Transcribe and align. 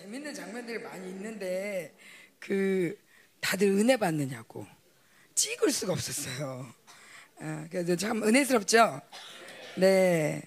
재밌는 0.00 0.32
장면들이 0.32 0.78
많이 0.78 1.08
있는데 1.08 1.92
그 2.38 2.96
다들 3.40 3.66
은혜 3.68 3.96
받느냐고 3.96 4.64
찍을 5.34 5.72
수가 5.72 5.92
없었어요. 5.92 6.72
아, 7.40 7.66
그래서 7.68 7.96
참 7.96 8.22
은혜스럽죠. 8.22 9.00
네, 9.76 10.40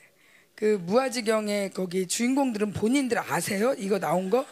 그 0.55 0.77
무아지경의 0.81 1.71
거기 1.71 2.07
주인공들은 2.07 2.71
본인들 2.71 3.19
아세요? 3.19 3.75
이거 3.77 3.99
나온 3.99 4.29
거? 4.29 4.45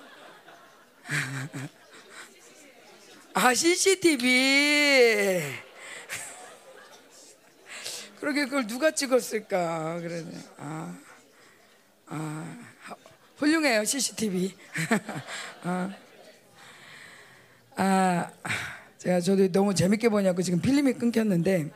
아 3.34 3.54
CCTV. 3.54 5.40
그러게 8.20 8.44
그걸 8.46 8.68
누가 8.68 8.92
찍었을까? 8.92 10.02
그래. 10.02 10.26
아, 10.58 10.98
아, 12.08 12.69
훌륭해요 13.40 13.86
CCTV. 13.86 14.54
아, 15.64 15.90
아, 17.76 18.32
제가 18.98 19.22
저도 19.22 19.50
너무 19.52 19.74
재밌게 19.74 20.10
보냐고 20.10 20.42
지금 20.42 20.60
필름이 20.60 20.94
끊겼는데, 20.94 21.72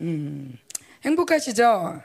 음, 0.00 0.58
행복하시죠? 1.04 2.02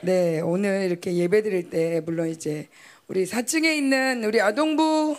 네, 0.00 0.40
오늘 0.40 0.86
이렇게 0.86 1.14
예배 1.14 1.42
드릴 1.42 1.68
때 1.68 2.00
물론 2.00 2.28
이제 2.28 2.68
우리 3.08 3.24
4층에 3.26 3.76
있는 3.76 4.24
우리 4.24 4.40
아동부 4.40 5.16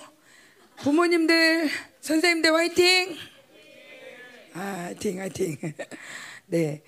부모님들, 0.77 1.69
선생님들 2.01 2.53
화이팅! 2.53 3.15
아, 4.53 4.85
화이팅, 4.85 5.19
화이팅. 5.19 5.57
네, 6.47 6.81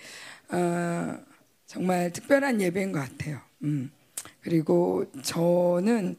어, 0.49 1.19
정말 1.67 2.11
특별한 2.11 2.59
예배인 2.59 2.91
것 2.91 2.99
같아요. 3.01 3.39
음. 3.63 3.91
그리고 4.41 5.05
저는 5.21 6.17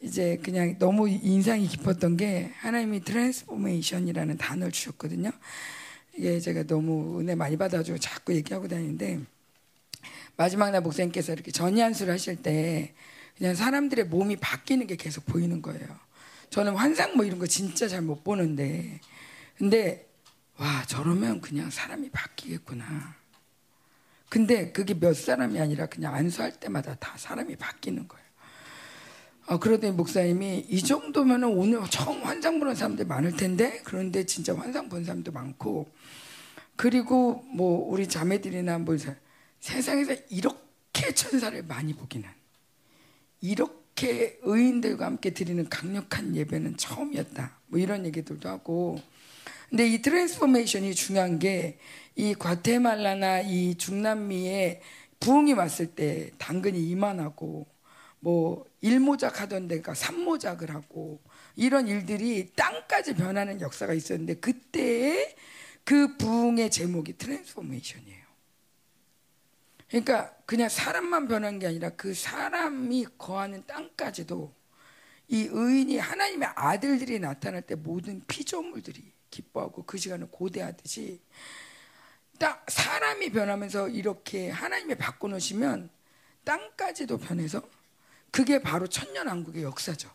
이제 0.00 0.38
그냥 0.42 0.76
너무 0.78 1.08
인상이 1.08 1.66
깊었던 1.68 2.16
게 2.16 2.50
하나님이 2.56 3.00
transformation이라는 3.00 4.36
단어를 4.36 4.72
주셨거든요. 4.72 5.30
이게 6.16 6.40
제가 6.40 6.64
너무 6.64 7.20
은혜 7.20 7.34
많이 7.34 7.56
받아가지고 7.56 7.98
자꾸 7.98 8.34
얘기하고 8.34 8.68
다니는데 8.68 9.20
마지막 10.36 10.70
날 10.70 10.80
목사님께서 10.82 11.32
이렇게 11.32 11.50
전이 11.50 11.74
안수를 11.74 12.12
하실 12.12 12.36
때 12.36 12.94
그냥 13.36 13.54
사람들의 13.54 14.06
몸이 14.06 14.36
바뀌는 14.36 14.86
게 14.86 14.96
계속 14.96 15.24
보이는 15.24 15.62
거예요. 15.62 15.86
저는 16.50 16.74
환상 16.74 17.16
뭐 17.16 17.24
이런 17.24 17.38
거 17.38 17.46
진짜 17.46 17.88
잘 17.88 18.02
못 18.02 18.24
보는데 18.24 19.00
근데 19.56 20.06
와 20.58 20.84
저러면 20.86 21.40
그냥 21.40 21.70
사람이 21.70 22.10
바뀌겠구나. 22.10 23.21
근데 24.32 24.72
그게 24.72 24.98
몇 24.98 25.14
사람이 25.14 25.60
아니라 25.60 25.84
그냥 25.84 26.14
안수할 26.14 26.52
때마다 26.52 26.94
다 26.94 27.12
사람이 27.18 27.54
바뀌는 27.56 28.08
거예요. 28.08 28.24
아, 29.44 29.58
그러더니 29.58 29.92
목사님이 29.92 30.68
이 30.70 30.82
정도면 30.82 31.44
오늘 31.44 31.82
처음 31.90 32.22
환상 32.22 32.58
보는 32.58 32.74
사람들 32.74 33.04
많을 33.04 33.36
텐데 33.36 33.82
그런데 33.84 34.24
진짜 34.24 34.56
환상 34.56 34.88
본 34.88 35.04
사람도 35.04 35.32
많고 35.32 35.92
그리고 36.76 37.44
뭐 37.54 37.86
우리 37.86 38.08
자매들이나 38.08 38.78
뭐 38.78 38.96
세상에서 39.60 40.14
이렇게 40.30 41.12
천사를 41.14 41.62
많이 41.64 41.92
보기는 41.92 42.26
이렇게 43.42 44.38
의인들과 44.40 45.04
함께 45.04 45.34
드리는 45.34 45.68
강력한 45.68 46.34
예배는 46.34 46.78
처음이었다. 46.78 47.58
뭐 47.66 47.78
이런 47.78 48.06
얘기들도 48.06 48.48
하고 48.48 48.98
근데 49.72 49.88
이 49.88 50.02
transformation이 50.02 50.94
중요한 50.94 51.38
게 51.38 51.78
이 52.14 52.34
과테말라나 52.34 53.40
이 53.40 53.74
중남미에 53.76 54.82
부흥이 55.20 55.54
왔을 55.54 55.86
때 55.94 56.30
당근이 56.38 56.78
이만하고 56.90 57.66
뭐 58.20 58.66
일모작 58.80 59.40
하던 59.40 59.68
데가 59.68 59.94
삼모작을 59.94 60.70
하고 60.70 61.20
이런 61.56 61.88
일들이 61.88 62.52
땅까지 62.54 63.14
변하는 63.14 63.60
역사가 63.60 63.94
있었는데 63.94 64.34
그때의 64.34 65.34
그 65.84 66.16
부흥의 66.16 66.70
제목이 66.70 67.16
transformation이에요. 67.16 68.22
그러니까 69.88 70.34
그냥 70.46 70.68
사람만 70.68 71.28
변한 71.28 71.58
게 71.58 71.66
아니라 71.66 71.90
그 71.90 72.14
사람이 72.14 73.06
거하는 73.18 73.64
땅까지도 73.66 74.54
이 75.28 75.48
의인이 75.50 75.98
하나님의 75.98 76.48
아들들이 76.54 77.18
나타날 77.18 77.62
때 77.62 77.74
모든 77.74 78.22
피조물들이 78.26 79.12
기뻐하고 79.32 79.84
그 79.84 79.98
시간을 79.98 80.28
고대하듯이 80.30 81.20
딱 82.38 82.64
사람이 82.68 83.30
변하면서 83.30 83.88
이렇게 83.88 84.50
하나님이 84.50 84.94
바꿔놓으시면 84.94 85.90
땅까지도 86.44 87.18
변해서 87.18 87.62
그게 88.30 88.60
바로 88.60 88.86
천년왕국의 88.86 89.64
역사죠. 89.64 90.08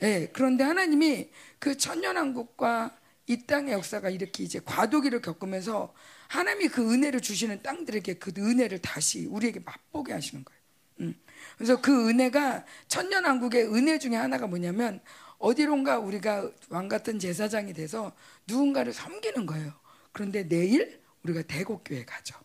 네, 0.00 0.28
그런데 0.32 0.64
하나님이 0.64 1.30
그 1.58 1.76
천년왕국과 1.76 2.96
이 3.26 3.46
땅의 3.46 3.72
역사가 3.72 4.10
이렇게 4.10 4.44
이제 4.44 4.60
과도기를 4.64 5.22
겪으면서 5.22 5.94
하나님이 6.28 6.68
그 6.68 6.92
은혜를 6.92 7.20
주시는 7.20 7.62
땅들에게 7.62 8.14
그 8.14 8.32
은혜를 8.36 8.80
다시 8.80 9.26
우리에게 9.26 9.60
맛보게 9.60 10.12
하시는 10.12 10.44
거예요. 10.44 10.60
음. 11.00 11.14
그래서 11.56 11.80
그 11.80 12.08
은혜가 12.08 12.64
천년왕국의 12.88 13.72
은혜 13.74 13.98
중에 13.98 14.16
하나가 14.16 14.46
뭐냐면 14.46 15.00
어디론가 15.44 15.98
우리가 15.98 16.50
왕 16.70 16.88
같은 16.88 17.18
제사장이 17.18 17.74
돼서 17.74 18.16
누군가를 18.46 18.94
섬기는 18.94 19.44
거예요. 19.44 19.74
그런데 20.10 20.48
내일 20.48 21.02
우리가 21.22 21.42
대곡교회 21.42 22.06
가죠. 22.06 22.38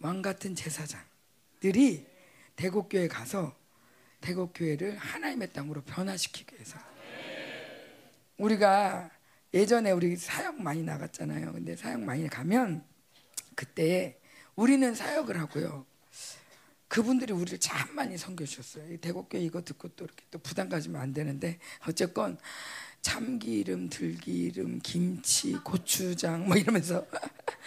왕 0.00 0.22
같은 0.22 0.54
제사장들이 0.54 2.06
대곡교회 2.56 3.06
가서 3.06 3.54
대곡교회를 4.22 4.96
하나님의 4.96 5.52
땅으로 5.52 5.82
변화시키기 5.82 6.54
위해서 6.54 6.78
우리가 8.38 9.10
예전에 9.52 9.90
우리 9.90 10.16
사역 10.16 10.62
많이 10.62 10.82
나갔잖아요. 10.82 11.52
근데 11.52 11.76
사역 11.76 12.00
많이 12.00 12.26
가면 12.28 12.82
그때 13.54 14.18
우리는 14.56 14.94
사역을 14.94 15.38
하고요. 15.38 15.84
그분들이 16.88 17.32
우리를 17.32 17.58
참 17.60 17.94
많이 17.94 18.16
섬겨주셨어요. 18.16 18.96
대곡교회 18.98 19.42
이거 19.42 19.62
듣고 19.62 19.88
또 19.88 20.04
이렇게 20.04 20.24
또 20.30 20.38
부담 20.38 20.68
가지면 20.68 21.00
안 21.00 21.12
되는데 21.12 21.58
어쨌건 21.86 22.38
참기름, 23.02 23.90
들기름, 23.90 24.80
김치, 24.82 25.52
고추장 25.52 26.46
뭐 26.46 26.56
이러면서 26.56 27.06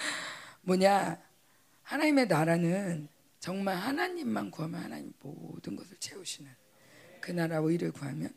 뭐냐 0.64 1.22
하나님의 1.84 2.28
나라는 2.28 3.08
정말 3.40 3.76
하나님만 3.76 4.52
구하면 4.52 4.84
하나님 4.84 5.14
모든 5.22 5.76
것을 5.76 5.98
채우시는 5.98 6.52
그 7.22 7.31
나라 7.31 7.58
의를 7.58 7.92
구하면 7.92 8.34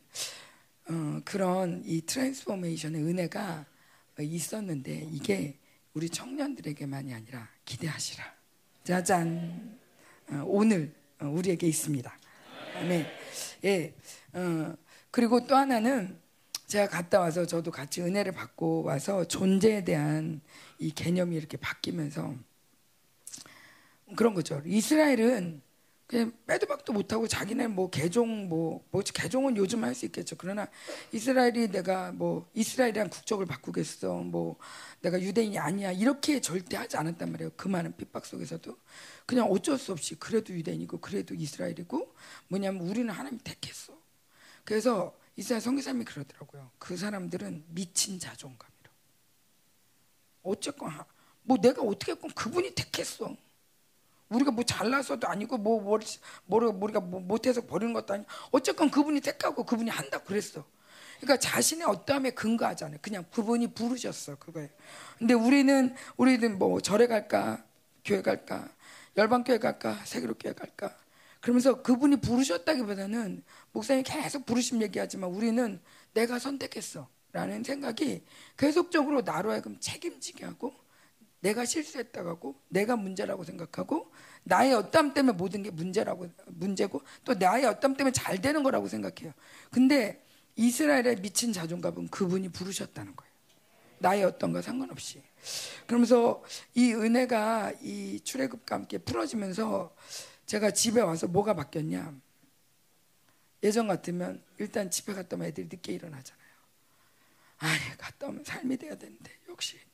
어, 0.88 1.20
그런 1.24 1.82
이 1.84 2.02
transformation의 2.02 3.02
은혜가 3.02 3.64
있었는데 4.20 5.08
이게 5.10 5.58
우리 5.94 6.08
청년들에게만이 6.08 7.14
아니라 7.14 7.48
기대하시라. 7.64 8.24
짜잔. 8.84 9.83
어, 10.30 10.42
오늘 10.46 10.94
어, 11.20 11.26
우리에게 11.26 11.66
있습니다. 11.66 12.18
아멘. 12.76 13.06
예. 13.64 13.94
어, 14.32 14.74
그리고 15.10 15.46
또 15.46 15.56
하나는 15.56 16.18
제가 16.66 16.88
갔다 16.88 17.20
와서 17.20 17.46
저도 17.46 17.70
같이 17.70 18.02
은혜를 18.02 18.32
받고 18.32 18.82
와서 18.82 19.24
존재에 19.24 19.84
대한 19.84 20.40
이 20.78 20.90
개념이 20.90 21.36
이렇게 21.36 21.56
바뀌면서 21.56 22.34
그런 24.16 24.34
거죠. 24.34 24.62
이스라엘은 24.64 25.62
빼도 26.46 26.66
박도 26.66 26.92
못하고 26.92 27.26
자기네 27.26 27.66
뭐 27.68 27.90
개종 27.90 28.48
뭐, 28.48 28.84
뭐 28.90 29.02
개종은 29.02 29.56
요즘 29.56 29.82
할 29.82 29.94
수 29.94 30.06
있겠죠. 30.06 30.36
그러나 30.36 30.68
이스라엘이 31.12 31.68
내가 31.68 32.12
뭐 32.12 32.48
이스라엘이란 32.54 33.10
국적을 33.10 33.46
바꾸겠어. 33.46 34.18
뭐 34.18 34.56
내가 35.00 35.20
유대인이 35.20 35.58
아니야. 35.58 35.92
이렇게 35.92 36.40
절대 36.40 36.76
하지 36.76 36.96
않았단 36.96 37.30
말이에요. 37.32 37.52
그 37.56 37.68
많은 37.68 37.96
핍박 37.96 38.26
속에서도 38.26 38.76
그냥 39.26 39.46
어쩔 39.50 39.78
수 39.78 39.92
없이 39.92 40.14
그래도 40.16 40.52
유대인이고 40.52 41.00
그래도 41.00 41.34
이스라엘이고 41.34 42.14
뭐냐면 42.48 42.86
우리는 42.88 43.12
하나님 43.12 43.38
택했어. 43.38 43.92
그래서 44.64 45.16
이스라엘 45.36 45.60
성교사님이 45.60 46.04
그러더라고요. 46.04 46.70
그 46.78 46.96
사람들은 46.96 47.64
미친 47.68 48.18
자존감이라. 48.18 48.90
어쨌건 50.42 50.92
뭐 51.42 51.56
내가 51.58 51.82
어떻게 51.82 52.12
했건 52.12 52.30
그분이 52.30 52.74
택했어. 52.74 53.36
우리가 54.28 54.50
뭐 54.50 54.64
잘나서도 54.64 55.28
아니고 55.28 55.58
뭐 55.58 55.80
뭘, 55.80 56.00
뭘 56.46 56.64
우리가 56.64 57.00
뭐 57.00 57.20
못해서 57.20 57.60
버리는 57.60 57.92
것도 57.92 58.14
아니고 58.14 58.30
어쨌건 58.50 58.90
그분이 58.90 59.20
택하고 59.20 59.64
그분이 59.64 59.90
한다 59.90 60.18
그랬어. 60.18 60.64
그러니까 61.20 61.38
자신의 61.38 61.86
어떠함에 61.86 62.30
근거하잖아요. 62.30 62.98
그냥 63.00 63.24
그분이 63.30 63.68
부르셨어 63.68 64.36
그거예요. 64.36 64.68
근데 65.18 65.34
우리는 65.34 65.94
우리는 66.16 66.58
뭐 66.58 66.80
절에 66.80 67.06
갈까 67.06 67.64
교회 68.04 68.22
갈까 68.22 68.68
열방교회 69.16 69.58
갈까 69.58 69.94
세계로교회 70.04 70.54
갈까 70.54 70.94
그러면서 71.40 71.82
그분이 71.82 72.16
부르셨다기보다는 72.16 73.44
목사님이 73.72 74.02
계속 74.04 74.46
부르심 74.46 74.82
얘기하지만 74.82 75.30
우리는 75.30 75.80
내가 76.12 76.38
선택했어 76.38 77.08
라는 77.32 77.62
생각이 77.64 78.22
계속적으로 78.56 79.22
나로 79.22 79.50
하여금 79.50 79.78
책임지게 79.80 80.44
하고 80.44 80.72
내가 81.44 81.66
실수했다고 81.66 82.28
하고 82.30 82.54
내가 82.68 82.96
문제라고 82.96 83.44
생각하고 83.44 84.10
나의 84.44 84.72
어떤 84.72 85.12
때문에 85.12 85.36
모든 85.36 85.62
게 85.62 85.70
문제라고 85.70 86.26
문제고 86.46 87.02
또 87.22 87.34
나의 87.34 87.66
어떤 87.66 87.94
때문에 87.94 88.12
잘 88.12 88.40
되는 88.40 88.62
거라고 88.62 88.88
생각해요. 88.88 89.34
근데 89.70 90.24
이스라엘의 90.56 91.16
미친 91.16 91.52
자존감은 91.52 92.08
그분이 92.08 92.48
부르셨다는 92.48 93.14
거예요. 93.14 93.32
나의 93.98 94.24
어떤 94.24 94.52
거 94.52 94.62
상관없이. 94.62 95.22
그러면서 95.86 96.42
이 96.72 96.94
은혜가 96.94 97.74
이 97.82 98.20
출애굽과 98.20 98.76
함께 98.76 98.96
풀어지면서 98.96 99.94
제가 100.46 100.70
집에 100.70 101.02
와서 101.02 101.26
뭐가 101.26 101.52
바뀌었냐? 101.54 102.14
예전 103.62 103.86
같으면 103.86 104.42
일단 104.58 104.90
집에 104.90 105.12
갔다 105.12 105.36
오면 105.36 105.48
애들이 105.48 105.66
늦게 105.70 105.92
일어나잖아요. 105.92 106.44
아니 107.58 107.98
갔다 107.98 108.28
오면 108.28 108.44
삶이 108.44 108.78
돼야 108.78 108.94
되는데 108.96 109.30
역시 109.48 109.78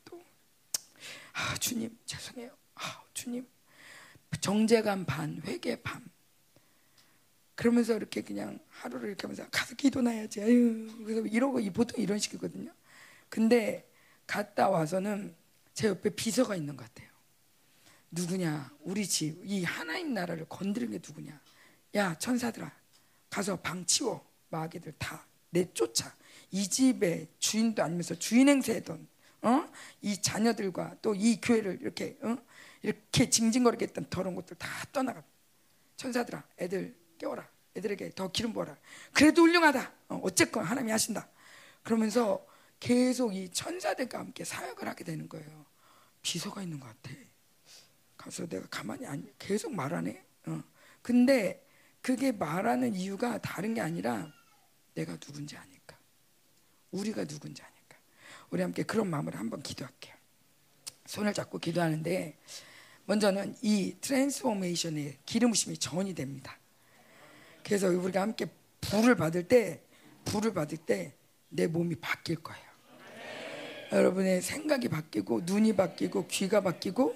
아, 1.33 1.55
주님 1.57 1.97
죄송해요. 2.05 2.51
아, 2.75 3.03
주님 3.13 3.47
정제감 4.39 5.05
반 5.05 5.41
회개 5.45 5.81
반 5.81 6.03
그러면서 7.55 7.95
이렇게 7.95 8.21
그냥 8.21 8.59
하루를 8.69 9.09
이렇게 9.09 9.23
하면서 9.23 9.47
가서 9.51 9.75
기도나야지. 9.75 10.41
아유, 10.41 10.91
그래서 11.05 11.21
이러고 11.27 11.59
보통 11.73 12.01
이런 12.01 12.17
식이거든요. 12.17 12.71
근데 13.29 13.87
갔다 14.25 14.69
와서는 14.69 15.35
제 15.73 15.87
옆에 15.87 16.09
비서가 16.09 16.55
있는 16.55 16.75
것 16.75 16.87
같아요. 16.87 17.09
누구냐? 18.09 18.71
우리 18.81 19.07
집, 19.07 19.39
이 19.45 19.63
하나님 19.63 20.13
나라를 20.13 20.45
건드린 20.49 20.91
게 20.91 20.97
누구냐? 20.97 21.39
야, 21.95 22.17
천사들아, 22.17 22.71
가서 23.29 23.57
방 23.57 23.85
치워. 23.85 24.29
마귀들 24.49 24.93
다 24.97 25.25
내쫓아. 25.49 26.13
이 26.51 26.67
집의 26.67 27.27
주인도 27.39 27.83
아니면서 27.83 28.15
주인 28.15 28.49
행세했던 28.49 29.07
어? 29.41 29.69
이 30.01 30.21
자녀들과 30.21 30.97
또 31.01 31.15
이 31.15 31.39
교회를 31.41 31.79
이렇게 31.81 32.17
어? 32.21 32.37
이렇게 32.83 33.29
징징거리게 33.29 33.85
했던 33.85 34.05
더러운 34.09 34.35
것들 34.35 34.57
다 34.57 34.67
떠나가. 34.91 35.23
천사들아, 35.97 36.43
애들 36.59 36.95
깨워라. 37.17 37.47
애들에게 37.75 38.11
더 38.15 38.31
기름 38.31 38.53
부어라. 38.53 38.75
그래도 39.13 39.43
훌륭하다. 39.43 39.91
어, 40.09 40.29
쨌건 40.31 40.63
하나님이 40.65 40.91
하신다. 40.91 41.29
그러면서 41.83 42.45
계속 42.79 43.35
이 43.35 43.49
천사들과 43.49 44.19
함께 44.19 44.43
사역을 44.43 44.87
하게 44.87 45.03
되는 45.03 45.29
거예요. 45.29 45.65
비서가 46.21 46.63
있는 46.63 46.79
것 46.79 46.87
같아. 46.87 47.15
가서 48.17 48.47
내가 48.47 48.67
가만히 48.69 49.05
안 49.05 49.31
계속 49.39 49.73
말하네. 49.73 50.25
어. 50.47 50.63
근데 51.01 51.65
그게 52.01 52.31
말하는 52.31 52.95
이유가 52.95 53.37
다른 53.39 53.73
게 53.73 53.81
아니라 53.81 54.31
내가 54.95 55.15
누군지 55.17 55.55
아니까. 55.55 55.97
우리가 56.91 57.25
누군지 57.25 57.61
아니까. 57.61 57.80
우리 58.51 58.61
함께 58.61 58.83
그런 58.83 59.09
마음으로 59.09 59.37
한번 59.37 59.61
기도할게요. 59.63 60.13
손을 61.07 61.33
잡고 61.33 61.57
기도하는데 61.57 62.37
먼저는 63.05 63.55
이 63.61 63.95
transformation의 63.99 65.17
기름부음이 65.25 65.77
전이 65.77 66.13
됩니다. 66.13 66.57
그래서 67.63 67.87
우리가 67.87 68.21
함께 68.21 68.45
불을 68.81 69.15
받을 69.15 69.47
때 69.47 69.81
불을 70.25 70.53
받을 70.53 70.77
때 70.77 71.13
내 71.51 71.67
몸이 71.67 71.95
바뀔 71.95 72.37
거예요. 72.37 72.71
여러분의 73.91 74.41
생각이 74.41 74.87
바뀌고 74.87 75.41
눈이 75.43 75.75
바뀌고 75.75 76.27
귀가 76.27 76.61
바뀌고 76.61 77.13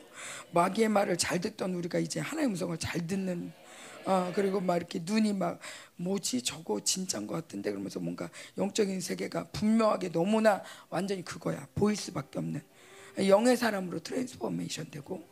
마귀의 0.52 0.90
말을 0.90 1.18
잘 1.18 1.40
듣던 1.40 1.74
우리가 1.74 2.00
이제 2.00 2.20
하나님의 2.20 2.48
음성을 2.48 2.78
잘 2.78 3.08
듣는 3.08 3.54
어, 4.06 4.32
그리고 4.36 4.62
막 4.62 4.78
이렇게 4.78 5.00
눈이 5.04 5.34
막 5.34 5.60
뭐지? 5.96 6.44
저거 6.44 6.80
진짜인 6.80 7.26
것 7.26 7.34
같은데 7.34 7.72
그러면서 7.72 8.00
뭔가 8.00 8.30
영적인 8.58 9.02
세계가 9.02 9.50
분명하게 9.50 10.12
너무나 10.12 10.62
완전히 10.90 11.24
그거야. 11.24 11.68
보일 11.74 11.96
수밖에 11.96 12.40
없는. 12.40 12.62
영의 13.28 13.58
사람으로 13.58 14.00
transformation 14.00 14.92
되고 14.92 15.24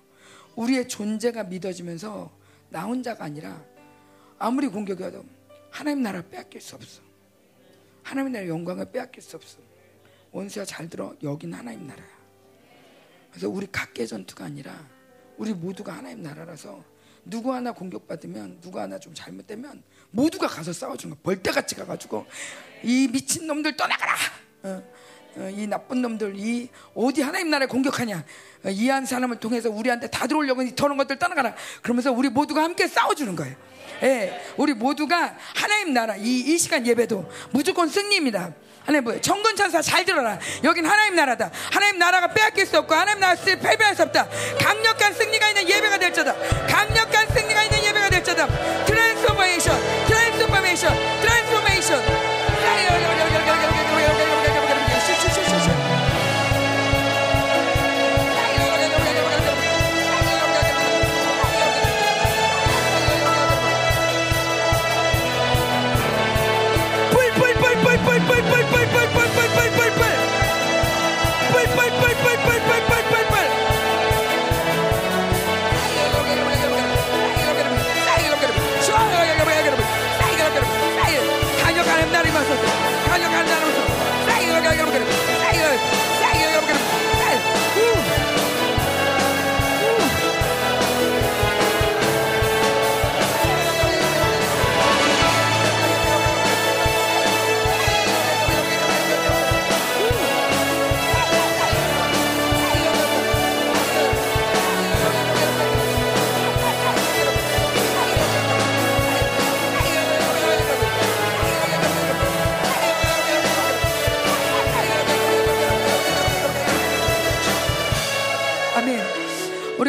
우리의 0.56 0.88
존재가 0.88 1.44
믿어지면서 1.46 2.32
나 2.70 2.86
혼자가 2.86 3.26
아니라 3.26 3.64
아무리 4.40 4.68
공격이 4.68 5.04
와도 5.04 5.24
하나님 5.70 6.02
나라 6.02 6.22
빼앗길 6.22 6.62
수 6.62 6.76
없어. 6.76 7.02
하나님 8.02 8.32
나라 8.32 8.48
영광을 8.48 8.92
빼앗길 8.92 9.22
수 9.22 9.36
없어. 9.36 9.60
원수야 10.32 10.66
잘 10.66 10.90
들어. 10.90 11.16
여긴 11.22 11.54
하나님 11.54 11.86
나라야. 11.86 12.08
그래서 13.30 13.50
우리 13.50 13.68
각계 13.72 14.06
전투가 14.06 14.46
아니라 14.46 14.90
우리 15.38 15.54
모두가 15.54 15.94
하나님 15.94 16.24
나라라서 16.24 16.84
누구 17.26 17.54
하나 17.54 17.72
공격받으면 17.72 18.60
누구 18.62 18.80
하나 18.80 19.00
좀 19.00 19.14
잘못되면 19.14 19.84
모두가 20.12 20.48
가서 20.48 20.74
싸워주는 20.74 21.16
거야. 21.16 21.22
벌떼같이 21.24 21.76
가가지고 21.76 22.26
이 22.84 23.08
미친 23.12 23.48
놈들 23.48 23.76
떠나가라. 23.78 24.16
어, 24.64 24.84
어, 25.38 25.50
이 25.50 25.66
나쁜 25.68 26.02
놈들 26.02 26.36
이 26.38 26.70
어디 26.94 27.22
하나님 27.22 27.50
나라에 27.50 27.68
공격하냐 27.68 28.24
어, 28.66 28.70
이한 28.70 29.06
사람을 29.06 29.40
통해서 29.40 29.70
우리한테 29.70 30.08
다 30.08 30.28
들어오려고 30.28 30.64
더러운 30.76 30.98
것들 30.98 31.18
떠나가라. 31.18 31.56
그러면서 31.82 32.12
우리 32.12 32.30
모두가 32.30 32.64
함께 32.64 32.88
싸워주는 32.88 33.36
거예요. 33.36 33.56
예, 34.04 34.42
우리 34.58 34.74
모두가 34.74 35.38
하나님 35.56 35.94
나라 35.94 36.16
이, 36.18 36.40
이 36.40 36.58
시간 36.58 36.86
예배도 36.86 37.30
무조건 37.52 37.88
승리입니다. 37.88 38.54
하나님 38.86 39.06
뭐예요? 39.06 39.22
천군 39.22 39.56
천사 39.56 39.82
잘 39.82 40.04
들어라. 40.04 40.40
여긴 40.64 40.86
하나님 40.86 41.16
나라다. 41.16 41.52
하나님 41.72 42.00
나라가 42.00 42.28
빼앗길 42.28 42.66
수 42.66 42.78
없고 42.80 42.94
하나님 42.94 43.22
나라 43.22 43.36
패배할 43.36 43.96
수 43.96 44.04
없다. 44.04 44.28
강력한 44.60 45.14
승리가 45.14 45.50
있는 45.50 45.70
예배가 45.70 46.00
될지어다. 46.00 46.36
강력 46.68 47.13
한 47.34 47.42
승리가 47.42 47.64
있는 47.64 47.84
예배가 47.84 48.10
될지어다. 48.10 48.48
transformation, 48.86 49.76
transformation, 50.08 50.94
transformation. 51.22 52.34
Игорь. 84.94 85.33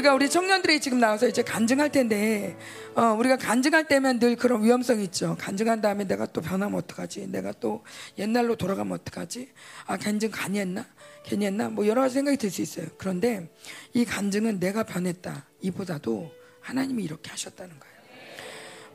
우리가 0.04 0.14
우리 0.14 0.28
청년들이 0.28 0.80
지금 0.80 1.00
나와서 1.00 1.26
이제 1.26 1.42
간증할 1.42 1.90
텐데 1.90 2.56
어, 2.94 3.14
우리가 3.18 3.38
간증할 3.38 3.88
때면 3.88 4.18
늘 4.18 4.36
그런 4.36 4.62
위험성이 4.62 5.04
있죠. 5.04 5.34
간증한 5.40 5.80
다음에 5.80 6.04
내가 6.04 6.26
또 6.26 6.42
변하면 6.42 6.78
어떡하지? 6.78 7.28
내가 7.28 7.52
또 7.52 7.82
옛날로 8.18 8.54
돌아가면 8.54 8.98
어떡하지? 9.00 9.48
아 9.86 9.96
간증 9.96 10.30
간이 10.30 10.58
했나? 10.58 10.86
괜히 11.24 11.46
했나? 11.46 11.70
뭐 11.70 11.86
여러 11.86 12.02
가지 12.02 12.14
생각이 12.14 12.36
들 12.36 12.50
수 12.50 12.60
있어요. 12.60 12.86
그런데 12.98 13.50
이 13.94 14.04
간증은 14.04 14.60
내가 14.60 14.82
변했다. 14.82 15.46
이보다도 15.62 16.30
하나님이 16.60 17.02
이렇게 17.02 17.30
하셨다는 17.30 17.80
거예요. 17.80 17.94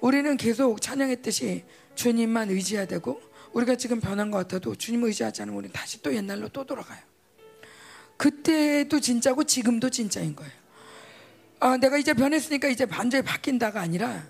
우리는 0.02 0.38
계속 0.38 0.80
찬양했듯이 0.82 1.66
주님만 1.96 2.52
의지해야 2.52 2.86
되고 2.86 3.20
우리가 3.54 3.76
지금 3.76 4.00
변한 4.00 4.30
것 4.30 4.38
같아도 4.38 4.76
주님 4.76 5.04
의지하지 5.04 5.42
않으면 5.42 5.58
우리는 5.58 5.74
다시 5.74 6.02
또 6.04 6.14
옛날로 6.14 6.50
또 6.50 6.64
돌아가요. 6.66 7.00
그때도 8.18 9.00
진짜고 9.00 9.46
지금도 9.46 9.90
진짜인 9.90 10.36
거예요. 10.36 10.59
아, 11.60 11.78
내가 11.78 11.98
이제 11.98 12.14
변했으니까 12.14 12.68
이제 12.70 12.86
반전이 12.86 13.24
바뀐다가 13.24 13.82
아니라 13.82 14.24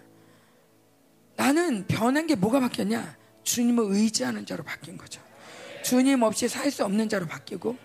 나는 1.36 1.86
변한 1.88 2.28
게 2.28 2.36
뭐가 2.36 2.60
바뀌었냐? 2.60 3.18
주님을 3.44 3.86
의지하는 3.90 4.46
자로 4.46 4.64
바뀐 4.64 4.98
거죠. 4.98 5.22
주님 5.84 6.24
없이 6.24 6.48
살 6.50 6.70
수 6.72 6.84
없는 6.84 7.08
자로 7.08 7.26
바뀌고 7.26 7.78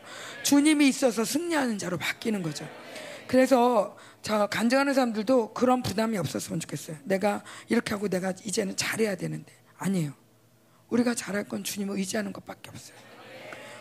주님이 0.42 0.88
있어서 0.88 1.24
승리하는 1.24 1.78
자로 1.78 1.96
바뀌는 1.96 2.42
거죠. 2.42 2.68
그래서 3.28 3.96
저 4.20 4.46
간증하는 4.46 4.94
사람들도 4.94 5.54
그런 5.54 5.82
부담이 5.82 6.18
없었으면 6.18 6.60
좋겠어요. 6.60 6.96
내가 7.04 7.42
이렇게 7.68 7.94
하고 7.94 8.08
내가 8.08 8.32
이제는 8.44 8.76
잘해야 8.76 9.16
되는데 9.16 9.52
아니에요. 9.78 10.12
우리가 10.88 11.14
잘할 11.14 11.44
건 11.44 11.62
주님을 11.64 11.96
의지하는 11.96 12.32
것밖에 12.32 12.70
없어요. 12.70 12.96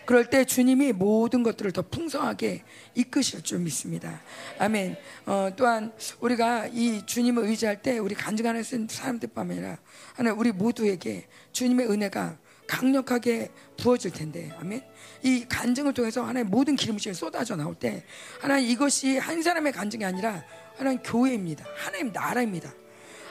그럴 0.06 0.30
때 0.30 0.44
주님이 0.46 0.92
모든 0.92 1.44
것들을 1.44 1.72
더 1.72 1.82
풍성하게 1.82 2.64
이끄실 2.96 3.42
줄 3.42 3.60
믿습니다. 3.60 4.22
아멘. 4.60 4.98
어, 5.26 5.50
또한 5.56 5.94
우리가 6.20 6.68
이 6.68 7.06
주님을 7.06 7.46
의지할 7.46 7.82
때 7.82 8.00
우리 8.00 8.16
간증하는 8.16 8.64
사람들뿐만 8.88 9.78
아니라 10.18 10.34
우리 10.34 10.52
모두에게 10.52 11.28
주님의 11.52 11.90
은혜가 11.90 12.38
강력하게 12.68 13.52
부어질 13.78 14.12
텐데, 14.12 14.52
아멘. 14.60 14.82
이 15.24 15.46
간증을 15.48 15.94
통해서 15.94 16.24
하나의 16.24 16.46
모든 16.46 16.76
기름이 16.76 17.00
쏟아져 17.14 17.56
나올 17.56 17.76
때, 17.76 18.04
하나님 18.40 18.70
이것이 18.70 19.18
한 19.18 19.42
사람의 19.42 19.74
간증이 19.74 20.04
아니라 20.04 20.44
하나님 20.76 21.02
교회입니다. 21.04 21.66
하나님 21.78 22.12
나라입니다. 22.12 22.74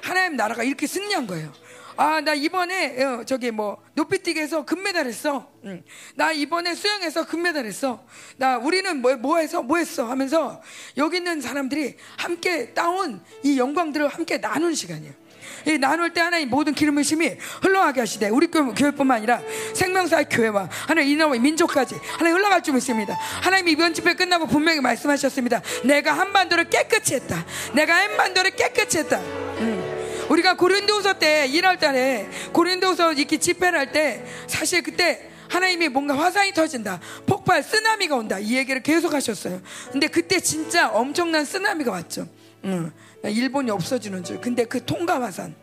하나님 0.02 0.36
나라가 0.36 0.62
이렇게 0.62 0.86
승리한 0.86 1.26
거예요. 1.26 1.52
아, 1.96 2.20
나 2.20 2.34
이번에 2.34 3.02
어, 3.02 3.24
저기 3.24 3.50
뭐 3.50 3.82
높이뛰기에서 3.94 4.64
금메달 4.64 5.06
했어. 5.06 5.50
응. 5.64 5.82
나 6.14 6.32
이번에 6.32 6.74
수영에서 6.74 7.26
금메달 7.26 7.66
했어. 7.66 8.04
나 8.36 8.56
우리는 8.58 9.00
뭐, 9.00 9.16
뭐 9.16 9.38
해서 9.38 9.62
뭐 9.62 9.78
했어 9.78 10.04
하면서 10.06 10.62
여기 10.96 11.18
있는 11.18 11.40
사람들이 11.40 11.96
함께 12.16 12.72
따온 12.74 13.22
이 13.42 13.58
영광들을 13.58 14.08
함께 14.08 14.40
나눈 14.40 14.74
시간이에요. 14.74 15.22
이 15.66 15.78
나눌 15.78 16.12
때 16.12 16.20
하나님 16.20 16.48
모든 16.48 16.74
기름 16.74 16.96
부심이 16.96 17.36
흘러가게 17.62 18.00
하시되 18.00 18.28
우리 18.28 18.48
교회뿐만 18.48 19.18
아니라 19.18 19.40
생명사의 19.74 20.26
교회와 20.30 20.68
하나님 20.88 21.12
이놈의 21.12 21.40
민족까지 21.40 21.96
하나님 22.18 22.36
흘러갈 22.38 22.62
줄 22.62 22.74
믿습니다. 22.74 23.16
하나님 23.42 23.68
이번 23.68 23.94
집회 23.94 24.14
끝나고 24.14 24.46
분명히 24.46 24.80
말씀하셨습니다. 24.80 25.62
내가 25.84 26.12
한반도를 26.12 26.68
깨끗이 26.68 27.14
했다. 27.14 27.44
내가 27.74 27.94
한반도를 27.94 28.52
깨끗이 28.56 28.98
했다. 28.98 29.20
음. 29.20 30.01
우리가 30.32 30.56
고린도후서 30.56 31.18
때 31.18 31.46
1월 31.50 31.78
달에 31.78 32.28
고린도후서 32.52 33.12
이렇게 33.14 33.36
집회를 33.38 33.78
할 33.78 33.92
때 33.92 34.24
사실 34.46 34.82
그때 34.82 35.28
하나님이 35.48 35.90
뭔가 35.90 36.16
화상이 36.16 36.52
터진다. 36.54 36.98
폭발, 37.26 37.62
쓰나미가 37.62 38.16
온다. 38.16 38.38
이 38.38 38.56
얘기를 38.56 38.82
계속 38.82 39.12
하셨어요. 39.12 39.60
근데 39.90 40.06
그때 40.06 40.40
진짜 40.40 40.88
엄청난 40.88 41.44
쓰나미가 41.44 41.90
왔죠. 41.90 42.26
응. 42.64 42.90
일본이 43.24 43.70
없어지는 43.70 44.24
줄. 44.24 44.40
근데 44.40 44.64
그 44.64 44.82
통가 44.82 45.20
화산. 45.20 45.54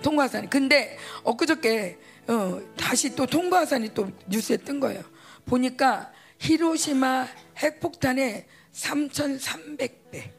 통가 0.00 0.24
화산. 0.24 0.48
근데 0.48 0.96
엊그저께 1.24 1.98
어, 2.28 2.60
다시 2.76 3.16
또 3.16 3.26
통가 3.26 3.58
화산이 3.60 3.94
또 3.94 4.08
뉴스에 4.28 4.58
뜬 4.58 4.78
거예요. 4.78 5.02
보니까 5.46 6.12
히로시마 6.38 7.26
핵폭탄의 7.56 8.46
3,300배. 8.72 10.37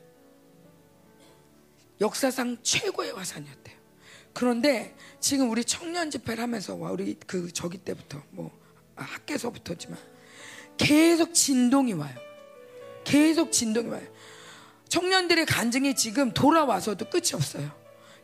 역사상 2.02 2.58
최고의 2.64 3.14
화산이었대요. 3.14 3.78
그런데 4.34 4.96
지금 5.20 5.50
우리 5.50 5.64
청년 5.64 6.12
집회를 6.12 6.42
하면서 6.42 6.76
와 6.76 6.92
우리 6.92 7.18
그 7.28 7.52
저기 7.52 7.78
때부터 7.78 8.22
뭐 8.32 8.58
아, 8.96 9.04
학교에서부터지만 9.04 9.98
계속 10.78 11.34
진동이 11.34 11.94
와요. 11.94 12.16
계속 13.04 13.52
진동이 13.52 13.90
와요. 13.90 14.08
청년들의 14.88 15.46
간증이 15.46 15.96
지금 15.96 16.34
돌아와서도 16.34 17.10
끝이 17.10 17.32
없어요. 17.34 17.79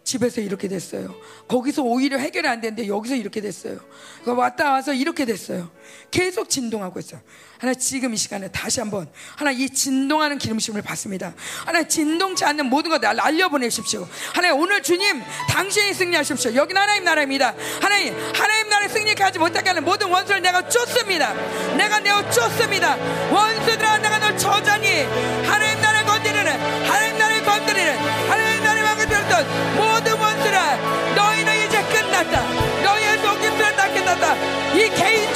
집에서 0.06 0.40
이렇게 0.40 0.68
됐어요. 0.68 1.16
거기서 1.48 1.82
오히려 1.82 2.18
해결이 2.20 2.48
안 2.48 2.62
되는데 2.62 2.88
여기서 2.88 3.16
이렇게 3.16 3.42
됐어요. 3.42 3.80
왔다 4.26 4.72
와서 4.72 4.94
이렇게 4.94 5.26
됐어요. 5.26 5.70
계속 6.12 6.48
진동하고 6.48 7.00
있어요. 7.00 7.20
하나 7.58 7.74
지금 7.74 8.14
이 8.14 8.18
시간에 8.18 8.48
다시 8.50 8.80
한번 8.80 9.10
하나 9.36 9.50
이 9.50 9.68
진동하는 9.68 10.38
기름심을 10.38 10.84
받습니다. 10.84 11.34
하나 11.66 11.88
진동치 11.88 12.46
않는 12.46 12.68
모든 12.68 12.92
것 12.92 13.02
날려보내십시오. 13.02 14.08
하나 14.34 14.54
오늘 14.54 14.84
주님 14.84 15.24
당신이 15.50 15.94
승리하십시오. 15.94 16.54
여기는 16.54 16.80
하나님 16.80 17.04
나라입니다. 17.04 17.56
하나님 17.82 18.16
하나님 18.36 18.70
나라에 18.70 18.90
승리하지 18.90 19.40
못하게 19.40 19.70
하는 19.70 19.84
모든 19.84 20.10
원수를 20.10 20.42
내가 20.42 20.70
쫓습니다. 20.70 21.34
내가 21.76 22.00
내어 22.00 22.30
쫓습니다. 22.30 22.96
원수들아 23.34 23.98
내가 23.98 24.20
널 24.20 24.38
저자니 24.38 24.88
하나님 25.48 25.82
건드리는 26.46 26.60
하나님 26.88 27.18
나라를 27.18 27.44
건드리는 27.44 27.98
하나님 28.30 28.64
나라를 28.64 28.84
망가뜨렸던 28.84 29.76
모든 29.76 30.14
원수라 30.18 30.78
너희는 31.16 31.66
이제 31.66 31.82
끝났다. 31.84 32.42
너희의 32.84 33.18
속임수는 33.18 33.76
다 33.76 33.88
끝났다. 33.92 34.36
이 34.76 34.90
개인 34.92 35.34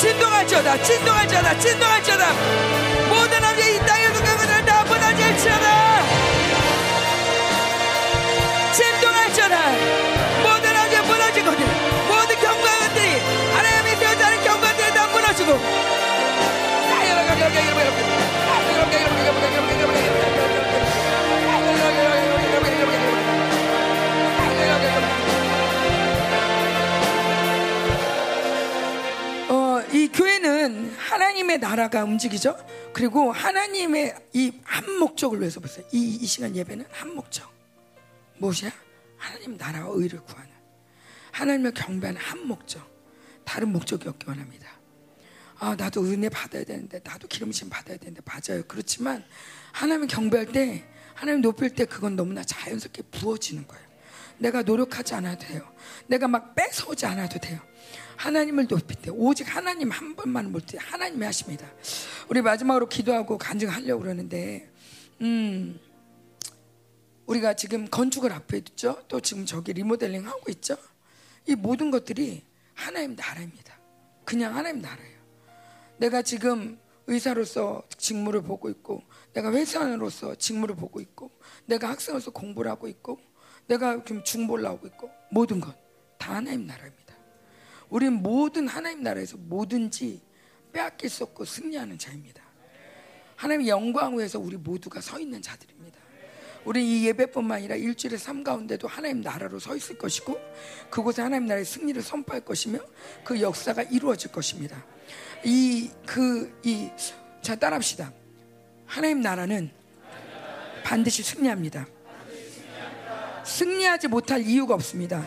진동할지어다 0.00 0.82
진동할지어다 0.82 1.58
진동할지어다. 1.58 2.32
모든 3.08 3.40
남자 3.40 3.66
이 3.66 3.78
땅에서 3.78 4.12
그것을 4.14 4.64
다 4.64 4.84
무너질지어다. 4.84 6.02
진동할지어다. 8.72 9.56
모든 10.42 10.72
남자 10.72 11.02
무너지거든. 11.02 11.66
모든 12.08 12.40
경관들이 12.40 13.20
하나님이 13.54 13.96
세우자는 13.96 14.44
경관들이 14.44 14.94
다 14.94 15.06
무너지고 15.08 15.85
교회는 30.08 30.94
하나님의 30.96 31.58
나라가 31.58 32.04
움직이죠. 32.04 32.56
그리고 32.92 33.32
하나님의 33.32 34.14
이 34.34 34.52
한 34.76 34.98
목적을 34.98 35.40
위해서 35.40 35.58
보세요. 35.60 35.86
이, 35.92 36.16
이 36.16 36.26
시간 36.26 36.54
예배는 36.54 36.84
한 36.90 37.14
목적. 37.14 37.50
무엇이야? 38.38 38.70
하나님 39.16 39.56
나라와 39.56 39.88
의를 39.94 40.20
구하는. 40.20 40.50
하나님을 41.32 41.72
경배하는 41.72 42.20
한 42.20 42.46
목적. 42.46 42.86
다른 43.44 43.70
목적이 43.72 44.08
없기 44.08 44.26
원합니다. 44.28 44.68
아, 45.58 45.74
나도 45.74 46.04
은혜 46.04 46.28
받아야 46.28 46.64
되는데, 46.64 47.00
나도 47.02 47.26
기름심 47.28 47.70
받아야 47.70 47.96
되는데, 47.96 48.20
맞아요. 48.24 48.62
그렇지만, 48.68 49.24
하나님을 49.72 50.08
경배할 50.08 50.46
때, 50.52 50.84
하나님 51.14 51.40
높일 51.40 51.70
때 51.70 51.86
그건 51.86 52.14
너무나 52.14 52.44
자연스럽게 52.44 53.02
부어지는 53.10 53.66
거예요. 53.66 53.86
내가 54.38 54.60
노력하지 54.62 55.14
않아도 55.14 55.46
돼요. 55.46 55.66
내가 56.06 56.28
막 56.28 56.54
뺏어오지 56.54 57.06
않아도 57.06 57.38
돼요. 57.38 57.58
하나님을 58.16 58.66
높일 58.66 58.96
때 59.00 59.10
오직 59.10 59.54
하나님 59.54 59.90
한 59.90 60.16
번만 60.16 60.52
볼 60.52 60.60
때 60.62 60.78
하나님이 60.80 61.24
하십니다. 61.24 61.70
우리 62.28 62.42
마지막으로 62.42 62.88
기도하고 62.88 63.38
간증하려고 63.38 64.02
그러는데 64.02 64.70
음 65.20 65.78
우리가 67.26 67.54
지금 67.54 67.88
건축을 67.88 68.32
앞에 68.32 68.58
있죠. 68.58 69.02
또 69.08 69.20
지금 69.20 69.44
저기 69.46 69.72
리모델링 69.72 70.26
하고 70.26 70.50
있죠. 70.50 70.76
이 71.46 71.54
모든 71.54 71.90
것들이 71.90 72.42
하나님 72.74 73.14
나라입니다. 73.16 73.78
그냥 74.24 74.56
하나님 74.56 74.80
나라예요. 74.82 75.16
내가 75.98 76.22
지금 76.22 76.78
의사로서 77.06 77.82
직무를 77.96 78.42
보고 78.42 78.68
있고 78.68 79.02
내가 79.32 79.52
회사원으로서 79.52 80.34
직무를 80.36 80.74
보고 80.74 81.00
있고 81.00 81.30
내가 81.66 81.88
학생으로서 81.90 82.32
공부를 82.32 82.70
하고 82.70 82.88
있고 82.88 83.18
내가 83.66 84.02
지금 84.04 84.22
중보를 84.24 84.66
하고 84.66 84.86
있고 84.88 85.10
모든 85.30 85.60
것다 85.60 85.76
하나님 86.34 86.66
나라입니다. 86.66 86.95
우리는 87.88 88.12
모든 88.14 88.68
하나님 88.68 89.02
나라에서 89.02 89.36
뭐든지 89.36 90.20
빼앗길 90.72 91.08
수 91.08 91.24
없고 91.24 91.44
승리하는 91.44 91.98
자입니다. 91.98 92.42
하나님의 93.36 93.68
영광 93.68 94.18
위에서 94.18 94.38
우리 94.38 94.56
모두가 94.56 95.00
서 95.00 95.18
있는 95.18 95.40
자들입니다. 95.42 95.98
우리 96.64 96.84
이 97.02 97.06
예배뿐만 97.06 97.58
아니라 97.58 97.76
일주일의 97.76 98.18
삶 98.18 98.42
가운데도 98.42 98.88
하나님 98.88 99.20
나라로 99.20 99.60
서 99.60 99.76
있을 99.76 99.96
것이고 99.98 100.36
그곳에 100.90 101.22
하나님 101.22 101.46
나라의 101.46 101.64
승리를 101.64 102.02
선포할 102.02 102.44
것이며 102.44 102.80
그 103.24 103.40
역사가 103.40 103.82
이루어질 103.84 104.32
것입니다. 104.32 104.84
이 105.44 105.90
그 106.06 106.50
이 106.64 106.90
자 107.40 107.54
따라합시다. 107.54 108.12
하나님 108.86 109.20
나라는 109.20 109.70
반드시 110.82 111.22
승리합니다. 111.22 111.86
승리하지 113.44 114.08
못할 114.08 114.40
이유가 114.42 114.74
없습니다. 114.74 115.24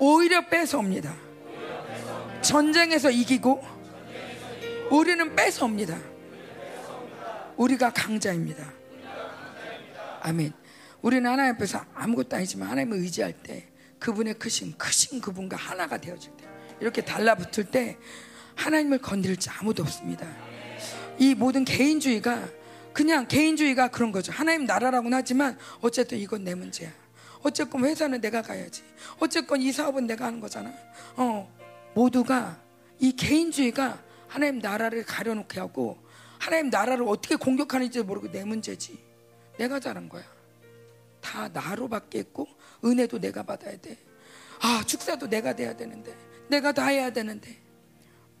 오히려 0.00 0.46
뺏어옵니다. 0.48 1.14
전쟁에서 2.40 3.10
이기고 3.10 3.62
우리는 4.90 5.36
뺏어옵니다. 5.36 5.98
우리가 7.56 7.92
강자입니다. 7.92 8.72
아멘. 10.22 10.52
우리는 11.02 11.30
하나님 11.30 11.54
앞에서 11.54 11.84
아무것도 11.94 12.36
아니지만 12.36 12.68
하나님을 12.70 12.98
의지할 12.98 13.32
때 13.32 13.68
그분의 13.98 14.34
크신 14.34 14.76
크신 14.76 15.20
그분과 15.20 15.56
하나가 15.56 15.98
되어질 15.98 16.32
때 16.36 16.44
이렇게 16.80 17.02
달라붙을 17.02 17.64
때 17.70 17.98
하나님을 18.56 18.98
건드릴 18.98 19.36
자 19.36 19.54
아무도 19.60 19.82
없습니다. 19.82 20.26
이 21.18 21.34
모든 21.34 21.64
개인주의가 21.64 22.48
그냥 22.92 23.28
개인주의가 23.28 23.88
그런 23.88 24.12
거죠. 24.12 24.32
하나님 24.32 24.64
나라라고는 24.64 25.16
하지만 25.16 25.58
어쨌든 25.80 26.18
이건 26.18 26.44
내 26.44 26.54
문제야. 26.54 26.90
어쨌건 27.42 27.84
회사는 27.84 28.20
내가 28.20 28.42
가야지. 28.42 28.82
어쨌건 29.18 29.60
이 29.60 29.72
사업은 29.72 30.06
내가 30.06 30.26
하는 30.26 30.40
거잖아. 30.40 30.72
어, 31.16 31.50
모두가 31.94 32.60
이 32.98 33.12
개인주의가 33.12 34.02
하나님 34.28 34.58
나라를 34.58 35.04
가려놓게 35.04 35.58
하고 35.58 35.98
하나님 36.38 36.70
나라를 36.70 37.04
어떻게 37.08 37.36
공격하는지 37.36 38.02
모르고 38.02 38.30
내 38.30 38.44
문제지. 38.44 38.98
내가 39.58 39.80
잘한 39.80 40.08
거야. 40.08 40.24
다 41.20 41.48
나로 41.48 41.88
받겠고 41.88 42.46
은혜도 42.84 43.18
내가 43.20 43.42
받아야 43.42 43.76
돼. 43.76 43.98
아, 44.60 44.82
축사도 44.86 45.28
내가 45.28 45.54
돼야 45.54 45.76
되는데. 45.76 46.16
내가 46.48 46.72
다 46.72 46.86
해야 46.86 47.10
되는데. 47.10 47.60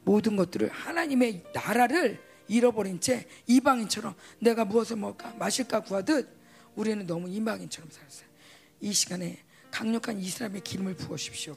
모든 0.02 0.36
것들을 0.36 0.70
하나님의 0.70 1.44
나라를 1.54 2.20
잃어버린 2.48 3.00
채 3.00 3.28
이방인처럼 3.46 4.14
내가 4.40 4.64
무엇을 4.64 4.96
먹을까 4.96 5.34
마실까 5.38 5.80
구하듯 5.80 6.28
우리는 6.74 7.06
너무 7.06 7.28
이방인처럼 7.28 7.90
살았어요. 7.90 8.29
이 8.80 8.92
시간에 8.92 9.38
강력한 9.70 10.18
이스라엘의 10.18 10.62
기름을 10.62 10.94
부으십시오. 10.94 11.56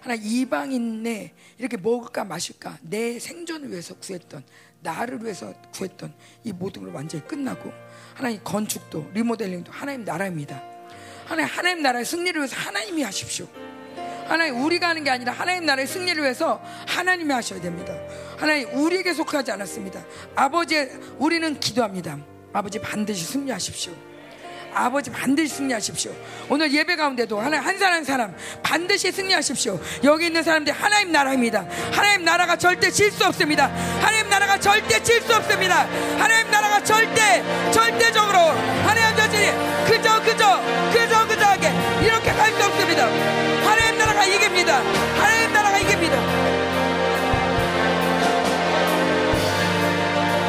하나 0.00 0.14
이방인네 0.14 1.32
이렇게 1.58 1.76
먹을까 1.76 2.24
마실까 2.24 2.78
내 2.82 3.18
생존을 3.20 3.70
위해서 3.70 3.94
구했던 3.94 4.42
나를 4.80 5.22
위해서 5.22 5.54
구했던 5.72 6.12
이 6.44 6.52
모든 6.52 6.82
걸 6.82 6.92
완전히 6.92 7.24
끝나고 7.26 7.72
하나님 8.14 8.42
건축도 8.42 9.12
리모델링도 9.14 9.70
하나님 9.70 10.04
나라입니다. 10.04 10.60
하나님 11.24 11.54
하나님 11.54 11.82
나라의 11.82 12.04
승리를 12.04 12.36
위해서 12.40 12.56
하나님이 12.56 13.02
하십시오. 13.02 13.48
하나님 14.26 14.64
우리가 14.64 14.88
하는 14.88 15.04
게 15.04 15.10
아니라 15.10 15.32
하나님 15.32 15.66
나라의 15.66 15.86
승리를 15.86 16.20
위해서 16.20 16.60
하나님이 16.88 17.32
하셔야 17.32 17.60
됩니다. 17.60 17.94
하나님 18.38 18.74
우리에게 18.74 19.12
속하지 19.12 19.52
않았습니다. 19.52 20.04
아버지 20.34 20.76
우리는 21.18 21.60
기도합니다. 21.60 22.18
아버지 22.52 22.80
반드시 22.80 23.24
승리하십시오. 23.24 24.11
아버지 24.74 25.10
반드시 25.10 25.56
승리하십시오. 25.56 26.12
오늘 26.48 26.72
예배 26.72 26.96
가운데도 26.96 27.38
하나님 27.38 27.66
한 27.66 27.78
사람 27.78 27.94
한 27.94 28.04
사람 28.04 28.34
반드시 28.62 29.12
승리하십시오. 29.12 29.78
여기 30.04 30.26
있는 30.26 30.42
사람들 30.42 30.72
하나님 30.72 31.12
나라입니다. 31.12 31.66
하나님 31.92 32.24
나라가 32.24 32.56
절대 32.56 32.90
질 32.90 33.10
수 33.12 33.24
없습니다. 33.26 33.66
하나님 34.00 34.28
나라가 34.30 34.58
절대 34.58 35.02
질 35.02 35.20
수 35.22 35.34
없습니다. 35.36 35.86
하나님 36.18 36.50
나라가 36.50 36.82
절대 36.82 37.42
절대적으로 37.70 38.38
하나님 38.38 39.16
자신이 39.16 39.46
그저 39.86 40.20
그저 40.22 40.60
그저 40.92 41.26
그저하게 41.28 41.70
이렇게 42.02 42.32
갈 42.32 42.52
수 42.52 42.64
없습니다. 42.64 43.06
하나님 43.68 43.98
나라가 43.98 44.24
이깁니다. 44.24 44.78
하나님 45.18 45.52
나라가 45.52 45.78
이깁니다. 45.78 46.16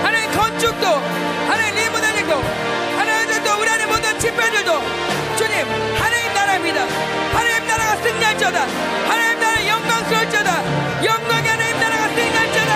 하나님 0.04 0.32
건축도 0.32 1.23
집회들도 4.34 4.82
주님 5.38 5.54
하나님 5.96 6.34
나라입니다. 6.34 6.82
하나님 7.34 7.68
나라가 7.68 7.96
승리할지어다. 7.98 8.62
하나님 9.08 9.40
나라 9.40 9.68
영광스러울지어다. 9.68 11.06
영광의 11.06 11.50
하나님 11.52 11.80
나라가 11.80 12.08
승리할지어다. 12.08 12.74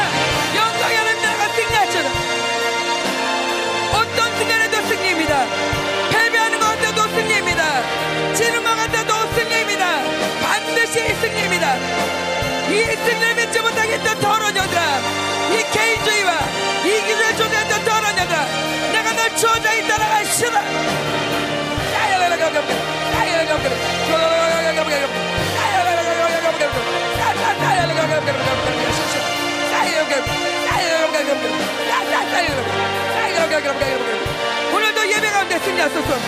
영광의 0.55 0.97
하나님 0.97 1.21
나라가 1.23 1.47
승리할지어다. 1.49 2.09
어떤 3.93 4.37
순간에도 4.37 4.81
승리입니다. 4.87 5.45
패배하는 6.11 6.59
것 6.59 6.65
같아도 6.67 7.07
승리입니다. 7.09 8.33
지는 8.35 8.63
것 8.63 8.75
같아도 8.75 9.33
승리입니다. 9.33 9.85
반드시 10.43 11.15
승리입니다. 11.15 11.75
이 12.69 12.83
승리를 12.85 13.35
믿지 13.35 13.59
못하겠던 13.61 14.19
더러운 14.19 14.55
여들아 14.55 14.81
이 15.53 15.71
개인주의와 15.73 16.39
이기를 16.85 17.35
존재했던 17.37 17.83
더러운 17.83 18.17
여들아 18.17 18.45
내가 18.91 19.13
널 19.13 19.35
주어자에 19.35 19.87
따라가 19.87 20.23
싫어 20.25 21.16
오늘도 34.73 35.11
예배 35.11 35.29
가운데 35.29 35.59
승리하소서. 35.59 36.19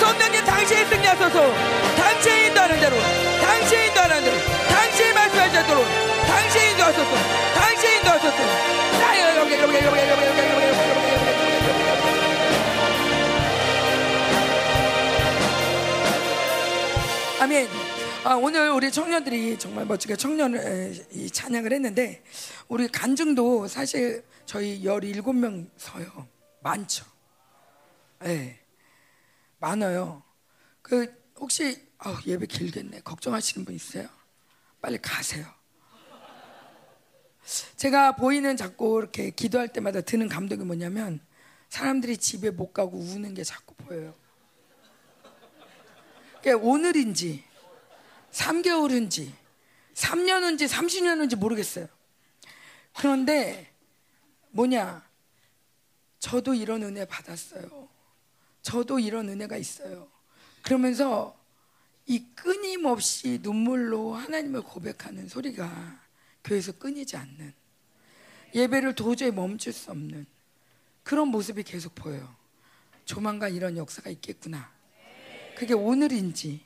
선생님 0.00 0.44
당신이 0.44 0.84
승리하소서. 0.86 1.54
당신이 1.96 2.46
인도하는 2.46 2.80
대로 2.80 2.96
당신이 3.40 3.86
인도하는 3.86 4.24
대로 4.24 4.36
당신이 4.68 5.12
말씀하시도록 5.12 5.86
당신이 6.26 6.70
인도하소서 6.72 7.53
아멘. 17.44 17.68
아, 18.24 18.36
오늘 18.36 18.70
우리 18.70 18.90
청년들이 18.90 19.58
정말 19.58 19.84
멋지게 19.84 20.16
청년을 20.16 20.58
에, 20.58 21.06
이 21.12 21.28
찬양을 21.28 21.74
했는데 21.74 22.24
우리 22.68 22.88
간증도 22.88 23.68
사실 23.68 24.24
저희 24.46 24.82
17명 24.82 25.68
서요. 25.76 26.26
많죠. 26.62 27.04
예. 28.24 28.58
많아요. 29.58 30.22
그 30.80 31.14
혹시 31.36 31.86
아, 31.98 32.18
예배 32.26 32.46
길겠네. 32.46 33.00
걱정하시는 33.00 33.66
분 33.66 33.74
있어요? 33.74 34.08
빨리 34.80 34.96
가세요. 34.96 35.44
제가 37.76 38.16
보이는 38.16 38.56
자꾸 38.56 39.00
이렇게 39.00 39.28
기도할 39.28 39.68
때마다 39.68 40.00
드는 40.00 40.30
감동이 40.30 40.64
뭐냐면 40.64 41.20
사람들이 41.68 42.16
집에 42.16 42.50
못 42.50 42.72
가고 42.72 42.96
우는 42.96 43.34
게 43.34 43.44
자꾸 43.44 43.74
보여요. 43.74 44.14
오늘인지 46.52 47.44
3개월인지 48.32 49.32
3년인지 49.94 50.68
30년인지 50.68 51.36
모르겠어요. 51.36 51.86
그런데 52.96 53.72
뭐냐? 54.50 55.04
저도 56.18 56.54
이런 56.54 56.82
은혜 56.82 57.04
받았어요. 57.04 57.88
저도 58.62 58.98
이런 58.98 59.28
은혜가 59.28 59.56
있어요. 59.56 60.08
그러면서 60.62 61.38
이 62.06 62.24
끊임없이 62.34 63.38
눈물로 63.42 64.14
하나님을 64.14 64.62
고백하는 64.62 65.28
소리가 65.28 66.00
교회에서 66.42 66.72
끊이지 66.72 67.16
않는 67.16 67.52
예배를 68.54 68.94
도저히 68.94 69.30
멈출 69.30 69.72
수 69.72 69.90
없는 69.90 70.26
그런 71.02 71.28
모습이 71.28 71.62
계속 71.62 71.94
보여요. 71.94 72.34
조만간 73.04 73.54
이런 73.54 73.76
역사가 73.76 74.10
있겠구나. 74.10 74.73
그게 75.56 75.74
오늘인지 75.74 76.64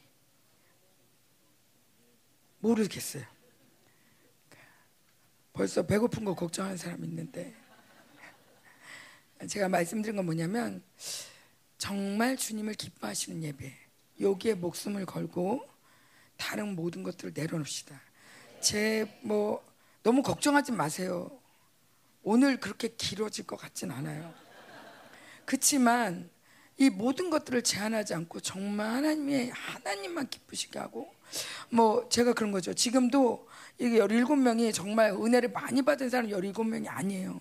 모르겠어요. 2.60 3.24
벌써 5.52 5.82
배고픈 5.84 6.24
거 6.24 6.34
걱정하는 6.34 6.76
사람 6.76 7.04
있는데 7.04 7.54
제가 9.48 9.68
말씀드린 9.68 10.16
건 10.16 10.24
뭐냐면 10.24 10.82
정말 11.76 12.36
주님을 12.36 12.74
기뻐하시는 12.74 13.42
예배 13.42 13.72
여기에 14.20 14.54
목숨을 14.54 15.06
걸고 15.06 15.68
다른 16.36 16.74
모든 16.74 17.02
것들을 17.02 17.32
내려놓읍시다. 17.34 18.00
제 18.60 19.06
뭐 19.22 19.64
너무 20.02 20.22
걱정하지 20.22 20.72
마세요. 20.72 21.30
오늘 22.22 22.58
그렇게 22.58 22.88
길어질 22.88 23.46
것 23.46 23.56
같진 23.56 23.90
않아요. 23.90 24.32
그렇지만 25.44 26.30
이 26.78 26.90
모든 26.90 27.28
것들을 27.28 27.62
제한하지 27.62 28.14
않고 28.14 28.40
정말 28.40 28.88
하나님의 28.88 29.50
하나님만 29.50 30.30
기쁘시게 30.30 30.78
하고 30.78 31.12
뭐 31.70 32.08
제가 32.08 32.32
그런 32.32 32.52
거죠. 32.52 32.72
지금도 32.72 33.48
이게 33.78 33.98
17명이 33.98 34.72
정말 34.72 35.10
은혜를 35.10 35.50
많이 35.50 35.82
받은 35.82 36.08
사람 36.08 36.28
17명이 36.28 36.86
아니에요. 36.88 37.40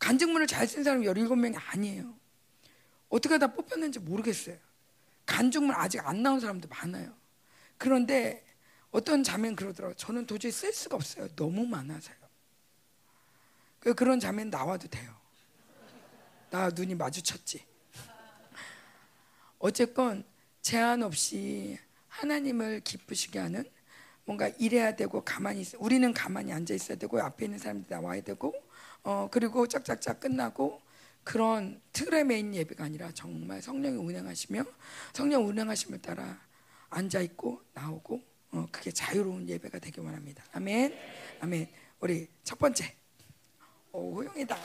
간증문을 0.00 0.48
잘 0.48 0.66
쓴 0.66 0.82
사람 0.82 1.02
17명이 1.02 1.56
아니에요. 1.56 2.12
어떻게 3.08 3.38
다 3.38 3.46
뽑혔는지 3.46 4.00
모르겠어요. 4.00 4.56
간증문 5.24 5.74
아직 5.76 6.04
안 6.06 6.22
나온 6.22 6.40
사람도 6.40 6.68
많아요. 6.68 7.14
그런데 7.78 8.44
어떤 8.90 9.22
자매는 9.22 9.54
그러더라고요. 9.54 9.96
저는 9.96 10.26
도저히 10.26 10.50
쓸 10.50 10.72
수가 10.72 10.96
없어요. 10.96 11.28
너무 11.36 11.64
많아서요. 11.64 12.16
그 13.78 13.94
그런 13.94 14.18
자매는 14.18 14.50
나와도 14.50 14.88
돼요. 14.88 15.14
나 16.50 16.68
눈이 16.68 16.96
마주쳤지. 16.96 17.71
어쨌건 19.62 20.24
제한 20.60 21.04
없이 21.04 21.78
하나님을 22.08 22.80
기쁘시게 22.80 23.38
하는 23.38 23.64
뭔가 24.24 24.48
일해야 24.48 24.96
되고 24.96 25.22
가만히 25.22 25.60
있어. 25.60 25.78
우리는 25.80 26.12
가만히 26.12 26.52
앉아 26.52 26.74
있어야 26.74 26.98
되고 26.98 27.20
앞에 27.20 27.44
있는 27.44 27.58
사람들이 27.60 27.88
나와야 27.88 28.20
되고 28.22 28.52
어 29.04 29.28
그리고 29.30 29.68
짝짝짝 29.68 30.18
끝나고 30.18 30.80
그런 31.22 31.80
틀에 31.92 32.24
매인 32.24 32.52
예배가 32.52 32.82
아니라 32.82 33.12
정말 33.14 33.62
성령이 33.62 33.96
운행하시며 33.98 34.64
성령 35.12 35.46
운행하심을 35.46 36.02
따라 36.02 36.40
앉아 36.90 37.20
있고 37.20 37.62
나오고 37.72 38.20
어, 38.50 38.66
그게 38.72 38.90
자유로운 38.90 39.48
예배가 39.48 39.78
되기 39.78 40.00
원합니다. 40.00 40.44
아멘. 40.52 40.92
아멘. 41.40 41.68
우리 42.00 42.28
첫 42.42 42.58
번째. 42.58 42.96
오, 43.92 44.16
호영이다. 44.16 44.56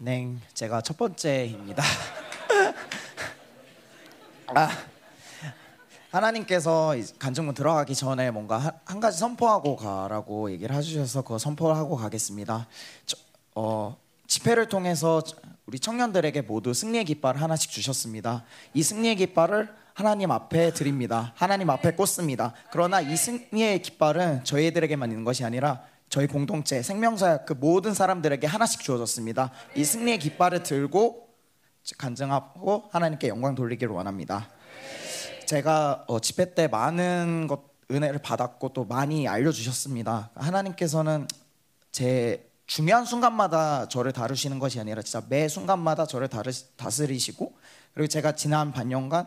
네, 0.00 0.32
제가 0.54 0.80
첫 0.80 0.96
번째입니다. 0.96 1.82
아, 4.54 4.68
하나님께서 6.12 6.94
간증문 7.18 7.54
들어가기 7.54 7.96
전에 7.96 8.30
뭔가 8.30 8.58
한, 8.58 8.78
한 8.84 9.00
가지 9.00 9.18
선포하고 9.18 9.74
가라고 9.74 10.52
얘기를 10.52 10.76
해주셔서 10.76 11.22
그 11.22 11.40
선포하고 11.40 11.96
가겠습니다. 11.96 12.68
저, 13.06 13.16
어, 13.56 13.96
집회를 14.28 14.68
통해서 14.68 15.20
우리 15.66 15.80
청년들에게 15.80 16.42
모두 16.42 16.72
승리의 16.72 17.04
깃발을 17.04 17.42
하나씩 17.42 17.72
주셨습니다. 17.72 18.44
이 18.74 18.84
승리의 18.84 19.16
깃발을 19.16 19.68
하나님 19.94 20.30
앞에 20.30 20.74
드립니다. 20.74 21.32
하나님 21.34 21.70
앞에 21.70 21.94
꽂습니다. 21.94 22.54
그러나 22.70 23.00
이 23.00 23.16
승리의 23.16 23.82
깃발은 23.82 24.44
저희들에게만 24.44 25.10
있는 25.10 25.24
것이 25.24 25.44
아니라 25.44 25.82
저희 26.08 26.26
공동체 26.26 26.82
생명사 26.82 27.44
그 27.44 27.52
모든 27.52 27.94
사람들에게 27.94 28.46
하나씩 28.46 28.80
주어졌습니다. 28.80 29.52
이 29.74 29.84
승리의 29.84 30.18
깃발을 30.18 30.62
들고 30.62 31.28
간증하고 31.96 32.84
하나님께 32.90 33.28
영광 33.28 33.54
돌리기를 33.54 33.92
원합니다. 33.92 34.48
제가 35.46 36.04
어, 36.08 36.20
집회 36.20 36.54
때 36.54 36.68
많은 36.68 37.46
것 37.46 37.68
은혜를 37.90 38.18
받았고 38.18 38.74
또 38.74 38.84
많이 38.84 39.26
알려주셨습니다. 39.26 40.30
하나님께서는 40.34 41.26
제 41.90 42.50
중요한 42.66 43.06
순간마다 43.06 43.88
저를 43.88 44.12
다루시는 44.12 44.58
것이 44.58 44.78
아니라 44.78 45.00
진짜 45.00 45.22
매 45.28 45.48
순간마다 45.48 46.04
저를 46.04 46.28
다루, 46.28 46.50
다스리시고 46.76 47.54
그리고 47.94 48.08
제가 48.08 48.32
지난 48.32 48.72
반년간 48.72 49.26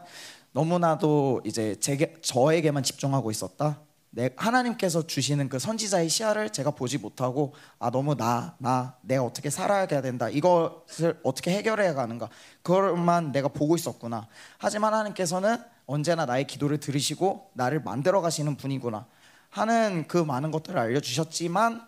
너무나도 0.52 1.41
이제 1.44 1.76
제게, 1.80 2.13
저에게만 2.22 2.84
집중하고 2.84 3.32
있었다. 3.32 3.82
내, 4.13 4.30
하나님께서 4.36 5.08
주시는 5.08 5.47
그 5.47 5.58
선지자의 5.58 6.10
시야를 6.10 6.50
제가 6.50 6.71
보지 6.71 6.97
못하고 6.97 7.54
아 7.80 7.89
너무 7.89 8.15
나 8.15 8.56
나 8.60 8.95
내가 9.02 9.24
어떻게 9.24 9.50
살아야 9.50 9.88
된다 9.88 10.30
이것을 10.30 11.19
어떻게 11.24 11.52
해결해야 11.52 11.93
가는가 11.93 12.30
그걸만 12.62 13.32
내가 13.32 13.47
보고 13.47 13.76
있었구나. 13.76 14.28
하지만 14.58 14.93
하나님께서는 14.93 15.58
언제나 15.86 16.26
나의 16.26 16.45
기도를 16.45 16.80
들으시고 16.80 17.52
나를 17.54 17.82
만들어 17.82 18.21
가시는 18.21 18.58
분이구나 18.58 19.06
하는 19.50 20.08
그 20.08 20.17
많은 20.17 20.52
것들을 20.52 20.78
알려주셨지만 20.78 21.88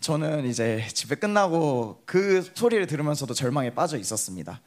저는 0.00 0.46
이제 0.46 0.86
집에 0.94 1.14
끝나고 1.14 2.02
그 2.06 2.42
소리를 2.54 2.86
들으면서도 2.86 3.34
절망에 3.34 3.74
빠져 3.74 3.98
있었습니다. 3.98 4.62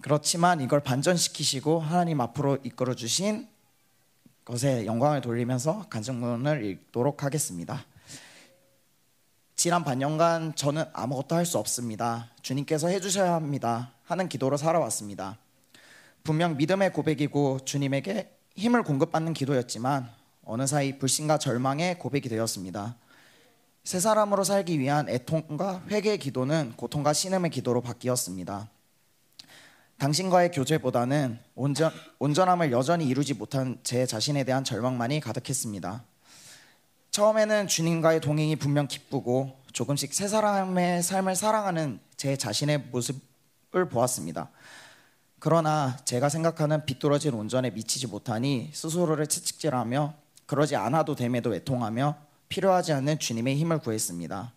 그렇지만 0.00 0.60
이걸 0.60 0.80
반전시키시고 0.80 1.80
하나님 1.80 2.20
앞으로 2.20 2.58
이끌어 2.62 2.94
주신 2.94 3.48
것에 4.50 4.84
영광을 4.84 5.20
돌리면서 5.20 5.86
간증문을 5.88 6.64
읽도록 6.64 7.22
하겠습니다. 7.22 7.84
지난 9.54 9.84
반년간 9.84 10.56
저는 10.56 10.84
아무것도 10.92 11.36
할 11.36 11.46
수 11.46 11.58
없습니다. 11.58 12.30
주님께서 12.42 12.88
해주셔야 12.88 13.34
합니다. 13.34 13.92
하는 14.04 14.28
기도로 14.28 14.56
살아왔습니다. 14.56 15.38
분명 16.24 16.56
믿음의 16.56 16.92
고백이고 16.92 17.60
주님에게 17.64 18.36
힘을 18.56 18.82
공급받는 18.82 19.34
기도였지만 19.34 20.10
어느 20.44 20.66
사이 20.66 20.98
불신과 20.98 21.38
절망의 21.38 21.98
고백이 21.98 22.28
되었습니다. 22.28 22.96
새 23.84 24.00
사람으로 24.00 24.42
살기 24.42 24.78
위한 24.80 25.08
애통과 25.08 25.84
회개의 25.88 26.18
기도는 26.18 26.74
고통과 26.76 27.12
신음의 27.12 27.50
기도로 27.50 27.82
바뀌었습니다. 27.82 28.68
당신과의 30.00 30.52
교제보다는 30.52 31.38
온전, 31.54 31.92
온전함을 32.20 32.72
여전히 32.72 33.06
이루지 33.06 33.34
못한 33.34 33.78
제 33.82 34.06
자신에 34.06 34.44
대한 34.44 34.64
절망만이 34.64 35.20
가득했습니다. 35.20 36.02
처음에는 37.10 37.66
주님과의 37.66 38.22
동행이 38.22 38.56
분명 38.56 38.88
기쁘고 38.88 39.58
조금씩 39.74 40.14
새 40.14 40.26
사람의 40.26 41.02
삶을 41.02 41.36
사랑하는 41.36 42.00
제 42.16 42.34
자신의 42.38 42.84
모습을 42.90 43.90
보았습니다. 43.90 44.48
그러나 45.38 45.98
제가 46.06 46.30
생각하는 46.30 46.86
비뚤어진 46.86 47.34
온전에 47.34 47.68
미치지 47.68 48.06
못하니 48.06 48.70
스스로를 48.72 49.26
채찍질하며 49.26 50.14
그러지 50.46 50.76
않아도 50.76 51.14
됨에도 51.14 51.54
애통하며 51.54 52.16
필요하지 52.48 52.94
않는 52.94 53.18
주님의 53.18 53.56
힘을 53.56 53.80
구했습니다. 53.80 54.54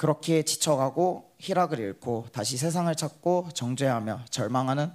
그렇게 0.00 0.42
지쳐가고 0.44 1.30
희락을 1.40 1.78
잃고 1.78 2.28
다시 2.32 2.56
세상을 2.56 2.94
찾고 2.94 3.50
정죄하며 3.52 4.24
절망하는 4.30 4.90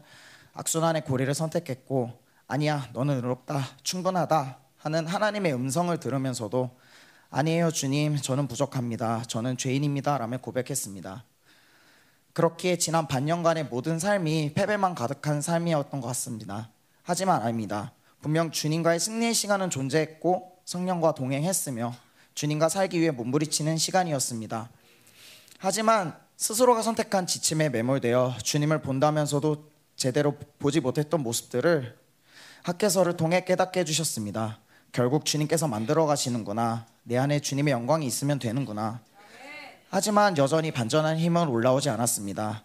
악순환의 0.55 1.05
고리를 1.05 1.31
선택했고 1.31 2.11
아니야 2.47 2.89
너는 2.91 3.17
의롭다 3.17 3.67
충분하다 3.83 4.57
하는 4.77 5.05
하나님의 5.05 5.53
음성을 5.53 5.95
들으면서도 5.99 6.75
아니에요 7.29 7.69
주님 7.69 8.17
저는 8.17 8.47
부족합니다 8.47 9.21
저는 9.27 9.57
죄인입니다 9.57 10.17
라며 10.17 10.39
고백했습니다. 10.39 11.23
그렇게 12.33 12.79
지난 12.79 13.07
반년간의 13.07 13.65
모든 13.65 13.99
삶이 13.99 14.53
패배만 14.55 14.95
가득한 14.95 15.39
삶이었던 15.39 16.01
것 16.01 16.07
같습니다. 16.07 16.71
하지만 17.03 17.43
아닙니다. 17.43 17.93
분명 18.23 18.49
주님과의 18.49 18.99
승리의 18.99 19.35
시간은 19.35 19.69
존재했고 19.69 20.57
성령과 20.65 21.13
동행했으며 21.13 21.93
주님과 22.33 22.69
살기 22.69 22.99
위해 22.99 23.11
몸부리치는 23.11 23.77
시간이었습니다 23.77 24.71
하지만 25.59 26.15
스스로가 26.37 26.81
선택한 26.81 27.27
지침에 27.27 27.69
매몰되어 27.69 28.35
주님을 28.43 28.81
본다면서도 28.81 29.69
제대로 29.95 30.37
보지 30.59 30.81
못했던 30.81 31.21
모습들을 31.21 31.97
학계서를 32.63 33.15
통해 33.15 33.45
깨닫게 33.45 33.81
해주셨습니다. 33.81 34.59
결국 34.91 35.25
주님께서 35.25 35.67
만들어 35.67 36.05
가시는구나. 36.05 36.85
내 37.03 37.17
안에 37.17 37.39
주님의 37.39 37.71
영광이 37.71 38.05
있으면 38.05 38.39
되는구나. 38.39 39.01
하지만 39.89 40.37
여전히 40.37 40.71
반전한 40.71 41.17
힘은 41.17 41.47
올라오지 41.47 41.89
않았습니다. 41.89 42.63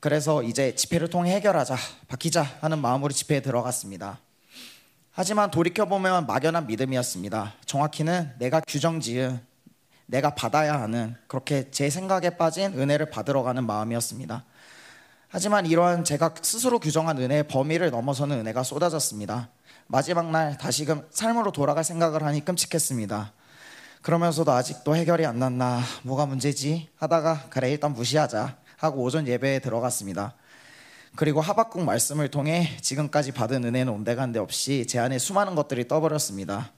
그래서 0.00 0.42
이제 0.42 0.74
집회를 0.74 1.10
통해 1.10 1.34
해결하자, 1.34 1.76
바뀌자 2.08 2.42
하는 2.60 2.78
마음으로 2.78 3.12
집회에 3.12 3.40
들어갔습니다. 3.40 4.20
하지만 5.12 5.50
돌이켜보면 5.50 6.26
막연한 6.26 6.66
믿음이었습니다. 6.66 7.54
정확히는 7.66 8.34
내가 8.38 8.60
규정 8.66 9.00
지은 9.00 9.40
내가 10.12 10.34
받아야 10.34 10.78
하는 10.78 11.16
그렇게 11.26 11.70
제 11.70 11.88
생각에 11.88 12.36
빠진 12.36 12.78
은혜를 12.78 13.08
받으러 13.08 13.42
가는 13.42 13.64
마음이었습니다. 13.64 14.44
하지만 15.28 15.64
이러한 15.64 16.04
제가 16.04 16.34
스스로 16.42 16.78
규정한 16.78 17.16
은혜의 17.16 17.48
범위를 17.48 17.90
넘어서는 17.90 18.40
은혜가 18.40 18.62
쏟아졌습니다. 18.62 19.48
마지막 19.86 20.30
날 20.30 20.58
다시금 20.58 21.08
삶으로 21.10 21.50
돌아갈 21.50 21.82
생각을 21.82 22.24
하니 22.24 22.44
끔찍했습니다. 22.44 23.32
그러면서도 24.02 24.52
아직도 24.52 24.96
해결이 24.96 25.24
안 25.24 25.38
났나 25.38 25.80
뭐가 26.02 26.26
문제지 26.26 26.90
하다가 26.96 27.46
그래 27.48 27.70
일단 27.70 27.94
무시하자 27.94 28.58
하고 28.76 29.02
오전 29.02 29.26
예배에 29.26 29.60
들어갔습니다. 29.60 30.34
그리고 31.16 31.40
하박국 31.40 31.84
말씀을 31.84 32.28
통해 32.30 32.76
지금까지 32.82 33.32
받은 33.32 33.64
은혜는 33.64 33.90
온데간데 33.90 34.40
없이 34.40 34.86
제 34.86 34.98
안에 34.98 35.18
수많은 35.18 35.54
것들이 35.54 35.88
떠버렸습니다. 35.88 36.72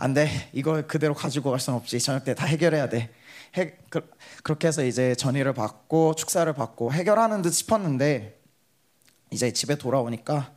안 0.00 0.14
돼. 0.14 0.28
이걸 0.54 0.86
그대로 0.86 1.12
가지고 1.14 1.50
갈 1.50 1.60
수는 1.60 1.78
없지. 1.78 2.00
저녁 2.00 2.24
때 2.24 2.34
다 2.34 2.46
해결해야 2.46 2.88
돼. 2.88 3.10
해, 3.58 3.74
그, 3.90 4.08
렇게 4.44 4.68
해서 4.68 4.82
이제 4.82 5.14
전의를 5.14 5.52
받고 5.52 6.14
축사를 6.14 6.50
받고 6.54 6.92
해결하는 6.94 7.42
듯 7.42 7.50
싶었는데 7.52 8.40
이제 9.30 9.52
집에 9.52 9.74
돌아오니까 9.76 10.52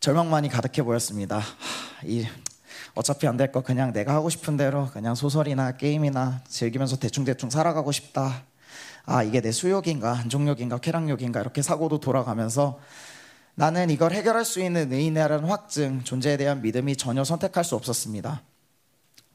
절망만이 0.00 0.50
가득해 0.50 0.84
보였습니다. 0.84 1.38
하, 1.38 1.46
이 2.04 2.26
어차피 2.94 3.26
안 3.26 3.36
될 3.38 3.52
거 3.52 3.62
그냥 3.62 3.92
내가 3.94 4.12
하고 4.14 4.28
싶은 4.28 4.56
대로 4.58 4.90
그냥 4.92 5.14
소설이나 5.14 5.72
게임이나 5.78 6.42
즐기면서 6.46 6.96
대충대충 6.98 7.48
살아가고 7.50 7.90
싶다. 7.92 8.44
아 9.06 9.22
이게 9.22 9.40
내 9.40 9.50
수욕인가 9.50 10.12
한종욕인가 10.12 10.78
쾌락욕인가 10.78 11.40
이렇게 11.40 11.62
사고도 11.62 12.00
돌아가면서 12.00 12.78
나는 13.54 13.88
이걸 13.90 14.12
해결할 14.12 14.44
수 14.44 14.60
있는 14.60 14.92
의인이라는 14.92 15.44
확증 15.48 16.04
존재에 16.04 16.36
대한 16.36 16.60
믿음이 16.60 16.96
전혀 16.96 17.24
선택할 17.24 17.64
수 17.64 17.74
없었습니다. 17.76 18.42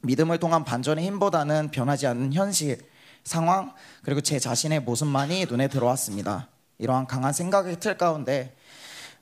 믿음을 0.04 0.38
통한 0.38 0.64
반전의 0.64 1.04
힘보다는 1.06 1.70
변하지 1.70 2.06
않는 2.06 2.32
현실, 2.32 2.78
상황, 3.24 3.72
그리고 4.02 4.20
제 4.20 4.38
자신의 4.38 4.80
모습만이 4.80 5.46
눈에 5.46 5.68
들어왔습니다. 5.68 6.48
이러한 6.78 7.06
강한 7.06 7.32
생각의 7.32 7.80
틀 7.80 7.96
가운데 7.96 8.54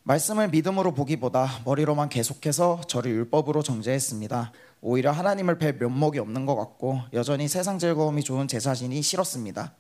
말씀을 0.04 0.48
믿음으로 0.48 0.92
보기보다 0.92 1.60
머리로만 1.64 2.08
계속해서 2.08 2.80
저를 2.88 3.12
율법으로 3.12 3.62
정죄했습니다. 3.62 4.52
오히려 4.80 5.12
하나님을 5.12 5.58
뵐 5.58 5.74
면목이 5.78 6.18
없는 6.18 6.44
것 6.44 6.56
같고 6.56 7.00
여전히 7.12 7.46
세상 7.46 7.78
즐거움이 7.78 8.24
좋은 8.24 8.48
제 8.48 8.58
자신이 8.58 9.00
싫었습니다. 9.00 9.74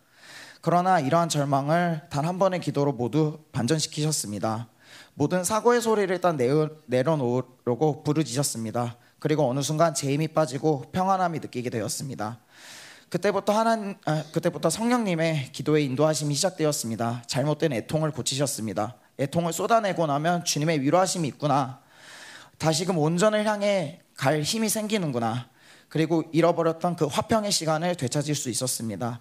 그러나 0.60 1.00
이러한 1.00 1.28
절망을 1.28 2.02
단 2.08 2.24
한 2.24 2.38
번의 2.38 2.60
기도로 2.60 2.92
모두 2.92 3.40
반전시키셨습니다. 3.50 4.68
모든 5.14 5.42
사고의 5.42 5.80
소리를 5.80 6.14
일단 6.14 6.38
내려놓으려고 6.86 8.04
부르짖었습니다. 8.04 8.96
그리고 9.22 9.48
어느 9.48 9.62
순간 9.62 9.94
제 9.94 10.12
힘이 10.12 10.26
빠지고 10.26 10.82
평안함이 10.90 11.38
느끼게 11.38 11.70
되었습니다. 11.70 12.40
그때부터 13.08 13.52
하나 13.52 13.94
아, 14.04 14.24
그때부터 14.32 14.68
성령님의 14.68 15.52
기도의 15.52 15.84
인도하심이 15.84 16.34
시작되었습니다. 16.34 17.22
잘못된 17.28 17.72
애통을 17.72 18.10
고치셨습니다. 18.10 18.96
애통을 19.20 19.52
쏟아내고 19.52 20.08
나면 20.08 20.44
주님의 20.44 20.80
위로하심이 20.80 21.28
있구나. 21.28 21.78
다시금 22.58 22.98
온전을 22.98 23.46
향해 23.46 24.00
갈 24.16 24.42
힘이 24.42 24.68
생기는구나. 24.68 25.48
그리고 25.88 26.24
잃어버렸던 26.32 26.96
그 26.96 27.06
화평의 27.06 27.52
시간을 27.52 27.94
되찾을 27.94 28.34
수 28.34 28.50
있었습니다. 28.50 29.20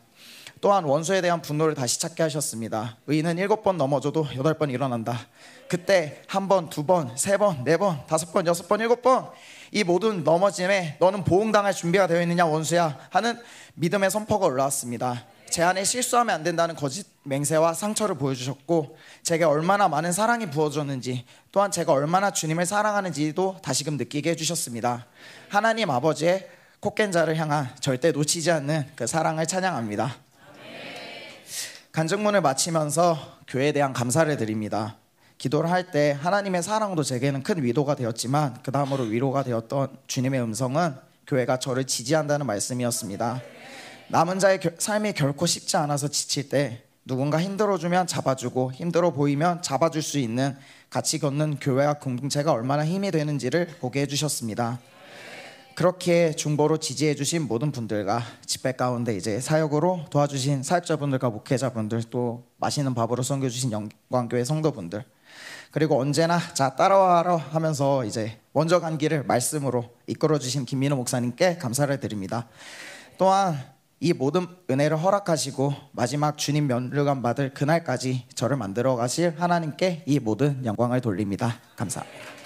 또한 0.61 0.83
원수에 0.83 1.21
대한 1.21 1.43
분노를 1.43 1.75
다시 1.75 1.99
찾게 1.99 2.23
하셨습니다. 2.23 2.97
의인은 3.05 3.37
일곱 3.37 3.61
번 3.61 3.77
넘어져도 3.77 4.27
여덟 4.35 4.55
번 4.55 4.71
일어난다. 4.71 5.19
그때 5.67 6.23
한 6.27 6.47
번, 6.47 6.69
두 6.69 6.85
번, 6.85 7.15
세 7.17 7.37
번, 7.37 7.63
네 7.63 7.77
번, 7.77 8.03
다섯 8.07 8.31
번, 8.31 8.47
여섯 8.47 8.67
번, 8.67 8.79
일곱 8.79 9.03
번 9.03 9.29
이 9.71 9.83
모든 9.83 10.23
넘어짐에 10.23 10.97
너는 10.99 11.23
보응당할 11.23 11.73
준비가 11.73 12.05
되어 12.05 12.21
있느냐 12.21 12.45
원수야 12.45 12.97
하는 13.09 13.39
믿음의 13.75 14.11
선포가 14.11 14.45
올라왔습니다. 14.45 15.25
제 15.49 15.63
안에 15.63 15.83
실수하면 15.83 16.35
안 16.35 16.43
된다는 16.43 16.75
거짓 16.75 17.07
맹세와 17.23 17.73
상처를 17.73 18.15
보여주셨고 18.15 18.97
제게 19.21 19.43
얼마나 19.43 19.87
많은 19.87 20.11
사랑이 20.11 20.49
부어졌는지 20.49 21.25
또한 21.51 21.71
제가 21.71 21.91
얼마나 21.91 22.31
주님을 22.31 22.65
사랑하는지도 22.65 23.57
다시금 23.61 23.97
느끼게 23.97 24.31
해주셨습니다. 24.31 25.07
하나님 25.49 25.89
아버지의 25.89 26.49
콧겐자를 26.79 27.35
향한 27.37 27.69
절대 27.79 28.11
놓치지 28.11 28.49
않는 28.51 28.91
그 28.95 29.07
사랑을 29.07 29.45
찬양합니다. 29.45 30.15
간증문을 31.91 32.39
마치면서 32.41 33.39
교회에 33.47 33.73
대한 33.73 33.91
감사를 33.91 34.35
드립니다. 34.37 34.95
기도를 35.41 35.71
할 35.71 35.89
때 35.89 36.11
하나님의 36.21 36.61
사랑도 36.61 37.01
제게는 37.01 37.41
큰 37.41 37.63
위로가 37.63 37.95
되었지만 37.95 38.61
그 38.61 38.71
다음으로 38.71 39.05
위로가 39.05 39.41
되었던 39.41 39.97
주님의 40.05 40.39
음성은 40.39 40.93
교회가 41.25 41.57
저를 41.57 41.85
지지한다는 41.85 42.45
말씀이었습니다. 42.45 43.41
남은 44.09 44.37
자의 44.37 44.59
삶이 44.77 45.13
결코 45.13 45.47
쉽지 45.47 45.77
않아서 45.77 46.09
지칠 46.09 46.47
때 46.47 46.83
누군가 47.05 47.41
힘들어주면 47.41 48.05
잡아주고 48.05 48.73
힘들어 48.73 49.09
보이면 49.09 49.63
잡아줄 49.63 50.03
수 50.03 50.19
있는 50.19 50.55
같이 50.91 51.17
걷는 51.17 51.57
교회와 51.59 51.95
공동체가 51.95 52.51
얼마나 52.51 52.85
힘이 52.85 53.09
되는지를 53.09 53.77
보게 53.79 54.01
해주셨습니다. 54.01 54.79
그렇게 55.73 56.33
중보로 56.33 56.77
지지해 56.77 57.15
주신 57.15 57.47
모든 57.47 57.71
분들과 57.71 58.21
집회 58.45 58.73
가운데 58.73 59.17
이제 59.17 59.39
사역으로 59.39 60.05
도와주신 60.11 60.61
사역자분들과 60.61 61.31
목회자분들 61.31 62.03
또 62.11 62.43
맛있는 62.57 62.93
밥으로 62.93 63.23
섬겨 63.23 63.49
주신 63.49 63.71
영광교회 63.71 64.43
성도분들 64.43 65.03
그리고 65.71 65.99
언제나 65.99 66.37
자 66.53 66.75
따라와라 66.75 67.37
하면서 67.37 68.03
이제 68.05 68.39
먼저 68.53 68.79
간 68.79 68.97
길을 68.97 69.23
말씀으로 69.23 69.89
이끌어 70.05 70.37
주신 70.37 70.65
김민호 70.65 70.97
목사님께 70.97 71.57
감사를 71.57 71.97
드립니다. 71.99 72.47
또한 73.17 73.57
이 73.99 74.13
모든 74.13 74.47
은혜를 74.69 74.97
허락하시고 74.97 75.73
마지막 75.91 76.37
주님 76.37 76.67
면류관 76.67 77.21
받을 77.21 77.53
그날까지 77.53 78.25
저를 78.33 78.57
만들어 78.57 78.95
가실 78.95 79.35
하나님께 79.37 80.03
이 80.05 80.19
모든 80.19 80.65
영광을 80.65 81.01
돌립니다. 81.01 81.59
감사합니다. 81.75 82.40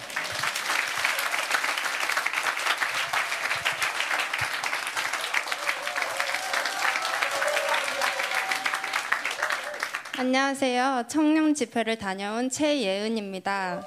안녕하세요. 10.18 11.04
청년 11.10 11.54
집회를 11.54 11.98
다녀온 11.98 12.50
최예은입니다. 12.50 13.86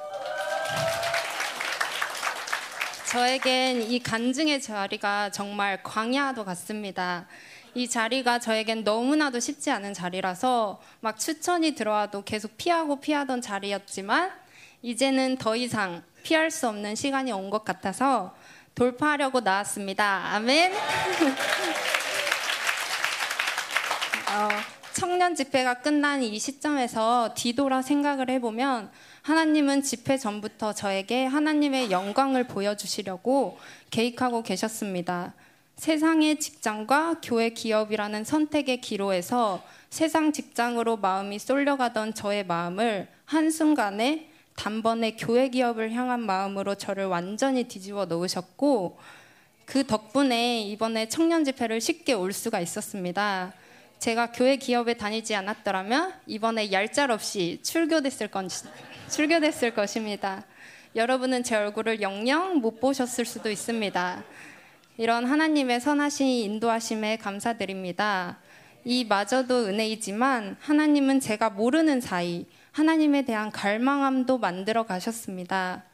저에겐 3.10 3.80
이 3.82 3.98
간증의 3.98 4.60
자리가 4.60 5.30
정말 5.30 5.82
광야도 5.82 6.44
같습니다. 6.44 7.26
이 7.74 7.88
자리가 7.88 8.40
저에겐 8.40 8.84
너무나도 8.84 9.40
쉽지 9.40 9.70
않은 9.70 9.94
자리라서 9.94 10.82
막 11.00 11.18
추천이 11.18 11.74
들어와도 11.74 12.24
계속 12.24 12.58
피하고 12.58 13.00
피하던 13.00 13.40
자리였지만 13.40 14.30
이제는 14.82 15.38
더 15.38 15.56
이상 15.56 16.02
피할 16.22 16.50
수 16.50 16.68
없는 16.68 16.94
시간이 16.94 17.32
온 17.32 17.48
것 17.48 17.64
같아서 17.64 18.36
돌파하려고 18.74 19.40
나왔습니다. 19.40 20.26
아멘. 20.34 20.72
어, 24.30 24.48
청년 24.94 25.34
집회가 25.34 25.74
끝난 25.74 26.22
이 26.22 26.38
시점에서 26.38 27.34
뒤돌아 27.34 27.82
생각을 27.82 28.30
해보면 28.30 28.90
하나님은 29.22 29.82
집회 29.82 30.16
전부터 30.16 30.72
저에게 30.72 31.26
하나님의 31.26 31.90
영광을 31.90 32.46
보여주시려고 32.46 33.58
계획하고 33.90 34.42
계셨습니다. 34.42 35.34
세상의 35.76 36.40
직장과 36.40 37.20
교회 37.22 37.50
기업이라는 37.50 38.24
선택의 38.24 38.80
기로에서 38.80 39.62
세상 39.90 40.32
직장으로 40.32 40.96
마음이 40.96 41.38
쏠려가던 41.38 42.14
저의 42.14 42.44
마음을 42.44 43.06
한순간에 43.24 44.28
단번에 44.56 45.12
교회 45.12 45.48
기업을 45.48 45.92
향한 45.92 46.20
마음으로 46.20 46.74
저를 46.74 47.06
완전히 47.06 47.64
뒤집어 47.64 48.06
놓으셨고 48.06 48.98
그 49.66 49.86
덕분에 49.86 50.62
이번에 50.62 51.08
청년 51.08 51.44
집회를 51.44 51.80
쉽게 51.80 52.14
올 52.14 52.32
수가 52.32 52.58
있었습니다. 52.58 53.52
제가 53.98 54.30
교회 54.30 54.56
기업에 54.56 54.94
다니지 54.94 55.34
않았더라면 55.34 56.14
이번에 56.26 56.70
얄짤 56.70 57.10
없이 57.10 57.58
출교됐을 57.62 58.28
건 58.28 58.48
출교됐을 59.08 59.74
것입니다. 59.74 60.44
여러분은 60.94 61.42
제 61.42 61.56
얼굴을 61.56 62.00
영영 62.00 62.58
못 62.58 62.80
보셨을 62.80 63.24
수도 63.24 63.50
있습니다. 63.50 64.24
이런 64.98 65.24
하나님의 65.26 65.80
선하신 65.80 66.26
인도하심에 66.26 67.16
감사드립니다. 67.16 68.38
이 68.84 69.04
마저도 69.04 69.66
은혜이지만 69.66 70.56
하나님은 70.60 71.20
제가 71.20 71.50
모르는 71.50 72.00
사이 72.00 72.46
하나님에 72.72 73.22
대한 73.22 73.50
갈망함도 73.50 74.38
만들어 74.38 74.86
가셨습니다. 74.86 75.84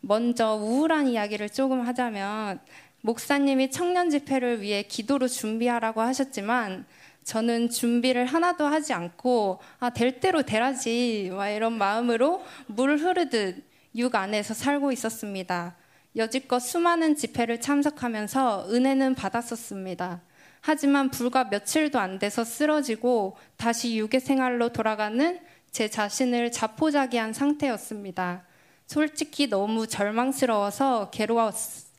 먼저 0.00 0.54
우울한 0.54 1.06
이야기를 1.06 1.50
조금 1.50 1.86
하자면 1.86 2.60
목사님이 3.00 3.70
청년 3.70 4.10
집회를 4.10 4.60
위해 4.60 4.82
기도로 4.82 5.28
준비하라고 5.28 6.00
하셨지만 6.00 6.84
저는 7.24 7.70
준비를 7.70 8.26
하나도 8.26 8.66
하지 8.66 8.92
않고 8.92 9.60
아, 9.80 9.90
될 9.90 10.20
대로 10.20 10.42
되라지 10.42 11.30
와 11.32 11.48
이런 11.48 11.72
마음으로 11.72 12.44
물 12.66 12.98
흐르듯 12.98 13.64
육 13.96 14.14
안에서 14.14 14.54
살고 14.54 14.92
있었습니다. 14.92 15.76
여지껏 16.16 16.62
수많은 16.62 17.16
집회를 17.16 17.60
참석하면서 17.60 18.68
은혜는 18.70 19.14
받았었습니다. 19.14 20.20
하지만 20.60 21.10
불과 21.10 21.44
며칠도 21.44 21.98
안 21.98 22.18
돼서 22.18 22.44
쓰러지고 22.44 23.36
다시 23.56 23.96
유괴 23.96 24.18
생활로 24.18 24.70
돌아가는 24.70 25.40
제 25.70 25.88
자신을 25.88 26.52
자포자기한 26.52 27.32
상태였습니다. 27.32 28.44
솔직히 28.86 29.48
너무 29.48 29.86
절망스러워서 29.86 31.10
괴로웠, 31.10 31.54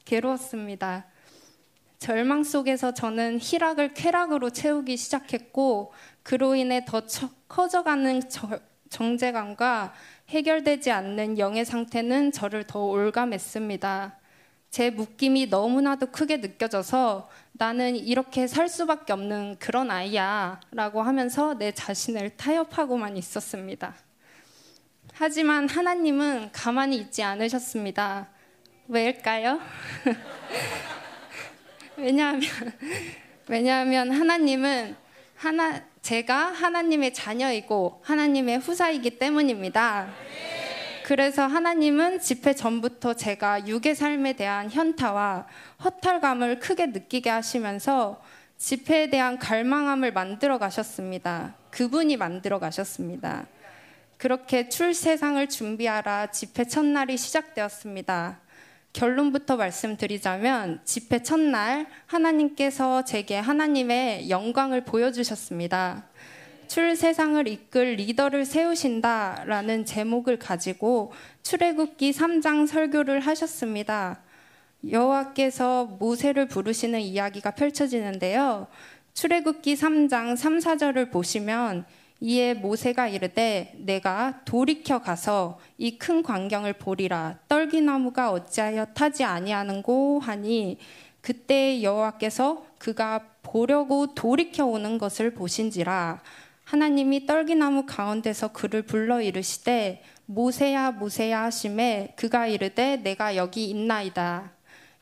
괴로웠습니다. 0.05 1.05
절망 2.05 2.43
속에서 2.43 2.93
저는 2.93 3.39
희락을 3.41 3.95
쾌락으로 3.95 4.51
채우기 4.51 4.95
시작했고 4.95 5.91
그로 6.21 6.53
인해 6.53 6.85
더 6.85 7.07
처, 7.07 7.31
커져가는 7.47 8.29
저, 8.29 8.59
정제감과 8.91 9.91
해결되지 10.29 10.91
않는 10.91 11.39
영의 11.39 11.65
상태는 11.65 12.31
저를 12.31 12.65
더 12.65 12.83
올감했습니다. 12.83 14.19
제 14.69 14.91
묶임이 14.91 15.47
너무나도 15.47 16.11
크게 16.11 16.37
느껴져서 16.41 17.27
나는 17.53 17.95
이렇게 17.95 18.45
살 18.45 18.69
수밖에 18.69 19.11
없는 19.11 19.55
그런 19.57 19.89
아이야 19.89 20.59
라고 20.73 21.01
하면서 21.01 21.57
내 21.57 21.71
자신을 21.71 22.37
타협하고만 22.37 23.17
있었습니다. 23.17 23.95
하지만 25.11 25.67
하나님은 25.67 26.51
가만히 26.51 26.97
있지 26.97 27.23
않으셨습니다. 27.23 28.27
왜일까요? 28.89 29.59
왜냐하면 31.97 32.41
왜냐하면 33.47 34.12
하나님은 34.12 34.95
하나 35.36 35.81
제가 36.01 36.36
하나님의 36.51 37.13
자녀이고 37.13 38.01
하나님의 38.03 38.60
후사이기 38.60 39.17
때문입니다. 39.17 40.08
그래서 41.05 41.45
하나님은 41.45 42.19
집회 42.19 42.53
전부터 42.53 43.13
제가 43.13 43.67
육의 43.67 43.95
삶에 43.95 44.34
대한 44.34 44.71
현타와 44.71 45.47
허탈감을 45.84 46.60
크게 46.60 46.88
느끼게 46.88 47.29
하시면서 47.29 48.21
집회에 48.58 49.10
대한 49.10 49.38
갈망함을 49.38 50.13
만들어 50.13 50.58
가셨습니다. 50.58 51.55
그분이 51.69 52.17
만들어 52.17 52.58
가셨습니다. 52.60 53.45
그렇게 54.17 54.69
출세상을 54.69 55.47
준비하라 55.49 56.31
집회 56.31 56.63
첫날이 56.63 57.17
시작되었습니다. 57.17 58.39
결론부터 58.95 59.58
말씀드리자면 59.58 60.79
집회 60.86 61.21
첫날 61.21 61.86
하나님께서 62.05 63.03
제게 63.03 63.38
하나님의 63.38 64.29
영광을 64.29 64.86
보여주셨습니다. 64.86 66.05
출 66.67 66.95
세상을 66.95 67.45
이끌 67.45 67.95
리더를 67.95 68.45
세우신다라는 68.45 69.86
제목을 69.86 70.39
가지고 70.39 71.12
출애굽기 71.43 72.12
3장 72.12 72.67
설교를 72.67 73.19
하셨습니다. 73.19 74.21
여호와께서 74.89 75.97
모세를 75.99 76.47
부르시는 76.47 77.01
이야기가 77.01 77.51
펼쳐지는데요. 77.51 78.67
출애굽기 79.13 79.75
3장 79.75 80.38
3, 80.38 80.60
4절을 80.60 81.12
보시면 81.12 81.86
이에 82.21 82.54
모세가 82.54 83.08
이르되 83.10 83.73
내가 83.78 84.41
돌이켜 84.45 85.01
가서 85.01 85.60
이 85.78 85.97
큰 85.97 86.23
광경을 86.23 86.73
보리라 86.73 87.39
떨기나무가 87.47 88.32
어찌하여 88.32 88.86
타지 88.93 89.23
아니하는고 89.23 90.19
하니 90.19 90.78
그때 91.21 91.82
여호와께서 91.82 92.65
그가 92.78 93.21
보려고 93.41 94.13
돌이켜 94.13 94.65
오는 94.65 94.97
것을 94.97 95.34
보신지라 95.34 96.21
하나님이 96.63 97.28
떨기나무 97.28 97.86
가운데서 97.86 98.49
그를 98.49 98.82
불러 98.82 99.21
이르시되 99.21 100.01
모세야 100.25 100.91
모세야 100.91 101.43
하심에 101.43 102.13
그가 102.15 102.47
이르되 102.47 102.97
내가 102.97 103.36
여기 103.36 103.69
있나이다. 103.69 104.51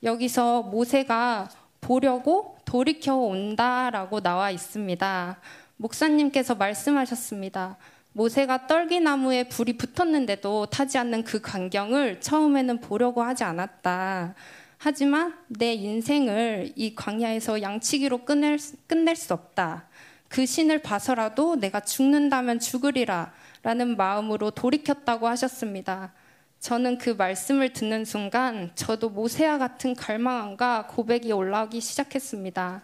여기서 0.04 0.64
모세가 0.64 1.50
보려고 1.80 2.58
돌이켜 2.66 3.16
온다라고 3.16 4.20
나와 4.20 4.52
있습니다. 4.52 5.38
목사님께서 5.84 6.56
말씀하셨습니다. 6.56 7.78
모세가 8.14 8.68
떨기나무에 8.68 9.50
불이 9.50 9.78
붙었는데도 9.78 10.68
타지 10.68 10.98
않는 10.98 11.24
그 11.24 11.42
광경을 11.42 12.22
처음에는 12.22 12.80
보려고 12.80 13.22
하지 13.22 13.44
않았다. 13.44 14.34
하지만 14.78 15.34
내 15.48 15.74
인생을 15.74 16.74
이 16.76 16.96
광야에서 16.96 17.62
양치기로 17.62 18.24
끝낼, 18.26 18.58
끝낼 18.88 19.16
수 19.16 19.34
없다. 19.34 19.88
그 20.30 20.46
신을 20.46 20.82
봐서라도 20.82 21.58
내가 21.58 21.80
죽는다면 21.82 22.60
죽으리라. 22.60 23.34
라는 23.62 23.96
마음으로 23.96 24.52
돌이켰다고 24.52 25.28
하셨습니다. 25.28 26.14
저는 26.60 26.98
그 26.98 27.12
말씀을 27.12 27.74
듣는 27.74 28.06
순간 28.06 28.72
저도 28.76 29.10
모세와 29.10 29.58
같은 29.58 29.96
갈망함과 29.96 30.88
고백이 30.88 31.32
올라오기 31.32 31.80
시작했습니다. 31.82 32.84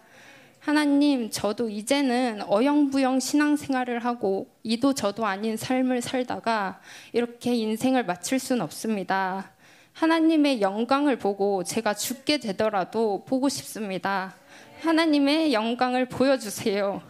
하나님, 0.60 1.30
저도 1.30 1.70
이제는 1.70 2.42
어영부영 2.46 3.18
신앙생활을 3.18 4.04
하고 4.04 4.46
이도 4.62 4.92
저도 4.92 5.24
아닌 5.24 5.56
삶을 5.56 6.02
살다가 6.02 6.82
이렇게 7.14 7.54
인생을 7.54 8.04
마칠 8.04 8.38
수는 8.38 8.60
없습니다. 8.60 9.52
하나님의 9.94 10.60
영광을 10.60 11.18
보고 11.18 11.64
제가 11.64 11.94
죽게 11.94 12.38
되더라도 12.40 13.24
보고 13.26 13.48
싶습니다. 13.48 14.34
하나님의 14.82 15.54
영광을 15.54 16.06
보여주세요. 16.06 17.00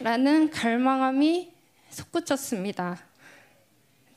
라는 0.00 0.50
갈망함이 0.50 1.52
솟구쳤습니다. 1.90 2.98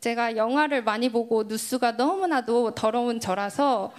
제가 0.02 0.38
영화를 0.38 0.84
많이 0.84 1.10
보고 1.10 1.44
뉴스가 1.44 1.94
너무나도 1.94 2.76
더러운 2.76 3.20
저라서 3.20 3.92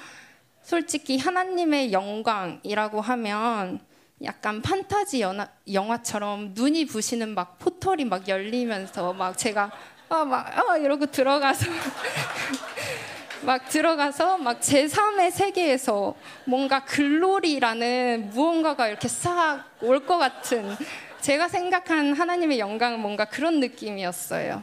솔직히 0.62 1.18
하나님의 1.18 1.92
영광이라고 1.92 3.00
하면 3.00 3.87
약간 4.24 4.60
판타지 4.62 5.20
영화, 5.20 5.48
영화처럼 5.72 6.52
눈이 6.54 6.86
부시는 6.86 7.34
막 7.34 7.58
포털이 7.58 8.04
막 8.04 8.26
열리면서 8.28 9.12
막 9.12 9.38
제가 9.38 9.70
아, 10.08 10.24
막, 10.24 10.58
아, 10.58 10.76
이러고 10.76 11.06
들어가서 11.06 11.66
막 13.42 13.68
들어가서 13.68 14.38
막 14.38 14.60
제3의 14.60 15.30
세계에서 15.30 16.14
뭔가 16.44 16.84
글로리라는 16.84 18.30
무언가가 18.32 18.88
이렇게 18.88 19.06
싹 19.08 19.68
올 19.82 20.04
것 20.06 20.18
같은 20.18 20.74
제가 21.20 21.48
생각한 21.48 22.14
하나님의 22.14 22.58
영광은 22.58 22.98
뭔가 23.00 23.24
그런 23.26 23.60
느낌이었어요. 23.60 24.62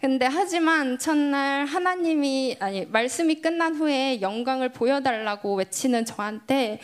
근데 0.00 0.26
하지만 0.26 0.98
첫날 0.98 1.66
하나님이 1.66 2.56
아니 2.60 2.86
말씀이 2.86 3.40
끝난 3.40 3.74
후에 3.74 4.20
영광을 4.20 4.68
보여달라고 4.70 5.54
외치는 5.56 6.04
저한테 6.04 6.80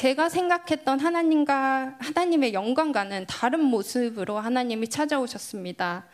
제가 0.00 0.30
생각했던 0.30 0.98
하나님과 0.98 1.96
하나님의 1.98 2.54
영광과는 2.54 3.26
다른 3.28 3.62
모습으로 3.62 4.38
하나님이 4.38 4.88
찾아오셨습니다. 4.88 6.06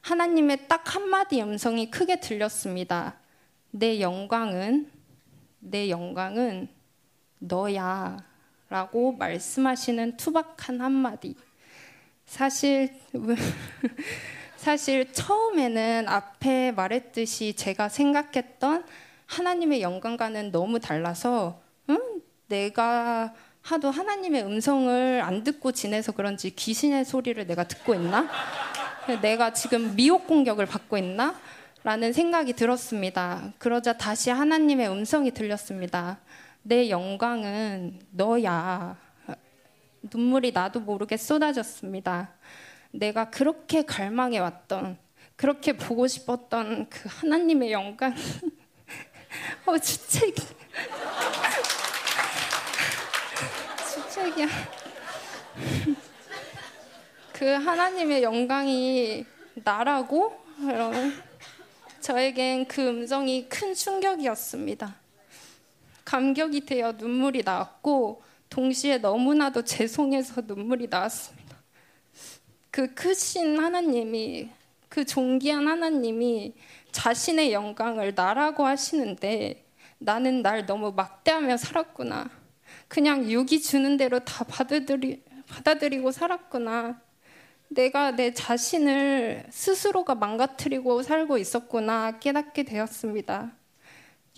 하나님의 0.00 0.66
딱 0.66 0.94
한마디 0.94 1.42
음성이 1.42 1.90
크게 1.90 2.20
들렸습니다. 2.20 3.16
내 3.70 4.00
영광은 4.00 4.90
내 5.58 5.90
영광은 5.90 6.68
너야 7.38 8.16
라고 8.70 9.12
말씀하시는 9.12 10.16
투박한 10.16 10.80
한마디. 10.80 11.36
사실 12.24 12.94
사실 14.56 15.12
처음에는 15.12 16.08
앞에 16.08 16.72
말했듯이 16.72 17.52
제가 17.52 17.90
생각했던 17.90 18.86
하나님의 19.26 19.82
영광과는 19.82 20.50
너무 20.50 20.80
달라서 20.80 21.60
응? 21.60 21.63
내가 22.46 23.32
하도 23.62 23.90
하나님의 23.90 24.44
음성을 24.44 25.22
안 25.22 25.42
듣고 25.42 25.72
지내서 25.72 26.12
그런지 26.12 26.54
귀신의 26.54 27.04
소리를 27.04 27.46
내가 27.46 27.64
듣고 27.64 27.94
있나? 27.94 28.28
내가 29.22 29.52
지금 29.52 29.96
미혹 29.96 30.26
공격을 30.26 30.66
받고 30.66 30.98
있나? 30.98 31.38
라는 31.82 32.12
생각이 32.12 32.54
들었습니다. 32.54 33.52
그러자 33.58 33.94
다시 33.94 34.30
하나님의 34.30 34.88
음성이 34.88 35.30
들렸습니다. 35.30 36.18
내 36.62 36.88
영광은 36.88 38.00
너야. 38.10 38.96
눈물이 40.02 40.52
나도 40.52 40.80
모르게 40.80 41.16
쏟아졌습니다. 41.16 42.34
내가 42.90 43.30
그렇게 43.30 43.82
갈망해 43.82 44.38
왔던, 44.38 44.98
그렇게 45.36 45.74
보고 45.74 46.06
싶었던 46.06 46.88
그 46.88 47.08
하나님의 47.10 47.72
영광. 47.72 48.14
어, 49.66 49.78
주책. 49.78 50.34
주책이야. 54.14 54.46
그 57.32 57.44
하나님의 57.46 58.22
영광이 58.22 59.26
나라고? 59.54 60.40
여러분. 60.68 61.12
저에겐 62.00 62.66
그 62.66 62.86
음성이 62.86 63.48
큰 63.48 63.74
충격이었습니다. 63.74 64.94
감격이 66.04 66.64
되어 66.64 66.92
눈물이 66.92 67.42
나왔고 67.44 68.22
동시에 68.50 68.98
너무나도 68.98 69.64
죄송해서 69.64 70.42
눈물이 70.42 70.86
나왔습니다. 70.88 71.56
그 72.70 72.94
크신 72.94 73.58
하나님이 73.58 74.48
그 74.88 75.04
존귀한 75.04 75.66
하나님이 75.66 76.54
자신의 76.92 77.52
영광을 77.52 78.14
나라고 78.14 78.64
하시는데 78.64 79.64
나는 79.98 80.42
날 80.42 80.66
너무 80.66 80.92
막대하며 80.92 81.56
살았구나. 81.56 82.43
그냥 82.94 83.28
육이 83.28 83.60
주는 83.60 83.96
대로 83.96 84.20
다 84.20 84.44
받아들이, 84.44 85.20
받아들이고 85.48 86.12
살았구나. 86.12 87.00
내가 87.66 88.12
내 88.12 88.32
자신을 88.32 89.46
스스로가 89.50 90.14
망가뜨리고 90.14 91.02
살고 91.02 91.38
있었구나 91.38 92.20
깨닫게 92.20 92.62
되었습니다. 92.62 93.50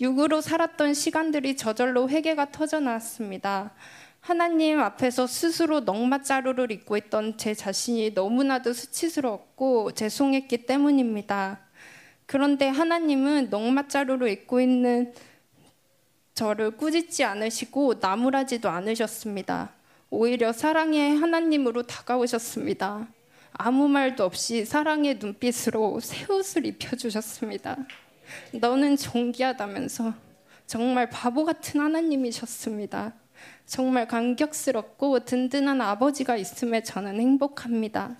육으로 0.01 0.41
살았던 0.41 0.95
시간들이 0.95 1.55
저절로 1.55 2.09
회개가 2.09 2.49
터져 2.49 2.79
나왔습니다. 2.79 3.75
하나님 4.21 4.79
앞에서 4.79 5.27
스스로 5.27 5.81
넉마자루를 5.81 6.71
입고 6.71 6.97
있던 6.97 7.37
제 7.37 7.53
자신이 7.53 8.13
너무나도 8.15 8.73
수치스러웠고 8.73 9.91
죄송했기 9.91 10.65
때문입니다. 10.65 11.59
그런데 12.25 12.69
하나님은 12.69 13.51
넉마자루를 13.51 14.29
입고 14.29 14.61
있는 14.61 15.13
저를 16.37 16.69
꾸짖지 16.69 17.23
않으시고 17.23 17.95
나무라지도 17.99 18.69
않으셨습니다. 18.69 19.71
오히려 20.11 20.53
사랑의 20.53 21.17
하나님으로 21.17 21.81
다가오셨습니다. 21.81 23.07
아무 23.53 23.87
말도 23.87 24.23
없이 24.23 24.63
사랑의 24.63 25.17
눈빛으로 25.17 25.99
새 25.99 26.31
옷을 26.31 26.67
입혀주셨습니다. 26.67 27.77
너는 28.53 28.97
존귀하다면서 28.97 30.13
정말 30.67 31.09
바보 31.09 31.43
같은 31.43 31.81
하나님이셨습니다. 31.81 33.13
정말 33.65 34.07
감격스럽고 34.07 35.25
든든한 35.25 35.81
아버지가 35.81 36.37
있음에 36.37 36.83
저는 36.83 37.19
행복합니다. 37.19 38.15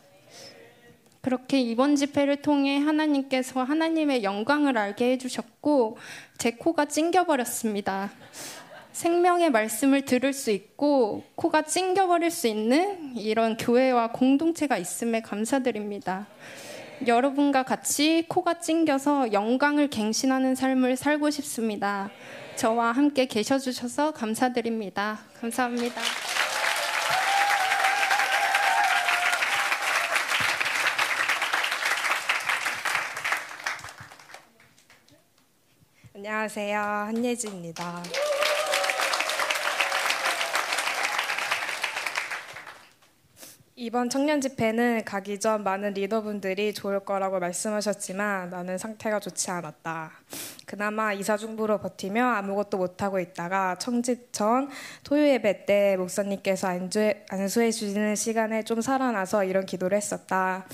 그렇게 1.22 1.60
이번 1.60 1.96
집회를 1.96 2.42
통해 2.42 2.78
하나님께서 2.78 3.64
하나님의 3.64 4.24
영광을 4.24 4.78
알게 4.78 5.12
해주셨고 5.12 5.98
제 6.38 6.52
코가 6.52 6.86
찡겨버렸습니다. 6.86 8.12
생명의 8.92 9.52
말씀을 9.52 10.06
들을 10.06 10.34
수 10.34 10.50
있고 10.50 11.24
코가 11.36 11.64
찡겨버릴 11.64 12.32
수 12.32 12.48
있는 12.48 13.16
이런 13.16 13.56
교회와 13.58 14.12
공동체가 14.12 14.78
있음에 14.78 15.22
감사드립니다. 15.22 16.28
여러분과 17.06 17.62
같이 17.62 18.26
코가 18.28 18.60
찡겨서 18.60 19.34
영광을 19.34 19.88
갱신하는 19.90 20.56
삶을 20.56 20.96
살고 20.96 21.30
싶습니다. 21.30 22.10
저와 22.56 22.92
함께 22.92 23.28
계셔주셔서 23.28 24.14
감사드립니다. 24.14 25.20
감사합니다. 25.40 26.02
안녕하세요. 36.30 36.78
한예지입니다. 36.78 38.04
이번 43.78 44.10
청년 44.10 44.42
집회는 44.42 45.06
가기 45.06 45.40
전 45.40 45.64
많은 45.64 45.94
리더분들이 45.94 46.74
좋을 46.74 47.00
거라고 47.00 47.40
말씀하셨지만 47.40 48.50
나는 48.50 48.78
상태가 48.78 49.22
좋지 49.22 49.52
않았다. 49.52 50.12
그나마 50.66 51.14
이사중부로 51.14 51.78
버티며 51.78 52.22
아무것도 52.22 52.76
못하고 52.78 53.22
있다가 53.22 53.78
청집 53.78 54.34
전 54.34 54.70
토요 55.06 55.26
예배 55.26 55.66
때 55.66 55.96
목사님께서 55.96 56.68
안수해, 56.68 57.24
안수해 57.30 57.72
주시는 57.72 58.18
시간에 58.18 58.64
좀 58.64 58.82
살아나서 58.82 59.46
이런 59.46 59.66
기도를 59.66 59.96
했었다. 59.96 60.66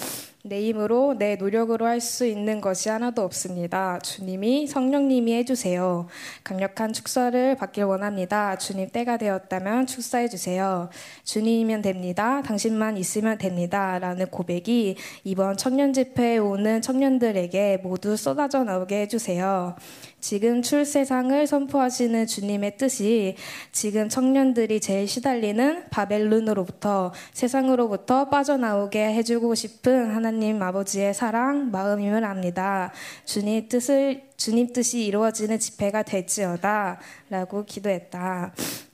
내 0.46 0.62
힘으로 0.62 1.16
내 1.18 1.38
노력으로 1.38 1.86
할 1.86 2.02
수 2.02 2.26
있는 2.26 2.60
것이 2.60 2.90
하나도 2.90 3.22
없습니다. 3.22 3.98
주님이 4.00 4.68
성령님이 4.68 5.34
해주세요. 5.36 6.08
강력한 6.44 6.92
축사를 6.92 7.56
받길 7.56 7.86
원합니다. 7.86 8.58
주님 8.58 8.90
때가 8.90 9.16
되었다면 9.16 9.86
축사해 9.86 10.28
주세요. 10.28 10.90
주님이면 11.24 11.82
됩니다. 11.82 12.42
당신만 12.42 12.98
있으면 12.98 13.38
됩니다. 13.38 13.98
라는 14.00 14.26
고백이 14.26 14.98
이번 15.24 15.56
청년 15.56 15.94
집회에 15.94 16.40
오는 16.40 16.82
청년들에게 16.82 17.78
모두 17.82 18.18
쏟아져 18.18 18.66
나오게 18.66 19.04
해주세요. 19.04 19.78
지금 20.24 20.62
출세상을 20.62 21.46
선포하시는 21.46 22.28
주님의 22.28 22.78
뜻이 22.78 23.36
지금 23.74 24.08
청년들이 24.08 24.80
제일 24.80 25.06
시달리는 25.06 25.90
바벨론으로부터 25.90 27.12
세상으로부터 27.34 28.30
빠져나오게 28.30 29.04
해주고 29.16 29.54
싶은 29.54 30.16
하나님 30.16 30.62
아버지의 30.62 31.14
사랑 31.14 31.72
마음임을 31.72 32.24
압니다. 32.24 32.94
주님 33.26 33.68
뜻을 33.68 34.24
주님 34.38 34.72
뜻이 34.72 35.04
이루어지는 35.04 35.60
집회가 35.60 36.04
될지어다라고 36.04 37.66
기도했다. 37.66 38.54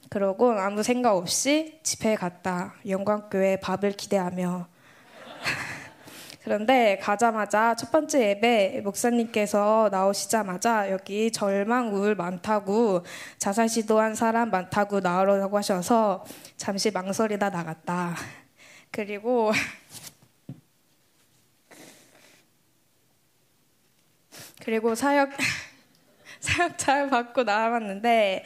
그러고 0.10 0.54
아무 0.54 0.82
생각 0.82 1.16
없이 1.16 1.78
집회에 1.84 2.16
갔다. 2.16 2.74
영광교회 2.88 3.60
밥을 3.60 3.92
기대하며 3.92 4.68
그런데 6.44 6.98
가자마자 7.02 7.76
첫 7.76 7.92
번째 7.92 8.30
예배 8.30 8.82
목사님께서 8.84 9.90
나오시자마자 9.92 10.90
여기 10.90 11.32
절망 11.32 11.94
우울 11.94 12.16
많다고 12.16 13.04
자살 13.38 13.68
시도한 13.68 14.16
사람 14.16 14.50
많다고 14.50 15.02
나오라고 15.02 15.58
하셔서 15.58 16.26
잠시 16.56 16.92
망설이다 16.92 17.50
나갔다. 17.50 18.16
그리고 18.90 19.52
그리고 24.64 24.96
사역 24.96 25.32
사역 26.40 26.78
잘 26.78 27.10
받고 27.10 27.44
나왔는데 27.44 28.46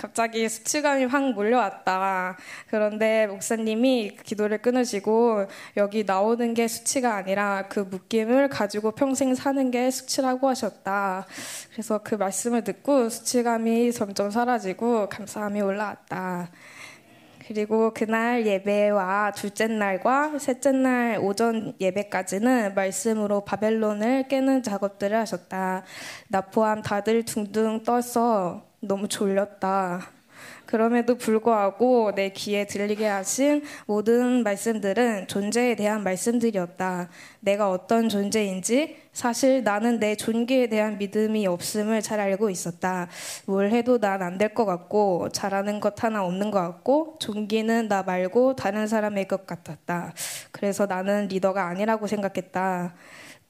갑자기 0.00 0.48
수치감이 0.48 1.04
확 1.04 1.32
몰려왔다. 1.34 2.38
그런데 2.68 3.26
목사님이 3.26 4.16
기도를 4.24 4.62
끊으시고 4.62 5.44
여기 5.76 6.04
나오는 6.04 6.54
게 6.54 6.68
수치가 6.68 7.16
아니라 7.16 7.66
그 7.68 7.80
묶임을 7.80 8.48
가지고 8.48 8.92
평생 8.92 9.34
사는 9.34 9.70
게 9.70 9.90
수치라고 9.90 10.48
하셨다. 10.48 11.26
그래서 11.70 11.98
그 12.02 12.14
말씀을 12.14 12.64
듣고 12.64 13.10
수치감이 13.10 13.92
점점 13.92 14.30
사라지고 14.30 15.10
감사함이 15.10 15.60
올라왔다. 15.60 16.50
그리고 17.46 17.92
그날 17.92 18.46
예배와 18.46 19.32
둘째 19.32 19.66
날과 19.66 20.38
셋째 20.38 20.72
날 20.72 21.18
오전 21.20 21.74
예배까지는 21.78 22.74
말씀으로 22.74 23.44
바벨론을 23.44 24.28
깨는 24.28 24.62
작업들을 24.62 25.14
하셨다. 25.18 25.82
나 26.28 26.40
포함 26.40 26.80
다들 26.80 27.24
둥둥 27.26 27.82
떠서 27.82 28.69
너무 28.80 29.08
졸렸다. 29.08 30.08
그럼에도 30.64 31.16
불구하고 31.16 32.12
내 32.14 32.30
귀에 32.30 32.64
들리게 32.66 33.04
하신 33.06 33.62
모든 33.86 34.42
말씀들은 34.44 35.26
존재에 35.26 35.74
대한 35.74 36.02
말씀들이었다. 36.04 37.08
내가 37.40 37.70
어떤 37.70 38.08
존재인지 38.08 38.96
사실 39.12 39.64
나는 39.64 39.98
내 39.98 40.14
존귀에 40.14 40.68
대한 40.68 40.96
믿음이 40.96 41.46
없음을 41.46 42.00
잘 42.02 42.20
알고 42.20 42.48
있었다. 42.50 43.08
뭘 43.46 43.70
해도 43.70 43.98
난 43.98 44.22
안 44.22 44.38
될 44.38 44.54
것 44.54 44.64
같고 44.64 45.28
잘하는 45.30 45.80
것 45.80 46.02
하나 46.04 46.24
없는 46.24 46.50
것 46.52 46.60
같고 46.60 47.16
존귀는 47.20 47.88
나 47.88 48.02
말고 48.04 48.54
다른 48.56 48.86
사람의 48.86 49.26
것 49.28 49.46
같았다. 49.46 50.14
그래서 50.52 50.86
나는 50.86 51.26
리더가 51.28 51.66
아니라고 51.66 52.06
생각했다. 52.06 52.94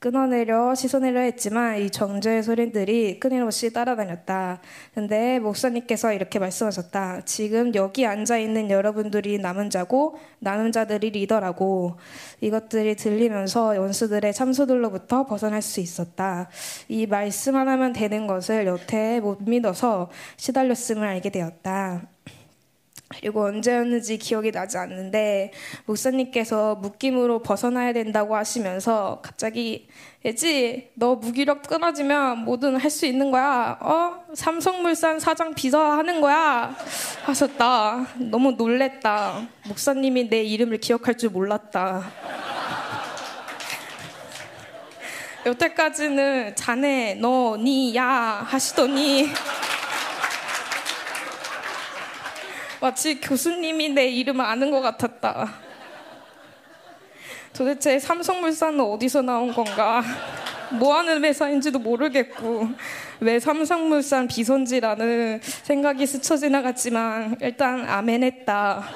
끊어내려 0.00 0.74
씻어내려 0.74 1.20
했지만 1.20 1.78
이 1.78 1.90
정죄의 1.90 2.42
소린들이 2.42 3.20
끊임없이 3.20 3.70
따라다녔다. 3.70 4.62
근데 4.94 5.38
목사님께서 5.38 6.14
이렇게 6.14 6.38
말씀하셨다. 6.38 7.26
지금 7.26 7.74
여기 7.74 8.06
앉아 8.06 8.38
있는 8.38 8.70
여러분들이 8.70 9.38
남은 9.38 9.68
자고 9.68 10.18
남은 10.38 10.72
자들이 10.72 11.10
리더라고 11.10 11.98
이것들이 12.40 12.96
들리면서 12.96 13.78
원수들의 13.78 14.32
참소들로부터 14.32 15.26
벗어날 15.26 15.60
수 15.60 15.80
있었다. 15.80 16.48
이 16.88 17.06
말씀 17.06 17.54
하나면 17.54 17.92
되는 17.92 18.26
것을 18.26 18.66
여태 18.66 19.20
못 19.20 19.42
믿어서 19.42 20.08
시달렸음을 20.38 21.06
알게 21.06 21.28
되었다. 21.28 22.08
그리고 23.12 23.44
언제였는지 23.44 24.18
기억이 24.18 24.52
나지 24.52 24.78
않는데 24.78 25.52
목사님께서 25.86 26.76
묶임으로 26.76 27.42
벗어나야 27.42 27.92
된다고 27.92 28.36
하시면서 28.36 29.18
갑자기 29.22 29.88
예지 30.24 30.90
너 30.94 31.16
무기력 31.16 31.62
끊어지면 31.66 32.44
뭐든 32.44 32.76
할 32.76 32.90
수 32.90 33.06
있는 33.06 33.30
거야. 33.30 33.78
어? 33.80 34.24
삼성물산 34.34 35.18
사장 35.18 35.54
비서 35.54 35.80
하는 35.92 36.20
거야. 36.20 36.74
하셨다. 37.24 38.06
너무 38.18 38.52
놀랬다. 38.52 39.46
목사님이 39.68 40.28
내 40.28 40.42
이름을 40.44 40.78
기억할 40.78 41.16
줄 41.16 41.30
몰랐다. 41.30 42.10
여태까지는 45.46 46.54
자네 46.54 47.14
너니야 47.14 48.04
하시더니 48.46 49.28
마치 52.80 53.20
교수님이 53.20 53.90
내 53.90 54.08
이름을 54.08 54.42
아는 54.44 54.70
것 54.70 54.80
같았다. 54.80 55.52
도대체 57.52 57.98
삼성물산은 57.98 58.80
어디서 58.80 59.22
나온 59.22 59.52
건가? 59.52 60.02
뭐 60.70 60.96
하는 60.96 61.22
회사인지도 61.24 61.78
모르겠고, 61.78 62.68
왜 63.20 63.38
삼성물산 63.38 64.28
비선지라는 64.28 65.40
생각이 65.42 66.06
스쳐 66.06 66.36
지나갔지만, 66.36 67.36
일단 67.40 67.86
아멘 67.86 68.22
했다. 68.22 68.88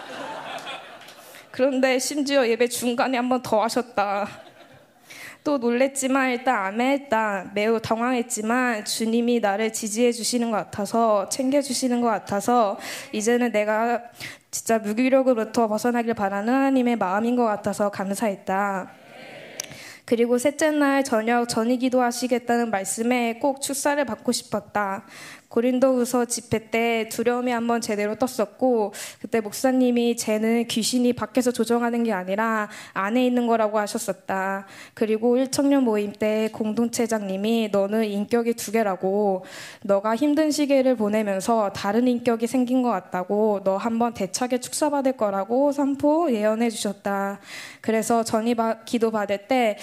그런데 1.51 1.99
심지어 1.99 2.49
예배 2.49 2.69
중간에 2.69 3.19
한 3.19 3.29
번 3.29 3.43
더 3.43 3.63
하셨다. 3.63 4.44
또 5.45 5.59
놀랬지만 5.59 6.31
일단 6.31 6.57
아멘했다. 6.57 7.51
매우 7.55 7.79
당황했지만 7.79 8.87
주님이 8.87 9.41
나를 9.41 9.75
지지해 9.75 10.11
주시는 10.11 10.51
것 10.51 10.57
같아서 10.57 11.29
챙겨 11.29 11.61
주시는 11.61 12.01
것 12.01 12.07
같아서 12.09 12.79
이제는 13.13 13.53
내가 13.53 14.01
진짜 14.51 14.79
무기력으로부터 14.79 15.69
벗어나길 15.69 16.15
바라는 16.15 16.53
하나님의 16.53 16.97
마음인 16.97 17.37
것 17.37 17.45
같아서 17.45 17.91
감사했다. 17.91 18.91
그리고 20.07 20.39
셋째 20.39 20.71
날 20.71 21.05
저녁 21.05 21.47
전이 21.47 21.79
기도 21.79 22.01
하시겠다는 22.01 22.71
말씀에 22.71 23.39
꼭 23.39 23.61
축사를 23.61 24.03
받고 24.03 24.33
싶었다. 24.33 25.05
고린도후서 25.55 26.25
집회 26.25 26.69
때 26.71 27.09
두려움이 27.11 27.53
한번 27.53 27.81
제대로 27.81 28.17
떴었고 28.17 28.93
그때 29.21 29.41
목사님이 29.41 30.17
쟤는 30.17 30.67
귀신이 30.67 31.13
밖에서 31.13 31.53
조정하는 31.53 32.03
게 32.03 32.13
아니라 32.13 32.69
안에 32.93 33.25
있는 33.25 33.47
거라고 33.47 33.79
하셨었다. 33.79 34.67
그리고 34.95 35.37
1청년 35.37 35.83
모임 35.83 36.13
때 36.13 36.49
공동체장님이 36.53 37.69
너는 37.71 38.05
인격이 38.05 38.55
두 38.55 38.73
개라고 38.73 39.45
너가 39.85 40.17
힘든 40.17 40.51
시기를 40.51 40.97
보내면서 40.97 41.71
다른 41.73 42.09
인격이 42.09 42.49
생긴 42.49 42.83
것 42.83 42.91
같다고 42.91 43.61
너 43.63 43.77
한번 43.77 44.13
대차게 44.13 44.59
축사받을 44.59 45.13
거라고 45.13 45.71
선포 45.71 46.33
예언해 46.33 46.69
주셨다. 46.69 47.39
그래서 47.81 48.25
전이 48.25 48.57
기도 48.87 49.13
받을 49.13 49.47
때 49.47 49.77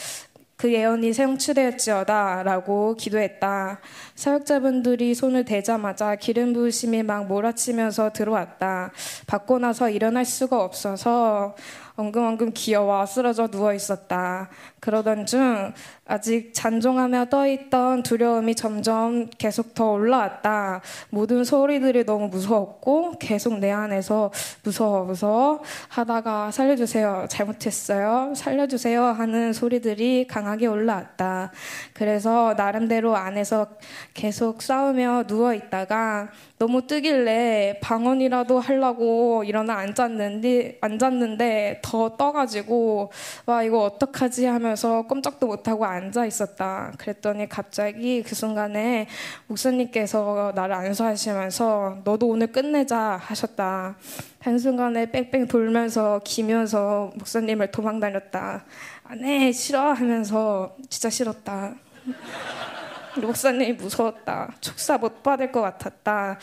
그 0.62 0.72
예언이 0.72 1.12
성취되었지어다 1.12 2.44
라고 2.44 2.94
기도했다. 2.94 3.80
사역자분들이 4.14 5.16
손을 5.16 5.44
대자마자 5.44 6.16
기름 6.16 6.54
부으심이 6.54 7.02
막 7.02 7.26
몰아치면서 7.26 8.12
들어왔다. 8.14 8.92
받고 9.26 9.58
나서 9.58 9.90
일어날 9.90 10.24
수가 10.24 10.64
없어서 10.64 11.56
엉금엉금 11.96 12.52
기어와 12.54 13.08
쓰러져 13.08 13.48
누워 13.48 13.74
있었다. 13.74 14.50
그러던 14.82 15.28
중 15.28 15.74
아직 16.06 16.54
잔종하며 16.54 17.26
떠있던 17.26 18.02
두려움이 18.04 18.56
점점 18.56 19.30
계속 19.38 19.76
더 19.76 19.92
올라왔다. 19.92 20.82
모든 21.10 21.44
소리들이 21.44 22.04
너무 22.04 22.28
무서웠고 22.28 23.14
계속 23.20 23.60
내 23.60 23.72
안에서 23.72 24.32
무서워 24.64 25.06
무서워 25.06 25.62
하다가 25.88 26.50
살려주세요. 26.52 27.28
잘못했어요. 27.30 28.34
살려주세요 28.36 29.04
하는 29.06 29.54
소리들이 29.54 30.26
강하게 30.28 30.66
올라왔다. 30.66 31.52
그래서 31.94 32.56
나름대로 32.58 33.16
안에서 33.16 33.68
계속 34.16 34.64
싸우며 34.64 35.26
누워 35.28 35.54
있다가 35.54 36.30
너무 36.58 36.86
뜨길래 36.86 37.80
방언이라도 37.82 38.60
하려고 38.60 39.44
일어나 39.44 39.78
앉았는데 39.78 40.80
앉았는데 40.82 41.82
더더 41.84 42.18
떠가지고 42.18 43.12
와 43.46 43.64
이거 43.64 43.84
어떡하지 43.84 44.46
하면 44.46 44.71
서 44.76 45.04
꼼짝도 45.04 45.48
못하고 45.48 45.86
앉아 45.86 46.26
있었다. 46.26 46.92
그랬더니 46.98 47.48
갑자기 47.50 48.24
그 48.24 48.36
순간에 48.36 49.08
목사님께서 49.48 50.54
나를 50.56 50.76
안수하시면서 50.76 52.02
너도 52.04 52.28
오늘 52.30 52.48
끝내자 52.52 53.18
하셨다. 53.22 53.96
한순간에 54.40 55.12
뺑뺑 55.12 55.48
돌면서 55.48 56.22
기면서 56.24 57.12
목사님을 57.16 57.72
도망 57.72 58.00
다녔다. 58.00 58.66
안 59.04 59.24
해 59.24 59.52
싫어 59.52 59.92
하면서 59.94 60.76
진짜 60.90 61.10
싫었다. 61.10 61.74
목사님이 63.22 63.74
무서웠다. 63.74 64.54
축사 64.62 64.98
못 64.98 65.22
받을 65.22 65.52
것 65.52 65.62
같았다. 65.62 66.40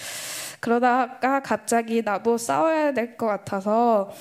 그러다가 0.61 1.41
갑자기 1.41 2.03
나도 2.03 2.37
싸워야 2.37 2.93
될 2.93 3.17
것 3.17 3.27
같아서 3.27 4.13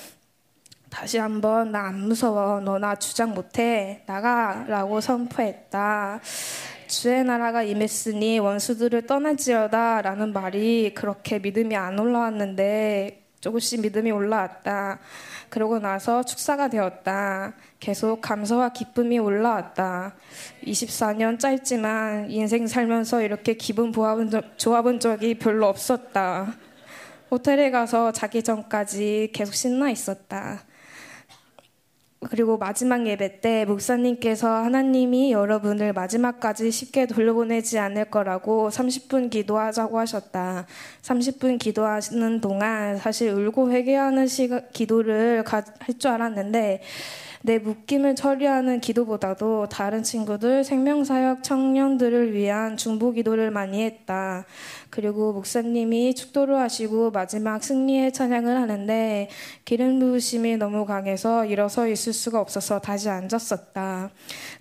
다시 0.90 1.18
한번 1.18 1.72
나 1.72 1.88
안 1.88 2.00
무서워. 2.00 2.60
너 2.60 2.78
나 2.78 2.94
주장 2.96 3.34
못해. 3.34 4.02
나가라고 4.06 5.00
선포했다. 5.00 6.20
주의 6.86 7.22
나라가 7.24 7.62
임했으니 7.62 8.38
원수들을 8.38 9.06
떠나지어다 9.06 10.02
라는 10.02 10.32
말이 10.32 10.92
그렇게 10.94 11.38
믿음이 11.38 11.76
안 11.76 11.98
올라왔는데 11.98 13.22
조금씩 13.40 13.82
믿음이 13.82 14.10
올라왔다. 14.10 14.98
그러고 15.50 15.78
나서 15.78 16.22
축사가 16.22 16.68
되었다. 16.68 17.52
계속 17.80 18.20
감사와 18.22 18.70
기쁨이 18.70 19.18
올라왔다. 19.18 20.14
24년 20.64 21.38
짧지만 21.38 22.30
인생 22.30 22.66
살면서 22.66 23.22
이렇게 23.22 23.54
기분 23.54 23.92
좋아본 24.56 25.00
적이 25.00 25.38
별로 25.38 25.66
없었다. 25.68 26.54
호텔에 27.30 27.70
가서 27.70 28.10
자기 28.12 28.42
전까지 28.42 29.30
계속 29.34 29.54
신나 29.54 29.90
있었다. 29.90 30.62
그리고 32.30 32.58
마지막 32.58 33.06
예배 33.06 33.40
때 33.40 33.64
목사님께서 33.64 34.48
하나님이 34.48 35.30
여러분을 35.30 35.92
마지막까지 35.92 36.70
쉽게 36.72 37.06
돌려보내지 37.06 37.78
않을 37.78 38.06
거라고 38.06 38.70
30분 38.70 39.30
기도하자고 39.30 39.98
하셨다. 40.00 40.66
30분 41.02 41.58
기도하는 41.58 42.40
동안 42.40 42.96
사실 42.96 43.30
울고 43.30 43.70
회개하는 43.70 44.26
시간, 44.26 44.68
기도를 44.72 45.44
할 45.46 45.62
줄 45.98 46.10
알았는데 46.10 46.82
내 47.42 47.58
묶임을 47.58 48.16
처리하는 48.16 48.80
기도보다도 48.80 49.68
다른 49.68 50.02
친구들 50.02 50.64
생명사역 50.64 51.44
청년들을 51.44 52.32
위한 52.32 52.76
중보 52.76 53.12
기도를 53.12 53.50
많이 53.52 53.84
했다. 53.84 54.44
그리고 54.90 55.32
목사님이 55.32 56.14
축도를 56.14 56.58
하시고 56.58 57.10
마지막 57.10 57.62
승리의 57.62 58.12
찬양을 58.12 58.56
하는데 58.56 59.28
기름 59.64 59.98
부으심이 59.98 60.56
너무 60.56 60.86
강해서 60.86 61.44
일어서 61.44 61.86
있을 61.86 62.12
수가 62.12 62.40
없어서 62.40 62.80
다시 62.80 63.08
앉았었다. 63.08 64.10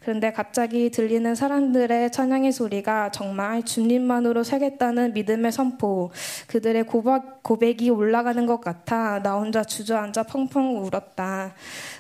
그런데 0.02 0.32
갑자기 0.32 0.90
들리는 0.90 1.34
사람들의 1.34 2.12
찬양의 2.12 2.52
소리가 2.52 3.12
정말 3.12 3.64
주님만으로 3.64 4.44
살겠다는 4.44 5.14
믿음의 5.14 5.52
선포, 5.52 6.12
그들의 6.48 6.84
고백, 6.86 7.44
고백이 7.44 7.90
올라가는 7.90 8.46
것 8.46 8.60
같아 8.60 9.22
나 9.24 9.36
혼자 9.36 9.64
주저앉아 9.64 10.24
펑펑 10.24 10.84
울었다. 10.84 11.54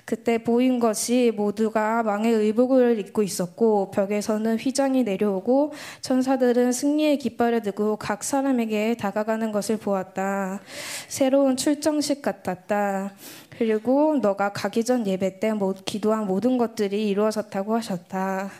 그때 0.05 0.38
보인 0.38 0.80
것이 0.80 1.34
모두가 1.36 2.03
망의 2.03 2.34
의복을 2.34 2.99
입고 2.99 3.23
있었고 3.23 3.91
벽에서는 3.91 4.57
휘장이 4.57 5.03
내려오고 5.03 5.73
천사들은 6.01 6.71
승리의 6.71 7.17
깃발을 7.17 7.61
들고 7.61 7.97
각 7.97 8.16
사람에게 8.24 8.95
다가가는 8.97 9.51
것을 9.51 9.78
보았다. 9.78 10.59
새로운 11.07 11.57
출정식 11.57 12.22
같았다. 12.22 13.13
그리고 13.57 14.18
너가 14.22 14.53
가기 14.53 14.84
전 14.84 15.07
예배 15.07 15.39
때 15.39 15.51
기도한 15.86 16.28
모든 16.28 16.57
것들이 16.57 17.09
이루어졌다고 17.09 17.76
하셨다. 17.76 18.51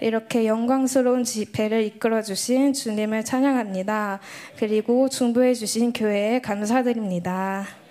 이렇게 0.00 0.46
영광스러운 0.46 1.22
집회를 1.22 1.84
이끌어 1.84 2.22
주신 2.22 2.72
주님을 2.72 3.24
찬양합니다. 3.24 4.20
그리고 4.58 5.08
중보해 5.08 5.54
주신 5.54 5.92
교회에 5.92 6.40
감사드립니다. 6.40 7.83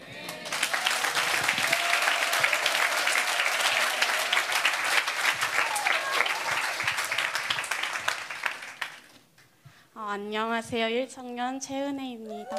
안녕하세요. 10.14 11.07
1청년 11.07 11.59
최은혜입니다. 11.59 12.55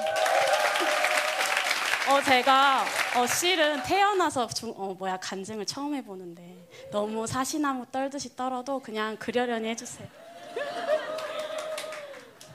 어, 2.11 2.21
제가 2.21 2.85
어, 3.17 3.27
실은 3.29 3.81
태어나서 3.85 4.49
중, 4.49 4.75
어, 4.77 4.93
뭐야 4.99 5.19
간증을 5.19 5.65
처음 5.65 5.95
해보는데 5.95 6.67
너무 6.91 7.29
사시나무 7.29 7.87
떨듯이 7.93 8.35
떨어도 8.35 8.81
그냥 8.81 9.17
그려려니 9.19 9.69
해주세요. 9.69 10.09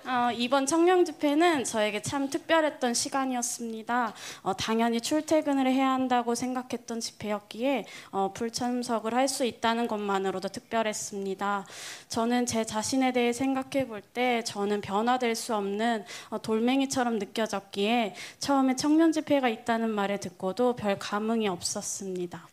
어, 0.10 0.32
이번 0.32 0.66
청년 0.66 1.06
집회는 1.06 1.66
저에게 1.66 2.02
참 2.02 2.32
특별했던 2.32 2.96
시간이었습니다. 2.96 4.14
어, 4.42 4.54
당연히 4.56 5.00
출퇴근을 5.02 5.68
해야 5.68 5.92
한다고 5.92 6.34
생각했던 6.34 7.00
집회였기에 7.00 7.86
어, 8.12 8.34
불참석을 8.34 9.14
할 9.14 9.28
수 9.30 9.46
있다는 9.46 9.88
것만으로도 9.88 10.48
특별했습니다. 10.48 11.68
저는 12.08 12.48
제 12.48 12.66
자신에 12.66 13.12
대해 13.14 13.32
생각해 13.32 13.86
볼 13.88 14.02
때 14.02 14.44
저는 14.44 14.82
변화될 14.82 15.36
수 15.36 15.54
없는 15.54 16.04
어, 16.32 16.42
돌멩이처럼 16.42 17.20
느껴졌기에 17.20 18.16
처음에 18.40 18.76
청년 18.76 19.12
집회가 19.12 19.48
있다는 19.48 19.92
말을 19.92 20.20
듣고도 20.20 20.76
별 20.76 20.98
감흥이 20.98 21.48
없었습니다. 21.48 22.48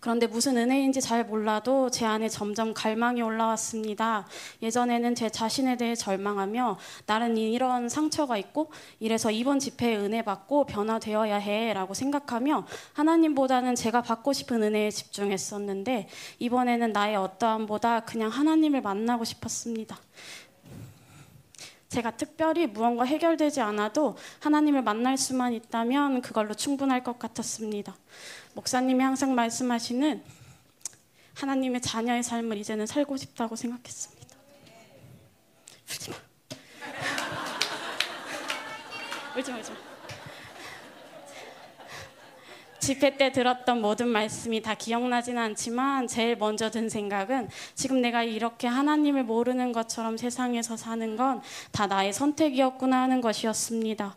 그런데 0.00 0.26
무슨 0.26 0.56
은혜인지 0.56 1.02
잘 1.02 1.24
몰라도 1.24 1.90
제 1.90 2.06
안에 2.06 2.30
점점 2.30 2.72
갈망이 2.72 3.20
올라왔습니다. 3.20 4.26
예전에는 4.62 5.14
제 5.14 5.28
자신에 5.28 5.76
대해 5.76 5.94
절망하며 5.94 6.78
나는 7.04 7.36
이런 7.36 7.90
상처가 7.90 8.38
있고 8.38 8.72
이래서 8.98 9.30
이번 9.30 9.58
집회에 9.58 9.96
은혜 9.96 10.22
받고 10.22 10.64
변화되어야 10.64 11.36
해라고 11.36 11.92
생각하며 11.92 12.66
하나님보다는 12.94 13.74
제가 13.74 14.00
받고 14.00 14.32
싶은 14.32 14.62
은혜에 14.62 14.90
집중했었는데 14.90 16.08
이번에는 16.38 16.92
나의 16.92 17.16
어떠함보다 17.16 18.00
그냥 18.00 18.30
하나님을 18.30 18.80
만나고 18.80 19.24
싶었습니다. 19.24 19.98
제가 21.90 22.12
특별히 22.12 22.68
무언가 22.68 23.04
해결되지 23.04 23.60
않아도 23.60 24.16
하나님을 24.38 24.80
만날 24.80 25.18
수만 25.18 25.52
있다면 25.52 26.22
그걸로 26.22 26.54
충분할 26.54 27.02
것 27.02 27.18
같았습니다. 27.18 27.96
목사님이 28.54 29.02
항상 29.02 29.34
말씀하시는 29.34 30.22
하나님의 31.34 31.80
자녀의 31.80 32.22
삶을 32.22 32.56
이제는 32.58 32.86
살고 32.86 33.16
싶다고 33.16 33.56
생각했습니다. 33.56 34.36
울지 35.88 36.10
마. 36.10 36.16
울지 39.36 39.50
마, 39.50 39.58
울지 39.58 39.70
마. 39.70 39.76
집회 42.80 43.16
때 43.16 43.30
들었던 43.30 43.82
모든 43.82 44.08
말씀이 44.08 44.62
다 44.62 44.74
기억나지는 44.74 45.40
않지만 45.40 46.08
제일 46.08 46.36
먼저 46.36 46.70
든 46.70 46.88
생각은 46.88 47.48
지금 47.74 48.00
내가 48.00 48.22
이렇게 48.22 48.66
하나님을 48.66 49.22
모르는 49.22 49.72
것처럼 49.72 50.16
세상에서 50.16 50.76
사는 50.76 51.16
건 51.16 51.42
다 51.72 51.86
나의 51.86 52.12
선택이었구나 52.12 53.02
하는 53.02 53.20
것이었습니다. 53.20 54.14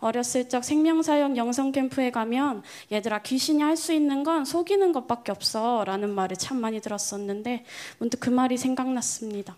어렸을 0.00 0.48
적 0.48 0.64
생명사역 0.64 1.36
영성 1.36 1.72
캠프에 1.72 2.10
가면 2.10 2.62
얘들아 2.90 3.22
귀신이 3.22 3.62
할 3.62 3.76
수 3.76 3.92
있는 3.92 4.24
건 4.24 4.44
속이는 4.44 4.92
것밖에 4.92 5.32
없어 5.32 5.84
라는 5.86 6.10
말을 6.10 6.36
참 6.36 6.60
많이 6.60 6.80
들었었는데 6.80 7.64
문득 7.98 8.20
그 8.20 8.28
말이 8.28 8.58
생각났습니다. 8.58 9.56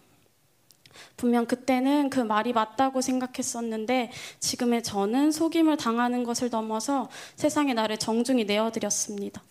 분명 1.16 1.46
그때는 1.46 2.10
그 2.10 2.20
말이 2.20 2.52
맞다고 2.52 3.00
생각했었는데 3.00 4.10
지금의 4.40 4.82
저는 4.82 5.32
속임을 5.32 5.76
당하는 5.76 6.24
것을 6.24 6.50
넘어서 6.50 7.08
세상에 7.36 7.74
나를 7.74 7.98
정중히 7.98 8.44
내어드렸습니다. 8.44 9.42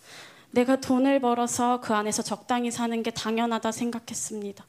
내가 0.52 0.76
돈을 0.76 1.20
벌어서 1.20 1.80
그 1.80 1.94
안에서 1.94 2.22
적당히 2.22 2.70
사는 2.70 3.02
게 3.02 3.10
당연하다 3.10 3.72
생각했습니다. 3.72 4.64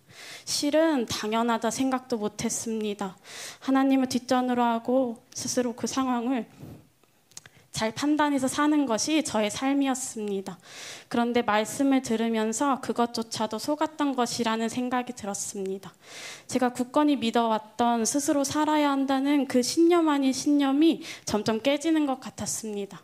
실은 0.45 1.05
당연하다 1.05 1.71
생각도 1.71 2.17
못했습니다. 2.17 3.17
하나님을 3.59 4.07
뒷전으로 4.07 4.63
하고 4.63 5.23
스스로 5.33 5.73
그 5.73 5.87
상황을 5.87 6.47
잘 7.73 7.91
판단해서 7.91 8.47
사는 8.47 8.85
것이 8.85 9.23
저의 9.23 9.49
삶이었습니다. 9.49 10.57
그런데 11.09 11.41
말씀을 11.41 12.03
들으면서 12.03 12.79
그것조차도 12.81 13.57
속았던 13.57 14.15
것이라는 14.15 14.69
생각이 14.69 15.13
들었습니다. 15.13 15.91
제가 16.47 16.69
굳건히 16.69 17.15
믿어왔던 17.15 18.05
스스로 18.05 18.43
살아야 18.43 18.91
한다는 18.91 19.47
그 19.47 19.63
신념 19.63 20.07
아닌 20.07 20.31
신념이 20.31 21.01
점점 21.25 21.59
깨지는 21.61 22.05
것 22.05 22.19
같았습니다. 22.19 23.01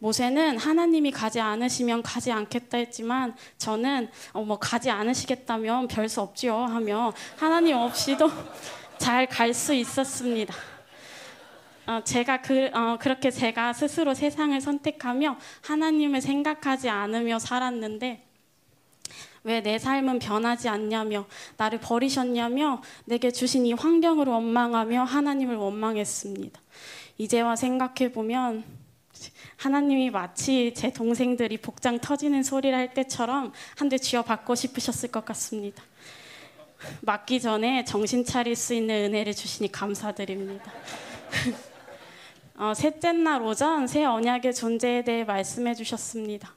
모세는 0.00 0.58
하나님이 0.58 1.10
가지 1.10 1.40
않으시면 1.40 2.02
가지 2.02 2.30
않겠다 2.30 2.78
했지만 2.78 3.34
저는 3.58 4.08
어, 4.32 4.42
뭐 4.42 4.58
가지 4.58 4.90
않으시겠다면 4.90 5.88
별 5.88 6.08
수 6.08 6.20
없지요 6.22 6.56
하며 6.56 7.12
하나님 7.36 7.76
없이도 7.76 8.30
잘 8.98 9.26
갈 9.26 9.52
수 9.52 9.74
있었습니다. 9.74 10.54
어, 11.86 12.00
제가 12.04 12.42
그, 12.42 12.70
어, 12.74 12.96
그렇게 13.00 13.30
제가 13.30 13.72
스스로 13.72 14.14
세상을 14.14 14.58
선택하며 14.60 15.36
하나님을 15.62 16.20
생각하지 16.20 16.88
않으며 16.88 17.38
살았는데 17.38 18.24
왜 19.44 19.60
내 19.62 19.78
삶은 19.78 20.18
변하지 20.18 20.68
않냐며 20.68 21.26
나를 21.56 21.80
버리셨냐며 21.80 22.82
내게 23.06 23.30
주신 23.30 23.64
이 23.66 23.72
환경을 23.72 24.26
원망하며 24.26 25.04
하나님을 25.04 25.56
원망했습니다. 25.56 26.60
이제와 27.18 27.56
생각해 27.56 28.12
보면 28.12 28.64
하나님이 29.56 30.10
마치 30.10 30.72
제 30.74 30.92
동생들이 30.92 31.58
복장 31.58 31.98
터지는 31.98 32.42
소리를 32.42 32.76
할 32.76 32.94
때처럼 32.94 33.52
한 33.76 33.88
대 33.88 33.98
쥐어 33.98 34.22
받고 34.22 34.54
싶으셨을 34.54 35.10
것 35.10 35.24
같습니다. 35.24 35.82
맞기 37.00 37.40
전에 37.40 37.84
정신 37.84 38.24
차릴 38.24 38.54
수 38.54 38.74
있는 38.74 39.06
은혜를 39.06 39.34
주시니 39.34 39.72
감사드립니다. 39.72 40.72
어, 42.56 42.74
셋째 42.74 43.12
날 43.12 43.42
오전 43.42 43.86
새 43.86 44.04
언약의 44.04 44.54
존재에 44.54 45.04
대해 45.04 45.24
말씀해 45.24 45.74
주셨습니다. 45.74 46.54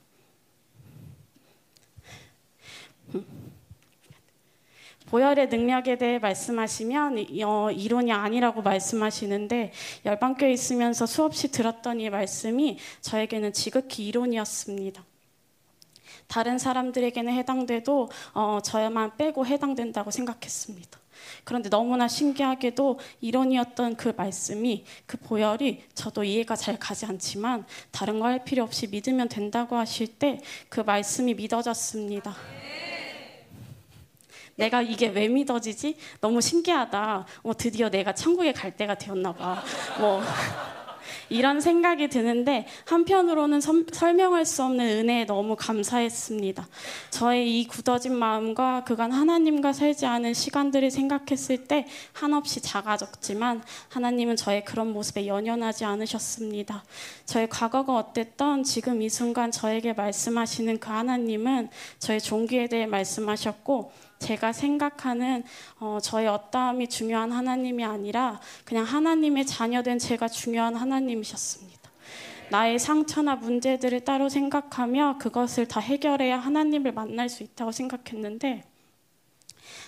보혈의 5.11 5.49
능력에 5.49 5.97
대해 5.97 6.19
말씀하시면 6.19 7.25
어, 7.43 7.69
이론이 7.69 8.13
아니라고 8.13 8.61
말씀하시는데 8.61 9.73
열방교에 10.05 10.53
있으면서 10.53 11.05
수없이 11.05 11.51
들었던 11.51 11.99
이 11.99 12.09
말씀이 12.09 12.77
저에게는 13.01 13.51
지극히 13.51 14.07
이론이었습니다. 14.07 15.03
다른 16.27 16.57
사람들에게는 16.57 17.33
해당돼도 17.33 18.09
어, 18.33 18.59
저야만 18.63 19.17
빼고 19.17 19.45
해당된다고 19.45 20.11
생각했습니다. 20.11 20.97
그런데 21.43 21.67
너무나 21.69 22.07
신기하게도 22.07 22.97
이론이었던 23.19 23.97
그 23.97 24.13
말씀이 24.15 24.85
그 25.05 25.17
보혈이 25.17 25.83
저도 25.93 26.23
이해가 26.23 26.55
잘 26.55 26.79
가지 26.79 27.05
않지만 27.05 27.65
다른 27.91 28.19
거 28.19 28.25
할 28.27 28.45
필요 28.45 28.63
없이 28.63 28.87
믿으면 28.87 29.27
된다고 29.27 29.75
하실 29.75 30.07
때 30.07 30.39
그 30.69 30.79
말씀이 30.79 31.33
믿어졌습니다. 31.33 32.33
내가 34.55 34.81
이게 34.81 35.07
왜 35.07 35.27
믿어지지? 35.27 35.97
너무 36.19 36.41
신기하다. 36.41 37.25
어, 37.43 37.57
드디어 37.57 37.89
내가 37.89 38.13
천국에 38.13 38.51
갈 38.53 38.75
때가 38.75 38.95
되었나 38.95 39.33
봐. 39.33 39.63
뭐 39.99 40.21
이런 41.29 41.61
생각이 41.61 42.09
드는데 42.09 42.67
한편으로는 42.85 43.61
선, 43.61 43.85
설명할 43.91 44.45
수 44.45 44.63
없는 44.63 44.85
은혜에 44.85 45.25
너무 45.25 45.55
감사했습니다. 45.55 46.67
저의 47.09 47.59
이 47.59 47.67
굳어진 47.67 48.15
마음과 48.15 48.83
그간 48.83 49.11
하나님과 49.11 49.73
살지 49.73 50.05
않은 50.05 50.33
시간들을 50.33 50.91
생각했을 50.91 51.65
때 51.67 51.87
한없이 52.11 52.61
작아졌지만 52.61 53.63
하나님은 53.89 54.35
저의 54.35 54.65
그런 54.65 54.91
모습에 54.91 55.27
연연하지 55.27 55.85
않으셨습니다. 55.85 56.83
저의 57.25 57.49
과거가 57.49 57.95
어땠던 57.95 58.63
지금 58.63 59.01
이 59.01 59.09
순간 59.09 59.51
저에게 59.51 59.93
말씀하시는 59.93 60.79
그 60.79 60.89
하나님은 60.89 61.69
저의 61.99 62.19
종기에 62.19 62.67
대해 62.67 62.85
말씀하셨고 62.85 64.10
제가 64.21 64.53
생각하는 64.53 65.43
어, 65.79 65.97
저의 66.01 66.27
어떠함이 66.27 66.87
중요한 66.87 67.31
하나님이 67.31 67.83
아니라 67.83 68.39
그냥 68.63 68.85
하나님의 68.85 69.45
자녀된 69.45 69.99
제가 69.99 70.27
중요한 70.27 70.75
하나님이셨습니다. 70.75 71.81
나의 72.51 72.79
상처나 72.79 73.37
문제들을 73.37 74.01
따로 74.01 74.29
생각하며 74.29 75.17
그것을 75.19 75.67
다 75.67 75.79
해결해야 75.79 76.37
하나님을 76.37 76.91
만날 76.91 77.29
수 77.29 77.43
있다고 77.43 77.71
생각했는데 77.71 78.63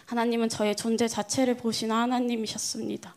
하나님은 0.05 0.49
저의 0.49 0.75
존재 0.75 1.07
자체를 1.07 1.57
보시는 1.57 1.95
하나님이셨습니다. 1.95 3.15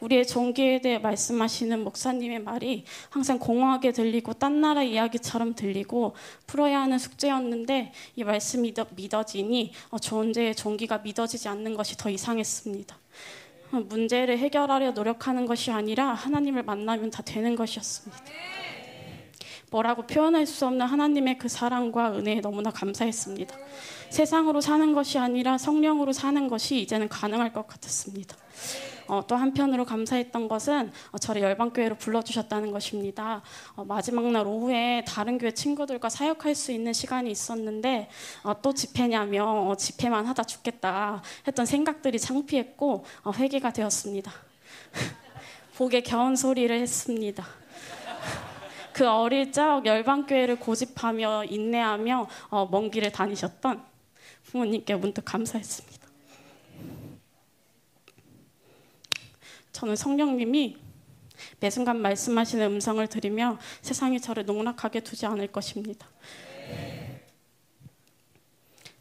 우리의 0.00 0.26
종기에 0.26 0.80
대해 0.80 0.98
말씀하시는 0.98 1.82
목사님의 1.84 2.40
말이 2.40 2.84
항상 3.10 3.38
공허하게 3.38 3.92
들리고 3.92 4.34
딴 4.34 4.60
나라 4.60 4.82
이야기처럼 4.82 5.54
들리고 5.54 6.14
풀어야 6.46 6.80
하는 6.80 6.98
숙제였는데 6.98 7.92
이 8.16 8.24
말씀이 8.24 8.74
믿어지니 8.94 9.72
어, 9.90 9.98
존재의 9.98 10.54
종기가 10.54 10.98
믿어지지 10.98 11.48
않는 11.48 11.74
것이 11.74 11.96
더 11.96 12.10
이상했습니다. 12.10 12.96
어, 13.72 13.76
문제를 13.88 14.38
해결하려 14.38 14.92
노력하는 14.92 15.46
것이 15.46 15.70
아니라 15.70 16.14
하나님을 16.14 16.62
만나면 16.62 17.10
다 17.10 17.22
되는 17.22 17.56
것이었습니다. 17.56 18.24
뭐라고 19.70 20.06
표현할 20.06 20.46
수 20.46 20.66
없는 20.66 20.86
하나님의 20.86 21.38
그 21.38 21.48
사랑과 21.48 22.12
은혜에 22.12 22.40
너무나 22.40 22.70
감사했습니다. 22.70 23.54
세상으로 24.10 24.60
사는 24.60 24.94
것이 24.94 25.18
아니라 25.18 25.58
성령으로 25.58 26.12
사는 26.12 26.48
것이 26.48 26.80
이제는 26.80 27.08
가능할 27.08 27.52
것 27.52 27.66
같았습니다. 27.66 28.36
어, 29.08 29.26
또 29.26 29.36
한편으로 29.36 29.84
감사했던 29.84 30.48
것은 30.48 30.92
어, 31.10 31.18
저를 31.18 31.42
열방교회로 31.42 31.96
불러주셨다는 31.96 32.70
것입니다. 32.70 33.42
어, 33.74 33.84
마지막 33.84 34.24
날 34.30 34.46
오후에 34.46 35.04
다른 35.06 35.38
교회 35.38 35.50
친구들과 35.50 36.10
사역할 36.10 36.54
수 36.54 36.72
있는 36.72 36.92
시간이 36.92 37.30
있었는데 37.30 38.08
어, 38.42 38.60
또 38.60 38.74
집회냐며 38.74 39.44
어, 39.44 39.74
집회만 39.76 40.26
하다 40.26 40.44
죽겠다 40.44 41.22
했던 41.46 41.66
생각들이 41.66 42.18
창피했고 42.18 43.04
어, 43.24 43.32
회개가 43.32 43.72
되었습니다. 43.72 44.30
복에 45.76 46.02
겨운 46.02 46.36
소리를 46.36 46.78
했습니다. 46.78 47.46
그 48.92 49.08
어릴 49.08 49.52
적 49.52 49.86
열방교회를 49.86 50.56
고집하며 50.56 51.44
인내하며 51.44 52.28
먼 52.70 52.90
길을 52.90 53.12
다니셨던 53.12 53.82
부모님께 54.44 54.96
문득 54.96 55.24
감사했습니다. 55.24 55.87
저는 59.78 59.94
성령님이 59.94 60.76
매 61.60 61.70
순간 61.70 62.02
말씀하시는 62.02 62.66
음성을 62.66 63.06
들으며 63.06 63.58
세상이 63.80 64.20
저를 64.20 64.44
농락하게 64.44 65.00
두지 65.00 65.24
않을 65.26 65.46
것입니다. 65.52 66.08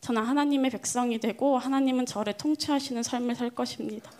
저는 0.02 0.22
하나님의 0.22 0.70
백성이 0.70 1.20
되고 1.20 1.58
하나님은 1.58 2.06
저를 2.06 2.34
통치하시는 2.34 3.02
삶을 3.02 3.34
살 3.34 3.50
것입니다. 3.50 4.12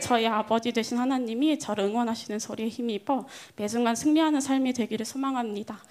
저희 0.00 0.28
아버지 0.28 0.70
되신 0.70 0.98
하나님이 0.98 1.58
저를 1.58 1.86
응원하시는 1.86 2.38
소리에 2.38 2.68
힘입어 2.68 3.26
매 3.56 3.66
순간 3.66 3.96
승리하는 3.96 4.40
삶이 4.40 4.74
되기를 4.74 5.04
소망합니다. 5.04 5.82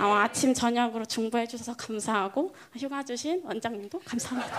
어, 0.00 0.04
아침 0.04 0.54
저녁으로 0.54 1.04
중보해 1.04 1.46
주셔서 1.46 1.76
감사하고 1.76 2.54
휴가 2.78 3.04
주신 3.04 3.42
원장님도 3.44 4.00
감사합니다. 4.06 4.58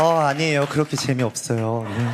어, 0.00 0.18
아니에요. 0.20 0.64
그렇게 0.70 0.96
재미없어요. 0.96 1.84
네. 1.86 2.06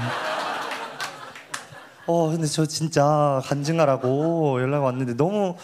어, 2.08 2.30
근데 2.30 2.48
저 2.48 2.66
진짜 2.66 3.40
간증하라고 3.44 4.60
연락 4.60 4.82
왔는데 4.82 5.14
너무, 5.14 5.54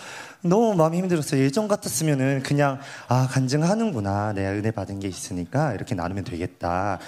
너무 0.40 0.76
마음이 0.76 0.98
힘들었어요. 0.98 1.42
예전 1.42 1.66
같았으면은 1.66 2.44
그냥, 2.44 2.78
아, 3.08 3.26
간증하는구나. 3.28 4.34
내가 4.34 4.50
은혜 4.52 4.70
받은 4.70 5.00
게 5.00 5.08
있으니까 5.08 5.74
이렇게 5.74 5.96
나누면 5.96 6.22
되겠다. 6.22 7.00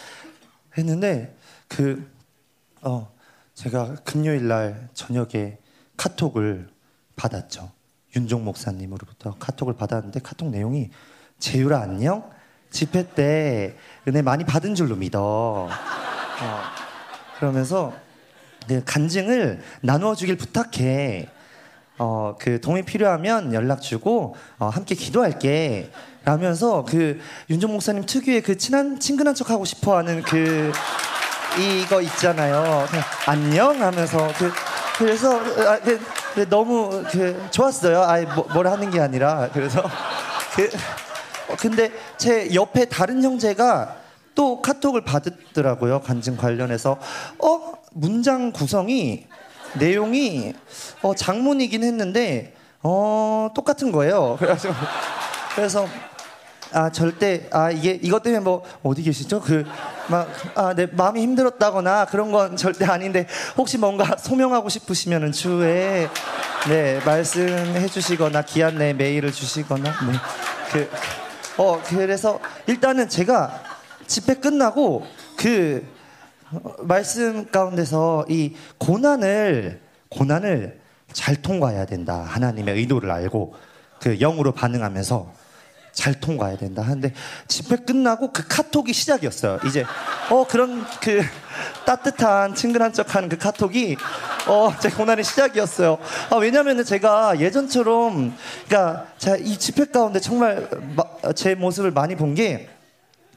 했는데, 0.77 1.37
그, 1.69 2.11
어, 2.83 3.09
제가 3.55 3.95
금요일 4.03 4.49
날 4.49 4.89
저녁에 4.95 5.59
카톡을 5.97 6.67
받았죠. 7.15 7.71
윤종 8.17 8.45
목사님으로부터 8.45 9.37
카톡을 9.39 9.77
받았는데 9.77 10.19
카톡 10.25 10.49
내용이 10.51 10.91
재유라 11.39 11.83
안녕? 11.83 12.34
집회 12.75 13.09
때 13.09 13.77
은혜 14.07 14.21
많이 14.21 14.45
받은 14.45 14.75
줄로 14.75 14.97
믿어. 14.97 15.69
어, 15.71 16.61
그러면서 17.39 17.95
그 18.67 18.83
간증을 18.85 19.63
나누어 19.81 20.15
주길 20.15 20.37
부탁해. 20.37 21.29
어, 21.99 22.35
그 22.41 22.61
도움이 22.61 22.83
필요하면 22.83 23.55
연락 23.55 23.81
주고 23.81 24.35
어, 24.59 24.69
함께 24.69 24.95
기도할게. 24.97 25.91
라면서 26.25 26.85
그 26.85 27.21
윤종 27.51 27.73
목사님 27.73 28.07
특유의 28.07 28.43
그 28.43 28.57
친한 28.57 28.99
친근한 28.99 29.35
척 29.35 29.51
하고 29.51 29.65
싶어 29.65 29.99
하는 29.99 30.23
그 30.23 30.73
이거 31.59 32.01
있잖아요. 32.01 32.87
안녕 33.27 33.81
하면서 33.81 34.33
그 34.39 34.51
그래서 34.97 35.39
아, 35.39 35.79
그, 35.81 36.01
그 36.35 36.49
너무 36.49 37.05
그 37.11 37.47
좋았어요. 37.51 38.03
아예 38.03 38.25
뭐, 38.25 38.49
뭘 38.53 38.67
하는 38.67 38.91
게 38.91 39.01
아니라 39.01 39.51
그래서 39.53 39.83
그 40.57 40.65
어, 40.65 41.14
근데 41.59 41.91
제 42.17 42.55
옆에 42.55 42.87
다른 42.87 43.23
형제가 43.23 43.97
또 44.35 44.61
카톡을 44.63 45.03
받았더라고요. 45.05 46.01
간증 46.01 46.37
관련해서. 46.37 46.99
어? 47.39 47.73
문장 47.93 48.51
구성이 48.51 49.27
내용이 49.75 50.53
어, 51.03 51.15
장문이긴 51.15 51.85
했는데 51.85 52.55
어, 52.83 53.51
똑같은 53.55 53.93
거예요. 53.93 54.37
그래서 54.41 54.69
그래서 55.55 55.87
아 56.73 56.91
절대 56.91 57.47
아 57.53 57.71
이게 57.71 57.97
이것 58.03 58.23
때문에 58.25 58.41
뭐 58.43 58.65
어디 58.83 59.03
계시죠? 59.03 59.41
그 59.41 59.65
막 60.11 60.27
아 60.57 60.75
내 60.75 60.87
마음이 60.87 61.23
힘들었다거나 61.23 62.07
그런 62.07 62.31
건 62.33 62.57
절대 62.57 62.85
아닌데 62.85 63.27
혹시 63.57 63.79
뭔가 63.79 64.17
소명하고 64.19 64.69
싶으시면은 64.69 65.31
추후에 65.33 66.09
네 66.69 67.01
말씀해 67.07 67.87
주시거나 67.87 68.43
기한 68.43 68.77
내 68.79 68.93
메일을 68.93 69.31
주시거나 69.33 69.85
네 69.85 70.19
그 70.73 70.91
어 71.57 71.81
그래서 71.85 72.41
일단은 72.67 73.09
제가 73.09 73.63
집회 74.07 74.35
끝나고 74.35 75.05
그 75.37 75.87
어, 76.51 76.75
말씀 76.83 77.51
가운데서 77.51 78.27
이 78.29 78.55
고난을 78.79 79.81
고난을 80.09 80.81
잘 81.13 81.37
통과해야 81.37 81.87
된다. 81.87 82.21
하나님의 82.21 82.77
의도를 82.77 83.11
알고 83.11 83.55
그 84.01 84.19
영으로 84.19 84.53
반응하면서 84.53 85.33
잘 85.95 86.13
통과해야 86.21 86.59
된다 86.59 86.83
하는데 86.83 87.13
집회 87.49 87.77
끝나고 87.77 88.33
그 88.33 88.47
카톡이 88.47 88.93
시작이었어요. 88.93 89.61
이제 89.67 89.85
어 90.31 90.45
그런 90.47 90.85
그 91.01 91.23
따뜻한 91.87 92.55
친근한 92.55 92.93
척하는 92.93 93.29
그 93.29 93.39
카톡이 93.39 93.97
어제 94.47 94.91
고난의 94.91 95.25
시작이었어요. 95.25 95.99
아, 96.31 96.37
왜냐면은 96.37 96.85
제가 96.85 97.41
예전처럼 97.41 98.35
그러니까 98.67 99.07
제가 99.19 99.37
이 99.39 99.57
집회 99.59 99.85
가운데 99.87 100.21
정말 100.21 100.69
마, 100.97 101.05
제 101.33 101.55
모습을 101.55 101.91
많이 101.91 102.15
본 102.17 102.35
게 102.35 102.69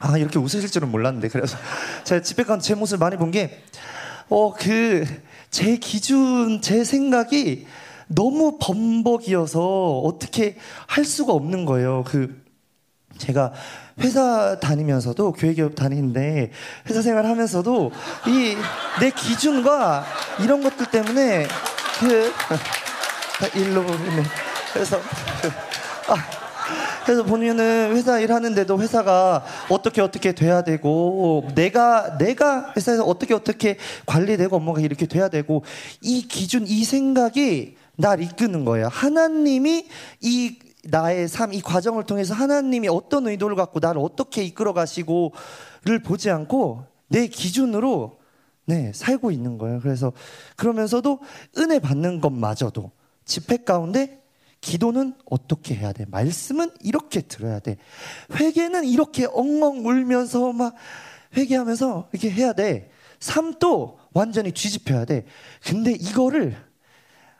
아 0.00 0.16
이렇게 0.16 0.38
웃으실 0.38 0.70
줄은 0.70 0.90
몰랐는데 0.92 1.26
그래서 1.28 1.56
제가 2.04 2.22
집회 2.22 2.44
가운데 2.44 2.62
제 2.64 2.74
모습을 2.74 2.98
많이 2.98 3.16
본 3.16 3.30
게 3.30 3.62
어 4.30 4.52
그 4.52 5.04
제 5.50 5.76
기준 5.78 6.60
제 6.60 6.84
생각이 6.84 7.66
너무 8.06 8.58
범벅이어서 8.60 10.00
어떻게 10.00 10.56
할 10.86 11.04
수가 11.06 11.32
없는 11.32 11.64
거예요. 11.64 12.04
그 12.06 12.38
제가 13.18 13.52
회사 14.00 14.58
다니면서도 14.60 15.32
교회기업 15.32 15.74
다니는데 15.74 16.50
회사 16.88 17.02
생활하면서도 17.02 17.92
이 18.28 18.56
내 19.00 19.10
기준과 19.10 20.04
이런 20.42 20.62
것들 20.62 20.86
때문에 20.86 21.46
그다 22.00 23.58
일로 23.58 23.82
네. 23.82 24.22
그래서 24.72 25.00
그, 25.40 25.48
아 26.12 26.16
그래서 27.04 27.22
보면은 27.22 27.92
회사 27.96 28.18
일하는데도 28.18 28.80
회사가 28.80 29.44
어떻게 29.68 30.00
어떻게 30.02 30.32
돼야 30.32 30.62
되고 30.62 31.48
내가 31.54 32.18
내가 32.18 32.72
회사에서 32.76 33.04
어떻게 33.04 33.34
어떻게 33.34 33.78
관리되고 34.04 34.56
업무가 34.56 34.80
이렇게 34.80 35.06
돼야 35.06 35.28
되고 35.28 35.64
이 36.02 36.26
기준 36.28 36.66
이 36.66 36.84
생각이 36.84 37.76
날 37.96 38.20
이끄는 38.22 38.64
거예요. 38.64 38.88
하나님이 38.92 39.86
이 40.20 40.58
나의 40.90 41.28
삶, 41.28 41.52
이 41.52 41.60
과정을 41.60 42.04
통해서 42.04 42.34
하나님이 42.34 42.88
어떤 42.88 43.26
의도를 43.26 43.56
갖고 43.56 43.78
나를 43.80 44.00
어떻게 44.00 44.42
이끌어 44.42 44.72
가시고를 44.72 46.02
보지 46.04 46.30
않고 46.30 46.84
내 47.08 47.26
기준으로 47.26 48.18
네, 48.64 48.92
살고 48.94 49.30
있는 49.30 49.58
거예요. 49.58 49.80
그래서 49.80 50.12
그러면서도 50.56 51.20
은혜 51.56 51.78
받는 51.78 52.20
것마저도 52.20 52.90
집회 53.24 53.58
가운데 53.58 54.22
기도는 54.60 55.14
어떻게 55.24 55.74
해야 55.74 55.92
돼? 55.92 56.04
말씀은 56.08 56.70
이렇게 56.82 57.20
들어야 57.20 57.60
돼. 57.60 57.76
회개는 58.34 58.84
이렇게 58.84 59.26
엉엉 59.26 59.86
울면서 59.86 60.52
막 60.52 60.74
회개하면서 61.36 62.08
이렇게 62.12 62.30
해야 62.30 62.52
돼. 62.52 62.90
삶도 63.20 63.98
완전히 64.12 64.52
뒤집혀야 64.52 65.04
돼. 65.04 65.24
근데 65.64 65.92
이거를 65.92 66.56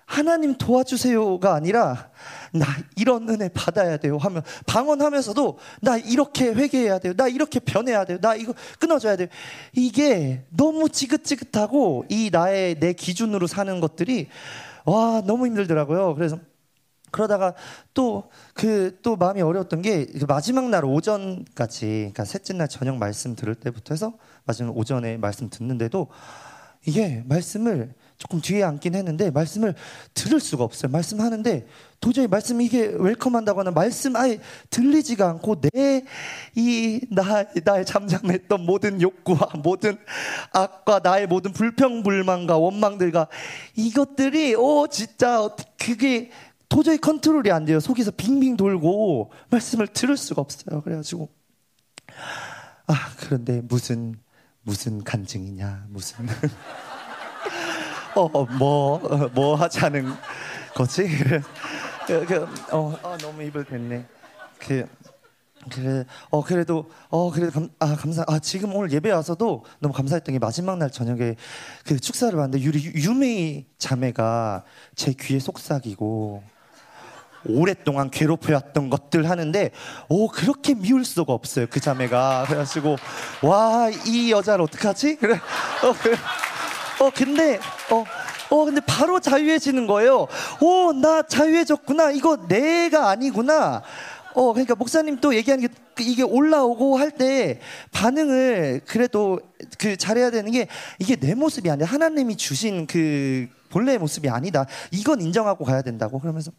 하나님 0.09 0.57
도와주세요가 0.57 1.55
아니라 1.55 2.09
나 2.53 2.65
이런 2.97 3.29
은혜 3.29 3.51
받아야 3.51 3.99
돼요 3.99 4.17
하면 4.17 4.43
방언하면서도 4.67 5.59
나 5.83 5.99
이렇게 5.99 6.47
회개해야 6.47 6.99
돼요. 6.99 7.13
나 7.15 7.29
이렇게 7.29 7.61
변해야 7.61 8.07
돼요. 8.07 8.19
나 8.21 8.35
이거 8.35 8.55
끊어줘야 8.79 9.17
돼요. 9.17 9.29
이게 9.75 10.47
너무 10.49 10.89
지긋지긋하고 10.89 12.07
이 12.09 12.31
나의 12.33 12.81
내 12.81 12.95
기준으로 12.95 13.47
사는 13.47 13.81
것들이 13.81 14.29
와 14.87 15.23
너무 15.27 15.47
힘들더라고요. 15.47 16.15
그래서 16.15 16.39
그러다가 17.11 17.55
또 17.95 18.29
그 18.55 18.99
또 19.03 19.17
마음이 19.17 19.43
어려웠던 19.43 19.83
게 19.83 20.07
마지막 20.27 20.69
날 20.71 20.85
오전까지 20.85 21.87
그러니까 21.87 22.25
셋째 22.25 22.55
날 22.55 22.69
저녁 22.69 22.97
말씀 22.97 23.37
들을 23.37 23.55
때부터 23.55 23.95
해서 23.95 24.15
마지막 24.45 24.77
오전에 24.77 25.17
말씀 25.19 25.51
듣는데도 25.51 26.09
이게 26.87 27.23
말씀을 27.27 27.95
조금 28.19 28.41
뒤에 28.41 28.65
앉긴 28.65 28.97
했는데 28.97 29.31
말씀을 29.31 29.75
들을 30.13 30.41
수가 30.41 30.65
없어요. 30.65 30.91
말씀하는데 30.91 31.67
도저히 32.01 32.27
말씀 32.27 32.61
이게 32.61 32.87
웰컴한다거나 32.87 33.71
말씀 33.71 34.17
아예 34.17 34.41
들리지가 34.71 35.29
않고 35.31 35.61
내 35.61 36.03
이 36.57 37.01
나 37.11 37.45
나의 37.65 37.87
잠잠했던 37.87 38.67
모든 38.67 39.01
욕구와 39.01 39.51
모든 39.63 39.97
악과 40.53 40.99
나의 40.99 41.27
모든 41.29 41.53
불평불만과 41.53 42.59
원망들과 42.59 43.29
이것들이 43.77 44.55
오 44.57 44.87
진짜 44.89 45.49
그게 45.79 46.31
도저히 46.69 46.99
컨트롤이 46.99 47.51
안 47.51 47.65
돼요. 47.65 47.81
속에서 47.81 48.11
빙빙 48.11 48.57
돌고 48.57 49.31
말씀을 49.51 49.87
들을 49.87 50.17
수가 50.17 50.43
없어요. 50.43 50.83
그래가지고 50.83 51.29
아 52.89 52.95
그런데 53.19 53.61
무슨 53.63 54.17
무슨 54.63 55.03
간증이냐 55.05 55.87
무슨 55.89 56.27
어뭐뭐 58.15 58.95
어, 59.03 59.31
뭐 59.33 59.55
하자는 59.57 60.13
거지? 60.75 61.07
그, 62.07 62.25
그, 62.27 62.49
어, 62.73 62.99
어, 63.03 63.17
너무 63.19 63.43
입을 63.43 63.65
댔네. 63.65 64.05
그, 64.59 64.87
그래, 65.71 66.05
어, 66.31 66.43
그래도, 66.43 66.89
어, 67.11 67.31
그래도 67.31 67.53
감, 67.53 67.69
아, 67.79 67.95
감사, 67.97 68.25
아, 68.27 68.39
지금 68.39 68.75
오늘 68.75 68.91
예배 68.93 69.11
와서도 69.11 69.65
너무 69.81 69.93
감사했던 69.93 70.33
게 70.33 70.39
마지막 70.39 70.79
날 70.79 70.91
저녁에 70.91 71.35
그 71.85 72.01
축사를 72.01 72.35
봤는데 72.35 72.65
유리, 72.65 72.83
유메이 72.95 73.67
자매가 73.77 74.65
제 74.95 75.13
귀에 75.13 75.39
속삭이고, 75.39 76.43
오랫동안 77.47 78.11
괴롭혀왔던 78.11 78.91
것들 78.91 79.31
하는데 79.31 79.71
오 80.09 80.29
그렇게 80.29 80.75
미울 80.75 81.05
수가 81.05 81.33
없어요 81.33 81.67
그 81.71 81.79
자매가 81.79 82.47
그래가지고 82.49 82.97
와 83.43 83.89
이 84.07 84.33
여자를 84.33 84.65
어떡하지 84.65 85.17
그래 85.17 85.35
어 85.37 85.93
그래 86.03 86.17
어 87.01 87.11
근데 87.15 87.61
어 87.91 88.05
어, 88.51 88.65
근데 88.65 88.81
바로 88.81 89.21
자유해지는 89.21 89.87
거예요. 89.87 90.27
오, 90.63 90.93
나 90.95 91.23
자유해졌구나. 91.23 92.13
이거 92.13 92.39
내가 92.49 93.11
아니구나. 93.11 93.83
어, 94.35 94.53
그러니까 94.55 94.75
목사님 94.75 95.19
또 95.21 95.35
얘기하는 95.35 95.69
게 95.69 95.75
이게 96.01 96.23
올라오고 96.23 96.97
할 96.97 97.11
때 97.11 97.61
반응을 97.93 98.83
그래도 98.87 99.39
그 99.79 99.97
잘해야 99.99 100.31
되는 100.31 100.51
게 100.51 100.67
이게 100.99 101.17
내 101.17 101.35
모습이 101.35 101.69
아니라 101.71 101.87
하나님이 101.89 102.37
주신 102.37 102.87
그 102.87 103.49
본래의 103.69 103.99
모습이 103.99 104.31
아니다. 104.31 104.65
이건 104.93 105.21
인정하고 105.21 105.65
가야 105.67 105.83
된다고. 105.83 106.19
그러면서 106.19 106.51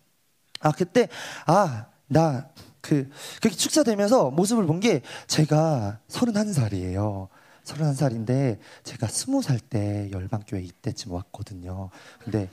아, 0.60 0.72
그때 0.72 1.08
아, 1.48 1.86
나 2.08 2.50
그, 2.82 3.10
그렇게 3.42 3.58
축사되면서 3.58 4.30
모습을 4.32 4.66
본 4.68 4.80
게 4.80 5.02
제가 5.28 6.00
31살이에요. 6.10 7.30
31살인데 7.74 8.58
제가 8.84 9.08
20살 9.08 9.60
때 9.70 10.10
열방교회 10.12 10.62
이때쯤 10.62 11.12
왔거든요. 11.12 11.90
근데 12.24 12.50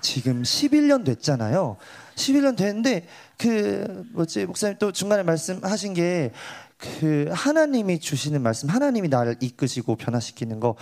지금 0.00 0.42
11년 0.42 1.04
됐잖아요. 1.04 1.76
11년 2.14 2.56
됐는데 2.56 3.06
그 3.38 4.04
뭐지 4.12 4.46
목사님 4.46 4.78
또 4.78 4.92
중간에 4.92 5.22
말씀하신 5.22 5.94
게 5.94 6.32
그 6.80 7.28
하나님이 7.30 8.00
주시는 8.00 8.40
말씀, 8.42 8.68
하나님이 8.70 9.08
나를 9.08 9.36
이끄시고 9.40 9.96
변화시키는 9.96 10.60
거, 10.60 10.76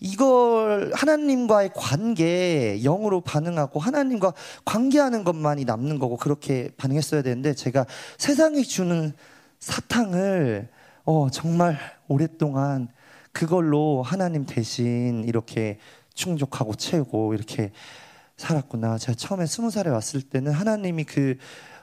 이걸 0.00 0.90
하나님과의 0.94 1.70
관계, 1.74 2.80
영으로 2.82 3.20
반응하고 3.20 3.78
하나님과 3.78 4.32
관계하는 4.64 5.22
것만이 5.22 5.64
남는 5.64 6.00
거고 6.00 6.16
그렇게 6.16 6.70
반응했어야 6.76 7.22
되는데 7.22 7.54
제가 7.54 7.86
세상이 8.18 8.64
주는 8.64 9.12
사탕을 9.60 10.68
어, 11.04 11.28
정말 11.30 11.78
오랫동안 12.08 12.88
그걸로 13.34 14.02
하나님 14.02 14.46
대신 14.46 15.24
이렇게 15.24 15.78
충족하고 16.14 16.74
채우고 16.76 17.34
이렇게 17.34 17.72
살았구나. 18.36 18.96
제가 18.98 19.16
처음에 19.16 19.44
스무 19.46 19.70
살에 19.70 19.90
왔을 19.90 20.22
때는 20.22 20.52
하나님이 20.52 21.04
그, 21.04 21.36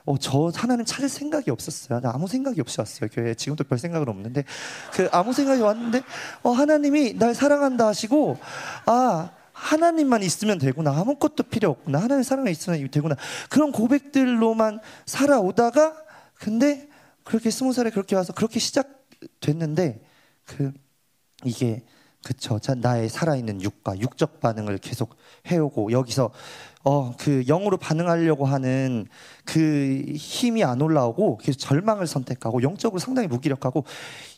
어, 0.06 0.16
저 0.18 0.50
하나님 0.54 0.86
찾을 0.86 1.10
생각이 1.10 1.50
없었어요. 1.50 2.00
나 2.00 2.10
아무 2.14 2.26
생각이 2.26 2.60
없이 2.60 2.80
왔어요. 2.80 3.08
교회 3.12 3.34
지금도 3.34 3.64
별 3.64 3.78
생각은 3.78 4.08
없는데 4.08 4.44
그 4.92 5.08
아무 5.12 5.32
생각이 5.34 5.60
왔는데 5.60 6.02
어, 6.42 6.50
하나님이 6.50 7.18
날 7.18 7.34
사랑한다 7.34 7.86
하시고 7.86 8.38
아 8.86 9.30
하나님만 9.52 10.22
있으면 10.22 10.58
되구나. 10.58 10.98
아무것도 10.98 11.44
필요 11.44 11.70
없구나. 11.70 12.00
하나님 12.00 12.22
사랑이 12.22 12.50
있으면 12.50 12.90
되구나. 12.90 13.14
그런 13.50 13.72
고백들로만 13.72 14.80
살아오다가 15.04 15.94
근데 16.34 16.88
그렇게 17.24 17.50
스무 17.50 17.74
살에 17.74 17.90
그렇게 17.90 18.16
와서 18.16 18.32
그렇게 18.32 18.58
시작됐는데 18.58 20.00
그 20.46 20.72
이게 21.44 21.82
그쵸. 22.24 22.58
자, 22.60 22.74
나의 22.74 23.08
살아있는 23.08 23.62
육과 23.62 23.98
육적 23.98 24.40
반응을 24.40 24.78
계속 24.78 25.16
해오고 25.50 25.90
여기서 25.92 26.30
어, 26.84 27.16
그 27.16 27.44
영으로 27.46 27.76
반응하려고 27.76 28.46
하는 28.46 29.06
그 29.44 30.02
힘이 30.14 30.62
안 30.64 30.80
올라오고 30.80 31.38
계속 31.38 31.58
절망을 31.58 32.06
선택하고 32.06 32.62
영적으로 32.62 33.00
상당히 33.00 33.28
무기력하고 33.28 33.84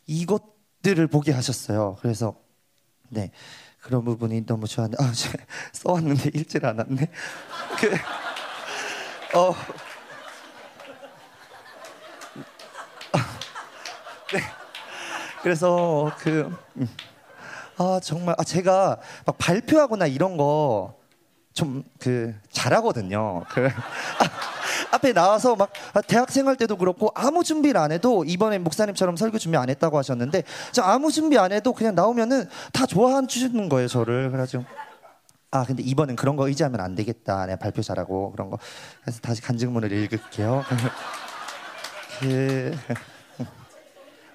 이것들을 0.07 1.07
보게 1.09 1.33
하셨어요. 1.33 1.97
그래서 2.01 2.35
네. 3.11 3.31
그런 3.81 4.05
부분이 4.05 4.47
너무 4.47 4.67
좋았는데 4.67 5.05
아, 5.05 5.13
써왔는데 5.73 6.31
읽질 6.35 6.65
않았네. 6.65 6.97
그 7.81 9.39
어. 9.39 9.55
네. 14.33 14.64
그래서 15.45 16.11
그 16.19 16.53
음. 16.79 16.89
아, 17.77 18.01
정말 18.03 18.35
아 18.37 18.43
제가 18.43 18.99
막 19.25 19.39
발표하거나 19.39 20.09
이런 20.09 20.37
거 20.37 21.05
좀 21.55 21.85
그 22.01 22.35
잘하거든요. 22.51 23.45
그 23.49 23.67
아, 23.67 23.71
앞에 24.91 25.13
나와서 25.13 25.55
막 25.55 25.73
아, 25.95 26.01
대학 26.01 26.31
생활 26.31 26.57
때도 26.57 26.77
그렇고 26.77 27.13
아무 27.15 27.45
준비를 27.45 27.81
안 27.81 27.93
해도 27.93 28.25
이번에 28.25 28.59
목사님처럼 28.59 29.17
설교 29.17 29.39
준비 29.39 29.57
안 29.57 29.71
했다고 29.71 29.97
하셨는데 29.97 30.43
저 30.73 30.83
아무 30.83 31.13
준비 31.13 31.39
안 31.39 31.53
해도 31.53 31.73
그냥 31.73 31.95
나오면은 31.95 32.49
다 32.73 32.87
좋아해 32.87 33.25
주시는 33.27 33.69
거예요 33.69 33.87
저를 33.87 34.31
그래가지고 34.31 34.65
아 35.53 35.65
근데 35.65 35.85
이번엔 35.85 36.17
그런 36.17 36.35
거 36.35 36.49
의지하면 36.49 36.81
안 36.81 36.97
되겠다 36.97 37.47
내가 37.47 37.57
발표 37.57 37.83
잘하고 37.83 38.33
그런 38.33 38.51
거 38.51 38.59
그래서 39.03 39.21
다시 39.21 39.41
간증문을 39.41 39.93
읽을게요 39.93 40.65
그... 42.19 42.77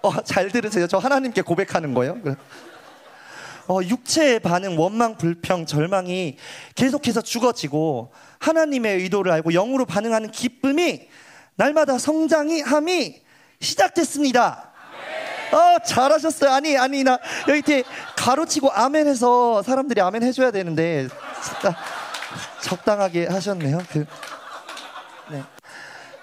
어, 0.01 0.21
잘 0.23 0.49
들으세요 0.49 0.87
저 0.87 0.97
하나님께 0.97 1.41
고백하는 1.41 1.93
거예요 1.93 2.17
어, 3.69 3.81
육체의 3.83 4.39
반응, 4.39 4.79
원망, 4.79 5.15
불평, 5.15 5.67
절망이 5.67 6.37
계속해서 6.73 7.21
죽어지고 7.21 8.11
하나님의 8.39 8.97
의도를 8.97 9.31
알고 9.31 9.51
영으로 9.51 9.85
반응하는 9.85 10.31
기쁨이 10.31 11.07
날마다 11.53 11.99
성장이 11.99 12.61
함이 12.61 13.21
시작됐습니다. 13.59 14.71
어, 15.51 15.83
잘하셨어요. 15.85 16.51
아니, 16.51 16.77
아니, 16.77 17.03
나 17.03 17.19
여기 17.47 17.61
뒤에 17.61 17.83
가로치고 18.15 18.71
아멘 18.71 19.07
해서 19.07 19.61
사람들이 19.61 20.01
아멘 20.01 20.23
해줘야 20.23 20.49
되는데, 20.49 21.07
진짜 21.43 21.75
적당하게 22.61 23.27
하셨네요. 23.27 23.79
그, 23.91 24.05
네. 25.29 25.43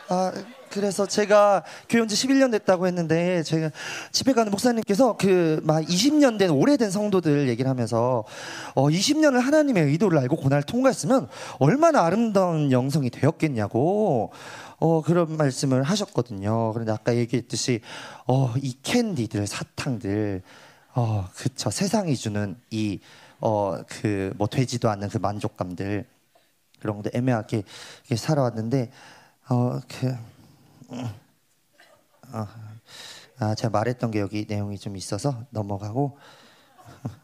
아, 0.09 0.33
그래서 0.77 1.07
제가 1.07 1.65
교회 1.89 2.01
온 2.03 2.07
지 2.09 2.15
11년 2.15 2.53
됐다고 2.53 2.87
했는데 2.87 3.43
제가 3.43 3.71
집에 4.13 4.33
가는 4.33 4.51
목사님께서 4.53 5.17
그 5.17 5.61
막 5.65 5.83
20년 5.85 6.39
된 6.39 6.51
오래된 6.51 6.91
성도들 6.91 7.49
얘기를 7.49 7.69
하면서 7.71 8.25
어 8.75 8.89
20년을 8.89 9.41
하나님의 9.41 9.85
의도를 9.85 10.19
알고 10.19 10.37
고난을 10.37 10.63
통과했으면 10.65 11.29
얼마나 11.59 12.03
아름다운 12.05 12.71
영성이 12.73 13.11
되었겠냐고 13.11 14.31
어 14.79 15.03
그런 15.03 15.37
말씀을 15.37 15.83
하셨거든요. 15.83 16.73
그런데 16.75 16.93
아까 16.93 17.17
얘기했듯이 17.17 17.81
어 18.27 18.55
이 18.63 18.75
캔디들 18.83 19.47
사탕들 19.47 20.43
어 20.95 21.27
그쵸 21.35 21.71
세상이 21.71 22.17
주는 22.17 22.57
이 22.71 23.01
어 23.41 23.83
그 23.89 24.33
뭐 24.39 24.47
되지도 24.47 24.89
않는 24.91 25.09
그 25.11 25.19
만족감들 25.19 26.07
그런 26.81 26.97
것도 26.97 27.11
애매하게 27.15 27.63
살아왔는데 28.17 28.91
어그 29.49 30.09
어, 30.09 30.19
아, 33.39 33.55
제가 33.55 33.71
말했던 33.71 34.11
게 34.11 34.21
여기 34.21 34.47
내용이 34.49 34.79
좀 34.79 34.97
있어서 34.97 35.45
넘어가고 35.51 36.19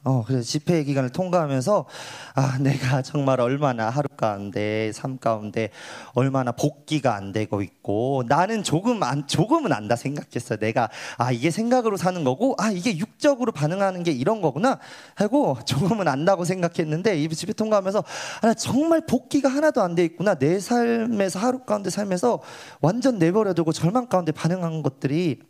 어, 0.02 0.24
그래서 0.26 0.42
집회 0.42 0.82
기간을 0.82 1.10
통과하면서 1.10 1.86
아, 2.34 2.58
내가 2.58 3.02
정말 3.02 3.40
얼마나 3.40 3.88
하루 3.88 4.08
가운데 4.16 4.90
삶 4.92 5.18
가운데 5.18 5.70
얼마나 6.14 6.50
복귀가 6.50 7.14
안 7.14 7.30
되고 7.30 7.62
있고 7.62 8.24
나는 8.26 8.64
조금 8.64 9.02
안 9.04 9.28
조금은 9.28 9.72
안다 9.72 9.94
생각했어요. 9.94 10.58
내가 10.58 10.90
아, 11.16 11.30
이게 11.30 11.50
생각으로 11.52 11.96
사는 11.96 12.24
거고 12.24 12.56
아, 12.58 12.70
이게 12.70 12.96
육적으로 12.98 13.52
반응하는 13.52 14.02
게 14.02 14.10
이런 14.10 14.40
거구나 14.40 14.80
하고 15.14 15.56
조금은 15.64 16.08
안다고 16.08 16.44
생각했는데 16.44 17.22
이 17.22 17.28
집회 17.28 17.52
통과하면서 17.52 18.02
아, 18.42 18.54
정말 18.54 19.06
복귀가 19.06 19.48
하나도 19.48 19.80
안 19.80 19.92
돼 19.94 20.04
있구나. 20.04 20.34
내 20.34 20.58
삶에서 20.58 21.38
하루 21.38 21.60
가운데 21.60 21.90
삶에서 21.90 22.40
완전 22.80 23.18
내버려 23.18 23.52
두고 23.52 23.72
절망 23.72 24.06
가운데 24.06 24.32
반응한 24.32 24.82
것들이 24.82 25.40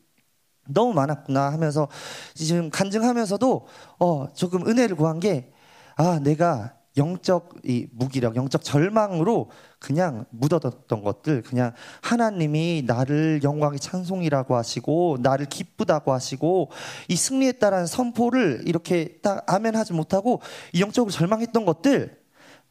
너무 0.68 0.92
많았구나 0.92 1.52
하면서 1.52 1.88
지금 2.34 2.70
간증하면서도 2.70 3.66
어 3.98 4.32
조금 4.34 4.66
은혜를 4.66 4.96
구한 4.96 5.20
게 5.20 5.52
아 5.96 6.18
내가 6.18 6.74
영적 6.96 7.54
이 7.64 7.86
무기력, 7.92 8.36
영적 8.36 8.62
절망으로 8.62 9.50
그냥 9.78 10.26
묻어뒀던 10.30 11.02
것들, 11.02 11.42
그냥 11.42 11.72
하나님이 12.02 12.84
나를 12.86 13.40
영광의 13.42 13.80
찬송이라고 13.80 14.56
하시고 14.56 15.16
나를 15.20 15.46
기쁘다고 15.46 16.12
하시고 16.12 16.70
이 17.08 17.16
승리했다라는 17.16 17.86
선포를 17.86 18.64
이렇게 18.66 19.18
딱 19.22 19.50
아멘하지 19.50 19.94
못하고 19.94 20.42
이 20.74 20.82
영적으로 20.82 21.10
절망했던 21.10 21.64
것들 21.64 22.20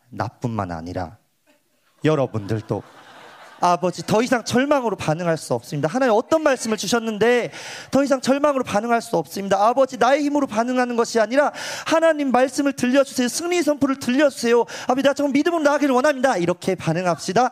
나뿐만 0.10 0.72
아니라 0.72 1.18
여러분들도 2.04 2.84
아버지 3.62 4.06
더 4.06 4.22
이상 4.24 4.44
절망으로 4.44 4.96
반응할 4.96 5.38
수 5.38 5.54
없습니다. 5.54 5.88
하나님 5.88 6.16
어떤 6.16 6.42
말씀을 6.42 6.78
주셨는데 6.78 7.52
더 7.92 8.04
이상 8.04 8.20
절망으로 8.20 8.64
반응할 8.64 9.02
수 9.02 9.16
없습니다. 9.18 9.64
아버지 9.64 9.98
나의 9.98 10.24
힘으로 10.24 10.48
반응하는 10.48 10.96
것이 10.96 11.20
아니라 11.20 11.54
하나님 11.86 12.32
말씀을 12.32 12.74
들려주세요. 12.74 13.28
승리 13.28 13.62
선포를 13.62 14.00
들려주세요. 14.00 14.66
아버지 14.88 15.04
나 15.04 15.14
정말 15.14 15.34
믿음으로 15.34 15.62
나가기를 15.62 15.94
원합니다. 15.94 16.38
이렇게 16.38 16.74
반응합시다. 16.76 17.52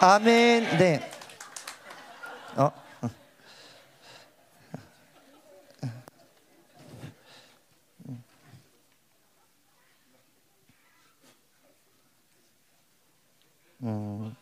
아멘. 0.00 0.78
네. 0.78 1.10
어. 2.56 2.72
음. 13.82 14.39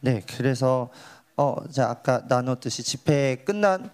네, 0.00 0.22
그래서 0.36 0.90
어, 1.36 1.56
자 1.72 1.90
아까 1.90 2.22
나눴듯이 2.28 2.84
집회 2.84 3.36
끝나는 3.44 3.90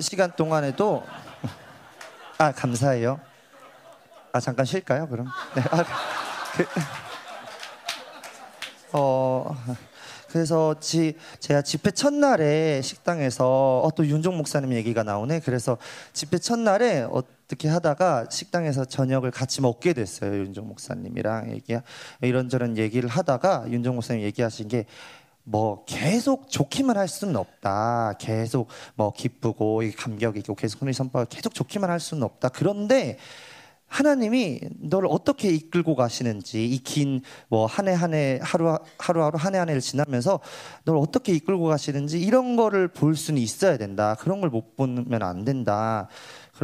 시간 0.00 0.32
동안에도 0.34 1.04
아 2.38 2.52
감사해요. 2.52 3.20
아 4.32 4.40
잠깐 4.40 4.64
쉴까요? 4.64 5.06
그럼 5.08 5.26
네, 5.54 5.62
아, 5.70 5.84
그, 6.56 6.66
어 8.92 9.54
그래서 10.30 10.74
지, 10.80 11.16
제가 11.38 11.62
집회 11.62 11.90
첫날에 11.90 12.80
식당에서 12.82 13.82
어, 13.84 13.90
또 13.94 14.06
윤종 14.06 14.36
목사님 14.38 14.72
얘기가 14.72 15.02
나오네. 15.02 15.40
그래서 15.40 15.76
집회 16.12 16.38
첫날에 16.38 17.02
어 17.02 17.22
떻게 17.48 17.68
하다가 17.68 18.28
식당에서 18.30 18.84
저녁을 18.84 19.30
같이 19.30 19.60
먹게 19.60 19.92
됐어요. 19.92 20.34
윤종 20.38 20.68
목사님이랑 20.68 21.52
얘기 21.52 21.76
이런저런 22.22 22.76
얘기를 22.78 23.08
하다가 23.08 23.66
윤종 23.70 23.94
목사님 23.96 24.22
얘기하신 24.22 24.68
게 24.68 24.86
뭐 25.44 25.84
계속 25.84 26.48
좋기만 26.48 26.96
할 26.96 27.06
수는 27.06 27.36
없다. 27.36 28.14
계속 28.18 28.68
뭐 28.94 29.12
기쁘고 29.12 29.82
감격 29.96 30.36
있고 30.38 30.54
계속 30.54 30.80
흔히 30.82 30.92
선포하고 30.94 31.28
계속 31.28 31.54
좋기만 31.54 31.90
할 31.90 32.00
수는 32.00 32.22
없다. 32.22 32.48
그런데 32.48 33.18
하나님이 33.86 34.60
너를 34.80 35.08
어떻게 35.10 35.50
이끌고 35.50 35.94
가시는지 35.94 36.64
이 36.64 36.82
긴 36.82 37.20
뭐 37.50 37.66
한 37.68 37.86
해 37.88 37.94
한 37.94 38.14
해 38.14 38.40
하루 38.42 38.76
하루하루 38.98 39.36
한 39.38 39.54
해 39.54 39.58
한 39.58 39.68
해를 39.68 39.80
지나면서 39.82 40.40
너를 40.84 40.98
어떻게 41.00 41.32
이끌고 41.34 41.64
가시는지 41.64 42.20
이런 42.20 42.56
거를 42.56 42.88
볼 42.88 43.14
수는 43.14 43.40
있어야 43.40 43.76
된다. 43.76 44.16
그런 44.18 44.40
걸 44.40 44.48
못 44.50 44.76
보면 44.76 45.22
안 45.22 45.44
된다. 45.44 46.08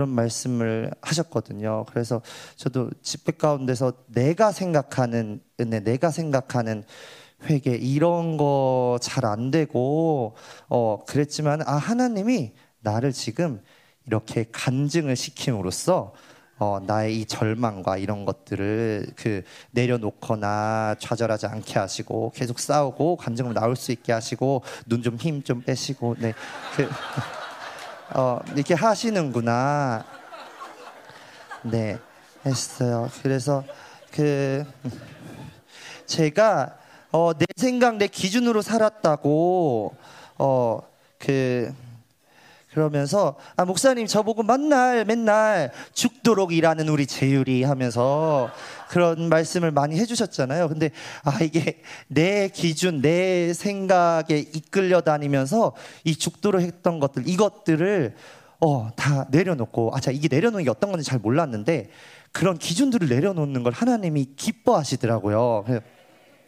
그런 0.01 0.09
말씀을 0.09 0.91
하셨거든요. 1.03 1.85
그래서 1.91 2.23
저도 2.57 2.91
집회 3.03 3.33
가운데서 3.33 3.93
내가 4.07 4.51
생각하는 4.51 5.43
은혜, 5.61 5.81
내가 5.81 6.11
생각하는 6.11 6.85
회개 7.45 7.73
이런 7.73 8.37
거 8.39 8.99
잘 9.03 9.25
안 9.27 9.51
되고 9.51 10.35
어 10.69 11.05
그랬지만 11.07 11.61
아 11.67 11.75
하나님이 11.77 12.53
나를 12.81 13.13
지금 13.13 13.61
이렇게 14.07 14.47
간증을 14.51 15.17
시킴으로써 15.17 16.15
어, 16.59 16.79
나의 16.87 17.21
이 17.21 17.25
절망과 17.27 17.97
이런 17.99 18.25
것들을 18.27 19.07
그 19.17 19.43
내려놓거나 19.73 20.97
좌절하지 20.99 21.47
않게 21.47 21.79
하시고 21.79 22.33
계속 22.35 22.59
싸우고 22.59 23.17
간증을 23.17 23.55
나올 23.55 23.77
수 23.77 23.93
있게 23.93 24.13
하시고 24.13 24.63
눈 24.87 25.03
좀 25.03 25.17
힘좀 25.17 25.63
빼시고 25.63 26.17
네. 26.19 26.33
그, 26.77 26.89
어, 28.15 28.41
이렇게 28.55 28.75
하시는구나. 28.75 30.05
네. 31.63 31.99
했어요. 32.45 33.11
그래서 33.23 33.65
그 34.11 34.65
제가 36.07 36.77
어, 37.13 37.33
내 37.35 37.45
생각 37.57 37.97
내 37.97 38.07
기준으로 38.07 38.63
살았다고 38.63 39.95
어, 40.39 40.83
그 41.19 41.73
그러면서 42.73 43.37
아 43.57 43.65
목사님 43.65 44.07
저보고 44.07 44.45
맨날 44.45 45.05
맨날 45.05 45.73
죽도록 45.93 46.53
일하는 46.53 46.89
우리 46.89 47.07
재율이 47.07 47.65
하면서 47.65 48.51
그런 48.89 49.29
말씀을 49.29 49.73
많이 49.73 49.99
해주셨잖아요. 49.99 50.69
근데 50.69 50.91
아 51.25 51.39
이게 51.43 51.83
내 52.07 52.49
기준 52.49 53.01
내 53.01 53.53
생각에 53.53 54.39
이끌려 54.39 55.01
다니면서 55.01 55.75
이 56.05 56.15
죽도록 56.17 56.63
했던 56.63 57.01
것들 57.01 57.29
이것들을 57.29 58.15
어 58.61 58.91
다 58.95 59.27
내려놓고 59.31 59.91
아자 59.95 60.11
이게 60.11 60.29
내려놓는 60.31 60.65
게 60.65 60.71
어떤 60.71 60.91
건지 60.91 61.05
잘 61.05 61.19
몰랐는데 61.19 61.91
그런 62.31 62.59
기준들을 62.59 63.09
내려놓는 63.09 63.63
걸 63.63 63.73
하나님이 63.73 64.35
기뻐하시더라고요. 64.37 65.65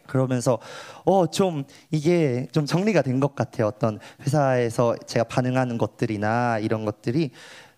그러면서 0.07 0.59
어 1.05 1.25
좀 1.27 1.63
이게 1.91 2.47
좀 2.51 2.65
정리가 2.65 3.01
된 3.01 3.19
것 3.19 3.35
같아요. 3.35 3.67
어떤 3.67 3.99
회사에서 4.21 4.95
제가 5.07 5.25
반응하는 5.25 5.77
것들이나 5.77 6.59
이런 6.59 6.83
것들이 6.85 7.31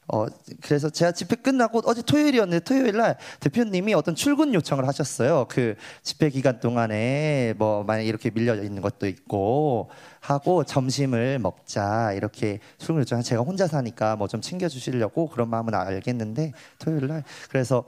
어 0.07 0.27
그래서 0.61 0.89
제가 0.91 1.11
집회 1.13 1.35
끝나고 1.35 1.81
어제 1.85 2.01
토요일이었는데 2.03 2.63
토요일 2.63 2.95
날 2.97 3.17
대표님이 3.39 3.95
어떤 3.95 4.13
출근 4.15 4.53
요청을 4.53 4.87
하셨어요. 4.87 5.47
그 5.49 5.75
집회 6.03 6.29
기간 6.29 6.59
동안에 6.59 7.55
뭐 7.57 7.83
만약 7.83 8.03
이렇게 8.03 8.29
밀려 8.29 8.53
있는 8.55 8.81
것도 8.83 9.07
있고 9.07 9.89
하고 10.19 10.63
점심을 10.63 11.39
먹자 11.39 12.13
이렇게 12.13 12.59
출근 12.77 13.01
요청 13.01 13.21
제가 13.23 13.41
혼자 13.41 13.65
사니까 13.67 14.15
뭐 14.15 14.27
좀 14.27 14.41
챙겨 14.41 14.67
주시려고 14.67 15.27
그런 15.29 15.49
마음은 15.49 15.73
알겠는데 15.73 16.53
토요일 16.79 17.07
날 17.07 17.23
그래서 17.49 17.83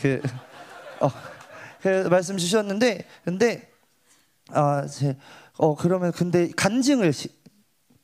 그 0.00 0.20
어, 1.00 1.08
그 1.82 2.08
말씀 2.10 2.36
주셨는데 2.36 3.04
근데 3.24 3.69
아, 4.52 4.86
제, 4.86 5.16
어 5.58 5.74
그러면 5.76 6.12
근데 6.12 6.50
간증을 6.56 7.12
시, 7.12 7.28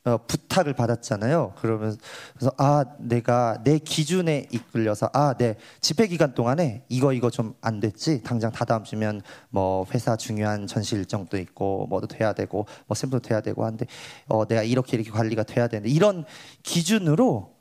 어, 0.05 0.19
부탁을 0.27 0.75
받았잖아요. 0.75 1.55
그러면서 1.59 1.99
그래서 2.35 2.53
아 2.59 2.85
내가 3.01 3.63
내 3.65 3.79
기준에 3.79 4.47
이끌려서 4.53 5.11
아내 5.13 5.57
집회 5.81 6.07
기간 6.09 6.35
동안에 6.35 6.85
이거 6.89 7.13
이거 7.13 7.31
좀 7.31 7.55
안 7.63 7.81
됐지 7.81 8.23
당장 8.23 8.53
다 8.53 8.65
다음 8.65 8.85
주면 8.85 9.23
뭐 9.51 9.87
회사 9.95 10.17
중요한 10.17 10.67
전시 10.69 10.97
일정도 10.97 11.39
있고 11.39 11.87
뭐도 11.89 12.09
돼야 12.09 12.33
되고 12.35 12.67
뭐 12.87 12.95
샘플도 12.95 13.29
돼야 13.29 13.41
되고 13.41 13.65
한데 13.65 13.87
어 14.29 14.47
내가 14.47 14.63
이렇게 14.63 14.97
이렇게 14.97 15.11
관리가 15.11 15.45
돼야 15.45 15.69
되는데 15.69 15.91
이런 15.91 16.25
기준으로 16.63 17.56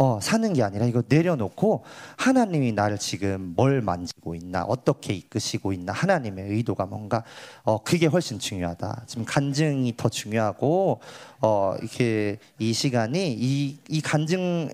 어, 0.00 0.20
사는 0.22 0.52
게 0.52 0.62
아니라 0.62 0.86
이거 0.86 1.02
내려놓고 1.08 1.82
하나님이 2.16 2.70
나를 2.70 2.98
지금 2.98 3.52
뭘 3.56 3.82
만지고 3.82 4.36
있나 4.36 4.62
어떻게 4.62 5.12
이끄시고 5.12 5.72
있나 5.72 5.92
하나님의 5.92 6.50
의도가 6.50 6.86
뭔가 6.86 7.24
어, 7.64 7.82
그게 7.82 8.06
훨씬 8.06 8.38
중요하다. 8.38 9.02
지금 9.08 9.24
간증이 9.24 9.94
더 9.96 10.08
중요하고 10.08 11.00
어, 11.40 11.74
이렇게 11.80 12.38
이 12.60 12.72
시간이 12.72 13.34
이, 13.36 13.78
이 13.88 14.00
간증 14.00 14.70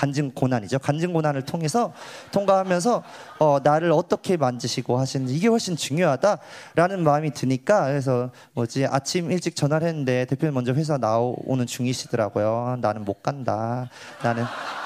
간증 0.00 0.30
고난이죠. 0.30 0.78
간증 0.78 1.12
고난을 1.12 1.42
통해서 1.42 1.92
통과하면서 2.32 3.02
어, 3.38 3.58
나를 3.62 3.92
어떻게 3.92 4.38
만지시고 4.38 4.98
하시는지 4.98 5.34
이게 5.34 5.46
훨씬 5.46 5.76
중요하다라는 5.76 7.04
마음이 7.04 7.32
드니까 7.34 7.84
그래서 7.84 8.30
뭐지 8.54 8.86
아침 8.86 9.30
일찍 9.30 9.54
전화를 9.54 9.86
했는데 9.86 10.24
대표님 10.24 10.54
먼저 10.54 10.72
회사 10.72 10.96
나오는 10.96 11.66
중이시더라고요. 11.66 12.78
나는 12.80 13.04
못 13.04 13.22
간다. 13.22 13.90
나는 14.24 14.44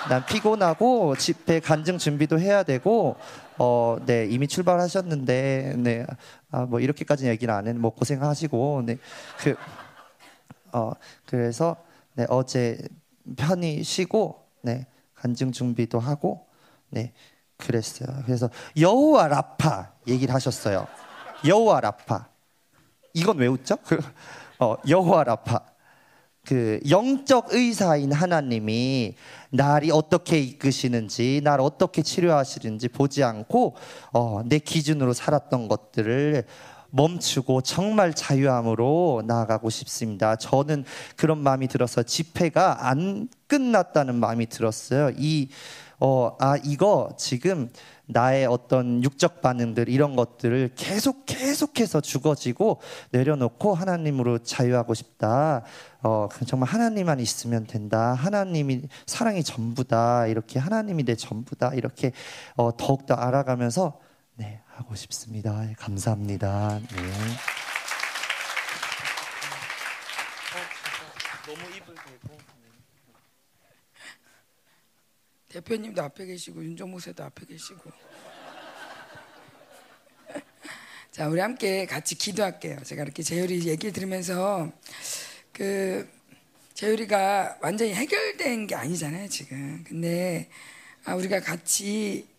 난 0.08 0.26
피곤하고 0.26 1.14
집회 1.14 1.60
간증 1.60 1.98
준비도 1.98 2.40
해야 2.40 2.64
되고 2.64 3.14
어, 3.56 3.98
네 4.06 4.26
이미 4.28 4.48
출발하셨는데 4.48 5.74
네. 5.78 6.06
아, 6.50 6.62
뭐 6.62 6.80
이렇게까지 6.80 7.28
얘기는 7.28 7.54
안 7.54 7.68
했는데 7.68 7.78
뭐 7.78 7.92
고생하시고 7.92 8.82
네. 8.84 8.98
그 9.38 9.54
어, 10.72 10.90
그래서 11.24 11.76
네, 12.14 12.26
어제 12.28 12.78
편히 13.36 13.84
쉬고 13.84 14.42
네. 14.62 14.86
간증 15.24 15.52
준비도 15.52 15.98
하고 15.98 16.46
네 16.90 17.14
그랬어요. 17.56 18.08
그래서 18.26 18.50
여호와 18.78 19.28
라파 19.28 19.92
얘기를 20.06 20.34
하셨어요. 20.34 20.86
여호와 21.46 21.80
라파 21.80 22.28
이건 23.14 23.38
왜 23.38 23.46
웃죠? 23.46 23.78
어, 24.60 24.76
여호와 24.86 25.24
라파 25.24 25.60
그 26.44 26.78
영적 26.90 27.54
의사인 27.54 28.12
하나님이 28.12 29.14
나를 29.48 29.92
어떻게 29.94 30.38
이끄시는지 30.40 31.40
나를 31.42 31.64
어떻게 31.64 32.02
치료하시는지 32.02 32.88
보지 32.88 33.24
않고 33.24 33.76
어, 34.12 34.42
내 34.44 34.58
기준으로 34.58 35.14
살았던 35.14 35.68
것들을 35.68 36.44
멈추고 36.94 37.62
정말 37.62 38.14
자유함으로 38.14 39.24
나아가고 39.26 39.68
싶습니다. 39.68 40.36
저는 40.36 40.84
그런 41.16 41.38
마음이 41.38 41.66
들어서 41.66 42.04
집회가 42.04 42.88
안 42.88 43.28
끝났다는 43.48 44.14
마음이 44.14 44.46
들었어요. 44.46 45.10
이, 45.16 45.48
어, 45.98 46.36
아, 46.38 46.56
이거 46.64 47.10
지금 47.18 47.68
나의 48.06 48.46
어떤 48.46 49.02
육적 49.02 49.40
반응들 49.40 49.88
이런 49.88 50.14
것들을 50.14 50.72
계속 50.76 51.26
계속해서 51.26 52.00
죽어지고 52.00 52.80
내려놓고 53.10 53.74
하나님으로 53.74 54.38
자유하고 54.38 54.94
싶다. 54.94 55.62
어, 56.02 56.28
정말 56.46 56.68
하나님만 56.68 57.18
있으면 57.18 57.66
된다. 57.66 58.12
하나님이 58.12 58.82
사랑이 59.06 59.42
전부다. 59.42 60.28
이렇게 60.28 60.60
하나님이 60.60 61.04
내 61.04 61.16
전부다. 61.16 61.74
이렇게 61.74 62.12
어, 62.56 62.76
더욱더 62.76 63.14
알아가면서 63.14 63.98
네, 64.36 64.60
하고 64.66 64.96
싶습니다. 64.96 65.64
감사합니다. 65.78 66.80
네. 66.80 67.12
대표님도 75.48 76.02
앞에 76.02 76.26
계시고 76.26 76.64
윤종 76.64 76.90
목사도 76.90 77.22
앞에 77.22 77.46
계시고. 77.46 77.92
자, 81.12 81.28
우리 81.28 81.40
함께 81.40 81.86
같이 81.86 82.16
기도할게요. 82.16 82.82
제가 82.82 83.04
이렇게 83.04 83.22
재율이 83.22 83.68
얘기를 83.68 83.92
들으면서 83.92 84.72
그 85.52 86.10
재율이가 86.74 87.58
완전히 87.60 87.94
해결된 87.94 88.66
게 88.66 88.74
아니잖아요, 88.74 89.28
지금. 89.28 89.84
근데 89.84 90.50
아, 91.04 91.14
우리가 91.14 91.38
같이 91.38 92.33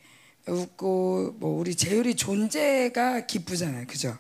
웃고 0.48 1.36
뭐 1.40 1.60
우리 1.60 1.76
재율이 1.76 2.16
존재가 2.16 3.26
기쁘잖아요, 3.26 3.88
그죠? 3.88 4.18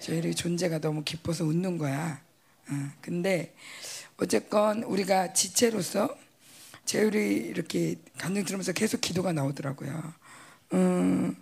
재율이 0.00 0.34
존재가 0.34 0.80
너무 0.80 1.02
기뻐서 1.04 1.44
웃는 1.44 1.78
거야. 1.78 2.22
어, 2.70 2.92
근데 3.00 3.54
어쨌건 4.16 4.82
우리가 4.84 5.32
지체로서 5.32 6.16
재율이 6.84 7.34
이렇게 7.36 7.96
감정 8.18 8.44
들으면서 8.44 8.72
계속 8.72 9.00
기도가 9.00 9.32
나오더라고요. 9.32 10.14
음, 10.72 11.36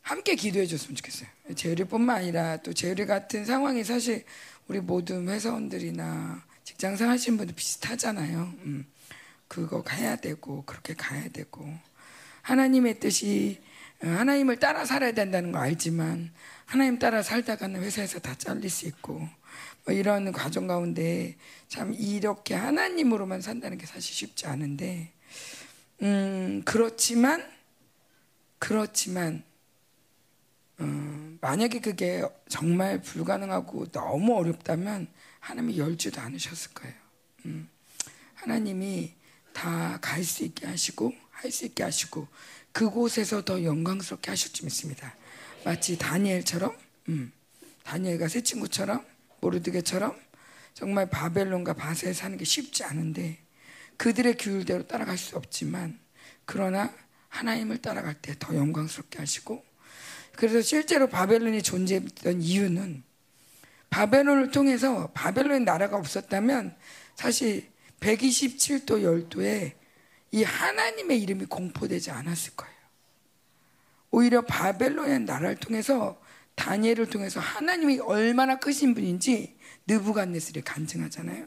함께 0.00 0.34
기도해 0.34 0.66
줬으면 0.66 0.96
좋겠어요. 0.96 1.28
재율이뿐만 1.54 2.16
아니라 2.16 2.56
또 2.58 2.72
재율이 2.72 3.06
같은 3.06 3.44
상황이 3.44 3.84
사실 3.84 4.24
우리 4.68 4.80
모든 4.80 5.28
회사원들이나 5.28 6.44
직장생 6.64 7.08
하신 7.08 7.36
분들 7.36 7.54
비슷하잖아요. 7.54 8.54
음, 8.64 8.86
그거 9.48 9.82
가야 9.82 10.16
되고 10.16 10.64
그렇게 10.64 10.94
가야 10.94 11.28
되고 11.28 11.66
하나님의 12.42 13.00
뜻이 13.00 13.60
어, 14.02 14.06
하나님을 14.08 14.58
따라 14.58 14.84
살아야 14.84 15.12
된다는 15.12 15.52
거 15.52 15.58
알지만 15.58 16.32
하나님 16.66 16.98
따라 16.98 17.22
살다가는 17.22 17.82
회사에서 17.82 18.18
다 18.18 18.34
잘릴 18.36 18.68
수 18.70 18.86
있고 18.86 19.28
뭐 19.84 19.94
이런 19.94 20.32
과정 20.32 20.66
가운데 20.66 21.36
참 21.68 21.92
이렇게 21.94 22.54
하나님으로만 22.54 23.40
산다는 23.40 23.78
게 23.78 23.86
사실 23.86 24.14
쉽지 24.14 24.46
않은데 24.46 25.12
음 26.02 26.62
그렇지만 26.64 27.48
그렇지만 28.58 29.44
어, 30.78 31.36
만약에 31.40 31.80
그게 31.80 32.24
정말 32.48 33.00
불가능하고 33.02 33.86
너무 33.92 34.36
어렵다면 34.36 35.06
하나님이 35.40 35.78
열지도 35.78 36.20
않으셨을 36.20 36.72
거예요. 36.74 36.94
음, 37.46 37.68
하나님이 38.34 39.14
다 39.52 39.98
갈 40.00 40.24
수 40.24 40.44
있게 40.44 40.66
하시고 40.66 41.12
할 41.42 41.50
수 41.50 41.64
있게 41.66 41.82
하시고 41.82 42.28
그곳에서 42.72 43.44
더 43.44 43.62
영광스럽게 43.62 44.30
하실 44.30 44.52
줄 44.52 44.64
믿습니다. 44.66 45.14
마치 45.64 45.98
다니엘처럼 45.98 46.76
음, 47.08 47.32
다니엘과 47.84 48.28
새 48.28 48.42
친구처럼 48.42 49.04
모르드게처럼 49.40 50.16
정말 50.74 51.10
바벨론과 51.10 51.74
바세에 51.74 52.12
사는 52.12 52.36
게 52.38 52.44
쉽지 52.44 52.84
않은데 52.84 53.38
그들의 53.96 54.36
규율대로 54.38 54.86
따라갈 54.86 55.18
수 55.18 55.36
없지만 55.36 55.98
그러나 56.44 56.92
하나님을 57.28 57.78
따라갈 57.78 58.14
때 58.14 58.34
더 58.38 58.54
영광스럽게 58.54 59.18
하시고 59.18 59.64
그래서 60.36 60.62
실제로 60.62 61.08
바벨론이 61.08 61.62
존재했던 61.62 62.40
이유는 62.40 63.02
바벨론을 63.90 64.50
통해서 64.50 65.10
바벨론의 65.12 65.60
나라가 65.60 65.96
없었다면 65.96 66.74
사실 67.16 67.68
127도 68.00 69.02
열도에 69.02 69.76
이 70.32 70.42
하나님의 70.42 71.20
이름이 71.22 71.46
공포되지 71.46 72.10
않았을 72.10 72.54
거예요. 72.56 72.74
오히려 74.10 74.42
바벨론의 74.42 75.20
나라를 75.20 75.56
통해서 75.56 76.20
다니엘을 76.54 77.06
통해서 77.08 77.40
하나님이 77.40 78.00
얼마나 78.00 78.58
크신 78.58 78.94
분인지 78.94 79.56
느부갓네살이 79.86 80.62
간증하잖아요. 80.62 81.46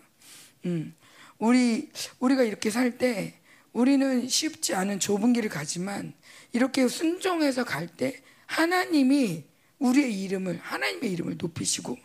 음, 0.65 0.95
우리 1.37 1.91
우리가 2.19 2.43
이렇게 2.43 2.69
살 2.69 2.97
때 2.97 3.39
우리는 3.73 4.27
쉽지 4.27 4.73
않은 4.73 4.99
좁은 4.99 5.33
길을 5.33 5.49
가지만 5.49 6.13
이렇게 6.53 6.87
순종해서 6.87 7.65
갈 7.65 7.87
때 7.87 8.21
하나님이 8.45 9.43
우리의 9.79 10.23
이름을 10.23 10.59
하나님의 10.61 11.11
이름을 11.11 11.35
높이시고 11.37 11.97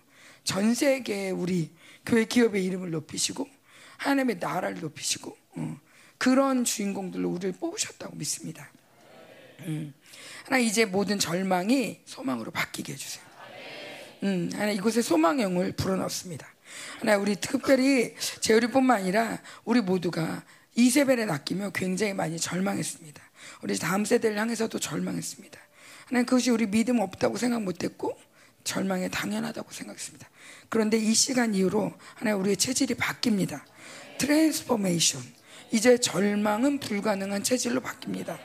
전 0.42 0.74
세계에 0.74 1.30
우리 1.30 1.70
교회 2.04 2.24
기업의 2.24 2.64
이름을 2.64 2.90
높이시고 2.90 3.48
하나님의 3.98 4.38
나라를 4.40 4.80
높이시고 4.80 5.36
어, 5.56 5.80
그런 6.20 6.64
주인공들로 6.64 7.30
우리를 7.30 7.52
뽑으셨다고 7.52 8.14
믿습니다. 8.16 8.70
음. 9.60 9.94
하나 10.44 10.58
이제 10.58 10.84
모든 10.84 11.18
절망이 11.18 12.00
소망으로 12.04 12.50
바뀌게 12.50 12.92
해주세요. 12.92 13.24
음, 14.24 14.50
하나 14.52 14.70
이곳에 14.70 15.00
소망영을 15.00 15.72
불어넣습니다. 15.72 16.46
하나 16.98 17.16
우리 17.16 17.36
특별히 17.36 18.14
재우리뿐만 18.40 18.98
아니라 18.98 19.38
우리 19.64 19.80
모두가 19.80 20.44
이세벨에 20.74 21.24
낚이며 21.24 21.70
굉장히 21.70 22.12
많이 22.12 22.38
절망했습니다. 22.38 23.22
우리 23.62 23.78
다음 23.78 24.04
세대를 24.04 24.36
향해서도 24.38 24.78
절망했습니다. 24.78 25.58
하나님 26.04 26.26
그것이 26.26 26.50
우리 26.50 26.66
믿음 26.66 27.00
없다고 27.00 27.38
생각 27.38 27.62
못했고 27.62 28.14
절망에 28.64 29.08
당연하다고 29.08 29.72
생각했습니다. 29.72 30.28
그런데 30.68 30.98
이 30.98 31.14
시간 31.14 31.54
이후로 31.54 31.94
하나님 32.14 32.42
우리의 32.42 32.58
체질이 32.58 32.94
바뀝니다. 32.96 33.62
transformation. 34.18 35.39
이제 35.72 35.98
절망은 35.98 36.80
불가능한 36.80 37.42
체질로 37.42 37.80
바뀝니다. 37.80 38.38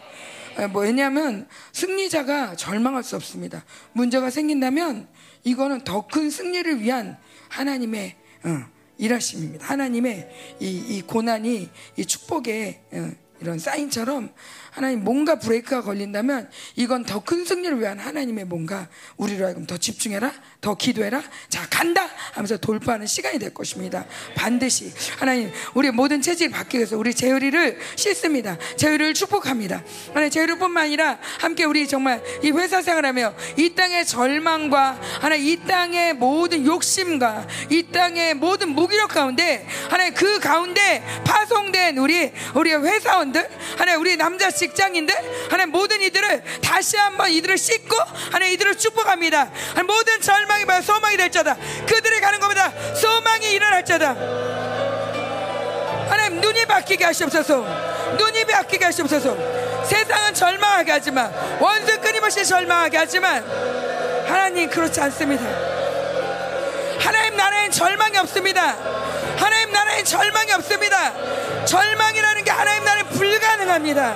뭐 0.71 0.83
왜냐하면 0.83 1.47
승리자가 1.73 2.55
절망할 2.55 3.03
수 3.03 3.15
없습니다. 3.15 3.65
문제가 3.93 4.29
생긴다면 4.29 5.07
이거는 5.43 5.83
더 5.83 6.07
큰 6.07 6.29
승리를 6.29 6.81
위한 6.81 7.17
하나님의 7.49 8.15
어, 8.43 8.65
일하심입니다. 8.97 9.65
하나님의 9.65 10.29
이, 10.59 10.67
이 10.67 11.01
고난이 11.01 11.69
이 11.97 12.05
축복의 12.05 12.81
어, 12.93 13.11
이런 13.41 13.59
사인처럼 13.59 14.31
하나님 14.75 15.03
뭔가 15.03 15.39
브레이크가 15.39 15.81
걸린다면 15.81 16.49
이건 16.75 17.03
더 17.03 17.25
큰 17.25 17.43
승리를 17.43 17.79
위한 17.79 17.97
하나님의 17.97 18.45
뭔가 18.45 18.87
우리로 19.17 19.45
하여금 19.45 19.65
더 19.65 19.77
집중해라 19.77 20.31
더 20.61 20.75
기도해라. 20.75 21.23
자 21.49 21.67
간다 21.69 22.07
하면서 22.33 22.57
돌파하는 22.57 23.07
시간이 23.07 23.39
될 23.39 23.53
것입니다. 23.53 24.05
반드시 24.35 24.93
하나님 25.17 25.51
우리 25.73 25.89
모든 25.91 26.21
체질이 26.21 26.51
바뀌기 26.51 26.77
위해서 26.77 26.97
우리 26.97 27.13
재율이를 27.13 27.79
씻습니다. 27.95 28.57
재율이를 28.77 29.13
축복합니다. 29.13 29.83
하나님 30.09 30.29
재율이뿐만 30.29 30.85
아니라 30.85 31.17
함께 31.39 31.63
우리 31.63 31.87
정말 31.87 32.21
이 32.43 32.51
회사 32.51 32.81
생활하며 32.81 33.33
이 33.57 33.73
땅의 33.73 34.05
절망과 34.05 34.99
하나님 35.21 35.47
이 35.47 35.57
땅의 35.65 36.13
모든 36.15 36.65
욕심과 36.65 37.47
이 37.71 37.83
땅의 37.91 38.35
모든 38.35 38.69
무기력 38.69 39.09
가운데 39.09 39.65
하나님 39.89 40.13
그 40.13 40.39
가운데 40.39 41.03
파송된 41.25 41.97
우리 41.97 42.31
우리 42.53 42.73
회사원들 42.73 43.49
하나님 43.77 44.01
우리 44.01 44.15
남자 44.17 44.51
직장인들 44.67 45.15
하나님 45.49 45.71
모든 45.71 46.01
이들을 46.01 46.43
다시 46.61 46.97
한번 46.97 47.29
이들을 47.29 47.57
씻고 47.57 47.95
하나님 48.31 48.53
이들을 48.53 48.77
축복합니다. 48.77 49.51
하나님 49.69 49.87
모든 49.87 50.21
절망이 50.21 50.65
말 50.65 50.81
소망이 50.81 51.17
될 51.17 51.31
자다. 51.31 51.55
그들이 51.85 52.19
가는 52.19 52.39
것보다 52.39 52.71
소망이 52.95 53.51
일어날 53.51 53.85
자다. 53.85 54.15
하나님 56.09 56.41
눈이 56.41 56.65
바뀌게 56.65 57.03
하시옵소서. 57.05 57.65
눈이 58.17 58.45
바뀌게 58.45 58.85
하시옵소서. 58.85 59.65
세상은 59.85 60.33
절망하게 60.33 60.91
하지만 60.91 61.31
원수 61.59 61.99
끊임없이 62.01 62.43
절망하게 62.43 62.97
하지만 62.97 63.43
하나님 64.27 64.67
그렇지 64.67 64.99
않습니다 64.99 65.43
하나님 66.99 67.35
나라엔 67.35 67.71
절망이 67.71 68.17
없습니다. 68.17 68.75
하나님 69.37 69.71
나라엔 69.71 70.05
절망이 70.05 70.51
없습니다. 70.53 71.65
절망이라는 71.65 72.43
게 72.43 72.51
하나님 72.51 72.83
나라엔 72.83 73.07
불가능합니다. 73.09 74.15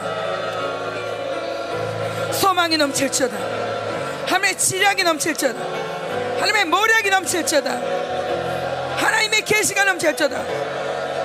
소망이 2.33 2.77
넘칠지어다. 2.77 3.35
하나님의 4.25 4.57
지략이 4.57 5.03
넘칠지어다. 5.03 5.59
하나님의 5.59 6.65
모략이 6.65 7.09
넘칠지어다. 7.09 7.71
하나님의 8.97 9.43
계시가 9.43 9.83
넘칠지어다. 9.83 10.43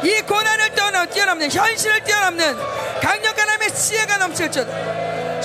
이 0.03 0.21
고난을 0.23 0.75
떠나 0.75 1.07
뛰어넘는 1.07 1.51
현실을 1.51 2.05
뛰어넘는 2.05 2.57
강력한 3.01 3.49
하나님의 3.49 3.75
지혜가 3.75 4.19
넘칠지어다. 4.19 5.43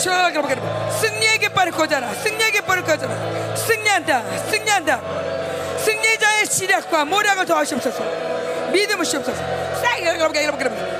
승리의 0.99 1.39
깃발을 1.39 1.71
꽂아라. 1.73 2.13
승리의 2.13 2.51
깃발을 2.53 2.83
꽂아라. 2.83 3.55
승리한다. 3.55 4.37
승리한다 4.49 5.01
승리자의 5.89 6.45
지략과 6.45 7.05
모략을 7.05 7.45
더하시옵소서 7.45 8.03
믿음을 8.71 9.03
주옵소서 9.03 9.41
싸이 9.81 10.05
여러분 10.05 10.35
여러분 10.35 10.59
여러분 10.61 10.99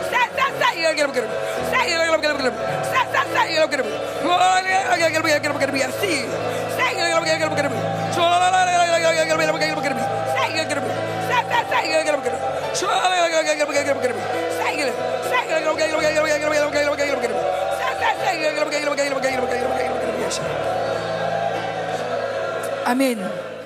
아멘. 22.90 23.59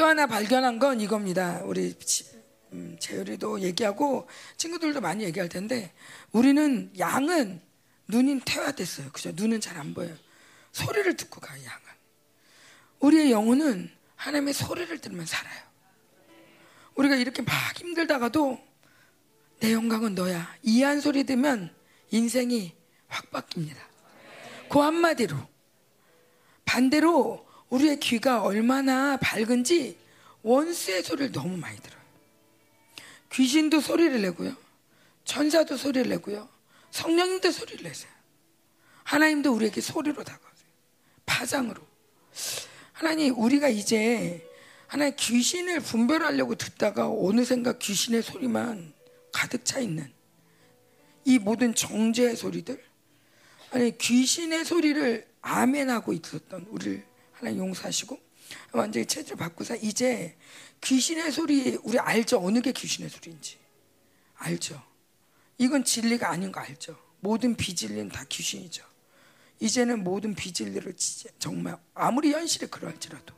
또 0.00 0.06
하나 0.06 0.26
발견한 0.26 0.78
건 0.78 0.98
이겁니다. 0.98 1.60
우리 1.66 1.94
음, 2.72 2.96
재율이도 2.98 3.60
얘기하고 3.60 4.26
친구들도 4.56 5.02
많이 5.02 5.24
얘기할 5.24 5.50
텐데 5.50 5.92
우리는 6.32 6.90
양은 6.98 7.60
눈이 8.08 8.40
퇴화됐어요. 8.46 9.10
그죠? 9.12 9.30
눈은 9.34 9.60
잘 9.60 9.76
안 9.76 9.92
보여요. 9.92 10.16
소리를 10.72 11.14
듣고 11.18 11.42
가요, 11.42 11.62
양은. 11.62 11.82
우리의 13.00 13.30
영혼은 13.30 13.90
하나님의 14.16 14.54
소리를 14.54 14.98
들으면 15.02 15.26
살아요. 15.26 15.60
우리가 16.94 17.16
이렇게 17.16 17.42
막 17.42 17.52
힘들다가도 17.78 18.58
내 19.60 19.74
영광은 19.74 20.14
너야. 20.14 20.50
이 20.62 20.80
한 20.82 21.02
소리 21.02 21.24
들으면 21.24 21.74
인생이 22.10 22.74
확 23.06 23.30
바뀝니다. 23.30 23.76
그 24.70 24.78
한마디로. 24.78 25.36
반대로 26.64 27.46
우리의 27.70 28.00
귀가 28.00 28.42
얼마나 28.42 29.16
밝은지 29.16 29.96
원수의 30.42 31.02
소리를 31.02 31.32
너무 31.32 31.56
많이 31.56 31.78
들어요. 31.80 32.00
귀신도 33.32 33.80
소리를 33.80 34.20
내고요. 34.22 34.56
천사도 35.24 35.76
소리를 35.76 36.08
내고요. 36.08 36.48
성령님도 36.90 37.50
소리를 37.52 37.84
내세요. 37.84 38.10
하나님도 39.04 39.52
우리에게 39.52 39.80
소리로 39.80 40.24
다가오세요. 40.24 40.68
파장으로. 41.26 41.80
하나님, 42.92 43.38
우리가 43.38 43.68
이제 43.68 44.46
하나님 44.86 45.14
귀신을 45.16 45.80
분별하려고 45.80 46.56
듣다가 46.56 47.08
어느샌가 47.08 47.78
귀신의 47.78 48.22
소리만 48.22 48.92
가득 49.32 49.64
차 49.64 49.78
있는 49.78 50.12
이 51.24 51.38
모든 51.38 51.74
정죄의 51.74 52.34
소리들, 52.34 52.82
아니 53.70 53.96
귀신의 53.96 54.64
소리를 54.64 55.28
아멘하고 55.42 56.12
있었던 56.12 56.66
우리를 56.68 57.09
하나님 57.40 57.60
용서하시고 57.60 58.18
완전히 58.72 59.06
체질 59.06 59.36
바꾸사 59.36 59.74
이제 59.76 60.36
귀신의 60.82 61.32
소리 61.32 61.78
우리 61.82 61.98
알죠? 61.98 62.38
어느 62.44 62.60
게 62.60 62.72
귀신의 62.72 63.08
소리인지 63.08 63.58
알죠? 64.36 64.80
이건 65.56 65.84
진리가 65.84 66.30
아닌 66.30 66.52
거 66.52 66.60
알죠? 66.60 66.96
모든 67.20 67.56
비진리는 67.56 68.10
다 68.10 68.24
귀신이죠. 68.28 68.84
이제는 69.58 70.04
모든 70.04 70.34
비진리를 70.34 70.94
정말 71.38 71.78
아무리 71.94 72.32
현실이 72.32 72.66
그러할지라도 72.66 73.34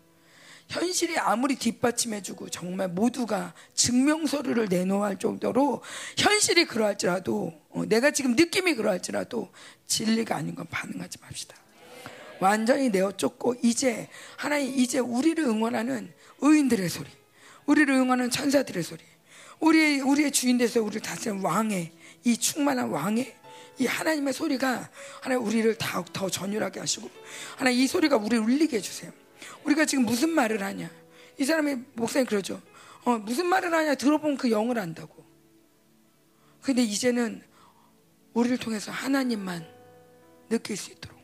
현실이 0.69 1.19
아무리 1.19 1.55
뒷받침해주고 1.57 2.49
정말 2.49 2.89
모두가 2.89 3.55
증명서류를 3.75 4.69
내놓을 4.69 5.19
정도로 5.19 5.83
현실이 6.17 6.65
그러할지라도 6.65 7.53
어, 7.71 7.85
내가 7.87 8.11
지금 8.11 8.35
느낌이 8.35 8.75
그러할지라도 8.75 9.53
진리가 9.87 10.37
아닌 10.37 10.55
건 10.55 10.67
반응하지 10.71 11.19
맙시다. 11.21 11.62
완전히 12.43 12.91
내어 12.91 13.13
쫓고 13.13 13.55
이제 13.63 14.09
하나님 14.37 14.77
이제 14.77 14.99
우리를 14.99 15.43
응원하는 15.45 16.13
의인들의 16.41 16.89
소리, 16.89 17.09
우리를 17.67 17.95
응원하는 17.95 18.31
천사들의 18.31 18.83
소리, 18.83 19.01
우리의 19.61 20.01
우리의 20.01 20.33
주인 20.33 20.59
돼서 20.59 20.83
우리를 20.83 21.01
다스리는 21.01 21.41
왕의 21.41 21.93
이 22.25 22.37
충만한 22.37 22.89
왕의 22.89 23.37
이 23.79 23.87
하나님의 23.87 24.33
소리가 24.33 24.91
하나님 25.21 25.47
우리를 25.47 25.77
더더 25.79 26.29
전율하게 26.29 26.81
하시고 26.81 27.09
하나님 27.57 27.79
이 27.79 27.87
소리가 27.87 28.17
우리를 28.17 28.41
울리게 28.41 28.79
해주세요. 28.79 29.13
우리가 29.65 29.85
지금 29.85 30.05
무슨 30.05 30.31
말을 30.31 30.63
하냐? 30.63 30.91
이 31.39 31.45
사람이 31.45 31.77
목사님 31.95 32.27
그러죠. 32.27 32.61
어, 33.05 33.19
무슨 33.19 33.47
말을 33.47 33.73
하냐 33.73 33.95
들어보면 33.95 34.37
그 34.37 34.51
영을 34.51 34.79
안다고. 34.81 35.25
근데 36.61 36.83
이제는 36.83 37.43
우리를 38.35 38.59
통해서 38.59 38.91
하나님만 38.91 39.65
느낄 40.49 40.77
수 40.77 40.91
있도록. 40.91 41.22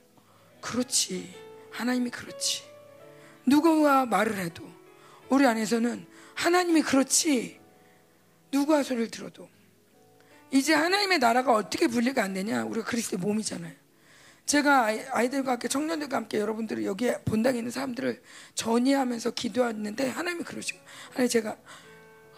그렇지. 0.60 1.34
하나님이 1.70 2.10
그렇지. 2.10 2.62
누구와 3.46 4.06
말을 4.06 4.36
해도 4.38 4.68
우리 5.28 5.46
안에서는 5.46 6.06
하나님이 6.34 6.82
그렇지. 6.82 7.58
누구와 8.52 8.82
소리를 8.82 9.10
들어도 9.10 9.48
이제 10.50 10.72
하나님의 10.72 11.18
나라가 11.18 11.52
어떻게 11.52 11.86
분리가 11.86 12.22
안 12.22 12.32
되냐? 12.34 12.64
우리가 12.64 12.86
그리스도의 12.86 13.20
몸이잖아요. 13.20 13.74
제가 14.46 14.84
아이- 14.86 15.04
아이들과 15.10 15.52
함께 15.52 15.68
청년들과 15.68 16.16
함께 16.16 16.38
여러분들을 16.38 16.84
여기에 16.86 17.18
본당에 17.26 17.58
있는 17.58 17.70
사람들을 17.70 18.22
전이하면서 18.54 19.32
기도했는데 19.32 20.08
하나님이 20.08 20.44
그러시고 20.44 20.78
하나님 21.10 21.28
제가 21.28 21.56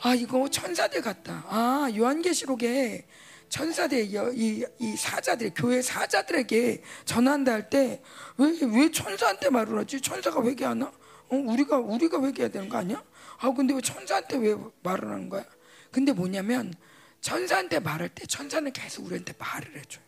아 0.02 0.14
이거 0.14 0.48
천사들 0.48 1.02
같다. 1.02 1.44
아 1.48 1.88
요한계시록에 1.96 3.06
천사들 3.50 4.14
여- 4.14 4.32
이, 4.32 4.64
이 4.78 4.96
사자들 4.96 5.52
교회 5.54 5.82
사자들에게 5.82 6.82
전한다 7.04 7.52
할 7.52 7.68
때 7.68 8.00
왜 8.38 8.64
왜 8.64 8.90
천사한테 8.90 9.50
말을 9.50 9.76
하지? 9.78 10.00
천사가 10.00 10.42
회개하나? 10.44 10.86
어 10.86 11.36
우리가 11.36 11.78
우리가 11.78 12.22
회개해야 12.24 12.50
되는 12.50 12.68
거 12.68 12.78
아니야? 12.78 13.02
아 13.38 13.50
근데 13.52 13.74
왜 13.74 13.80
천사한테 13.80 14.36
왜 14.38 14.56
말을 14.82 15.08
하는 15.10 15.28
거야? 15.28 15.44
근데 15.90 16.12
뭐냐면 16.12 16.72
천사한테 17.20 17.80
말할 17.80 18.08
때 18.10 18.24
천사는 18.26 18.72
계속 18.72 19.04
우리한테 19.06 19.34
말을 19.38 19.76
해줘요. 19.78 20.04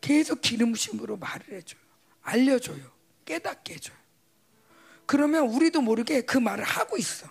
계속 0.00 0.40
기름심으로 0.40 1.16
말을 1.16 1.52
해줘요. 1.54 1.80
알려줘요. 2.22 2.80
깨닫게 3.24 3.74
해줘요. 3.74 3.96
그러면 5.06 5.48
우리도 5.48 5.80
모르게 5.80 6.22
그 6.22 6.38
말을 6.38 6.62
하고 6.64 6.96
있어. 6.96 7.26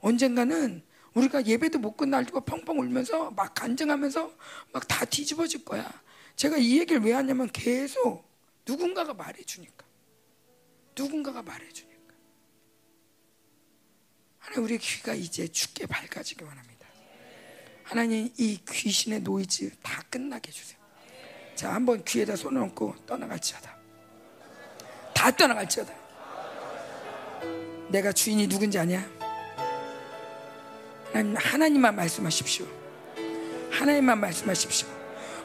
언젠가는 0.00 0.82
우리가 1.14 1.46
예배도 1.46 1.78
못 1.78 1.96
끝날고 1.96 2.40
펑펑 2.40 2.78
울면서 2.80 3.30
막 3.30 3.54
간증하면서 3.54 4.32
막 4.72 4.88
다 4.88 5.04
뒤집어질 5.04 5.64
거야. 5.64 5.90
제가 6.36 6.56
이 6.56 6.78
얘기를 6.80 7.00
왜 7.02 7.12
하냐면 7.12 7.48
계속 7.52 8.24
누군가가 8.66 9.14
말해주니까. 9.14 9.84
누군가가 10.96 11.42
말해주니까. 11.42 11.94
하나님 14.38 14.64
우리 14.64 14.78
귀가 14.78 15.14
이제 15.14 15.46
죽게 15.48 15.86
밝아지기 15.86 16.42
원합니다. 16.44 16.86
하나님 17.84 18.28
이 18.36 18.58
귀신의 18.68 19.20
노이즈 19.20 19.70
다 19.82 20.02
끝나게 20.10 20.48
해주세요. 20.48 20.78
자 21.54 21.72
한번 21.72 22.04
귀에다 22.04 22.34
손을 22.34 22.60
얹고 22.62 23.06
떠나갈지어다. 23.06 23.76
다 25.14 25.30
떠나갈지어다. 25.30 25.94
내가 27.90 28.10
주인이 28.12 28.48
누군지 28.48 28.78
아냐? 28.78 29.08
하나님, 31.14 31.36
하나님만 31.36 31.94
말씀하십시오. 31.94 32.66
하나님만 33.70 34.18
말씀하십시오. 34.18 34.88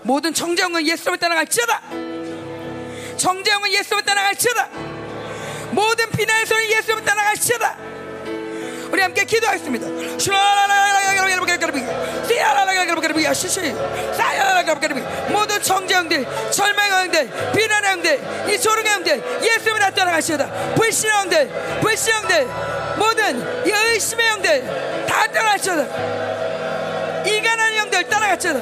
모든 0.02 0.34
정죄의 0.34 0.64
영은 0.64 0.88
예수님을 0.88 1.20
떠나갈지어다. 1.20 1.82
정죄의 3.18 3.49
영은 3.49 3.74
예수님을 3.74 4.04
떠나갈지어다. 4.04 4.70
모든 5.72 6.10
비난의 6.10 6.46
소리 6.48 6.72
예수님을 6.72 7.06
떠나갈지어다. 7.06 7.99
우리 8.92 9.02
함께 9.02 9.24
기도하겠습니다. 9.24 9.88
모든 15.30 15.62
정죄형들, 15.62 16.52
절망의 16.52 16.92
형들, 16.92 17.52
비난의 17.54 17.92
형들, 17.92 18.50
이 18.50 18.58
소름의 18.58 18.92
형들, 18.92 19.42
예수님을 19.44 19.80
다 19.80 19.92
떠나가시다. 19.92 20.74
불신의 20.76 21.16
형들, 21.16 21.50
불신의 21.82 22.20
형들, 22.20 22.48
모든 22.98 23.66
이 23.66 23.72
의심의 23.72 24.30
형들 24.30 25.06
다 25.08 25.28
떠나가시다. 25.32 25.84
이간한 27.26 27.74
형들 27.76 28.10
떠나가시다. 28.10 28.60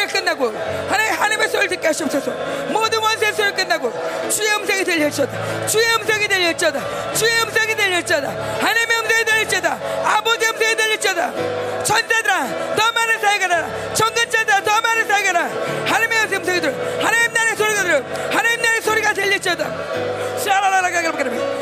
소리가 0.00 0.06
끝나고 0.06 0.46
하나님 0.88 1.14
하나님의 1.14 1.48
소리를 1.48 1.68
듣게 1.68 1.86
하시옵소서. 1.88 2.30
모든 2.70 2.98
원수의 3.00 3.32
소리가 3.34 3.56
끝나고 3.56 3.92
주의 4.30 4.50
음성이 4.54 4.84
들릴지어다. 4.84 5.66
주의 5.66 5.84
음성이 5.94 6.28
들릴지어다. 6.28 7.14
주의 7.14 7.42
음성이 7.42 7.74
들릴지어다. 7.76 8.28
하나님의 8.28 8.98
음성이 9.00 9.24
들릴지어다. 9.24 9.78
아버지 10.04 10.46
음성이 10.46 10.76
들릴지어다. 10.76 11.84
천사들아 11.84 12.74
더 12.76 12.92
많은 12.92 13.20
사이가 13.20 13.46
나라. 13.46 13.94
정근자들아 13.94 14.62
더 14.62 14.80
많은 14.80 15.08
사이가 15.08 15.32
나라. 15.32 15.48
하나님의 15.86 16.36
음성이 16.36 16.60
들어. 16.60 16.72
하나님 17.04 17.32
나라의 17.32 17.56
소리가 17.56 17.82
들려 17.82 18.02
하나님 18.30 18.59
소리가 19.10 19.14
들릴지어다. 19.14 19.64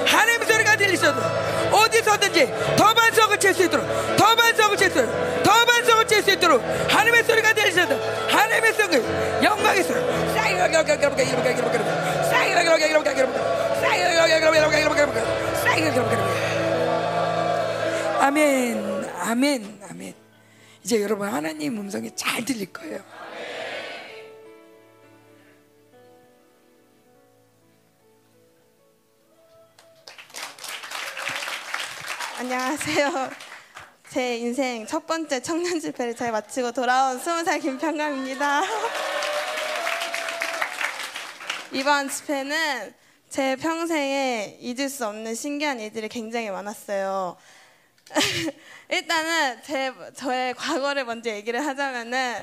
하나님 0.07 0.43
소리가 0.45 0.77
들릴지어다 0.77 1.73
어디서든지 1.73 2.53
더 2.77 2.95
반성을 2.95 3.39
칠 3.39 3.55
수 3.55 3.65
있도록 3.65 3.87
더 4.17 4.35
반성을 4.37 4.77
칠 4.77 4.91
수 4.91 5.01
있도록 5.01 5.43
더 5.43 5.65
반성을 5.65 6.07
칠 6.07 6.23
수 6.23 6.31
있도록 6.33 6.63
하나님의 6.89 7.25
소리가 7.25 7.53
들리셔다. 7.55 7.95
하나님의 8.29 8.73
소리 8.75 8.97
영광의 9.45 9.83
소리 9.85 10.01
아멘 18.21 19.09
아멘 19.21 19.81
아멘. 19.91 20.15
이제 20.85 21.03
여러분 21.03 21.29
하나님 21.29 21.79
음성이 21.79 22.11
잘 22.15 22.45
들릴 22.45 22.73
거예요 22.73 23.01
안녕하세요. 32.39 33.31
제 34.11 34.37
인생 34.37 34.87
첫 34.87 35.09
번째 35.09 35.43
청년 35.43 35.81
집회를 35.81 36.15
잘 36.15 36.31
마치고 36.31 36.71
돌아온 36.71 37.19
스무 37.19 37.43
살 37.43 37.59
김평강입니다. 37.59 38.63
이번 41.73 42.09
집회는 42.09 42.95
제 43.29 43.57
평생에 43.57 44.57
잊을 44.61 44.89
수 44.89 45.05
없는 45.09 45.35
신기한 45.35 45.81
일들이 45.81 46.09
굉장히 46.09 46.51
많았어요. 46.51 47.37
일단은 48.89 49.61
제 49.65 49.93
저의 50.15 50.55
과거를 50.55 51.07
먼저 51.07 51.31
얘기를 51.31 51.67
하자면은 51.67 52.37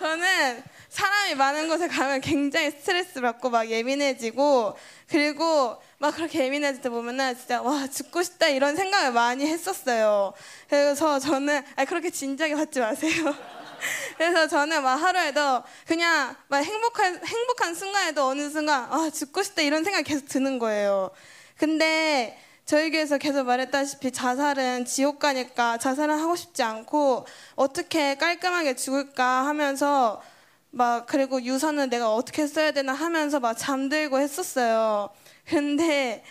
저는 0.00 0.64
사람이 0.88 1.36
많은 1.36 1.68
곳에 1.68 1.86
가면 1.86 2.22
굉장히 2.22 2.72
스트레스 2.72 3.20
받고 3.20 3.50
막 3.50 3.70
예민해지고 3.70 4.76
그리고 5.08 5.76
막 5.98 6.14
그렇게 6.14 6.44
예민해질 6.44 6.82
때 6.82 6.88
보면은 6.88 7.36
진짜 7.36 7.62
와 7.62 7.86
죽고 7.86 8.22
싶다 8.22 8.48
이런 8.48 8.76
생각을 8.76 9.12
많이 9.12 9.46
했었어요. 9.46 10.32
그래서 10.68 11.18
저는 11.18 11.62
아니 11.76 11.86
그렇게 11.86 12.10
진지하게 12.10 12.54
받지 12.54 12.80
마세요. 12.80 13.34
그래서 14.16 14.46
저는 14.46 14.82
막 14.82 14.96
하루에도 14.96 15.62
그냥 15.86 16.34
막 16.48 16.58
행복한 16.58 17.20
행복한 17.24 17.74
순간에도 17.74 18.26
어느 18.26 18.48
순간 18.48 18.84
아 18.90 19.10
죽고 19.10 19.42
싶다 19.42 19.62
이런 19.62 19.84
생각이 19.84 20.04
계속 20.04 20.28
드는 20.28 20.58
거예요. 20.58 21.10
근데 21.58 22.38
저희 22.66 22.90
교회에서 22.90 23.18
계속 23.18 23.44
말했다시피 23.44 24.10
자살은 24.10 24.86
지옥 24.86 25.18
가니까 25.18 25.76
자살은 25.76 26.18
하고 26.18 26.34
싶지 26.34 26.62
않고 26.62 27.26
어떻게 27.56 28.14
깔끔하게 28.14 28.74
죽을까 28.74 29.46
하면서 29.46 30.22
막 30.74 31.06
그리고 31.06 31.40
유서는 31.40 31.88
내가 31.88 32.12
어떻게 32.12 32.48
써야 32.48 32.72
되나 32.72 32.92
하면서 32.92 33.38
막 33.38 33.54
잠들고 33.54 34.18
했었어요. 34.18 35.08
근데 35.46 36.24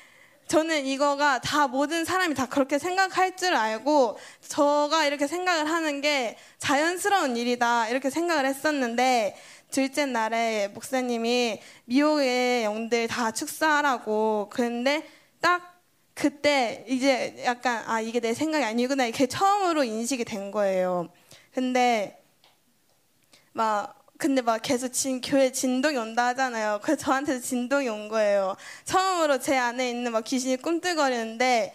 저는 0.47 0.85
이거가 0.85 1.39
다 1.39 1.67
모든 1.67 2.03
사람이 2.03 2.35
다 2.35 2.47
그렇게 2.47 2.77
생각할 2.77 3.37
줄 3.37 3.55
알고 3.55 4.17
저가 4.49 5.05
이렇게 5.05 5.27
생각을 5.27 5.69
하는 5.69 6.01
게 6.01 6.37
자연스러운 6.57 7.37
일이다 7.37 7.87
이렇게 7.87 8.09
생각을 8.09 8.45
했었는데 8.45 9.37
둘째 9.71 10.05
날에 10.05 10.67
목사님이 10.67 11.61
미혹의 11.85 12.65
영들 12.65 13.07
다 13.07 13.31
축사하라고 13.31 14.49
그런데 14.51 15.07
딱 15.39 15.81
그때 16.13 16.83
이제 16.89 17.41
약간 17.45 17.81
아 17.87 18.01
이게 18.01 18.19
내 18.19 18.33
생각이 18.33 18.63
아니구나 18.65 19.05
이렇게 19.05 19.25
처음으로 19.25 19.85
인식이 19.85 20.25
된 20.25 20.51
거예요. 20.51 21.07
근데 21.53 22.21
막 23.53 24.02
근데 24.23 24.41
막 24.41 24.61
계속 24.61 24.93
진, 24.93 25.19
교회 25.19 25.51
진동이 25.51 25.97
온다 25.97 26.27
하잖아요. 26.27 26.79
그래서 26.81 27.01
저한테 27.01 27.41
진동이 27.41 27.89
온 27.89 28.07
거예요. 28.07 28.55
처음으로 28.85 29.41
제 29.41 29.57
안에 29.57 29.89
있는 29.89 30.13
막 30.13 30.23
귀신이 30.23 30.55
꿈틀거리는데 30.61 31.73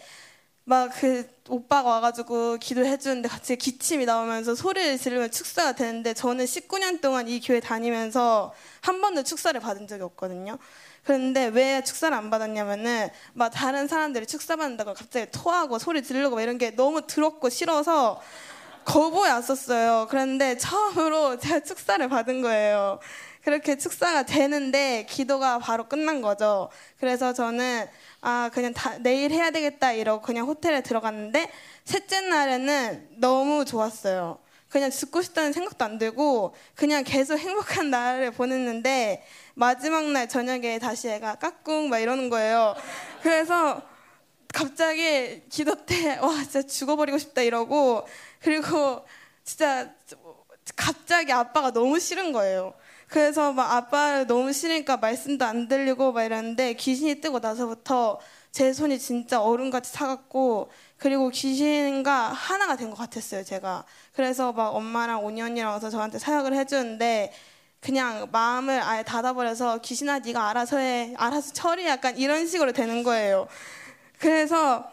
막 0.63 0.89
그 0.99 1.27
오빠가 1.47 1.89
와가지고 1.89 2.57
기도해 2.57 2.97
주는데 2.97 3.27
갑자기 3.27 3.57
기침이 3.57 4.05
나오면서 4.05 4.53
소리를 4.53 4.97
지르면 4.99 5.31
축사가 5.31 5.73
되는데 5.73 6.13
저는 6.13 6.45
19년 6.45 7.01
동안 7.01 7.27
이 7.27 7.39
교회 7.39 7.59
다니면서 7.59 8.53
한 8.81 9.01
번도 9.01 9.23
축사를 9.23 9.59
받은 9.59 9.87
적이 9.87 10.03
없거든요. 10.03 10.57
그런데 11.03 11.47
왜 11.47 11.83
축사를 11.83 12.15
안 12.15 12.29
받았냐면은 12.29 13.09
막 13.33 13.49
다른 13.49 13.87
사람들이 13.87 14.27
축사 14.27 14.55
받는다고 14.55 14.93
갑자기 14.93 15.31
토하고 15.31 15.79
소리 15.79 16.03
지르고 16.03 16.35
막 16.35 16.41
이런 16.43 16.59
게 16.59 16.75
너무 16.75 17.01
더럽고 17.07 17.49
싫어서 17.49 18.21
거부해 18.89 19.29
왔었어요. 19.29 20.07
그런데 20.09 20.57
처음으로 20.57 21.37
제가 21.39 21.59
축사를 21.59 22.07
받은 22.09 22.41
거예요. 22.41 22.99
그렇게 23.43 23.77
축사가 23.77 24.23
되는데 24.23 25.05
기도가 25.07 25.59
바로 25.59 25.87
끝난 25.87 26.21
거죠. 26.21 26.69
그래서 26.99 27.31
저는 27.31 27.87
아 28.21 28.49
그냥 28.51 28.73
다, 28.73 28.97
내일 28.99 29.31
해야 29.31 29.51
되겠다 29.51 29.91
이러고 29.91 30.23
그냥 30.23 30.47
호텔에 30.47 30.81
들어갔는데 30.81 31.51
셋째 31.85 32.21
날에는 32.21 33.09
너무 33.17 33.63
좋았어요. 33.63 34.39
그냥 34.69 34.89
죽고 34.89 35.21
싶다는 35.21 35.53
생각도 35.53 35.85
안 35.85 35.97
들고 35.99 36.55
그냥 36.75 37.03
계속 37.03 37.37
행복한 37.37 37.89
날을 37.91 38.31
보냈는데 38.31 39.23
마지막 39.53 40.05
날 40.05 40.27
저녁에 40.27 40.79
다시 40.79 41.09
애가 41.09 41.35
까꿍 41.35 41.89
막 41.89 41.99
이러는 41.99 42.29
거예요. 42.29 42.75
그래서 43.21 43.83
갑자기 44.53 45.43
기도 45.49 45.85
때 45.85 46.17
와 46.21 46.33
진짜 46.43 46.61
죽어버리고 46.63 47.17
싶다 47.17 47.41
이러고 47.41 48.07
그리고 48.41 49.05
진짜 49.43 49.89
갑자기 50.75 51.31
아빠가 51.31 51.71
너무 51.71 51.99
싫은 51.99 52.31
거예요. 52.31 52.73
그래서 53.07 53.51
막 53.53 53.71
아빠를 53.73 54.27
너무 54.27 54.53
싫으니까 54.53 54.97
말씀도 54.97 55.43
안 55.45 55.67
들리고 55.67 56.11
막 56.11 56.23
이랬는데 56.23 56.73
귀신이 56.73 57.21
뜨고 57.21 57.39
나서부터 57.39 58.19
제 58.51 58.71
손이 58.73 58.99
진짜 58.99 59.41
얼음같이 59.41 59.91
차갑고 59.93 60.69
그리고 60.97 61.29
귀신과 61.29 62.29
하나가 62.29 62.75
된 62.75 62.89
것 62.91 62.97
같았어요 62.97 63.43
제가 63.43 63.85
그래서 64.13 64.51
막 64.53 64.75
엄마랑 64.75 65.23
오니 65.25 65.41
언니랑 65.41 65.71
와서 65.71 65.89
저한테 65.89 66.19
사역을 66.19 66.53
해주는데 66.55 67.31
그냥 67.79 68.27
마음을 68.31 68.81
아예 68.81 69.03
닫아버려서 69.03 69.79
귀신아 69.81 70.19
네가 70.19 70.49
알아서 70.49 70.77
해 70.77 71.13
알아서 71.17 71.53
처리 71.53 71.85
약간 71.85 72.17
이런 72.17 72.45
식으로 72.47 72.73
되는 72.73 73.03
거예요 73.03 73.47
그래서 74.19 74.91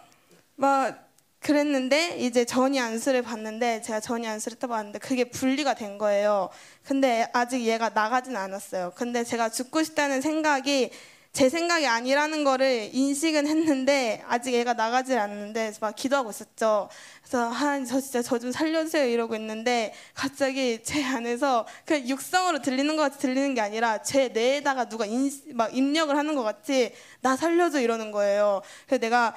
막 0.55 1.05
그랬는데 1.41 2.17
이제 2.19 2.45
전이 2.45 2.81
안수를 2.81 3.23
봤는데 3.23 3.83
제가 3.83 4.01
전이 4.01 4.27
안수를 4.27 4.59
떠봤는데 4.59 4.99
그게 5.01 5.25
분리가 5.25 5.75
된 5.75 5.99
거예요. 5.99 6.49
근데 6.83 7.29
아직 7.33 7.61
얘가 7.63 7.91
나가진 7.91 8.37
않았어요. 8.37 8.93
근데 8.97 9.23
제가 9.23 9.51
죽고 9.51 9.83
싶다는 9.83 10.21
생각이 10.21 10.91
제 11.37 11.51
생각이 11.51 11.87
아니라는 11.87 12.45
거를 12.45 12.89
인식은 12.95 13.47
했는데 13.47 14.25
아직 14.27 14.55
얘가 14.55 14.73
나가질 14.73 15.19
않는데 15.19 15.75
막 15.83 15.95
기도하고 15.95 16.31
있었죠. 16.31 16.89
그래서 17.21 17.49
하나님 17.51 17.85
저 17.85 18.01
진짜 18.01 18.23
저 18.23 18.39
좀 18.39 18.53
살려주세요 18.53 19.05
이러고 19.07 19.35
있는데 19.37 19.93
갑자기 20.15 20.83
제 20.83 21.05
안에서 21.05 21.67
그 21.85 22.09
육성으로 22.09 22.63
들리는 22.63 22.97
것 22.97 23.03
같이 23.03 23.19
들리는 23.19 23.53
게 23.55 23.61
아니라 23.61 24.01
제 24.03 24.29
뇌에다가 24.29 24.89
누가 24.89 25.05
인, 25.05 25.31
막 25.53 25.77
입력을 25.77 26.17
하는 26.17 26.35
것 26.37 26.43
같이 26.43 26.95
나 27.21 27.37
살려줘 27.37 27.81
이러는 27.83 28.13
거예요. 28.13 28.63
그래서 28.87 29.01
내가 29.03 29.35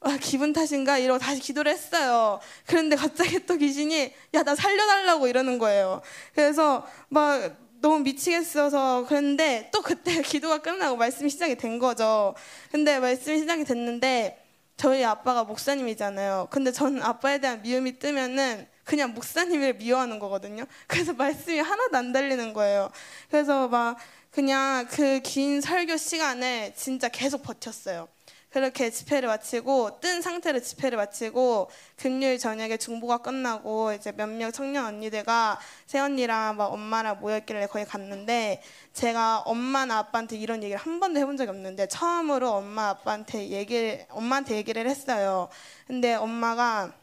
아, 0.00 0.16
기분 0.20 0.52
탓인가 0.52 0.98
이러고 0.98 1.18
다시 1.18 1.40
기도를 1.40 1.72
했어요. 1.72 2.38
그런데 2.66 2.96
갑자기 2.96 3.44
또 3.46 3.56
귀신이 3.56 4.12
야 4.34 4.42
나 4.42 4.54
살려달라고 4.54 5.26
이러는 5.28 5.58
거예요. 5.58 6.00
그래서 6.34 6.86
막 7.08 7.56
너무 7.86 8.00
미치겠어서 8.00 9.06
그랬는데 9.06 9.70
또 9.72 9.80
그때 9.80 10.20
기도가 10.22 10.58
끝나고 10.58 10.96
말씀이 10.96 11.30
시작이 11.30 11.54
된 11.54 11.78
거죠. 11.78 12.34
근데 12.72 12.98
말씀이 12.98 13.38
시작이 13.38 13.64
됐는데 13.64 14.42
저희 14.76 15.04
아빠가 15.04 15.44
목사님이잖아요. 15.44 16.48
근데 16.50 16.72
저는 16.72 17.00
아빠에 17.02 17.38
대한 17.38 17.62
미움이 17.62 18.00
뜨면은 18.00 18.66
그냥 18.84 19.14
목사님을 19.14 19.74
미워하는 19.74 20.18
거거든요. 20.18 20.64
그래서 20.88 21.12
말씀이 21.12 21.60
하나도 21.60 21.96
안 21.96 22.12
달리는 22.12 22.52
거예요. 22.52 22.90
그래서 23.30 23.68
막 23.68 23.96
그냥 24.32 24.86
그 24.88 25.20
긴 25.22 25.60
설교 25.60 25.96
시간을 25.96 26.74
진짜 26.74 27.08
계속 27.08 27.42
버텼어요. 27.44 28.08
그렇게 28.56 28.88
집회를 28.88 29.28
마치고 29.28 30.00
뜬 30.00 30.22
상태로 30.22 30.60
집회를 30.60 30.96
마치고 30.96 31.68
금요일 31.96 32.38
저녁에 32.38 32.78
중보가 32.78 33.18
끝나고 33.18 33.92
이제 33.92 34.12
몇몇 34.12 34.50
청년 34.50 34.86
언니들과 34.86 35.60
새 35.84 35.98
언니랑 35.98 36.56
막 36.56 36.72
엄마랑 36.72 37.20
모였길래 37.20 37.66
거기 37.66 37.84
갔는데 37.84 38.62
제가 38.94 39.40
엄마나 39.40 39.98
아빠한테 39.98 40.38
이런 40.38 40.62
얘기를 40.62 40.80
한 40.80 41.00
번도 41.00 41.20
해본 41.20 41.36
적이 41.36 41.50
없는데 41.50 41.86
처음으로 41.88 42.50
엄마 42.50 42.88
아빠한테 42.88 43.50
얘기를 43.50 44.06
엄마한테 44.08 44.56
얘기를 44.56 44.88
했어요. 44.88 45.50
근데 45.86 46.14
엄마가 46.14 46.94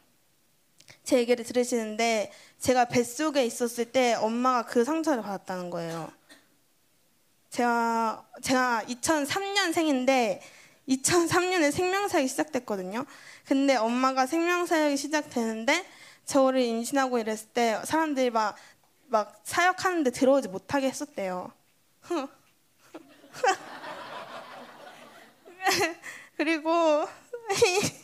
제 1.03 1.19
얘기를 1.19 1.45
들으시는데 1.45 2.31
제가 2.57 2.85
뱃속에 2.85 3.45
있었을 3.45 3.91
때 3.91 4.15
엄마가 4.15 4.65
그 4.65 4.83
상처를 4.83 5.21
받았다는 5.21 5.69
거예요. 5.69 6.11
제가 7.51 8.25
제가 8.41 8.81
2003년생인데 8.87 10.39
2003년에 10.87 11.71
생명사역이 11.71 12.27
시작됐거든요. 12.27 13.05
근데 13.45 13.75
엄마가 13.75 14.25
생명사역이 14.25 14.97
시작되는데 14.97 15.85
저를 16.25 16.61
임신하고 16.61 17.19
이랬을 17.19 17.47
때 17.53 17.79
사람들이 17.85 18.29
막, 18.29 18.55
막 19.07 19.39
사역하는데 19.43 20.11
들어오지 20.11 20.49
못하게 20.49 20.87
했었대요. 20.87 21.51
그리고 26.35 27.07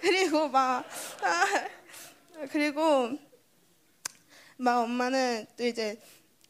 그리고 0.00 0.48
막 0.48 0.84
아, 1.22 1.44
그리고 2.50 3.10
막 4.56 4.80
엄마는 4.80 5.46
또 5.56 5.64
이제 5.64 6.00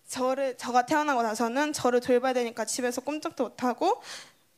저를 0.08 0.56
저가 0.56 0.86
태어나고 0.86 1.22
나서는 1.22 1.72
저를 1.72 2.00
돌봐야 2.00 2.32
되니까 2.32 2.64
집에서 2.64 3.00
꼼짝도 3.02 3.44
못 3.44 3.62
하고 3.62 4.02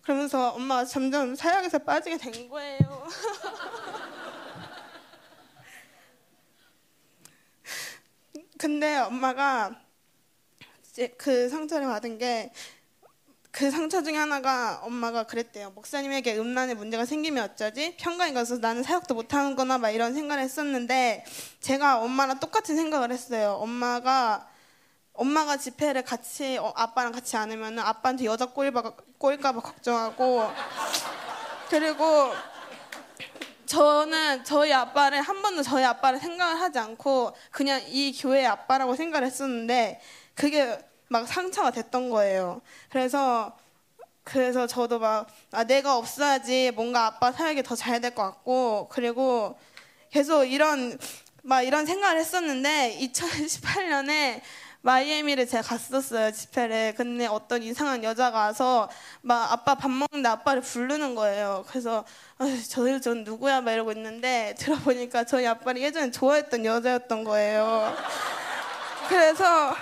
그러면서 0.03 0.51
엄마가 0.51 0.87
점점 0.87 1.35
사역에서 1.35 1.81
빠지게 1.81 2.17
된 2.17 2.49
거예요. 2.49 2.79
근데 8.59 8.97
엄마가 8.99 9.75
이제 10.89 11.09
그 11.19 11.49
상처를 11.49 11.87
받은 11.87 12.19
게 12.19 12.53
그 13.53 13.71
상처 13.71 14.03
중에 14.03 14.17
하나가 14.17 14.81
엄마가 14.85 15.25
그랬대요. 15.25 15.73
목사님에게 15.73 16.39
음란의 16.39 16.77
문제가 16.77 17.05
생기면 17.05 17.45
어쩌지? 17.45 17.97
평가에 17.97 18.33
가서 18.33 18.59
나는 18.59 18.83
사역도 18.83 19.15
못하는 19.15 19.57
거나 19.57 19.77
막 19.77 19.91
이런 19.91 20.15
생각을 20.15 20.43
했었는데 20.43 21.25
제가 21.61 22.01
엄마랑 22.01 22.39
똑같은 22.39 22.77
생각을 22.77 23.11
했어요. 23.11 23.59
엄마가 23.61 24.49
엄마가 25.21 25.59
집회를 25.59 26.03
같이 26.03 26.57
어, 26.57 26.73
아빠랑 26.75 27.13
같이 27.13 27.37
안 27.37 27.51
하면 27.53 27.79
아빠한테 27.79 28.25
여자 28.25 28.47
꼬일까, 28.47 28.95
꼬일까봐 29.19 29.61
걱정하고 29.61 30.51
그리고 31.69 32.33
저는 33.67 34.45
저희 34.45 34.73
아빠를 34.73 35.21
한 35.21 35.43
번도 35.43 35.63
저희 35.63 35.85
아빠를 35.85 36.19
생각을 36.19 36.59
하지 36.59 36.79
않고 36.79 37.35
그냥 37.51 37.83
이 37.89 38.19
교회의 38.19 38.47
아빠라고 38.47 38.97
생각을 38.97 39.27
했었는데 39.27 40.01
그게 40.35 40.79
막 41.09 41.29
상처가 41.29 41.71
됐던 41.71 42.09
거예요. 42.09 42.63
그래서 42.89 43.55
그래서 44.25 44.67
저도 44.67 45.01
막 45.01 45.27
아, 45.53 45.65
내가 45.65 45.97
없어야지 45.99 46.71
뭔가 46.75 47.05
아빠 47.07 47.31
사역이 47.31 47.63
더 47.63 47.75
잘 47.77 48.01
될 48.01 48.15
것 48.15 48.23
같고 48.23 48.89
그리고 48.91 49.59
계속 50.11 50.45
이런 50.45 50.99
막 51.43 51.61
이런 51.61 51.85
생각을 51.85 52.19
했었는데 52.19 52.99
2018년에 53.03 54.41
마이애미를 54.83 55.47
제가 55.47 55.63
갔었어요 55.63 56.33
집회를. 56.33 56.95
근데 56.97 57.27
어떤 57.27 57.63
이상한 57.63 58.03
여자가 58.03 58.39
와서 58.39 58.89
막 59.21 59.53
아빠 59.53 59.75
밥 59.75 59.91
먹는데 59.91 60.29
아빠를 60.29 60.63
부르는 60.63 61.15
거예요. 61.15 61.65
그래서 61.69 62.05
저희 62.69 63.01
전 63.01 63.25
누구야? 63.25 63.61
막 63.61 63.73
이러고 63.73 63.93
있는데 63.93 64.55
들어보니까 64.59 65.25
저희 65.25 65.47
아빠를 65.47 65.83
예전에 65.83 66.11
좋아했던 66.11 66.65
여자였던 66.65 67.25
거예요. 67.25 67.95
그래서 69.09 69.75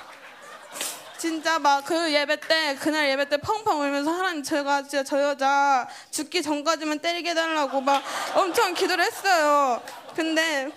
진짜 1.19 1.59
막 1.59 1.85
그 1.85 2.13
예배 2.13 2.41
때 2.41 2.77
그날 2.77 3.09
예배 3.11 3.29
때 3.29 3.37
펑펑 3.39 3.81
울면서 3.81 4.11
하나님 4.11 4.43
제가 4.43 4.83
진짜 4.83 5.03
저 5.03 5.21
여자 5.23 5.89
죽기 6.11 6.43
전까지만 6.43 7.01
때리게 7.01 7.31
해달라고 7.31 7.81
막 7.81 8.03
엄청 8.35 8.75
기도를 8.75 9.05
했어요. 9.05 9.83
근데 10.15 10.71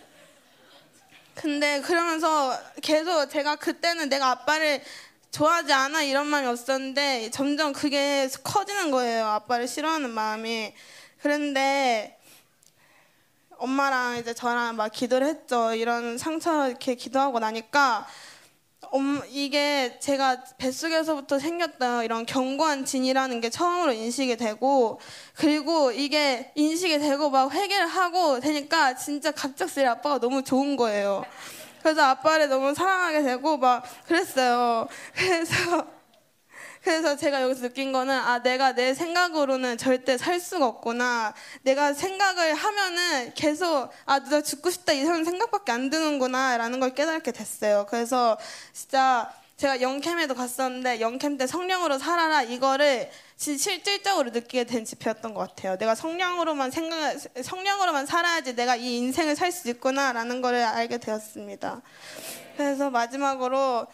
근데 1.42 1.82
그러면서 1.82 2.56
계속 2.84 3.28
제가 3.28 3.56
그때는 3.56 4.10
내가 4.10 4.30
아빠를 4.30 4.84
좋아하지 5.32 5.74
않아 5.74 6.04
이런 6.04 6.28
마음이 6.28 6.46
없었는데 6.46 7.32
점점 7.32 7.74
그게 7.74 8.30
커지는 8.44 8.92
거예요. 8.92 9.26
아빠를 9.26 9.68
싫어하는 9.68 10.12
마음이. 10.12 10.72
그런데 11.20 12.20
엄마랑 13.58 14.18
이제 14.18 14.36
저랑 14.36 14.76
막 14.76 14.92
기도를 14.92 15.26
했죠. 15.26 15.74
이런 15.74 16.20
상처 16.20 16.68
이렇게 16.68 16.94
기도하고 16.94 17.40
나니까 17.40 18.06
음, 18.94 19.22
이게 19.30 19.98
제가 20.00 20.44
뱃속에서부터 20.58 21.40
생겼던 21.40 22.04
이런 22.04 22.26
견고한 22.26 22.84
진이라는 22.84 23.40
게 23.40 23.50
처음으로 23.50 23.94
인식이 23.94 24.36
되고 24.36 25.00
그리고 25.36 25.92
이게 25.92 26.52
인식이 26.56 27.00
되고 27.00 27.30
막 27.30 27.54
회개를 27.54 27.88
하고 27.88 28.40
되니까 28.42 28.96
진짜 28.96 29.32
갑작스레 29.32 29.86
아빠가 29.86 30.20
너무 30.20 30.44
좋은 30.44 30.76
거예요. 30.76 31.24
그래서 31.82 32.04
아빠를 32.04 32.50
너무 32.50 32.74
사랑하게 32.74 33.24
되고 33.24 33.58
막 33.58 33.84
그랬어요. 34.06 34.88
그래서 35.16 36.01
그래서 36.84 37.16
제가 37.16 37.44
여기서 37.44 37.62
느낀 37.62 37.92
거는 37.92 38.14
아 38.14 38.42
내가 38.42 38.74
내 38.74 38.94
생각으로는 38.94 39.78
절대 39.78 40.18
살 40.18 40.40
수가 40.40 40.66
없구나. 40.66 41.34
내가 41.62 41.94
생각을 41.94 42.56
하면은 42.56 43.34
계속 43.36 43.90
아 44.06 44.20
내가 44.20 44.42
죽고 44.42 44.72
싶다 44.72 44.94
이런 44.94 45.24
생각밖에 45.24 45.72
안 45.72 45.90
드는구나라는 45.92 46.80
걸 46.80 46.96
깨닫게 46.96 47.32
됐어요. 47.32 47.86
그래서 47.88 48.38
진짜 48.74 49.32
제가 49.58 49.82
영캠에도 49.82 50.34
갔었는데 50.34 51.02
영캠 51.02 51.38
때 51.38 51.46
성령으로 51.46 52.00
살아라 52.00 52.42
이거를 52.42 53.12
실질적으로 53.38 54.32
느끼게 54.32 54.64
된 54.64 54.84
집회였던 54.84 55.36
것 55.36 55.42
같아요. 55.42 55.78
내가 55.78 55.94
성령으로만 55.94 56.72
생각, 56.72 57.16
성령으로만 57.44 58.08
살아야지 58.08 58.56
내가 58.56 58.76
이 58.76 58.98
인생을 58.98 59.36
살 59.36 59.52
수 59.52 59.70
있구나라는 59.70 60.42
거를 60.42 60.64
알게 60.64 60.98
되었습니다. 60.98 61.82
그래서 62.58 62.90
마지막으로 62.90 63.86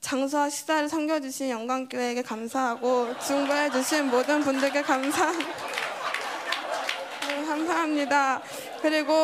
장소와 0.00 0.48
식사를 0.48 0.88
섬겨주신 0.88 1.50
영광교회에게 1.50 2.22
감사하고 2.22 3.18
중보해주신 3.18 4.06
모든 4.06 4.40
분들께 4.40 4.82
감사 4.82 5.30
네, 7.28 7.44
감사합니다. 7.46 8.40
그리고 8.80 9.14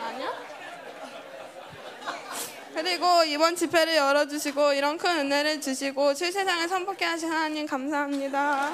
아니야? 0.00 0.32
그리고 2.74 3.24
이번 3.24 3.56
집회를 3.56 3.96
열어주시고 3.96 4.74
이런 4.74 4.98
큰 4.98 5.18
은혜를 5.18 5.60
주시고 5.60 6.14
실세상을 6.14 6.68
선포케 6.68 7.04
하신 7.04 7.32
하나님 7.32 7.66
감사합니다. 7.66 8.70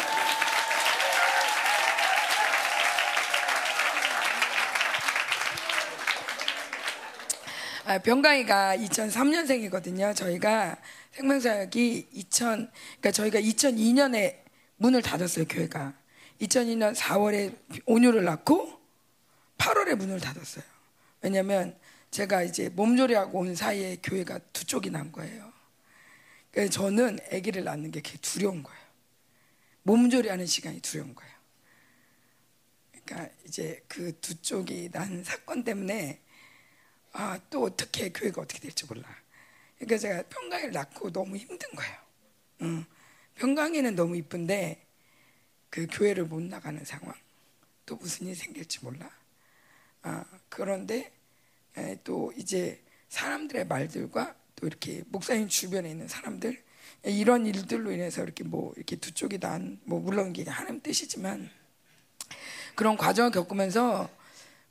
아, 7.86 7.98
병강이가 7.98 8.78
2003년생이거든요. 8.78 10.16
저희가 10.16 10.78
생명사역이 11.12 12.09
2000, 12.12 12.70
그러니까 13.01 13.11
저희가 13.11 13.40
2002년에 13.40 14.39
문을 14.77 15.02
닫았어요, 15.02 15.44
교회가. 15.47 15.93
2002년 16.40 16.94
4월에 16.94 17.55
온유를 17.85 18.24
낳고 18.24 18.81
8월에 19.59 19.97
문을 19.97 20.19
닫았어요. 20.19 20.65
왜냐면 21.20 21.78
제가 22.11 22.43
이제 22.43 22.70
몸조리하고 22.70 23.39
온 23.39 23.55
사이에 23.55 23.98
교회가 24.02 24.39
두 24.52 24.65
쪽이 24.65 24.89
난 24.90 25.12
거예요. 25.12 25.52
그래서 26.52 26.70
저는 26.70 27.19
아기를 27.32 27.65
낳는 27.65 27.90
게 27.90 28.01
그게 28.01 28.16
두려운 28.19 28.62
거예요. 28.62 28.81
몸조리하는 29.82 30.47
시간이 30.47 30.81
두려운 30.81 31.15
거예요. 31.15 31.35
그러니까 33.05 33.35
이제 33.47 33.85
그 33.89 34.12
두 34.20 34.40
쪽이 34.40 34.89
난 34.90 35.23
사건 35.23 35.65
때문에 35.65 36.20
아, 37.16 37.38
또 37.48 37.62
어떻게 37.62 38.10
교회가 38.10 38.42
어떻게 38.42 38.58
될지 38.58 38.84
몰라. 38.86 39.04
그러니까 39.78 39.98
제가 39.98 40.22
평강이를 40.24 40.72
낳고 40.72 41.12
너무 41.12 41.36
힘든 41.36 41.70
거예요. 41.76 41.96
응. 42.62 42.84
평강이는 43.36 43.94
너무 43.94 44.16
이쁜데 44.16 44.84
그 45.70 45.86
교회를 45.90 46.24
못 46.24 46.42
나가는 46.42 46.84
상황. 46.84 47.14
또 47.86 47.94
무슨 47.96 48.26
일이 48.26 48.34
생길지 48.34 48.84
몰라. 48.84 49.08
아, 50.02 50.24
그런데 50.48 51.12
에, 51.76 51.98
또 52.02 52.32
이제 52.36 52.82
사람들의 53.08 53.68
말들과 53.68 54.34
또 54.56 54.66
이렇게 54.66 55.04
목사님 55.06 55.48
주변에 55.48 55.90
있는 55.90 56.08
사람들 56.08 56.62
이런 57.04 57.46
일들로 57.46 57.92
인해서 57.92 58.24
이렇게 58.24 58.42
뭐 58.42 58.72
이렇게 58.76 58.96
두 58.96 59.12
쪽이 59.12 59.38
난뭐 59.38 60.00
물론 60.00 60.34
이게 60.34 60.50
하나님 60.50 60.80
뜻이지만 60.80 61.48
그런 62.74 62.96
과정을 62.96 63.30
겪으면서 63.30 64.10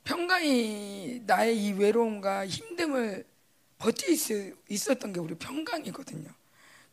평강이 0.04 1.22
나의 1.26 1.58
이 1.58 1.72
외로움과 1.72 2.46
힘듦을 2.46 3.24
버틸 3.78 4.16
수 4.16 4.54
있었던 4.68 5.12
게 5.12 5.20
우리 5.20 5.34
평강이거든요. 5.34 6.30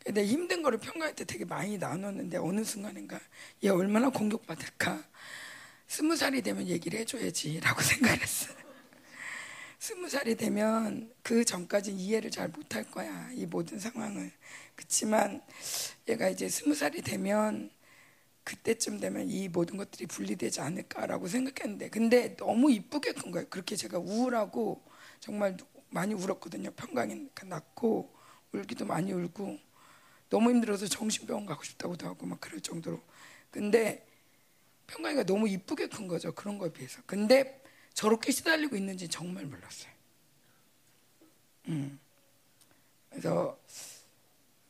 근데 0.03 0.25
힘든 0.25 0.63
거를 0.63 0.79
평강할 0.79 1.13
때 1.13 1.25
되게 1.25 1.45
많이 1.45 1.77
나눴는데 1.77 2.37
어느 2.37 2.63
순간인가 2.63 3.19
얘 3.63 3.69
얼마나 3.69 4.09
공격받을까 4.09 5.03
스무 5.87 6.15
살이 6.15 6.41
되면 6.41 6.67
얘기를 6.67 6.99
해줘야지라고 6.99 7.81
생각했어요. 7.83 8.55
스무 9.77 10.09
살이 10.09 10.35
되면 10.35 11.11
그 11.21 11.43
전까지 11.43 11.91
이해를 11.91 12.31
잘 12.31 12.47
못할 12.47 12.83
거야 12.83 13.29
이 13.33 13.45
모든 13.45 13.77
상황을. 13.77 14.31
그렇지만 14.75 15.41
얘가 16.07 16.29
이제 16.29 16.47
스무 16.49 16.73
살이 16.73 17.01
되면 17.01 17.69
그때쯤 18.43 18.99
되면 18.99 19.29
이 19.29 19.47
모든 19.47 19.77
것들이 19.77 20.07
분리되지 20.07 20.61
않을까라고 20.61 21.27
생각했는데 21.27 21.89
근데 21.89 22.35
너무 22.35 22.71
이쁘게 22.71 23.13
큰 23.13 23.31
거예요. 23.31 23.47
그렇게 23.49 23.75
제가 23.75 23.99
우울하고 23.99 24.83
정말 25.19 25.57
많이 25.89 26.13
울었거든요. 26.13 26.71
평강이 26.71 27.29
낳고 27.45 28.13
울기도 28.53 28.85
많이 28.85 29.11
울고 29.11 29.57
너무 30.29 30.49
힘들어서 30.49 30.87
정신병원 30.87 31.45
가고 31.45 31.63
싶다고도 31.63 32.07
하고 32.07 32.25
막 32.25 32.39
그럴 32.39 32.61
정도로 32.61 33.01
근데 33.51 34.07
평강이가 34.87 35.23
너무 35.23 35.47
이쁘게 35.47 35.87
큰 35.87 36.07
거죠. 36.07 36.33
그런 36.33 36.57
거에 36.57 36.71
비해서. 36.71 37.01
근데 37.05 37.61
저렇게 37.93 38.31
시달리고 38.31 38.75
있는지 38.75 39.07
정말 39.07 39.45
몰랐어요. 39.45 39.91
음. 41.67 41.99
그래서 43.09 43.59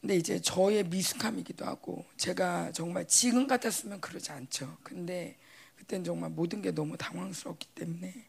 근데 0.01 0.15
이제 0.15 0.39
저의 0.41 0.83
미숙함이기도 0.85 1.65
하고 1.65 2.05
제가 2.17 2.71
정말 2.71 3.05
지금 3.07 3.45
같았으면 3.47 4.01
그러지 4.01 4.31
않죠. 4.31 4.77
근데 4.83 5.37
그때는 5.77 6.03
정말 6.03 6.31
모든 6.31 6.61
게 6.61 6.71
너무 6.71 6.97
당황스럽기 6.97 7.67
때문에 7.75 8.27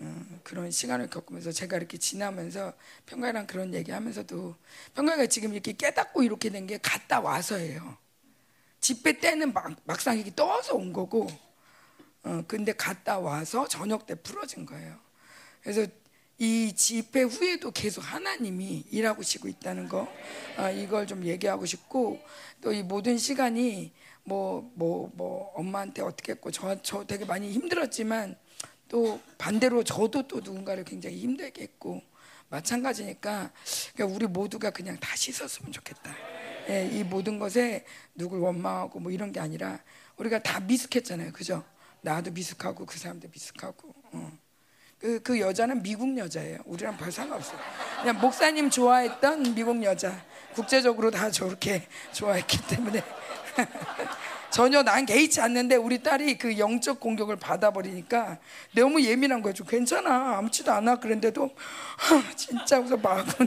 어, 0.00 0.24
그런 0.44 0.70
시간을 0.70 1.10
겪으면서 1.10 1.50
제가 1.52 1.76
이렇게 1.76 1.98
지나면서 1.98 2.72
평가랑 3.06 3.46
그런 3.48 3.74
얘기하면서도 3.74 4.56
평가가 4.94 5.26
지금 5.26 5.52
이렇게 5.54 5.72
깨닫고 5.72 6.22
이렇게 6.22 6.50
된 6.50 6.66
게 6.68 6.78
갔다 6.78 7.20
와서예요. 7.20 7.98
집회 8.80 9.18
때는 9.20 9.52
막, 9.54 9.76
막상 9.84 10.18
이게 10.18 10.32
떠서 10.34 10.74
온 10.76 10.92
거고, 10.92 11.28
어, 12.22 12.42
근데 12.46 12.72
갔다 12.72 13.18
와서 13.18 13.66
저녁 13.68 14.06
때 14.06 14.14
풀어진 14.16 14.66
거예요. 14.66 14.98
그래서 15.62 15.86
이 16.38 16.72
집회 16.74 17.22
후에도 17.22 17.70
계속 17.72 18.00
하나님이 18.02 18.84
일하고 18.90 19.22
시고 19.22 19.48
있다는 19.48 19.88
거 19.88 20.08
아, 20.56 20.70
이걸 20.70 21.06
좀 21.06 21.24
얘기하고 21.24 21.66
싶고 21.66 22.20
또 22.60 22.72
이 22.72 22.82
모든 22.82 23.18
시간이 23.18 23.92
뭐 24.24 24.70
뭐뭐 24.74 25.12
뭐 25.14 25.52
엄마한테 25.54 26.02
어떻게 26.02 26.32
했고 26.32 26.50
저, 26.50 26.80
저 26.82 27.04
되게 27.04 27.24
많이 27.24 27.50
힘들었지만 27.52 28.36
또 28.88 29.20
반대로 29.38 29.82
저도 29.84 30.26
또 30.28 30.36
누군가를 30.40 30.84
굉장히 30.84 31.18
힘들게 31.18 31.62
했고 31.62 32.02
마찬가지니까 32.50 33.52
우리 34.00 34.26
모두가 34.26 34.70
그냥 34.70 34.98
다 35.00 35.14
씻었으면 35.16 35.72
좋겠다. 35.72 36.14
예, 36.70 36.88
이 36.92 37.02
모든 37.04 37.38
것에 37.38 37.84
누굴 38.14 38.40
원망하고 38.40 39.00
뭐 39.00 39.10
이런 39.12 39.32
게 39.32 39.40
아니라 39.40 39.82
우리가 40.16 40.42
다 40.42 40.60
미숙했잖아요, 40.60 41.32
그죠? 41.32 41.64
나도 42.02 42.30
미숙하고 42.32 42.86
그 42.86 42.98
사람도 42.98 43.28
미숙하고. 43.32 43.94
어. 44.12 44.38
그, 45.00 45.20
그 45.22 45.38
여자는 45.38 45.82
미국 45.82 46.16
여자예요. 46.18 46.58
우리랑 46.64 46.96
별 46.96 47.12
상관없어요. 47.12 47.58
그냥 48.00 48.20
목사님 48.20 48.68
좋아했던 48.70 49.54
미국 49.54 49.82
여자. 49.84 50.20
국제적으로 50.54 51.10
다 51.10 51.30
저렇게 51.30 51.86
좋아했기 52.12 52.66
때문에. 52.66 53.02
전혀 54.50 54.82
난 54.82 55.06
개의치 55.06 55.40
않는데 55.40 55.76
우리 55.76 56.02
딸이 56.02 56.36
그 56.38 56.58
영적 56.58 56.98
공격을 56.98 57.36
받아버리니까 57.36 58.38
너무 58.74 59.00
예민한 59.02 59.40
거죠. 59.40 59.64
괜찮아. 59.64 60.38
아무렇지도 60.38 60.72
않아. 60.72 60.96
그런데도 60.96 61.54
진짜 62.34 62.80
웃어 62.80 62.96
마음은. 62.96 63.28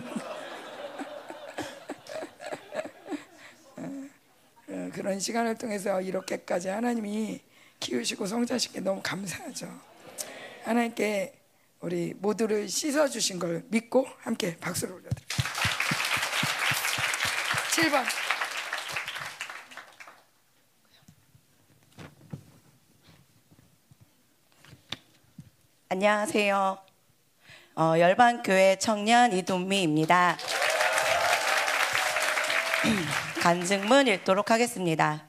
어, 4.69 4.89
그런 4.93 5.19
시간을 5.19 5.55
통해서 5.55 5.99
이렇게까지 5.99 6.69
하나님이 6.69 7.41
키우시고 7.81 8.25
성자시게 8.25 8.79
너무 8.79 9.01
감사하죠. 9.03 9.67
하나님께 10.63 11.40
우리 11.81 12.13
모두를 12.13 12.69
씻어 12.69 13.07
주신 13.07 13.39
걸 13.39 13.63
믿고 13.69 14.07
함께 14.19 14.55
박수를 14.57 14.93
올려드립니다. 14.93 15.35
7번. 17.71 18.05
안녕하세요. 25.89 26.77
어, 27.75 27.93
열반교회 27.97 28.77
청년 28.79 29.33
이동미입니다. 29.33 30.37
간증문 33.41 34.07
읽도록 34.07 34.51
하겠습니다. 34.51 35.25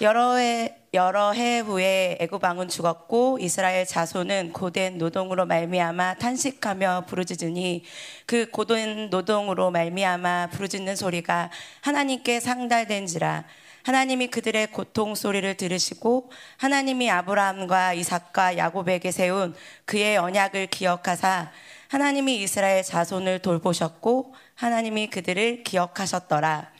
여러 0.00 0.36
해 0.36 0.83
여러 0.94 1.32
해 1.32 1.58
후에 1.58 2.18
애굽 2.20 2.44
왕은 2.44 2.68
죽었고 2.68 3.38
이스라엘 3.40 3.84
자손은 3.84 4.52
고된 4.52 4.96
노동으로 4.96 5.44
말미암아 5.44 6.14
탄식하며 6.18 7.06
부르짖으니 7.08 7.82
그 8.26 8.48
고된 8.48 9.10
노동으로 9.10 9.72
말미암아 9.72 10.50
부르짖는 10.52 10.94
소리가 10.94 11.50
하나님께 11.80 12.38
상달된지라 12.38 13.42
하나님이 13.82 14.28
그들의 14.28 14.68
고통 14.68 15.16
소리를 15.16 15.52
들으시고 15.56 16.30
하나님이 16.58 17.10
아브라함과 17.10 17.94
이삭과 17.94 18.56
야곱에게 18.56 19.10
세운 19.10 19.52
그의 19.86 20.16
언약을 20.16 20.68
기억하사 20.68 21.50
하나님이 21.88 22.40
이스라엘 22.40 22.84
자손을 22.84 23.40
돌보셨고 23.40 24.34
하나님이 24.54 25.10
그들을 25.10 25.64
기억하셨더라. 25.64 26.73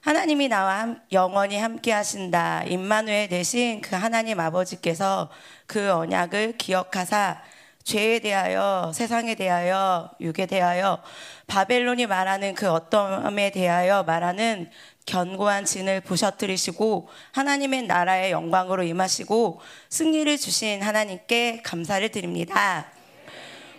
하나님이 0.00 0.48
나와 0.48 0.94
영원히 1.12 1.58
함께 1.58 1.92
하신다. 1.92 2.62
임마누엘 2.64 3.28
대신 3.28 3.80
그 3.80 3.96
하나님 3.96 4.38
아버지께서 4.38 5.28
그 5.66 5.90
언약을 5.90 6.56
기억하사 6.56 7.42
죄에 7.82 8.20
대하여 8.20 8.92
세상에 8.94 9.34
대하여 9.34 10.10
육에 10.20 10.46
대하여 10.46 11.02
바벨론이 11.46 12.06
말하는 12.06 12.54
그 12.54 12.70
어떠함에 12.70 13.50
대하여 13.50 14.02
말하는 14.02 14.70
견고한 15.06 15.64
진을 15.64 16.02
부셔뜨리시고 16.02 17.08
하나님의 17.32 17.84
나라의 17.84 18.30
영광으로 18.30 18.82
임하시고 18.82 19.60
승리를 19.88 20.36
주신 20.36 20.82
하나님께 20.82 21.62
감사를 21.64 22.06
드립니다. 22.10 22.92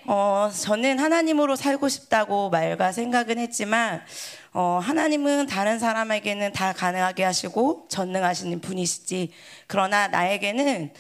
어, 0.06 0.50
저는 0.52 0.98
하나님으로 0.98 1.56
살고 1.56 1.88
싶다고 1.88 2.50
말과 2.50 2.92
생각은 2.92 3.38
했지만 3.38 4.02
어, 4.52 4.80
하나님은 4.82 5.46
다른 5.46 5.78
사람에게는 5.78 6.54
다 6.54 6.74
가능하게 6.74 7.24
하시고 7.24 7.86
전능하시는 7.90 8.62
분이시지. 8.62 9.32
그러나 9.68 10.08
나에게는 10.08 10.92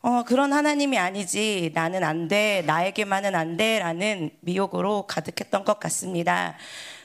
어, 0.00 0.24
그런 0.24 0.52
하나님이 0.52 0.98
아니지. 0.98 1.70
나는 1.74 2.02
안 2.02 2.26
돼. 2.26 2.64
나에게만은 2.66 3.36
안 3.36 3.56
돼. 3.56 3.78
라는 3.78 4.30
미혹으로 4.40 5.06
가득했던 5.06 5.64
것 5.64 5.78
같습니다. 5.78 6.56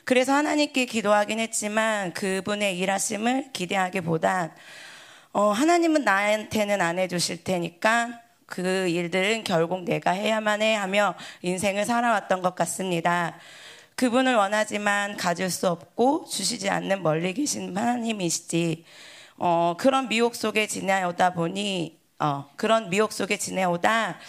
그래서 0.03 0.33
하나님께 0.33 0.85
기도하긴 0.85 1.39
했지만 1.39 2.13
그분의 2.13 2.79
일하심을 2.79 3.51
기대하기보단 3.53 4.51
어, 5.33 5.51
하나님은 5.51 6.05
나한테는 6.05 6.81
안 6.81 6.97
해주실 6.97 7.43
테니까 7.43 8.21
그 8.47 8.87
일들은 8.87 9.43
결국 9.43 9.83
내가 9.83 10.11
해야만 10.11 10.63
해 10.63 10.73
하며 10.73 11.13
인생을 11.43 11.85
살아왔던 11.85 12.41
것 12.41 12.55
같습니다. 12.55 13.35
그분을 13.97 14.35
원하지만 14.35 15.17
가질 15.17 15.49
수 15.49 15.67
없고 15.67 16.25
주시지 16.29 16.69
않는 16.69 17.01
멀리 17.01 17.33
계신 17.33 17.75
하나님이시지. 17.75 18.85
어, 19.37 19.73
그런 19.75 20.07
미혹 20.07 20.35
속에 20.35 20.67
지내오다 20.67 21.33
보니, 21.33 21.99
어, 22.19 22.47
그런 22.57 22.91
미혹 22.91 23.11
속에 23.11 23.37
지내오다, 23.37 24.19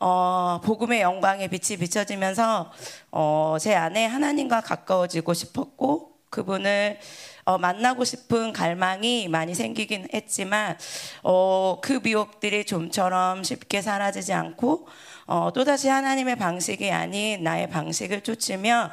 어, 0.00 0.60
복음의 0.64 1.02
영광의 1.02 1.46
빛이 1.50 1.78
비춰지면서, 1.78 2.72
어, 3.12 3.56
제 3.60 3.76
안에 3.76 4.06
하나님과 4.06 4.60
가까워지고 4.60 5.34
싶었고, 5.34 6.12
그분을 6.32 6.98
어, 7.44 7.58
만나고 7.58 8.04
싶은 8.04 8.52
갈망이 8.52 9.28
많이 9.28 9.54
생기긴 9.54 10.08
했지만 10.14 10.78
어, 11.22 11.78
그 11.82 12.00
미혹들이 12.02 12.64
좀처럼 12.64 13.42
쉽게 13.42 13.82
사라지지 13.82 14.32
않고 14.32 14.86
어, 15.26 15.50
또다시 15.52 15.88
하나님의 15.88 16.36
방식이 16.36 16.90
아닌 16.90 17.42
나의 17.42 17.68
방식을 17.70 18.22
쫓으며 18.22 18.90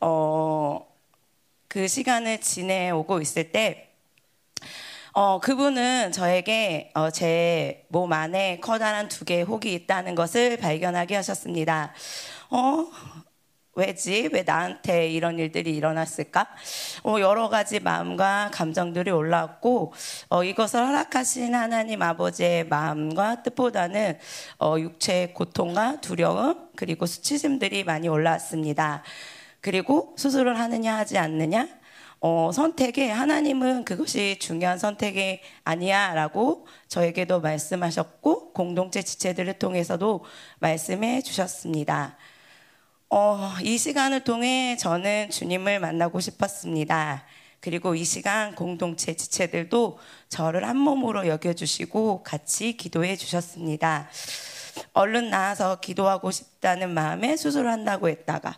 어, 0.00 0.86
그 1.68 1.86
시간을 1.86 2.40
지내오고 2.40 3.20
있을 3.20 3.52
때 3.52 3.90
어, 5.12 5.40
그분은 5.40 6.12
저에게 6.12 6.90
어, 6.94 7.10
제몸 7.10 8.12
안에 8.12 8.60
커다란 8.60 9.08
두 9.08 9.24
개의 9.24 9.42
혹이 9.42 9.74
있다는 9.74 10.14
것을 10.14 10.56
발견하게 10.56 11.16
하셨습니다. 11.16 11.92
어, 12.50 12.86
왜지? 13.80 14.28
왜 14.32 14.42
나한테 14.42 15.08
이런 15.08 15.38
일들이 15.38 15.74
일어났을까? 15.74 16.46
어, 17.02 17.16
여러 17.18 17.48
가지 17.48 17.80
마음과 17.80 18.50
감정들이 18.52 19.10
올라왔고, 19.10 19.94
어, 20.28 20.44
이것을 20.44 20.86
허락하신 20.86 21.54
하나님 21.54 22.02
아버지의 22.02 22.66
마음과 22.66 23.42
뜻보다는 23.42 24.18
어, 24.58 24.76
육체의 24.78 25.32
고통과 25.32 26.00
두려움, 26.02 26.68
그리고 26.76 27.06
수치심들이 27.06 27.84
많이 27.84 28.08
올라왔습니다. 28.08 29.02
그리고 29.62 30.14
수술을 30.18 30.58
하느냐 30.58 30.98
하지 30.98 31.16
않느냐? 31.16 31.66
어, 32.22 32.50
선택에 32.52 33.08
하나님은 33.08 33.86
그것이 33.86 34.38
중요한 34.38 34.78
선택이 34.78 35.40
아니야라고 35.64 36.66
저에게도 36.88 37.40
말씀하셨고 37.40 38.52
공동체 38.52 39.00
지체들을 39.00 39.54
통해서도 39.54 40.26
말씀해 40.58 41.22
주셨습니다. 41.22 42.18
어, 43.12 43.54
이 43.64 43.76
시간을 43.76 44.22
통해 44.22 44.76
저는 44.76 45.30
주님을 45.30 45.80
만나고 45.80 46.20
싶었습니다. 46.20 47.24
그리고 47.58 47.96
이 47.96 48.04
시간 48.04 48.54
공동체 48.54 49.16
지체들도 49.16 49.98
저를 50.28 50.66
한 50.68 50.76
몸으로 50.76 51.26
여겨주시고 51.26 52.22
같이 52.22 52.76
기도해 52.76 53.16
주셨습니다. 53.16 54.08
얼른 54.92 55.30
나와서 55.30 55.80
기도하고 55.80 56.30
싶다는 56.30 56.94
마음에 56.94 57.36
수술을 57.36 57.68
한다고 57.72 58.08
했다가, 58.08 58.56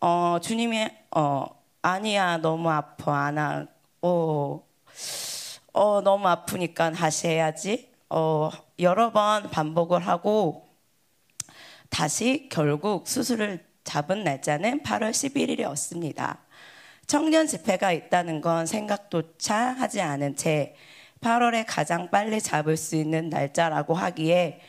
어, 0.00 0.38
주님이, 0.42 0.88
어, 1.10 1.44
아니야, 1.82 2.38
너무 2.38 2.70
아파, 2.70 3.26
안 3.26 3.36
하, 3.36 3.66
어, 4.00 4.62
어, 5.74 6.00
너무 6.00 6.26
아프니까 6.26 6.90
다시 6.92 7.28
해야지. 7.28 7.90
어, 8.08 8.50
여러 8.78 9.12
번 9.12 9.50
반복을 9.50 10.06
하고, 10.06 10.66
다시 11.90 12.48
결국 12.50 13.06
수술을 13.06 13.73
잡은 13.84 14.24
날짜는 14.24 14.82
8월 14.82 15.10
11일이었습니다. 15.12 16.38
청년 17.06 17.46
집회가 17.46 17.92
있다는 17.92 18.40
건 18.40 18.66
생각조차 18.66 19.56
하지 19.56 20.00
않은 20.00 20.36
채 20.36 20.74
8월에 21.20 21.64
가장 21.66 22.10
빨리 22.10 22.40
잡을 22.40 22.76
수 22.76 22.96
있는 22.96 23.28
날짜라고 23.30 23.94
하기에 23.94 24.60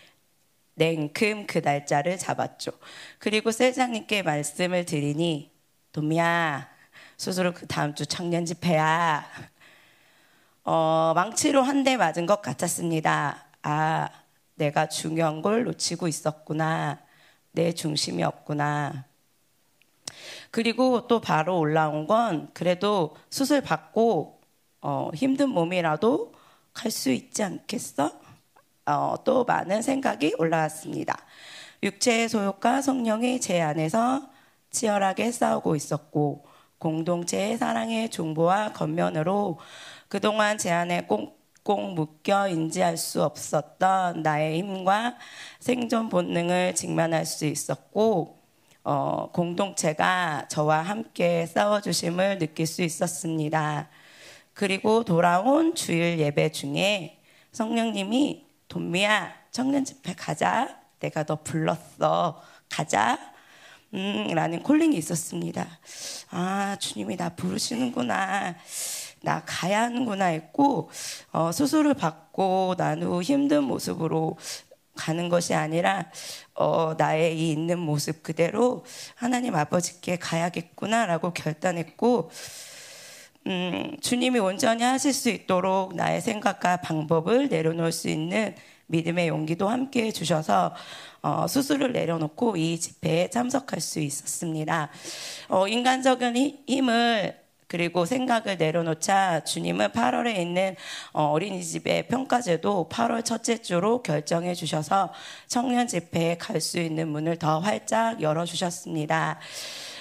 냉큼 0.75 1.47
그 1.47 1.59
날짜를 1.59 2.17
잡았죠. 2.17 2.71
그리고 3.19 3.51
셀장님께 3.51 4.23
말씀을 4.23 4.85
드리니 4.85 5.51
도미야 5.93 6.69
수술은 7.17 7.53
그 7.53 7.67
다음 7.67 7.95
주 7.95 8.05
청년 8.05 8.45
집회야. 8.45 9.25
어, 10.63 11.13
망치로 11.15 11.61
한 11.61 11.83
대 11.83 11.97
맞은 11.97 12.25
것 12.25 12.41
같았습니다. 12.41 13.45
아, 13.61 14.09
내가 14.55 14.87
중요한 14.89 15.41
걸 15.41 15.63
놓치고 15.63 16.07
있었구나. 16.07 16.99
내 17.55 17.73
중심이었구나. 17.73 19.05
그리고 20.51 21.07
또 21.07 21.19
바로 21.21 21.59
올라온 21.59 22.07
건 22.07 22.49
그래도 22.53 23.15
수술 23.29 23.61
받고 23.61 24.41
어, 24.81 25.11
힘든 25.13 25.49
몸이라도 25.49 26.33
갈 26.73 26.91
수 26.91 27.11
있지 27.11 27.43
않겠어? 27.43 28.11
어, 28.87 29.15
또 29.25 29.45
많은 29.45 29.81
생각이 29.81 30.35
올라왔습니다. 30.39 31.15
육체의 31.83 32.29
소욕과 32.29 32.81
성령이 32.81 33.41
제 33.41 33.61
안에서 33.61 34.29
치열하게 34.71 35.31
싸우고 35.31 35.75
있었고 35.75 36.45
공동체의 36.79 37.57
사랑의 37.57 38.09
중보와 38.11 38.73
겉면으로 38.73 39.59
그동안 40.09 40.57
제 40.57 40.71
안에 40.71 41.07
꽁 41.07 41.34
꽁 41.65 41.95
묶여 41.95 42.47
인지할 42.47 42.95
수 42.95 43.23
없었던 43.23 44.21
나의 44.21 44.59
힘과 44.59 45.17
생존 45.59 46.09
본능을 46.09 46.75
직면할 46.75 47.25
수 47.25 47.47
있었고 47.47 48.39
어, 48.83 49.31
공동체가 49.33 50.47
저와 50.47 50.83
함께 50.83 51.47
싸워주심을 51.47 52.37
느낄 52.37 52.67
수 52.67 52.83
있었습니다. 52.83 53.89
그리고 54.53 55.03
돌아온 55.03 55.73
주일 55.73 56.19
예배 56.19 56.51
중에 56.51 57.19
성령님이 57.51 58.45
돈미야 58.67 59.33
청년 59.49 59.83
집회 59.83 60.13
가자. 60.13 60.79
내가 60.99 61.23
너 61.23 61.41
불렀어. 61.41 62.43
가자. 62.69 63.17
음, 63.95 64.27
라는 64.35 64.61
콜링이 64.61 64.95
있었습니다. 64.97 65.67
아, 66.29 66.77
주님이 66.79 67.17
나 67.17 67.29
부르시는구나. 67.29 68.55
나 69.25 69.43
가야 69.45 69.81
하는구나 69.83 70.25
했고, 70.27 70.89
어, 71.33 71.51
수술을 71.51 71.93
받고 71.95 72.75
난 72.77 73.03
후 73.03 73.21
힘든 73.21 73.63
모습으로 73.65 74.37
가는 74.95 75.27
것이 75.29 75.53
아니라, 75.53 76.09
어, 76.55 76.93
나의 76.97 77.37
이 77.37 77.51
있는 77.51 77.79
모습 77.79 78.23
그대로 78.23 78.85
하나님 79.15 79.55
아버지께 79.55 80.17
가야겠구나라고 80.17 81.33
결단했고, 81.33 82.31
음, 83.47 83.97
주님이 84.01 84.39
온전히 84.39 84.83
하실 84.83 85.13
수 85.13 85.29
있도록 85.29 85.95
나의 85.95 86.21
생각과 86.21 86.77
방법을 86.77 87.49
내려놓을 87.49 87.91
수 87.91 88.09
있는 88.09 88.55
믿음의 88.87 89.27
용기도 89.27 89.67
함께 89.69 90.05
해주셔서 90.05 90.73
어, 91.21 91.47
수술을 91.47 91.91
내려놓고 91.91 92.55
이 92.57 92.79
집회에 92.79 93.29
참석할 93.29 93.81
수 93.81 93.99
있었습니다. 93.99 94.89
어, 95.49 95.67
인간적인 95.67 96.63
힘을 96.67 97.44
그리고 97.67 98.05
생각을 98.05 98.57
내려놓자 98.57 99.43
주님은 99.43 99.89
8월에 99.89 100.37
있는 100.37 100.75
어, 101.13 101.25
어린이집의 101.25 102.07
평가제도 102.07 102.89
8월 102.91 103.23
첫째 103.23 103.61
주로 103.61 104.01
결정해 104.03 104.53
주셔서 104.53 105.13
청년 105.47 105.87
집회에 105.87 106.37
갈 106.37 106.55
수 106.65 106.79
있는 106.79 107.09
문을 107.09 107.37
더 107.37 107.59
활짝 107.59 108.21
열어 108.21 108.45
주셨습니다. 108.45 109.39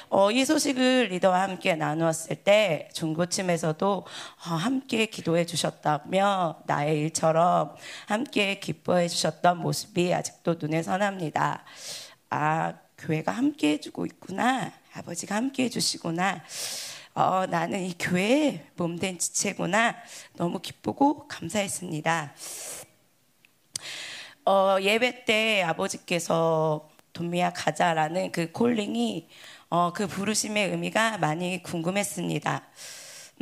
어, 0.09 0.31
이 0.31 0.45
소식을 0.45 1.09
리더와 1.11 1.43
함께 1.43 1.75
나누었을 1.75 2.37
때 2.37 2.89
중고침에서도 2.93 3.87
어, 3.97 4.55
함께 4.55 5.07
기도해 5.07 5.45
주셨다며 5.45 6.61
나의 6.67 7.01
일처럼 7.01 7.75
함께 8.07 8.61
기뻐해 8.61 9.09
주셨던 9.09 9.59
모습이 9.59 10.15
아직도 10.15 10.57
눈에 10.61 10.83
선합니다. 10.85 11.65
아, 12.31 12.75
교회가 12.99 13.33
함께 13.33 13.73
해주고 13.73 14.07
있구나. 14.07 14.73
아버지가 14.95 15.35
함께 15.35 15.65
해주시구나. 15.65 16.43
어, 17.15 17.47
나는 17.47 17.81
이 17.85 17.95
교회의 17.99 18.67
몸된 18.77 19.19
지체구나. 19.19 19.95
너무 20.37 20.59
기쁘고 20.61 21.29
감사했습니다. 21.29 22.35
어, 24.47 24.77
예배 24.81 25.25
때 25.25 25.63
아버지께서 25.63 26.89
돈미야 27.13 27.53
가자라는 27.53 28.33
그 28.33 28.51
콜링이 28.53 29.29
어, 29.71 29.93
그 29.93 30.07
부르심의 30.07 30.71
의미가 30.71 31.19
많이 31.19 31.63
궁금했습니다. 31.63 32.63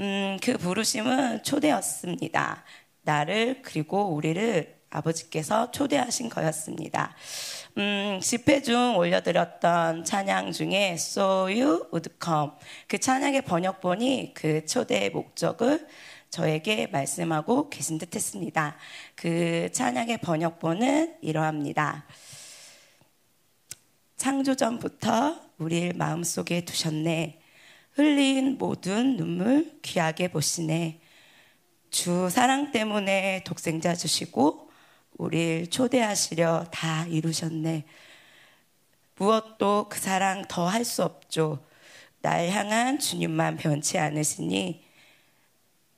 음, 0.00 0.36
그 0.42 0.58
부르심은 0.58 1.42
초대였습니다. 1.42 2.64
나를 3.02 3.62
그리고 3.62 4.14
우리를 4.14 4.81
아버지께서 4.92 5.70
초대하신 5.70 6.28
거였습니다. 6.28 7.14
음, 7.78 8.20
집회 8.22 8.62
중 8.62 8.96
올려드렸던 8.96 10.04
찬양 10.04 10.52
중에 10.52 10.92
So 10.92 11.44
You 11.44 11.86
Would 11.92 12.10
Come 12.22 12.50
그 12.86 12.98
찬양의 12.98 13.42
번역본이 13.42 14.32
그 14.34 14.64
초대의 14.66 15.10
목적을 15.10 15.86
저에게 16.30 16.86
말씀하고 16.86 17.68
계신 17.68 17.98
듯 17.98 18.14
했습니다. 18.14 18.76
그 19.14 19.70
찬양의 19.72 20.18
번역본은 20.18 21.18
이러합니다. 21.20 22.06
창조전부터 24.16 25.40
우리를 25.58 25.94
마음속에 25.94 26.64
두셨네. 26.64 27.40
흘린 27.92 28.56
모든 28.56 29.16
눈물 29.16 29.78
귀하게 29.82 30.28
보시네. 30.28 31.00
주 31.90 32.30
사랑 32.30 32.72
때문에 32.72 33.42
독생자 33.44 33.94
주시고 33.94 34.61
우리를 35.22 35.68
초대하시려 35.68 36.66
다 36.72 37.06
이루셨네. 37.06 37.84
무엇도 39.16 39.86
그 39.88 39.98
사랑 39.98 40.44
더 40.48 40.66
할 40.66 40.84
수 40.84 41.04
없죠. 41.04 41.64
날 42.22 42.48
향한 42.48 42.98
주님만 42.98 43.56
변치 43.56 43.98
않으시니 43.98 44.84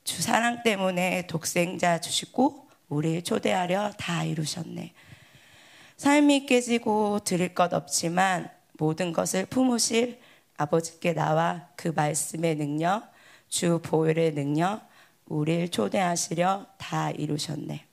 주 0.04 0.20
사랑 0.22 0.62
때문에 0.62 1.26
독생자 1.26 2.00
주시고 2.00 2.68
우리를 2.90 3.22
초대하려 3.22 3.92
다 3.96 4.24
이루셨네. 4.24 4.92
삶이 5.96 6.44
깨지고 6.44 7.20
드릴 7.20 7.54
것 7.54 7.72
없지만 7.72 8.50
모든 8.74 9.12
것을 9.14 9.46
품으실 9.46 10.20
아버지께 10.58 11.14
나와 11.14 11.68
그 11.76 11.88
말씀의 11.88 12.56
능력, 12.56 13.10
주 13.48 13.80
보혈의 13.82 14.34
능력, 14.34 14.82
우리를 15.26 15.70
초대하시려 15.70 16.66
다 16.76 17.10
이루셨네. 17.10 17.86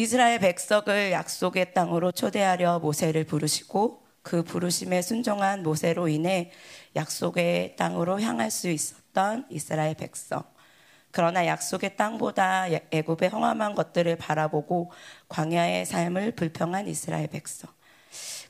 이스라엘 0.00 0.38
백성을 0.38 1.12
약속의 1.12 1.74
땅으로 1.74 2.10
초대하려 2.10 2.78
모세를 2.78 3.24
부르시고 3.24 4.02
그 4.22 4.42
부르심에 4.42 5.02
순종한 5.02 5.62
모세로 5.62 6.08
인해 6.08 6.52
약속의 6.96 7.76
땅으로 7.76 8.18
향할 8.18 8.50
수 8.50 8.70
있었던 8.70 9.44
이스라엘 9.50 9.94
백성. 9.94 10.42
그러나 11.10 11.44
약속의 11.44 11.98
땅보다 11.98 12.68
애굽의 12.90 13.28
험한 13.28 13.74
것들을 13.74 14.16
바라보고 14.16 14.90
광야의 15.28 15.84
삶을 15.84 16.32
불평한 16.34 16.88
이스라엘 16.88 17.26
백성. 17.26 17.68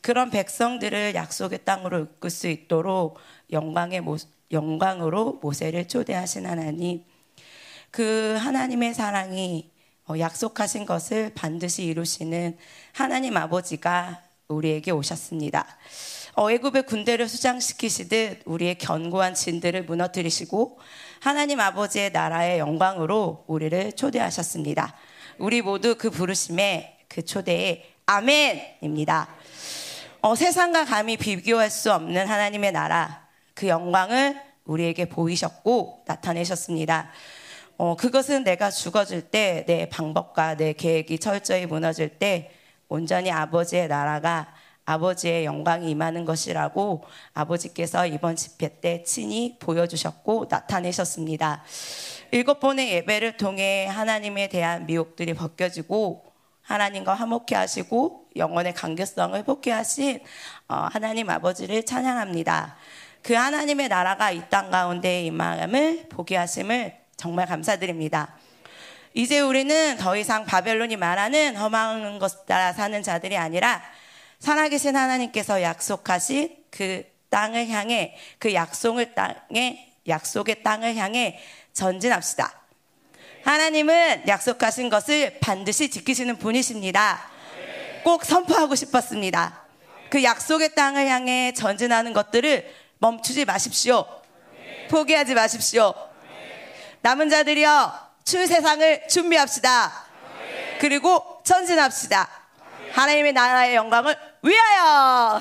그런 0.02 0.30
백성들을 0.30 1.16
약속의 1.16 1.64
땅으로 1.64 1.98
이끌 2.02 2.30
수 2.30 2.46
있도록 2.46 3.18
영광의 3.50 4.02
모, 4.02 4.18
영광으로 4.52 5.40
모세를 5.42 5.88
초대하신 5.88 6.46
하나님. 6.46 7.02
그 7.90 8.36
하나님의 8.38 8.94
사랑이 8.94 9.69
어, 9.69 9.69
약속하신 10.18 10.86
것을 10.86 11.32
반드시 11.34 11.84
이루시는 11.84 12.56
하나님 12.92 13.36
아버지가 13.36 14.22
우리에게 14.48 14.90
오셨습니다. 14.90 15.66
어, 16.34 16.50
애굽의 16.50 16.86
군대를 16.86 17.28
수장시키시듯 17.28 18.42
우리의 18.44 18.78
견고한 18.78 19.34
진들을 19.34 19.84
무너뜨리시고 19.84 20.78
하나님 21.20 21.60
아버지의 21.60 22.12
나라의 22.12 22.58
영광으로 22.58 23.44
우리를 23.46 23.92
초대하셨습니다. 23.92 24.94
우리 25.38 25.60
모두 25.62 25.96
그 25.96 26.10
부르심에 26.10 26.98
그 27.08 27.24
초대에 27.24 27.84
아멘입니다. 28.06 29.28
어, 30.22 30.34
세상과 30.34 30.84
감히 30.84 31.16
비교할 31.16 31.70
수 31.70 31.92
없는 31.92 32.26
하나님의 32.26 32.72
나라 32.72 33.26
그 33.54 33.68
영광을 33.68 34.40
우리에게 34.64 35.06
보이셨고 35.06 36.04
나타내셨습니다. 36.06 37.10
어, 37.82 37.96
그것은 37.96 38.44
내가 38.44 38.70
죽어질 38.70 39.22
때 39.30 39.64
내 39.66 39.88
방법과 39.88 40.54
내 40.54 40.74
계획이 40.74 41.18
철저히 41.18 41.64
무너질 41.64 42.10
때 42.10 42.50
온전히 42.90 43.30
아버지의 43.30 43.88
나라가 43.88 44.52
아버지의 44.84 45.46
영광이 45.46 45.90
임하는 45.90 46.26
것이라고 46.26 47.04
아버지께서 47.32 48.06
이번 48.06 48.36
집회 48.36 48.80
때 48.82 49.02
친히 49.04 49.56
보여주셨고 49.58 50.48
나타내셨습니다. 50.50 51.62
일곱 52.32 52.60
번의 52.60 52.92
예배를 52.92 53.38
통해 53.38 53.86
하나님에 53.86 54.50
대한 54.50 54.84
미혹들이 54.84 55.32
벗겨지고 55.32 56.26
하나님과 56.60 57.14
화목케 57.14 57.54
하시고 57.54 58.26
영혼의 58.36 58.74
관계성을 58.74 59.42
복게 59.44 59.70
하신 59.70 60.20
어, 60.68 60.86
하나님 60.92 61.30
아버지를 61.30 61.86
찬양합니다. 61.86 62.76
그 63.22 63.32
하나님의 63.32 63.88
나라가 63.88 64.32
이 64.32 64.42
땅 64.50 64.70
가운데 64.70 65.24
임함을 65.24 66.10
보게 66.10 66.36
하심을 66.36 66.99
정말 67.20 67.46
감사드립니다. 67.46 68.34
이제 69.12 69.40
우리는 69.40 69.98
더 69.98 70.16
이상 70.16 70.46
바벨론이 70.46 70.96
말하는 70.96 71.54
험한 71.54 72.18
것 72.18 72.46
따라 72.46 72.72
사는 72.72 73.02
자들이 73.02 73.36
아니라 73.36 73.82
살아계신 74.38 74.96
하나님께서 74.96 75.60
약속하신 75.60 76.56
그 76.70 77.04
땅을 77.28 77.68
향해 77.68 78.16
그 78.38 78.54
약속을 78.54 79.14
땅에 79.14 79.92
약속의 80.08 80.62
땅을 80.62 80.96
향해 80.96 81.38
전진합시다. 81.74 82.54
하나님은 83.44 84.26
약속하신 84.26 84.88
것을 84.88 85.40
반드시 85.40 85.90
지키시는 85.90 86.38
분이십니다. 86.38 87.20
꼭 88.02 88.24
선포하고 88.24 88.74
싶었습니다. 88.74 89.60
그 90.08 90.24
약속의 90.24 90.74
땅을 90.74 91.06
향해 91.06 91.52
전진하는 91.52 92.14
것들을 92.14 92.66
멈추지 92.98 93.44
마십시오. 93.44 94.06
포기하지 94.88 95.34
마십시오. 95.34 96.09
남은 97.02 97.30
자들이여 97.30 98.10
출 98.24 98.46
세상을 98.46 99.08
준비합시다. 99.08 99.90
그리고 100.80 101.40
전진합시다. 101.44 102.28
하나님의 102.92 103.32
나라의 103.32 103.74
영광을 103.74 104.16
위하여. 104.42 105.40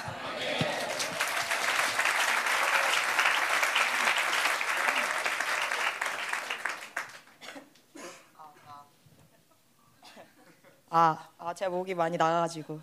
아, 10.91 11.30
아, 11.38 11.53
제 11.53 11.68
목이 11.68 11.94
많이 11.94 12.18
나가가지고. 12.18 12.80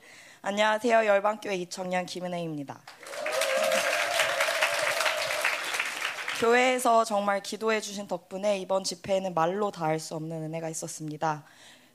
안녕하세요. 0.42 1.04
열방교회 1.04 1.56
이청년 1.56 2.06
김은혜입니다. 2.06 2.80
교회에서 6.40 7.04
정말 7.04 7.42
기도해 7.42 7.82
주신 7.82 8.06
덕분에 8.08 8.58
이번 8.58 8.82
집회에는 8.82 9.34
말로 9.34 9.70
다 9.70 9.84
할 9.84 10.00
수 10.00 10.14
없는 10.14 10.44
은혜가 10.44 10.70
있었습니다. 10.70 11.44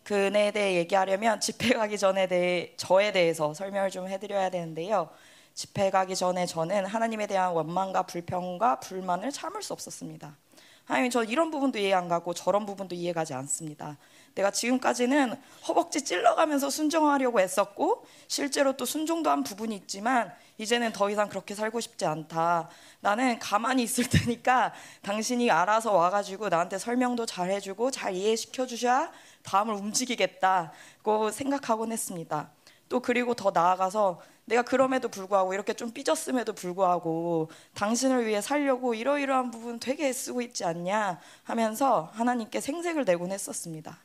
그 0.04 0.14
은혜에 0.14 0.52
대해 0.52 0.76
얘기하려면 0.76 1.40
집회 1.40 1.74
가기 1.74 1.98
전에 1.98 2.28
대해 2.28 2.72
저에 2.78 3.12
대해서 3.12 3.56
설명을 3.56 3.90
좀 3.90 4.08
해드려야 4.08 4.52
되는데요. 4.52 5.10
집회 5.56 5.90
가기 5.90 6.16
전에 6.16 6.46
저는 6.46 6.86
하나님에 6.86 7.26
대한 7.26 7.54
원망과 7.54 8.04
불평과 8.04 8.82
불만을 8.82 9.32
참을 9.32 9.64
수 9.64 9.74
없었습니다. 9.74 10.38
하나님 10.84 11.10
저 11.10 11.24
이런 11.24 11.50
부분도 11.50 11.80
이해 11.80 11.94
안 11.94 12.08
가고 12.08 12.36
저런 12.36 12.68
부분도 12.68 12.94
이해가지 12.94 13.34
않습니다. 13.34 13.98
내가 14.36 14.52
지금까지는 14.52 15.34
허벅지 15.68 16.04
찔러가면서 16.04 16.70
순종하려고 16.70 17.42
애썼고 17.42 18.06
실제로 18.28 18.78
또 18.78 18.86
순종도 18.86 19.32
한 19.32 19.42
부분이 19.42 19.76
있지만 19.76 20.32
이제는 20.58 20.94
더 20.94 21.10
이상 21.10 21.28
그렇게 21.30 21.54
살고 21.54 21.80
싶지 21.80 22.06
않다. 22.06 22.70
나는 23.02 23.40
가만히 23.40 23.84
있을 23.84 24.08
테니까 24.10 24.74
당신이 25.02 25.52
알아서 25.52 25.94
와가지고 25.94 26.50
나한테 26.50 26.78
설명도 26.78 27.26
잘 27.26 27.52
해주고 27.52 27.92
잘 27.92 28.16
이해시켜 28.16 28.66
주셔야 28.66 29.12
다음을 29.44 29.74
움직이겠다고 29.74 31.32
생각하곤 31.32 31.92
했습니다. 31.92 32.50
또 32.88 33.00
그리고 33.00 33.34
더 33.34 33.52
나아가서 33.52 34.22
내가 34.46 34.62
그럼에도 34.62 35.10
불구하고 35.10 35.54
이렇게 35.54 35.74
좀 35.74 35.92
삐졌음에도 35.92 36.54
불구하고 36.54 37.50
당신을 37.74 38.28
위해 38.28 38.42
살려고 38.42 38.94
이러이러한 38.94 39.50
부분 39.50 39.80
되게 39.80 40.08
애쓰고 40.08 40.42
있지 40.42 40.64
않냐 40.64 41.20
하면서 41.44 42.12
하나님께 42.14 42.62
생색을 42.62 43.06
내곤 43.06 43.32
했었습니다. 43.32 43.98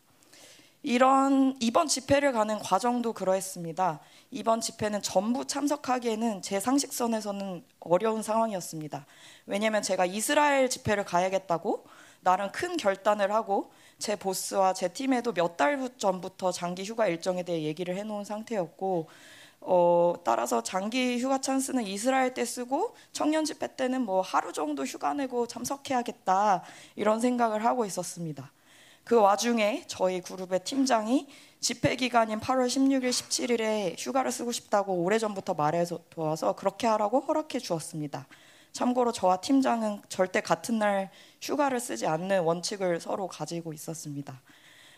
이런 0.82 1.56
이번 1.60 1.88
집회를 1.88 2.32
가는 2.32 2.58
과정도 2.58 3.12
그러했습니다. 3.12 4.00
이번 4.30 4.60
집회는 4.62 5.02
전부 5.02 5.44
참석하기에는 5.46 6.40
제 6.40 6.58
상식선에서는 6.58 7.64
어려운 7.80 8.22
상황이었습니다. 8.22 9.04
왜냐하면 9.46 9.82
제가 9.82 10.06
이스라엘 10.06 10.70
집회를 10.70 11.04
가야겠다고 11.04 11.84
나름 12.22 12.50
큰 12.50 12.76
결단을 12.78 13.32
하고 13.32 13.70
제 13.98 14.16
보스와 14.16 14.72
제 14.72 14.88
팀에도 14.88 15.32
몇 15.32 15.56
달 15.56 15.90
전부터 15.98 16.52
장기 16.52 16.84
휴가 16.84 17.06
일정에 17.06 17.42
대해 17.42 17.62
얘기를 17.62 17.96
해놓은 17.96 18.24
상태였고 18.24 19.08
어, 19.62 20.14
따라서 20.24 20.62
장기 20.62 21.18
휴가 21.20 21.38
찬스는 21.42 21.84
이스라엘 21.86 22.32
때 22.32 22.46
쓰고 22.46 22.94
청년 23.12 23.44
집회 23.44 23.74
때는 23.76 24.02
뭐 24.02 24.22
하루 24.22 24.54
정도 24.54 24.84
휴가 24.84 25.12
내고 25.12 25.46
참석해야겠다 25.46 26.62
이런 26.96 27.20
생각을 27.20 27.64
하고 27.66 27.84
있었습니다. 27.84 28.50
그 29.10 29.16
와중에 29.16 29.82
저희 29.88 30.20
그룹의 30.20 30.60
팀장이 30.62 31.26
집회 31.58 31.96
기간인 31.96 32.38
8월 32.38 32.68
16일, 32.68 33.10
17일에 33.10 33.96
휴가를 33.98 34.30
쓰고 34.30 34.52
싶다고 34.52 35.02
오래전부터 35.02 35.54
말해서 35.54 35.98
도와서 36.10 36.52
그렇게 36.52 36.86
하라고 36.86 37.18
허락해 37.18 37.58
주었습니다. 37.58 38.28
참고로 38.70 39.10
저와 39.10 39.40
팀장은 39.40 40.02
절대 40.08 40.40
같은 40.40 40.78
날 40.78 41.10
휴가를 41.42 41.80
쓰지 41.80 42.06
않는 42.06 42.42
원칙을 42.42 43.00
서로 43.00 43.26
가지고 43.26 43.72
있었습니다. 43.72 44.40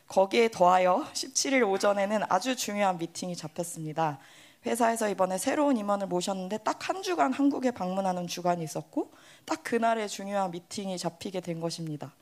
거기에 0.09 0.51
더하여 0.51 1.07
17일 1.15 1.67
오전에는 1.67 2.21
아주 2.29 2.55
중요한 2.55 2.99
미팅이 2.99 3.35
잡혔습니다. 3.35 4.19
회사에서 4.67 5.09
이번에 5.09 5.39
새로운 5.39 5.79
임원을 5.79 6.09
모셨는데 6.09 6.59
딱 6.59 6.91
한 6.91 7.03
주간 7.03 7.33
한국에 7.33 7.71
방문하는 7.71 8.27
주간이 8.27 8.63
있었고 8.63 9.11
딱 9.47 9.65
그날에 9.65 10.07
중요한 10.07 10.51
미팅이 10.51 10.99
잡히게 10.99 11.41
된 11.41 11.61
것입니다. 11.61 12.15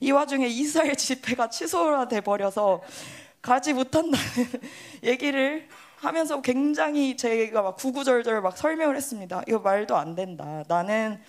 이 0.00 0.10
와중에 0.10 0.46
이스라엘 0.46 0.94
집회가 0.96 1.48
취소가 1.48 2.08
돼 2.08 2.20
버려서 2.20 2.82
가지 3.42 3.72
못한다는 3.72 4.18
얘기를 5.02 5.66
하면서 5.96 6.40
굉장히 6.40 7.16
제가 7.16 7.62
막 7.62 7.76
구구절절 7.76 8.40
막 8.40 8.56
설명을 8.56 8.96
했습니다. 8.96 9.42
이거 9.48 9.58
말도 9.58 9.96
안 9.96 10.14
된다. 10.14 10.62
나는 10.68 11.20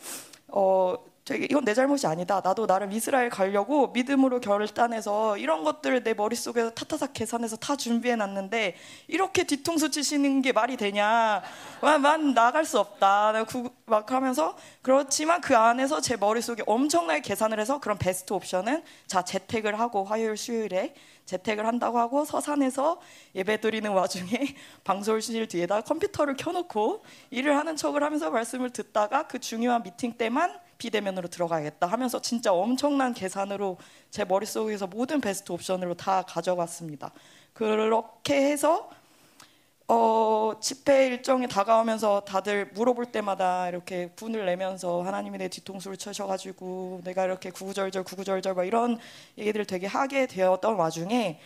어 0.47 0.95
되게 1.29 1.45
이건 1.45 1.63
내 1.63 1.75
잘못이 1.75 2.07
아니다. 2.07 2.41
나도 2.43 2.65
나름 2.65 2.91
이스라엘 2.91 3.29
가려고 3.29 3.89
믿음으로 3.89 4.39
결단해서 4.39 5.37
이런 5.37 5.63
것들을 5.63 6.01
내 6.03 6.15
머릿속에서 6.15 6.71
타타삭 6.71 7.13
계산해서 7.13 7.57
다 7.57 7.75
준비해 7.75 8.15
놨는데 8.15 8.75
이렇게 9.07 9.43
뒤통수 9.43 9.91
치시는 9.91 10.41
게 10.41 10.51
말이 10.53 10.75
되냐. 10.75 11.43
만 11.81 12.33
나갈 12.33 12.65
수 12.65 12.79
없다. 12.79 13.45
막 13.85 14.11
하면서 14.11 14.57
그렇지만 14.81 15.39
그 15.39 15.55
안에서 15.55 16.01
제 16.01 16.17
머릿속에 16.17 16.63
엄청나게 16.65 17.21
계산을 17.21 17.59
해서 17.59 17.79
그런 17.79 17.99
베스트 17.99 18.33
옵션은 18.33 18.81
자 19.05 19.21
재택을 19.21 19.79
하고 19.79 20.05
화요일 20.05 20.35
수요일에 20.35 20.95
재택을 21.29 21.67
한다고 21.67 21.99
하고 21.99 22.25
서산에서 22.25 22.99
예배 23.35 23.61
드리는 23.61 23.91
와중에 23.91 24.29
방송실 24.83 25.47
뒤에다 25.47 25.81
컴퓨터를 25.81 26.35
켜놓고 26.35 27.03
일을 27.29 27.55
하는 27.55 27.75
척을 27.75 28.03
하면서 28.03 28.31
말씀을 28.31 28.71
듣다가 28.71 29.27
그 29.27 29.37
중요한 29.37 29.83
미팅 29.83 30.13
때만 30.13 30.59
비대면으로 30.79 31.27
들어가야겠다 31.27 31.85
하면서 31.85 32.19
진짜 32.19 32.51
엄청난 32.51 33.13
계산으로 33.13 33.77
제 34.09 34.25
머릿속에서 34.25 34.87
모든 34.87 35.21
베스트 35.21 35.51
옵션으로 35.51 35.93
다 35.93 36.23
가져갔습니다. 36.23 37.11
그렇게 37.53 38.51
해서 38.51 38.89
어, 39.91 40.53
집회 40.61 41.07
일정이 41.07 41.47
다가오면서 41.47 42.21
다들 42.21 42.67
물어볼 42.73 43.07
때마다 43.07 43.67
이렇게 43.69 44.11
분을 44.15 44.45
내면서 44.45 45.01
하나님이 45.01 45.39
내 45.39 45.47
뒤통수를 45.47 45.97
쳐셔가지고 45.97 47.01
내가 47.03 47.25
이렇게 47.25 47.49
구구절절 47.49 48.03
구구절절 48.03 48.53
막 48.53 48.65
이런 48.65 48.99
얘기들을 49.39 49.65
되게 49.65 49.87
하게 49.87 50.27
되었던 50.27 50.75
와중에 50.75 51.39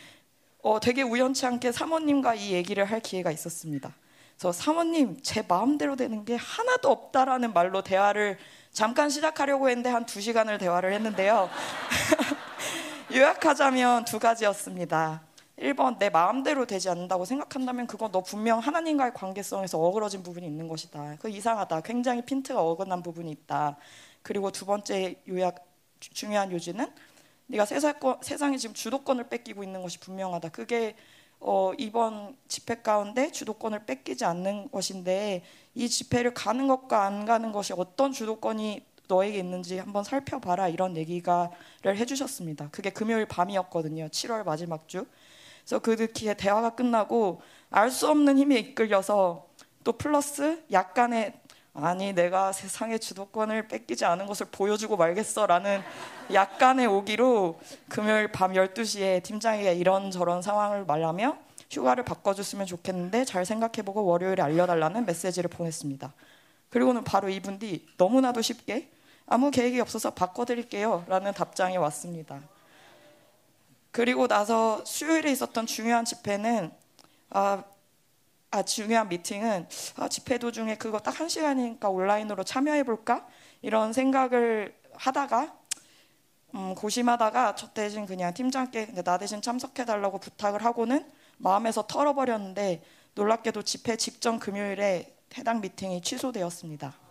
어, 0.62 0.80
되게 0.82 1.04
우연치 1.04 1.46
않게 1.46 1.72
사모님과 1.72 2.36
이 2.36 2.52
얘기를 2.52 2.84
할 2.84 3.00
기회가 3.00 3.32
있었습니다. 3.32 3.96
그래서 4.38 4.52
사모님 4.52 5.22
제 5.22 5.44
마음대로 5.48 5.96
되는 5.96 6.26
게 6.26 6.36
하나도 6.36 6.90
없다라는 6.92 7.54
말로 7.54 7.82
대화를 7.82 8.38
잠깐 8.74 9.10
시작하려고 9.10 9.70
했는데 9.70 9.90
한 9.90 10.06
두 10.06 10.20
시간을 10.20 10.58
대화를 10.58 10.92
했는데요. 10.94 11.50
요약하자면 13.14 14.04
두 14.06 14.20
가지였습니다. 14.20 15.22
1번 15.58 16.00
내 16.00 16.10
마음대로 16.10 16.66
되지 16.66 16.90
않는다고 16.90 17.26
생각한다면 17.26 17.88
그건 17.88 18.12
너 18.12 18.22
분명 18.22 18.60
하나님과의 18.60 19.14
관계성에서 19.14 19.80
어그러진 19.80 20.24
부분이 20.24 20.46
있는 20.46 20.68
것이다. 20.68 21.18
그 21.20 21.30
이상하다. 21.30 21.82
굉장히 21.82 22.24
핀트가 22.24 22.62
어긋난 22.62 23.04
부분이 23.04 23.32
있다. 23.32 23.78
그리고 24.24 24.52
두 24.52 24.66
번째 24.66 25.22
요약 25.28 25.66
중요한 26.00 26.52
요지는 26.52 26.88
네가 27.48 27.66
세상에 28.22 28.58
지금 28.58 28.74
주도권을 28.74 29.30
뺏기고 29.30 29.64
있는 29.64 29.82
것이 29.82 30.00
분명하다. 30.00 30.50
그게 30.50 30.96
어, 31.40 31.74
이번 31.78 32.38
집회 32.48 32.82
가운데 32.82 33.32
주도권을 33.32 33.86
뺏기지 33.86 34.24
않는 34.26 34.72
것인데 34.72 35.44
이 35.76 35.90
집회를 35.90 36.34
가는 36.34 36.68
것과 36.68 37.04
안 37.04 37.26
가는 37.26 37.52
것이 37.52 37.74
어떤 37.76 38.14
주도권이 38.14 38.86
너에게 39.10 39.40
있는지 39.40 39.78
한번 39.78 40.06
살펴봐라 40.06 40.70
이런 40.70 40.96
얘기가를 40.96 41.98
해주셨습니다. 41.98 42.70
그게 42.72 42.90
금요일 42.90 43.26
밤이었거든요. 43.26 44.08
7월 44.08 44.46
마지막 44.46 44.88
주. 44.88 45.06
그래서 45.66 45.80
그 45.80 46.12
뒤에 46.12 46.34
대화가 46.34 46.72
끝나고 46.72 47.42
알 47.70 47.90
수 47.90 48.08
없는 48.10 48.38
힘에 48.38 48.58
이끌려서 48.60 49.48
또 49.84 49.94
플러스 49.94 50.64
약간의 50.72 51.34
아니 51.74 52.14
내가 52.14 52.52
세상의 52.52 53.00
주도권을 53.00 53.68
뺏기지 53.68 54.06
않은 54.06 54.28
것을 54.28 54.46
보여주고 54.52 54.96
말겠어라는 54.96 55.82
약간의 56.32 56.86
오기로 56.86 57.60
금요일 57.90 58.32
밤 58.32 58.54
12시에 58.54 59.24
팀장에게 59.24 59.74
이런저런 59.74 60.44
상황을 60.44 60.86
말하며 60.86 61.36
휴가를 61.72 62.06
바꿔줬으면 62.06 62.68
좋겠는데 62.68 63.26
잘 63.26 63.44
생각해보고 63.44 64.06
월요일에 64.06 64.44
알려달라는 64.44 65.08
메시지를 65.08 65.50
보냈습니다. 65.50 66.14
그리고는 66.70 67.04
바로 67.04 67.28
2분 67.30 67.60
뒤 67.60 67.88
너무나도 67.98 68.44
쉽게 68.44 68.92
아무 69.26 69.50
계획이 69.50 69.80
없어서 69.80 70.12
바꿔드릴게요 70.12 71.06
라는 71.08 71.34
답장이 71.34 71.78
왔습니다. 71.78 72.40
그리고 73.94 74.28
나서 74.28 74.84
수요일에 74.86 75.32
있었던 75.32 75.68
중요한 75.68 76.04
집회는 76.04 76.72
아, 77.30 77.64
아 78.50 78.64
중요한 78.64 79.08
미팅은 79.08 79.68
아, 79.98 80.10
집회 80.10 80.40
도중에 80.40 80.78
그거 80.78 81.00
딱 81.00 81.20
한 81.20 81.30
시간이니까 81.30 81.90
온라인으로 81.90 82.44
참여해 82.44 82.84
볼까 82.84 83.28
이런 83.62 83.94
생각을 83.94 84.76
하다가 84.96 85.56
음, 86.56 86.74
고심하다가 86.74 87.54
저 87.56 87.72
대신 87.72 88.08
그냥 88.08 88.34
팀장께 88.34 89.04
나 89.04 89.20
대신 89.20 89.44
참석해 89.44 89.86
달라고 89.86 90.18
부탁을 90.18 90.66
하고는 90.66 91.08
마음에서 91.38 91.86
털어버렸는데 91.86 92.84
놀랍게도 93.14 93.62
집회 93.62 93.96
직전 93.96 94.40
금요일에 94.40 95.16
해당 95.38 95.62
미팅이 95.62 96.02
취소되었습니다. 96.02 97.03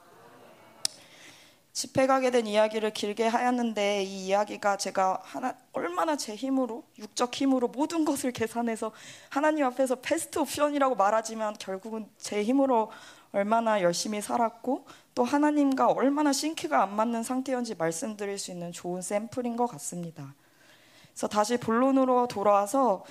집회 1.72 2.06
가게 2.06 2.30
된 2.30 2.46
이야기를 2.46 2.92
길게 2.92 3.26
하였는데 3.26 4.02
이 4.02 4.26
이야기가 4.26 4.76
제가 4.76 5.20
하나, 5.22 5.54
얼마나 5.72 6.16
제 6.16 6.34
힘으로 6.34 6.84
육적 6.98 7.34
힘으로 7.34 7.68
모든 7.68 8.04
것을 8.04 8.30
계산해서 8.30 8.92
하나님 9.30 9.64
앞에서 9.64 9.96
베스트 9.96 10.38
옵션이라고 10.38 10.96
말하지만 10.96 11.54
결국은 11.58 12.06
제 12.18 12.42
힘으로 12.42 12.90
얼마나 13.32 13.80
열심히 13.80 14.20
살았고 14.20 14.84
또 15.14 15.24
하나님과 15.24 15.88
얼마나 15.88 16.32
싱크가 16.32 16.82
안 16.82 16.94
맞는 16.94 17.22
상태였는지 17.22 17.74
말씀드릴 17.76 18.38
수 18.38 18.50
있는 18.50 18.70
좋은 18.72 19.00
샘플인 19.00 19.56
것 19.56 19.66
같습니다. 19.66 20.34
그래서 21.12 21.28
다시 21.28 21.56
본론으로 21.56 22.28
돌아와서 22.28 23.04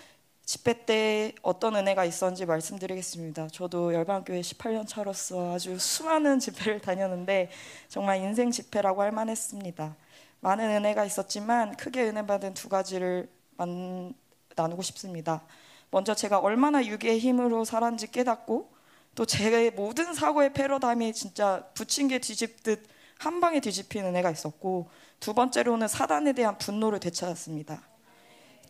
집회 0.51 0.85
때 0.85 1.33
어떤 1.43 1.77
은혜가 1.77 2.03
있었는지 2.03 2.45
말씀드리겠습니다. 2.45 3.47
저도 3.53 3.93
열방교회 3.93 4.41
18년 4.41 4.85
차로서 4.85 5.53
아주 5.53 5.79
수많은 5.79 6.39
집회를 6.39 6.81
다녔는데 6.81 7.49
정말 7.87 8.17
인생 8.17 8.51
집회라고 8.51 9.01
할 9.01 9.13
만했습니다. 9.13 9.95
많은 10.41 10.69
은혜가 10.69 11.05
있었지만 11.05 11.77
크게 11.77 12.03
은혜 12.03 12.25
받은 12.25 12.53
두 12.53 12.67
가지를 12.67 13.29
만, 13.55 14.13
나누고 14.57 14.81
싶습니다. 14.81 15.41
먼저 15.89 16.13
제가 16.13 16.39
얼마나 16.39 16.85
유기의 16.85 17.19
힘으로 17.19 17.63
살았는지 17.63 18.11
깨닫고 18.11 18.73
또 19.15 19.25
제 19.25 19.69
모든 19.69 20.13
사고의 20.13 20.51
패러다임이 20.51 21.13
진짜 21.13 21.65
부침개 21.75 22.19
뒤집듯 22.19 22.85
한 23.19 23.39
방에 23.39 23.61
뒤집히는 23.61 24.09
은혜가 24.09 24.31
있었고 24.31 24.89
두 25.21 25.33
번째로는 25.33 25.87
사단에 25.87 26.33
대한 26.33 26.57
분노를 26.57 26.99
되찾았습니다. 26.99 27.90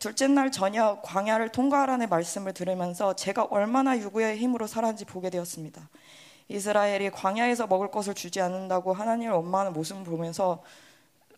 둘째 0.01 0.27
날 0.27 0.51
저녁 0.51 1.03
광야를 1.03 1.49
통과하라는 1.49 2.09
말씀을 2.09 2.53
들으면서 2.53 3.15
제가 3.15 3.43
얼마나 3.51 3.95
유구의 3.95 4.35
힘으로 4.35 4.65
살았는지 4.65 5.05
보게 5.05 5.29
되었습니다. 5.29 5.79
이스라엘이 6.47 7.11
광야에서 7.11 7.67
먹을 7.67 7.91
것을 7.91 8.15
주지 8.15 8.41
않는다고 8.41 8.93
하나님을 8.93 9.35
원망하는 9.35 9.73
모습을 9.73 10.03
보면서 10.05 10.63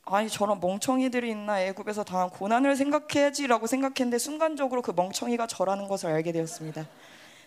아니 0.06 0.30
저런 0.30 0.62
멍청이들이 0.62 1.30
있나 1.32 1.62
애굽에서 1.62 2.06
당한 2.06 2.30
고난을 2.30 2.78
생각해야지라고 2.78 3.68
생각했는데 3.68 4.18
순간적으로 4.18 4.82
그 4.82 4.94
멍청이가 4.96 5.46
저라는 5.48 5.90
것을 5.90 6.12
알게 6.12 6.32
되었습니다. 6.32 6.88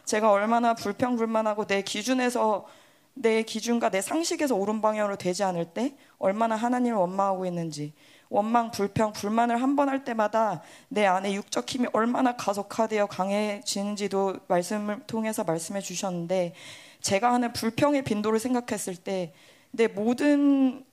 제가 0.04 0.30
얼마나 0.30 0.74
불평불만하고 0.74 1.64
내 1.64 1.80
기준에서 1.80 2.66
내 3.14 3.42
기준과 3.42 3.88
내 3.88 4.02
상식에서 4.02 4.54
옳은 4.54 4.82
방향으로 4.82 5.16
되지 5.16 5.44
않을 5.44 5.64
때 5.72 5.96
얼마나 6.18 6.56
하나님을 6.56 6.98
원망하고 6.98 7.46
있는지 7.46 7.94
원망, 8.28 8.70
불평, 8.70 9.12
불만을 9.12 9.62
한 9.62 9.76
번 9.76 9.88
할 9.88 10.04
때마다 10.04 10.62
내 10.88 11.06
안에 11.06 11.32
육적 11.34 11.68
힘이 11.68 11.86
얼마나 11.92 12.36
가속화되어 12.36 13.06
강해지는지도 13.06 14.40
말씀을 14.48 15.00
통해서 15.06 15.44
말씀해 15.44 15.80
주셨는데 15.80 16.54
제가 17.00 17.32
하는 17.32 17.52
불평의 17.52 18.02
빈도를 18.02 18.38
생각했을 18.40 18.96
때 18.96 19.32
내 19.70 19.88
모든 19.88 20.84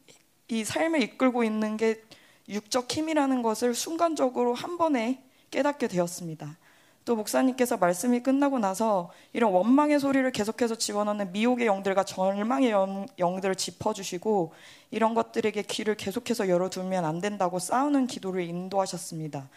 이 0.49 0.63
삶을 0.65 1.01
이끌고 1.01 1.43
있는 1.45 1.77
게 1.77 2.03
육적 2.49 2.91
힘이라는 2.91 3.41
것을 3.41 3.73
순간적으로 3.73 4.53
한 4.53 4.77
번에 4.77 5.23
깨닫게 5.51 5.87
되었습니다. 5.87 6.57
또 7.05 7.15
목사님께서 7.15 7.77
말씀이 7.77 8.21
끝나고 8.21 8.59
나서 8.59 9.11
이런 9.33 9.51
원망의 9.51 9.99
소리를 9.99 10.29
계속해서 10.31 10.75
집어넣는 10.75 11.33
미혹의 11.33 11.67
영들과 11.67 12.03
절망의 12.03 12.71
영, 12.71 13.05
영들을 13.19 13.55
짚어주시고 13.55 14.53
이런 14.91 15.13
것들에게 15.13 15.61
귀를 15.63 15.95
계속해서 15.95 16.47
열어두면 16.47 17.03
안 17.03 17.19
된다고 17.19 17.59
싸우는 17.59 18.07
기도를 18.07 18.43
인도하셨습니다. 18.43 19.49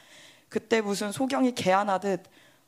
그때 0.48 0.81
무슨 0.81 1.12
소경이 1.12 1.55
개안하듯 1.55 2.23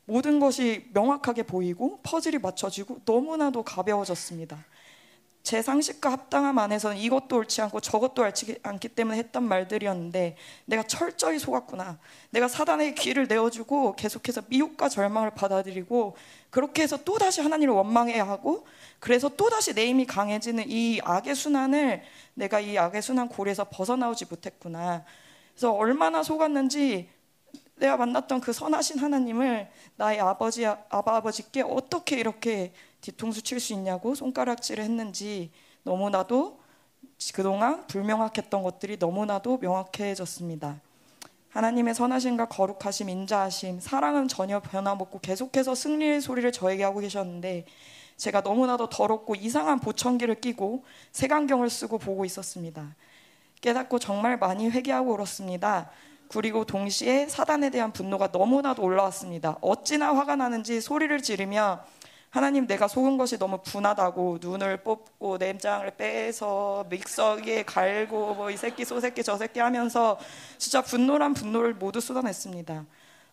모든 0.04 0.40
것이 0.40 0.88
명확하게 0.94 1.42
보이고 1.42 2.00
퍼즐이 2.02 2.38
맞춰지고 2.38 3.00
너무나도 3.04 3.62
가벼워졌습니다. 3.62 4.64
제 5.48 5.62
상식과 5.62 6.12
합당함 6.12 6.58
안에서는 6.58 6.98
이것도 6.98 7.38
옳지 7.38 7.62
않고 7.62 7.80
저것도 7.80 8.20
옳지 8.20 8.58
않기 8.62 8.88
때문에 8.90 9.16
했던 9.16 9.44
말들이었는데 9.44 10.36
내가 10.66 10.82
철저히 10.82 11.38
속았구나. 11.38 11.98
내가 12.28 12.48
사단의 12.48 12.94
귀를 12.96 13.26
내어주고 13.26 13.96
계속해서 13.96 14.42
미혹과 14.48 14.90
절망을 14.90 15.30
받아들이고 15.30 16.18
그렇게 16.50 16.82
해서 16.82 16.98
또 17.02 17.16
다시 17.16 17.40
하나님을 17.40 17.74
원망해야 17.74 18.28
하고 18.28 18.66
그래서 19.00 19.30
또 19.30 19.48
다시 19.48 19.72
내 19.72 19.86
힘이 19.86 20.04
강해지는 20.04 20.64
이 20.68 21.00
악의 21.02 21.34
순환을 21.34 22.02
내가 22.34 22.60
이 22.60 22.76
악의 22.76 23.00
순환 23.00 23.30
고리에서 23.30 23.70
벗어나오지 23.70 24.26
못했구나. 24.28 25.06
그래서 25.54 25.72
얼마나 25.72 26.22
속았는지 26.22 27.08
내가 27.76 27.96
만났던 27.96 28.42
그 28.42 28.52
선하신 28.52 28.98
하나님을 28.98 29.70
나의 29.96 30.20
아버지 30.20 30.66
아바 30.66 31.16
아버지께 31.16 31.62
어떻게 31.62 32.18
이렇게 32.18 32.74
뒤통수 33.08 33.40
칠 33.42 33.58
수 33.58 33.72
있냐고 33.72 34.14
손가락질을 34.14 34.84
했는지 34.84 35.50
너무나도 35.82 36.60
그동안 37.32 37.86
불명확했던 37.86 38.62
것들이 38.62 38.98
너무나도 38.98 39.58
명확해졌습니다. 39.58 40.80
하나님의 41.48 41.94
선하심과 41.94 42.48
거룩하심, 42.48 43.08
인자하심, 43.08 43.80
사랑은 43.80 44.28
전혀 44.28 44.60
변함없고 44.60 45.20
계속해서 45.20 45.74
승리의 45.74 46.20
소리를 46.20 46.52
저에게 46.52 46.84
하고 46.84 47.00
계셨는데 47.00 47.64
제가 48.18 48.42
너무나도 48.42 48.90
더럽고 48.90 49.34
이상한 49.34 49.80
보청기를 49.80 50.40
끼고 50.42 50.84
색안경을 51.12 51.70
쓰고 51.70 51.96
보고 51.98 52.26
있었습니다. 52.26 52.94
깨닫고 53.62 53.98
정말 54.00 54.38
많이 54.38 54.68
회개하고 54.68 55.14
울었습니다. 55.14 55.90
그리고 56.28 56.66
동시에 56.66 57.26
사단에 57.26 57.70
대한 57.70 57.90
분노가 57.90 58.28
너무나도 58.30 58.82
올라왔습니다. 58.82 59.56
어찌나 59.62 60.14
화가 60.14 60.36
나는지 60.36 60.82
소리를 60.82 61.22
지르며 61.22 61.80
하나님 62.30 62.66
내가 62.66 62.88
속은 62.88 63.16
것이 63.16 63.38
너무 63.38 63.58
분하다고 63.62 64.38
눈을 64.40 64.78
뽑고 64.78 65.38
내장을 65.38 65.90
빼서 65.92 66.84
믹서기에 66.90 67.62
갈고 67.64 68.34
뭐 68.34 68.50
이 68.50 68.56
새끼 68.56 68.84
소 68.84 69.00
새끼 69.00 69.22
저 69.22 69.36
새끼 69.36 69.60
하면서 69.60 70.18
진짜 70.58 70.82
분노란 70.82 71.32
분노를 71.34 71.74
모두 71.74 72.00
쏟아냈습니다. 72.00 72.84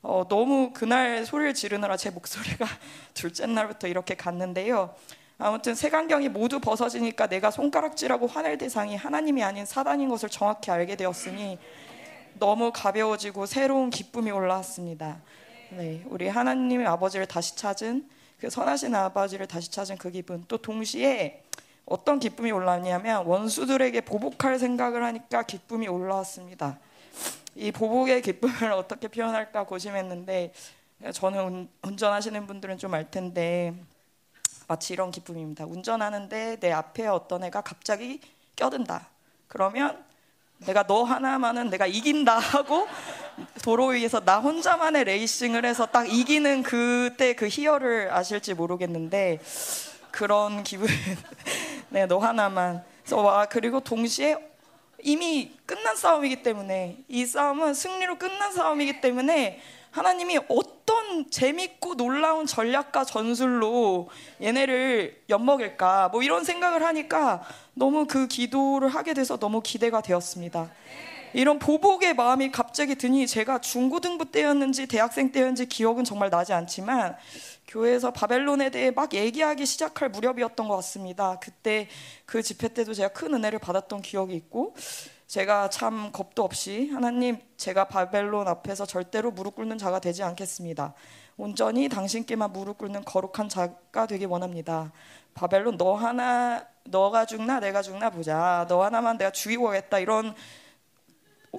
어, 0.02 0.26
너무 0.30 0.72
그날 0.74 1.26
소리를 1.26 1.54
지르느라 1.54 1.98
제 1.98 2.10
목소리가 2.10 2.66
둘째 3.14 3.46
날부터 3.48 3.88
이렇게 3.88 4.16
갔는데요. 4.16 4.94
아무튼 5.38 5.76
색안경이 5.76 6.30
모두 6.30 6.60
벗어지니까 6.62 7.28
내가 7.28 7.52
손가락질하고 7.52 8.28
화낼 8.28 8.58
대상이 8.58 8.96
하나님이 8.96 9.44
아닌 9.44 9.66
사단인 9.66 10.08
것을 10.08 10.30
정확히 10.30 10.72
알게 10.72 10.96
되었으니 10.96 11.60
너무 12.40 12.72
가벼워지고 12.74 13.46
새로운 13.46 13.90
기쁨이 13.90 14.32
올라왔습니다. 14.32 15.18
네, 15.72 16.04
우리 16.08 16.30
하나님의 16.30 16.88
아버지를 16.88 17.26
다시 17.26 17.56
찾은 17.58 18.08
그 18.40 18.50
선하신 18.50 18.94
아버지를 18.94 19.48
다시 19.48 19.72
찾은 19.72 19.98
그 19.98 20.12
기분 20.12 20.44
또 20.48 20.58
동시에 20.58 21.44
어떤 21.86 22.20
기쁨이 22.20 22.52
올라왔냐면 22.52 23.26
원수들에게 23.26 24.02
보복할 24.02 24.60
생각을 24.60 25.04
하니까 25.04 25.44
기쁨이 25.44 25.88
올라왔습니다. 25.88 26.80
이 27.56 27.72
보복의 27.72 28.22
기쁨을 28.22 28.72
어떻게 28.74 29.08
표현할까 29.08 29.66
고심했는데 29.66 30.54
저는 31.14 31.70
운전하시는 31.84 32.48
분들은 32.48 32.78
좀 32.78 32.94
알 32.94 33.10
텐데 33.10 33.74
마치 34.68 34.94
이런 34.94 35.12
기쁨입니다. 35.12 35.66
운전하는데 35.66 36.60
내 36.60 36.72
앞에 36.72 37.08
어떤 37.08 37.44
애가 37.44 37.62
갑자기 37.62 38.20
껴든다. 38.56 39.10
그러면 39.48 40.04
내가 40.60 40.84
너 40.84 41.04
하나만은 41.04 41.70
내가 41.70 41.86
이긴다 41.86 42.38
하고 42.38 42.88
도로 43.64 43.88
위에서 43.88 44.20
나 44.22 44.40
혼자만의 44.40 45.04
레이싱을 45.04 45.66
해서 45.66 45.86
딱 45.86 46.10
이기는 46.10 46.64
그때 46.64 47.34
그 47.34 47.48
희열을 47.48 48.14
아실지 48.14 48.54
모르겠는데 48.54 49.40
그런 50.12 50.64
기분. 50.64 50.88
네, 51.90 52.06
너 52.06 52.20
하나만. 52.20 52.84
그래서 53.04 53.22
와 53.22 53.46
그리고 53.46 53.80
동시에 53.82 54.38
이미 55.04 55.52
끝난 55.66 55.96
싸움이기 55.96 56.42
때문에 56.42 57.04
이 57.08 57.26
싸움은 57.26 57.74
승리로 57.74 58.18
끝난 58.18 58.52
싸움이기 58.52 59.02
때문에 59.02 59.62
하나님이 59.96 60.40
어떤 60.50 61.30
재밌고 61.30 61.96
놀라운 61.96 62.46
전략과 62.46 63.06
전술로 63.06 64.10
얘네를 64.42 65.24
엿먹일까 65.30 66.10
뭐 66.10 66.22
이런 66.22 66.44
생각을 66.44 66.84
하니까 66.84 67.44
너무 67.74 68.06
그 68.06 68.28
기도를 68.28 68.90
하게 68.90 69.14
돼서 69.14 69.38
너무 69.38 69.62
기대가 69.62 70.02
되었습니다. 70.02 70.70
이런 71.34 71.60
보복의 71.60 72.14
마음이 72.14 72.52
갑자기 72.52 72.96
드니 72.96 73.26
제가 73.26 73.60
중고등부 73.60 74.32
때였는지 74.32 74.86
대학생 74.86 75.32
때였는지 75.32 75.66
기억은 75.68 76.04
정말 76.04 76.30
나지 76.30 76.52
않지만 76.52 77.16
교회에서 77.70 78.12
바벨론에 78.12 78.72
대해 78.72 78.92
막 78.92 79.14
얘기하기 79.14 79.66
시작할 79.66 80.10
무렵이었던 80.10 80.68
것 80.68 80.76
같습니다. 80.76 81.40
그때 81.40 81.88
그 82.26 82.44
집회 82.44 82.68
때도 82.68 82.94
제가 82.94 83.10
큰 83.10 83.34
은혜를 83.34 83.60
받았던 83.60 84.02
기억이 84.02 84.36
있고 84.36 84.76
제가 85.28 85.70
참 85.70 86.12
겁도 86.12 86.44
없이 86.44 86.90
하나님 86.92 87.40
제가 87.58 87.88
바벨론 87.88 88.48
앞에서 88.48 88.86
절대로 88.86 89.32
무릎 89.32 89.56
꿇는 89.56 89.78
자가 89.78 90.00
되지 90.00 90.24
않겠습니다. 90.24 90.94
온전히 91.38 91.90
당신께만 91.90 92.54
무릎 92.54 92.78
꿇는 92.78 93.04
거룩한 93.04 93.50
자가 93.50 94.06
되기 94.06 94.26
원합니다. 94.26 94.92
바벨론 95.34 95.78
너 95.78 95.96
하나 95.96 96.66
너가 96.86 97.26
죽나 97.26 97.60
내가 97.60 97.82
죽나 97.82 98.10
보자. 98.10 98.66
너 98.70 98.84
하나만 98.84 99.18
내가 99.18 99.32
죽이고 99.32 99.66
가겠다. 99.66 100.00
이런 100.00 100.36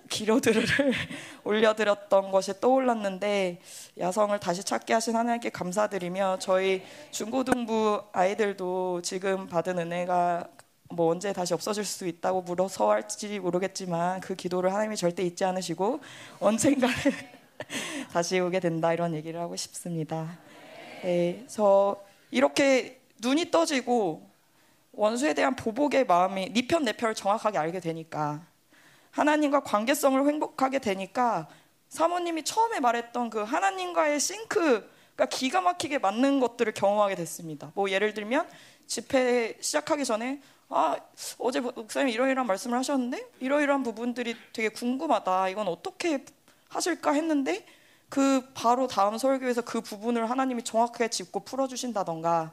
기로들을 0.08 0.62
올려드렸던 1.44 2.30
것이 2.30 2.60
떠올랐는데 2.60 3.60
야성을 3.98 4.38
다시 4.38 4.62
찾게 4.62 4.94
하신 4.94 5.16
하나님께 5.16 5.50
감사드리며 5.50 6.38
저희 6.40 6.84
중고등부 7.10 8.04
아이들도 8.12 9.02
지금 9.02 9.46
받은 9.46 9.78
은혜가 9.78 10.48
뭐 10.96 11.12
언제 11.12 11.30
다시 11.34 11.52
없어질 11.52 11.84
수 11.84 12.06
있다고 12.06 12.40
물어서 12.40 12.90
할지 12.90 13.38
모르겠지만 13.38 14.20
그 14.20 14.34
기도를 14.34 14.72
하나님이 14.72 14.96
절대 14.96 15.22
잊지 15.22 15.44
않으시고 15.44 16.00
언젠가는 16.40 16.94
다시 18.12 18.40
오게 18.40 18.60
된다 18.60 18.94
이런 18.94 19.14
얘기를 19.14 19.38
하고 19.38 19.54
싶습니다. 19.56 20.38
네, 21.02 21.36
그래서 21.40 22.02
이렇게 22.30 23.02
눈이 23.20 23.50
떠지고 23.50 24.26
원수에 24.92 25.34
대한 25.34 25.54
보복의 25.54 26.06
마음이 26.06 26.52
네 26.54 26.66
편 26.66 26.82
내 26.84 26.94
편을 26.94 27.14
정확하게 27.14 27.58
알게 27.58 27.80
되니까 27.80 28.40
하나님과 29.10 29.60
관계성을 29.64 30.18
행복하게 30.26 30.78
되니까 30.78 31.46
사모님이 31.90 32.42
처음에 32.42 32.80
말했던 32.80 33.28
그 33.28 33.42
하나님과의 33.42 34.18
싱크가 34.18 35.26
기가 35.30 35.60
막히게 35.60 35.98
맞는 35.98 36.40
것들을 36.40 36.72
경험하게 36.72 37.16
됐습니다. 37.16 37.70
뭐 37.74 37.90
예를 37.90 38.14
들면 38.14 38.48
집회 38.86 39.56
시작하기 39.60 40.04
전에 40.06 40.40
아 40.68 40.96
어제 41.38 41.60
목사님 41.60 42.12
이러이러한 42.12 42.46
말씀을 42.46 42.76
하셨는데 42.78 43.30
이러이러한 43.40 43.82
부분들이 43.82 44.34
되게 44.52 44.68
궁금하다. 44.68 45.48
이건 45.50 45.68
어떻게 45.68 46.24
하실까 46.68 47.12
했는데 47.12 47.64
그 48.08 48.42
바로 48.54 48.86
다음 48.86 49.18
설교에서 49.18 49.62
그 49.62 49.80
부분을 49.80 50.28
하나님이 50.28 50.62
정확하게 50.64 51.08
짚고 51.08 51.40
풀어주신다던가 51.40 52.52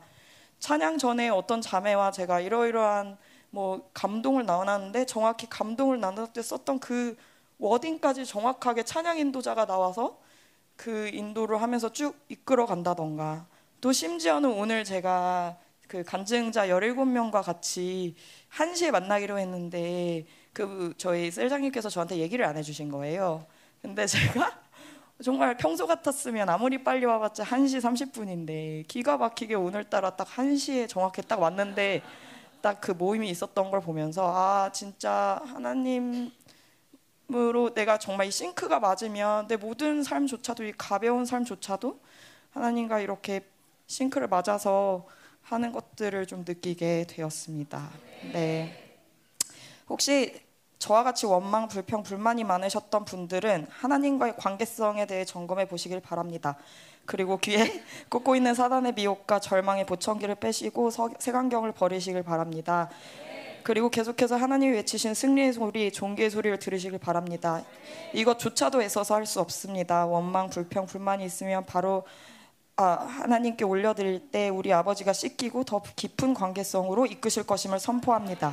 찬양 0.59 0.97
전에 0.97 1.29
어떤 1.29 1.61
자매와 1.61 2.11
제가 2.11 2.39
이러이러한 2.39 3.17
뭐 3.49 3.89
감동을 3.93 4.45
나눴는데 4.45 5.05
정확히 5.05 5.47
감동을 5.49 5.99
나눌 5.99 6.27
때 6.27 6.41
썼던 6.41 6.79
그 6.79 7.15
워딩까지 7.59 8.25
정확하게 8.25 8.83
찬양 8.83 9.17
인도자가 9.17 9.65
나와서 9.65 10.19
그 10.75 11.09
인도를 11.13 11.61
하면서 11.61 11.91
쭉 11.91 12.15
이끌어 12.29 12.65
간다던가 12.65 13.45
또 13.81 13.91
심지어는 13.91 14.51
오늘 14.51 14.83
제가 14.83 15.57
그 15.93 16.03
간증자 16.03 16.69
17명과 16.69 17.43
같이 17.43 18.15
1시에 18.49 18.89
만나기로 18.89 19.37
했는데 19.37 20.25
그 20.51 20.91
저희 20.97 21.29
셀장님께서 21.29 21.87
저한테 21.87 22.17
얘기를 22.17 22.43
안 22.45 22.57
해주신 22.57 22.89
거예요. 22.89 23.45
근데 23.79 24.07
제가 24.07 24.59
정말 25.23 25.55
평소 25.55 25.85
같았으면 25.85 26.49
아무리 26.49 26.83
빨리 26.83 27.05
와봤자 27.05 27.43
1시 27.43 27.79
30분인데 28.11 28.87
기가 28.87 29.17
막히게 29.17 29.53
오늘따라 29.53 30.15
딱 30.15 30.27
1시에 30.27 30.89
정확히 30.89 31.21
딱 31.21 31.39
왔는데 31.39 32.01
딱 32.63 32.81
그 32.81 32.91
모임이 32.91 33.29
있었던 33.29 33.69
걸 33.69 33.79
보면서 33.79 34.33
아 34.35 34.71
진짜 34.71 35.39
하나님 35.45 36.31
으로 37.31 37.71
내가 37.73 37.99
정말 37.99 38.27
이 38.27 38.31
싱크가 38.31 38.79
맞으면 38.79 39.47
내 39.47 39.57
모든 39.57 40.01
삶조차도 40.01 40.63
이 40.65 40.73
가벼운 40.75 41.25
삶조차도 41.25 41.99
하나님과 42.51 42.99
이렇게 42.99 43.41
싱크를 43.87 44.27
맞아서 44.27 45.07
하는 45.43 45.71
것들을 45.71 46.25
좀 46.25 46.43
느끼게 46.47 47.05
되었습니다. 47.09 47.89
네. 48.33 48.79
혹시 49.89 50.41
저와 50.79 51.03
같이 51.03 51.25
원망, 51.25 51.67
불평, 51.67 52.03
불만이 52.03 52.43
많으셨던 52.43 53.05
분들은 53.05 53.67
하나님과의 53.69 54.35
관계성에 54.37 55.05
대해 55.05 55.23
점검해 55.23 55.67
보시길 55.67 56.01
바랍니다. 56.01 56.57
그리고 57.05 57.37
귀에 57.37 57.81
꽂고 58.09 58.35
있는 58.35 58.53
사단의 58.53 58.93
미혹과 58.93 59.39
절망의 59.39 59.85
보청기를 59.85 60.35
빼시고 60.35 60.89
색안경을 61.19 61.73
버리시길 61.73 62.23
바랍니다. 62.23 62.89
그리고 63.63 63.89
계속해서 63.89 64.35
하나님이 64.35 64.73
외치신 64.75 65.13
승리의 65.13 65.53
소리, 65.53 65.91
종기의 65.91 66.29
소리를 66.29 66.59
들으시길 66.59 66.99
바랍니다. 66.99 67.63
이것조차도 68.13 68.81
애써서 68.81 69.15
할 69.15 69.25
수 69.25 69.39
없습니다. 69.39 70.05
원망, 70.05 70.49
불평, 70.49 70.85
불만이 70.85 71.23
있으면 71.23 71.65
바로 71.65 72.03
아, 72.75 72.85
하나님께 72.85 73.65
올려드릴 73.65 74.31
때 74.31 74.49
우리 74.49 74.73
아버지가 74.73 75.13
씻기고 75.13 75.63
더 75.63 75.83
깊은 75.95 76.33
관계성으로 76.33 77.05
이끄실 77.05 77.45
것임을 77.45 77.79
선포합니다. 77.79 78.51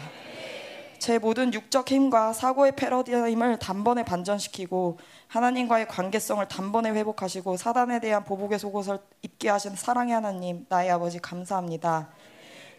제 0.99 1.19
모든 1.19 1.55
육적 1.55 1.91
힘과 1.91 2.35
사고의 2.35 2.77
패러디임을 2.77 3.59
단번에 3.59 4.05
반전시키고 4.05 4.99
하나님과의 5.29 5.89
관계성을 5.89 6.47
단번에 6.49 6.91
회복하시고 6.91 7.57
사단에 7.57 8.01
대한 8.01 8.23
보복의 8.25 8.59
속옷을 8.59 8.99
입게 9.23 9.49
하신 9.49 9.75
사랑의 9.77 10.13
하나님 10.13 10.67
나의 10.69 10.91
아버지 10.91 11.19
감사합니다. 11.19 12.11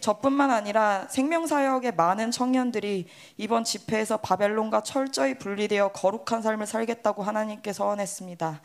저뿐만 0.01 0.49
아니라 0.51 1.07
생명사역의 1.09 1.93
많은 1.95 2.31
청년들이 2.31 3.07
이번 3.37 3.63
집회에서 3.63 4.17
바벨론과 4.17 4.81
철저히 4.81 5.37
분리되어 5.37 5.89
거룩한 5.89 6.41
삶을 6.41 6.65
살겠다고 6.67 7.23
하나님께 7.23 7.71
서원했습니다. 7.71 8.61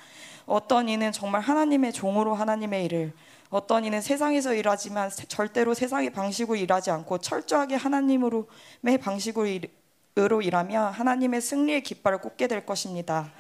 어떤 0.47 0.89
이는 0.89 1.13
정말 1.13 1.41
하나님의 1.41 1.93
종으로 1.93 2.35
하나님의 2.35 2.85
일을 2.87 3.13
어떤 3.51 3.85
이는 3.85 4.01
세상에서 4.01 4.55
일하지만 4.55 5.11
절대로 5.11 5.75
세상의 5.75 6.11
방식으로 6.11 6.57
일하지 6.57 6.91
않고 6.91 7.19
철저하게 7.19 7.77
하나님으로 7.77 8.49
매 8.81 8.97
방식으로 8.97 10.43
일하며 10.43 10.81
하나님의 10.87 11.41
승리의 11.41 11.83
깃발을 11.83 12.19
꽂게 12.19 12.47
될 12.49 12.65
것입니다. 12.65 13.31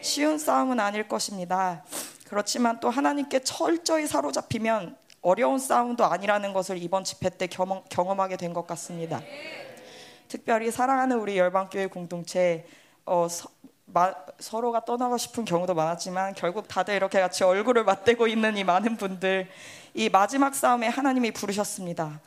쉬운 0.00 0.38
싸움은 0.38 0.78
아닐 0.78 1.08
것입니다. 1.08 1.84
그렇지만 2.28 2.78
또 2.80 2.90
하나님께 2.90 3.40
철저히 3.40 4.06
사로잡히면 4.06 4.96
어려운 5.22 5.58
싸움도 5.58 6.04
아니라는 6.04 6.52
것을 6.52 6.78
이번 6.78 7.02
집회 7.04 7.28
때 7.30 7.46
경험, 7.46 7.82
경험하게 7.88 8.36
된 8.36 8.52
것 8.52 8.66
같습니다. 8.66 9.20
특별히 10.28 10.70
사랑하는 10.70 11.18
우리 11.18 11.38
열방교회 11.38 11.86
공동체 11.86 12.66
어, 13.04 13.26
서, 13.28 13.48
마, 13.92 14.14
서로가 14.38 14.84
떠나고 14.84 15.16
싶은 15.16 15.44
경우도 15.44 15.74
많았지만 15.74 16.34
결국 16.34 16.68
다들 16.68 16.94
이렇게 16.94 17.20
같이 17.20 17.44
얼굴을 17.44 17.84
맞대고 17.84 18.26
있는 18.28 18.56
이 18.56 18.64
많은 18.64 18.96
분들 18.96 19.48
이 19.94 20.08
마지막 20.08 20.54
싸움에 20.54 20.88
하나님이 20.88 21.30
부르셨습니다. 21.32 22.20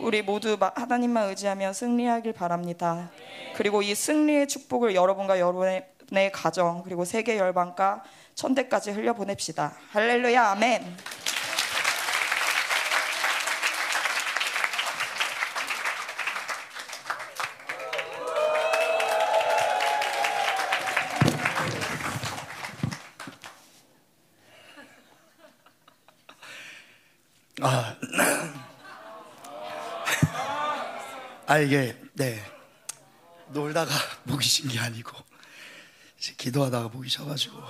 우리 0.00 0.22
모두 0.22 0.56
하나님만 0.60 1.30
의지하며 1.30 1.72
승리하길 1.72 2.32
바랍니다. 2.32 3.10
그리고 3.56 3.82
이 3.82 3.94
승리의 3.94 4.46
축복을 4.46 4.94
여러분과 4.94 5.40
여러분의 5.40 5.84
가정 6.32 6.82
그리고 6.84 7.04
세계 7.04 7.38
열방과 7.38 8.04
천대까지 8.34 8.92
흘려 8.92 9.14
보냅시다. 9.14 9.74
할렐루야 9.90 10.50
아멘. 10.50 11.27
아, 27.60 27.96
아 31.46 31.58
이게 31.58 31.96
네. 32.14 32.40
놀다가 33.48 33.90
쉰게 34.46 34.78
아니고 34.78 35.10
기도하다가 36.18 36.88
목이 36.88 37.08
쉬어가지고. 37.08 37.58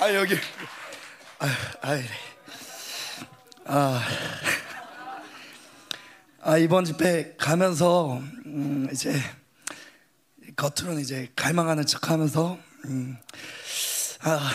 아 0.00 0.14
여기. 0.14 0.34
아, 1.38 1.46
아, 1.82 2.02
아, 3.66 4.02
아 6.40 6.58
이번 6.58 6.84
집회 6.84 7.36
가면서 7.36 8.18
음, 8.46 8.88
이제 8.92 9.20
겉으로는 10.56 11.00
이제 11.00 11.30
갈망하는 11.36 11.86
척하면서 11.86 12.58
음, 12.86 13.16
아 14.22 14.50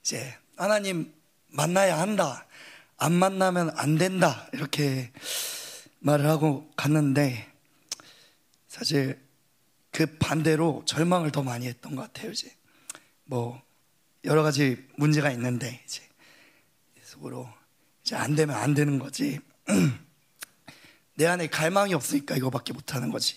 이제 0.00 0.36
하나님 0.58 1.14
만나야 1.46 2.00
한다. 2.00 2.44
안 2.96 3.12
만나면 3.12 3.70
안 3.76 3.96
된다. 3.96 4.48
이렇게 4.52 5.12
말을 6.00 6.26
하고 6.26 6.68
갔는데 6.76 7.48
사실 8.66 9.20
그 9.92 10.18
반대로 10.18 10.82
절망을 10.84 11.30
더 11.30 11.44
많이 11.44 11.68
했던 11.68 11.94
것 11.94 12.02
같아요. 12.02 12.32
이제 12.32 12.52
뭐 13.24 13.62
여러 14.24 14.42
가지 14.42 14.84
문제가 14.96 15.30
있는데 15.30 15.80
이제 15.86 16.02
속으로 17.04 17.48
이제 18.02 18.16
안 18.16 18.34
되면 18.34 18.56
안 18.56 18.74
되는 18.74 18.98
거지. 18.98 19.38
내 21.14 21.26
안에 21.26 21.46
갈망이 21.46 21.94
없으니까 21.94 22.36
이거밖에 22.36 22.72
못 22.72 22.96
하는 22.96 23.10
거지. 23.10 23.36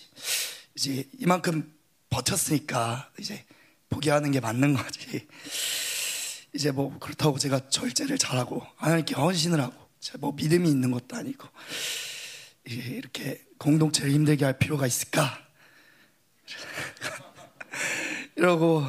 이제 0.74 1.08
이만큼 1.20 1.72
버텼으니까 2.10 3.12
이제 3.20 3.44
포기하는 3.90 4.32
게 4.32 4.40
맞는 4.40 4.74
거지. 4.74 5.28
이제 6.54 6.70
뭐 6.70 6.98
그렇다고 6.98 7.38
제가 7.38 7.68
절제를 7.68 8.18
잘하고 8.18 8.62
하나님께 8.76 9.14
헌신을 9.14 9.60
하고 9.60 9.74
제가 10.00 10.18
뭐 10.20 10.32
믿음이 10.32 10.68
있는 10.68 10.90
것도 10.90 11.16
아니고 11.16 11.48
이렇게 12.64 13.44
공동체를 13.58 14.10
힘들게 14.12 14.44
할 14.44 14.58
필요가 14.58 14.86
있을까? 14.86 15.38
이러고 18.36 18.84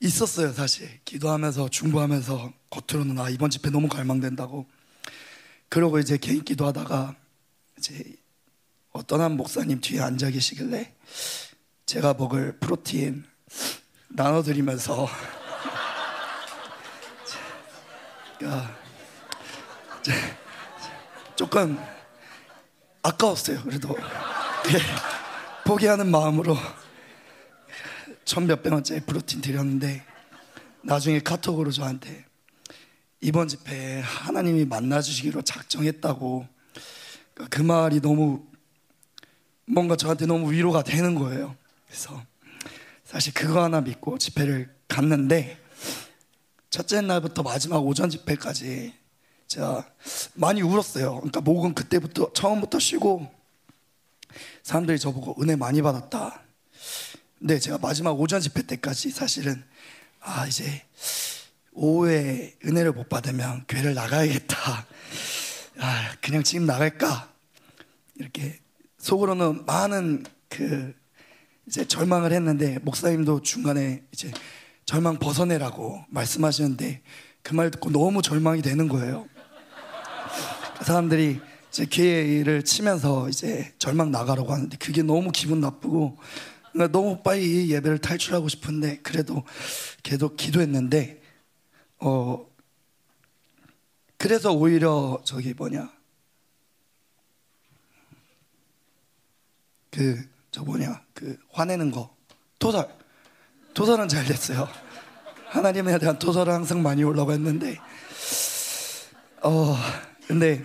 있었어요 0.00 0.52
사실 0.52 0.88
기도하면서 1.04 1.68
중보하면서 1.68 2.52
겉으로는 2.70 3.18
아 3.18 3.28
이번 3.28 3.50
집회 3.50 3.70
너무 3.70 3.88
갈망된다고 3.88 4.66
그러고 5.68 5.98
이제 5.98 6.16
개인 6.16 6.42
기도하다가 6.42 7.16
이제 7.78 8.16
어떤 8.92 9.20
한 9.20 9.36
목사님 9.36 9.80
뒤에 9.80 10.00
앉아 10.00 10.30
계시길래 10.30 10.94
제가 11.86 12.14
먹을 12.14 12.58
프로틴 12.58 13.24
나눠드리면서 14.08 15.08
야, 18.42 18.74
조금 21.36 21.78
아까웠어요. 23.02 23.60
그래도 23.62 23.94
예, 23.98 24.78
포기하는 25.66 26.10
마음으로 26.10 26.56
천 28.24 28.46
몇백 28.46 28.72
원짜리 28.72 29.00
프로틴 29.00 29.42
드렸는데 29.42 30.06
나중에 30.82 31.20
카톡으로 31.20 31.70
저한테 31.70 32.24
이번 33.20 33.46
집회에 33.46 34.00
하나님이 34.00 34.64
만나주시기로 34.64 35.42
작정했다고 35.42 36.48
그 37.50 37.60
말이 37.60 38.00
너무 38.00 38.46
뭔가 39.66 39.96
저한테 39.96 40.24
너무 40.24 40.50
위로가 40.50 40.82
되는 40.82 41.14
거예요. 41.14 41.56
그래서 41.86 42.22
사실 43.04 43.34
그거 43.34 43.62
하나 43.62 43.82
믿고 43.82 44.16
집회를 44.16 44.74
갔는데 44.88 45.59
첫째 46.70 47.00
날부터 47.00 47.42
마지막 47.42 47.78
오전 47.78 48.08
집회까지 48.08 48.94
제가 49.48 49.84
많이 50.34 50.62
울었어요. 50.62 51.16
그러니까 51.16 51.40
목은 51.40 51.74
그때부터 51.74 52.32
처음부터 52.32 52.78
쉬고 52.78 53.28
사람들이 54.62 55.00
저보고 55.00 55.42
은혜 55.42 55.56
많이 55.56 55.82
받았다. 55.82 56.40
근데 57.40 57.58
제가 57.58 57.78
마지막 57.78 58.12
오전 58.12 58.40
집회 58.40 58.62
때까지 58.62 59.10
사실은 59.10 59.64
아 60.20 60.46
이제 60.46 60.84
오후에 61.72 62.56
은혜를 62.64 62.92
못 62.92 63.08
받으면 63.08 63.64
교회를 63.66 63.94
나가야겠다. 63.94 64.86
아 65.78 66.16
그냥 66.20 66.44
지금 66.44 66.66
나갈까 66.66 67.32
이렇게 68.14 68.60
속으로는 68.98 69.66
많은 69.66 70.24
그 70.48 70.94
이제 71.66 71.84
절망을 71.84 72.32
했는데 72.32 72.78
목사님도 72.78 73.42
중간에 73.42 74.04
이제 74.12 74.30
절망 74.90 75.20
벗어내라고 75.20 76.04
말씀하시는데 76.08 77.02
그 77.44 77.54
말 77.54 77.70
듣고 77.70 77.90
너무 77.90 78.22
절망이 78.22 78.60
되는 78.60 78.88
거예요. 78.88 79.28
사람들이 80.82 81.40
이제 81.68 81.84
기회를 81.86 82.64
치면서 82.64 83.28
이제 83.28 83.72
절망 83.78 84.10
나가라고 84.10 84.52
하는데 84.52 84.76
그게 84.78 85.02
너무 85.04 85.30
기분 85.30 85.60
나쁘고 85.60 86.18
그러니까 86.72 86.90
너무 86.90 87.22
빨리 87.22 87.66
이 87.66 87.72
예배를 87.72 87.98
탈출하고 87.98 88.48
싶은데 88.48 88.98
그래도 89.02 89.44
계속 90.02 90.36
기도했는데 90.36 91.22
어 92.00 92.44
그래서 94.18 94.52
오히려 94.52 95.20
저기 95.24 95.54
뭐냐. 95.54 95.88
그 99.92 100.28
저 100.50 100.64
뭐냐. 100.64 101.04
그 101.14 101.38
화내는 101.52 101.92
거. 101.92 102.12
토설 102.58 102.99
토설은 103.74 104.08
잘 104.08 104.24
됐어요. 104.24 104.68
하나님에 105.46 105.98
대한 105.98 106.18
토설은 106.18 106.52
항상 106.52 106.82
많이 106.82 107.02
올라가 107.02 107.32
했는데, 107.32 107.78
어, 109.42 109.76
근데 110.26 110.64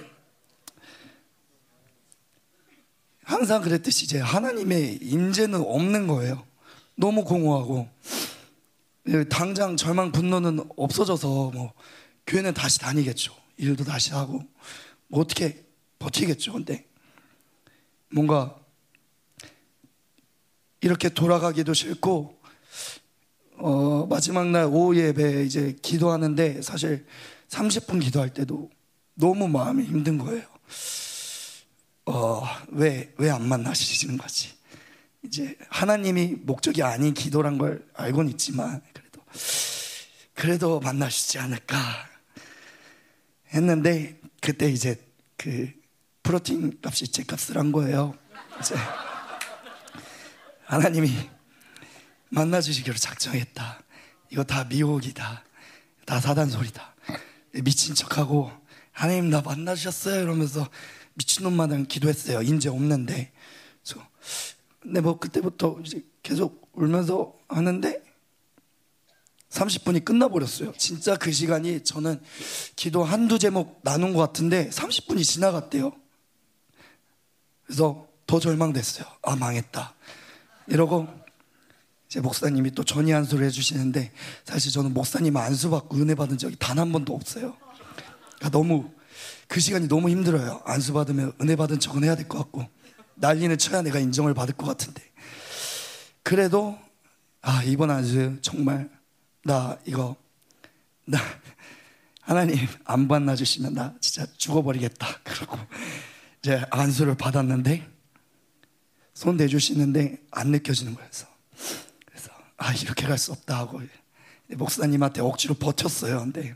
항상 3.23 3.61
그랬듯이 3.61 4.05
이제 4.05 4.19
하나님의 4.19 4.99
임재는 5.01 5.61
없는 5.61 6.07
거예요. 6.07 6.45
너무 6.95 7.23
공허하고 7.23 7.89
당장 9.29 9.75
절망 9.75 10.11
분노는 10.11 10.69
없어져서 10.77 11.51
뭐 11.53 11.73
교회는 12.27 12.53
다시 12.53 12.79
다니겠죠. 12.79 13.35
일도 13.57 13.83
다시 13.83 14.13
하고 14.13 14.43
뭐 15.07 15.21
어떻게 15.21 15.63
버티겠죠. 15.99 16.53
근데 16.53 16.85
뭔가 18.11 18.55
이렇게 20.81 21.09
돌아가기도 21.09 21.73
싫고 21.73 22.34
어, 23.67 24.05
마지막 24.05 24.47
날 24.51 24.65
오후 24.65 24.95
예배 24.95 25.43
이제 25.43 25.75
기도하는데 25.81 26.61
사실 26.61 27.03
30분 27.49 27.99
기도할 27.99 28.31
때도 28.31 28.69
너무 29.15 29.47
마음이 29.47 29.83
힘든 29.85 30.19
거예요. 30.19 30.43
어, 32.05 32.43
왜, 32.67 33.11
왜 33.17 33.31
안 33.31 33.47
만나시는 33.47 34.17
거지? 34.19 34.53
이제 35.23 35.57
하나님이 35.69 36.35
목적이 36.43 36.83
아닌 36.83 37.15
기도란 37.15 37.57
걸 37.57 37.83
알고는 37.95 38.29
있지만 38.33 38.83
그래도 38.93 39.21
그래도 40.35 40.79
만나시지 40.79 41.39
않을까 41.39 41.75
했는데 43.51 44.19
그때 44.41 44.69
이제 44.69 44.95
그 45.37 45.71
프로틴 46.21 46.77
값이 46.83 47.07
제 47.11 47.23
값을 47.23 47.57
한 47.57 47.71
거예요. 47.71 48.13
이제 48.59 48.75
하나님이 50.65 51.33
만나주시기로 52.35 52.97
작정했다. 52.97 53.81
이거 54.29 54.43
다 54.43 54.65
미혹이다. 54.65 55.43
다 56.05 56.19
사단 56.19 56.49
소리다. 56.49 56.93
미친 57.63 57.95
척하고 57.95 58.51
하나님 58.91 59.29
나 59.29 59.41
만나주셨어요 59.41 60.21
이러면서 60.21 60.69
미친놈마다 61.13 61.77
기도했어요. 61.83 62.41
인제 62.41 62.67
없는데. 62.69 63.31
그래서 63.81 64.05
근데 64.81 64.99
뭐 64.99 65.17
그때부터 65.17 65.79
계속 66.21 66.69
울면서 66.73 67.33
하는데 67.47 68.03
30분이 69.49 70.03
끝나버렸어요. 70.03 70.73
진짜 70.77 71.15
그 71.15 71.31
시간이 71.31 71.85
저는 71.85 72.21
기도 72.75 73.05
한두 73.05 73.39
제목 73.39 73.79
나눈 73.83 74.13
것 74.13 74.19
같은데 74.19 74.69
30분이 74.69 75.23
지나갔대요. 75.23 75.93
그래서 77.65 78.07
더 78.27 78.41
절망됐어요. 78.41 79.05
아, 79.21 79.37
망했다. 79.37 79.95
이러고 80.67 81.07
이 81.07 81.24
제 82.15 82.21
목사님이 82.21 82.71
또 82.71 82.85
전이 82.85 83.13
안수를 83.13 83.45
해주시는데 83.47 84.09
사실 84.45 84.71
저는 84.71 84.93
목사님 84.93 85.35
안수 85.35 85.69
받고 85.69 85.97
은혜 85.97 86.15
받은 86.15 86.37
적이 86.37 86.55
단 86.57 86.79
한 86.79 86.93
번도 86.93 87.13
없어요. 87.13 87.57
그러니까 88.37 88.49
너무 88.51 88.89
그 89.49 89.59
시간이 89.59 89.89
너무 89.89 90.09
힘들어요. 90.09 90.61
안수 90.63 90.93
받으면 90.93 91.33
은혜 91.41 91.57
받은 91.57 91.81
척은 91.81 92.05
해야 92.05 92.15
될 92.15 92.29
것 92.29 92.37
같고 92.37 92.65
난리는 93.15 93.57
쳐야 93.57 93.81
내가 93.81 93.99
인정을 93.99 94.33
받을 94.33 94.53
것 94.55 94.65
같은데 94.65 95.03
그래도 96.23 96.79
아 97.41 97.61
이번 97.63 97.91
안수 97.91 98.37
정말 98.41 98.89
나 99.43 99.77
이거 99.83 100.15
나 101.03 101.19
하나님 102.21 102.57
안 102.85 103.09
만나 103.09 103.35
주시면 103.35 103.73
나 103.73 103.93
진짜 103.99 104.25
죽어버리겠다. 104.37 105.05
그러고 105.25 105.57
이제 106.39 106.63
안수를 106.71 107.15
받았는데 107.15 107.85
손 109.13 109.35
대주시는데 109.35 110.17
안 110.31 110.51
느껴지는 110.51 110.95
거였어. 110.95 111.34
아 112.57 112.73
이렇게 112.73 113.05
갈 113.05 113.17
수 113.17 113.31
없다 113.31 113.57
하고 113.57 113.81
목사님한테 114.47 115.21
억지로 115.21 115.55
버텼어요. 115.55 116.19
근데 116.19 116.55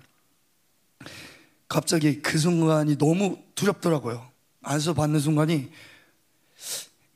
갑자기 1.68 2.22
그 2.22 2.38
순간이 2.38 2.98
너무 2.98 3.38
두렵더라고요. 3.56 4.30
안수 4.62 4.94
받는 4.94 5.20
순간이 5.20 5.72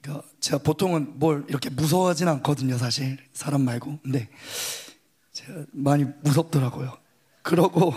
그러니까 0.02 0.28
제가 0.40 0.58
보통은 0.60 1.18
뭘 1.18 1.46
이렇게 1.48 1.70
무서워하진 1.70 2.28
않거든요, 2.28 2.78
사실 2.78 3.18
사람 3.34 3.62
말고. 3.62 4.00
근데 4.04 4.30
제가 5.32 5.66
많이 5.72 6.06
무섭더라고요. 6.22 6.98
그러고 7.42 7.94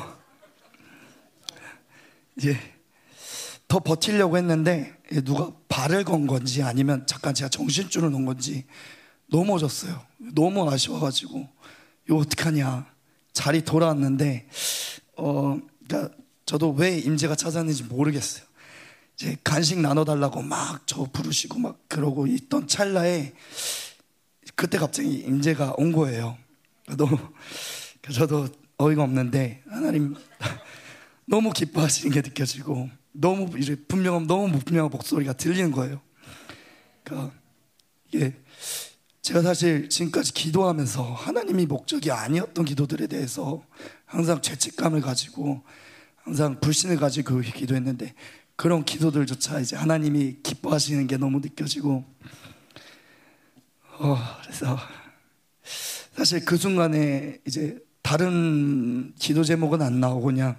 이제 2.36 2.56
더 3.68 3.80
버티려고 3.80 4.36
했는데 4.36 4.96
누가 5.24 5.50
발을 5.68 6.04
건 6.04 6.26
건지 6.26 6.62
아니면 6.62 7.06
잠깐 7.06 7.34
제가 7.34 7.48
정신줄을 7.48 8.10
놓은 8.10 8.24
건지 8.24 8.64
넘어졌어요. 9.28 10.00
너무 10.18 10.70
아쉬워가지고 10.70 11.48
이거 12.06 12.16
어떡하냐. 12.16 12.86
자리 13.32 13.64
돌아왔는데 13.64 14.48
어 15.16 15.58
그러니까 15.86 16.14
저도 16.46 16.70
왜 16.72 16.98
임재가 16.98 17.34
찾았는지 17.34 17.84
모르겠어요. 17.84 18.44
이제 19.16 19.36
간식 19.42 19.78
나눠달라고 19.80 20.42
막 20.42 20.86
저 20.86 21.04
부르시고 21.04 21.58
막 21.58 21.80
그러고 21.88 22.26
있던 22.26 22.68
찰나에 22.68 23.34
그때 24.54 24.78
갑자기 24.78 25.18
임재가 25.18 25.74
온 25.76 25.92
거예요. 25.92 26.38
너무 26.96 27.18
저도 28.12 28.48
어이가 28.78 29.02
없는데 29.02 29.62
하나님 29.68 30.14
너무 31.26 31.50
기뻐하시는 31.50 32.12
게 32.14 32.22
느껴지고 32.22 32.88
너무 33.12 33.50
분명한 33.88 34.26
너무 34.26 34.58
분명한 34.60 34.90
목소리가 34.90 35.32
들리는 35.32 35.72
거예요. 35.72 36.00
그러니까 37.02 37.34
이게 38.12 38.34
제가 39.26 39.42
사실 39.42 39.88
지금까지 39.88 40.32
기도하면서 40.34 41.02
하나님이 41.02 41.66
목적이 41.66 42.12
아니었던 42.12 42.64
기도들에 42.64 43.08
대해서 43.08 43.60
항상 44.04 44.40
죄책감을 44.40 45.00
가지고 45.00 45.64
항상 46.14 46.60
불신을 46.60 46.96
가지고 46.96 47.40
기도했는데 47.40 48.14
그런 48.54 48.84
기도들조차 48.84 49.58
이제 49.58 49.74
하나님이 49.74 50.36
기뻐하시는 50.44 51.08
게 51.08 51.16
너무 51.16 51.40
느껴지고 51.40 52.04
어, 53.98 54.16
그래서 54.44 54.78
사실 56.12 56.44
그 56.44 56.56
순간에 56.56 57.40
이제 57.48 57.80
다른 58.02 59.12
기도 59.18 59.42
제목은 59.42 59.82
안 59.82 59.98
나오고 59.98 60.26
그냥 60.26 60.54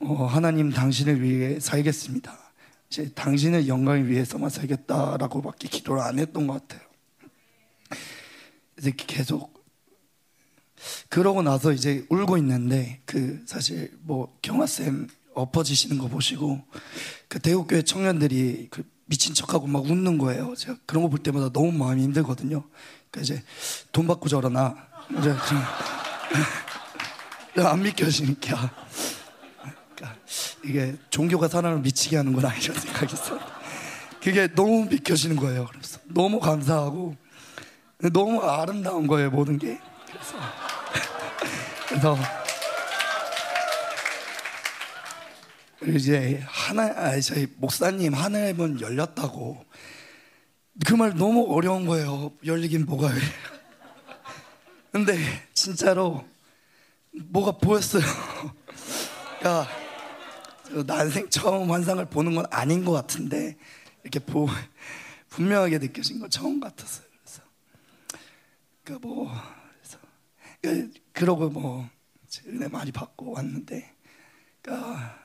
어, 0.00 0.26
하나님 0.26 0.72
당신을 0.72 1.22
위해 1.22 1.60
살겠습니다. 1.60 2.36
이제 2.90 3.12
당신의 3.14 3.68
영광을 3.68 4.10
위해서만 4.10 4.50
살겠다라고밖에 4.50 5.68
기도를 5.68 6.02
안 6.02 6.18
했던 6.18 6.48
것 6.48 6.66
같아요. 6.66 6.85
이제 8.78 8.92
계속 8.96 9.54
그러고 11.08 11.42
나서 11.42 11.72
이제 11.72 12.06
울고 12.10 12.36
있는데 12.38 13.00
그 13.06 13.42
사실 13.46 13.90
뭐 14.02 14.36
경화 14.42 14.66
쌤 14.66 15.08
엎어지시는 15.34 15.98
거 15.98 16.08
보시고 16.08 16.62
그 17.28 17.38
대구교회 17.40 17.82
청년들이 17.82 18.68
그 18.70 18.84
미친 19.06 19.34
척하고 19.34 19.66
막 19.66 19.84
웃는 19.84 20.18
거예요. 20.18 20.54
제가 20.56 20.76
그런 20.86 21.02
거 21.02 21.08
볼 21.08 21.22
때마다 21.22 21.50
너무 21.50 21.72
마음이 21.72 22.02
힘들거든요. 22.02 22.64
그러니까 23.10 23.20
이제 23.20 23.42
돈 23.92 24.06
받고 24.06 24.28
저러나 24.28 24.76
이제 25.18 25.32
안 27.62 27.82
믿겨지니까 27.82 28.70
그러니까 29.94 30.20
이게 30.64 30.96
종교가 31.10 31.48
사람을 31.48 31.80
미치게 31.80 32.16
하는구나 32.16 32.54
이런 32.54 32.78
생각이 32.78 33.14
있어. 33.14 33.38
그게 34.20 34.48
너무 34.54 34.84
믿겨지는 34.86 35.36
거예요. 35.36 35.66
그래서 35.70 36.00
너무 36.06 36.40
감사하고 36.40 37.16
너무 37.98 38.40
아름다운 38.42 39.06
거예요 39.06 39.30
모든 39.30 39.58
게. 39.58 39.80
그래서 41.88 42.16
그래서 45.78 45.96
이제 45.98 46.42
하나 46.46 46.84
아, 46.96 47.20
저희 47.20 47.46
목사님 47.56 48.14
하늘의 48.14 48.54
문 48.54 48.80
열렸다고 48.80 49.64
그 50.84 50.94
말 50.96 51.14
너무 51.14 51.46
어려운 51.54 51.86
거예요. 51.86 52.32
열리긴 52.44 52.84
뭐가 52.84 53.08
왜? 53.08 53.14
근데 54.92 55.16
진짜로 55.54 56.26
뭐가 57.12 57.52
보였어요. 57.52 58.02
그러니까 59.38 59.68
난생 60.86 61.30
처음 61.30 61.70
환상을 61.72 62.04
보는 62.06 62.34
건 62.34 62.44
아닌 62.50 62.84
것 62.84 62.92
같은데 62.92 63.56
이렇게 64.02 64.18
보, 64.18 64.48
분명하게 65.30 65.78
느껴진 65.78 66.20
건 66.20 66.28
처음 66.28 66.60
같았어요. 66.60 67.05
그러니까 68.86 69.08
뭐 69.08 69.28
그래서 69.80 69.98
그러니까 70.62 71.00
그러고 71.12 71.50
뭐 71.50 71.90
은혜 72.46 72.68
많이 72.68 72.92
받고 72.92 73.32
왔는데 73.32 73.92
그러니까 74.62 75.18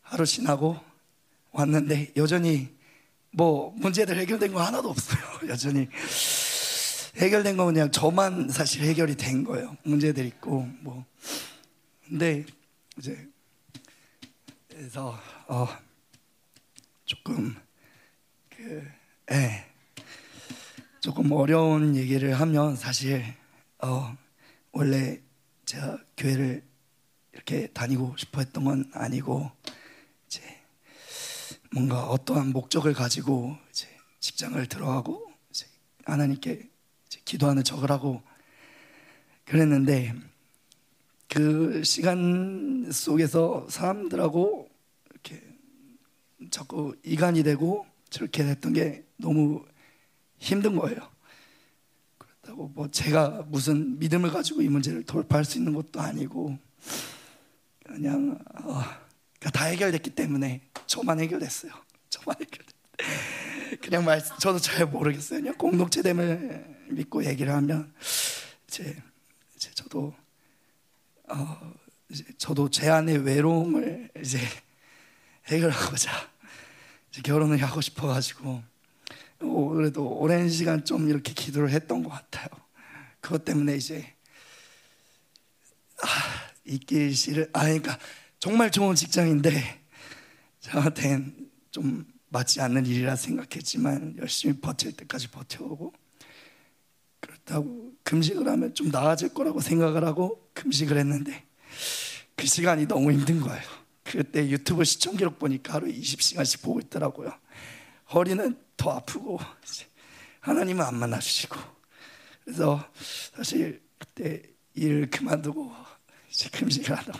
하루 0.00 0.24
지나고 0.24 0.80
왔는데 1.52 2.12
여전히 2.16 2.74
뭐 3.30 3.70
문제들 3.76 4.16
해결된 4.18 4.52
거 4.54 4.62
하나도 4.62 4.88
없어요. 4.88 5.20
여전히 5.48 5.88
해결된 7.16 7.58
건 7.58 7.66
그냥 7.66 7.90
저만 7.90 8.48
사실 8.48 8.82
해결이 8.82 9.16
된 9.16 9.44
거예요. 9.44 9.76
문제들 9.82 10.24
있고 10.24 10.66
뭐 10.80 11.04
근데 12.08 12.46
이제 12.96 13.28
그래서 14.68 15.18
어 15.48 15.68
조금 17.04 17.54
그 18.48 18.88
예. 19.32 19.73
조금 21.04 21.32
어려운 21.32 21.96
얘기를 21.96 22.32
하면 22.32 22.76
사실 22.76 23.22
어 23.82 24.16
원래 24.72 25.20
제가 25.66 25.98
교회를 26.16 26.62
이렇게 27.34 27.66
다니고 27.66 28.16
싶어 28.16 28.40
했던 28.40 28.64
건 28.64 28.90
아니고 28.94 29.50
이제 30.24 30.40
뭔가 31.74 32.06
어떠한 32.06 32.52
목적을 32.52 32.94
가지고 32.94 33.54
이제 33.68 33.86
직장을 34.20 34.66
들어가고 34.66 35.30
이제 35.50 35.66
하나님께 36.06 36.70
이제 37.06 37.20
기도하는 37.26 37.64
척을 37.64 37.90
하고 37.90 38.22
그랬는데 39.44 40.14
그 41.28 41.84
시간 41.84 42.90
속에서 42.90 43.66
사람들하고 43.68 44.70
이렇게 45.10 45.42
자꾸 46.50 46.96
이간이 47.02 47.42
되고 47.42 47.84
저렇게 48.08 48.42
됐던 48.44 48.72
게 48.72 49.04
너무 49.18 49.66
힘든 50.44 50.76
거예요. 50.76 51.08
그렇다고 52.18 52.68
뭐 52.68 52.90
제가 52.90 53.46
무슨 53.48 53.98
믿음을 53.98 54.30
가지고 54.30 54.62
이 54.62 54.68
문제를 54.68 55.04
돌파할 55.04 55.44
수 55.44 55.58
있는 55.58 55.74
것도 55.74 56.00
아니고 56.00 56.58
그냥 57.84 58.38
어, 58.54 58.82
그러니까 59.38 59.50
다 59.52 59.64
해결됐기 59.66 60.10
때문에 60.10 60.60
저만 60.86 61.20
해결됐어요. 61.20 61.72
저만 62.10 62.36
해결됐. 62.40 62.74
그냥 63.80 64.04
말 64.04 64.22
저도 64.38 64.58
잘 64.58 64.86
모르겠어요. 64.86 65.40
그냥 65.40 65.56
공동체됨을 65.56 66.88
믿고 66.90 67.24
얘기를 67.24 67.52
하면 67.52 67.92
이제, 68.68 69.02
이제 69.56 69.70
저도 69.74 70.14
어, 71.28 71.74
이제 72.10 72.24
저도 72.38 72.68
제 72.70 72.88
안의 72.88 73.18
외로움을 73.24 74.10
이제 74.20 74.38
해결하고자 75.46 76.10
이제 77.10 77.22
결혼을 77.22 77.62
하고 77.62 77.80
싶어가지고 77.80 78.50
어, 78.50 78.73
그래도 79.38 80.08
오랜 80.08 80.48
시간 80.48 80.84
좀 80.84 81.08
이렇게 81.08 81.32
기도를 81.32 81.70
했던 81.70 82.02
것 82.02 82.10
같아요. 82.10 82.46
그것 83.20 83.44
때문에 83.44 83.76
이제 83.76 84.14
아, 86.02 86.06
있기 86.64 87.12
싫은 87.12 87.48
아 87.52 87.64
그러니까 87.64 87.98
정말 88.38 88.70
좋은 88.70 88.94
직장인데 88.94 89.80
저한테는 90.60 91.50
좀 91.70 92.06
맞지 92.28 92.60
않는 92.60 92.86
일이라 92.86 93.16
생각했지만 93.16 94.16
열심히 94.18 94.58
버틸 94.60 94.92
때까지 94.92 95.28
버텨오고 95.28 95.92
그렇다고 97.20 97.92
금식을 98.02 98.46
하면 98.48 98.74
좀 98.74 98.88
나아질 98.88 99.30
거라고 99.34 99.60
생각을 99.60 100.04
하고 100.04 100.48
금식을 100.52 100.96
했는데 100.98 101.44
그 102.36 102.46
시간이 102.46 102.86
너무 102.86 103.12
힘든 103.12 103.40
거예요. 103.40 103.62
그때 104.02 104.48
유튜브 104.48 104.84
시청 104.84 105.16
기록 105.16 105.38
보니까 105.38 105.74
하루 105.74 105.86
20시간씩 105.86 106.62
보고 106.62 106.80
있더라고요. 106.80 107.32
허리는 108.12 108.63
더 108.76 108.90
아프고 108.92 109.38
하나님은 110.40 110.84
안 110.84 110.96
만나주시고 110.96 111.56
그래서 112.44 112.86
사실 113.34 113.82
그때 113.98 114.42
일 114.74 115.08
그만두고 115.10 115.72
이제 116.30 116.48
금식을 116.50 116.96
하다고 116.96 117.18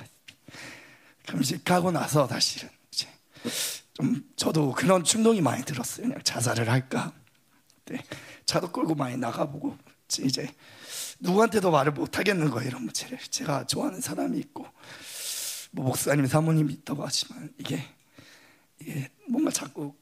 금식하고 1.26 1.90
나서 1.90 2.26
사실은 2.26 2.68
이제 2.90 3.08
좀 3.94 4.28
저도 4.36 4.72
그런 4.72 5.04
충동이 5.04 5.40
많이 5.40 5.64
들었어요. 5.64 6.08
그냥 6.08 6.22
자살을 6.22 6.68
할까. 6.68 7.12
네, 7.86 8.02
차도 8.44 8.72
끌고 8.72 8.94
많이 8.94 9.16
나가보고 9.16 9.76
이제 10.24 10.52
누구한테도 11.20 11.70
말을 11.70 11.92
못 11.92 12.18
하겠는 12.18 12.50
거예요. 12.50 12.68
이런 12.68 12.82
문제를 12.82 13.18
제가 13.18 13.66
좋아하는 13.66 14.00
사람이 14.00 14.38
있고 14.38 14.66
뭐 15.70 15.86
목사님 15.86 16.26
사모님이 16.26 16.72
있다고 16.74 17.04
하지만 17.04 17.52
이게 17.58 17.82
이게 18.80 19.10
뭔가 19.28 19.50
자꾸 19.50 19.94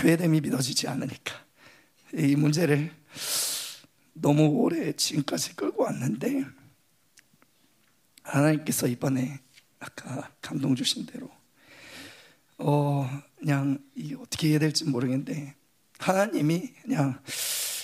교회됨이 0.00 0.40
믿어지지 0.40 0.88
않으니까 0.88 1.44
이 2.14 2.34
문제를 2.34 2.90
너무 4.14 4.46
오래 4.46 4.92
지금까지 4.92 5.54
끌고 5.56 5.82
왔는데 5.82 6.44
하나님께서 8.22 8.86
이번에 8.86 9.40
아까 9.78 10.30
감동 10.40 10.74
주신 10.74 11.04
대로 11.04 11.30
어 12.56 13.08
그냥 13.38 13.78
이게 13.94 14.14
어떻게 14.14 14.48
해야 14.48 14.58
될지 14.58 14.84
모르겠는데 14.84 15.54
하나님이 15.98 16.72
그냥 16.82 17.20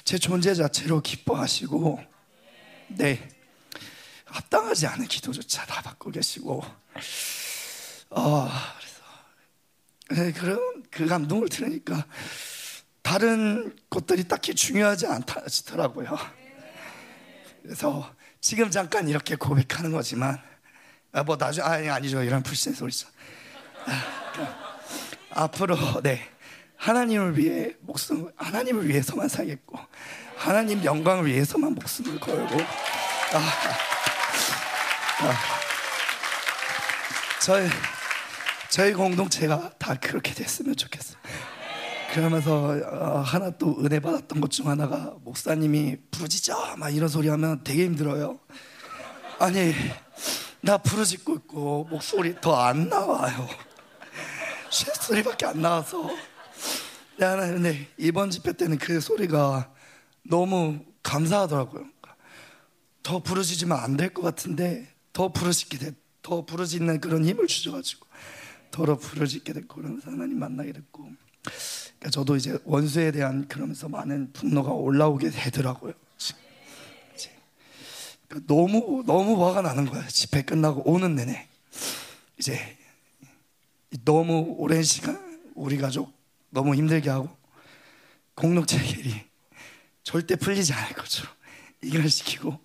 제 0.04 0.16
존재 0.16 0.54
자체로 0.54 1.02
기뻐하시고 1.02 2.00
네 2.96 3.28
합당하지 4.24 4.86
않은 4.86 5.06
기도조차 5.06 5.66
다 5.66 5.82
받고 5.82 6.12
계시고 6.12 6.64
어 8.10 8.48
네, 10.10 10.32
그런 10.32 10.84
그 10.90 11.06
감동을 11.06 11.48
들으니까 11.48 12.06
다른 13.02 13.76
것들이 13.90 14.24
딱히 14.24 14.54
중요하지 14.54 15.06
않다시더라고요. 15.06 16.16
그래서 17.62 18.12
지금 18.40 18.70
잠깐 18.70 19.08
이렇게 19.08 19.34
고백하는 19.34 19.90
거지만 19.90 20.40
아, 21.12 21.22
뭐 21.22 21.36
나중 21.36 21.64
아니 21.64 21.88
아니죠 21.88 22.22
이런 22.22 22.42
불신 22.42 22.74
소리죠. 22.74 23.08
아, 23.86 24.32
그, 24.32 24.46
앞으로 25.30 25.76
네 26.02 26.28
하나님을 26.76 27.36
위해 27.36 27.74
목숨 27.80 28.30
하나님을 28.36 28.88
위해서만 28.88 29.28
살겠고 29.28 29.78
하나님 30.36 30.84
영광을 30.84 31.26
위해서만 31.26 31.74
목숨을 31.74 32.20
걸고 32.20 32.60
아, 32.60 33.38
아, 35.20 35.34
저희 37.40 37.68
저희 38.70 38.92
공동체가 38.92 39.70
다 39.78 39.94
그렇게 39.94 40.34
됐으면 40.34 40.76
좋겠어요. 40.76 41.16
그러면서 42.12 42.68
어, 42.68 43.20
하나 43.20 43.50
또 43.50 43.76
은혜 43.84 44.00
받았던 44.00 44.40
것 44.40 44.48
중 44.50 44.68
하나가 44.68 45.14
목사님이 45.22 45.96
부르짖어 46.10 46.76
막 46.76 46.90
이런 46.94 47.08
소리 47.08 47.28
하면 47.28 47.62
되게 47.64 47.84
힘들어요. 47.84 48.38
아니 49.38 49.74
나 50.60 50.78
부르짖고 50.78 51.34
있고 51.36 51.86
목소리 51.90 52.34
더 52.40 52.56
안 52.56 52.88
나와요. 52.88 53.48
쉐 54.70 54.92
소리밖에 54.94 55.46
안 55.46 55.60
나와서. 55.62 56.10
나는 57.18 57.54
근데 57.54 57.88
이번 57.98 58.30
집회 58.30 58.52
때는 58.52 58.78
그 58.78 59.00
소리가 59.00 59.70
너무 60.22 60.80
감사하더라고요. 61.02 61.84
더 63.02 63.22
부르짖으면 63.22 63.78
안 63.78 63.96
될 63.96 64.12
것 64.12 64.22
같은데 64.22 64.92
더 65.12 65.32
부르짖게 65.32 65.78
돼, 65.78 65.92
더 66.22 66.44
부르짖는 66.44 67.00
그런 67.00 67.24
힘을 67.24 67.46
주셔가지고 67.46 68.05
더러 68.70 68.96
부르짖게 68.96 69.52
됐고 69.52 69.76
그러면서 69.76 70.10
하나님 70.10 70.38
만나게 70.38 70.72
됐고. 70.72 71.02
그러니까 71.98 72.10
저도 72.10 72.36
이제 72.36 72.58
원수에 72.64 73.10
대한 73.12 73.48
그러면서 73.48 73.88
많은 73.88 74.32
분노가 74.32 74.72
올라오게 74.72 75.30
되더라고요. 75.30 75.94
그러니까 78.28 78.52
너무 78.52 79.04
너무 79.06 79.44
화가 79.46 79.62
나는 79.62 79.86
거예요. 79.86 80.06
집회 80.08 80.42
끝나고 80.42 80.90
오는 80.90 81.14
내내 81.14 81.48
이제 82.38 82.76
너무 84.04 84.54
오랜 84.58 84.82
시간 84.82 85.40
우리 85.54 85.78
가족 85.78 86.12
너무 86.50 86.74
힘들게 86.74 87.08
하고 87.10 87.28
공동체 88.34 88.80
길이 88.82 89.14
절대 90.02 90.36
풀리지 90.36 90.72
않을 90.72 90.94
것처럼 90.94 91.32
이결시키고 91.82 92.58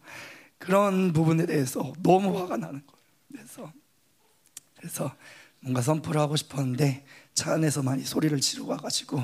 그런 0.58 1.14
부분에 1.14 1.46
대해서 1.46 1.94
너무 2.04 2.38
화가 2.38 2.58
나는 2.58 2.86
거예요. 2.86 3.02
그래서 3.32 3.74
그래서 4.76 5.16
뭔가 5.62 5.82
선포를 5.82 6.20
하고 6.20 6.36
싶었는데 6.36 7.06
차 7.34 7.54
안에서 7.54 7.84
많이 7.84 8.04
소리를 8.04 8.40
지르고 8.40 8.72
와가지고 8.72 9.24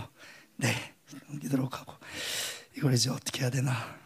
네 0.57 0.95
넘기도록 1.27 1.79
하고 1.79 1.93
이걸 2.75 2.93
이제 2.93 3.09
어떻게 3.09 3.41
해야 3.41 3.49
되나 3.49 3.97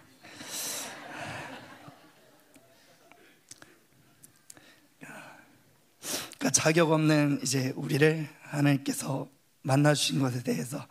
그러니까 6.41 6.49
자격 6.52 6.91
없는 6.91 7.41
이제 7.44 7.72
우리를 7.76 8.28
하나님께서 8.41 9.30
만나 9.62 9.94
주신 9.94 10.20
것에 10.20 10.41
대해서 10.41 10.88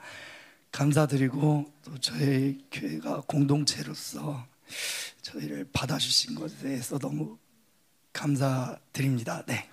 감사드리고 0.70 1.72
또 1.84 1.98
저희 1.98 2.64
교회가 2.70 3.22
공동체로서 3.26 4.46
저희를 5.22 5.68
받아 5.72 5.98
주신 5.98 6.36
것에 6.36 6.56
대해서 6.58 7.00
너무 7.00 7.36
감사드립니다. 8.12 9.44
네. 9.46 9.68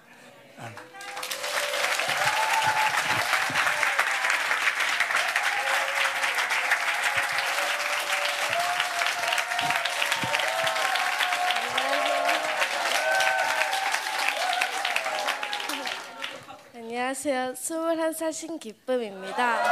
안녕하세요. 17.17 17.53
21살 17.53 18.31
신기쁨입니다. 18.31 19.63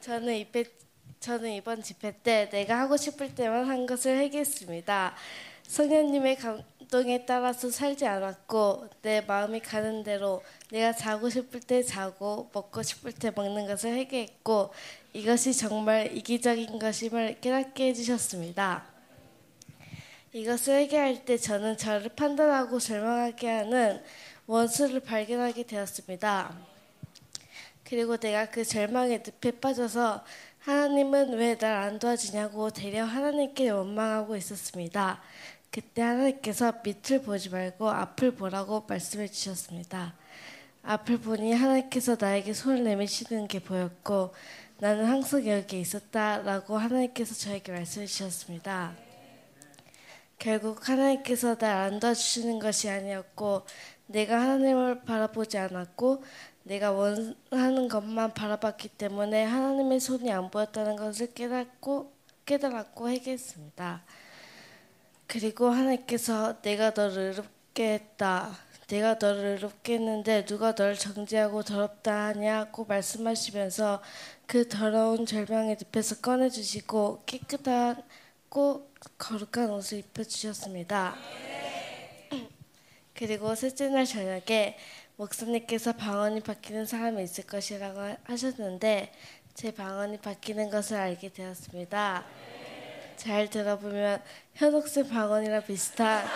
저는 0.00 0.34
이배, 0.36 0.64
저는 1.20 1.52
이번 1.52 1.82
집회 1.82 2.10
때 2.22 2.48
내가 2.48 2.80
하고 2.80 2.96
싶을 2.96 3.34
때만 3.34 3.66
한 3.66 3.84
것을 3.84 4.18
하겠습니다. 4.18 5.14
성령님의 5.64 6.36
감동에 6.36 7.26
따라서 7.26 7.70
살지 7.70 8.06
않았고 8.06 8.88
내 9.02 9.20
마음이 9.20 9.60
가는 9.60 10.02
대로 10.02 10.42
내가 10.70 10.94
자고 10.94 11.28
싶을 11.28 11.60
때 11.60 11.82
자고 11.82 12.48
먹고 12.54 12.82
싶을 12.82 13.12
때 13.12 13.30
먹는 13.30 13.66
것을 13.66 13.98
하게 13.98 14.22
했고 14.22 14.72
이것이 15.12 15.52
정말 15.52 16.16
이기적인 16.16 16.78
것임을 16.78 17.40
깨닫게 17.42 17.88
해주셨습니다. 17.88 18.91
이것을 20.32 20.74
해결할 20.80 21.24
때 21.26 21.36
저는 21.36 21.76
저를 21.76 22.08
판단하고 22.16 22.78
절망하게 22.78 23.48
하는 23.50 24.02
원수를 24.46 25.00
발견하게 25.00 25.64
되었습니다. 25.64 26.56
그리고 27.84 28.16
내가 28.16 28.46
그 28.48 28.64
절망의 28.64 29.22
늪에 29.26 29.60
빠져서 29.60 30.24
하나님은 30.60 31.34
왜 31.34 31.56
날 31.56 31.76
안 31.82 31.98
도와주냐고 31.98 32.70
대려 32.70 33.04
하나님께 33.04 33.68
원망하고 33.70 34.34
있었습니다. 34.36 35.20
그때 35.70 36.00
하나님께서 36.02 36.72
밑을 36.82 37.22
보지 37.22 37.50
말고 37.50 37.90
앞을 37.90 38.34
보라고 38.34 38.84
말씀해 38.88 39.28
주셨습니다. 39.28 40.14
앞을 40.82 41.18
보니 41.18 41.52
하나님께서 41.52 42.16
나에게 42.18 42.54
손을 42.54 42.84
내미시는 42.84 43.48
게 43.48 43.58
보였고 43.58 44.34
나는 44.78 45.04
항상 45.04 45.46
여기에 45.46 45.80
있었다라고 45.80 46.78
하나님께서 46.78 47.34
저에게 47.34 47.72
말씀해 47.72 48.06
주셨습니다. 48.06 49.11
결국 50.42 50.88
하나님께서 50.88 51.54
날 51.54 51.82
안 51.82 52.00
도와주시는 52.00 52.58
것이 52.58 52.90
아니었고 52.90 53.62
내가 54.08 54.40
하나님을 54.40 55.04
바라보지 55.04 55.56
않았고 55.56 56.24
내가 56.64 56.90
원하는 56.90 57.86
것만 57.88 58.34
바라봤기 58.34 58.88
때문에 58.88 59.44
하나님의 59.44 60.00
손이 60.00 60.32
안 60.32 60.50
보였다는 60.50 60.96
것을 60.96 61.32
깨닫고 61.32 62.12
깨달았고 62.44 63.08
회개했습니다. 63.08 64.02
그리고 65.28 65.70
하나님께서 65.70 66.60
내가 66.60 66.90
너를 66.90 67.18
의롭게 67.28 67.92
했다. 67.94 68.50
내가 68.88 69.14
너를 69.20 69.44
의롭게 69.44 69.94
했는데 69.94 70.44
누가 70.44 70.74
너를 70.76 70.96
정죄하고 70.96 71.62
더럽다 71.62 72.26
하냐고 72.26 72.84
말씀하시면서 72.84 74.02
그 74.46 74.68
더러운 74.68 75.24
절망의 75.24 75.76
늪에서 75.94 76.16
꺼내주시고 76.16 77.22
깨끗하고 77.26 78.91
거룩한 79.18 79.70
옷을 79.70 79.98
입혀주셨습니다. 79.98 81.14
그리고 83.14 83.54
셋째 83.54 83.88
날 83.88 84.06
저녁에 84.06 84.78
목사님께서 85.16 85.92
방언이 85.92 86.40
바뀌는 86.40 86.86
사람이 86.86 87.22
있을 87.22 87.46
것이라고 87.46 88.16
하셨는데 88.24 89.12
제 89.54 89.70
방언이 89.72 90.18
바뀌는 90.18 90.70
것을 90.70 90.96
알게 90.96 91.28
되었습니다. 91.32 92.24
잘 93.16 93.48
들어보면 93.50 94.22
현옥생 94.54 95.08
방언이랑 95.08 95.64
비슷한 95.64 96.26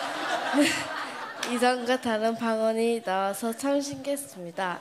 이전과 1.53 2.01
다른 2.01 2.35
방언이 2.35 3.03
나와서 3.03 3.55
참 3.55 3.81
신기했습니다. 3.81 4.79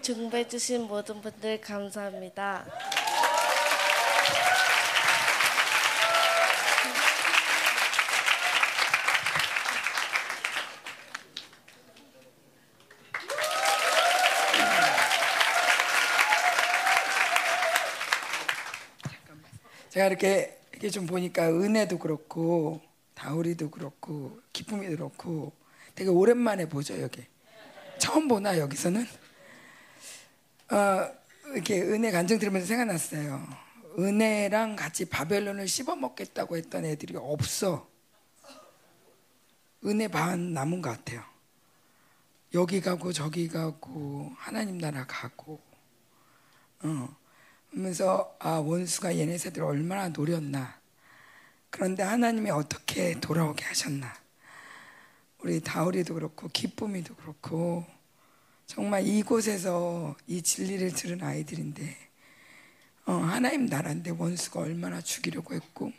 중배 0.00 0.46
주신 0.46 0.82
모든 0.82 1.20
분들 1.20 1.60
감사합니다. 1.60 2.64
제가 19.96 20.08
이렇게 20.08 20.60
이렇게 20.72 20.90
좀 20.90 21.06
보니까 21.06 21.48
은혜도 21.48 21.98
그렇고 21.98 22.82
다우리도 23.14 23.70
그렇고 23.70 24.38
기쁨이 24.52 24.86
그렇고 24.88 25.54
되게 25.94 26.10
오랜만에 26.10 26.68
보죠 26.68 27.00
여기. 27.00 27.24
처음 27.96 28.28
보나 28.28 28.58
여기서는? 28.58 29.06
어, 30.70 31.10
이렇게 31.54 31.80
은혜 31.80 32.10
간증 32.10 32.38
들으면서 32.38 32.66
생각났어요. 32.66 33.48
은혜랑 33.98 34.76
같이 34.76 35.06
바벨론을 35.06 35.66
씹어 35.66 35.96
먹겠다고 35.96 36.58
했던 36.58 36.84
애들이 36.84 37.16
없어. 37.16 37.88
은혜 39.86 40.08
반 40.08 40.52
남은 40.52 40.82
것 40.82 40.90
같아요. 40.90 41.24
여기 42.52 42.82
가고 42.82 43.14
저기 43.14 43.48
가고 43.48 44.30
하나님 44.36 44.76
나라 44.76 45.06
가고. 45.06 45.58
어. 46.82 47.16
그러면서 47.76 48.34
아 48.38 48.52
원수가 48.52 49.18
얘네 49.18 49.36
새들 49.36 49.62
얼마나 49.62 50.08
노렸나 50.08 50.80
그런데 51.68 52.02
하나님이 52.02 52.48
어떻게 52.48 53.20
돌아오게 53.20 53.66
하셨나 53.66 54.16
우리 55.40 55.60
다우리도 55.60 56.14
그렇고 56.14 56.48
기쁨이도 56.48 57.16
그렇고 57.16 57.84
정말 58.64 59.06
이곳에서 59.06 60.16
이 60.26 60.40
진리를 60.40 60.90
들은 60.94 61.22
아이들인데 61.22 61.94
어, 63.04 63.12
하나님 63.12 63.66
나라인데 63.66 64.12
원수가 64.12 64.60
얼마나 64.60 65.02
죽이려고 65.02 65.52
했고 65.52 65.92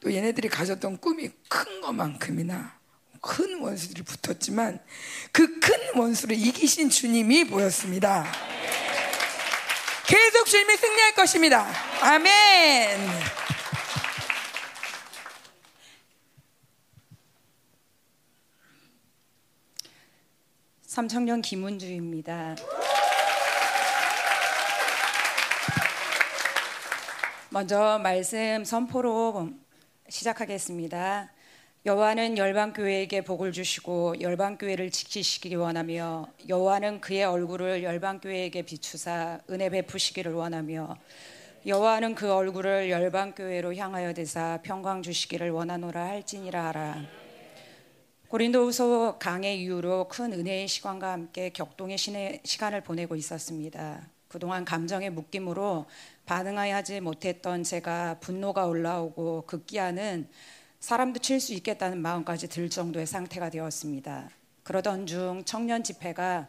또 0.00 0.12
얘네들이 0.12 0.48
가졌던 0.48 0.98
꿈이 0.98 1.30
큰 1.48 1.80
것만큼이나 1.82 2.80
큰 3.20 3.60
원수들이 3.60 4.02
붙었지만 4.02 4.80
그 5.30 5.60
큰 5.60 6.00
원수를 6.00 6.36
이기신 6.36 6.90
주님이 6.90 7.44
보였습니다. 7.44 8.26
계속 10.06 10.46
주님이 10.46 10.76
승리할 10.76 11.14
것입니다. 11.14 11.66
아멘. 12.00 12.98
삼청년 20.82 21.40
김은주입니다. 21.40 22.56
먼저 27.48 27.98
말씀 28.02 28.64
선포로 28.64 29.50
시작하겠습니다. 30.08 31.31
여호와는 31.84 32.38
열방 32.38 32.74
교회에게 32.74 33.22
복을 33.22 33.50
주시고 33.50 34.20
열방 34.20 34.56
교회를 34.56 34.92
지키시기 34.92 35.56
원하며 35.56 36.28
여호와는 36.48 37.00
그의 37.00 37.24
얼굴을 37.24 37.82
열방 37.82 38.20
교회에게 38.20 38.62
비추사 38.62 39.40
은혜 39.50 39.68
베푸시기를 39.68 40.32
원하며 40.32 40.96
여호와는 41.66 42.14
그 42.14 42.32
얼굴을 42.32 42.88
열방 42.88 43.34
교회로 43.34 43.74
향하여 43.74 44.12
대사 44.12 44.60
평강 44.62 45.02
주시기를 45.02 45.50
원하노라 45.50 46.04
할지니라 46.04 46.66
하라. 46.66 47.02
고린도후서 48.28 49.18
강의 49.18 49.60
이후로 49.62 50.06
큰 50.06 50.32
은혜의 50.32 50.68
시간과 50.68 51.10
함께 51.10 51.50
격동의 51.50 51.98
시간을 51.98 52.82
보내고 52.82 53.16
있었습니다. 53.16 54.08
그동안 54.28 54.64
감정의 54.64 55.10
묶임으로 55.10 55.86
반응하지 56.26 57.00
못했던 57.00 57.64
제가 57.64 58.20
분노가 58.20 58.66
올라오고 58.66 59.46
급기야는 59.46 60.28
사람도 60.82 61.20
칠 61.20 61.38
수 61.38 61.54
있겠다는 61.54 62.02
마음까지 62.02 62.48
들 62.48 62.68
정도의 62.68 63.06
상태가 63.06 63.50
되었습니다. 63.50 64.28
그러던 64.64 65.06
중 65.06 65.44
청년 65.44 65.84
집회가 65.84 66.48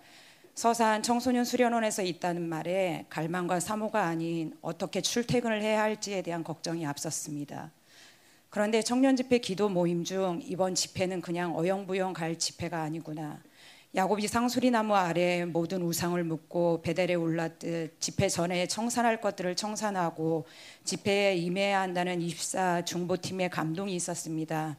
서산 0.55 1.03
청소년 1.03 1.45
수련원에서 1.45 2.01
있다는 2.01 2.41
말에 2.49 3.05
갈망과 3.09 3.59
사모가 3.59 4.07
아닌 4.07 4.57
어떻게 4.63 5.01
출퇴근을 5.01 5.61
해야 5.61 5.83
할지에 5.83 6.23
대한 6.23 6.43
걱정이 6.43 6.83
앞섰습니다. 6.83 7.71
그런데 8.49 8.81
청년 8.81 9.15
집회 9.15 9.37
기도 9.37 9.69
모임 9.69 10.03
중 10.03 10.41
이번 10.43 10.73
집회는 10.73 11.21
그냥 11.21 11.55
어영부영 11.55 12.13
갈 12.13 12.39
집회가 12.39 12.81
아니구나. 12.81 13.39
야곱이 13.95 14.27
상수리나무 14.27 14.95
아래 14.95 15.45
모든 15.45 15.83
우상을 15.83 16.23
묻고 16.23 16.81
베델에 16.81 17.13
올랐듯 17.13 18.01
집회 18.01 18.27
전에 18.27 18.65
청산할 18.65 19.21
것들을 19.21 19.55
청산하고 19.55 20.47
집회에 20.83 21.35
임해야 21.35 21.79
한다는 21.81 22.19
24 22.19 22.85
중보팀의 22.85 23.51
감동이 23.51 23.95
있었습니다. 23.95 24.77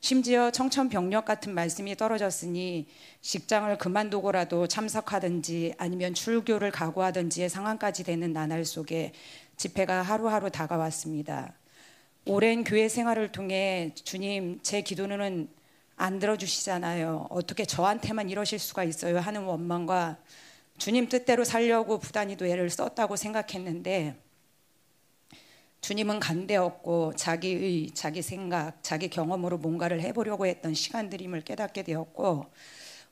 심지어 0.00 0.50
청천벽력 0.50 1.24
같은 1.24 1.54
말씀이 1.54 1.94
떨어졌으니 1.94 2.88
직장을 3.20 3.78
그만두고라도 3.78 4.66
참석하든지 4.66 5.74
아니면 5.78 6.12
출교를 6.12 6.72
각오하든지의 6.72 7.48
상황까지 7.48 8.02
되는 8.02 8.32
나날 8.32 8.64
속에 8.64 9.12
집회가 9.56 10.02
하루하루 10.02 10.50
다가왔습니다. 10.50 11.54
오랜 12.26 12.64
교회 12.64 12.88
생활을 12.88 13.30
통해 13.30 13.92
주님 13.94 14.58
제 14.62 14.82
기도는 14.82 15.48
안 15.98 16.20
들어주시잖아요. 16.20 17.26
어떻게 17.28 17.64
저한테만 17.64 18.30
이러실 18.30 18.58
수가 18.60 18.84
있어요 18.84 19.18
하는 19.18 19.42
원망과 19.42 20.16
주님 20.78 21.08
뜻대로 21.08 21.44
살려고 21.44 21.98
부단히도 21.98 22.46
애를 22.46 22.70
썼다고 22.70 23.16
생각했는데 23.16 24.16
주님은 25.80 26.20
간대없고 26.20 27.14
자기의 27.16 27.90
자기 27.94 28.22
생각, 28.22 28.82
자기 28.82 29.08
경험으로 29.08 29.58
뭔가를 29.58 30.00
해보려고 30.00 30.46
했던 30.46 30.72
시간들임을 30.72 31.40
깨닫게 31.42 31.82
되었고 31.82 32.46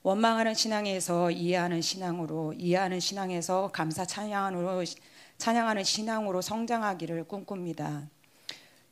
원망하는 0.03 0.55
신앙에서 0.55 1.33
이해하는 1.33 1.83
신앙으로 1.83 2.53
이해하는 2.53 3.01
신앙에서 3.01 3.71
감사 3.73 4.05
찬양으로 4.05 4.85
찬양하는 5.39 5.83
신앙으로 5.83 6.41
성장하기를 6.41 7.25
꿈꿉니다. 7.25 8.09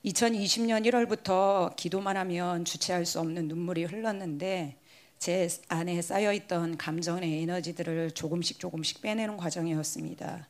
2020년 0.04 0.84
1월부터 0.86 1.74
기도만 1.76 2.18
하면 2.18 2.66
주체할 2.66 3.06
수 3.06 3.20
없는 3.20 3.48
눈물이 3.48 3.84
흘렀는데 3.84 4.76
제 5.18 5.48
안에 5.68 6.02
쌓여있던 6.02 6.76
감정의 6.76 7.42
에너지들을 7.42 8.10
조금씩 8.10 8.58
조금씩 8.58 9.00
빼내는 9.00 9.38
과정이었습니다. 9.38 10.46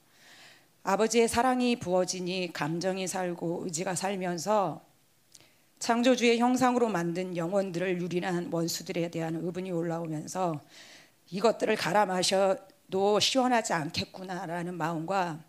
아버지의 0.82 1.28
사랑이 1.28 1.76
부어지니 1.76 2.52
감정이 2.52 3.06
살고 3.06 3.62
의지가 3.64 3.94
살면서 3.94 4.81
창조주의 5.78 6.39
형상으로 6.40 6.89
만든 6.89 7.36
영혼들을 7.36 8.02
유린한 8.02 8.48
원수들에 8.51 9.09
대한 9.12 9.36
의분이 9.36 9.70
올라오면서 9.70 10.60
이것들을 11.31 11.76
갈아 11.76 12.06
마셔도 12.06 13.20
시원하지 13.20 13.72
않겠구나라는 13.72 14.74
마음과 14.74 15.44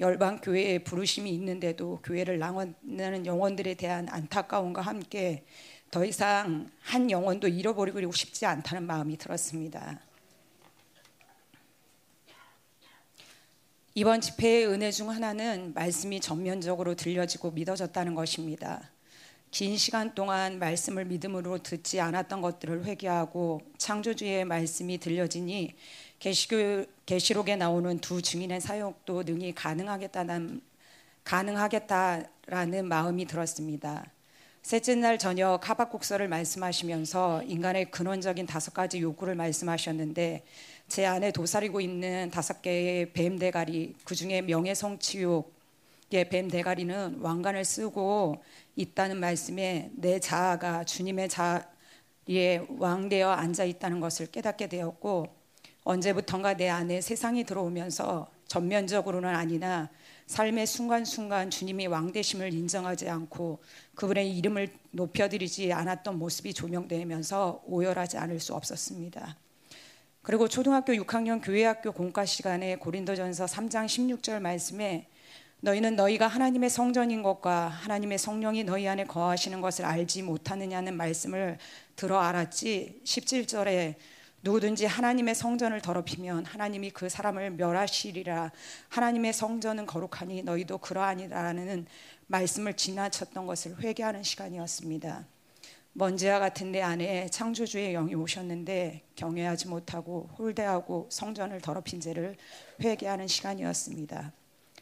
열방 0.00 0.40
교회에 0.40 0.78
부르심이 0.78 1.30
있는데도 1.30 2.00
교회를 2.04 2.38
나눠는 2.38 3.26
영혼들에 3.26 3.74
대한 3.74 4.08
안타까움과 4.08 4.80
함께 4.82 5.44
더 5.90 6.04
이상 6.04 6.70
한 6.80 7.10
영혼도 7.10 7.48
잃어버리고 7.48 8.12
싶지 8.12 8.46
않다는 8.46 8.86
마음이 8.86 9.16
들었습니다. 9.16 9.98
이번 13.94 14.20
집회의 14.20 14.66
은혜 14.66 14.92
중 14.92 15.10
하나는 15.10 15.72
말씀이 15.74 16.20
전면적으로 16.20 16.94
들려지고 16.94 17.50
믿어졌다는 17.50 18.14
것입니다. 18.14 18.92
긴 19.50 19.76
시간 19.78 20.14
동안 20.14 20.58
말씀을 20.58 21.06
믿음으로 21.06 21.62
듣지 21.62 22.00
않았던 22.00 22.42
것들을 22.42 22.84
회개하고 22.84 23.62
창조주의 23.78 24.44
말씀이 24.44 24.98
들려지니 24.98 25.74
계시록에 26.18 27.56
나오는 27.56 27.98
두 27.98 28.20
증인의 28.20 28.60
사역도 28.60 29.22
능히 29.22 29.54
가능하겠다는 29.54 30.60
가능하겠다라는 31.24 32.86
마음이 32.86 33.26
들었습니다. 33.26 34.06
셋째 34.62 34.96
날 34.96 35.18
저녁 35.18 35.68
하박국서를 35.68 36.28
말씀하시면서 36.28 37.42
인간의 37.44 37.90
근원적인 37.90 38.46
다섯 38.46 38.74
가지 38.74 39.00
욕구를 39.00 39.34
말씀하셨는데 39.34 40.44
제 40.88 41.06
안에 41.06 41.30
도사리고 41.32 41.80
있는 41.80 42.30
다섯 42.30 42.62
개의 42.62 43.12
뱀 43.12 43.38
대가리 43.38 43.94
그 44.04 44.14
중에 44.14 44.42
명예성취욕의 44.42 46.28
뱀 46.30 46.48
대가리는 46.48 47.20
왕관을 47.20 47.64
쓰고 47.64 48.42
있다는 48.74 49.18
말씀에 49.18 49.90
내 49.94 50.18
자아가 50.18 50.84
주님의 50.84 51.28
자리에 51.28 52.66
왕되어 52.68 53.30
앉아 53.30 53.64
있다는 53.64 54.00
것을 54.00 54.26
깨닫게 54.26 54.66
되었고 54.66 55.37
언제부턴가 55.88 56.52
내 56.58 56.68
안에 56.68 57.00
세상이 57.00 57.44
들어오면서 57.44 58.30
전면적으로는 58.46 59.34
아니나 59.34 59.88
삶의 60.26 60.66
순간순간 60.66 61.48
주님이 61.48 61.86
왕되심을 61.86 62.52
인정하지 62.52 63.08
않고 63.08 63.60
그분의 63.94 64.36
이름을 64.36 64.68
높여드리지 64.90 65.72
않았던 65.72 66.18
모습이 66.18 66.52
조명되면서 66.52 67.62
오열하지 67.64 68.18
않을 68.18 68.38
수 68.38 68.54
없었습니다. 68.54 69.38
그리고 70.20 70.46
초등학교 70.46 70.92
6학년 70.92 71.40
교회학교 71.42 71.92
공과 71.92 72.26
시간에 72.26 72.76
고린도전서 72.76 73.46
3장 73.46 73.86
16절 73.86 74.40
말씀에 74.40 75.06
너희는 75.60 75.96
너희가 75.96 76.26
하나님의 76.26 76.68
성전인 76.68 77.22
것과 77.22 77.68
하나님의 77.68 78.18
성령이 78.18 78.64
너희 78.64 78.86
안에 78.86 79.06
거하시는 79.06 79.62
것을 79.62 79.86
알지 79.86 80.22
못하느냐는 80.22 80.98
말씀을 80.98 81.56
들어 81.96 82.20
알았지 82.20 83.00
17절에 83.04 83.94
누구든지 84.48 84.86
하나님의 84.86 85.34
성전을 85.34 85.82
더럽히면 85.82 86.46
하나님이 86.46 86.90
그 86.90 87.10
사람을 87.10 87.50
멸하시리라 87.50 88.50
하나님의 88.88 89.34
성전은 89.34 89.84
거룩하니 89.84 90.42
너희도 90.42 90.78
그러하니라는 90.78 91.86
말씀을 92.28 92.74
지나쳤던 92.74 93.46
것을 93.46 93.78
회개하는 93.78 94.22
시간이었습니다. 94.22 95.26
먼지와 95.92 96.38
같은 96.38 96.72
내 96.72 96.80
안에 96.80 97.28
창조주의 97.28 97.92
영이 97.92 98.14
오셨는데 98.14 99.02
경외하지 99.16 99.68
못하고 99.68 100.30
홀대하고 100.38 101.08
성전을 101.10 101.60
더럽힌 101.60 102.00
죄를 102.00 102.36
회개하는 102.82 103.26
시간이었습니다. 103.26 104.32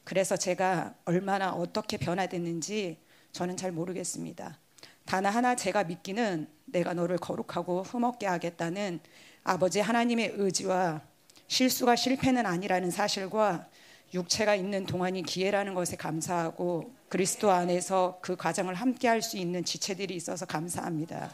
그래서 0.04 0.36
제가 0.36 0.94
얼마나 1.04 1.52
어떻게 1.52 1.96
변화됐는지 1.96 2.98
저는 3.32 3.56
잘 3.56 3.72
모르겠습니다. 3.72 4.60
단 5.06 5.26
하나 5.26 5.56
제가 5.56 5.84
믿기는 5.84 6.48
내가 6.66 6.94
너를 6.94 7.16
거룩하고 7.16 7.82
흠없게 7.82 8.26
하겠다는 8.26 9.00
아버지 9.48 9.78
하나님의 9.78 10.32
의지와 10.34 11.00
실수가 11.46 11.94
실패는 11.94 12.44
아니라는 12.44 12.90
사실과 12.90 13.68
육체가 14.12 14.56
있는 14.56 14.84
동안이 14.86 15.22
기회라는 15.22 15.72
것에 15.72 15.94
감사하고 15.94 16.92
그리스도 17.08 17.52
안에서 17.52 18.18
그 18.22 18.34
과정을 18.34 18.74
함께 18.74 19.06
할 19.06 19.22
수 19.22 19.38
있는 19.38 19.64
지체들이 19.64 20.16
있어서 20.16 20.46
감사합니다. 20.46 21.32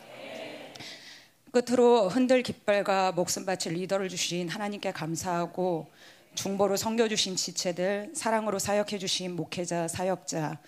끝으로 1.52 2.10
흔들 2.10 2.42
깃발과 2.42 3.12
목숨 3.12 3.46
바칠 3.46 3.72
리더를 3.72 4.10
주신 4.10 4.46
하나님께 4.46 4.92
감사하고 4.92 5.90
중보로 6.34 6.76
섬겨 6.76 7.08
주신 7.08 7.34
지체들, 7.34 8.10
사랑으로 8.14 8.58
사역해 8.58 8.98
주신 8.98 9.36
목회자, 9.36 9.88
사역자, 9.88 10.58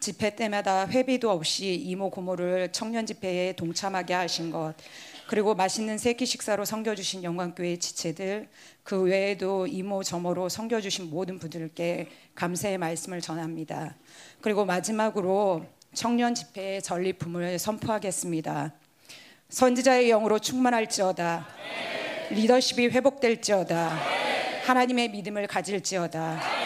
집회 0.00 0.34
때마다 0.34 0.86
회비도 0.86 1.30
없이 1.30 1.74
이모 1.74 2.10
고모를 2.10 2.72
청년 2.72 3.04
집회에 3.04 3.52
동참하게 3.52 4.14
하신 4.14 4.50
것, 4.50 4.74
그리고 5.26 5.54
맛있는 5.54 5.96
세끼 5.96 6.26
식사로 6.26 6.64
섬겨주신 6.64 7.24
영광교회 7.24 7.78
지체들 7.78 8.48
그 8.82 9.02
외에도 9.02 9.66
이모 9.66 10.02
저모로 10.02 10.48
섬겨주신 10.48 11.10
모든 11.10 11.38
분들께 11.38 12.08
감사의 12.34 12.78
말씀을 12.78 13.20
전합니다. 13.20 13.96
그리고 14.40 14.64
마지막으로 14.64 15.64
청년 15.94 16.34
집회의 16.34 16.82
전리품을 16.82 17.58
선포하겠습니다. 17.58 18.74
선지자의 19.48 20.08
영으로 20.08 20.38
충만할지어다. 20.38 21.46
리더십이 22.30 22.88
회복될지어다. 22.88 23.98
하나님의 24.66 25.10
믿음을 25.10 25.46
가질지어다. 25.46 26.63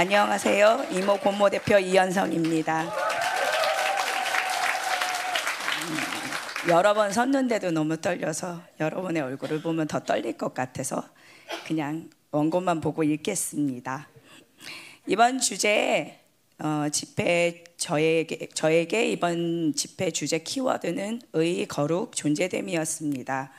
안녕하세요. 0.00 0.90
이모 0.92 1.18
고모 1.18 1.50
대표 1.50 1.76
이현성입니다. 1.76 2.82
음, 2.84 2.88
여러 6.70 6.94
번 6.94 7.12
섰는데도 7.12 7.72
너무 7.72 7.96
떨려서 7.96 8.62
여러분의 8.78 9.22
얼굴을 9.22 9.60
보면 9.60 9.88
더 9.88 9.98
떨릴 9.98 10.38
것 10.38 10.54
같아서 10.54 11.02
그냥 11.66 12.10
원고만 12.30 12.80
보고 12.80 13.02
읽겠습니다. 13.02 14.08
이번 15.08 15.40
주제 15.40 16.20
어, 16.60 16.86
집회 16.92 17.64
저에게 17.76 18.50
저에게 18.54 19.10
이번 19.10 19.74
집회 19.74 20.12
주제 20.12 20.38
키워드는 20.38 21.22
의 21.32 21.66
거룩 21.66 22.14
존재됨이었습니다. 22.14 23.50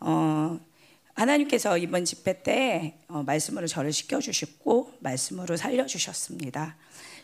어, 0.00 0.60
하나님께서 1.18 1.76
이번 1.78 2.04
집회 2.04 2.42
때 2.42 2.94
어, 3.08 3.24
말씀으로 3.24 3.66
저를 3.66 3.92
시켜주셨고 3.92 4.92
말씀으로 5.00 5.56
살려주셨습니다. 5.56 6.76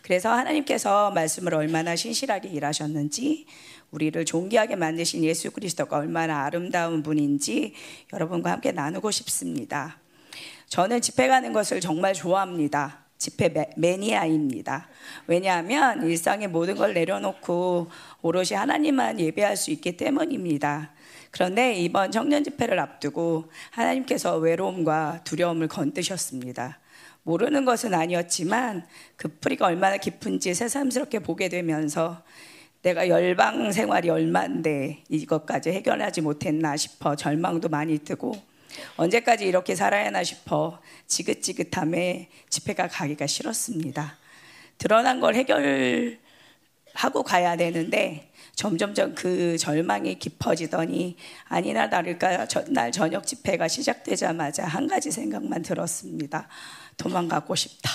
그래서 0.03 0.33
하나님께서 0.33 1.13
말씀을 1.13 1.55
얼마나 1.55 1.95
신실하게 1.95 2.49
일하셨는지 2.49 3.47
우리를 3.93 4.25
존귀하게 4.25 4.75
만드신 4.75 5.23
예수 5.23 5.53
그리스도가 5.53 5.99
얼마나 5.99 6.45
아름다운 6.45 7.05
분인지 7.05 7.75
여러분과 8.13 8.51
함께 8.51 8.73
나누고 8.73 9.13
싶습니다. 9.13 9.99
저는 10.69 11.01
집회 11.01 11.29
가는 11.29 11.53
것을 11.53 11.81
정말 11.81 12.15
좋아합니다. 12.15 13.05
집회 13.17 13.71
매니아입니다. 13.77 14.89
왜냐하면 15.29 16.05
일상의 16.05 16.49
모든 16.49 16.75
걸 16.75 16.95
내려놓고 16.95 17.89
오롯이 18.23 18.55
하나님만 18.55 19.21
예배할 19.21 19.57
수 19.57 19.71
있기 19.71 19.97
때문입니다. 19.97 20.93
그런데 21.35 21.75
이번 21.75 22.13
청년 22.13 22.45
집회를 22.45 22.79
앞두고 22.79 23.51
하나님께서 23.73 24.37
외로움과 24.37 25.23
두려움을 25.25 25.67
건드셨습니다. 25.67 26.79
모르는 27.25 27.65
것은 27.65 27.93
아니었지만 27.93 28.87
그 29.17 29.27
뿌리가 29.41 29.67
얼마나 29.67 29.97
깊은지 29.97 30.55
새삼스럽게 30.55 31.19
보게 31.19 31.49
되면서 31.49 32.23
내가 32.83 33.09
열방 33.09 33.73
생활이 33.73 34.11
얼마인데 34.11 35.03
이것까지 35.09 35.71
해결하지 35.71 36.21
못했나 36.21 36.77
싶어 36.77 37.17
절망도 37.17 37.69
많이 37.69 37.99
뜨고 37.99 38.41
언제까지 38.95 39.45
이렇게 39.45 39.75
살아야 39.75 40.07
하나 40.07 40.23
싶어 40.23 40.81
지긋지긋함에 41.09 42.29
집회가 42.49 42.87
가기가 42.87 43.27
싫었습니다. 43.27 44.19
드러난 44.79 45.19
걸 45.19 45.35
해결하고 45.35 47.25
가야 47.25 47.57
되는데 47.57 48.31
점점점 48.55 49.15
그 49.15 49.59
절망이 49.59 50.19
깊어지더니 50.19 51.17
아니나 51.45 51.91
다를까 51.91 52.47
전날 52.47 52.93
저녁 52.93 53.27
집회가 53.27 53.67
시작되자마자 53.69 54.65
한 54.65 54.87
가지 54.87 55.11
생각만 55.11 55.63
들었습니다. 55.63 56.49
도망가고 56.97 57.55
싶다. 57.55 57.91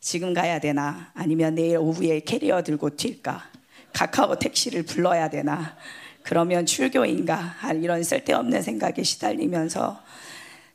지금 0.00 0.34
가야 0.34 0.58
되나? 0.58 1.10
아니면 1.14 1.54
내일 1.54 1.78
오후에 1.78 2.20
캐리어 2.20 2.62
들고 2.62 2.96
튈까? 2.96 3.48
카카오 3.92 4.38
택시를 4.38 4.82
불러야 4.82 5.30
되나? 5.30 5.76
그러면 6.22 6.66
출교인가? 6.66 7.56
이런 7.80 8.02
쓸데없는 8.02 8.60
생각에 8.62 9.02
시달리면서 9.02 10.02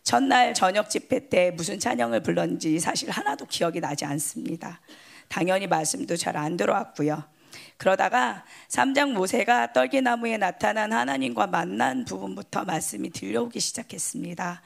전날 0.04 0.54
저녁 0.54 0.90
집회 0.90 1.28
때 1.28 1.52
무슨 1.52 1.80
찬양을 1.80 2.24
불렀는지 2.24 2.80
사실 2.80 3.10
하나도 3.12 3.46
기억이 3.46 3.82
나지 3.82 4.06
않습니다. 4.06 4.80
당연히 5.28 5.68
말씀도 5.68 6.16
잘 6.16 6.38
안 6.38 6.56
들어왔고요. 6.58 7.24
그러다가 7.80 8.44
3장 8.68 9.14
모세가 9.14 9.72
떨기나무에 9.72 10.36
나타난 10.36 10.92
하나님과 10.92 11.48
만난 11.48 12.04
부분부터 12.04 12.66
말씀이 12.66 13.10
들려오기 13.10 13.62
시작했습니다. 13.62 14.62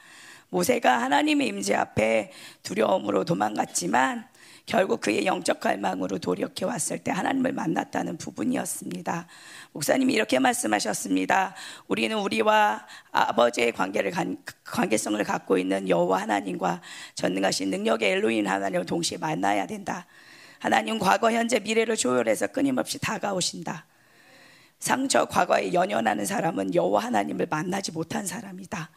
모세가 0.50 1.00
하나님의 1.00 1.46
임재 1.46 1.76
앞에 1.76 2.32
두려움으로 2.64 3.24
도망갔지만 3.24 4.26
결국 4.66 5.00
그의 5.00 5.26
영적 5.26 5.60
갈망으로 5.60 6.18
돌이켜 6.18 6.66
왔을 6.66 6.98
때 6.98 7.12
하나님을 7.12 7.52
만났다는 7.52 8.16
부분이었습니다. 8.16 9.28
목사님이 9.70 10.14
이렇게 10.14 10.40
말씀하셨습니다. 10.40 11.54
우리는 11.86 12.18
우리와 12.18 12.84
아버지의 13.12 13.70
관계를 13.70 14.12
관계성을 14.64 15.22
갖고 15.22 15.56
있는 15.56 15.88
여호와 15.88 16.22
하나님과 16.22 16.80
전능하신 17.14 17.70
능력의 17.70 18.10
엘로인 18.10 18.48
하나님을 18.48 18.86
동시에 18.86 19.18
만나야 19.18 19.68
된다. 19.68 20.04
하나님 20.64 20.98
과거, 20.98 21.30
현재, 21.30 21.58
미래를 21.58 21.94
조율해서 21.94 22.46
끊임없이 22.46 22.98
다가오신다. 22.98 23.84
상처 24.78 25.26
과거에 25.26 25.74
연연하는 25.74 26.24
사람은 26.24 26.74
여호와 26.74 27.04
하나님을 27.04 27.48
만나지 27.50 27.92
못한 27.92 28.26
사람이다. 28.26 28.90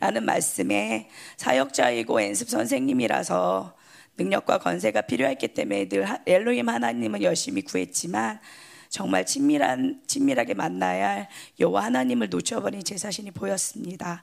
라는 0.00 0.26
말씀에 0.26 1.08
사역자이고 1.38 2.22
연습 2.22 2.50
선생님이라서 2.50 3.74
능력과 4.18 4.58
건세가 4.58 5.00
필요했기 5.00 5.54
때문에 5.54 5.88
늘 5.88 6.06
엘로힘 6.26 6.68
하나님은 6.68 7.22
열심히 7.22 7.62
구했지만 7.62 8.38
정말 8.90 9.24
친밀한 9.24 10.02
친밀하게 10.06 10.52
만나야 10.52 11.08
할 11.08 11.28
여호와 11.58 11.84
하나님을 11.84 12.28
놓쳐버린 12.28 12.84
제 12.84 12.96
자신이 12.96 13.30
보였습니다. 13.30 14.22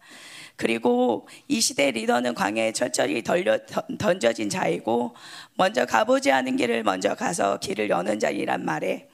그리고 0.56 1.28
이 1.48 1.60
시대 1.60 1.92
리더는 1.92 2.36
광야에 2.36 2.72
철저히 2.72 3.24
덜려, 3.24 3.58
던져진 3.98 4.50
자이고 4.50 5.16
먼저 5.56 5.86
가보지 5.86 6.32
않은 6.32 6.58
길을 6.58 6.84
먼저 6.84 7.16
가서 7.16 7.58
길을 7.58 7.90
여는 7.90 8.20
자이란 8.20 8.64
말에 8.66 9.10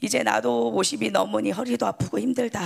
이제 0.00 0.22
나도 0.22 0.72
50이 0.72 1.10
넘으니 1.12 1.50
허리도 1.52 1.86
아프고 1.86 2.18
힘들다. 2.18 2.62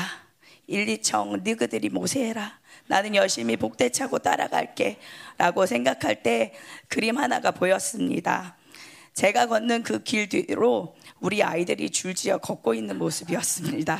1, 0.67 0.87
2청 0.87 1.43
너희들이 1.43 1.89
모세해라. 1.89 2.59
나는 2.87 3.15
열심히 3.15 3.57
복대 3.57 3.89
차고 3.91 4.19
따라갈게. 4.19 4.99
라고 5.37 5.67
생각할 5.67 6.23
때 6.23 6.53
그림 6.89 7.19
하나가 7.19 7.51
보였습니다. 7.51 8.57
제가 9.15 9.47
걷는 9.47 9.83
그 9.83 10.03
길 10.03 10.29
뒤로 10.29 10.95
우리 11.21 11.43
아이들이 11.43 11.91
줄지어 11.91 12.39
걷고 12.39 12.75
있는 12.75 12.99
모습이었습니다. 12.99 13.99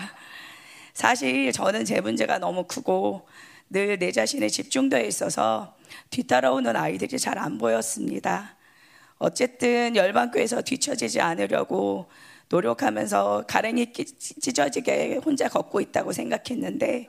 사실 0.95 1.53
저는 1.53 1.85
제 1.85 2.01
문제가 2.01 2.39
너무 2.39 2.65
크고 2.65 3.29
늘 3.71 3.99
내 3.99 4.11
자신에 4.13 4.49
집중되어 4.49 5.05
있어서 5.05 5.77
뒤따라오는 6.11 6.75
아이들이 6.77 7.19
잘 7.19 7.39
안 7.39 7.59
보였습니다. 7.59 8.57
어쨌든 9.19 9.95
열반교에서 9.97 10.63
뒤처지지 10.63 11.21
않으려고 11.21 12.11
노력하면서 12.49 13.45
가랭이 13.47 13.93
찢어지게 13.93 15.21
혼자 15.25 15.49
걷고 15.49 15.81
있다고 15.81 16.13
생각했는데 16.13 17.09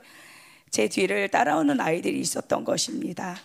제 0.70 0.88
뒤를 0.88 1.28
따라오는 1.28 1.80
아이들이 1.80 2.20
있었던 2.20 2.64
것입니다. 2.64 3.36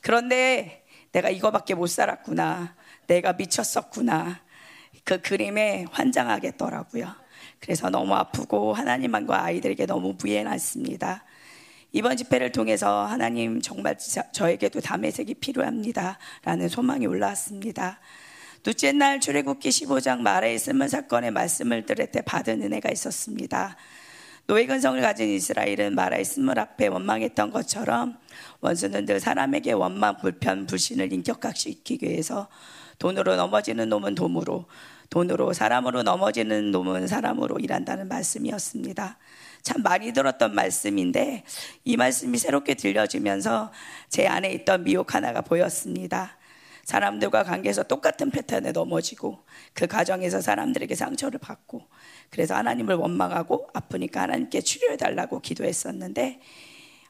그런데 0.00 0.84
내가 1.12 1.28
이거밖에 1.28 1.74
못 1.74 1.88
살았구나. 1.88 2.74
내가 3.06 3.34
미쳤었구나. 3.34 4.40
그 5.04 5.20
그림에 5.20 5.84
환장하겠더라고요. 5.90 7.14
그래서 7.60 7.90
너무 7.90 8.14
아프고 8.14 8.72
하나님과 8.72 9.44
아이들에게 9.44 9.86
너무 9.86 10.16
부해났습니다. 10.16 11.24
이번 11.96 12.16
집회를 12.16 12.50
통해서 12.50 13.06
하나님 13.06 13.62
정말 13.62 13.96
저에게도 14.32 14.80
담의색이 14.80 15.34
필요합니다. 15.34 16.18
라는 16.42 16.68
소망이 16.68 17.06
올라왔습니다. 17.06 18.00
둘째 18.64 18.90
날 18.90 19.20
출애굽기 19.20 19.68
15장 19.68 20.18
말에 20.18 20.52
있으면 20.54 20.88
사건의 20.88 21.30
말씀을 21.30 21.86
들을 21.86 22.08
때 22.08 22.20
받은 22.20 22.62
은혜가 22.62 22.90
있었습니다. 22.90 23.76
노예 24.48 24.66
근성을 24.66 25.00
가진 25.00 25.28
이스라엘은 25.28 25.94
마라의 25.94 26.24
스물 26.24 26.58
앞에 26.58 26.88
원망했던 26.88 27.52
것처럼 27.52 28.18
원수는 28.60 29.06
늘 29.06 29.20
사람에게 29.20 29.70
원망, 29.70 30.16
불편, 30.16 30.66
불신을 30.66 31.12
인격화시키기 31.12 32.06
위해서 32.06 32.48
돈으로 32.98 33.36
넘어지는 33.36 33.88
놈은 33.88 34.16
돈으로, 34.16 34.66
돈으로 35.10 35.52
사람으로 35.52 36.02
넘어지는 36.02 36.72
놈은 36.72 37.06
사람으로 37.06 37.58
일한다는 37.60 38.08
말씀이었습니다. 38.08 39.16
참 39.64 39.82
많이 39.82 40.12
들었던 40.12 40.54
말씀인데 40.54 41.42
이 41.84 41.96
말씀이 41.96 42.36
새롭게 42.36 42.74
들려지면서 42.74 43.72
제 44.10 44.26
안에 44.26 44.52
있던 44.52 44.84
미혹 44.84 45.14
하나가 45.14 45.40
보였습니다. 45.40 46.36
사람들과 46.84 47.44
관계에서 47.44 47.82
똑같은 47.84 48.30
패턴에 48.30 48.72
넘어지고 48.72 49.42
그 49.72 49.86
과정에서 49.86 50.42
사람들에게 50.42 50.94
상처를 50.94 51.40
받고 51.40 51.88
그래서 52.28 52.54
하나님을 52.54 52.96
원망하고 52.96 53.70
아프니까 53.72 54.20
하나님께 54.20 54.60
치료해 54.60 54.98
달라고 54.98 55.40
기도했었는데 55.40 56.40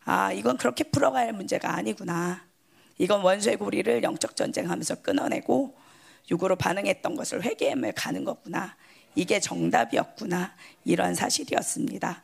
아 0.04 0.32
이건 0.32 0.56
그렇게 0.56 0.84
풀어갈 0.84 1.32
문제가 1.32 1.74
아니구나. 1.74 2.46
이건 2.98 3.22
원수의 3.22 3.56
고리를 3.56 4.04
영적 4.04 4.36
전쟁하면서 4.36 5.02
끊어내고 5.02 5.76
육으로 6.30 6.54
반응했던 6.54 7.16
것을 7.16 7.42
회개해 7.42 7.74
가는 7.96 8.24
거구나. 8.24 8.76
이게 9.14 9.40
정답이었구나. 9.40 10.54
이런 10.84 11.14
사실이었습니다. 11.14 12.22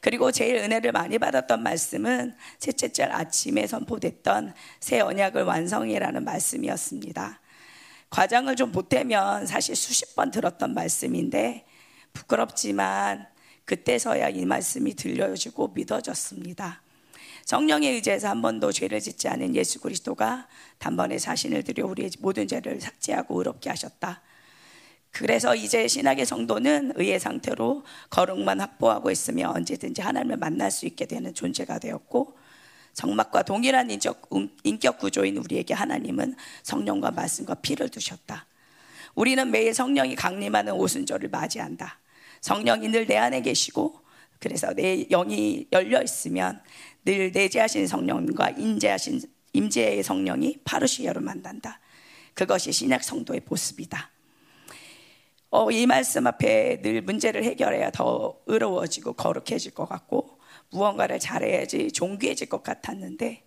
그리고 0.00 0.32
제일 0.32 0.56
은혜를 0.56 0.92
많이 0.92 1.18
받았던 1.18 1.62
말씀은 1.62 2.34
셋째 2.58 2.88
날 2.92 3.12
아침에 3.12 3.66
선포됐던 3.66 4.54
새 4.80 5.00
언약을 5.00 5.42
완성이라는 5.44 6.24
말씀이었습니다. 6.24 7.40
과장을 8.08 8.56
좀 8.56 8.72
보태면 8.72 9.46
사실 9.46 9.76
수십 9.76 10.16
번 10.16 10.30
들었던 10.30 10.74
말씀인데 10.74 11.64
부끄럽지만 12.12 13.26
그때서야 13.66 14.30
이 14.30 14.44
말씀이 14.44 14.94
들려지고 14.96 15.68
믿어졌습니다. 15.68 16.82
성령에 17.44 17.88
의지해서 17.90 18.28
한 18.28 18.42
번도 18.42 18.72
죄를 18.72 19.00
짓지 19.00 19.28
않은 19.28 19.54
예수 19.54 19.80
그리스도가 19.80 20.48
단번에 20.78 21.18
자신을 21.18 21.62
들여 21.62 21.86
우리의 21.86 22.10
모든 22.20 22.48
죄를 22.48 22.80
삭제하고 22.80 23.38
의롭게 23.38 23.70
하셨다. 23.70 24.22
그래서 25.12 25.54
이제 25.54 25.88
신학의 25.88 26.24
성도는 26.24 26.92
의의 26.96 27.18
상태로 27.18 27.84
거룩만 28.10 28.60
확보하고 28.60 29.10
있으며 29.10 29.52
언제든지 29.54 30.02
하나님을 30.02 30.36
만날 30.36 30.70
수 30.70 30.86
있게 30.86 31.06
되는 31.06 31.34
존재가 31.34 31.78
되었고 31.78 32.36
정막과 32.94 33.42
동일한 33.42 33.90
인적, 33.90 34.28
음, 34.34 34.50
인격 34.64 34.98
구조인 34.98 35.36
우리에게 35.36 35.74
하나님은 35.74 36.34
성령과 36.62 37.12
말씀과 37.12 37.54
피를 37.54 37.88
두셨다. 37.88 38.46
우리는 39.14 39.50
매일 39.50 39.74
성령이 39.74 40.14
강림하는 40.16 40.72
오순절을 40.74 41.28
맞이한다. 41.30 41.98
성령이 42.40 42.88
늘 42.88 43.06
내 43.06 43.16
안에 43.16 43.42
계시고 43.42 44.00
그래서 44.38 44.72
내 44.74 45.04
영이 45.04 45.68
열려 45.72 46.02
있으면 46.02 46.62
늘 47.04 47.30
내재하신 47.32 47.86
성령과 47.86 48.50
인재하신 48.50 49.20
임재의 49.52 50.02
성령이 50.02 50.58
파르시아로 50.64 51.20
만난다. 51.20 51.80
그것이 52.34 52.72
신약 52.72 53.02
성도의 53.02 53.42
모습이다. 53.46 54.09
어, 55.52 55.68
이 55.72 55.84
말씀 55.84 56.28
앞에 56.28 56.80
늘 56.80 57.02
문제를 57.02 57.42
해결해야 57.42 57.90
더 57.90 58.38
의로워지고 58.46 59.14
거룩해질 59.14 59.72
것 59.72 59.88
같고 59.88 60.38
무언가를 60.70 61.18
잘해야지 61.18 61.90
종귀해질 61.90 62.48
것 62.48 62.62
같았는데 62.62 63.42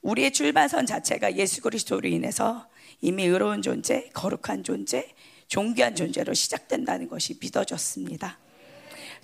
우리의 0.00 0.32
출발선 0.32 0.86
자체가 0.86 1.36
예수 1.36 1.60
그리스도로 1.60 2.08
인해서 2.08 2.66
이미 3.02 3.24
의로운 3.24 3.60
존재, 3.60 4.08
거룩한 4.14 4.64
존재, 4.64 5.14
존귀한 5.48 5.94
존재로 5.94 6.32
시작된다는 6.32 7.08
것이 7.08 7.36
믿어졌습니다. 7.38 8.38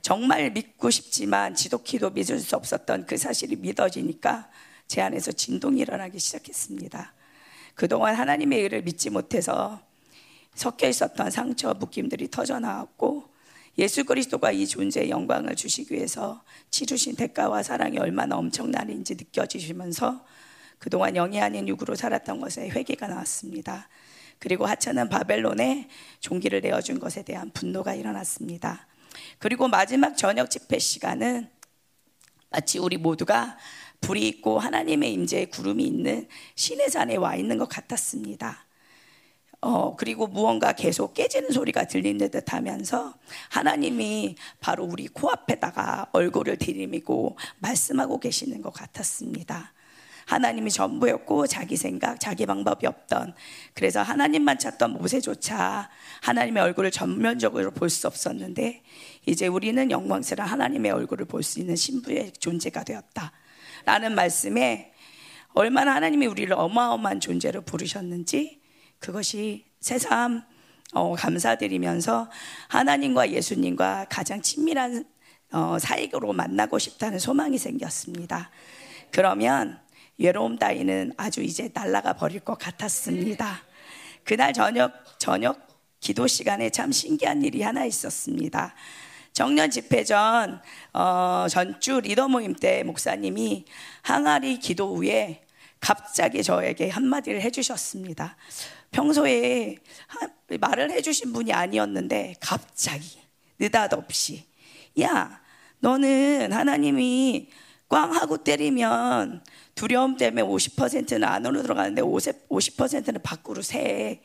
정말 0.03 0.51
믿고 0.51 0.91
싶지만 0.91 1.55
지독히도 1.55 2.11
믿을 2.11 2.39
수 2.41 2.57
없었던 2.57 3.07
그 3.07 3.17
사실이 3.17 3.57
믿어지니까 3.57 4.51
제 4.87 5.01
안에서 5.01 5.33
진동이 5.33 5.81
일어나기 5.81 6.19
시작했습니다. 6.19 7.15
그동안 7.75 8.15
하나님의 8.15 8.61
일을 8.65 8.83
믿지 8.83 9.09
못해서 9.09 9.86
섞여 10.57 10.89
있었던 10.89 11.31
상처 11.31 11.75
묶임들이 11.75 12.31
터져 12.31 12.59
나왔고 12.59 13.29
예수 13.79 14.05
그리스도가 14.05 14.53
이 14.53 14.67
존재의 14.67 15.11
영광을 15.11 15.55
주시기 15.55 15.95
위해서 15.95 16.43
치르신 16.71 17.15
대가와 17.15 17.63
사랑이 17.63 17.99
얼마나 17.99 18.37
엄청난지 18.37 19.17
느껴지시면서 19.17 20.25
그동안 20.79 21.15
영이 21.15 21.41
아닌 21.41 21.69
육으로 21.69 21.95
살았던 21.95 22.41
것에 22.41 22.71
회개가 22.71 23.07
나왔습니다. 23.07 23.89
그리고 24.39 24.67
하찮은 24.67 25.11
바벨론에 25.11 25.89
종기를 26.21 26.63
내어준 26.63 27.01
것에 27.01 27.23
대한 27.23 27.51
분노가 27.51 27.95
일어났습니다. 27.95 28.87
그리고 29.39 29.69
마지막 29.69 30.17
저녁 30.17 30.51
집회 30.51 30.79
시간은 30.79 31.49
마치 32.51 32.79
우리 32.79 32.97
모두가 32.97 33.59
불이 34.01 34.27
있고 34.29 34.59
하나님의 34.59 35.13
임재의 35.13 35.51
구름이 35.51 35.85
있는 35.85 36.29
신의 36.55 36.91
산에 36.91 37.17
와 37.17 37.35
있는 37.37 37.59
것 37.59 37.69
같았습니다. 37.69 38.66
어, 39.67 39.97
그리고 39.97 40.29
무언가 40.29 40.73
계속 40.73 41.13
깨지는 41.13 41.51
소리가 41.51 41.89
들리는 41.89 42.31
듯 42.31 42.53
하면서 42.53 43.15
하나님이 43.49 44.37
바로 44.61 44.85
우리 44.85 45.09
코앞에다가 45.09 46.07
얼굴을 46.13 46.57
들이미고 46.57 47.37
말씀하고 47.59 48.21
계시는 48.21 48.63
것 48.63 48.73
같았습니다. 48.73 49.73
하나님이 50.27 50.71
전부였고 50.71 51.49
자기 51.49 51.77
생각, 51.77 52.21
자기 52.21 52.47
방법이 52.47 52.87
없던 52.87 53.35
그래서 53.75 54.03
하나님만 54.03 54.61
찾던 54.61 54.93
모세조차 54.93 55.91
하나님의 56.21 56.63
얼굴을 56.63 56.93
전면적으로 56.93 57.73
볼 57.73 57.91
수 57.91 58.07
없었는데 58.07 58.85
이제 59.27 59.49
우리는 59.49 59.91
영광스러운 59.91 60.49
하나님의 60.49 60.93
얼굴을 60.93 61.27
볼 61.27 61.43
수 61.43 61.59
있는 61.59 61.75
신부의 61.75 62.35
존재가 62.39 62.85
되었다. 62.85 63.33
라는 63.85 64.15
말씀에 64.15 64.93
얼마나 65.55 65.97
하나님이 65.97 66.27
우리를 66.27 66.53
어마어마한 66.53 67.19
존재로 67.19 67.63
부르셨는지 67.63 68.61
그것이 68.99 69.65
새삼 69.81 70.43
어, 70.93 71.15
감사드리면서 71.15 72.31
하나님과 72.69 73.31
예수님과 73.31 74.07
가장 74.09 74.41
친밀한 74.41 75.05
어, 75.53 75.79
사익으로 75.79 76.33
만나고 76.33 76.79
싶다는 76.79 77.19
소망이 77.19 77.59
생겼습니다. 77.59 78.51
그러면 79.11 79.79
외로움 80.19 80.59
따위는 80.59 81.13
아주 81.17 81.43
이제 81.43 81.71
날아가 81.73 82.15
버릴 82.15 82.41
것 82.41 82.59
같았습니다. 82.59 83.63
그날 84.25 84.53
저녁 84.53 84.93
저녁 85.19 85.67
기도 86.01 86.27
시간에 86.27 86.71
참 86.71 86.93
신기한 86.93 87.43
일이 87.43 87.63
하나 87.63 87.85
있었습니다. 87.85 88.75
정년 89.33 89.71
집회 89.71 90.03
전 90.03 90.61
어, 90.95 91.47
전주 91.51 92.01
리더 92.01 92.27
모임 92.27 92.55
때 92.55 92.83
목사님이 92.85 93.67
항아리 94.03 94.59
기도 94.59 94.97
후에 94.97 95.43
갑자기 95.79 96.43
저에게 96.43 96.89
한마디를 96.89 97.43
해주셨습니다. 97.43 98.37
평소에 98.97 99.77
하, 100.07 100.27
말을 100.59 100.91
해주신 100.91 101.35
분이 101.35 101.53
아니었는데 101.53 102.37
갑자기 102.41 103.19
느닷없이 103.59 104.47
야 105.03 105.43
너는 105.81 106.51
하나님이 106.51 107.51
꽝 107.91 108.15
하고 108.15 108.39
때리면 108.39 109.45
두려움 109.75 110.17
때문에 110.17 110.43
50%는 110.43 111.25
안으로 111.25 111.63
들어가는데 111.63 112.01
50%는 112.01 113.23
밖으로 113.23 113.61
새. 113.61 114.23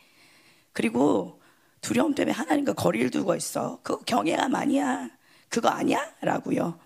그리고 0.71 1.41
두려움 1.81 2.15
때문에 2.15 2.33
하나님과 2.33 2.73
거리를 2.73 3.11
두고 3.11 3.35
있어. 3.35 3.81
그거 3.83 3.99
경외감 4.05 4.55
아니야. 4.55 5.09
그거 5.49 5.67
아니야? 5.67 5.99
라고요. 6.21 6.79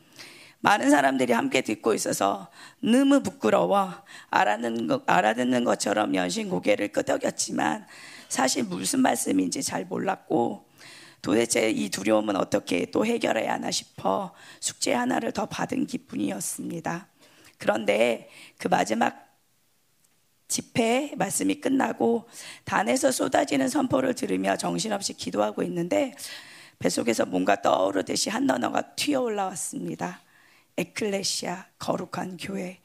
많은 0.66 0.90
사람들이 0.90 1.32
함께 1.32 1.62
듣고 1.62 1.94
있어서 1.94 2.50
너무 2.80 3.22
부끄러워 3.22 3.94
알아듣는, 4.32 4.88
것, 4.88 5.04
알아듣는 5.06 5.64
것처럼 5.64 6.16
연신 6.16 6.50
고개를 6.50 6.88
끄덕였지만 6.88 7.86
사실 8.30 8.64
무슨 8.64 9.02
말씀인지 9.02 9.62
잘 9.62 9.86
몰랐고 9.86 10.66
도대체 11.22 11.70
이 11.70 11.90
두려움은 11.90 12.36
어떻게 12.36 12.88
또 12.90 13.06
해결해야 13.06 13.54
하나 13.54 13.70
싶어 13.70 14.34
숙제 14.60 14.92
하나를 14.92 15.34
더 15.34 15.46
받은 15.46 15.86
기분이었습니다. 15.86 17.10
그런데 17.60 18.32
그 18.58 18.68
마지막 18.68 19.24
집회 20.48 21.14
말씀이 21.16 21.62
끝나고 21.62 22.28
단에서 22.64 23.12
쏟아지는 23.12 23.70
선포를 23.70 24.16
들으며 24.16 24.58
정신없이 24.58 25.14
기도하고 25.14 25.62
있는데 25.62 26.16
뱃속에서 26.80 27.28
뭔가 27.28 27.62
떠오르듯이 27.62 28.32
한 28.32 28.48
단어가 28.48 28.82
튀어 28.96 29.22
올라왔습니다. 29.22 30.25
에클레시아 30.78 31.68
거룩한 31.80 32.38
교회. 32.38 32.80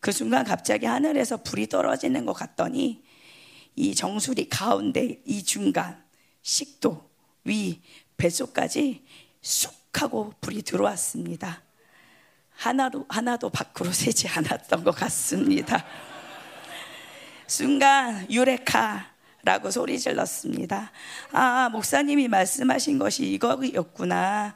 그 0.00 0.12
순간 0.12 0.44
갑자기 0.44 0.86
하늘에서 0.86 1.38
불이 1.38 1.68
떨어지는 1.68 2.24
것 2.24 2.32
같더니 2.32 3.02
이 3.74 3.94
정수리 3.94 4.48
가운데 4.48 5.20
이 5.24 5.42
중간 5.42 6.02
식도 6.42 7.08
위 7.44 7.82
뱃속까지 8.16 9.04
쑥 9.40 9.78
하고 9.92 10.32
불이 10.40 10.62
들어왔습니다. 10.62 11.62
하나도 12.50 13.06
하나도 13.08 13.50
밖으로 13.50 13.90
새지 13.92 14.28
않았던 14.28 14.84
것 14.84 14.92
같습니다. 14.92 15.84
순간 17.46 18.30
유레카 18.30 19.14
라고 19.42 19.70
소리 19.70 19.98
질렀습니다. 19.98 20.92
아, 21.32 21.68
목사님이 21.70 22.28
말씀하신 22.28 22.98
것이 22.98 23.32
이거였구나. 23.32 24.54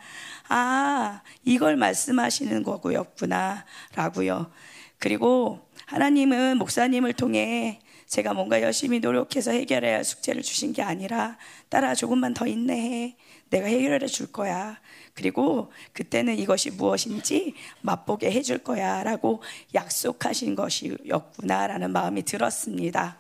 아, 0.54 1.22
이걸 1.44 1.76
말씀하시는 1.76 2.62
거고였구나. 2.62 3.64
라고요. 3.94 4.52
그리고 4.98 5.66
하나님은 5.86 6.58
목사님을 6.58 7.14
통해 7.14 7.80
제가 8.06 8.34
뭔가 8.34 8.60
열심히 8.60 9.00
노력해서 9.00 9.50
해결해야 9.50 9.96
할 9.96 10.04
숙제를 10.04 10.42
주신 10.42 10.74
게 10.74 10.82
아니라 10.82 11.38
따라 11.70 11.94
조금만 11.94 12.34
더 12.34 12.46
인내해. 12.46 13.16
내가 13.48 13.66
해결해 13.66 14.06
줄 14.06 14.30
거야. 14.30 14.78
그리고 15.14 15.72
그때는 15.94 16.38
이것이 16.38 16.70
무엇인지 16.72 17.54
맛보게 17.80 18.30
해줄 18.30 18.58
거야. 18.58 19.02
라고 19.04 19.42
약속하신 19.72 20.54
것이었구나라는 20.54 21.90
마음이 21.92 22.24
들었습니다. 22.24 23.16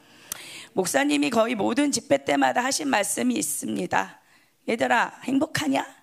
목사님이 0.74 1.30
거의 1.30 1.54
모든 1.54 1.92
집회 1.92 2.26
때마다 2.26 2.62
하신 2.62 2.88
말씀이 2.88 3.34
있습니다. 3.34 4.20
얘들아, 4.68 5.20
행복하냐? 5.24 6.01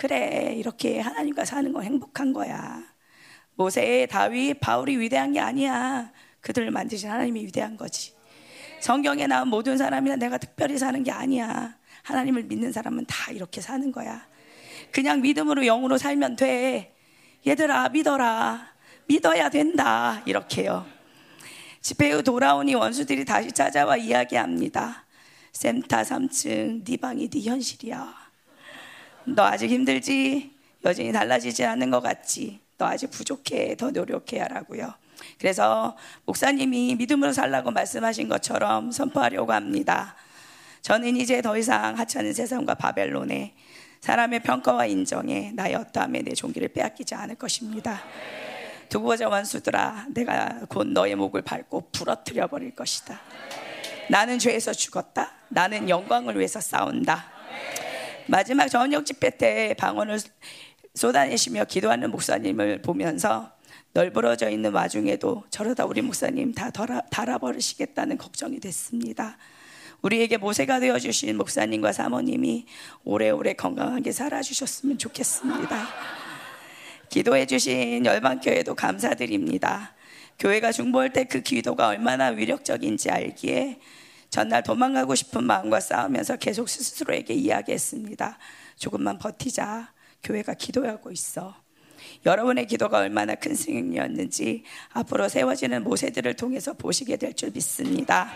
그래, 0.00 0.54
이렇게 0.56 0.98
하나님과 0.98 1.44
사는 1.44 1.70
건 1.74 1.84
행복한 1.84 2.32
거야. 2.32 2.82
모세, 3.54 4.06
다윗, 4.10 4.58
바울이 4.58 4.96
위대한 4.96 5.34
게 5.34 5.40
아니야. 5.40 6.10
그들을 6.40 6.70
만드신 6.70 7.10
하나님이 7.10 7.44
위대한 7.44 7.76
거지. 7.76 8.14
성경에 8.80 9.26
나온 9.26 9.48
모든 9.48 9.76
사람이나 9.76 10.16
내가 10.16 10.38
특별히 10.38 10.78
사는 10.78 11.02
게 11.02 11.10
아니야. 11.10 11.76
하나님을 12.02 12.44
믿는 12.44 12.72
사람은 12.72 13.04
다 13.04 13.30
이렇게 13.30 13.60
사는 13.60 13.92
거야. 13.92 14.26
그냥 14.90 15.20
믿음으로 15.20 15.64
영으로 15.64 15.98
살면 15.98 16.36
돼. 16.36 16.96
얘들아, 17.46 17.90
믿어라. 17.90 18.68
믿어야 19.06 19.50
된다. 19.50 20.22
이렇게요. 20.24 20.86
집회 21.82 22.10
후 22.10 22.22
돌아오니 22.22 22.74
원수들이 22.74 23.26
다시 23.26 23.52
찾아와 23.52 23.98
이야기합니다. 23.98 25.04
샘타 25.52 26.04
3층, 26.04 26.86
네 26.86 26.96
방이 26.96 27.28
네 27.28 27.42
현실이야. 27.42 28.19
너 29.24 29.44
아직 29.44 29.70
힘들지? 29.70 30.54
여전히 30.84 31.12
달라지지 31.12 31.64
않는 31.64 31.90
것 31.90 32.00
같지? 32.00 32.60
너 32.78 32.86
아직 32.86 33.10
부족해. 33.10 33.76
더 33.76 33.90
노력해야 33.90 34.48
라고요. 34.48 34.94
그래서 35.38 35.96
목사님이 36.24 36.94
믿음으로 36.96 37.32
살라고 37.32 37.70
말씀하신 37.70 38.28
것처럼 38.28 38.90
선포하려고 38.90 39.52
합니다. 39.52 40.16
저는 40.82 41.16
이제 41.16 41.42
더 41.42 41.58
이상 41.58 41.98
하찮은 41.98 42.32
세상과 42.32 42.74
바벨론에 42.74 43.54
사람의 44.00 44.40
평가와 44.40 44.86
인정에 44.86 45.52
나의 45.54 45.74
어떠함에 45.74 46.22
내 46.22 46.32
종기를 46.32 46.68
빼앗기지 46.68 47.14
않을 47.14 47.34
것입니다. 47.34 48.00
두고 48.88 49.04
보자 49.04 49.28
원수들아 49.28 50.06
내가 50.14 50.60
곧 50.68 50.88
너의 50.88 51.14
목을 51.16 51.42
밟고 51.42 51.90
부러뜨려 51.92 52.46
버릴 52.46 52.74
것이다. 52.74 53.20
나는 54.08 54.38
죄에서 54.38 54.72
죽었다. 54.72 55.30
나는 55.48 55.88
영광을 55.88 56.36
위해서 56.36 56.60
싸운다. 56.60 57.40
마지막 58.30 58.68
저녁 58.68 59.04
집회 59.04 59.28
때 59.30 59.74
방언을 59.76 60.20
쏟아내시며 60.94 61.64
기도하는 61.64 62.12
목사님을 62.12 62.80
보면서 62.80 63.50
널브러져 63.92 64.50
있는 64.50 64.72
와중에도 64.72 65.42
저러다 65.50 65.84
우리 65.84 66.00
목사님 66.00 66.54
다 66.54 66.70
달아버리시겠다는 66.70 68.18
걱정이 68.18 68.60
됐습니다. 68.60 69.36
우리에게 70.02 70.36
모세가 70.36 70.78
되어 70.78 71.00
주신 71.00 71.36
목사님과 71.36 71.92
사모님이 71.92 72.66
오래오래 73.02 73.54
건강하게 73.54 74.12
살아 74.12 74.42
주셨으면 74.42 74.96
좋겠습니다. 74.96 75.88
기도해 77.08 77.46
주신 77.46 78.06
열방교회도 78.06 78.76
감사드립니다. 78.76 79.96
교회가 80.38 80.70
중보할 80.70 81.12
때 81.12 81.24
그 81.24 81.40
기도가 81.40 81.88
얼마나 81.88 82.28
위력적인지 82.28 83.10
알기에 83.10 83.80
전날 84.30 84.62
도망가고 84.62 85.14
싶은 85.14 85.44
마음과 85.44 85.80
싸우면서 85.80 86.36
계속 86.36 86.68
스스로에게 86.68 87.34
이야기했습니다. 87.34 88.38
조금만 88.76 89.18
버티자. 89.18 89.92
교회가 90.22 90.54
기도하고 90.54 91.10
있어. 91.10 91.54
여러분의 92.24 92.66
기도가 92.66 92.98
얼마나 92.98 93.34
큰 93.34 93.54
승리였는지 93.54 94.64
앞으로 94.92 95.28
세워지는 95.28 95.82
모세들을 95.84 96.34
통해서 96.34 96.72
보시게 96.72 97.16
될 97.16 97.34
줄 97.34 97.50
믿습니다. 97.50 98.30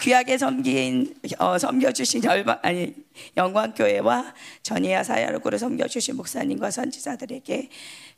귀하게 0.00 0.38
섬긴 0.38 1.14
어, 1.38 1.56
섬겨주신 1.56 2.24
열방 2.24 2.58
아니 2.62 2.94
영광교회와 3.36 4.34
전이야 4.62 5.04
사야로구를 5.04 5.58
섬겨주신 5.58 6.16
목사님과 6.16 6.70
선지자들에게 6.70 7.68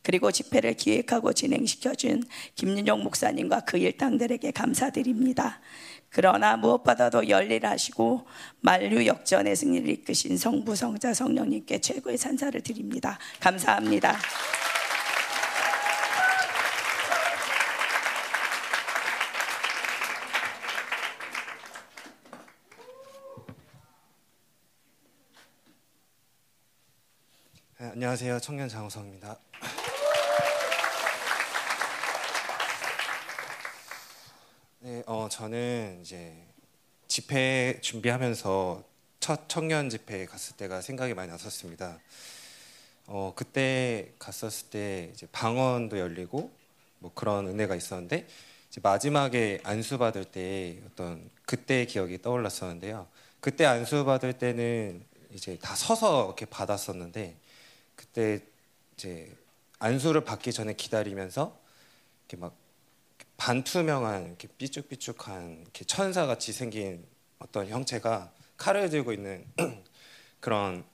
그리고 0.03 0.33
집회를 0.33 0.75
기획하고 0.75 1.33
진행시켜준 1.33 2.23
김윤용 2.55 3.03
목사님과 3.03 3.61
그 3.61 3.77
일당들에게 3.77 4.51
감사드립니다. 4.53 5.61
그러나 6.11 6.57
무엇보다도 6.57 7.29
열일하시고 7.29 8.27
만류 8.61 9.07
역전의 9.07 9.55
승리를 9.57 9.89
이끄신 9.89 10.37
성부 10.39 10.75
성자 10.75 11.15
성령님께 11.15 11.81
최고의 11.81 12.19
찬사를 12.19 12.61
드립니다. 12.63 13.19
감사합니다. 13.41 14.17
네, 27.79 27.91
안녕하세요. 27.93 28.41
청년 28.41 28.71
장우성입니다. 28.71 29.39
네, 34.87 35.03
어, 35.07 35.29
저는 35.29 35.99
이제 36.01 36.33
집회 37.09 37.77
준비하면서 37.81 38.85
첫 39.19 39.49
청년 39.49 39.91
집회 39.91 40.27
갔을 40.27 40.57
때가 40.57 40.81
생각이 40.81 41.13
많이 41.13 41.29
났었습니다. 41.29 41.99
어, 43.09 43.33
그때 43.35 44.13
갔었을 44.21 44.71
때 44.71 45.11
이제 45.13 45.27
방언도 45.33 45.99
열리고 45.99 46.53
뭐 47.01 47.11
그런 47.17 47.49
은혜가 47.49 47.75
있었는데 47.75 48.29
마지막에 48.81 49.59
안수 49.65 49.99
받을 49.99 50.25
때 50.25 50.81
어떤 50.87 51.31
그때의 51.47 51.89
기억이 51.89 52.23
떠올랐었는데요. 52.23 53.09
그때 53.41 53.65
안수 53.65 54.05
받을 54.05 54.35
때는 54.35 55.05
이제 55.33 55.59
다 55.61 55.75
서서 55.75 56.27
이렇게 56.27 56.47
받았었는데 56.47 57.35
그때 57.97 58.39
이제 58.95 59.37
안수를 59.81 60.21
받기 60.21 60.53
전에 60.53 60.75
기다리면서 60.75 61.59
이렇게 62.29 62.41
막 62.41 62.66
반투명한 63.37 64.27
이렇게 64.27 64.49
삐죽삐죽한 64.59 65.61
이렇게 65.63 65.85
천사 65.85 66.27
같이 66.27 66.53
생긴 66.53 67.07
어떤 67.39 67.69
형체가 67.69 68.33
칼을 68.57 68.91
들고 68.91 69.13
있는 69.13 69.47
그런 70.41 70.85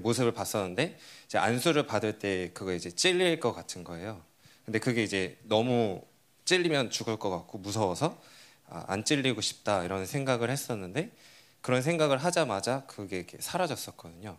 모습을 0.00 0.32
봤었는데 0.32 0.98
이제 1.26 1.38
안수를 1.38 1.86
받을 1.86 2.18
때 2.18 2.50
그거 2.52 2.72
이제 2.74 2.90
찔릴 2.90 3.38
것 3.38 3.52
같은 3.52 3.84
거예요. 3.84 4.22
근데 4.64 4.78
그게 4.78 5.02
이제 5.02 5.38
너무 5.42 6.02
찔리면 6.44 6.90
죽을 6.90 7.16
것 7.16 7.30
같고 7.30 7.58
무서워서 7.58 8.20
아, 8.66 8.84
안 8.88 9.04
찔리고 9.04 9.40
싶다 9.40 9.84
이런 9.84 10.06
생각을 10.06 10.50
했었는데 10.50 11.12
그런 11.60 11.80
생각을 11.82 12.18
하자마자 12.18 12.84
그게 12.86 13.26
사라졌었거든요. 13.38 14.38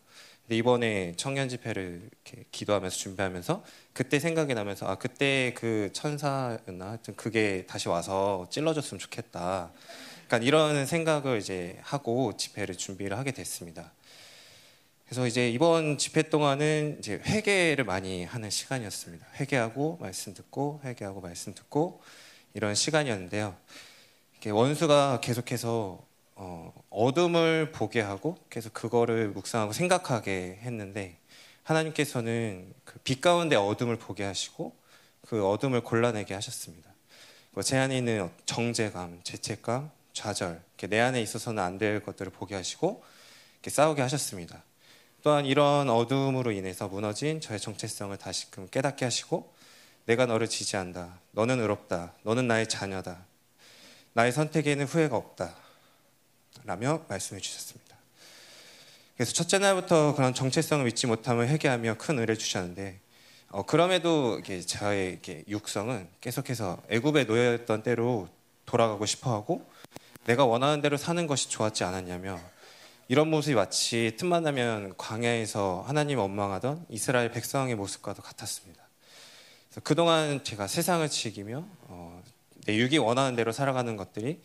이번에 0.49 1.13
청년 1.17 1.49
집회를 1.49 2.07
이렇게 2.11 2.45
기도하면서 2.51 2.95
준비하면서 2.95 3.63
그때 3.93 4.19
생각이 4.19 4.53
나면서 4.53 4.85
아 4.87 4.95
그때 4.95 5.53
그 5.55 5.89
천사였나 5.91 6.89
하여튼 6.89 7.15
그게 7.15 7.65
다시 7.65 7.89
와서 7.89 8.45
찔러줬으면 8.51 8.99
좋겠다. 8.99 9.71
그러니까 10.27 10.45
이런 10.45 10.85
생각을 10.85 11.39
이제 11.39 11.79
하고 11.81 12.37
집회를 12.37 12.75
준비를 12.75 13.17
하게 13.17 13.31
됐습니다. 13.31 13.91
그래서 15.05 15.25
이제 15.27 15.49
이번 15.49 15.97
집회 15.97 16.23
동안은 16.23 16.97
이제 16.99 17.21
회개를 17.25 17.83
많이 17.83 18.23
하는 18.23 18.49
시간이었습니다. 18.49 19.25
회개하고 19.39 19.97
말씀 19.99 20.33
듣고 20.33 20.81
회개하고 20.83 21.21
말씀 21.21 21.53
듣고 21.53 22.01
이런 22.53 22.75
시간이었는데요. 22.75 23.55
원수가 24.47 25.21
계속해서 25.21 26.05
어, 26.35 26.73
어둠을 26.89 27.71
보게 27.71 28.01
하고 28.01 28.37
계속 28.49 28.73
그거를 28.73 29.29
묵상하고 29.29 29.73
생각하게 29.73 30.59
했는데 30.61 31.17
하나님께서는 31.63 32.73
그 32.83 32.99
빛 32.99 33.21
가운데 33.21 33.55
어둠을 33.55 33.97
보게 33.97 34.23
하시고 34.23 34.75
그 35.27 35.47
어둠을 35.47 35.81
골라내게 35.81 36.33
하셨습니다. 36.33 36.89
뭐제 37.51 37.77
안에 37.77 37.97
있는 37.97 38.29
정제감, 38.45 39.21
죄책감, 39.23 39.91
좌절, 40.13 40.61
내 40.89 40.99
안에 40.99 41.21
있어서는 41.21 41.61
안 41.63 41.77
될 41.77 42.03
것들을 42.03 42.31
보게 42.31 42.55
하시고 42.55 43.03
싸우게 43.65 44.01
하셨습니다. 44.01 44.63
또한 45.23 45.45
이런 45.45 45.89
어둠으로 45.89 46.51
인해서 46.51 46.87
무너진 46.87 47.41
저의 47.41 47.59
정체성을 47.59 48.15
다시금 48.17 48.67
깨닫게 48.69 49.05
하시고 49.05 49.51
내가 50.05 50.27
너를 50.27 50.47
지지한다. 50.47 51.19
너는 51.31 51.59
의롭다. 51.59 52.13
너는 52.23 52.47
나의 52.47 52.69
자녀다. 52.69 53.25
나의 54.13 54.31
선택에는 54.31 54.85
후회가 54.85 55.15
없다. 55.17 55.55
라며 56.65 57.05
말씀해 57.07 57.39
주셨습니다. 57.39 57.95
그래서 59.15 59.31
첫째 59.33 59.59
날부터 59.59 60.15
그런 60.15 60.33
정체성을 60.33 60.83
믿지 60.83 61.07
못함을 61.07 61.47
회개하며 61.47 61.95
큰 61.97 62.17
은혜를 62.17 62.37
주셨는데 62.37 62.99
어, 63.49 63.63
그럼에도 63.63 64.39
이게 64.39 64.59
저의 64.59 65.11
이렇게 65.11 65.43
육성은 65.47 66.09
계속해서 66.19 66.81
애굽에 66.89 67.23
놓여있던 67.25 67.83
때로 67.83 68.27
돌아가고 68.65 69.05
싶어하고 69.05 69.65
내가 70.25 70.43
원하는 70.43 70.81
대로 70.81 70.97
사는 70.97 71.25
것이 71.27 71.49
좋았지 71.49 71.83
않았냐며 71.83 72.39
이런 73.07 73.29
모습이 73.29 73.55
마치 73.55 74.13
틈만 74.17 74.43
나면 74.43 74.95
광야에서 74.97 75.85
하나님 75.87 76.17
원망하던 76.17 76.87
이스라엘 76.89 77.31
백성의 77.31 77.75
모습과도 77.75 78.23
같았습니다. 78.23 78.83
그동안 79.83 80.43
제가 80.43 80.67
세상을 80.67 81.07
즐기며 81.07 81.63
어, 81.81 82.23
내 82.65 82.75
육이 82.77 82.97
원하는 82.97 83.35
대로 83.35 83.51
살아가는 83.51 83.95
것들이 83.95 84.41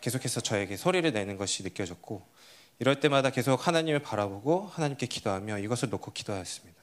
계속해서 0.00 0.40
저에게 0.40 0.76
소리를 0.76 1.10
내는 1.12 1.36
것이 1.36 1.62
느껴졌고 1.62 2.26
이럴 2.78 3.00
때마다 3.00 3.30
계속 3.30 3.66
하나님을 3.66 4.00
바라보고 4.00 4.68
하나님께 4.72 5.06
기도하며 5.06 5.58
이것을 5.58 5.90
놓고 5.90 6.12
기도하였습니다. 6.12 6.78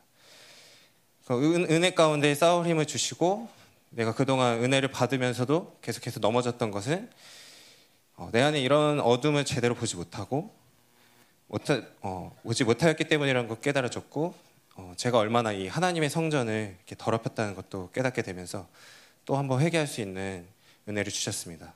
그 1.25 1.55
은, 1.55 1.83
혜 1.83 1.93
가운데 1.93 2.35
싸울 2.35 2.67
힘을 2.67 2.85
주시고 2.85 3.49
내가 3.89 4.13
그동안 4.13 4.63
은혜를 4.63 4.89
받으면서도 4.89 5.77
계속해서 5.81 6.19
넘어졌던 6.19 6.71
것은 6.71 7.09
어, 8.17 8.29
내 8.31 8.41
안에 8.41 8.61
이런 8.61 8.99
어둠을 8.99 9.45
제대로 9.45 9.73
보지 9.75 9.95
못하고 9.95 10.53
못하, 11.47 11.81
어, 12.01 12.35
오지 12.43 12.63
못하였기 12.63 13.05
때문이라는 13.05 13.47
걸 13.47 13.59
깨달아졌고 13.61 14.35
어, 14.75 14.93
제가 14.97 15.17
얼마나 15.17 15.53
이 15.53 15.67
하나님의 15.67 16.09
성전을 16.09 16.75
이렇게 16.77 16.95
더럽혔다는 16.97 17.55
것도 17.55 17.91
깨닫게 17.91 18.21
되면서 18.21 18.67
또 19.25 19.37
한번 19.37 19.61
회개할 19.61 19.87
수 19.87 20.01
있는 20.01 20.45
은혜를 20.87 21.11
주셨습니다. 21.11 21.73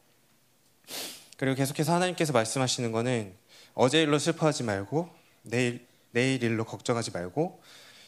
그리고 1.39 1.55
계속해서 1.55 1.93
하나님께서 1.93 2.33
말씀하시는 2.33 2.91
거는 2.91 3.33
어제 3.73 4.01
일로 4.01 4.19
슬퍼하지 4.19 4.63
말고 4.63 5.09
내일 5.43 5.87
내일 6.11 6.43
일로 6.43 6.65
걱정하지 6.65 7.11
말고 7.11 7.61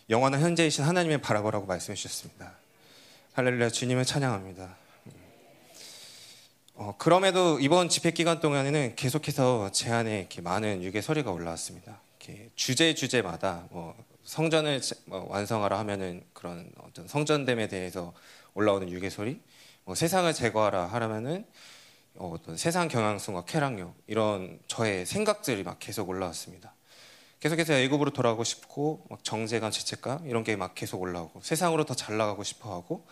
영원한 0.10 0.42
현재이신 0.42 0.84
하나님을 0.84 1.20
바라보라고 1.20 1.66
말씀해 1.66 1.96
주셨습니다. 1.96 2.58
할렐루야 3.32 3.70
주님을 3.70 4.04
찬양합니다. 4.04 4.76
어, 6.74 6.96
그럼에도 6.98 7.58
이번 7.62 7.88
집회 7.88 8.12
기간 8.12 8.42
동안에는 8.42 8.98
계속해서 8.98 9.72
제 9.72 9.90
안에 9.92 10.20
이렇게 10.20 10.42
많은 10.42 10.84
유괴 10.84 11.00
소리가 11.00 11.32
올라왔습니다. 11.32 12.02
주제 12.56 12.94
주제마다 12.94 13.66
뭐 13.72 13.96
성전을 14.26 14.82
뭐 15.06 15.26
완성하라 15.30 15.80
하면은 15.80 16.22
그런 16.34 16.70
어떤 16.80 17.08
성전됨에 17.08 17.70
대해서 17.70 18.14
올라오는 18.56 18.90
유괴 18.90 19.10
소리, 19.10 19.40
뭐 19.86 19.96
세상을 19.96 20.34
제거하라 20.34 20.88
하라면은 20.88 21.46
어, 22.16 22.32
어떤 22.36 22.58
세상 22.58 22.88
경향성과 22.88 23.46
쾌락욕 23.46 23.96
이런 24.08 24.60
저의 24.68 25.06
생각들이 25.06 25.64
막 25.64 25.80
계속 25.80 26.10
올라왔습니다. 26.10 26.74
계속해서 27.40 27.74
애굽으로 27.74 28.12
돌아가고 28.12 28.44
싶고 28.44 29.06
막 29.10 29.24
정제감, 29.24 29.72
죄책감 29.72 30.28
이런 30.28 30.44
게 30.44 30.56
막 30.56 30.76
계속 30.76 31.02
올라오고 31.02 31.42
세상으로 31.42 31.86
더 31.86 31.96
잘 31.96 32.18
나가고 32.18 32.44
싶어하고 32.44 33.06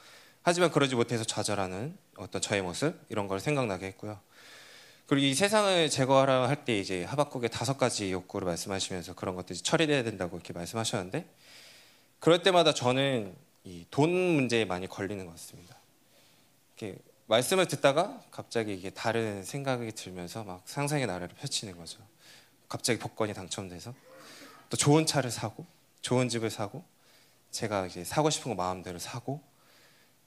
하지만 0.43 0.71
그러지 0.71 0.95
못해서 0.95 1.23
좌절하는 1.23 1.97
어떤 2.17 2.41
저의 2.41 2.61
모습 2.61 2.95
이런 3.09 3.27
걸 3.27 3.39
생각나게 3.39 3.87
했고요. 3.87 4.19
그리고 5.07 5.25
이 5.25 5.33
세상을 5.33 5.89
제거하라 5.89 6.47
할 6.47 6.63
때 6.65 6.77
이제 6.77 7.03
하박국의 7.05 7.49
다섯 7.49 7.77
가지 7.77 8.11
욕구를 8.11 8.45
말씀하시면서 8.45 9.15
그런 9.15 9.35
것들이 9.35 9.57
처리돼야 9.59 10.03
된다고 10.03 10.37
이렇게 10.37 10.53
말씀하셨는데 10.53 11.25
그럴 12.19 12.43
때마다 12.43 12.73
저는 12.73 13.35
이 13.63 13.85
돈 13.89 14.09
문제에 14.11 14.65
많이 14.65 14.87
걸리는 14.87 15.25
것 15.25 15.31
같습니다. 15.33 15.75
이렇게 16.77 16.97
말씀을 17.29 17.67
듣다가 17.67 18.23
갑자기 18.31 18.73
이게 18.73 18.89
다른 18.89 19.43
생각이 19.43 19.91
들면서 19.91 20.43
막 20.43 20.63
상상의 20.65 21.05
나래를 21.05 21.35
펼치는 21.35 21.77
거죠. 21.77 21.99
갑자기 22.67 22.97
복권이 22.97 23.35
당첨돼서 23.35 23.93
또 24.71 24.77
좋은 24.77 25.05
차를 25.05 25.29
사고 25.29 25.63
좋은 26.01 26.27
집을 26.27 26.49
사고 26.49 26.83
제가 27.51 27.85
이제 27.85 28.03
사고 28.03 28.31
싶은 28.31 28.49
거 28.49 28.55
마음대로 28.55 28.97
사고 28.97 29.41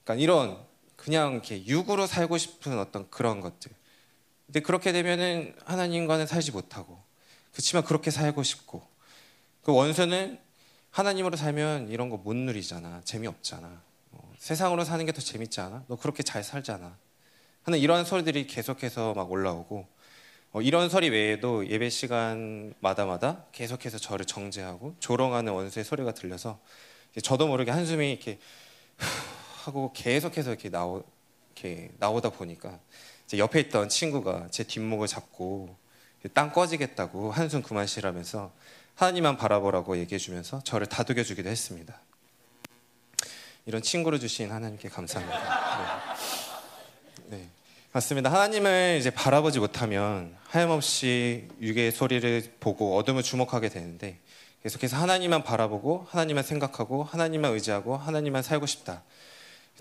그러니까 0.04 0.22
이런 0.22 0.64
그냥 0.94 1.32
이렇게 1.32 1.66
육으로 1.66 2.06
살고 2.06 2.38
싶은 2.38 2.78
어떤 2.78 3.10
그런 3.10 3.40
것들. 3.40 3.72
근데 4.46 4.60
그렇게 4.60 4.92
되면은 4.92 5.56
하나님과는 5.64 6.28
살지 6.28 6.52
못하고 6.52 7.02
그렇지만 7.50 7.82
그렇게 7.82 8.12
살고 8.12 8.44
싶고 8.44 8.86
그 9.62 9.72
원수는 9.72 10.38
하나님으로 10.92 11.36
살면 11.36 11.88
이런 11.88 12.10
거 12.10 12.16
못 12.16 12.36
누리잖아. 12.36 13.00
재미없잖아. 13.04 13.82
어, 14.42 14.46
세상으로 14.46 14.84
사는 14.84 15.04
게 15.06 15.12
더 15.12 15.20
재밌지 15.20 15.60
않아? 15.60 15.84
너 15.88 15.96
그렇게 15.96 16.22
잘 16.22 16.42
살잖아. 16.42 16.96
하는 17.62 17.78
이런 17.78 18.04
소리들이 18.04 18.46
계속해서 18.48 19.14
막 19.14 19.30
올라오고 19.30 19.86
어, 20.52 20.60
이런 20.62 20.88
소리 20.88 21.10
외에도 21.10 21.66
예배 21.68 21.88
시간마다마다 21.88 23.46
계속해서 23.52 23.98
저를 23.98 24.26
정죄하고 24.26 24.96
조롱하는 24.98 25.52
원수의 25.52 25.84
소리가 25.84 26.12
들려서 26.12 26.60
저도 27.22 27.46
모르게 27.46 27.70
한숨이 27.70 28.10
이렇게 28.10 28.38
하고 29.64 29.92
계속해서 29.92 30.50
이렇게 30.50 30.70
나오 30.70 31.04
이렇게 31.54 31.92
나오다 31.98 32.30
보니까 32.30 32.80
옆에 33.34 33.60
있던 33.60 33.88
친구가 33.88 34.48
제 34.50 34.64
뒷목을 34.64 35.06
잡고 35.06 35.76
땅 36.34 36.52
꺼지겠다고 36.52 37.30
한숨 37.30 37.62
그만 37.62 37.86
쉬라면서 37.86 38.52
하나님만 38.96 39.36
바라보라고 39.36 39.96
얘기해 39.98 40.18
주면서 40.18 40.60
저를 40.64 40.86
다독여 40.88 41.22
주기도 41.22 41.48
했습니다. 41.48 42.01
이런 43.64 43.80
친구를 43.80 44.18
주신 44.18 44.50
하나님께 44.50 44.88
감사합니다. 44.88 46.16
네. 47.28 47.36
네. 47.36 47.48
맞습니다. 47.92 48.32
하나님을 48.32 48.96
이제 48.98 49.10
바라보지 49.10 49.60
못하면 49.60 50.34
하염없이 50.48 51.48
육의 51.60 51.92
소리를 51.92 52.54
보고 52.58 52.96
어둠을 52.96 53.22
주목하게 53.22 53.68
되는데 53.68 54.18
계속해서 54.62 54.96
하나님만 54.96 55.44
바라보고 55.44 56.06
하나님만 56.10 56.42
생각하고 56.44 57.04
하나님만 57.04 57.52
의지하고 57.52 57.96
하나님만 57.96 58.42
살고 58.42 58.66
싶다. 58.66 59.02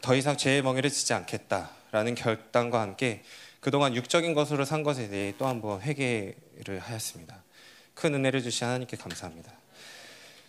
더 0.02 0.16
이상 0.16 0.38
죄의 0.38 0.62
멍에를 0.62 0.90
지지 0.90 1.14
않겠다라는 1.14 2.16
결단과 2.16 2.82
함께 2.82 3.24
그동안 3.60 3.96
육적인 3.96 4.34
것으로 4.34 4.66
산 4.66 4.84
것에 4.84 5.08
대해 5.10 5.34
또 5.38 5.48
한번 5.48 5.82
회개를 5.82 6.80
하였습니다. 6.80 7.44
큰 7.94 8.14
은혜를 8.16 8.42
주신 8.42 8.66
하나님께 8.68 8.98
감사합니다. 8.98 9.52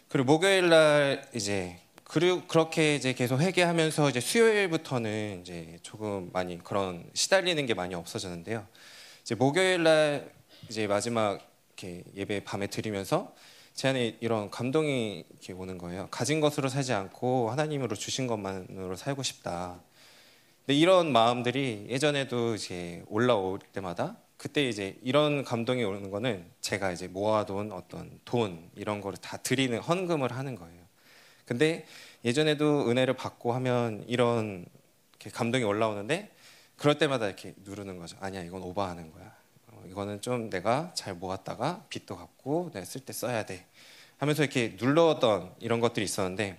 그리고 0.09 0.27
목요일 0.33 0.69
날 0.69 1.29
이제 1.35 1.79
그리고 2.13 2.43
그렇게 2.47 2.95
이제 2.95 3.15
계속 3.15 3.41
회개하면서 3.41 4.11
이제 4.11 4.21
수요일부터는 4.21 5.41
이제 5.41 5.79
조금 5.81 6.29
많이 6.31 6.63
그런 6.63 7.09
시달리는 7.15 7.65
게 7.65 7.73
많이 7.73 7.95
없어졌는데요. 7.95 8.67
이제 9.23 9.35
목요일 9.35 9.83
날 9.83 10.31
이제 10.69 10.87
마지막 10.87 11.41
이렇게 11.69 12.05
예배 12.15 12.45
밤에 12.45 12.67
드리면서 12.67 13.35
제 13.73 13.89
안에 13.89 14.19
이런 14.21 14.51
감동이 14.51 15.25
이렇게 15.31 15.55
오는 15.55 15.79
거예요. 15.79 16.09
가진 16.11 16.41
것으로 16.41 16.69
살지 16.69 16.93
않고 16.93 17.51
하나님으로 17.51 17.97
주신 17.97 18.27
것만으로 18.27 18.95
살고 18.95 19.23
싶다. 19.23 19.81
근데 20.67 20.79
이런 20.79 21.13
마음들이 21.13 21.87
예전에도 21.89 22.57
이제 22.57 23.03
올라올 23.09 23.59
때마다 23.73 24.19
그때 24.37 24.69
이제 24.69 24.99
이런 25.03 25.45
감동이 25.45 25.83
오는 25.83 26.11
거는 26.11 26.45
제가 26.61 26.93
이제 26.93 27.09
모아둔 27.09 27.73
어떤 27.73 28.21
돈 28.27 28.69
이런 28.77 29.01
거를 29.01 29.17
다 29.17 29.39
드리는 29.39 29.79
헌금을 29.79 30.31
하는 30.31 30.57
거예요. 30.57 30.82
근데 31.53 31.85
예전에도 32.25 32.89
은혜를 32.89 33.13
받고 33.13 33.53
하면 33.53 34.07
이런 34.09 34.65
감동이 35.35 35.65
올라오는데 35.65 36.31
그럴 36.77 36.97
때마다 36.97 37.27
이렇게 37.27 37.53
누르는 37.59 37.99
거죠. 37.99 38.17
아니야, 38.21 38.43
이건 38.43 38.63
오버하는 38.63 39.13
거야. 39.13 39.37
어, 39.67 39.85
이거는 39.87 40.23
좀 40.23 40.49
내가 40.49 40.93
잘 40.95 41.13
모았다가 41.15 41.85
빚도 41.91 42.17
갚고 42.17 42.71
내가 42.73 42.87
쓸 42.87 43.03
때 43.03 43.13
써야 43.13 43.45
돼. 43.45 43.67
하면서 44.17 44.43
이렇게 44.43 44.79
눌렀던 44.81 45.57
이런 45.61 45.81
것들이 45.81 46.07
있었는데 46.07 46.59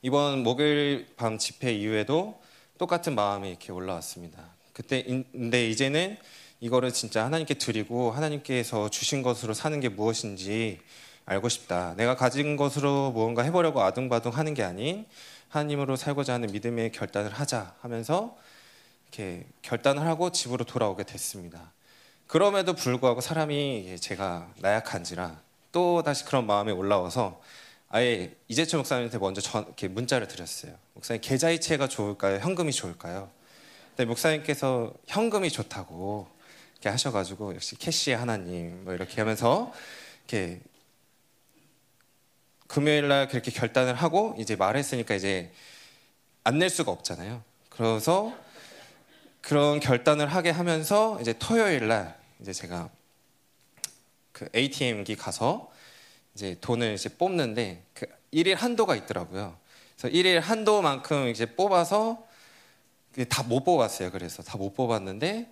이번 0.00 0.42
목요일 0.42 1.06
밤 1.18 1.36
집회 1.36 1.70
이후에도 1.74 2.40
똑같은 2.78 3.14
마음이 3.14 3.50
이렇게 3.50 3.72
올라왔습니다. 3.72 4.42
그때 4.72 5.02
근데 5.32 5.68
이제는 5.68 6.16
이거를 6.60 6.94
진짜 6.94 7.26
하나님께 7.26 7.54
드리고 7.54 8.12
하나님께서 8.12 8.88
주신 8.88 9.20
것으로 9.20 9.52
사는 9.52 9.78
게 9.80 9.90
무엇인지 9.90 10.80
알고 11.26 11.48
싶다. 11.48 11.94
내가 11.96 12.16
가진 12.16 12.56
것으로 12.56 13.12
무언가 13.12 13.42
해보려고 13.42 13.82
아둥바둥 13.82 14.32
하는 14.32 14.54
게 14.54 14.62
아닌 14.62 15.06
하나님으로 15.48 15.96
살고자 15.96 16.34
하는 16.34 16.50
믿음의 16.52 16.92
결단을 16.92 17.32
하자 17.32 17.74
하면서 17.80 18.36
이렇게 19.08 19.46
결단을 19.62 20.06
하고 20.06 20.30
집으로 20.30 20.64
돌아오게 20.64 21.04
됐습니다. 21.04 21.72
그럼에도 22.26 22.74
불구하고 22.74 23.20
사람이 23.20 23.96
제가 24.00 24.48
나약한지라 24.58 25.40
또 25.72 26.02
다시 26.02 26.24
그런 26.24 26.46
마음이 26.46 26.72
올라와서 26.72 27.40
아예 27.88 28.32
이재철 28.46 28.78
목사님한테 28.78 29.18
먼저 29.18 29.40
전, 29.40 29.64
이렇게 29.64 29.88
문자를 29.88 30.28
드렸어요. 30.28 30.74
목사님 30.94 31.20
계좌이체가 31.22 31.88
좋을까요? 31.88 32.38
현금이 32.38 32.72
좋을까요? 32.72 33.28
근데 33.90 34.04
목사님께서 34.04 34.94
현금이 35.08 35.50
좋다고 35.50 36.28
이렇게 36.74 36.88
하셔가지고 36.88 37.56
역시 37.56 37.76
캐시의 37.76 38.16
하나님 38.16 38.84
뭐 38.84 38.94
이렇게 38.94 39.20
하면서 39.20 39.72
이렇게 40.28 40.60
금요일 42.70 43.08
날 43.08 43.26
그렇게 43.26 43.50
결단을 43.50 43.94
하고 43.94 44.36
이제 44.38 44.54
말했으니까 44.54 45.16
이제 45.16 45.50
안 46.44 46.60
낼 46.60 46.70
수가 46.70 46.92
없잖아요. 46.92 47.42
그래서 47.68 48.32
그런 49.40 49.80
결단을 49.80 50.28
하게 50.28 50.50
하면서 50.50 51.18
이제 51.20 51.34
토요일 51.36 51.88
날 51.88 52.16
이제 52.40 52.52
제가 52.52 52.88
그 54.30 54.48
ATM기 54.54 55.16
가서 55.16 55.72
이제 56.36 56.56
돈을 56.60 56.94
이제 56.94 57.08
뽑는데 57.08 57.82
그 57.92 58.06
일일 58.30 58.54
한도가 58.54 58.94
있더라고요. 58.94 59.56
그래서 59.96 60.16
일일 60.16 60.38
한도만큼 60.38 61.28
이제 61.28 61.46
뽑아서 61.46 62.24
다 63.28 63.42
못 63.42 63.64
뽑았어요. 63.64 64.12
그래서 64.12 64.44
다 64.44 64.56
못 64.56 64.74
뽑았는데 64.74 65.50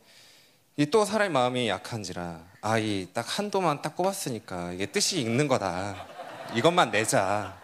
또 0.93 1.05
사람의 1.05 1.31
마음이 1.33 1.69
약한지라 1.69 2.47
아이 2.61 3.09
딱 3.13 3.39
한도만 3.39 3.83
딱 3.83 3.97
뽑았으니까 3.97 4.73
이게 4.75 4.87
뜻이 4.87 5.21
있는 5.21 5.49
거다. 5.49 6.18
이것만 6.55 6.91
내자 6.91 7.61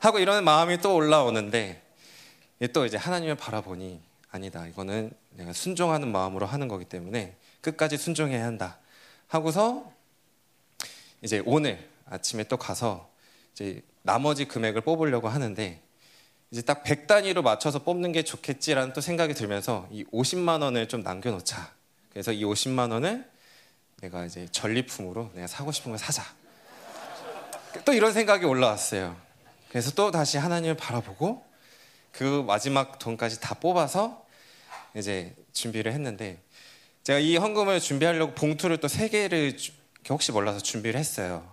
하고 0.00 0.18
이런 0.18 0.44
마음이 0.44 0.78
또 0.78 0.94
올라오는데 0.94 1.82
또 2.72 2.86
이제 2.86 2.96
하나님을 2.96 3.36
바라보니 3.36 4.00
아니다. 4.30 4.66
이거는 4.66 5.12
내가 5.30 5.52
순종하는 5.52 6.10
마음으로 6.12 6.46
하는 6.46 6.68
거기 6.68 6.84
때문에 6.84 7.36
끝까지 7.60 7.96
순종해야 7.96 8.44
한다. 8.44 8.78
하고서 9.28 9.90
이제 11.22 11.42
오늘 11.46 11.88
아침에 12.06 12.44
또 12.44 12.56
가서 12.56 13.10
이제 13.52 13.82
나머지 14.02 14.44
금액을 14.44 14.82
뽑으려고 14.82 15.28
하는데 15.28 15.80
이제 16.50 16.62
딱 16.62 16.84
100단위로 16.84 17.42
맞춰서 17.42 17.78
뽑는 17.78 18.12
게 18.12 18.22
좋겠지라는 18.22 18.92
또 18.92 19.00
생각이 19.00 19.32
들면서 19.34 19.88
이 19.90 20.04
50만 20.12 20.62
원을 20.62 20.88
좀 20.88 21.02
남겨놓자. 21.02 21.72
그래서 22.10 22.32
이 22.32 22.44
50만 22.44 22.92
원을 22.92 23.30
내가 24.00 24.26
이제 24.26 24.46
전리품으로 24.50 25.30
내가 25.34 25.46
사고 25.46 25.72
싶은 25.72 25.92
걸 25.92 25.98
사자. 25.98 26.24
또 27.84 27.92
이런 27.92 28.12
생각이 28.12 28.44
올라왔어요. 28.44 29.16
그래서 29.70 29.90
또 29.92 30.10
다시 30.10 30.38
하나님을 30.38 30.76
바라보고 30.76 31.44
그 32.12 32.44
마지막 32.46 32.98
돈까지 32.98 33.40
다 33.40 33.54
뽑아서 33.54 34.24
이제 34.94 35.34
준비를 35.52 35.92
했는데 35.92 36.38
제가 37.04 37.18
이 37.18 37.36
헌금을 37.36 37.80
준비하려고 37.80 38.34
봉투를 38.34 38.78
또 38.78 38.88
세 38.88 39.08
개를 39.08 39.56
혹시 40.08 40.32
몰라서 40.32 40.58
준비를 40.60 40.98
했어요. 41.00 41.50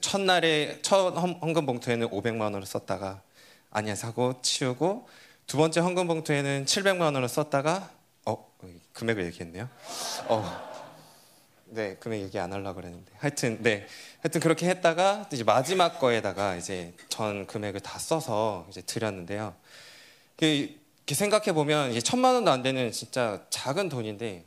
첫날에 0.00 0.78
첫 0.82 1.14
헌금 1.16 1.66
봉투에는 1.66 2.08
500만 2.08 2.40
원을 2.42 2.64
썼다가 2.64 3.20
아니야 3.70 3.94
사고 3.94 4.40
치우고 4.40 5.08
두 5.46 5.56
번째 5.58 5.80
헌금 5.80 6.06
봉투에는 6.06 6.64
700만 6.64 7.02
원을 7.02 7.28
썼다가 7.28 7.90
어 8.24 8.50
금액을 8.94 9.24
얘기했네요. 9.26 9.68
어. 10.28 10.75
네, 11.76 11.96
금액 11.96 12.22
얘기 12.22 12.38
안 12.38 12.54
하려고 12.54 12.76
그랬는데. 12.76 13.12
하여튼, 13.18 13.62
네. 13.62 13.86
하여튼 14.22 14.40
그렇게 14.40 14.66
했다가 14.66 15.28
이제 15.30 15.44
마지막 15.44 16.00
거에다가 16.00 16.56
이제 16.56 16.94
전 17.10 17.46
금액을 17.46 17.80
다 17.80 17.98
써서 17.98 18.66
이제 18.70 18.80
드렸는데요. 18.80 19.54
이렇게 20.40 20.78
생각해 21.14 21.52
보면 21.52 21.90
이제 21.90 22.00
천만 22.00 22.34
원도 22.34 22.50
안 22.50 22.62
되는 22.62 22.90
진짜 22.92 23.44
작은 23.50 23.90
돈인데 23.90 24.46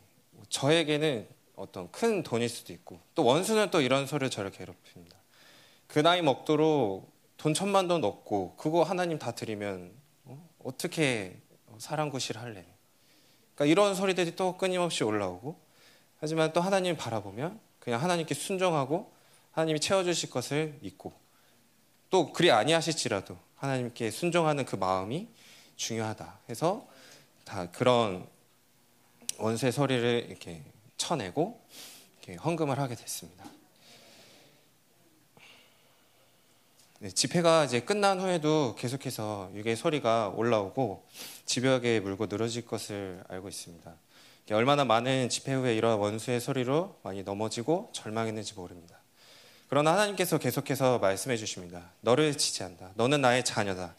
저에게는 0.49 1.27
어떤 1.55 1.91
큰 1.91 2.23
돈일 2.23 2.49
수도 2.49 2.73
있고 2.73 2.99
또 3.13 3.23
원수는 3.25 3.69
또 3.69 3.81
이런 3.81 4.07
소리를 4.07 4.31
저를 4.31 4.49
괴롭힙니다. 4.49 5.15
그 5.85 5.99
나이 5.99 6.23
먹도록 6.23 7.11
돈 7.37 7.53
천만 7.53 7.87
원 7.91 8.03
얻고 8.03 8.55
그거 8.55 8.81
하나님 8.81 9.19
다 9.19 9.33
드리면 9.33 9.91
어? 10.25 10.77
떻게 10.79 11.37
사랑 11.77 12.09
구실 12.09 12.39
할래? 12.39 12.65
그러니까 13.53 13.65
이런 13.65 13.93
소리들이 13.93 14.35
또 14.35 14.57
끊임없이 14.57 15.03
올라오고 15.03 15.68
하지만 16.19 16.53
또 16.53 16.61
하나님 16.61 16.97
바라보면 16.97 17.59
그냥 17.79 18.01
하나님께 18.01 18.33
순종하고 18.33 19.11
하나님이 19.51 19.79
채워주실 19.79 20.29
것을 20.29 20.77
믿고 20.81 21.13
또 22.09 22.33
그리 22.33 22.51
아니하실지라도 22.51 23.37
하나님께 23.55 24.11
순종하는 24.11 24.65
그 24.65 24.75
마음이 24.75 25.27
중요하다 25.75 26.39
해서 26.49 26.87
다 27.45 27.69
그런 27.71 28.27
원수의 29.37 29.71
소리를 29.71 30.25
이렇게 30.29 30.63
쳐내고 30.97 31.61
이렇게 32.17 32.35
헌금을 32.35 32.77
하게 32.79 32.95
됐습니다. 32.95 33.45
네, 37.01 37.09
집회가 37.09 37.63
이제 37.63 37.79
끝난 37.79 38.19
후에도 38.19 38.75
계속해서 38.75 39.51
유괴 39.53 39.75
소리가 39.75 40.33
올라오고 40.35 41.07
집벽에 41.45 42.01
물고 42.01 42.25
늘어질 42.25 42.65
것을 42.65 43.23
알고 43.29 43.47
있습니다. 43.47 43.95
얼마나 44.53 44.83
많은 44.85 45.29
집회 45.29 45.53
후에 45.53 45.75
이러한 45.75 45.99
원수의 45.99 46.39
소리로 46.39 46.99
많이 47.03 47.23
넘어지고 47.23 47.89
절망했는지 47.93 48.55
모릅니다. 48.55 48.99
그러나 49.69 49.93
하나님께서 49.93 50.39
계속해서 50.39 50.97
말씀해 50.99 51.37
주십니다. 51.37 51.91
너를 52.01 52.35
지지한다. 52.35 52.91
너는 52.95 53.21
나의 53.21 53.45
자녀다. 53.45 53.93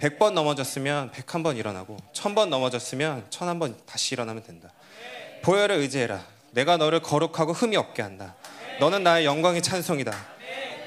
100번 0.00 0.32
넘어졌으면 0.32 1.12
101번 1.12 1.56
일어나고 1.56 1.96
1000번 2.12 2.48
넘어졌으면 2.48 3.26
1001번 3.30 3.76
다시 3.86 4.14
일어나면 4.14 4.42
된다. 4.42 4.72
보혈을 5.42 5.76
의지해라. 5.76 6.26
내가 6.50 6.76
너를 6.76 7.00
거룩하고 7.00 7.52
흠이 7.52 7.76
없게 7.76 8.02
한다. 8.02 8.34
너는 8.80 9.04
나의 9.04 9.24
영광의 9.24 9.62
찬송이다. 9.62 10.12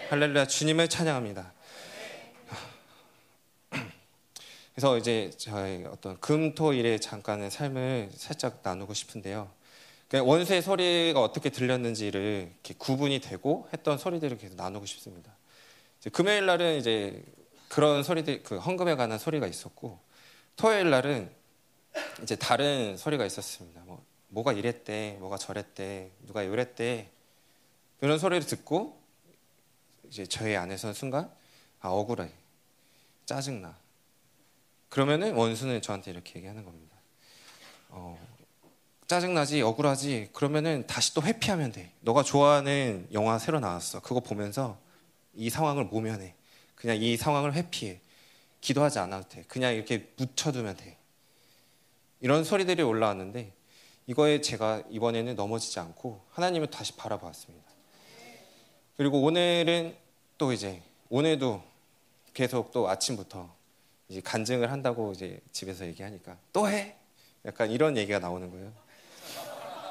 할렐루야 0.10 0.48
주님을 0.48 0.90
찬양합니다. 0.90 1.55
그래서 4.76 4.98
이제 4.98 5.32
저희 5.38 5.86
어떤 5.86 6.20
금토일의 6.20 7.00
잠깐의 7.00 7.50
삶을 7.50 8.12
살짝 8.14 8.60
나누고 8.62 8.94
싶은데요. 8.94 9.50
그러니까 10.10 10.30
원수의 10.30 10.62
소리가 10.62 11.22
어떻게 11.22 11.50
들렸는지를 11.50 12.52
구분이 12.78 13.22
되고 13.22 13.70
했던 13.74 13.98
소리들을 13.98 14.38
계속 14.38 14.56
나누고 14.56 14.86
싶습니다. 14.86 15.32
금요일 16.12 16.46
날은 16.46 16.78
이제 16.78 17.24
그런 17.70 18.04
소리들, 18.04 18.44
그 18.44 18.58
헌금에 18.58 18.96
관한 18.96 19.18
소리가 19.18 19.48
있었고, 19.48 20.00
토요일 20.56 20.90
날은 20.90 21.32
이제 22.22 22.36
다른 22.36 22.96
소리가 22.98 23.26
있었습니다. 23.26 23.82
뭐, 23.86 24.06
뭐가 24.28 24.54
이랬대, 24.54 25.18
뭐가 25.20 25.38
저랬대, 25.38 26.12
누가 26.28 26.44
이랬대. 26.44 27.10
그런 28.00 28.20
소리를 28.20 28.46
듣고, 28.46 29.02
이제 30.10 30.26
저희 30.26 30.56
안에서는 30.56 30.94
순간, 30.94 31.32
아, 31.80 31.90
억울해. 31.90 32.30
짜증나. 33.26 33.85
그러면은 34.90 35.36
원수는 35.36 35.82
저한테 35.82 36.12
이렇게 36.12 36.36
얘기하는 36.38 36.64
겁니다. 36.64 36.96
어, 37.90 38.18
짜증나지, 39.08 39.62
억울하지. 39.62 40.30
그러면은 40.34 40.86
다시 40.88 41.14
또 41.14 41.22
회피하면 41.22 41.72
돼. 41.72 41.92
너가 42.02 42.24
좋아하는 42.24 43.08
영화 43.14 43.38
새로 43.38 43.60
나왔어. 43.60 44.02
그거 44.02 44.20
보면서 44.20 44.80
이 45.36 45.50
상황을 45.50 45.86
모면해. 45.86 46.34
그냥 46.76 46.98
이 47.02 47.18
상황을 47.18 47.54
회피해. 47.54 48.00
기도하지 48.62 49.00
않아도 49.00 49.30
돼. 49.30 49.44
그냥 49.48 49.76
이렇게 49.76 50.12
묻혀두면 50.18 50.78
돼. 50.78 50.98
이런 52.20 52.44
소리들이 52.44 52.82
올라왔는데 52.82 53.54
이거에 54.08 54.42
제가 54.42 54.84
이번에는 54.90 55.36
넘어지지 55.36 55.80
않고 55.80 56.26
하나님을 56.32 56.68
다시 56.72 56.96
바라보았습니다. 56.96 57.66
그리고 58.98 59.22
오늘은 59.22 59.96
또 60.38 60.52
이제 60.52 60.82
오늘도 61.10 61.64
계속 62.34 62.72
또 62.72 62.90
아침부터 62.90 63.54
이제 64.10 64.22
간증을 64.22 64.72
한다고 64.72 65.12
이제 65.14 65.40
집에서 65.52 65.86
얘기하니까 65.86 66.38
또 66.54 66.70
해? 66.70 66.96
약간 67.46 67.72
이런 67.72 67.98
얘기가 67.98 68.20
나오는 68.20 68.50
거예요. 68.50 68.72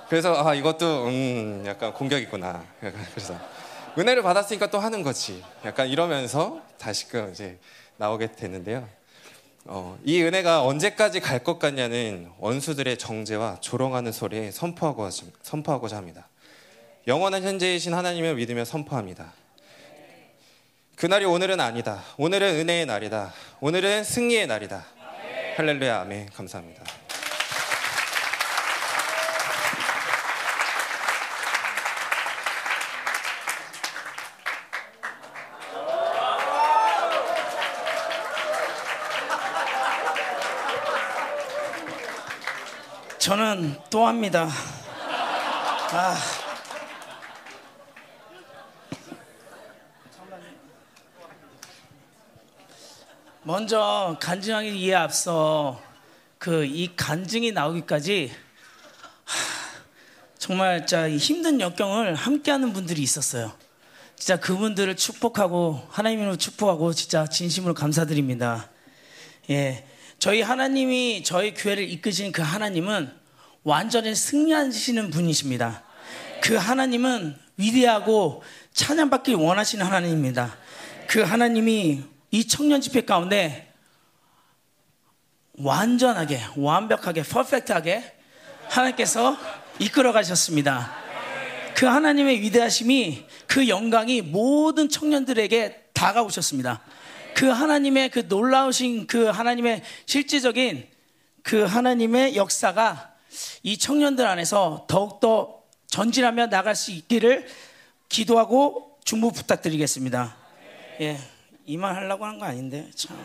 그래서 0.09 0.47
아 0.47 0.55
이것도 0.55 1.07
음 1.07 1.65
약간 1.67 1.93
공격이구나. 1.93 2.65
약간 2.83 3.07
그래서 3.11 3.37
은혜를 3.99 4.23
받았으니까 4.23 4.71
또 4.71 4.79
하는 4.79 5.03
거지. 5.03 5.43
약간 5.65 5.89
이러면서 5.89 6.61
다시금 6.79 7.31
이제 7.33 7.59
나오게 7.97 8.33
됐는데요. 8.33 8.89
어, 9.67 9.99
이 10.05 10.21
은혜가 10.23 10.63
언제까지 10.65 11.21
갈 11.21 11.43
것 11.43 11.59
같냐는 11.59 12.31
원수들의 12.39 12.99
정죄와 12.99 13.61
조롱하는 13.61 14.13
소리에 14.13 14.51
선포하고, 14.51 15.09
선포하고자 15.43 15.97
합니다. 15.97 16.29
영원한 17.07 17.43
현재이신 17.43 17.95
하나님을 17.95 18.35
믿으며 18.35 18.65
선포합니다. 18.65 19.33
그날이 20.97 21.25
오늘은 21.25 21.59
아니다. 21.61 22.03
오늘은 22.17 22.55
은혜의 22.61 22.87
날이다. 22.87 23.33
오늘은 23.61 24.05
승리의 24.05 24.47
날이다. 24.47 24.85
할렐루야, 25.57 26.01
아멘. 26.01 26.31
감사합니다. 26.31 26.85
저는 43.19 43.81
또 43.91 44.07
합니다. 44.07 44.49
아. 45.93 46.44
먼저 53.47 54.17
간증하기 54.21 54.81
이에 54.81 54.95
앞서 54.95 55.81
그 56.39 56.65
이 56.67 56.91
간증이 56.95 57.53
나오기까지 57.53 58.31
정말 60.39 60.87
진짜 60.87 61.09
힘든 61.09 61.61
역경을 61.61 62.15
함께하는 62.15 62.75
분들이 62.75 63.03
있었어요. 63.03 63.53
진짜 64.17 64.39
그분들을 64.39 64.95
축복하고 64.97 65.87
하나님으로 65.91 66.37
축복하고 66.37 66.93
진짜 66.93 67.27
진심으로 67.27 67.73
감사드립니다. 67.73 68.69
예. 69.51 69.87
저희 70.19 70.43
하나님이 70.43 71.23
저희 71.23 71.55
교회를 71.55 71.89
이끄신 71.91 72.33
그 72.33 72.43
하나님은 72.43 73.11
완전히 73.63 74.15
승리하시는 74.15 75.11
분이십니다. 75.11 75.83
그 76.43 76.57
하나님은 76.57 77.37
위대하고 77.57 78.43
찬양받기 78.75 79.35
원하시는 79.35 79.85
하나님입니다. 79.85 80.57
그 81.07 81.23
하나님이 81.23 82.14
이 82.35 82.49
청년 82.49 82.81
집회 82.81 83.03
가운데 83.03 83.73
완전하게, 85.57 86.41
완벽하게, 86.57 87.23
퍼펙트하게 87.23 88.13
하나님께서 88.69 89.37
이끌어 89.79 90.11
가셨습니다. 90.11 90.93
그 91.77 91.87
하나님의 91.87 92.41
위대하심이 92.41 93.25
그 93.47 93.69
영광이 93.69 94.23
모든 94.23 94.89
청년들에게 94.89 95.91
다가오셨습니다. 95.93 96.83
그 97.37 97.47
하나님의 97.47 98.09
그 98.11 98.25
놀라우신 98.29 99.07
그 99.07 99.27
하나님의 99.27 99.85
실질적인 100.07 100.89
그 101.45 101.63
하나님의 101.63 102.35
역사가 102.35 103.15
이 103.63 103.79
청년들 103.79 104.27
안에서 104.27 104.87
더욱더 104.89 105.63
전진하며 105.87 106.49
나갈 106.49 106.75
수 106.75 106.91
있기를 106.91 107.47
기도하고 108.09 108.99
중부 109.05 109.31
부탁드리겠습니다. 109.31 110.37
예, 111.01 111.34
이만 111.67 111.95
하려고 111.95 112.25
한 112.25 112.39
거 112.39 112.45
아닌데 112.45 112.91
참, 112.95 113.17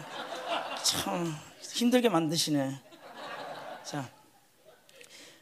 참 0.84 1.36
힘들게 1.62 2.10
만드시네. 2.10 2.80
자, 3.84 4.10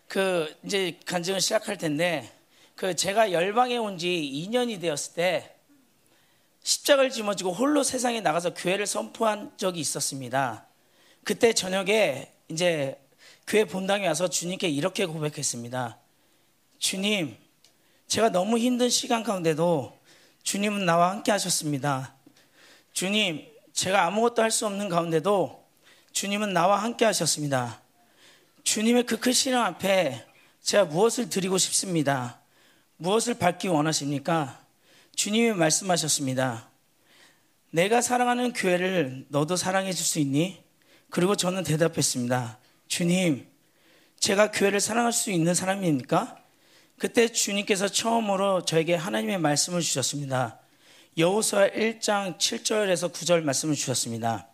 그 0.07 0.55
이제 0.63 0.97
간증을 1.05 1.41
시작할 1.41 1.77
텐데 1.77 2.31
그 2.75 2.95
제가 2.95 3.31
열방에 3.31 3.77
온 3.77 3.97
지 3.97 4.07
2년이 4.07 4.79
되었을 4.79 5.13
때 5.15 5.55
십자가를 6.63 7.11
짊어지고 7.11 7.53
홀로 7.53 7.83
세상에 7.83 8.19
나가서 8.21 8.53
교회를 8.53 8.85
선포한 8.85 9.53
적이 9.57 9.79
있었습니다. 9.79 10.65
그때 11.23 11.53
저녁에 11.53 12.31
이제 12.49 12.99
교회 13.47 13.63
본당에 13.65 14.07
와서 14.07 14.27
주님께 14.27 14.67
이렇게 14.69 15.05
고백했습니다. 15.05 15.97
주님, 16.79 17.37
제가 18.07 18.29
너무 18.29 18.57
힘든 18.57 18.89
시간 18.89 19.23
가운데도 19.23 19.97
주님은 20.43 20.85
나와 20.85 21.09
함께 21.11 21.31
하셨습니다. 21.31 22.16
주님, 22.97 23.45
제가 23.73 24.07
아무것도 24.07 24.41
할 24.41 24.49
수 24.49 24.65
없는 24.65 24.89
가운데도 24.89 25.63
주님은 26.13 26.51
나와 26.51 26.81
함께 26.81 27.05
하셨습니다. 27.05 27.79
주님의 28.63 29.03
그큰 29.03 29.33
신앙 29.33 29.65
앞에 29.65 30.25
제가 30.63 30.85
무엇을 30.85 31.29
드리고 31.29 31.59
싶습니다. 31.59 32.41
무엇을 32.95 33.35
받기 33.35 33.67
원하십니까? 33.67 34.65
주님이 35.15 35.53
말씀하셨습니다. 35.53 36.71
내가 37.69 38.01
사랑하는 38.01 38.53
교회를 38.53 39.27
너도 39.29 39.57
사랑해 39.57 39.93
줄 39.93 40.03
수 40.03 40.17
있니? 40.17 40.63
그리고 41.11 41.35
저는 41.35 41.65
대답했습니다. 41.65 42.57
주님, 42.87 43.47
제가 44.19 44.49
교회를 44.49 44.79
사랑할 44.79 45.13
수 45.13 45.29
있는 45.29 45.53
사람입니까? 45.53 46.35
그때 46.97 47.27
주님께서 47.27 47.89
처음으로 47.89 48.65
저에게 48.65 48.95
하나님의 48.95 49.37
말씀을 49.37 49.81
주셨습니다. 49.81 50.61
여호수아 51.17 51.69
1장 51.69 52.37
7절에서 52.37 53.11
9절 53.11 53.41
말씀을 53.41 53.73
주셨습니다. 53.73 54.47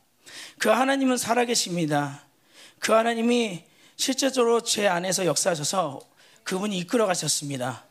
그 0.58 0.70
하나님은 0.70 1.18
살아계십니다. 1.18 2.26
그 2.80 2.94
하나님이 2.94 3.66
실제적으로 3.98 4.62
제 4.62 4.88
안에서 4.88 5.26
역사하셔서 5.26 6.00
그분이 6.44 6.78
이끌어 6.78 7.06
가셨습니다. 7.06 7.84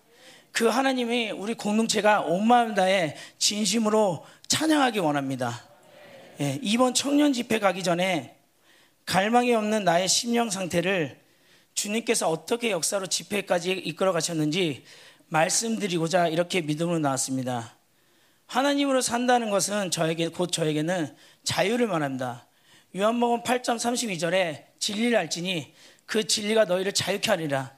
그 0.52 0.68
하나님이 0.68 1.32
우리 1.32 1.52
공동체가 1.52 2.22
온 2.22 2.46
마음 2.46 2.74
다해 2.74 3.16
진심으로 3.38 4.24
찬양하기 4.48 5.00
원합니다. 5.00 5.68
예, 6.40 6.58
이번 6.62 6.94
청년 6.94 7.34
집회 7.34 7.58
가기 7.58 7.82
전에 7.82 8.36
갈망이 9.04 9.54
없는 9.54 9.84
나의 9.84 10.08
심령 10.08 10.48
상태를 10.48 11.20
주님께서 11.74 12.30
어떻게 12.30 12.70
역사로 12.70 13.06
집회까지 13.06 13.72
이끌어 13.72 14.12
가셨는지 14.12 14.84
말씀드리고자 15.28 16.28
이렇게 16.28 16.62
믿음으로 16.62 17.00
나왔습니다. 17.00 17.81
하나님으로 18.52 19.00
산다는 19.00 19.48
것은 19.48 19.90
저에게 19.90 20.28
곧 20.28 20.52
저에게는 20.52 21.16
자유를 21.42 21.86
말합니다. 21.86 22.46
요한복음 22.94 23.44
8장 23.44 23.76
32절에 23.76 24.64
진리를 24.78 25.16
알지니 25.16 25.72
그 26.04 26.26
진리가 26.26 26.66
너희를 26.66 26.92
자유케 26.92 27.30
하리라. 27.30 27.72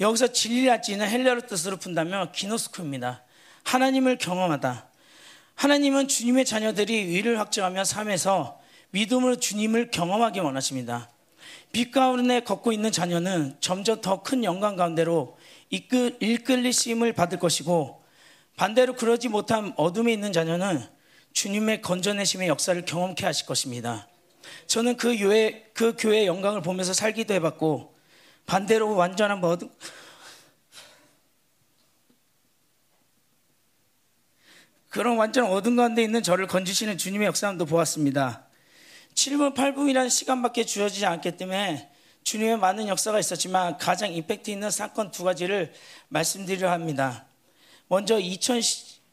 여기서 0.00 0.28
진리를 0.28 0.70
알지는 0.70 1.06
헬레어 1.06 1.42
뜻으로 1.42 1.76
푼다면 1.76 2.32
기노스코입니다. 2.32 3.22
하나님을 3.64 4.16
경험하다. 4.16 4.88
하나님은 5.56 6.08
주님의 6.08 6.46
자녀들이 6.46 7.06
위를 7.08 7.38
확정하며 7.38 7.84
삶에서 7.84 8.58
믿음으로 8.92 9.36
주님을 9.36 9.90
경험하기 9.90 10.40
원하십니다. 10.40 11.10
빛 11.70 11.90
가운데 11.90 12.40
걷고 12.40 12.72
있는 12.72 12.90
자녀는 12.90 13.58
점점 13.60 14.00
더 14.00 14.22
큰 14.22 14.42
영광 14.42 14.76
가운데로 14.76 15.36
이끌, 15.68 16.16
이끌리심을 16.18 17.12
받을 17.12 17.38
것이고 17.38 18.03
반대로 18.56 18.94
그러지 18.94 19.28
못한 19.28 19.72
어둠에 19.76 20.12
있는 20.12 20.32
자녀는 20.32 20.86
주님의 21.32 21.82
건져내심의 21.82 22.48
역사를 22.48 22.84
경험케 22.84 23.26
하실 23.26 23.46
것입니다. 23.46 24.08
저는 24.66 24.96
그 24.96 25.16
교회, 25.16 25.70
그 25.74 25.94
교회의 25.98 26.26
영광을 26.26 26.62
보면서 26.62 26.92
살기도 26.92 27.34
해봤고 27.34 27.94
반대로 28.46 28.94
완전한 28.94 29.42
어둠, 29.42 29.70
그런 34.90 35.16
완전 35.16 35.46
어둠 35.46 35.74
가운데 35.74 36.04
있는 36.04 36.22
저를 36.22 36.46
건지시는 36.46 36.98
주님의 36.98 37.26
역사도 37.26 37.66
보았습니다. 37.66 38.44
7분, 39.14 39.54
8분이라는 39.54 40.08
시간밖에 40.08 40.64
주어지지 40.64 41.04
않기 41.06 41.36
때문에 41.36 41.90
주님의 42.22 42.58
많은 42.58 42.86
역사가 42.86 43.18
있었지만 43.18 43.78
가장 43.78 44.12
임팩트 44.12 44.50
있는 44.50 44.70
사건 44.70 45.10
두 45.10 45.24
가지를 45.24 45.72
말씀드리려 46.08 46.70
합니다. 46.70 47.26
먼저 47.88 48.18
2000, 48.18 48.60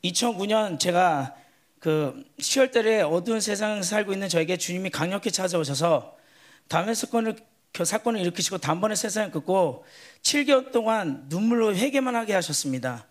2009년 0.04 0.80
제가 0.80 1.36
그 1.80 2.24
10월 2.40 2.72
달에 2.72 3.02
어두운 3.02 3.42
세상에 3.42 3.82
살고 3.82 4.14
있는 4.14 4.30
저에게 4.30 4.58
주님이 4.58 4.90
강력히 4.92 5.32
찾아오셔서 5.32 6.16
담의 6.68 6.96
사건을 6.96 7.36
그 7.74 7.86
사건을 7.86 8.20
일으키시고 8.22 8.58
단번에 8.60 8.96
세상을 8.96 9.32
끊고 9.32 9.86
7개월 10.22 10.72
동안 10.72 11.26
눈물로 11.30 11.76
회개만 11.76 12.16
하게 12.16 12.34
하셨습니다. 12.34 13.08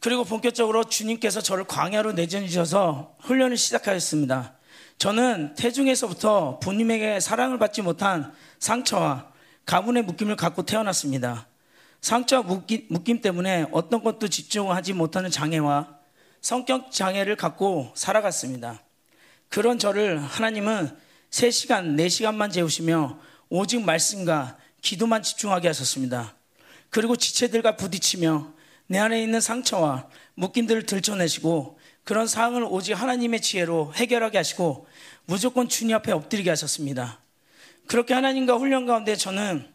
그리고 0.00 0.24
본격적으로 0.24 0.84
주님께서 0.84 1.40
저를 1.40 1.64
광야로 1.64 2.12
내전주셔서 2.12 3.16
훈련을 3.20 3.56
시작하였습니다. 3.56 4.54
저는 4.98 5.54
태중에서부터 5.54 6.58
부님에게 6.60 7.20
사랑을 7.20 7.58
받지 7.58 7.80
못한 7.80 8.32
상처와 8.58 9.32
가문의 9.64 10.02
묶임을 10.02 10.36
갖고 10.36 10.64
태어났습니다. 10.64 11.46
상처와 12.04 12.42
묶임, 12.42 12.84
묶임 12.90 13.22
때문에 13.22 13.64
어떤 13.72 14.04
것도 14.04 14.28
집중하지 14.28 14.92
못하는 14.92 15.30
장애와 15.30 15.88
성격 16.42 16.92
장애를 16.92 17.34
갖고 17.36 17.92
살아갔습니다. 17.94 18.82
그런 19.48 19.78
저를 19.78 20.18
하나님은 20.18 20.94
3시간, 21.30 21.96
4시간만 21.96 22.52
재우시며 22.52 23.18
오직 23.48 23.80
말씀과 23.80 24.58
기도만 24.82 25.22
집중하게 25.22 25.68
하셨습니다. 25.68 26.34
그리고 26.90 27.16
지체들과 27.16 27.76
부딪히며 27.76 28.52
내 28.86 28.98
안에 28.98 29.22
있는 29.22 29.40
상처와 29.40 30.10
묶임들을 30.34 30.84
들춰내시고 30.84 31.78
그런 32.04 32.26
상황을 32.26 32.64
오직 32.68 32.92
하나님의 32.92 33.40
지혜로 33.40 33.94
해결하게 33.94 34.36
하시고 34.36 34.86
무조건 35.24 35.70
주님 35.70 35.96
앞에 35.96 36.12
엎드리게 36.12 36.50
하셨습니다. 36.50 37.18
그렇게 37.86 38.12
하나님과 38.12 38.56
훈련 38.56 38.84
가운데 38.84 39.16
저는 39.16 39.73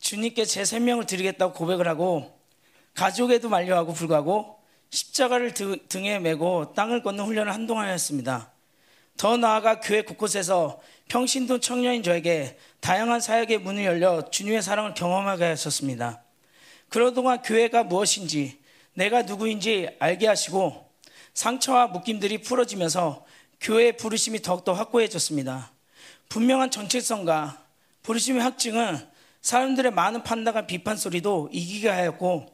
주님께 0.00 0.44
제 0.44 0.64
생명을 0.64 1.06
드리겠다고 1.06 1.52
고백을 1.52 1.88
하고 1.88 2.38
가족에도 2.94 3.48
만류하고 3.48 3.92
불구하고 3.92 4.58
십자가를 4.90 5.52
등에 5.88 6.18
메고 6.18 6.72
땅을 6.74 7.02
걷는 7.02 7.24
훈련을 7.24 7.52
한동안 7.52 7.88
했습니다. 7.88 8.52
더 9.16 9.36
나아가 9.36 9.80
교회 9.80 10.02
곳곳에서 10.02 10.80
평신도 11.08 11.60
청년인 11.60 12.02
저에게 12.02 12.58
다양한 12.80 13.20
사역의 13.20 13.58
문이 13.58 13.84
열려 13.84 14.30
주님의 14.30 14.62
사랑을 14.62 14.94
경험하게 14.94 15.44
하셨습니다. 15.44 16.22
그러 16.88 17.12
동안 17.12 17.42
교회가 17.42 17.84
무엇인지 17.84 18.58
내가 18.94 19.22
누구인지 19.22 19.88
알게 19.98 20.26
하시고 20.26 20.86
상처와 21.34 21.88
묶임들이 21.88 22.38
풀어지면서 22.38 23.24
교회의 23.60 23.96
부르심이 23.96 24.40
더욱더 24.42 24.72
확고해졌습니다. 24.72 25.70
분명한 26.28 26.70
정체성과 26.70 27.62
부르심의 28.02 28.42
확증은 28.42 29.15
사람들의 29.46 29.92
많은 29.92 30.24
판단과 30.24 30.66
비판 30.66 30.96
소리도 30.96 31.50
이기게 31.52 31.88
하였고 31.88 32.46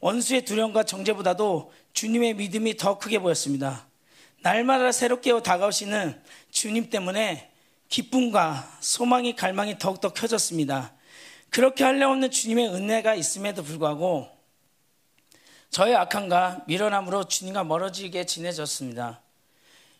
원수의 0.00 0.44
두려움과 0.44 0.82
정죄보다도 0.82 1.72
주님의 1.94 2.34
믿음이 2.34 2.76
더 2.76 2.98
크게 2.98 3.18
보였습니다. 3.18 3.88
날마다 4.42 4.92
새롭게 4.92 5.32
다가오시는 5.42 6.22
주님 6.50 6.90
때문에 6.90 7.50
기쁨과 7.88 8.76
소망이 8.80 9.34
갈망이 9.34 9.78
더욱더 9.78 10.12
켜졌습니다. 10.12 10.92
그렇게 11.48 11.82
하려없는 11.82 12.30
주님의 12.30 12.68
은혜가 12.74 13.14
있음에도 13.14 13.62
불구하고 13.62 14.28
저의 15.70 15.96
악함과 15.96 16.64
미련함으로 16.66 17.24
주님과 17.24 17.64
멀어지게 17.64 18.26
지내졌습니다. 18.26 19.22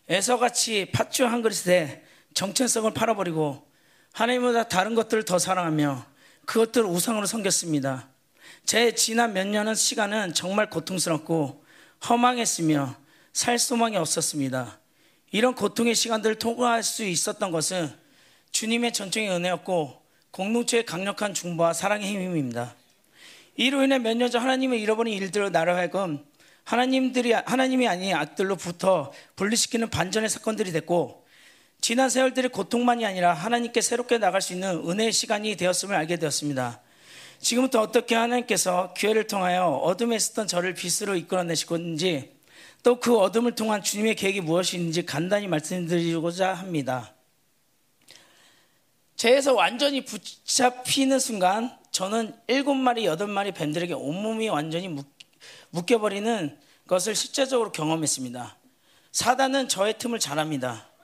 에서같이 0.09 0.91
팥주 0.93 1.25
한 1.25 1.41
그릇에 1.41 2.03
정체성을 2.35 2.93
팔아버리고 2.93 3.67
하나님보다 4.13 4.67
다른 4.67 4.93
것들을 4.93 5.25
더 5.25 5.39
사랑하며 5.39 6.13
그것들을 6.45 6.87
우상으로 6.87 7.25
섬겼습니다. 7.25 8.07
제 8.65 8.93
지난 8.93 9.33
몇 9.33 9.47
년의 9.47 9.75
시간은 9.75 10.33
정말 10.33 10.69
고통스럽고 10.69 11.63
허망했으며 12.09 12.95
살 13.33 13.59
소망이 13.59 13.97
없었습니다. 13.97 14.79
이런 15.31 15.55
고통의 15.55 15.95
시간들을 15.95 16.35
통과할 16.39 16.83
수 16.83 17.03
있었던 17.03 17.51
것은 17.51 17.91
주님의 18.51 18.93
전적인 18.93 19.29
은혜였고 19.29 20.01
공동체의 20.31 20.85
강력한 20.85 21.33
중보와 21.33 21.73
사랑의 21.73 22.07
힘입니다. 22.07 22.75
이로 23.57 23.83
인해 23.83 23.99
몇 23.99 24.15
년 24.17 24.29
전 24.31 24.41
하나님을 24.41 24.77
잃어버린 24.79 25.13
일들을 25.13 25.51
나를 25.51 25.75
하여금 25.75 26.23
하나님들이 26.63 27.31
하나님이 27.33 27.87
아닌 27.87 28.15
악들로부터 28.15 29.11
분리시키는 29.35 29.89
반전의 29.89 30.29
사건들이 30.29 30.71
됐고 30.71 31.24
지난 31.85 32.09
세월들의 32.09 32.49
고통만이 32.49 33.05
아니라 33.05 33.31
하나님께 33.35 33.79
새롭게 33.79 34.17
나갈 34.17 34.41
수 34.41 34.53
있는 34.53 34.89
은혜의 34.89 35.11
시간이 35.11 35.55
되었음을 35.55 35.93
알게 35.93 36.15
되었습니다. 36.15 36.81
지금부터 37.39 37.79
어떻게 37.79 38.15
하나님께서 38.15 38.95
기회를 38.97 39.27
통하여 39.27 39.67
어둠에 39.67 40.15
있었던 40.15 40.47
저를 40.47 40.73
빛으로 40.73 41.15
이끌어내실 41.15 41.67
건지 41.67 42.35
또 42.81 42.99
그 42.99 43.15
어둠을 43.19 43.53
통한 43.53 43.83
주님의 43.83 44.15
계획이 44.15 44.41
무엇인지 44.41 45.05
간단히 45.05 45.47
말씀드리고자 45.47 46.55
합니다. 46.55 47.13
죄에서 49.15 49.53
완전히 49.53 50.03
붙잡히는 50.03 51.19
순간 51.19 51.77
저는 51.91 52.33
일곱 52.47 52.73
마리, 52.73 53.05
여덟 53.05 53.27
마리 53.27 53.51
뱀들에게 53.51 53.93
온몸이 53.93 54.49
완전히 54.49 54.89
묶여버리는 55.69 56.57
것을 56.87 57.13
실제적으로 57.13 57.71
경험했습니다. 57.71 58.57
사단은 59.11 59.67
저의 59.67 59.99
틈을 59.99 60.17
잘합니다. 60.17 60.94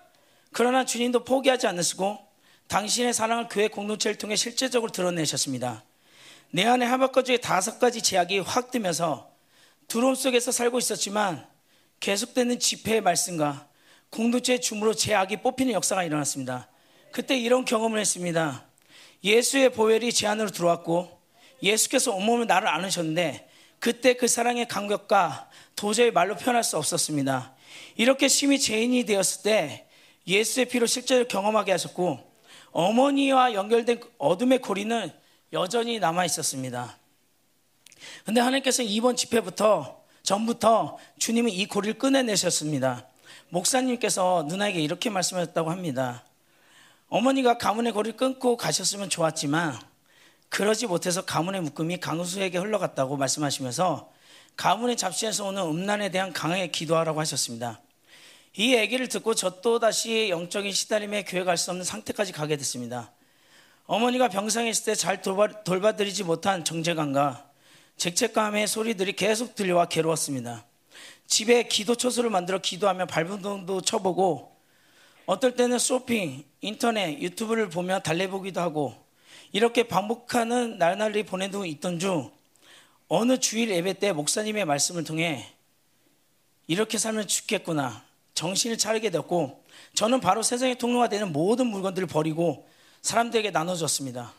그러나 0.54 0.86
주님도 0.86 1.24
포기하지 1.24 1.68
않으시고 1.68 2.20
당신의 2.68 3.14
사랑을 3.14 3.48
교회 3.50 3.68
공동체를 3.68 4.18
통해 4.18 4.36
실제적으로 4.36 4.92
드러내셨습니다. 4.92 5.84
내 6.52 6.66
안에 6.66 6.86
하박까지의 6.86 7.42
다섯 7.42 7.80
가지 7.80 8.02
제약이 8.02 8.40
확 8.40 8.72
뜨면서 8.72 9.32
두려움 9.88 10.16
속에서 10.16 10.52
살고 10.52 10.78
있었지만 10.78 11.46
계속되는 12.00 12.60
집회의 12.60 13.02
말씀과 13.02 13.68
공동체의 14.10 14.60
줌으로 14.62 14.94
제약이 14.94 15.38
뽑히는 15.38 15.74
역사가 15.74 16.04
일어났습니다. 16.04 16.70
그때 17.12 17.38
이런 17.38 17.66
경험을 17.66 18.00
했습니다. 18.00 18.66
예수의 19.24 19.72
보혈이 19.72 20.12
제 20.12 20.28
안으로 20.28 20.50
들어왔고 20.50 21.20
예수께서 21.64 22.14
온몸을 22.14 22.48
나를 22.48 22.68
안으셨는데 22.68 23.50
그때 23.80 24.14
그 24.14 24.28
사랑의 24.28 24.68
감격과 24.68 25.50
도저히 25.76 26.12
말로 26.12 26.36
표현할 26.36 26.64
수 26.64 26.78
없었습니다. 26.78 27.56
이렇게 27.96 28.28
심히 28.28 28.60
죄인이 28.60 29.06
되었을 29.06 29.44
때 29.44 29.88
예수의 30.32 30.68
피로 30.68 30.86
실제로 30.86 31.28
경험하게 31.28 31.72
하셨고 31.72 32.20
어머니와 32.72 33.54
연결된 33.54 34.02
어둠의 34.18 34.60
고리는 34.60 35.12
여전히 35.54 36.00
남아 36.00 36.26
있었습니다. 36.26 36.98
근데 38.26 38.40
하나님께서 38.42 38.84
이번 38.84 39.16
집회부터 39.16 40.02
전부터 40.24 40.98
주님이 41.20 41.52
이 41.52 41.66
고리를 41.66 41.98
꺼내내셨습니다. 41.98 43.08
목사님께서 43.50 44.46
누나에게 44.48 44.80
이렇게 44.80 45.10
말씀하셨다고 45.10 45.70
합니다. 45.70 46.24
어머니가 47.10 47.58
가문의 47.58 47.92
고리를 47.92 48.16
끊고 48.16 48.56
가셨으면 48.56 49.10
좋았지만 49.10 49.78
그러지 50.50 50.88
못해서 50.88 51.24
가문의 51.24 51.62
묶음이 51.62 52.00
강수에게 52.00 52.58
흘러갔다고 52.58 53.18
말씀하시면서 53.18 54.12
가문의 54.56 54.96
잡시에서 54.96 55.48
오는 55.48 55.64
음란에 55.64 56.10
대한 56.12 56.34
강하게 56.34 56.68
기도하라고 56.68 57.20
하셨습니다. 57.20 57.82
이 58.56 58.76
얘기를 58.76 59.08
듣고 59.08 59.34
저 59.34 59.62
또 59.62 59.80
다시 59.80 60.30
영적인 60.30 60.72
시달림에 60.72 61.24
교회 61.24 61.44
갈 61.44 61.58
수 61.58 61.72
없는 61.72 61.86
상태까지 61.86 62.32
가게 62.34 62.58
됐습니다. 62.58 63.12
어머니가 63.86 64.28
병상에 64.30 64.70
있을 64.70 64.86
때 64.86 64.96
잘 64.96 65.22
돌봐, 65.22 65.64
돌봐드리지 65.64 66.24
못한 66.24 66.64
정제감과 66.66 67.50
죄책감의 67.98 68.68
소리들이 68.68 69.14
계속 69.14 69.56
들려와 69.56 69.86
괴로웠습니다. 69.86 70.66
집에 71.28 71.64
기도 71.64 71.96
초소를 71.96 72.30
만들어 72.30 72.58
기도하며 72.60 73.06
발버둥도 73.06 73.82
쳐보고 73.82 74.52
어떨 75.26 75.56
때는 75.56 75.80
쇼핑, 75.80 76.44
인터넷, 76.62 77.22
유튜브를 77.22 77.70
보며 77.70 78.00
달래보기도 78.00 78.60
하고 78.60 78.96
이렇게 79.54 79.84
반복하는 79.84 80.78
날날이 80.78 81.24
보내도 81.24 81.66
있던 81.66 82.00
중 82.00 82.32
어느 83.08 83.38
주일 83.38 83.70
예배 83.70 83.94
때 84.00 84.12
목사님의 84.14 84.66
말씀을 84.66 85.04
통해 85.04 85.48
이렇게 86.68 86.98
살면 86.98 87.28
죽겠구나 87.28 88.04
정신을 88.42 88.76
차리게 88.76 89.12
되었고 89.12 89.64
저는 89.94 90.20
바로 90.20 90.42
세상의 90.42 90.80
통로가 90.80 91.10
되는 91.10 91.32
모든 91.32 91.68
물건들을 91.68 92.08
버리고 92.08 92.68
사람들에게 93.04 93.52
나눠줬습니다. 93.52 94.34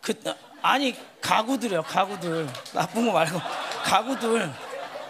그 0.00 0.14
아니 0.60 0.96
가구들이요 1.20 1.82
가구들 1.82 2.48
나쁜 2.74 3.06
거 3.06 3.12
말고 3.12 3.38
가구들 3.84 4.52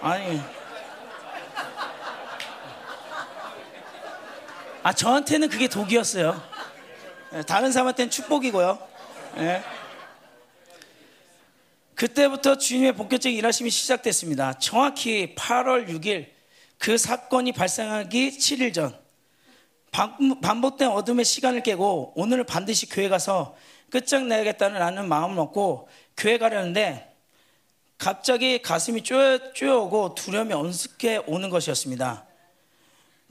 아니 0.03 0.43
아 4.83 4.93
저한테는 4.93 5.49
그게 5.49 5.67
독이었어요. 5.67 6.39
예, 7.33 7.43
다른 7.43 7.73
사람한테는 7.73 8.11
축복이고요. 8.11 8.79
네. 9.37 9.65
그때부터 11.95 12.59
주님의 12.59 12.93
본격적인 12.93 13.39
일하심이 13.39 13.71
시작됐습니다. 13.71 14.59
정확히 14.59 15.35
8월 15.35 15.89
6일 15.89 16.32
그 16.83 16.99
사건이 16.99 17.53
발생하기 17.53 18.39
7일 18.39 18.75
전 18.75 19.01
반복된 19.93 20.89
어둠의 20.89 21.25
시간을 21.25 21.63
깨고 21.63 22.15
오늘 22.17 22.43
반드시 22.43 22.89
교회 22.89 23.09
가서 23.09 23.55
끝장내야겠다는 23.91 25.09
마음을 25.09 25.37
먹고 25.37 25.89
교회 26.17 26.39
가려는데 26.39 27.15
갑자기 27.99 28.61
가슴이 28.61 29.05
쪼여, 29.05 29.53
쪼여오고 29.53 30.17
두려움이 30.17 30.53
엄습게 30.53 31.23
오는 31.29 31.51
것이었습니다. 31.51 32.27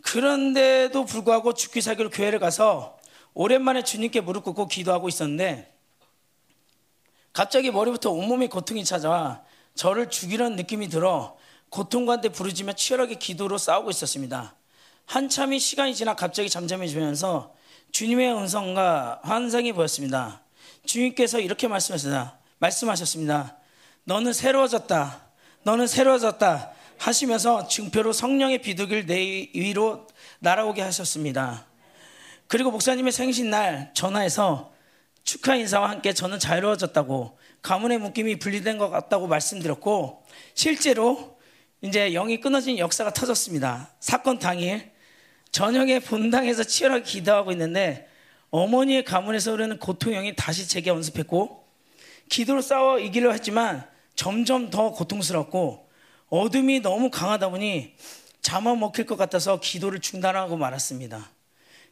그런데도 0.02 1.04
불구하고 1.04 1.54
죽기 1.54 1.82
살기로 1.82 2.10
교회를 2.10 2.40
가서 2.40 2.98
오랜만에 3.34 3.84
주님께 3.84 4.22
무릎 4.22 4.46
꿇고 4.46 4.70
기도하고 4.70 5.10
있었는데 5.10 5.76
갑자기 7.34 7.70
머리부터 7.70 8.12
온몸에 8.12 8.48
고통이 8.48 8.86
찾아와 8.86 9.44
저를 9.76 10.10
죽이려는 10.10 10.56
느낌이 10.56 10.88
들어 10.88 11.36
고통과 11.72 12.14
함께 12.14 12.30
부르짖며 12.30 12.74
치열하게 12.74 13.16
기도로 13.16 13.58
싸우고 13.58 13.90
있었습니다. 13.92 14.56
한참이 15.06 15.58
시간이 15.58 15.96
지나 15.96 16.16
갑자기 16.16 16.50
잠잠해지면서 16.50 17.56
주님의 17.92 18.34
음성과 18.34 19.22
환상이 19.24 19.72
보였습니다. 19.74 20.44
주님께서 20.86 21.40
이렇게 21.40 21.68
말씀하셨다. 21.68 22.40
말씀하셨습니다. 22.60 23.58
너는 24.04 24.34
새로워졌다. 24.34 25.28
너는 25.64 25.88
새로워졌다. 25.88 26.72
하시면서 26.98 27.68
증표로 27.68 28.12
성령의 28.12 28.62
비둘기를 28.62 29.06
내 29.06 29.50
위로 29.56 30.08
날아오게 30.40 30.82
하셨습니다. 30.82 31.66
그리고 32.48 32.70
목사님의 32.72 33.14
생신날 33.14 33.92
전화해서 33.94 34.74
축하 35.24 35.56
인사와 35.56 35.90
함께 35.90 36.14
저는 36.14 36.38
자유로워졌다고 36.38 37.40
가문의 37.62 37.98
묶임이 37.98 38.40
분리된 38.40 38.78
것 38.78 38.90
같다고 38.90 39.28
말씀드렸고 39.28 40.26
실제로 40.54 41.31
이제 41.82 42.12
영이 42.12 42.40
끊어진 42.40 42.78
역사가 42.78 43.12
터졌습니다. 43.12 43.92
사건 44.00 44.38
당일 44.38 44.92
저녁에 45.52 46.00
본당에서 46.00 46.64
치열하게 46.64 47.04
기도하고 47.04 47.52
있는데 47.52 48.08
어머니의 48.52 49.04
가문에서 49.04 49.52
흐르는 49.52 49.80
고통형이 49.80 50.36
다시 50.36 50.68
제게 50.68 50.92
언습했고 50.92 51.66
기도로 52.30 52.62
싸워 52.62 53.00
이기려 53.00 53.32
했지만 53.32 53.90
점점 54.16 54.70
더 54.70 54.92
고통스럽고 54.92 55.90
어둠이 56.30 56.82
너무 56.82 57.10
강하다 57.10 57.50
보니 57.50 57.96
잠아 58.42 58.76
먹힐 58.76 59.06
것 59.06 59.18
같아서 59.18 59.60
기도를 59.60 60.00
중단하고 60.00 60.58
말았습니다. 60.58 61.32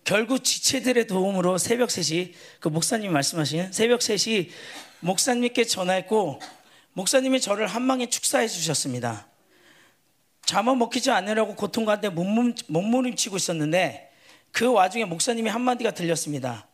결국 0.03 0.43
지체들의 0.43 1.07
도움으로 1.07 1.57
새벽 1.57 1.89
3시 1.89 2.33
그 2.59 2.69
목사님 2.69 3.11
말씀하신 3.11 3.71
새벽 3.71 4.01
3시 4.01 4.49
목사님께 4.99 5.65
전화했고 5.65 6.39
목사님이 6.93 7.41
저를 7.41 7.67
한 7.67 7.87
방에 7.87 8.07
축사해 8.07 8.47
주셨습니다. 8.47 9.28
잠아 10.49 10.73
먹히지 10.73 11.11
않으려고 11.11 11.53
고통 11.53 11.85
가운데 11.85 12.09
몸몸, 12.09 12.55
몸부림치고 12.65 13.37
있었는데 13.37 14.09
그 14.51 14.65
와중에 14.65 15.05
목사님이 15.05 15.47
한마디가 15.47 15.91
들렸습니다. 15.91 16.67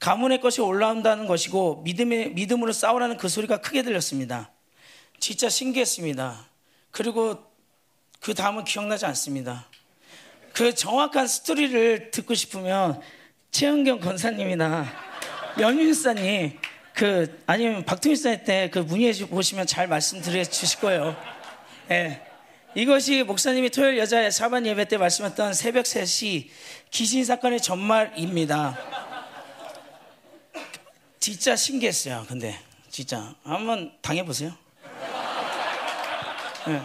가문의 0.00 0.40
것이 0.40 0.60
올라온다는 0.60 1.28
것이고 1.28 1.82
믿음의, 1.84 2.30
믿음으로 2.30 2.72
싸우라는 2.72 3.16
그 3.16 3.28
소리가 3.28 3.58
크게 3.58 3.82
들렸습니다. 3.82 4.50
진짜 5.20 5.48
신기했습니다. 5.48 6.44
그리고 6.90 7.38
그 8.18 8.34
다음은 8.34 8.64
기억나지 8.64 9.06
않습니다. 9.06 9.68
그 10.52 10.74
정확한 10.74 11.28
스토리를 11.28 12.10
듣고 12.10 12.34
싶으면 12.34 13.00
최은경 13.52 14.00
권사님이나 14.00 14.86
연윤사님 15.60 16.58
그 16.92 17.40
아니면 17.46 17.84
박통일사님 17.84 18.42
때 18.44 18.70
그 18.72 18.80
문의해 18.80 19.12
보시면 19.28 19.68
잘 19.68 19.86
말씀드려 19.86 20.42
주실 20.42 20.80
거예요. 20.80 21.16
예. 21.92 22.23
이것이 22.76 23.22
목사님이 23.22 23.70
토요일 23.70 23.98
여자 23.98 24.28
사반 24.30 24.66
예배 24.66 24.86
때 24.88 24.96
말씀했던 24.96 25.54
새벽 25.54 25.84
3시 25.84 26.48
귀신 26.90 27.24
사건의 27.24 27.60
전말입니다. 27.60 28.76
진짜 31.20 31.54
신기했어요. 31.54 32.24
근데 32.28 32.58
진짜 32.90 33.32
한번 33.44 33.92
당해보세요. 34.02 34.52
네. 36.66 36.82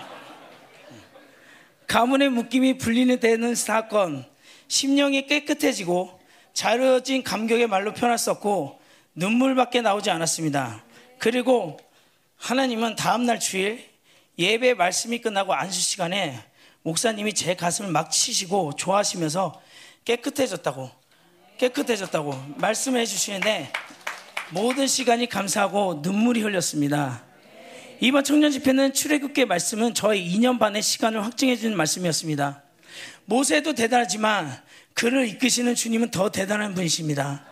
가문의 1.88 2.30
묶임이 2.30 2.78
분리는 2.78 3.20
되는 3.20 3.56
사건, 3.56 4.26
심령이 4.68 5.26
깨끗해지고 5.26 6.20
자유로워진 6.54 7.24
감격의 7.24 7.66
말로 7.66 7.94
표현할 7.96 8.20
수 8.20 8.30
없고 8.30 8.80
눈물밖에 9.16 9.82
나오지 9.82 10.12
않았습니다. 10.12 10.84
그리고 11.18 11.78
하나님은 12.38 12.96
다음날 12.96 13.40
주일 13.40 13.90
예배 14.40 14.76
말씀이 14.76 15.20
끝나고 15.20 15.54
안수 15.54 15.82
시간에 15.82 16.40
목사님이 16.84 17.34
제 17.34 17.56
가슴을 17.56 17.92
막 17.92 18.10
치시고 18.10 18.78
좋아하시면서 18.78 19.62
깨끗해졌다고 20.06 20.90
깨끗해졌다고 21.58 22.54
말씀해 22.56 23.06
주시는데 23.06 23.70
모든 24.52 24.88
시간이 24.88 25.28
감사하고 25.28 26.00
눈물이 26.02 26.42
흘렸습니다. 26.42 27.22
이번 28.00 28.24
청년 28.24 28.50
집회는 28.50 28.94
출애굽계 28.94 29.44
말씀은 29.44 29.94
저의 29.94 30.26
2년 30.32 30.58
반의 30.58 30.82
시간을 30.82 31.26
확증해 31.26 31.58
주는 31.58 31.76
말씀이었습니다. 31.76 32.64
모세도 33.26 33.76
대단하지만 33.76 34.58
그를 34.94 35.28
이끄시는 35.28 35.76
주님은 35.76 36.12
더 36.12 36.32
대단한 36.32 36.74
분이십니다. 36.76 37.46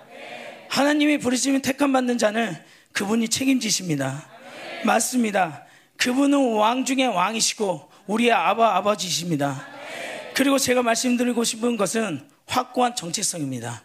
하나님이 0.70 1.18
부르시면 1.18 1.64
택함 1.64 1.92
받는 1.92 2.18
자는 2.18 2.56
그분이 2.94 3.28
책임지십니다. 3.28 4.30
맞습니다. 4.86 5.67
그분은 5.98 6.54
왕 6.54 6.86
중에 6.86 7.06
왕이시고 7.06 7.90
우리의 8.08 8.32
아바 8.32 8.76
아버지이십니다. 8.78 9.68
그리고 10.34 10.58
제가 10.58 10.84
말씀드리고 10.84 11.44
싶은 11.44 11.78
것은 11.78 12.28
확고한 12.46 12.96
정체성입니다. 12.96 13.84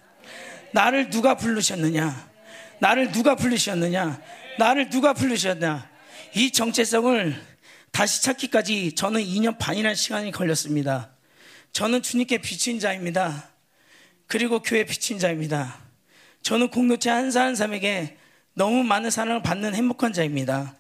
나를 0.73 1.11
누가 1.11 1.37
부르셨느냐? 1.37 2.31
나를 2.79 3.13
누가 3.13 3.35
부르셨느냐? 3.35 4.21
나를 4.59 4.91
누가 4.91 5.13
부르셨냐? 5.13 5.91
이 6.35 6.51
정체성을 6.51 7.53
다시 7.91 8.23
찾기까지 8.23 8.95
저는 8.95 9.23
2년 9.23 9.59
반이라는 9.59 9.95
시간이 9.95 10.31
걸렸습니다. 10.31 11.11
저는 11.73 12.03
주님께 12.03 12.39
비친 12.39 12.79
자입니다. 12.81 13.51
그리고 14.27 14.61
교회 14.61 14.85
비친 14.85 15.19
자입니다. 15.19 15.79
저는 16.43 16.69
공동체 16.69 17.11
한 17.11 17.31
사람 17.31 17.49
한 17.49 17.57
사람에게 17.57 18.19
너무 18.55 18.83
많은 18.83 19.11
사랑을 19.11 19.43
받는 19.43 19.75
행복한 19.75 20.13
자입니다. 20.13 20.75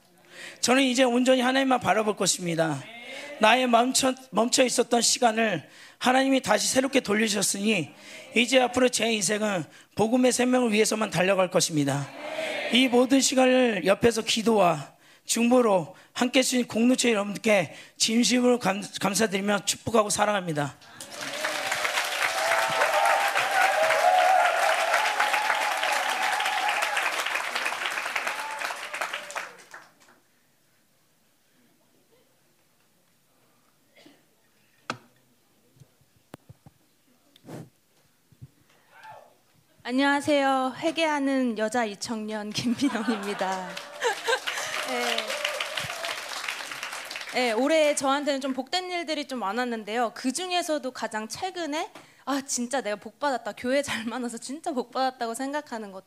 저는 0.60 0.82
이제 0.82 1.04
온전히 1.04 1.40
하나님만 1.40 1.80
바라볼 1.80 2.16
것입니다. 2.16 2.82
나의 3.40 3.66
멈춰, 3.66 4.14
멈춰 4.30 4.64
있었던 4.64 5.02
시간을 5.02 5.68
하나님이 5.98 6.40
다시 6.40 6.68
새롭게 6.68 7.00
돌리셨으니 7.00 7.90
이제 8.36 8.60
앞으로 8.60 8.88
제 8.88 9.12
인생은 9.12 9.64
복음의 9.94 10.32
생명을 10.32 10.72
위해서만 10.72 11.10
달려갈 11.10 11.50
것입니다. 11.50 12.08
이 12.72 12.88
모든 12.88 13.20
시간을 13.20 13.84
옆에서 13.84 14.22
기도와 14.22 14.92
중보로 15.26 15.94
함께 16.12 16.40
해주신 16.40 16.66
공동체 16.66 17.10
여러분께 17.10 17.74
진심으로 17.96 18.58
감, 18.58 18.82
감사드리며 19.00 19.64
축복하고 19.64 20.10
사랑합니다. 20.10 20.76
안녕하세요. 39.84 40.74
회개하는 40.78 41.58
여자 41.58 41.84
이청년 41.84 42.50
김민영입니다. 42.50 43.68
네. 44.88 45.16
네, 47.34 47.50
올해 47.50 47.92
저한테는 47.96 48.40
좀 48.40 48.52
복된 48.52 48.88
일들이 48.92 49.26
좀 49.26 49.40
많았는데요. 49.40 50.12
그 50.14 50.30
중에서도 50.30 50.88
가장 50.92 51.26
최근에 51.26 51.90
아 52.26 52.40
진짜 52.42 52.80
내가 52.80 52.94
복 52.94 53.18
받았다. 53.18 53.54
교회 53.56 53.82
잘 53.82 54.04
만나서 54.04 54.38
진짜 54.38 54.70
복 54.70 54.92
받았다고 54.92 55.34
생각하는 55.34 55.90
것, 55.90 56.04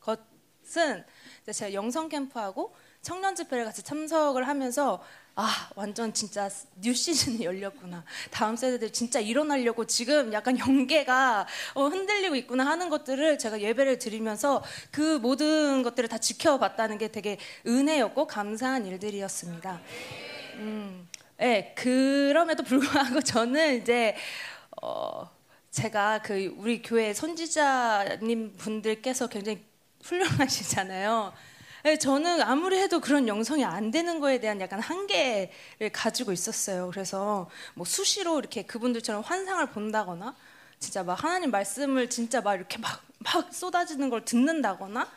것은 0.00 1.04
제가 1.52 1.74
영성 1.74 2.08
캠프하고 2.08 2.74
청년 3.02 3.34
집회를 3.34 3.66
같이 3.66 3.82
참석을 3.82 4.48
하면서 4.48 5.02
아 5.40 5.70
완전 5.76 6.12
진짜 6.12 6.50
new 6.80 6.92
season이 6.92 7.44
열렸구나 7.44 8.02
다음 8.32 8.56
세대들 8.56 8.92
진짜 8.92 9.20
일어나려고 9.20 9.86
지금 9.86 10.32
약간 10.32 10.58
연계가 10.58 11.46
어, 11.74 11.86
흔들리고 11.86 12.34
있구나 12.34 12.66
하는 12.66 12.88
것들을 12.88 13.38
제가 13.38 13.60
예배를 13.60 14.00
드리면서 14.00 14.64
그 14.90 15.18
모든 15.18 15.84
것들을 15.84 16.08
다 16.08 16.18
지켜봤다는 16.18 16.98
게 16.98 17.06
되게 17.06 17.38
은혜였고 17.64 18.26
감사한 18.26 18.86
일들이었습니다. 18.86 19.80
음, 20.54 21.08
네, 21.36 21.72
그럼에도 21.76 22.64
불구하고 22.64 23.22
저는 23.22 23.80
이제 23.80 24.16
어, 24.82 25.30
제가 25.70 26.20
그 26.20 26.52
우리 26.56 26.82
교회 26.82 27.14
선지자님 27.14 28.56
분들께서 28.56 29.28
굉장히 29.28 29.64
훌륭하시잖아요. 30.02 31.32
네, 31.88 31.96
저는 31.96 32.42
아무리 32.42 32.76
해도 32.78 33.00
그런 33.00 33.26
영성이 33.28 33.64
안 33.64 33.90
되는 33.90 34.20
거에 34.20 34.40
대한 34.40 34.60
약간 34.60 34.78
한계를 34.78 35.88
가지고 35.90 36.32
있었어요. 36.32 36.90
그래서 36.90 37.48
뭐 37.72 37.86
수시로 37.86 38.38
이렇게 38.38 38.62
그분들처럼 38.62 39.22
환상을 39.22 39.64
본다거나 39.70 40.36
진짜 40.78 41.02
막 41.02 41.14
하나님 41.24 41.50
말씀을 41.50 42.10
진짜 42.10 42.42
막 42.42 42.56
이렇게 42.56 42.76
막, 42.76 43.00
막 43.20 43.54
쏟아지는 43.54 44.10
걸 44.10 44.22
듣는다거나 44.22 45.10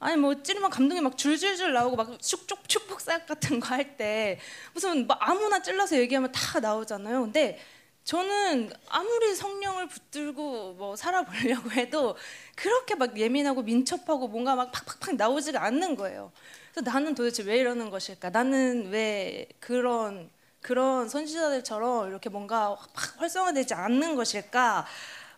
아니 0.00 0.16
뭐 0.16 0.42
찌르면 0.42 0.70
감동이 0.70 1.02
막 1.02 1.18
줄줄줄 1.18 1.74
나오고 1.74 1.96
막 1.96 2.18
축축 2.22 2.66
축복사역 2.70 3.26
같은 3.26 3.60
거 3.60 3.74
할 3.74 3.98
때 3.98 4.40
무슨 4.72 5.06
막 5.06 5.18
아무나 5.20 5.60
찔러서 5.60 5.98
얘기하면 5.98 6.32
다 6.32 6.58
나오잖아요. 6.58 7.20
근데 7.20 7.60
저는 8.04 8.70
아무리 8.88 9.34
성령을 9.34 9.88
붙들고 9.88 10.74
뭐 10.74 10.94
살아보려고 10.94 11.70
해도 11.72 12.16
그렇게 12.54 12.94
막 12.94 13.18
예민하고 13.18 13.62
민첩하고 13.62 14.28
뭔가 14.28 14.54
막 14.54 14.70
팍팍팍 14.72 15.16
나오지가 15.16 15.62
않는 15.64 15.96
거예요. 15.96 16.30
그래서 16.72 16.90
나는 16.90 17.14
도대체 17.14 17.42
왜 17.44 17.58
이러는 17.58 17.88
것일까? 17.88 18.28
나는 18.30 18.90
왜 18.90 19.48
그런 19.58 20.30
그런 20.60 21.08
선지자들처럼 21.08 22.08
이렇게 22.08 22.28
뭔가 22.28 22.74
확 22.74 23.20
활성화되지 23.20 23.74
않는 23.74 24.16
것일까? 24.16 24.86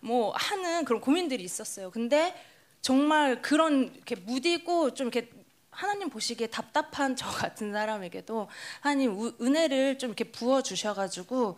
뭐 0.00 0.32
하는 0.34 0.84
그런 0.84 1.00
고민들이 1.00 1.44
있었어요. 1.44 1.90
근데 1.90 2.34
정말 2.80 3.42
그런 3.42 3.92
이렇게 3.94 4.16
무디고 4.16 4.94
좀 4.94 5.08
이렇게 5.08 5.30
하나님 5.76 6.08
보시기에 6.10 6.46
답답한 6.48 7.14
저 7.16 7.26
같은 7.28 7.72
사람에게도 7.72 8.48
하나님 8.80 9.16
우- 9.18 9.34
은혜를 9.40 9.98
좀 9.98 10.10
이렇게 10.10 10.24
부어 10.24 10.62
주셔가지고 10.62 11.56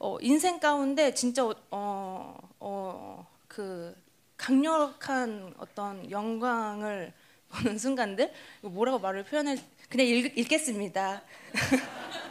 어, 0.00 0.16
인생 0.20 0.58
가운데 0.60 1.14
진짜 1.14 1.44
어 1.70 2.36
어 2.60 3.26
그 3.48 3.94
강력한 4.36 5.52
어떤 5.58 6.08
영광을 6.10 7.12
보는 7.48 7.78
순간들 7.78 8.32
뭐라고 8.62 8.98
말을 9.00 9.24
표현할 9.24 9.58
그냥 9.88 10.06
읽, 10.06 10.38
읽겠습니다. 10.38 11.22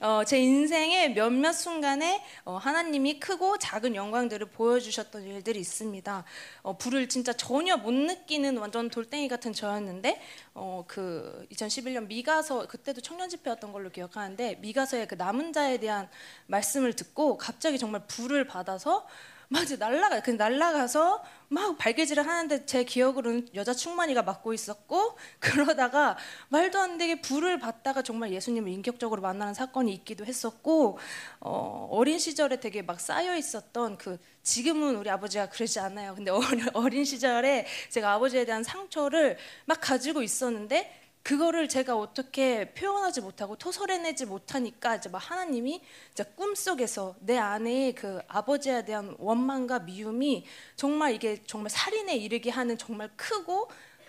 어, 0.00 0.24
제 0.24 0.38
인생의 0.38 1.14
몇몇 1.14 1.52
순간에 1.52 2.22
어, 2.44 2.56
하나님이 2.56 3.18
크고 3.18 3.58
작은 3.58 3.94
영광들을 3.94 4.50
보여주셨던 4.50 5.22
일들이 5.22 5.58
있습니다. 5.60 6.24
어, 6.62 6.76
불을 6.76 7.08
진짜 7.08 7.32
전혀 7.32 7.76
못 7.76 7.92
느끼는 7.92 8.58
완전 8.58 8.90
돌덩이 8.90 9.28
같은 9.28 9.52
저였는데 9.52 10.20
어, 10.54 10.84
그 10.86 11.46
2011년 11.50 12.08
미가서 12.08 12.66
그때도 12.66 13.00
청년 13.00 13.28
집회였던 13.28 13.72
걸로 13.72 13.90
기억하는데 13.90 14.56
미가서의 14.56 15.08
그 15.08 15.14
남은 15.14 15.52
자에 15.52 15.78
대한 15.78 16.08
말씀을 16.46 16.92
듣고 16.92 17.38
갑자기 17.38 17.78
정말 17.78 18.06
불을 18.06 18.46
받아서 18.46 19.06
막 19.48 19.62
이제 19.62 19.76
날라가 19.76 20.20
그 20.20 20.30
날라가서 20.30 21.22
막 21.48 21.78
발개질을 21.78 22.26
하는데 22.26 22.66
제 22.66 22.82
기억으로는 22.84 23.48
여자 23.54 23.72
충만이가 23.72 24.22
맡고 24.22 24.52
있었고 24.52 25.16
그러다가 25.38 26.16
말도 26.48 26.78
안 26.78 26.98
되게 26.98 27.20
불을 27.20 27.58
받다가 27.58 28.02
정말 28.02 28.32
예수님을 28.32 28.70
인격적으로 28.70 29.22
만나는 29.22 29.54
사건이 29.54 29.92
있기도 29.94 30.24
했었고 30.26 30.98
어, 31.40 31.88
어린 31.90 32.18
시절에 32.18 32.58
되게 32.58 32.82
막 32.82 33.00
쌓여 33.00 33.36
있었던 33.36 33.98
그 33.98 34.18
지금은 34.42 34.96
우리 34.96 35.10
아버지가 35.10 35.48
그러지 35.48 35.78
않아요. 35.80 36.14
근데 36.14 36.30
어린, 36.30 36.66
어린 36.74 37.04
시절에 37.04 37.66
제가 37.90 38.12
아버지에 38.14 38.44
대한 38.44 38.64
상처를 38.64 39.36
막 39.64 39.78
가지고 39.80 40.22
있었는데 40.22 41.05
그거를 41.26 41.68
제가 41.68 41.96
어떻게 41.96 42.72
표현하지 42.74 43.20
못하고 43.20 43.56
토설해내지 43.56 44.26
못하니까 44.26 44.94
이제 44.94 45.08
막 45.08 45.18
하나님이 45.18 45.82
이제 46.12 46.22
꿈속에서 46.22 47.16
내 47.18 47.36
안에 47.36 47.94
그 47.94 48.20
아버지에 48.28 48.84
대한 48.84 49.12
원망과 49.18 49.80
미움이 49.80 50.46
정말 50.76 51.14
이게 51.14 51.42
정말 51.44 51.70
살인에 51.70 52.14
이르게 52.14 52.50
하는 52.50 52.78
정말 52.78 53.10
크고 53.16 53.68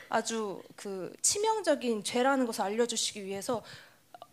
아주 0.09 0.61
그 0.75 1.11
치명적인 1.23 2.03
죄라는 2.03 2.45
것을 2.45 2.61
알려주시기 2.61 3.25
위해서 3.25 3.63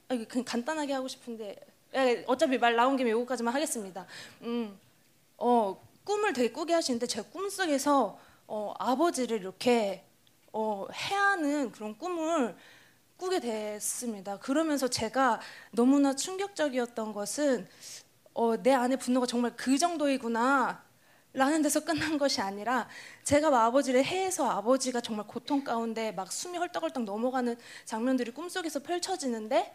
아, 0.08 0.16
그냥 0.28 0.44
간단하게 0.44 0.92
하고 0.92 1.08
싶은데 1.08 1.56
예, 1.94 2.22
어차피 2.26 2.58
말 2.58 2.76
나온 2.76 2.98
김에 2.98 3.08
이거까지만 3.12 3.54
하겠습니다. 3.54 4.04
음, 4.42 4.78
어, 5.38 5.82
꿈을 6.04 6.34
되게 6.34 6.52
꾸게 6.52 6.74
하시는데 6.74 7.06
제 7.06 7.22
꿈속에서 7.22 8.18
어, 8.46 8.74
아버지를 8.78 9.38
이렇게 9.38 10.04
어, 10.52 10.86
해하는 10.92 11.72
그런 11.72 11.96
꿈을 11.96 12.54
꾸게 13.17 13.41
됐습니다. 13.41 14.39
그러면서 14.39 14.89
제가 14.89 15.41
너무나 15.73 16.15
충격적이었던 16.15 17.12
것은 17.12 17.68
어, 18.34 18.57
내 18.62 18.73
안에 18.73 18.97
분노가 18.97 19.26
정말 19.26 19.55
그 19.57 19.78
정도이구나. 19.78 20.83
라는 21.36 21.62
데서 21.62 21.81
끝난 21.84 22.17
것이 22.17 22.41
아니라 22.41 22.89
제가 23.25 23.51
막 23.51 23.65
아버지를 23.67 24.05
해해서 24.05 24.49
아버지가 24.49 25.01
정말 25.01 25.26
고통 25.26 25.65
가운데 25.65 26.12
막 26.12 26.31
숨이 26.31 26.57
헐떡헐떡 26.59 27.02
넘어가는 27.02 27.57
장면들이 27.84 28.31
꿈속에서 28.31 28.78
펼쳐지는데 28.81 29.75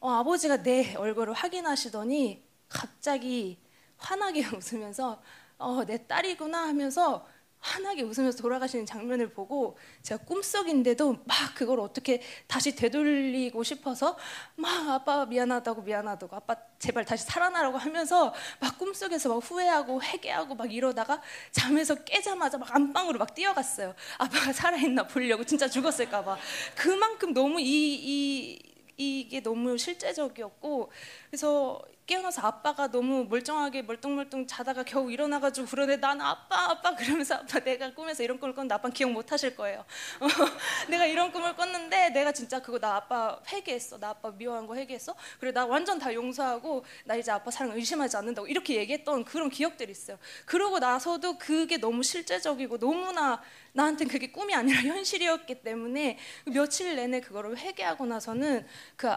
어, 0.00 0.10
아버지가 0.10 0.62
내 0.62 0.94
얼굴을 0.96 1.32
확인하시더니 1.32 2.44
갑자기 2.68 3.58
환하게 3.96 4.44
웃으면서 4.54 5.22
어, 5.58 5.84
내 5.86 6.06
딸이구나 6.06 6.68
하면서 6.68 7.26
환하게 7.64 8.02
웃으면서 8.02 8.36
돌아가시는 8.42 8.84
장면을 8.84 9.30
보고 9.30 9.78
제가 10.02 10.22
꿈속인데도 10.24 11.22
막 11.24 11.54
그걸 11.54 11.80
어떻게 11.80 12.20
다시 12.46 12.76
되돌리고 12.76 13.62
싶어서 13.62 14.18
막 14.54 14.90
아빠 14.90 15.24
미안하다고 15.24 15.82
미안하다고 15.82 16.36
아빠 16.36 16.56
제발 16.78 17.06
다시 17.06 17.24
살아나라고 17.24 17.78
하면서 17.78 18.34
막 18.60 18.78
꿈속에서 18.78 19.30
막 19.30 19.36
후회하고 19.38 20.02
회개하고 20.02 20.54
막 20.54 20.70
이러다가 20.70 21.22
잠에서 21.52 21.94
깨자마자 22.04 22.58
막 22.58 22.74
안방으로 22.74 23.18
막 23.18 23.34
뛰어갔어요. 23.34 23.94
아빠가 24.18 24.52
살아있나 24.52 25.06
보려고 25.06 25.42
진짜 25.44 25.66
죽었을까 25.66 26.22
봐 26.22 26.36
그만큼 26.76 27.32
너무 27.32 27.60
이, 27.60 27.64
이 27.64 28.74
이게 28.96 29.42
너무 29.42 29.76
실제적이었고 29.76 30.92
그래서 31.30 31.80
깨어나서 32.06 32.42
아빠가 32.42 32.90
너무 32.90 33.24
멀쩡하게 33.24 33.82
멀뚱멀뚱 33.82 34.46
자다가 34.46 34.82
겨우 34.82 35.10
일어나가지고 35.10 35.66
그러네. 35.66 35.96
나는 35.96 36.20
아빠 36.20 36.70
아빠 36.70 36.94
그러면서 36.94 37.36
아빠 37.36 37.60
내가 37.60 37.94
꿈에서 37.94 38.22
이런 38.22 38.38
꿈을 38.38 38.54
꿨는데 38.54 38.74
아빠 38.74 38.90
기억 38.90 39.10
못 39.10 39.32
하실 39.32 39.56
거예요. 39.56 39.80
어, 40.20 40.26
내가 40.90 41.06
이런 41.06 41.32
꿈을 41.32 41.56
꿨는데 41.56 42.10
내가 42.10 42.32
진짜 42.32 42.60
그거 42.60 42.78
나 42.78 42.96
아빠 42.96 43.40
회개했어. 43.50 43.98
나 43.98 44.10
아빠 44.10 44.30
미워한 44.30 44.66
거 44.66 44.76
회개했어. 44.76 45.14
그래 45.40 45.50
나 45.52 45.64
완전 45.64 45.98
다 45.98 46.12
용서하고 46.12 46.84
나 47.06 47.14
이제 47.16 47.30
아빠 47.30 47.50
사랑 47.50 47.74
의심하지 47.74 48.16
않는다고 48.18 48.48
이렇게 48.48 48.76
얘기했던 48.76 49.24
그런 49.24 49.48
기억들이 49.48 49.90
있어요. 49.90 50.18
그러고 50.44 50.78
나서도 50.78 51.38
그게 51.38 51.78
너무 51.78 52.02
실제적이고 52.02 52.78
너무나 52.78 53.40
나한테는 53.72 54.12
그게 54.12 54.30
꿈이 54.30 54.54
아니라 54.54 54.80
현실이었기 54.82 55.62
때문에 55.62 56.18
며칠 56.52 56.96
내내 56.96 57.20
그거를 57.20 57.56
회개하고 57.56 58.04
나서는 58.04 58.66
그 58.96 59.10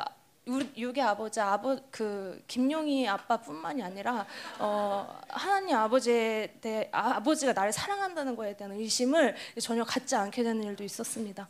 육의 0.48 1.04
아버지 1.04 1.40
아버 1.42 1.78
그 1.92 2.42
김용희 2.48 3.08
아빠뿐만이 3.08 3.84
아니라 3.84 4.26
어, 4.60 5.20
하나님 5.28 5.76
아버지에 5.76 6.56
대해 6.62 6.90
아, 6.92 7.16
아버지가 7.18 7.54
나를 7.54 7.74
사랑한다는 7.74 8.36
거에 8.36 8.56
대한 8.56 8.74
의심을 8.74 9.36
전혀 9.60 9.84
갖지 9.84 10.16
않게 10.16 10.44
되는 10.44 10.64
일도 10.64 10.84
있었습니다. 10.84 11.48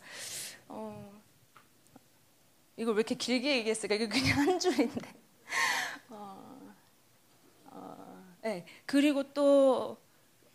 어, 0.68 1.12
이걸 2.76 2.96
왜 2.96 3.00
이렇게 3.00 3.16
길게 3.16 3.58
얘기했을까? 3.58 3.96
이거 3.96 4.08
그냥 4.10 4.40
한 4.40 4.60
줄인데. 4.60 5.14
어, 6.10 6.74
어, 7.72 8.24
네. 8.42 8.66
그리고 8.86 9.24
또 9.34 9.98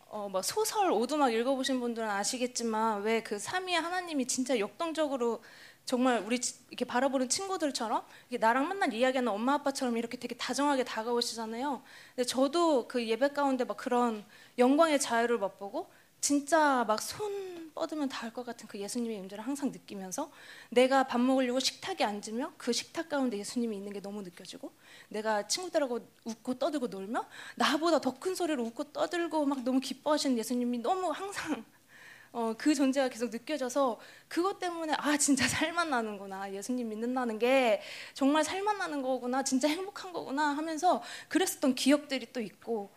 어, 0.07 0.29
뭐 0.29 0.43
소설 0.43 0.91
오두막 0.91 1.33
읽어보신 1.33 1.81
분들은 1.81 2.09
아시겠지만 2.09 3.03
왜 3.03 3.23
그 3.23 3.39
삼위의 3.39 3.81
하나님이 3.81 4.27
진짜 4.27 4.59
역동적으로 4.59 5.43
정말 5.85 6.23
우리 6.25 6.41
치- 6.41 6.55
이렇게 6.71 6.85
바라보는 6.85 7.29
친구들처럼 7.29 8.05
나랑 8.41 8.69
맨날 8.69 8.93
이야기하는 8.95 9.31
엄마 9.31 9.55
아빠처럼 9.55 9.97
이렇게 9.97 10.17
되게 10.17 10.35
다정하게 10.37 10.85
다가오시잖아요. 10.85 11.83
근데 12.17 12.27
저도 12.27 12.89
그 12.89 13.07
예배 13.07 13.31
가운데 13.31 13.65
막 13.65 13.77
그런 13.77 14.25
영광의 14.59 15.01
자유를 15.01 15.39
맛보고 15.39 15.91
진짜 16.21 16.85
막 16.87 17.01
손 17.03 17.73
뻗으면 17.75 18.09
닿을 18.09 18.33
것 18.35 18.45
같은 18.45 18.69
그 18.69 18.79
예수님의 18.79 19.17
임재를 19.19 19.45
항상 19.47 19.73
느끼면서 19.73 20.31
내가 20.71 21.05
밥 21.05 21.19
먹으려고 21.21 21.59
식탁에 21.59 22.05
앉으며 22.05 22.53
그 22.59 22.73
식탁 22.73 23.09
가운데 23.09 23.39
예수님이 23.39 23.77
있는 23.79 23.93
게 23.95 24.01
너무 24.01 24.23
느껴지고 24.23 24.73
내가 25.09 25.47
친구들하고 25.49 26.07
웃고 26.25 26.59
떠들고 26.59 26.89
놀며 26.89 27.27
나보다 27.57 27.99
더 28.01 28.13
큰 28.21 28.35
소리로 28.35 28.63
웃고 28.65 28.93
떠들고 28.93 29.47
막 29.47 29.63
너무 29.65 29.81
기뻐하시는 29.81 30.37
예수님이 30.39 30.79
너무 30.79 31.11
항상 31.11 31.65
어, 32.33 32.55
그 32.57 32.75
존재가 32.75 33.09
계속 33.11 33.31
느껴져서 33.31 34.01
그것 34.29 34.59
때문에 34.59 34.95
아 34.99 35.17
진짜 35.19 35.47
살만 35.47 35.91
나는구나. 35.91 36.53
예수님 36.53 36.89
믿는다는 36.89 37.39
게 37.39 37.83
정말 38.15 38.43
살만 38.45 38.79
나는 38.79 39.03
거구나. 39.03 39.43
진짜 39.45 39.69
행복한 39.69 40.13
거구나 40.13 40.49
하면서 40.57 41.03
그랬었던 41.29 41.75
기억들이 41.75 42.33
또 42.33 42.41
있고. 42.41 42.91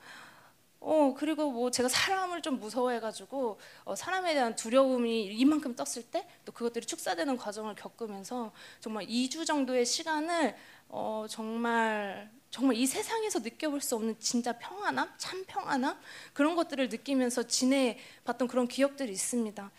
어 0.80 1.14
그리고 1.18 1.52
뭐 1.52 1.72
제가 1.72 1.90
사람을 1.90 2.42
좀 2.44 2.60
무서워해가지고 2.60 3.60
어, 3.86 3.96
사람에 3.96 4.34
대한 4.36 4.56
두려움이 4.56 5.26
이만큼 5.28 5.76
떴을 5.76 6.04
때 6.12 6.28
또 6.46 6.52
그것들이 6.52 6.86
축사되는 6.86 7.38
과정을 7.38 7.76
겪으면서 7.76 8.54
정말 8.82 9.06
2주 9.10 9.46
정도의 9.46 9.86
시간을 9.86 10.56
어, 10.90 11.26
정말 11.30 12.30
정말 12.50 12.78
이 12.78 12.86
세상에서 12.86 13.40
느껴볼 13.40 13.82
수 13.82 13.96
없는 13.96 14.18
진짜 14.20 14.54
평안함, 14.58 15.14
참 15.18 15.44
평안함? 15.46 15.98
그런 16.34 16.56
것들을 16.56 16.90
느끼면서 16.90 17.44
지내봤던 17.44 18.48
그런 18.48 18.68
기억들이 18.68 19.12
있습니다. 19.12 19.72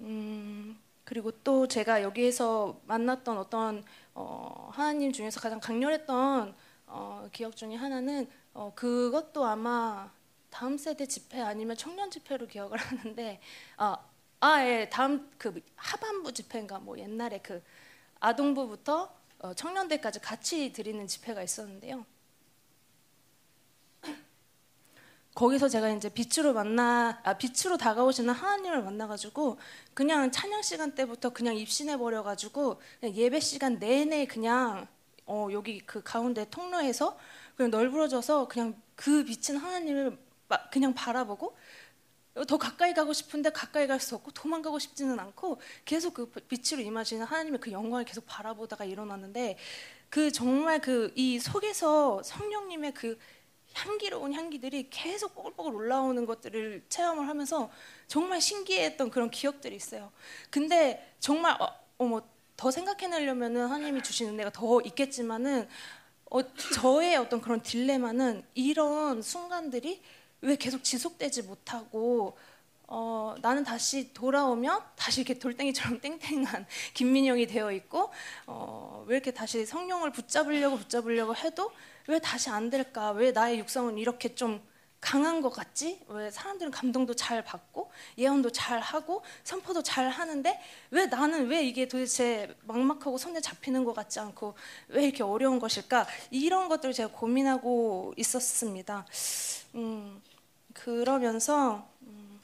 음, 0.00 0.78
그리고 1.04 1.30
또 1.42 1.66
제가 1.66 2.02
여기에서 2.02 2.80
만났던 2.86 3.38
어떤 3.38 3.84
어, 4.14 4.70
하나님 4.72 5.12
중에서 5.12 5.40
가장 5.40 5.60
강렬했던 5.60 6.54
어, 6.86 7.28
기억 7.32 7.56
중에 7.56 7.74
하나는 7.74 8.28
어, 8.54 8.72
그것도 8.74 9.44
아마 9.44 10.10
다음 10.50 10.78
세대 10.78 11.06
집회 11.06 11.40
아니면 11.40 11.76
청년 11.76 12.10
집회로 12.10 12.46
기억을 12.46 12.78
하는데 12.80 13.40
아, 13.76 13.96
아, 14.40 14.64
예, 14.64 14.88
다음 14.90 15.30
그 15.38 15.60
하반부 15.76 16.32
집회인가? 16.32 16.78
뭐 16.78 16.98
옛날에 16.98 17.38
그 17.38 17.62
아동부부터 18.20 19.02
어, 19.04 19.17
청년대까지 19.56 20.20
같이 20.20 20.72
드리는 20.72 21.06
집회가 21.06 21.42
있었는데요. 21.42 22.04
거기서 25.38 25.68
제가 25.68 25.90
이제 25.90 26.08
빛으로 26.08 26.52
만나 26.52 27.20
아 27.22 27.38
빛으로 27.38 27.76
다가오시는 27.76 28.34
하나님을 28.34 28.82
만나가지고 28.82 29.56
그냥 29.94 30.32
찬양 30.32 30.62
시간 30.62 30.96
때부터 30.96 31.30
그냥 31.30 31.56
입신해 31.56 31.96
버려가지고 31.96 32.80
예배 33.04 33.38
시간 33.38 33.78
내내 33.78 34.26
그냥 34.26 34.88
어 35.26 35.46
여기 35.52 35.78
그 35.78 36.02
가운데 36.02 36.44
통로에서 36.50 37.16
그냥 37.56 37.70
널브러져서 37.70 38.48
그냥 38.48 38.82
그 38.96 39.24
빛은 39.24 39.58
하나님을 39.58 40.18
막 40.48 40.70
그냥 40.72 40.92
바라보고 40.92 41.56
더 42.46 42.56
가까이 42.58 42.94
가고 42.94 43.12
싶은데 43.12 43.50
가까이 43.50 43.86
갈 43.86 44.00
수 44.00 44.14
없고 44.14 44.30
도망가고 44.30 44.78
싶지는 44.78 45.18
않고 45.18 45.60
계속 45.84 46.14
그 46.14 46.30
빛으로 46.30 46.80
임하시는 46.80 47.24
하나님의 47.24 47.60
그 47.60 47.72
영광을 47.72 48.04
계속 48.04 48.24
바라보다가 48.26 48.84
일어났는데 48.84 49.56
그 50.10 50.30
정말 50.32 50.80
그 50.80 51.12
이 51.16 51.38
속에서 51.38 52.22
성령님의 52.22 52.94
그 52.94 53.18
향기로운 53.74 54.32
향기들이 54.32 54.88
계속 54.90 55.34
뽀글뽀글 55.34 55.74
올라오는 55.74 56.24
것들을 56.26 56.84
체험을 56.88 57.28
하면서 57.28 57.70
정말 58.06 58.40
신기했던 58.40 59.10
그런 59.10 59.30
기억들이 59.30 59.76
있어요. 59.76 60.10
근데 60.50 61.14
정말 61.20 61.60
어, 61.60 61.68
어머 61.98 62.22
더 62.56 62.70
생각해내려면은 62.70 63.66
하나님이 63.66 64.02
주신 64.02 64.28
은혜가 64.28 64.50
더 64.50 64.80
있겠지만은 64.80 65.68
어, 66.30 66.40
저의 66.74 67.16
어떤 67.16 67.40
그런 67.40 67.62
딜레마는 67.62 68.42
이런 68.54 69.22
순간들이 69.22 70.02
왜 70.40 70.56
계속 70.56 70.84
지속되지 70.84 71.42
못하고 71.42 72.36
어, 72.90 73.34
나는 73.42 73.64
다시 73.64 74.14
돌아오면 74.14 74.82
다시 74.96 75.20
이렇게 75.20 75.38
돌덩이처럼 75.38 76.00
땡땡한 76.20 76.66
김민영이 76.94 77.46
되어 77.46 77.70
있고 77.72 78.10
어, 78.46 79.04
왜 79.06 79.16
이렇게 79.16 79.30
다시 79.30 79.66
성령을 79.66 80.10
붙잡으려고 80.10 80.78
붙잡으려고 80.78 81.36
해도 81.36 81.70
왜 82.06 82.18
다시 82.18 82.48
안 82.48 82.70
될까? 82.70 83.10
왜 83.10 83.30
나의 83.32 83.58
육성은 83.58 83.98
이렇게 83.98 84.34
좀 84.34 84.66
강한 85.00 85.42
것 85.42 85.50
같지? 85.50 86.00
왜 86.08 86.30
사람들은 86.30 86.72
감동도 86.72 87.14
잘 87.14 87.44
받고 87.44 87.90
예언도 88.16 88.50
잘 88.50 88.80
하고 88.80 89.22
선포도 89.44 89.82
잘 89.82 90.08
하는데 90.08 90.58
왜 90.90 91.06
나는 91.06 91.46
왜 91.48 91.64
이게 91.64 91.86
도대체 91.86 92.56
막막하고 92.62 93.18
손에 93.18 93.40
잡히는 93.40 93.84
것 93.84 93.94
같지 93.94 94.18
않고 94.18 94.54
왜 94.88 95.04
이렇게 95.04 95.22
어려운 95.22 95.60
것일까? 95.60 96.06
이런 96.30 96.68
것들을 96.68 96.94
제가 96.94 97.10
고민하고 97.12 98.14
있었습니다. 98.16 99.06
음, 99.76 100.20
그러면서 100.84 101.88
음, 102.02 102.40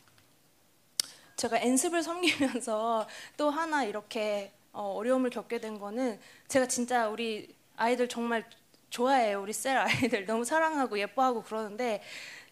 제가 1.36 1.58
엔습을 1.58 2.02
섬기면서 2.02 3.06
또 3.36 3.50
하나 3.50 3.84
이렇게 3.84 4.52
어, 4.72 4.94
어려움을 4.96 5.30
겪게 5.30 5.60
된 5.60 5.78
거는 5.78 6.18
제가 6.48 6.66
진짜 6.66 7.08
우리 7.08 7.54
아이들 7.76 8.08
정말 8.08 8.44
좋아해요. 8.90 9.40
우리 9.42 9.52
셀 9.52 9.76
아이들 9.78 10.26
너무 10.26 10.44
사랑하고 10.44 10.98
예뻐하고 10.98 11.42
그러는데 11.42 12.02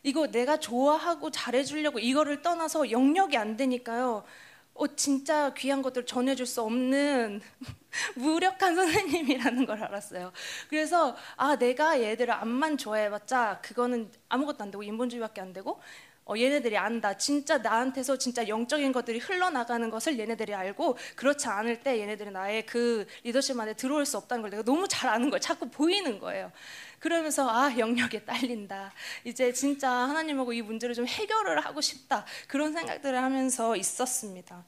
이거 0.03 0.27
내가 0.27 0.59
좋아하고 0.59 1.31
잘해주려고 1.31 1.99
이거를 1.99 2.43
떠나서 2.43 2.91
영역이 2.91 3.37
안 3.37 3.57
되니까요. 3.57 4.25
어, 4.75 4.87
진짜 4.97 5.53
귀한 5.55 5.83
것들 5.83 6.07
전해줄 6.07 6.47
수 6.47 6.63
없는 6.63 7.41
무력한 8.17 8.75
선생님이라는 8.75 9.67
걸 9.67 9.83
알았어요. 9.83 10.33
그래서 10.69 11.17
아 11.37 11.57
내가 11.57 12.01
얘들을 12.01 12.33
암만 12.33 12.79
좋아해봤자 12.79 13.61
그거는 13.63 14.11
아무것도 14.29 14.65
안 14.65 14.71
되고 14.71 14.83
인본주의밖에 14.83 15.41
안 15.41 15.53
되고 15.53 15.81
어, 16.33 16.39
얘네들이 16.39 16.77
안다. 16.79 17.17
진짜 17.19 17.59
나한테서 17.59 18.17
진짜 18.17 18.49
영적인 18.49 18.93
것들이 18.93 19.19
흘러나가는 19.19 19.91
것을 19.91 20.19
얘네들이 20.19 20.55
알고 20.55 20.97
그렇지 21.15 21.47
않을 21.49 21.81
때 21.81 22.01
얘네들이 22.01 22.31
나의 22.31 22.65
그 22.65 23.07
리더십 23.23 23.59
안에 23.61 23.75
들어올 23.75 24.07
수 24.07 24.17
없다는 24.17 24.41
걸 24.43 24.51
내가 24.51 24.63
너무 24.63 24.89
잘 24.89 25.11
아는 25.11 25.29
거예요. 25.31 25.41
자꾸 25.41 25.69
보이는 25.69 26.19
거예요. 26.19 26.51
그러면서 26.99 27.49
아 27.51 27.77
영역에 27.77 28.25
딸린다. 28.25 28.93
이제 29.25 29.53
진짜 29.53 29.91
하나님하고 29.91 30.53
이 30.55 30.63
문제를 30.63 30.95
좀 30.95 31.07
해결을 31.07 31.61
하고 31.65 31.81
싶다. 31.81 32.25
그런 32.49 32.73
생각들을 32.73 33.19
하면서 33.19 33.77
있었습니다. 33.77 34.65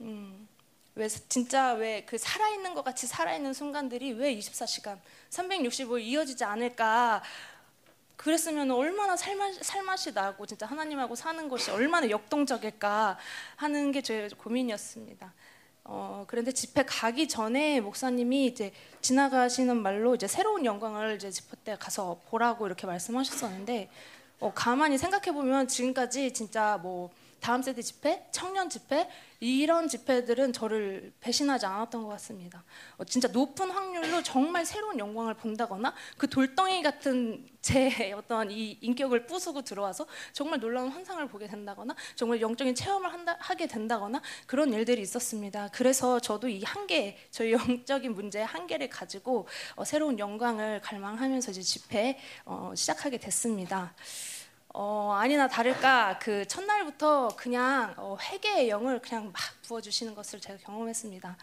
음, 0.00 0.48
왜 0.96 1.08
진짜 1.08 1.72
왜 1.74 2.04
그 2.06 2.18
살아있는 2.18 2.74
것 2.74 2.84
같이 2.84 3.06
살아있는 3.06 3.52
순간들이 3.54 4.12
왜 4.12 4.34
24시간 4.36 4.98
365일 5.30 6.00
이어지지 6.02 6.44
않을까? 6.44 7.22
그랬으면 8.16 8.70
얼마나 8.70 9.16
살맛, 9.16 9.54
살맛이 9.62 10.12
나고 10.12 10.46
진짜 10.46 10.66
하나님하고 10.66 11.14
사는 11.14 11.48
것이 11.48 11.70
얼마나 11.70 12.08
역동적일까 12.08 13.18
하는 13.56 13.92
게 13.92 14.02
저의 14.02 14.30
고민이었습니다. 14.30 15.32
어, 15.86 16.24
그런데 16.26 16.50
집회 16.52 16.82
가기 16.84 17.28
전에 17.28 17.80
목사님이 17.80 18.46
이제 18.46 18.72
지나가시는 19.02 19.76
말로 19.76 20.14
이제 20.14 20.26
새로운 20.26 20.64
영광을 20.64 21.16
이제 21.16 21.30
집회 21.30 21.56
때 21.62 21.76
가서 21.78 22.20
보라고 22.30 22.66
이렇게 22.66 22.86
말씀하셨었는데 22.86 23.90
어, 24.40 24.52
가만히 24.54 24.96
생각해 24.96 25.32
보면 25.32 25.68
지금까지 25.68 26.32
진짜 26.32 26.78
뭐 26.82 27.10
다음 27.44 27.60
세대 27.60 27.82
집회, 27.82 28.26
청년 28.32 28.70
집회 28.70 29.06
이런 29.38 29.86
집회들은 29.86 30.54
저를 30.54 31.12
배신하지 31.20 31.66
않았던 31.66 32.04
것 32.04 32.08
같습니다. 32.08 32.64
어, 32.96 33.04
진짜 33.04 33.28
높은 33.28 33.70
확률로 33.70 34.22
정말 34.22 34.64
새로운 34.64 34.98
영광을 34.98 35.34
본다거나 35.34 35.94
그 36.16 36.26
돌덩이 36.26 36.82
같은 36.82 37.46
제 37.60 38.12
어떤 38.12 38.50
이 38.50 38.78
인격을 38.80 39.26
부수고 39.26 39.60
들어와서 39.60 40.06
정말 40.32 40.58
놀라운 40.58 40.88
환상을 40.88 41.28
보게 41.28 41.46
된다거나 41.46 41.94
정말 42.14 42.40
영적인 42.40 42.74
체험을 42.74 43.12
한다, 43.12 43.36
하게 43.38 43.66
된다거나 43.66 44.22
그런 44.46 44.72
일들이 44.72 45.02
있었습니다. 45.02 45.68
그래서 45.74 46.20
저도 46.20 46.48
이 46.48 46.62
한계, 46.62 47.18
저희 47.30 47.52
영적인 47.92 48.14
문제의 48.14 48.46
한계를 48.46 48.88
가지고 48.88 49.46
어, 49.76 49.84
새로운 49.84 50.18
영광을 50.18 50.80
갈망하면서 50.80 51.50
이제 51.50 51.60
집회 51.60 52.18
어, 52.46 52.72
시작하게 52.74 53.18
됐습니다. 53.18 53.94
어, 54.74 55.16
아니나 55.18 55.48
다를까 55.48 56.18
그 56.20 56.46
첫날부터 56.46 57.28
그냥 57.36 57.94
어, 57.96 58.18
회개의 58.20 58.68
영을 58.68 59.00
그냥 59.00 59.32
막 59.32 59.40
부어주시는 59.62 60.14
것을 60.14 60.40
제가 60.40 60.58
경험했습니다. 60.58 61.36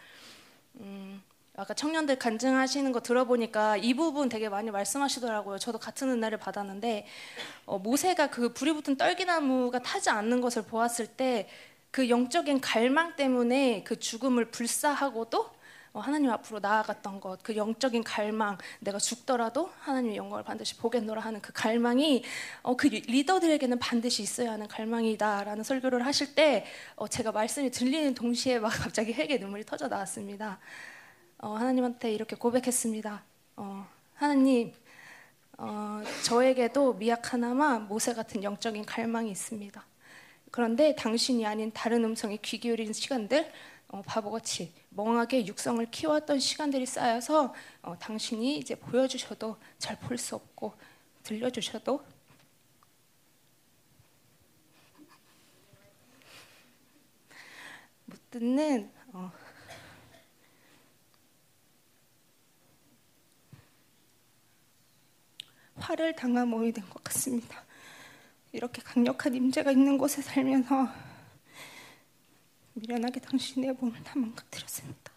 음, 0.76 1.22
아까 1.56 1.74
청년들 1.74 2.18
간증하시는 2.18 2.92
거 2.92 3.00
들어보니까 3.00 3.78
이 3.78 3.94
부분 3.94 4.28
되게 4.28 4.48
많이 4.48 4.70
말씀하시더라고요. 4.70 5.58
저도 5.58 5.78
같은 5.78 6.08
은혜를 6.10 6.38
받았는데 6.38 7.06
어, 7.66 7.78
모세가 7.78 8.28
그 8.28 8.52
불이 8.52 8.72
붙은 8.74 8.96
떨기나무가 8.96 9.80
타지 9.80 10.10
않는 10.10 10.40
것을 10.40 10.62
보았을 10.62 11.08
때 11.08 11.48
그 11.92 12.08
영적인 12.08 12.62
갈망 12.62 13.14
때문에 13.16 13.84
그 13.84 14.00
죽음을 14.00 14.46
불사하고도 14.46 15.38
어, 15.38 15.52
하나님 16.00 16.30
앞으로 16.30 16.58
나아갔던 16.60 17.20
것, 17.20 17.42
그 17.42 17.54
영적인 17.54 18.02
갈망, 18.02 18.56
내가 18.80 18.98
죽더라도 18.98 19.70
하나님의 19.80 20.16
영광을 20.16 20.42
반드시 20.42 20.76
보겠노라 20.78 21.20
하는 21.20 21.40
그 21.42 21.52
갈망이 21.52 22.24
어, 22.62 22.76
그 22.76 22.86
리더들에게는 22.86 23.78
반드시 23.78 24.22
있어야 24.22 24.52
하는 24.52 24.66
갈망이다라는 24.68 25.62
설교를 25.64 26.06
하실 26.06 26.34
때 26.34 26.64
어, 26.96 27.06
제가 27.06 27.32
말씀이 27.32 27.70
들리는 27.70 28.14
동시에 28.14 28.58
막 28.58 28.70
갑자기 28.70 29.12
회개 29.12 29.36
눈물이 29.36 29.64
터져 29.64 29.88
나왔습니다. 29.88 30.58
어, 31.38 31.54
하나님한테 31.54 32.12
이렇게 32.12 32.36
고백했습니다. 32.36 33.22
어, 33.56 33.86
하나님, 34.14 34.72
어, 35.58 36.02
저에게도 36.24 36.94
미약하나마 36.94 37.78
모세 37.78 38.14
같은 38.14 38.42
영적인 38.42 38.86
갈망이 38.86 39.30
있습니다. 39.30 39.84
그런데 40.50 40.94
당신이 40.94 41.46
아닌 41.46 41.70
다른 41.72 42.04
음성에 42.04 42.38
귀 42.42 42.58
기울이는 42.58 42.94
시간들 42.94 43.52
어, 43.88 44.02
바보같이 44.06 44.72
멍하게 44.94 45.46
육성을 45.46 45.84
키웠던 45.90 46.38
시간들이 46.40 46.86
쌓여서 46.86 47.54
어, 47.82 47.98
당신이 47.98 48.58
이제 48.58 48.74
보여주셔도 48.74 49.56
잘 49.78 49.98
볼 49.98 50.18
수 50.18 50.34
없고 50.36 50.74
들려주셔도 51.22 52.04
못 58.06 58.30
듣는 58.30 58.90
어, 59.12 59.30
화를 65.76 66.14
당한 66.14 66.48
몸이 66.48 66.72
된 66.72 66.84
것 66.88 67.02
같습니다. 67.04 67.64
이렇게 68.52 68.82
강력한 68.82 69.34
임재가 69.34 69.72
있는 69.72 69.96
곳에 69.98 70.22
살면서 70.22 70.88
미련하게 72.74 73.20
당신의 73.20 73.72
몸을 73.74 74.02
다 74.02 74.18
망가뜨렸습니다. 74.18 75.12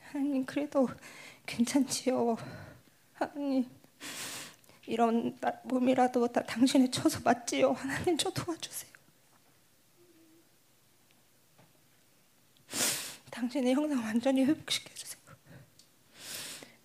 하나님 0.00 0.44
그래도 0.44 0.88
괜찮지요. 1.46 2.36
하나님 3.14 3.68
이런 4.86 5.38
몸이라도 5.64 6.28
다 6.28 6.42
당신의 6.44 6.90
쳐서 6.90 7.20
맞지요. 7.24 7.72
하나님 7.72 8.16
저 8.16 8.30
도와주세요. 8.30 8.92
당신의 13.30 13.74
형상 13.74 13.98
완전히 14.04 14.44
회복시켜 14.44 14.94
주세요. 14.94 15.20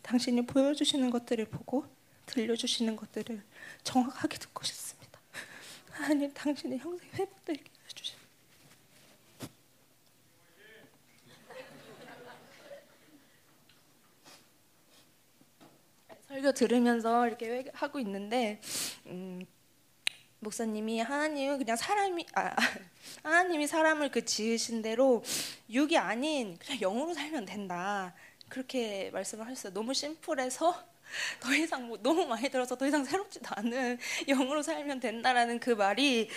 당신이 0.01 0.47
보여주시는 0.47 1.11
것들을 1.11 1.45
보고 1.45 1.85
들려주시는 2.25 2.95
것들을 2.95 3.43
정확하게 3.83 4.37
듣고 4.39 4.63
싶습니다. 4.63 4.88
하나님 5.99 6.33
당신의 6.33 6.79
형상이 6.79 7.11
회복되게 7.13 7.61
해주세요. 7.89 8.19
설교 16.29 16.53
들으면서 16.53 17.27
이렇게 17.27 17.65
하고 17.73 17.99
있는데 17.99 18.61
음, 19.07 19.45
목사님이 20.39 21.01
하나님은 21.01 21.57
그냥 21.57 21.75
사람이 21.75 22.27
아, 22.33 22.55
하나님이 23.23 23.67
사람을 23.67 24.09
그 24.09 24.23
지으신 24.23 24.81
대로 24.81 25.21
육이 25.69 25.97
아닌 25.97 26.57
그냥 26.59 26.79
영으로 26.79 27.13
살면 27.13 27.45
된다 27.45 28.15
그렇게 28.47 29.11
말씀을 29.11 29.45
하셨어요. 29.45 29.73
너무 29.73 29.93
심플해서 29.93 30.88
더 31.39 31.53
이상 31.53 31.87
뭐 31.87 31.97
너무 32.01 32.25
많이 32.25 32.49
들어서 32.49 32.77
더 32.77 32.85
이상 32.87 33.03
새롭지도 33.03 33.49
않은 33.55 33.97
영으로 34.27 34.61
살면 34.61 34.99
된다라는 34.99 35.59
그 35.59 35.71
말이 35.71 36.29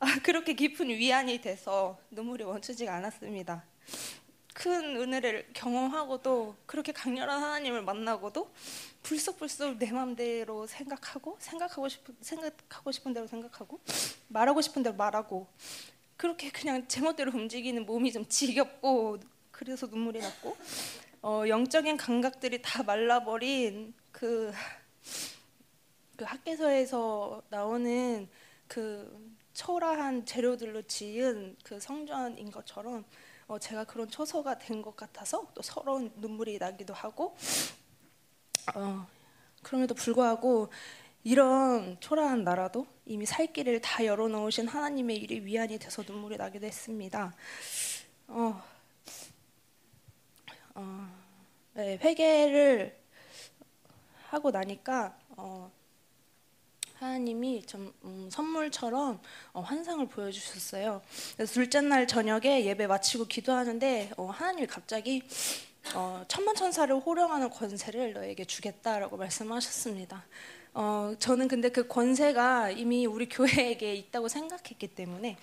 아, 0.00 0.18
그렇게 0.22 0.52
깊은 0.52 0.88
위안이 0.88 1.40
돼서 1.40 1.98
눈물이 2.10 2.44
멈추지가 2.44 2.94
않았습니다. 2.96 3.64
큰 4.52 4.96
은혜를 4.96 5.50
경험하고도 5.52 6.56
그렇게 6.64 6.92
강렬한 6.92 7.42
하나님을 7.42 7.82
만나고도 7.82 8.50
불쑥불쑥 9.02 9.78
내 9.78 9.92
맘대로 9.92 10.66
생각하고 10.66 11.36
생각하고 11.38 11.88
싶은 11.88 12.16
생각하고 12.22 12.90
싶은 12.90 13.12
대로 13.12 13.26
생각하고 13.26 13.80
말하고 14.28 14.62
싶은 14.62 14.82
대로 14.82 14.96
말하고 14.96 15.46
그렇게 16.16 16.50
그냥 16.50 16.88
제멋대로 16.88 17.32
움직이는 17.32 17.84
몸이 17.84 18.12
좀 18.12 18.26
지겹고 18.26 19.18
그래서 19.50 19.86
눈물이 19.86 20.20
났고 20.20 20.56
어, 21.26 21.42
영적인 21.48 21.96
감각들이 21.96 22.62
다 22.62 22.84
말라버린 22.84 23.92
그, 24.12 24.52
그 26.14 26.24
학계서에서 26.24 27.42
나오는 27.48 28.28
그 28.68 29.34
초라한 29.52 30.24
재료들로 30.24 30.82
지은 30.82 31.56
그 31.64 31.80
성전인 31.80 32.52
것처럼 32.52 33.04
어, 33.48 33.58
제가 33.58 33.82
그런 33.82 34.08
초서가 34.08 34.60
된 34.60 34.82
것 34.82 34.94
같아서 34.94 35.50
또 35.52 35.62
서러운 35.62 36.12
눈물이 36.14 36.58
나기도 36.58 36.94
하고 36.94 37.36
어, 38.76 39.04
그럼에도 39.64 39.96
불구하고 39.96 40.68
이런 41.24 41.96
초라한 41.98 42.44
나라도 42.44 42.86
이미 43.04 43.26
살 43.26 43.52
길을 43.52 43.80
다 43.80 44.04
열어놓으신 44.04 44.68
하나님의 44.68 45.16
일이 45.16 45.44
위안이 45.44 45.80
돼서 45.80 46.04
눈물이 46.06 46.36
나기도 46.36 46.66
했습니다. 46.66 47.34
어, 48.28 48.62
어, 50.78 51.08
네, 51.72 51.98
회개를 52.02 52.94
하고 54.28 54.50
나니까 54.50 55.16
어, 55.30 55.70
하나님이 56.96 57.64
좀 57.64 57.94
음, 58.04 58.28
선물처럼 58.30 59.18
어, 59.54 59.60
환상을 59.62 60.06
보여주셨어요. 60.06 61.00
그래서 61.34 61.54
둘째 61.54 61.80
날 61.80 62.06
저녁에 62.06 62.66
예배 62.66 62.88
마치고 62.88 63.24
기도하는데 63.24 64.10
어, 64.18 64.26
하나님이 64.26 64.66
갑자기 64.66 65.22
어, 65.94 66.22
천만 66.28 66.54
천사를 66.54 66.94
호령하는 66.94 67.48
권세를 67.48 68.12
너에게 68.12 68.44
주겠다라고 68.44 69.16
말씀하셨습니다. 69.16 70.26
어, 70.78 71.14
저는 71.18 71.48
근데 71.48 71.70
그 71.70 71.88
권세가 71.88 72.72
이미 72.72 73.06
우리 73.06 73.30
교회에게 73.30 73.94
있다고 73.94 74.28
생각했기 74.28 74.88
때문에 74.88 75.38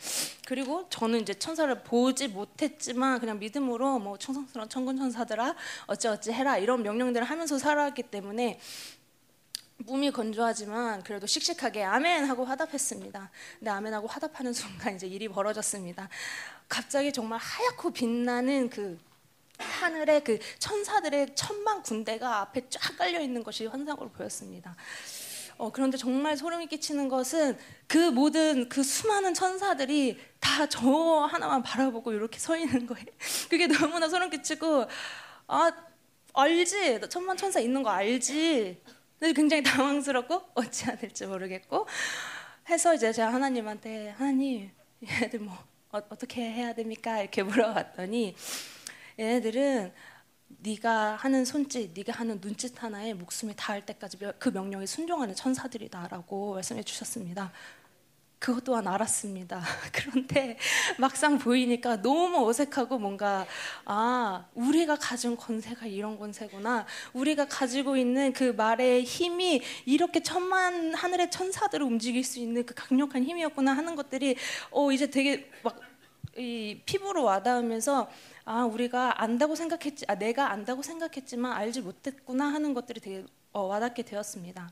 그리고 0.46 0.88
저는 0.92 1.22
이제 1.22 1.34
천사를 1.34 1.84
보지 1.84 2.28
못했지만 2.28 3.20
그냥 3.20 3.40
믿음으로 3.40 3.98
뭐 3.98 4.16
충성스러운 4.16 4.70
천군 4.70 4.96
천사들아 4.96 5.56
어찌어찌 5.88 6.32
해라 6.32 6.60
이런 6.60 6.84
명령들을 6.84 7.26
하면서 7.26 7.58
살아왔기 7.58 8.04
때문에 8.04 8.60
몸이 9.78 10.12
건조하지만 10.12 11.02
그래도 11.02 11.26
씩씩하게 11.26 11.84
아멘 11.84 12.26
하고 12.26 12.46
화답했습니다. 12.46 13.32
근데 13.58 13.72
아멘 13.72 13.92
하고 13.92 14.06
화답하는 14.06 14.54
순간 14.54 14.96
이제 14.96 15.08
일이 15.08 15.28
벌어졌습니다. 15.28 16.10
갑자기 16.70 17.12
정말 17.12 17.40
하얗고 17.40 17.90
빛나는 17.90 18.70
그 18.70 19.00
하늘에 19.58 20.20
그 20.20 20.38
천사들의 20.60 21.36
천만 21.36 21.82
군대가 21.82 22.42
앞에 22.42 22.70
쫙 22.70 22.98
깔려 22.98 23.20
있는 23.20 23.44
것이 23.44 23.66
환상으로 23.66 24.10
보였습니다. 24.10 24.76
어, 25.58 25.72
그런데 25.72 25.98
정말 25.98 26.36
소름이 26.38 26.68
끼치는 26.68 27.08
것은 27.10 27.58
그 27.88 27.98
모든 28.12 28.70
그 28.70 28.84
수많은 28.84 29.34
천사들이 29.34 30.18
다 30.40 30.68
저 30.68 30.80
하나만 31.30 31.64
바라보고 31.64 32.14
이렇게 32.14 32.40
서 32.40 32.56
있는 32.58 32.86
거예요. 32.86 33.06
그게 33.50 33.68
너무나 33.68 34.08
소름 34.10 34.30
끼치고 34.30 34.86
아 35.48 35.72
알지 36.34 37.02
천만 37.10 37.38
천사 37.38 37.60
있는 37.60 37.84
거 37.84 37.90
알지. 37.90 38.82
근데 39.20 39.34
굉장히 39.34 39.64
당황스럽고 39.64 40.42
어찌 40.56 40.86
해야 40.86 40.96
될지 40.98 41.26
모르겠고 41.26 41.88
해서 42.70 42.94
이제 42.94 43.12
제가 43.14 43.34
하나님한테 43.34 44.10
하나님 44.18 44.72
얘들 45.04 45.40
뭐 45.40 45.54
어, 45.92 46.00
어떻게 46.10 46.42
해야 46.42 46.74
됩니까 46.74 47.20
이렇게 47.22 47.44
물어봤더니 47.44 48.36
얘네들은 49.20 49.94
네가 50.60 51.16
하는 51.16 51.46
손짓, 51.46 51.92
네가 51.94 52.14
하는 52.14 52.40
눈짓 52.42 52.82
하나에 52.82 53.14
목숨이 53.14 53.54
닿을 53.56 53.86
때까지 53.86 54.18
그 54.40 54.50
명령에 54.50 54.86
순종하는 54.86 55.36
천사들이다라고 55.36 56.54
말씀해 56.56 56.84
주셨습니다. 56.84 57.52
그것 58.40 58.64
또한 58.66 58.86
알았습니다. 58.86 59.64
그런데 59.94 60.58
막상 60.98 61.38
보이니까 61.38 62.02
너무 62.02 62.46
어색하고 62.50 63.00
뭔가 63.00 63.48
아 63.86 64.46
우리가 64.54 64.98
가진 64.98 65.38
권세가 65.38 65.86
이런 65.86 66.20
권세구나. 66.20 66.86
우리가 67.14 67.48
가지고 67.48 67.96
있는 67.96 68.34
그 68.34 68.52
말의 68.52 69.04
힘이 69.06 69.62
이렇게 69.86 70.22
천만 70.22 70.94
하늘의 70.94 71.32
천사들을 71.32 71.86
움직일 71.86 72.26
수 72.26 72.40
있는 72.40 72.66
그 72.66 72.74
강력한 72.74 73.24
힘이었구나 73.24 73.72
하는 73.72 73.96
것들이 73.96 74.36
어 74.72 74.92
이제 74.92 75.10
되게 75.10 75.50
막 75.64 75.94
이 76.38 76.82
피부로 76.86 77.24
와닿으면서 77.26 78.10
아 78.46 78.64
우리가 78.66 79.22
안다고 79.22 79.56
생각했지 79.56 80.06
아 80.08 80.16
내가 80.16 80.52
안다고 80.52 80.82
생각했지만 80.82 81.54
알지 81.54 81.82
못했구나 81.82 82.46
하는 82.46 82.74
것들이 82.74 83.00
되게 83.00 83.26
어, 83.54 83.62
와닿게 83.62 84.04
되었습니다. 84.04 84.70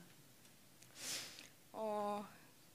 어 1.73 2.25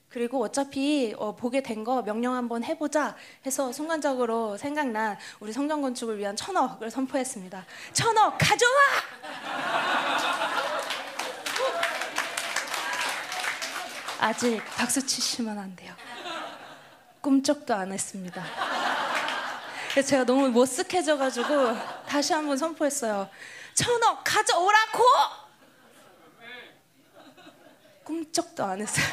그리고 0.09 0.43
어차피 0.43 1.15
어, 1.19 1.35
보게 1.37 1.63
된 1.63 1.85
거 1.85 2.03
명령 2.03 2.35
한번 2.35 2.65
해보자 2.65 3.15
해서 3.45 3.73
순간적으로 3.73 4.57
생각난 4.57 5.19
우리 5.41 5.53
성전 5.53 5.83
건축을 5.83 6.19
위한 6.19 6.35
천억을 6.35 6.91
선포했습니다. 6.91 7.67
천억 7.93 8.39
가져와! 8.39 8.73
아직 14.19 14.63
박수 14.77 15.05
치시면 15.07 15.59
안 15.59 15.77
돼요. 15.77 15.95
꿈쩍도 17.21 17.75
안 17.75 17.93
했습니다. 17.93 18.43
그래서 19.97 20.11
제가 20.11 20.25
너무 20.27 20.53
머쓱해져가지고 20.53 22.05
다시 22.07 22.35
한번 22.35 22.59
선포했어요. 22.59 23.31
천억 23.73 24.23
가져오라고! 24.25 25.03
꿈쩍도 28.05 28.63
안 28.63 28.83
했어요. 28.83 29.07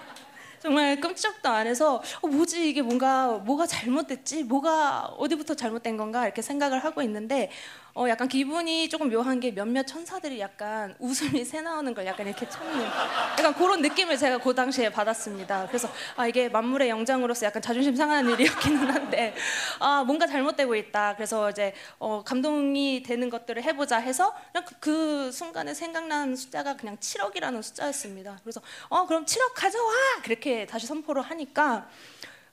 정말 0.62 0.98
끔찍도 0.98 1.46
안 1.46 1.66
해서 1.66 2.02
어, 2.22 2.26
뭐지 2.26 2.70
이게 2.70 2.80
뭔가 2.80 3.32
뭐가 3.32 3.66
잘못됐지 3.66 4.44
뭐가 4.44 5.08
어디부터 5.18 5.56
잘못된 5.56 5.98
건가 5.98 6.24
이렇게 6.24 6.40
생각을 6.40 6.82
하고 6.82 7.02
있는데 7.02 7.50
어, 7.96 8.08
약간 8.08 8.26
기분이 8.26 8.88
조금 8.88 9.08
묘한 9.08 9.38
게 9.38 9.52
몇몇 9.52 9.86
천사들이 9.86 10.40
약간 10.40 10.96
웃음이 10.98 11.44
새 11.44 11.60
나오는 11.60 11.94
걸 11.94 12.04
약간 12.06 12.26
이렇게 12.26 12.48
참는 12.48 12.84
약간 12.84 13.54
그런 13.54 13.82
느낌을 13.82 14.18
제가 14.18 14.38
그 14.38 14.52
당시에 14.52 14.90
받았습니다. 14.90 15.68
그래서 15.68 15.88
아 16.16 16.26
이게 16.26 16.48
만물의 16.48 16.88
영장으로서 16.88 17.46
약간 17.46 17.62
자존심 17.62 17.94
상하는 17.94 18.32
일이었기는 18.32 18.90
한데 18.90 19.36
아 19.78 20.02
뭔가 20.02 20.26
잘못되고 20.26 20.74
있다. 20.74 21.14
그래서 21.14 21.50
이제 21.50 21.72
어, 22.00 22.24
감동이 22.24 23.04
되는 23.04 23.30
것들을 23.30 23.62
해보자 23.62 23.98
해서 23.98 24.34
그냥 24.50 24.66
그, 24.66 24.74
그 24.80 25.30
순간에 25.30 25.72
생각난 25.72 26.34
숫자가 26.34 26.76
그냥 26.76 26.96
7억이라는 26.96 27.62
숫자였습니다. 27.62 28.40
그래서 28.42 28.60
어 28.88 29.06
그럼 29.06 29.24
7억 29.24 29.52
가져와 29.54 29.92
그렇게 30.24 30.66
다시 30.66 30.88
선포를 30.88 31.22
하니까 31.22 31.86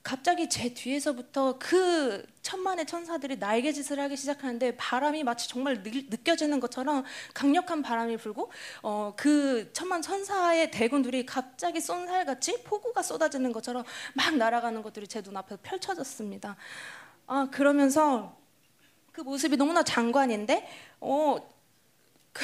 갑자기 0.04 0.50
제 0.50 0.74
뒤에서부터 0.74 1.58
그 1.60 2.26
천만의 2.42 2.86
천사들이 2.86 3.38
날개짓을 3.38 4.00
하기 4.00 4.18
시작하는데 4.18 4.76
바람이 4.76 5.24
마치 5.24 5.48
정말 5.48 5.84
느, 5.84 5.90
느껴지는 6.10 6.60
것처럼 6.60 7.04
강력한 7.34 7.82
바람이 7.82 8.18
불고 8.18 8.52
어, 8.82 9.14
그 9.16 9.72
천만 9.74 10.02
천사의 10.02 10.72
대군들이 10.72 11.26
갑자기 11.26 11.80
쏜살같이 11.80 12.64
폭우가 12.64 13.04
쏟아지는 13.04 13.52
것처럼 13.52 13.84
막 14.14 14.36
날아가는 14.36 14.82
것들이 14.82 15.08
제 15.08 15.22
눈앞에 15.22 15.58
펼쳐졌습니다. 15.58 16.56
아 17.28 17.48
그러면서 17.52 18.36
그 19.12 19.22
모습이 19.22 19.58
너무나 19.58 19.84
장관인데 19.84 20.68
어, 21.00 21.38
그 22.34 22.44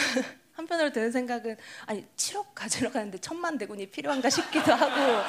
한편으로 0.58 0.92
드는 0.92 1.11
생각은 1.11 1.56
아니 1.86 2.03
7억 2.18 2.48
가지러 2.56 2.92
가는데 2.92 3.19
천만 3.19 3.60
대군이 3.60 3.92
필요한가 3.92 4.27
싶기도 4.27 4.74
하고 4.74 5.24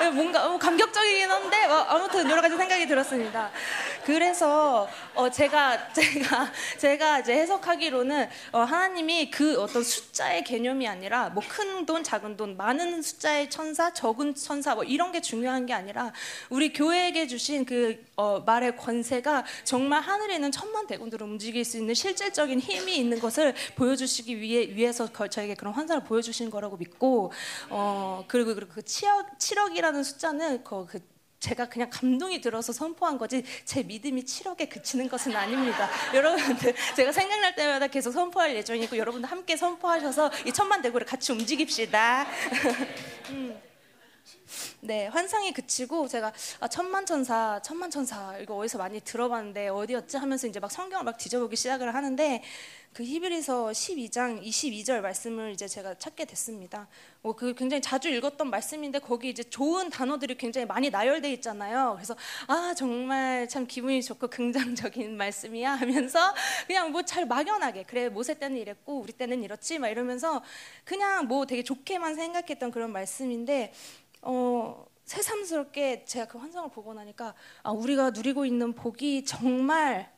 뭐, 0.00 0.10
뭔가 0.10 0.48
뭐 0.48 0.58
감격적이긴 0.58 1.30
한데 1.30 1.66
뭐 1.66 1.76
아무튼 1.76 2.28
여러 2.30 2.40
가지 2.40 2.56
생각이 2.56 2.86
들었습니다. 2.86 3.50
그래서 4.06 4.88
어 5.16 5.28
제가 5.28 5.90
제가 5.92 6.52
제가 6.78 7.18
이제 7.18 7.34
해석하기로는 7.34 8.28
어 8.52 8.60
하나님이 8.60 9.32
그 9.32 9.60
어떤 9.60 9.82
숫자의 9.82 10.44
개념이 10.44 10.86
아니라 10.86 11.30
뭐 11.30 11.42
큰 11.48 11.86
돈, 11.86 12.04
작은 12.04 12.36
돈, 12.36 12.56
많은 12.56 13.02
숫자의 13.02 13.50
천사, 13.50 13.92
적은 13.92 14.34
천사 14.34 14.74
뭐 14.74 14.84
이런 14.84 15.10
게 15.10 15.20
중요한 15.20 15.66
게 15.66 15.72
아니라 15.72 16.12
우리 16.50 16.72
교회에게 16.72 17.26
주신 17.26 17.64
그 17.64 18.06
어 18.16 18.40
말의 18.40 18.76
권세가 18.76 19.44
정말 19.64 20.00
하늘에 20.00 20.36
있는 20.36 20.50
천만 20.50 20.86
대군들을 20.86 21.26
움직일 21.26 21.64
수 21.64 21.76
있는 21.76 21.92
실질적인 21.92 22.60
힘이 22.60 22.96
있는 22.96 23.20
것을 23.20 23.54
보여주시기 23.74 24.40
위해 24.40 24.74
위해서 24.74 25.06
저에게 25.28 25.54
그런 25.54 25.74
환상을 25.74 26.02
보여주신 26.04 26.50
거라고 26.50 26.78
믿고 26.78 27.32
어 27.68 28.24
그리고 28.26 28.54
그 28.54 28.80
7억 28.80 29.38
7억이라는 29.38 30.02
숫자는 30.02 30.64
그, 30.64 30.86
그 30.86 31.15
제가 31.46 31.68
그냥 31.68 31.88
감동이 31.90 32.40
들어서 32.40 32.72
선포한 32.72 33.18
거지 33.18 33.44
제 33.64 33.84
믿음이 33.84 34.24
7억에 34.24 34.68
그치는 34.68 35.08
것은 35.08 35.36
아닙니다. 35.36 35.88
여러분들 36.12 36.74
제가 36.96 37.12
생각날 37.12 37.54
때마다 37.54 37.86
계속 37.86 38.10
선포할 38.10 38.56
예정이고 38.56 38.96
여러분들 38.96 39.30
함께 39.30 39.56
선포하셔서 39.56 40.32
이 40.44 40.52
천만 40.52 40.82
대구를 40.82 41.06
같이 41.06 41.30
움직입시다. 41.32 42.26
음. 43.30 43.65
네, 44.86 45.08
환상이 45.08 45.52
그치고 45.52 46.06
제가 46.06 46.32
아, 46.60 46.68
천만천사, 46.68 47.60
천만천사 47.64 48.38
이거 48.38 48.54
어디서 48.54 48.78
많이 48.78 49.00
들어봤는데 49.00 49.66
어디였지 49.66 50.16
하면서 50.16 50.46
이제 50.46 50.60
막 50.60 50.70
성경을 50.70 51.04
막 51.04 51.18
뒤져보기 51.18 51.56
시작을 51.56 51.92
하는데 51.92 52.40
그 52.92 53.02
히브리서 53.02 53.66
12장 53.66 54.42
22절 54.42 55.02
말씀을 55.02 55.52
이제 55.52 55.68
제가 55.68 55.98
찾게 55.98 56.24
됐습니다. 56.24 56.88
어, 57.22 57.34
그 57.34 57.52
굉장히 57.54 57.82
자주 57.82 58.08
읽었던 58.08 58.48
말씀인데 58.48 59.00
거기 59.00 59.28
이제 59.28 59.42
좋은 59.42 59.90
단어들이 59.90 60.38
굉장히 60.38 60.66
많이 60.66 60.88
나열돼 60.88 61.30
있잖아요. 61.34 61.92
그래서 61.96 62.16
아 62.46 62.72
정말 62.74 63.46
참 63.50 63.66
기분이 63.66 64.02
좋고 64.02 64.28
긍정적인 64.28 65.14
말씀이야 65.18 65.72
하면서 65.72 66.32
그냥 66.66 66.92
뭐 66.92 67.02
잘 67.02 67.26
막연하게 67.26 67.82
그래 67.82 68.08
모세 68.08 68.32
때는 68.34 68.56
이랬고 68.56 69.00
우리 69.00 69.12
때는 69.12 69.42
이렇지 69.42 69.78
막 69.78 69.88
이러면서 69.88 70.42
그냥 70.84 71.26
뭐 71.26 71.44
되게 71.44 71.62
좋게만 71.62 72.14
생각했던 72.14 72.70
그런 72.70 72.92
말씀인데 72.92 73.72
어, 74.22 74.86
새삼스럽게 75.04 76.04
제가 76.04 76.26
그 76.26 76.38
환상을 76.38 76.68
보고 76.70 76.92
나니까 76.92 77.34
아, 77.62 77.70
우리가 77.70 78.10
누리고 78.10 78.44
있는 78.44 78.72
복이 78.72 79.24
정말 79.24 80.12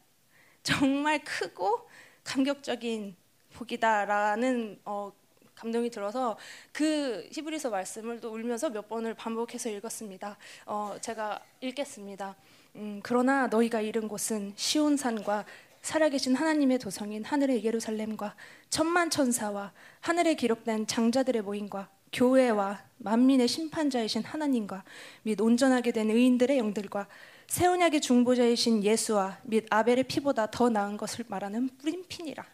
정말 0.62 1.22
크고 1.24 1.88
감격적인 2.24 3.16
복이다라는 3.54 4.80
어, 4.84 5.12
감동이 5.54 5.90
들어서 5.90 6.38
그 6.72 7.28
히브리서 7.32 7.70
말씀을 7.70 8.20
또 8.20 8.30
울면서 8.30 8.70
몇 8.70 8.88
번을 8.88 9.14
반복해서 9.14 9.68
읽었습니다. 9.70 10.36
어, 10.66 10.96
제가 11.00 11.40
읽겠습니다. 11.60 12.36
음, 12.76 13.00
그러나 13.02 13.48
너희가 13.48 13.80
이른 13.80 14.06
곳은 14.06 14.52
시온 14.56 14.96
산과 14.96 15.44
살아계신 15.82 16.34
하나님의 16.36 16.78
도성인 16.78 17.24
하늘의 17.24 17.64
예루살렘과 17.64 18.36
천만 18.70 19.10
천사와 19.10 19.72
하늘에 20.00 20.34
기록된 20.34 20.86
장자들의 20.86 21.42
모임과 21.42 21.88
교회와 22.12 22.82
만민의 22.98 23.48
심판자이신 23.48 24.24
하나님과 24.24 24.84
및 25.22 25.40
온전하게 25.40 25.92
된 25.92 26.10
의인들의 26.10 26.58
영들과 26.58 27.06
새 27.46 27.66
언약의 27.66 28.00
중보자이신 28.00 28.84
예수와 28.84 29.38
및 29.44 29.66
아벨의 29.70 30.04
피보다 30.04 30.50
더 30.50 30.68
나은 30.68 30.96
것을 30.96 31.24
말하는 31.28 31.70
피니라. 32.08 32.44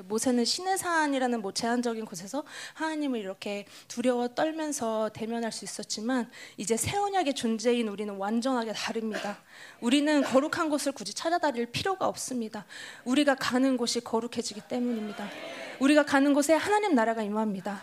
모세는 0.00 0.44
신의 0.44 0.78
산이라는 0.78 1.42
뭐 1.42 1.52
제한적인 1.52 2.06
곳에서 2.06 2.44
하나님을 2.74 3.20
이렇게 3.20 3.66
두려워 3.88 4.28
떨면서 4.28 5.10
대면할 5.12 5.52
수 5.52 5.64
있었지만 5.64 6.30
이제 6.56 6.76
새 6.76 6.96
언약의 6.96 7.34
존재인 7.34 7.88
우리는 7.88 8.14
완전하게 8.14 8.72
다릅니다. 8.72 9.42
우리는 9.80 10.22
거룩한 10.22 10.70
곳을 10.70 10.92
굳이 10.92 11.12
찾아다닐 11.12 11.66
필요가 11.66 12.08
없습니다. 12.08 12.64
우리가 13.04 13.34
가는 13.34 13.76
곳이 13.76 14.00
거룩해지기 14.00 14.62
때문입니다. 14.68 15.28
우리가 15.78 16.04
가는 16.04 16.32
곳에 16.32 16.54
하나님 16.54 16.94
나라가 16.94 17.22
임합니다. 17.22 17.82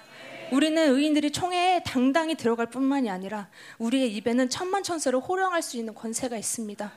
우리는 0.51 0.95
의인들이 0.95 1.31
총회에 1.31 1.83
당당히 1.83 2.33
들어갈 2.33 2.65
뿐만이 2.71 3.09
아니라 3.09 3.49
우리의 3.77 4.15
입에는 4.15 4.49
천만 4.49 4.81
천세를 4.81 5.19
호령할 5.19 5.61
수 5.61 5.77
있는 5.77 5.93
권세가 5.93 6.37
있습니다. 6.37 6.91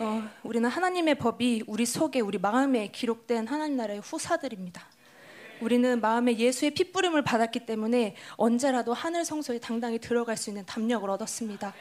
어, 0.00 0.22
우리는 0.44 0.68
하나님의 0.68 1.16
법이 1.16 1.64
우리 1.66 1.84
속에 1.84 2.20
우리 2.20 2.38
마음에 2.38 2.88
기록된 2.88 3.48
하나님 3.48 3.76
나라의 3.76 4.00
후사들입니다. 4.00 4.86
우리는 5.60 6.00
마음에 6.00 6.38
예수의 6.38 6.70
핏부림을 6.72 7.22
받았기 7.24 7.66
때문에 7.66 8.14
언제라도 8.36 8.94
하늘 8.94 9.24
성소에 9.24 9.58
당당히 9.58 9.98
들어갈 9.98 10.36
수 10.36 10.50
있는 10.50 10.64
담력을 10.66 11.08
얻었습니다. 11.10 11.74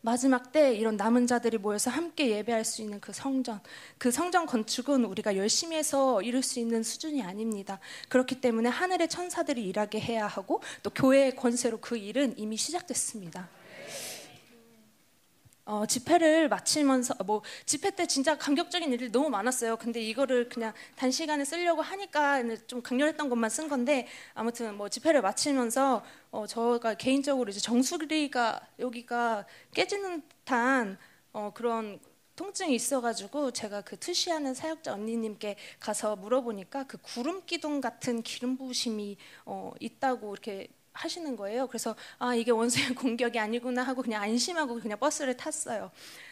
마지막 0.00 0.50
때 0.50 0.74
이런 0.74 0.96
남은 0.96 1.26
자들이 1.26 1.58
모여서 1.58 1.90
함께 1.90 2.30
예배할 2.30 2.64
수 2.64 2.80
있는 2.80 3.00
그 3.00 3.12
성전, 3.12 3.60
그 3.98 4.10
성전 4.10 4.46
건축은 4.46 5.04
우리가 5.04 5.36
열심히 5.36 5.76
해서 5.76 6.22
이룰 6.22 6.42
수 6.42 6.58
있는 6.58 6.82
수준이 6.82 7.22
아닙니다. 7.22 7.78
그렇기 8.08 8.40
때문에 8.40 8.70
하늘의 8.70 9.08
천사들이 9.08 9.62
일하게 9.62 10.00
해야 10.00 10.26
하고 10.26 10.62
또 10.82 10.90
교회의 10.90 11.36
권세로 11.36 11.78
그 11.80 11.98
일은 11.98 12.34
이미 12.38 12.56
시작됐습니다. 12.56 13.48
어, 15.64 15.86
집회를 15.86 16.48
마치면서 16.48 17.14
뭐 17.24 17.42
집회 17.66 17.90
때 17.90 18.06
진짜 18.06 18.36
감격적인 18.36 18.90
일들이 18.90 19.12
너무 19.12 19.30
많았어요. 19.30 19.76
근데 19.76 20.00
이거를 20.00 20.48
그냥 20.48 20.72
단시간에 20.96 21.44
쓰려고 21.44 21.82
하니까 21.82 22.42
좀 22.66 22.82
강렬했던 22.82 23.28
것만 23.28 23.48
쓴 23.48 23.68
건데 23.68 24.08
아무튼 24.34 24.76
뭐 24.76 24.88
집회를 24.88 25.22
마치면서 25.22 26.04
어, 26.32 26.46
저가 26.46 26.94
개인적으로 26.94 27.50
이제 27.50 27.60
정수리가 27.60 28.60
여기가 28.80 29.46
깨지는 29.72 30.22
듯한 30.28 30.98
어, 31.32 31.52
그런 31.54 32.00
통증이 32.34 32.74
있어가지고 32.74 33.52
제가 33.52 33.82
그 33.82 33.96
투시하는 33.98 34.54
사역자 34.54 34.94
언니님께 34.94 35.56
가서 35.78 36.16
물어보니까 36.16 36.84
그 36.84 36.98
구름 36.98 37.44
기둥 37.46 37.80
같은 37.80 38.22
기름 38.22 38.56
부심이 38.56 39.16
어, 39.44 39.72
있다고 39.78 40.32
이렇게 40.32 40.68
하시는 40.92 41.36
거예요. 41.36 41.66
그래서 41.66 41.94
아 42.18 42.34
이게 42.34 42.50
원수의 42.50 42.94
공격이 42.94 43.38
아니구나 43.38 43.82
하고 43.82 44.02
그냥 44.02 44.22
안심하고 44.22 44.80
그냥 44.80 44.98
버스를 44.98 45.36
탔어요. 45.36 45.90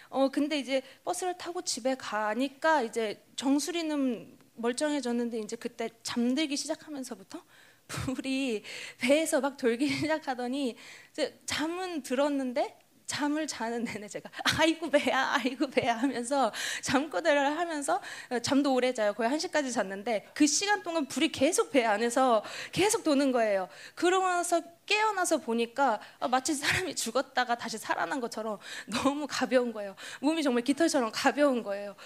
어 0.08 0.28
근데 0.28 0.58
이제 0.58 0.82
버스를 1.04 1.36
타고 1.38 1.62
집에 1.62 1.94
가니까 1.94 2.82
이제 2.82 3.22
정수리는 3.36 4.38
멀쩡해졌는데 4.56 5.38
이제 5.38 5.56
그때 5.56 5.88
잠들기 6.02 6.56
시작하면서부터 6.56 7.42
불이 7.88 8.62
배에서 8.98 9.40
막 9.40 9.56
돌기 9.56 9.88
시작하더니 9.88 10.76
이제 11.12 11.40
잠은 11.46 12.02
들었는데 12.02 12.76
잠을 13.10 13.46
자는 13.46 13.82
내내 13.84 14.06
제가 14.08 14.30
아이고 14.58 14.88
배야 14.88 15.32
아이고 15.32 15.68
배야 15.68 15.96
하면서 15.96 16.52
잠꼬대를 16.82 17.58
하면서 17.58 18.00
잠도 18.42 18.72
오래 18.72 18.94
자요 18.94 19.12
거의 19.12 19.28
1시까지 19.30 19.72
잤는데 19.72 20.28
그 20.32 20.46
시간 20.46 20.82
동안 20.82 21.06
불이 21.06 21.32
계속 21.32 21.72
배 21.72 21.84
안에서 21.84 22.44
계속 22.70 23.02
도는 23.02 23.32
거예요 23.32 23.68
그러면서 23.94 24.62
깨어나서 24.86 25.38
보니까 25.38 26.00
마치 26.30 26.54
사람이 26.54 26.94
죽었다가 26.94 27.56
다시 27.56 27.78
살아난 27.78 28.20
것처럼 28.20 28.58
너무 28.86 29.26
가벼운 29.28 29.72
거예요 29.72 29.96
몸이 30.20 30.42
정말 30.42 30.62
깃털처럼 30.62 31.10
가벼운 31.12 31.62
거예요 31.62 31.96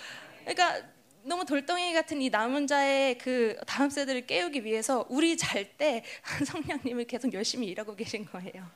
그러니까 0.47 0.83
너무 1.27 1.45
돌덩이 1.47 1.95
같은 1.95 2.21
이 2.21 2.29
남은 2.29 2.67
자의 2.67 3.17
그 3.17 3.57
다음 3.67 3.89
세대를 3.89 4.27
깨우기 4.27 4.65
위해서 4.65 5.07
우리 5.09 5.37
잘 5.37 5.65
때 5.77 6.05
성령님을 6.47 7.05
계속 7.05 7.33
열심히 7.33 7.69
일하고 7.69 7.97
계신 7.97 8.27
거예요. 8.27 8.67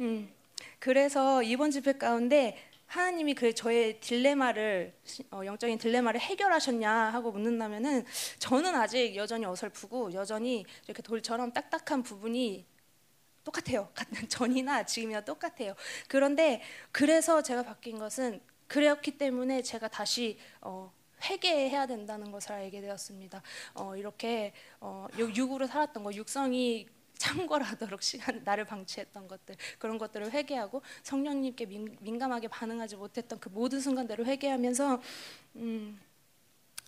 음. 0.00 0.35
그래서 0.78 1.42
이번 1.42 1.70
집회 1.70 1.92
가운데 1.92 2.56
하나님이 2.86 3.34
그 3.34 3.52
저의 3.52 4.00
딜레마를 4.00 4.94
어, 5.32 5.42
영적인 5.44 5.78
딜레마를 5.78 6.20
해결하셨냐 6.20 6.90
하고 6.90 7.32
묻는다면은 7.32 8.04
저는 8.38 8.74
아직 8.76 9.16
여전히 9.16 9.44
어설프고 9.44 10.12
여전히 10.12 10.64
이렇게 10.84 11.02
돌처럼 11.02 11.52
딱딱한 11.52 12.02
부분이 12.02 12.64
똑같아요. 13.44 13.88
같은 13.94 14.26
전이나 14.28 14.84
지금이나 14.84 15.20
똑같아요. 15.22 15.74
그런데 16.08 16.62
그래서 16.92 17.42
제가 17.42 17.62
바뀐 17.62 17.98
것은 17.98 18.40
그랬기 18.68 19.18
때문에 19.18 19.62
제가 19.62 19.88
다시 19.88 20.38
어, 20.60 20.92
회개해야 21.22 21.86
된다는 21.86 22.30
것을 22.30 22.52
알게 22.52 22.80
되었습니다. 22.80 23.42
어, 23.74 23.96
이렇게 23.96 24.52
어, 24.80 25.06
육으로 25.16 25.66
살았던 25.66 26.02
거, 26.04 26.12
육성이 26.12 26.86
창궐하도록 27.18 28.02
시간 28.02 28.42
나를 28.44 28.64
방치했던 28.64 29.28
것들 29.28 29.56
그런 29.78 29.98
것들을 29.98 30.30
회개하고 30.32 30.82
성령님께 31.02 31.66
민, 31.66 32.18
감하게 32.18 32.48
반응하지 32.48 32.96
못했던 32.96 33.38
그 33.38 33.48
모든 33.48 33.80
순간들을 33.80 34.26
회개하면서 34.26 35.00
음, 35.56 36.00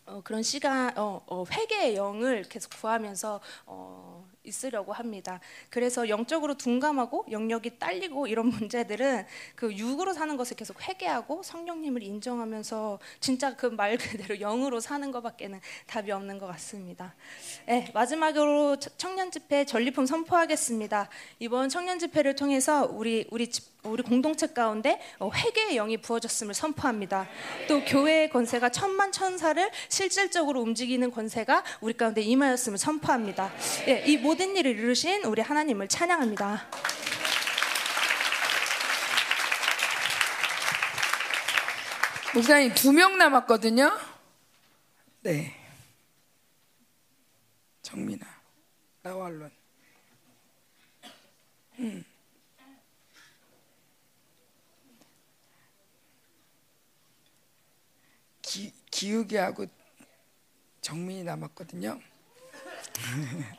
어, 0.07 0.23
그런 0.23 0.43
시간 0.43 0.97
어, 0.97 1.23
어, 1.27 1.45
회개의 1.51 1.97
영을 1.97 2.43
계속 2.43 2.71
구하면서 2.71 3.41
어, 3.67 4.29
있으려고 4.49 4.93
합니다. 4.93 5.41
그래서 5.71 6.09
영적으로 6.09 6.55
둔감하고 6.55 7.27
영역이 7.31 7.79
딸리고 7.79 8.27
이런 8.27 8.49
문제들은 8.59 9.27
그 9.55 9.75
육으로 9.75 10.13
사는 10.13 10.37
것을 10.37 10.57
계속 10.57 10.87
회개하고 10.87 11.43
성령님을 11.43 12.03
인정하면서 12.03 12.99
진짜 13.21 13.57
그 13.57 13.79
말 13.79 13.97
그대로 13.97 14.35
영으로 14.43 14.81
사는 14.81 15.11
것밖에는 15.11 15.61
답이 15.87 16.11
없는 16.11 16.39
것 16.39 16.47
같습니다. 16.49 17.15
네, 17.67 17.91
마지막으로 17.95 18.77
청년 18.97 19.31
집회 19.31 19.65
전리품 19.65 20.05
선포하겠습니다. 20.07 21.09
이번 21.39 21.69
청년 21.69 21.99
집회를 21.99 22.35
통해서 22.35 22.89
우리 22.91 23.27
우리 23.31 23.49
집 23.49 23.78
우리 23.89 24.03
공동체 24.03 24.47
가운데 24.47 25.01
어, 25.19 25.31
회개의 25.33 25.75
영이 25.77 25.99
부어졌음을 25.99 26.55
선포합니다. 26.55 27.29
또 27.67 27.85
교회의 27.85 28.31
권세가 28.31 28.69
천만 28.71 29.13
천사를 29.13 29.71
실질적으로 29.89 30.61
움직이는 30.61 31.11
권세가 31.11 31.65
우리 31.81 31.95
가운데 31.95 32.21
임하였음을 32.21 32.79
선포합니다. 32.79 33.51
예, 33.89 34.05
이 34.07 34.17
모든 34.17 34.57
일을 34.57 34.73
이루신 34.79 35.25
우리 35.25 35.43
하나님을 35.43 35.89
찬양합니다. 35.89 36.67
목사님 42.35 42.75
두 42.75 42.93
명 42.93 43.17
남았거든요. 43.19 43.99
네. 45.23 45.55
정민아, 47.83 48.27
나와 49.03 49.27
얼른. 49.27 49.51
기욱이하고 58.99 59.67
정민이 60.81 61.23
남았거든요. 61.23 62.01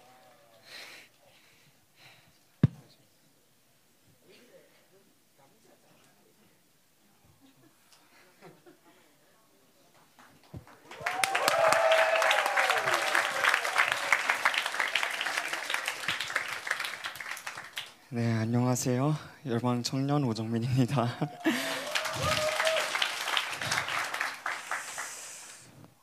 네, 18.11 18.33
안녕하세요. 18.33 19.15
열방 19.45 19.83
청년 19.83 20.25
오정민입니다. 20.25 21.15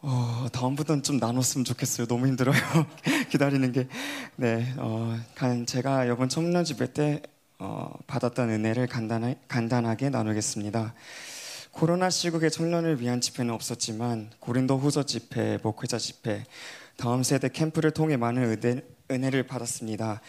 어, 0.08 0.45
다음부터는 0.57 1.02
좀 1.02 1.18
나눴으면 1.18 1.65
좋겠어요. 1.67 2.07
너무 2.07 2.26
힘들어요. 2.26 2.57
기다리는 3.31 3.73
게. 3.73 3.89
네, 4.36 4.73
어, 4.78 5.15
간- 5.35 5.67
제가 5.67 6.07
이번 6.07 6.31
청년 6.31 6.65
집회 6.65 6.91
때 6.94 7.20
어, 7.59 7.93
받았던 8.07 8.49
은혜를 8.49 8.86
간단하, 8.86 9.35
간단하게 9.49 10.09
나누겠습니다. 10.09 10.94
코로나 11.73 12.09
시국의 12.09 12.51
청년을 12.51 13.02
위한 13.02 13.20
집회는 13.20 13.52
없었지만 13.52 14.31
고린도 14.41 14.78
후서 14.78 15.02
집회, 15.02 15.59
목회자 15.62 15.99
집회, 15.99 16.44
다음 16.97 17.23
세대 17.23 17.51
캠프를 17.51 17.91
통해 17.91 18.17
많은 18.17 18.43
은혜, 18.43 18.81
은혜를 19.10 19.43
받았습니다. 19.43 20.23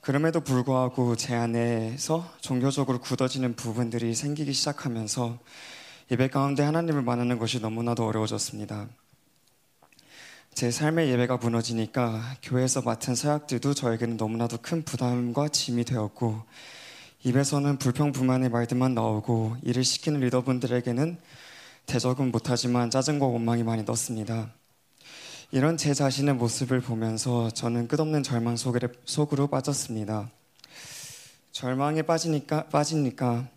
그럼에도 0.00 0.42
불구하고 0.42 1.16
제 1.16 1.34
안에서 1.34 2.32
종교적으로 2.40 3.00
굳어지는 3.00 3.56
부분들이 3.56 4.14
생기기 4.14 4.52
시작하면서 4.52 5.40
예배 6.12 6.28
가운데 6.28 6.62
하나님을 6.62 7.02
만나는 7.02 7.40
것이 7.40 7.58
너무나도 7.58 8.06
어려워졌습니다. 8.06 8.86
제 10.54 10.70
삶의 10.70 11.08
예배가 11.08 11.38
무너지니까 11.38 12.36
교회에서 12.42 12.82
맡은 12.82 13.14
사역들도 13.14 13.72
저에게는 13.72 14.18
너무나도 14.18 14.58
큰 14.60 14.82
부담과 14.84 15.48
짐이 15.48 15.84
되었고 15.84 16.42
입에서는 17.24 17.78
불평 17.78 18.12
불만의 18.12 18.50
말들만 18.50 18.94
나오고 18.94 19.56
일을 19.62 19.82
시키는 19.82 20.20
리더분들에게는 20.20 21.18
대적은 21.86 22.30
못하지만 22.30 22.90
짜증과 22.90 23.26
원망이 23.26 23.62
많이 23.62 23.82
넣습니다. 23.84 24.52
이런 25.50 25.76
제 25.76 25.94
자신의 25.94 26.34
모습을 26.34 26.80
보면서 26.80 27.50
저는 27.50 27.88
끝없는 27.88 28.22
절망 28.22 28.56
속으로 28.56 29.46
빠졌습니다. 29.48 30.30
절망에 31.50 32.02
빠지니까, 32.02 32.66
빠지니까 32.68 33.48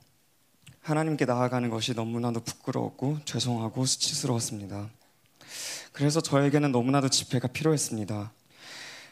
하나님께 0.82 1.26
나아가는 1.26 1.70
것이 1.70 1.94
너무나도 1.94 2.40
부끄러웠고 2.40 3.20
죄송하고 3.26 3.86
수치스러웠습니다. 3.86 4.90
그래서 5.96 6.20
저에게는 6.20 6.74
너무나도 6.74 7.08
집회가 7.08 7.48
필요했습니다. 7.48 8.34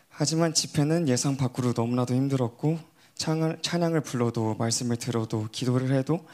하지만 0.10 0.54
집회는 0.54 1.08
예상 1.08 1.38
밖으로 1.38 1.72
너무나도 1.74 2.14
힘들었고 2.14 2.78
찬양을, 3.16 3.60
찬양을 3.62 4.02
불러도 4.02 4.56
말씀을 4.56 4.98
들어도 4.98 5.48
기도를 5.50 5.96
해도 5.96 6.28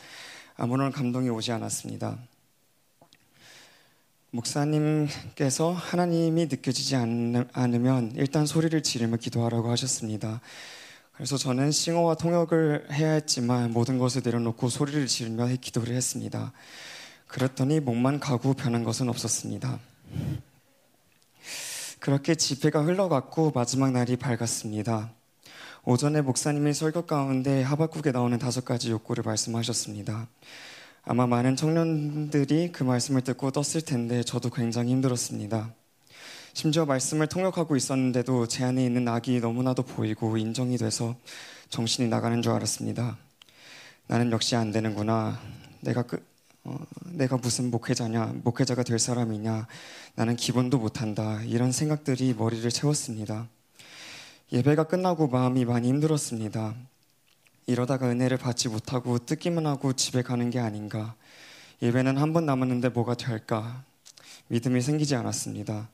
아무런 0.55 0.91
감동이 0.91 1.29
오지 1.29 1.51
않았습니다. 1.51 2.17
목사님께서 4.31 5.71
하나님이 5.71 6.47
느껴지지 6.47 6.95
않- 6.95 7.47
않으면 7.53 8.13
일단 8.15 8.47
소리를 8.47 8.81
지르며 8.81 9.17
기도하라고 9.17 9.69
하셨습니다. 9.69 10.41
그래서 11.13 11.37
저는 11.37 11.69
싱어와 11.69 12.15
통역을 12.15 12.87
해야 12.91 13.11
했지만 13.11 13.71
모든 13.71 13.99
것을 13.99 14.23
내려놓고 14.25 14.69
소리를 14.69 15.05
지르며 15.05 15.47
기도를 15.61 15.93
했습니다. 15.93 16.53
그랬더니 17.27 17.79
몸만 17.81 18.19
가고 18.19 18.55
변한 18.55 18.83
것은 18.83 19.09
없었습니다. 19.09 19.79
그렇게 21.99 22.35
집회가 22.35 22.83
흘러갔고 22.83 23.51
마지막 23.53 23.91
날이 23.91 24.15
밝았습니다. 24.15 25.11
오전에 25.83 26.21
목사님이 26.21 26.73
설교 26.73 27.03
가운데 27.05 27.61
하박국에 27.61 28.11
나오는 28.11 28.37
다섯 28.37 28.63
가지 28.63 28.91
욕구를 28.91 29.23
말씀하셨습니다. 29.23 30.27
아마 31.03 31.25
많은 31.27 31.55
청년들이 31.55 32.71
그 32.71 32.83
말씀을 32.83 33.21
듣고 33.21 33.51
떴을 33.51 33.81
텐데 33.85 34.23
저도 34.23 34.49
굉장히 34.49 34.91
힘들었습니다. 34.91 35.73
심지어 36.53 36.85
말씀을 36.85 37.27
통역하고 37.27 37.75
있었는데도 37.75 38.47
제 38.47 38.63
안에 38.63 38.85
있는 38.85 39.07
악이 39.07 39.39
너무나도 39.39 39.83
보이고 39.83 40.37
인정이 40.37 40.77
돼서 40.77 41.15
정신이 41.69 42.09
나가는 42.09 42.41
줄 42.41 42.51
알았습니다. 42.51 43.17
나는 44.07 44.31
역시 44.31 44.55
안 44.55 44.71
되는구나. 44.71 45.39
내가 45.81 46.03
그, 46.03 46.23
어, 46.69 46.77
내가 47.05 47.37
무슨 47.37 47.71
목회자냐, 47.71 48.33
목회자가 48.43 48.83
될 48.83 48.99
사람이냐, 48.99 49.65
나는 50.15 50.35
기본도 50.35 50.77
못한다. 50.77 51.41
이런 51.43 51.71
생각들이 51.71 52.35
머리를 52.37 52.69
채웠습니다. 52.69 53.47
예배가 54.51 54.83
끝나고 54.83 55.27
마음이 55.27 55.65
많이 55.65 55.87
힘들었습니다. 55.87 56.75
이러다가 57.65 58.07
은혜를 58.09 58.37
받지 58.37 58.67
못하고 58.69 59.17
듣기만 59.19 59.65
하고 59.65 59.93
집에 59.93 60.21
가는 60.21 60.49
게 60.51 60.59
아닌가. 60.59 61.15
예배는 61.81 62.17
한 62.17 62.33
번 62.33 62.45
남았는데 62.45 62.89
뭐가 62.89 63.15
될까. 63.15 63.83
믿음이 64.49 64.81
생기지 64.81 65.15
않았습니다. 65.15 65.89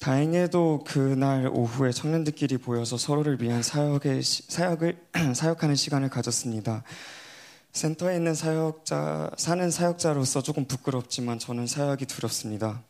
다행히도 0.00 0.82
그날 0.84 1.46
오후에 1.52 1.92
청년들끼리 1.92 2.58
모여서 2.64 2.96
서로를 2.96 3.40
위한 3.40 3.62
사역의 3.62 4.22
시- 4.22 4.42
사역을 4.48 4.98
사역하는 5.34 5.76
시간을 5.76 6.08
가졌습니다. 6.08 6.82
센터에 7.72 8.16
있는 8.16 8.34
사역자 8.34 9.30
사는 9.36 9.70
사역자로서 9.70 10.42
조금 10.42 10.66
부끄럽지만 10.66 11.38
저는 11.38 11.66
사역이 11.66 12.04
두렵습니다. 12.06 12.82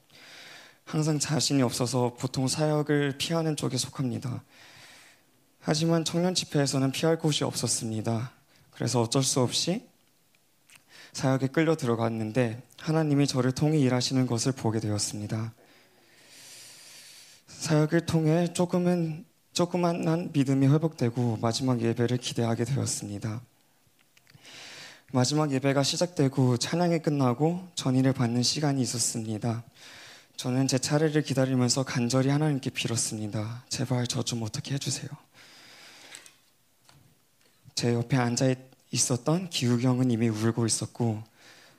항상 0.85 1.21
자신이 1.21 1.63
없어서 1.63 2.15
보통 2.19 2.49
사역을 2.49 3.17
피하는 3.17 3.55
쪽에 3.55 3.77
속합니다. 3.77 4.43
하지만 5.61 6.05
청년 6.05 6.35
집회에서는 6.35 6.91
피할 6.91 7.19
곳이 7.19 7.45
없었습니다. 7.45 8.33
그래서 8.73 9.01
어쩔 9.01 9.23
수 9.23 9.41
없이 9.41 9.89
사역에 11.13 11.47
끌려 11.47 11.77
들어갔는데 11.77 12.61
하나님이 12.79 13.29
저를 13.29 13.53
통해 13.53 13.79
일하시는 13.79 14.27
것을 14.27 14.51
보게 14.51 14.81
되었습니다. 14.81 15.55
사역을 17.47 18.07
통해 18.07 18.53
조금은 18.53 19.25
조그만한 19.53 20.31
믿음이 20.33 20.67
회복되고 20.67 21.39
마지막 21.41 21.81
예배를 21.81 22.17
기대하게 22.17 22.65
되었습니다. 22.65 23.43
마지막 25.15 25.53
예배가 25.53 25.83
시작되고 25.83 26.57
찬양이 26.57 27.01
끝나고 27.01 27.69
전의를 27.75 28.15
받는 28.15 28.43
시간이 28.43 28.81
있었습니다. 28.81 29.63
저는 30.37 30.67
제 30.69 30.79
차례를 30.79 31.23
기다리면서 31.23 31.83
간절히 31.83 32.31
하나님께 32.31 32.71
빌었습니다. 32.71 33.65
제발 33.69 34.07
저 34.07 34.23
좀 34.23 34.43
어떻게 34.43 34.73
해주세요. 34.75 35.11
제 37.75 37.93
옆에 37.93 38.17
앉아 38.17 38.55
있었던 38.91 39.51
기욱이 39.51 39.85
형은 39.85 40.11
이미 40.11 40.29
울고 40.31 40.65
있었고 40.65 41.23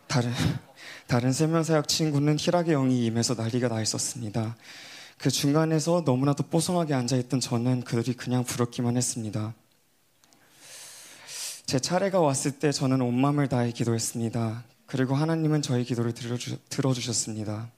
다른 0.05 0.31
다른 1.07 1.33
세명 1.33 1.63
사역 1.63 1.87
친구는 1.87 2.37
희락의 2.39 2.73
영이 2.75 3.03
임해서 3.07 3.33
난리가 3.33 3.67
나 3.67 3.81
있었습니다. 3.81 4.55
그 5.17 5.31
중간에서 5.31 6.03
너무나도 6.05 6.43
뽀송하게 6.43 6.93
앉아 6.93 7.15
있던 7.17 7.39
저는 7.39 7.81
그들이 7.81 8.15
그냥 8.15 8.43
부럽기만 8.43 8.95
했습니다. 8.95 9.55
제 11.65 11.79
차례가 11.79 12.19
왔을 12.19 12.51
때 12.51 12.71
저는 12.71 13.01
온 13.01 13.19
마음을 13.19 13.47
다해 13.47 13.71
기도했습니다. 13.71 14.63
그리고 14.85 15.15
하나님은 15.15 15.61
저희 15.61 15.83
기도를 15.83 16.13
들어주, 16.13 16.57
들어주 16.69 17.01
셨습니다. 17.01 17.71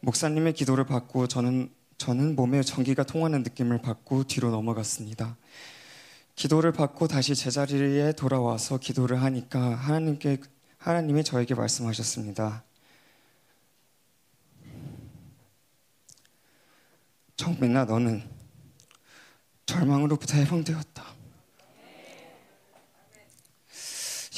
목사님의 0.00 0.54
기도를 0.54 0.84
받고 0.84 1.28
저는 1.28 1.70
저는 1.96 2.34
몸에 2.34 2.62
전기가 2.62 3.04
통하는 3.04 3.42
느낌을 3.42 3.80
받고 3.80 4.24
뒤로 4.24 4.50
넘어갔습니다. 4.50 5.36
기도를 6.34 6.72
받고 6.72 7.06
다시 7.06 7.34
제자리에 7.34 8.12
돌아와서 8.12 8.78
기도를 8.78 9.22
하니까 9.22 9.60
하나님께 9.60 10.38
하나님이 10.78 11.22
저에게 11.22 11.54
말씀하셨습니다. 11.54 12.64
정민아 17.36 17.84
너는 17.84 18.22
절망으로부터 19.66 20.36
해방되었다. 20.38 21.13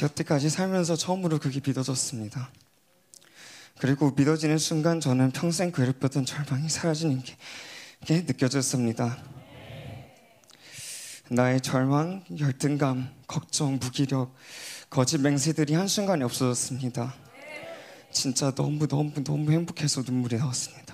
여태까지 0.02 0.50
살면서 0.50 0.96
처음으로 0.96 1.38
그게 1.38 1.60
믿어졌습니다. 1.64 2.50
그리고 3.78 4.12
믿어지는 4.16 4.58
순간 4.58 5.00
저는 5.00 5.32
평생 5.32 5.72
괴롭혔던 5.72 6.24
절망이 6.24 6.68
사라지는 6.68 7.22
게, 7.22 7.36
게 8.04 8.20
느껴졌습니다. 8.22 9.18
나의 11.28 11.60
절망, 11.60 12.24
열등감, 12.38 13.10
걱정, 13.26 13.78
무기력, 13.80 14.34
거짓 14.88 15.18
맹세들이 15.18 15.74
한순간에 15.74 16.24
없어졌습니다. 16.24 17.14
진짜 18.12 18.50
너무 18.54 18.86
너무 18.86 19.12
너무 19.24 19.50
행복해서 19.50 20.02
눈물이 20.02 20.36
나왔습니다. 20.36 20.85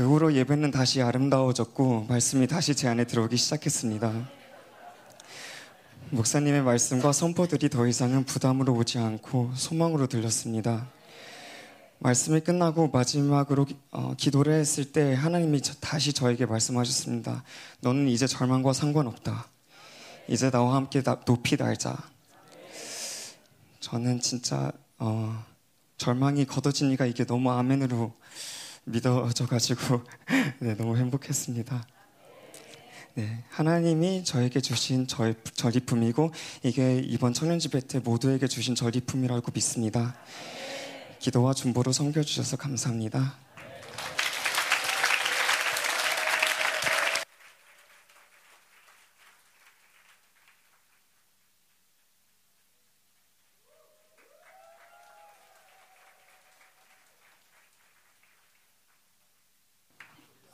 그 0.00 0.08
후로 0.08 0.32
예배는 0.32 0.70
다시 0.70 1.02
아름다워졌고 1.02 2.06
말씀이 2.08 2.46
다시 2.46 2.74
제 2.74 2.88
안에 2.88 3.04
들어오기 3.04 3.36
시작했습니다. 3.36 4.30
목사님의 6.08 6.62
말씀과 6.62 7.12
선포들이 7.12 7.68
더 7.68 7.86
이상은 7.86 8.24
부담으로 8.24 8.72
오지 8.76 8.96
않고 8.96 9.50
소망으로 9.54 10.06
들렸습니다. 10.06 10.88
말씀이 11.98 12.40
끝나고 12.40 12.88
마지막으로 12.88 13.66
어, 13.90 14.14
기도를 14.16 14.54
했을 14.54 14.90
때 14.90 15.12
하나님이 15.12 15.60
저- 15.60 15.74
다시 15.80 16.14
저에게 16.14 16.46
말씀하셨습니다. 16.46 17.44
너는 17.80 18.08
이제 18.08 18.26
절망과 18.26 18.72
상관없다. 18.72 19.48
이제 20.28 20.50
나와 20.50 20.76
함께 20.76 21.02
나- 21.02 21.20
높이 21.26 21.58
날자. 21.58 21.94
저는 23.80 24.22
진짜 24.22 24.72
어, 24.96 25.44
절망이 25.98 26.46
걷어지니까 26.46 27.04
이게 27.04 27.26
너무 27.26 27.50
아멘으로 27.50 28.14
믿어져가지고 28.90 30.02
네, 30.60 30.76
너무 30.76 30.96
행복했습니다. 30.96 31.86
네, 33.14 33.44
하나님이 33.48 34.24
저에게 34.24 34.60
주신 34.60 35.06
절, 35.06 35.34
절이품이고 35.54 36.30
이게 36.62 36.98
이번 36.98 37.32
청년 37.32 37.58
집회 37.58 37.80
때 37.80 37.98
모두에게 37.98 38.46
주신 38.46 38.74
절이품이라고 38.74 39.50
믿습니다. 39.52 40.16
기도와 41.18 41.52
중보로 41.52 41.92
섬겨주셔서 41.92 42.56
감사합니다. 42.56 43.36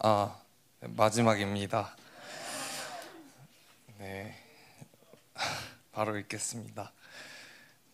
아, 0.08 0.32
마지막입니다. 0.82 1.96
네. 3.98 4.36
바로 5.90 6.16
읽겠습니다. 6.18 6.92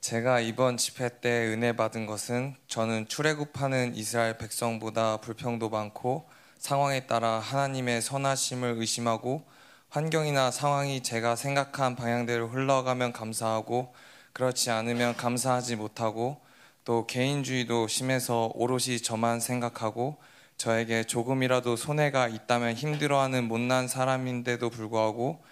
제가 0.02 0.40
이번 0.40 0.76
집회 0.76 1.08
때 1.22 1.30
은혜 1.30 1.74
받은 1.74 2.04
것은 2.04 2.54
저는 2.68 3.08
출애굽하는 3.08 3.96
이스라엘 3.96 4.36
백성보다 4.36 5.22
불평도 5.22 5.70
많고 5.70 6.28
상황에 6.58 7.06
따라 7.06 7.38
하나님의 7.38 8.02
선하심을 8.02 8.74
의심하고 8.76 9.46
환경이나 9.88 10.50
상황이 10.50 11.02
제가 11.02 11.34
생각한 11.34 11.96
방향대로 11.96 12.48
흘러가면 12.48 13.14
감사하고 13.14 13.94
그렇지 14.34 14.70
않으면 14.70 15.16
감사하지 15.16 15.76
못하고 15.76 16.42
또 16.84 17.06
개인주의도 17.06 17.88
심해서 17.88 18.52
오롯이 18.54 19.00
저만 19.00 19.40
생각하고 19.40 20.18
저에게 20.62 21.02
조금이라도 21.02 21.74
손해가 21.74 22.28
있다면 22.28 22.74
힘들어하는 22.74 23.48
못난 23.48 23.88
사람인데도 23.88 24.70
불구하고 24.70 25.42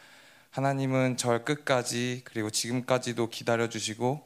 하나님은 0.53 1.17
절 1.17 1.45
끝까지 1.45 2.21
그리고 2.23 2.49
지금까지도 2.49 3.29
기다려 3.29 3.69
주시고 3.69 4.23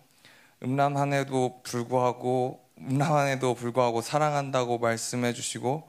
음란한에도 0.62 1.62
불구하고 1.62 2.68
음란한에도 2.78 3.54
불구하고 3.54 4.02
사랑한다고 4.02 4.76
말씀해 4.76 5.32
주시고 5.32 5.88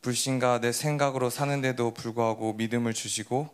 불신과 0.00 0.58
내 0.60 0.72
생각으로 0.72 1.30
사는데도 1.30 1.94
불구하고 1.94 2.54
믿음을 2.54 2.94
주시고 2.94 3.48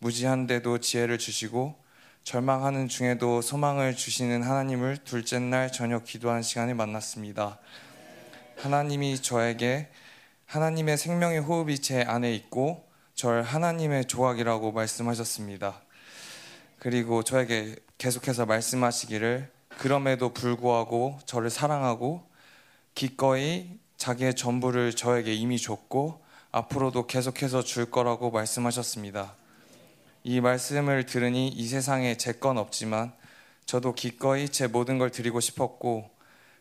무지한데도 0.00 0.80
지혜를 0.80 1.16
주시고 1.16 1.82
절망하는 2.24 2.88
중에도 2.88 3.40
소망을 3.40 3.96
주시는 3.96 4.42
하나님을 4.42 4.98
둘째 4.98 5.38
날 5.38 5.72
저녁 5.72 6.04
기도하는 6.04 6.42
시간에 6.42 6.74
만났습니다. 6.74 7.58
하나님이 8.58 9.22
저에게 9.22 9.88
하나님의 10.46 10.96
생명의 10.96 11.40
호흡이 11.40 11.78
제 11.80 12.02
안에 12.02 12.32
있고 12.34 12.86
절 13.14 13.42
하나님의 13.42 14.06
조각이라고 14.06 14.72
말씀하셨습니다. 14.72 15.80
그리고 16.78 17.22
저에게 17.22 17.74
계속해서 17.98 18.46
말씀하시기를 18.46 19.50
그럼에도 19.78 20.32
불구하고 20.32 21.18
저를 21.26 21.50
사랑하고 21.50 22.24
기꺼이 22.94 23.78
자기의 23.96 24.36
전부를 24.36 24.94
저에게 24.94 25.34
이미 25.34 25.58
줬고 25.58 26.24
앞으로도 26.52 27.06
계속해서 27.06 27.62
줄 27.62 27.90
거라고 27.90 28.30
말씀하셨습니다. 28.30 29.34
이 30.22 30.40
말씀을 30.40 31.06
들으니 31.06 31.48
이 31.48 31.66
세상에 31.66 32.16
제 32.16 32.32
건 32.32 32.56
없지만 32.58 33.12
저도 33.64 33.94
기꺼이 33.94 34.48
제 34.48 34.66
모든 34.68 34.98
걸 34.98 35.10
드리고 35.10 35.40
싶었고 35.40 36.08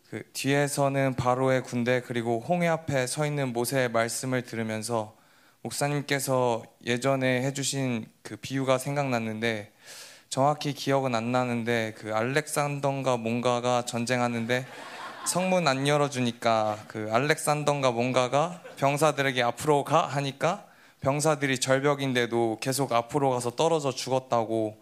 그 0.10 0.22
뒤에서는 0.34 1.16
바로의 1.16 1.64
군대 1.64 2.00
그리고 2.00 2.40
홍해 2.40 2.68
앞에 2.68 3.08
서 3.08 3.26
있는 3.26 3.54
모세의 3.54 3.90
말씀을 3.90 4.44
들으면서 4.44 5.16
목사님께서 5.64 6.64
예전에 6.86 7.42
해주신 7.42 8.06
그 8.22 8.36
비유가 8.36 8.78
생각났는데 8.78 9.72
정확히 10.30 10.74
기억은 10.74 11.16
안 11.16 11.32
나는데 11.32 11.96
그 11.98 12.14
알렉산더인가 12.14 13.18
뭔가가 13.18 13.84
전쟁하는데 13.86 14.68
성문 15.26 15.68
안 15.68 15.88
열어주니까 15.88 16.78
그 16.88 17.10
알렉산더인가 17.12 17.90
뭔가가 17.90 18.62
병사들에게 18.78 19.42
앞으로 19.42 19.84
가 19.84 20.06
하니까 20.06 20.66
병사들이 21.02 21.60
절벽인데도 21.60 22.60
계속 22.62 22.92
앞으로 22.94 23.32
가서 23.32 23.52
떨어져 23.52 23.92
죽었다고 23.92 24.80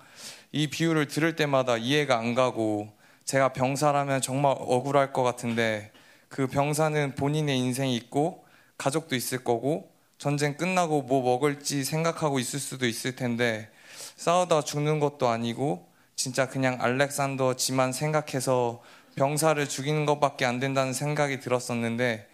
이 0.51 0.67
비유를 0.67 1.07
들을 1.07 1.37
때마다 1.37 1.77
이해가 1.77 2.17
안 2.17 2.35
가고 2.35 2.91
제가 3.25 3.53
병사라면 3.53 4.21
정말 4.21 4.55
억울할 4.57 5.13
것 5.13 5.23
같은데 5.23 5.91
그 6.29 6.47
병사는 6.47 7.15
본인의 7.15 7.57
인생이 7.57 7.95
있고 7.95 8.43
가족도 8.77 9.15
있을 9.15 9.43
거고 9.43 9.91
전쟁 10.17 10.55
끝나고 10.55 11.03
뭐 11.03 11.21
먹을지 11.21 11.83
생각하고 11.83 12.39
있을 12.39 12.59
수도 12.59 12.85
있을 12.87 13.15
텐데 13.15 13.69
싸우다 14.15 14.61
죽는 14.61 14.99
것도 14.99 15.27
아니고 15.27 15.87
진짜 16.15 16.47
그냥 16.47 16.77
알렉산더 16.79 17.55
지만 17.55 17.91
생각해서 17.91 18.81
병사를 19.15 19.67
죽이는 19.67 20.05
것밖에 20.05 20.45
안 20.45 20.59
된다는 20.59 20.93
생각이 20.93 21.39
들었었는데 21.39 22.27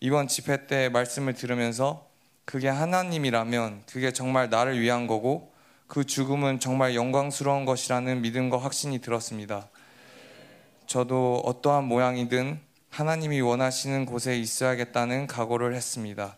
이번 0.00 0.28
집회 0.28 0.66
때 0.66 0.88
말씀을 0.88 1.34
들으면서 1.34 2.08
그게 2.44 2.68
하나님이라면 2.68 3.84
그게 3.86 4.12
정말 4.12 4.50
나를 4.50 4.80
위한 4.80 5.06
거고 5.06 5.52
그 5.86 6.04
죽음은 6.04 6.60
정말 6.60 6.94
영광스러운 6.94 7.64
것이라는 7.64 8.20
믿음과 8.22 8.58
확신이 8.58 9.00
들었습니다. 9.00 9.68
저도 10.86 11.42
어떠한 11.44 11.84
모양이든 11.84 12.60
하나님이 12.90 13.40
원하시는 13.40 14.06
곳에 14.06 14.36
있어야겠다는 14.38 15.26
각오를 15.26 15.74
했습니다. 15.74 16.36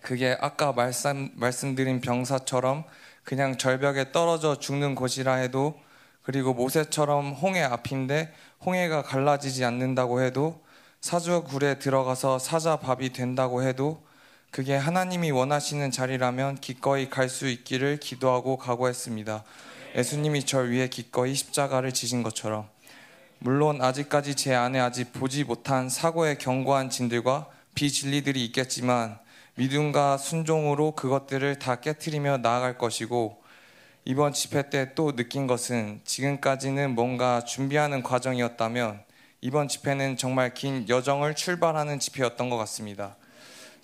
그게 0.00 0.36
아까 0.40 0.72
말씀, 0.72 1.30
말씀드린 1.34 2.00
병사처럼 2.00 2.84
그냥 3.24 3.56
절벽에 3.56 4.12
떨어져 4.12 4.58
죽는 4.58 4.94
곳이라 4.94 5.34
해도 5.34 5.78
그리고 6.22 6.52
모세처럼 6.52 7.32
홍해 7.32 7.62
앞인데 7.62 8.32
홍해가 8.64 9.02
갈라지지 9.02 9.64
않는다고 9.64 10.20
해도 10.22 10.62
사주굴에 11.00 11.78
들어가서 11.78 12.38
사자밥이 12.38 13.10
된다고 13.10 13.62
해도 13.62 14.04
그게 14.50 14.74
하나님이 14.76 15.30
원하시는 15.30 15.90
자리라면 15.90 16.56
기꺼이 16.56 17.08
갈 17.08 17.28
수 17.28 17.48
있기를 17.48 17.98
기도하고 17.98 18.56
각오했습니다. 18.58 19.44
예수님이 19.94 20.44
절 20.44 20.70
위해 20.70 20.88
기꺼이 20.88 21.34
십자가를 21.34 21.92
지신 21.92 22.22
것처럼 22.22 22.68
물론 23.42 23.80
아직까지 23.80 24.34
제 24.34 24.54
안에 24.54 24.78
아직 24.78 25.14
보지 25.14 25.44
못한 25.44 25.88
사고의 25.88 26.36
견고한 26.36 26.90
진들과 26.90 27.48
비진리들이 27.74 28.44
있겠지만 28.44 29.18
믿음과 29.54 30.18
순종으로 30.18 30.92
그것들을 30.92 31.58
다 31.58 31.76
깨뜨리며 31.76 32.38
나아갈 32.38 32.76
것이고 32.76 33.42
이번 34.04 34.34
집회 34.34 34.68
때 34.68 34.94
또 34.94 35.16
느낀 35.16 35.46
것은 35.46 36.02
지금까지는 36.04 36.94
뭔가 36.94 37.42
준비하는 37.42 38.02
과정이었다면 38.02 39.02
이번 39.40 39.68
집회는 39.68 40.18
정말 40.18 40.52
긴 40.52 40.86
여정을 40.86 41.34
출발하는 41.34 41.98
집회였던 41.98 42.50
것 42.50 42.58
같습니다. 42.58 43.16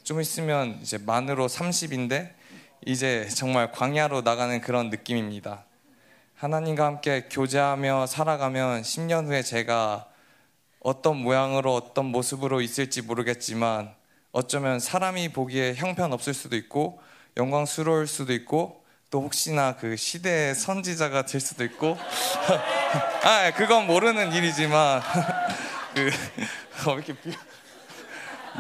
좀 0.03 0.21
있으면 0.21 0.79
이제 0.83 0.99
만으로 0.99 1.47
30인데 1.47 2.35
이제 2.85 3.27
정말 3.35 3.73
광야로 3.73 4.21
나가는 4.21 4.61
그런 4.61 4.91
느낌입니다. 4.91 5.65
하나님과 6.37 6.85
함께 6.85 7.29
교제하며 7.31 8.07
살아가면 8.07 8.83
10년 8.83 9.27
후에 9.27 9.43
제가 9.43 10.07
어떤 10.81 11.17
모양으로 11.17 11.75
어떤 11.75 12.05
모습으로 12.07 12.61
있을지 12.61 13.01
모르겠지만 13.01 13.95
어쩌면 14.33 14.79
사람이 14.79 15.33
보기에 15.33 15.77
형편없을 15.77 16.35
수도 16.35 16.55
있고 16.57 17.01
영광스러울 17.39 18.07
수도 18.07 18.35
있고 18.35 18.85
또 19.09 19.23
혹시나 19.23 19.77
그 19.77 19.97
시대의 19.97 20.55
선지자가 20.55 21.25
될 21.25 21.41
수도 21.41 21.65
있고. 21.65 21.97
아 23.25 23.51
그건 23.55 23.87
모르는 23.87 24.33
일이지만 24.33 25.01
그 25.95 26.11
어, 26.87 26.95
이렇게 26.97 27.15
비... 27.15 27.33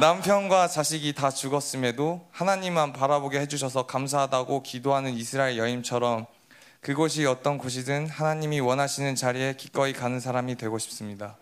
남편과 0.00 0.68
자식이 0.68 1.12
다 1.12 1.30
죽었음에도 1.30 2.26
하나님만 2.30 2.94
바라보게 2.94 3.38
해주셔서 3.40 3.86
감사하다고 3.86 4.62
기도하는 4.62 5.12
이스라엘 5.12 5.58
여인처럼 5.58 6.26
그곳이 6.86 7.26
어떤 7.26 7.58
곳이든 7.58 8.06
하나님이 8.06 8.60
원하시는 8.60 9.16
자리에 9.16 9.54
기꺼이 9.54 9.92
가는 9.92 10.20
사람이 10.20 10.54
되고 10.54 10.78
싶습니다. 10.78 11.36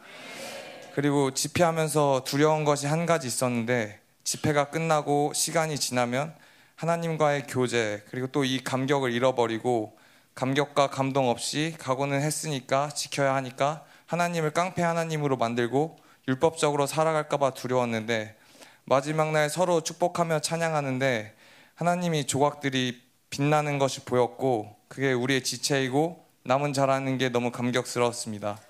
그리고 0.95 1.35
집회하면서 1.35 2.23
두려운 2.25 2.65
것이 2.65 2.87
한 2.87 3.05
가지 3.05 3.27
있었는데 3.27 4.01
집회가 4.25 4.71
끝나고 4.71 5.33
시간이 5.35 5.79
지나면 5.79 6.35
하나님과의 6.77 7.45
교제 7.47 8.03
그리고 8.09 8.29
또 8.29 8.43
이 8.47 8.65
감격을 8.65 9.13
잃어버리고 9.13 9.99
감격과 10.35 10.87
감동 10.87 11.29
없이 11.29 11.75
각오는 11.79 12.23
했으니까 12.23 12.89
지켜야 12.89 13.35
하니까 13.35 13.85
하나님을 14.07 14.53
깡패 14.53 14.81
하나님으로 14.81 15.37
만들고 15.37 15.99
율법적으로 16.27 16.87
살아갈까봐 16.87 17.51
두려웠는데 17.53 18.35
마지막 18.87 19.31
날 19.33 19.51
서로 19.51 19.83
축복하며 19.83 20.41
찬양하는데 20.41 21.35
하나님이 21.75 22.27
조각들이 22.27 23.03
빛나는 23.29 23.79
것이 23.79 24.07
보였고 24.07 24.83
그게 24.95 25.13
우리의 25.13 25.43
지체이고 25.43 26.25
남은 26.45 26.73
자라는 26.73 27.19
게 27.19 27.29
너무 27.29 27.51
감격스러웠습니다. 27.51 28.61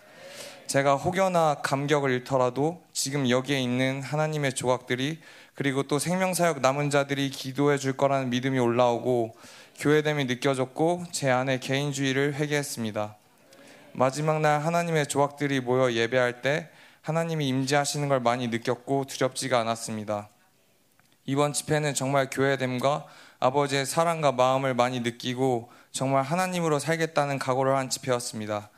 제가 0.66 0.96
혹여나 0.96 1.56
감격을 1.62 2.10
잃더라도 2.12 2.82
지금 2.94 3.28
여기에 3.28 3.60
있는 3.60 4.00
하나님의 4.00 4.54
조각들이 4.54 5.20
그리고 5.54 5.82
또 5.82 5.98
생명사역 5.98 6.62
남은 6.62 6.88
자들이 6.88 7.28
기도해 7.28 7.76
줄 7.76 7.98
거라는 7.98 8.30
믿음이 8.30 8.58
올라오고 8.58 9.34
교회됨이 9.76 10.24
느껴졌고 10.24 11.04
제 11.12 11.30
안에 11.30 11.58
개인주의를 11.58 12.36
회개했습니다. 12.36 13.16
마지막 13.92 14.40
날 14.40 14.60
하나님의 14.62 15.08
조각들이 15.08 15.60
모여 15.60 15.92
예배할 15.92 16.40
때 16.40 16.70
하나님이 17.02 17.46
임재하시는 17.48 18.08
걸 18.08 18.20
많이 18.20 18.48
느꼈고 18.48 19.04
두렵지가 19.08 19.60
않았습니다. 19.60 20.30
이번 21.26 21.52
집회는 21.52 21.92
정말 21.92 22.30
교회됨과 22.30 23.04
아버지의 23.40 23.84
사랑과 23.84 24.32
마음을 24.32 24.72
많이 24.72 25.00
느끼고 25.00 25.68
정말 25.94 26.24
하나님으로 26.24 26.80
살겠다는 26.80 27.38
각오를 27.38 27.76
한 27.76 27.88
집회였습니다. 27.88 28.68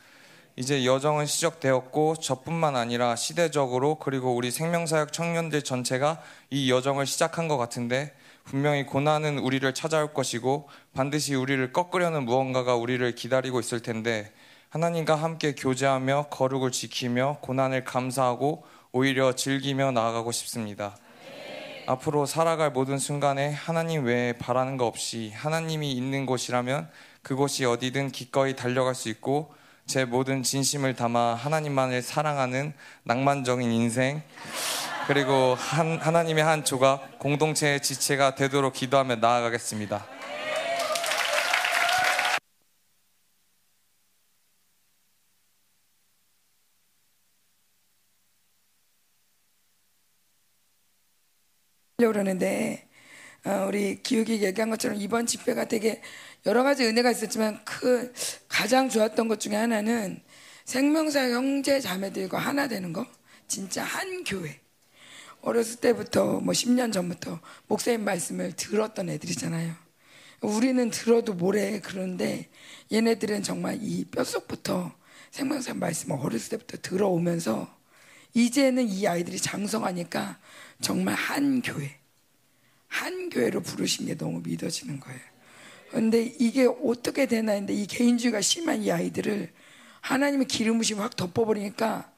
이제 0.55 0.85
여정은 0.85 1.25
시작되었고 1.25 2.17
저뿐만 2.17 2.77
아니라 2.77 3.17
시대적으로 3.17 3.95
그리고 3.95 4.37
우리 4.37 4.51
생명사역 4.51 5.15
청년들 5.15 5.63
전체가 5.63 6.21
이 6.51 6.71
여정을 6.71 7.07
시작한 7.07 7.49
것 7.49 7.57
같은데 7.57 8.15
분명히 8.45 8.85
고난은 8.85 9.39
우리를 9.39 9.73
찾아올 9.73 10.13
것이고 10.13 10.69
반드시 10.93 11.35
우리를 11.35 11.73
꺾으려는 11.73 12.27
무언가가 12.27 12.77
우리를 12.77 13.15
기다리고 13.15 13.61
있을 13.61 13.81
텐데 13.81 14.31
하나님과 14.69 15.15
함께 15.15 15.55
교제하며 15.55 16.27
거룩을 16.29 16.71
지키며 16.71 17.39
고난을 17.41 17.85
감사하고 17.85 18.63
오히려 18.93 19.35
즐기며 19.35 19.91
나아가고 19.93 20.33
싶습니다. 20.33 20.99
앞으로 21.87 22.27
살아갈 22.27 22.71
모든 22.71 22.99
순간에 22.99 23.53
하나님 23.53 24.05
외에 24.05 24.33
바라는 24.33 24.77
거 24.77 24.87
없이 24.87 25.33
하나님이 25.35 25.93
있는 25.93 26.27
곳이라면 26.27 26.89
그곳이 27.23 27.65
어디든 27.65 28.11
기꺼이 28.11 28.57
달려갈 28.57 28.95
수 28.95 29.09
있고 29.09 29.55
제 29.87 30.05
모든 30.05 30.43
진심을 30.43 30.95
담아 30.97 31.35
하나님만을 31.35 32.03
사랑하는 32.03 32.73
낭만적인 33.05 33.71
인생 33.71 34.23
그리고 35.07 35.55
한, 35.55 35.99
하나님의 35.99 36.43
한 36.43 36.65
조각 36.65 37.21
공동체의 37.21 37.81
지체가 37.81 38.35
되도록 38.35 38.73
기도하며 38.73 39.17
나아가겠습니다. 39.17 40.16
그러는데 51.99 52.87
어, 53.47 53.65
우리 53.69 54.03
기욱이 54.03 54.45
얘기한 54.45 54.69
것처럼 54.69 55.01
이번 55.01 55.25
집회가 55.25 55.65
되게 55.65 56.03
여러 56.45 56.63
가지 56.63 56.85
은혜가 56.85 57.11
있었지만 57.11 57.65
그 57.65 58.13
가장 58.49 58.91
좋았던 58.91 59.29
것 59.29 59.41
중에 59.41 59.55
하나는 59.55 60.21
생명사 60.67 61.31
형제 61.31 61.81
자매들과 61.81 62.39
하나 62.39 62.69
되는 62.69 62.93
거. 62.93 63.07
진짜 63.49 63.83
한 63.83 64.25
교회. 64.25 64.61
어렸을 65.41 65.81
때부터 65.81 66.41
뭐 66.41 66.53
10년 66.53 66.93
전부터 66.93 67.41
목사님 67.67 68.05
말씀을 68.05 68.53
들었던 68.53 69.09
애들이잖아요. 69.09 69.75
우리는 70.43 70.91
들어도 70.91 71.33
뭐래 71.33 71.81
그런데 71.81 72.51
얘네들은 72.93 73.43
정말 73.43 73.79
이 73.81 74.05
뼛속부터 74.05 74.93
생명사 75.31 75.73
말씀을 75.73 76.19
어렸을 76.21 76.59
때부터 76.59 76.77
들어오면서 76.83 77.75
이제는 78.35 78.87
이 78.87 79.07
아이들이 79.07 79.39
장성하니까 79.39 80.39
정말 80.81 81.15
한 81.15 81.63
교회, 81.63 81.99
한 82.89 83.31
교회로 83.31 83.61
부르신 83.63 84.07
게 84.07 84.17
너무 84.17 84.41
믿어지는 84.45 85.01
거예요. 85.01 85.21
근데 85.91 86.23
이게 86.23 86.67
어떻게 86.67 87.27
되나 87.27 87.53
했는데 87.53 87.75
이 87.75 87.87
개인주의가 87.87 88.41
심한 88.41 88.83
이 88.83 88.91
아이들을 88.91 89.53
하나님의 90.01 90.47
기름 90.47 90.79
부심이 90.79 91.01
확 91.01 91.17
덮어버리니까 91.17 92.11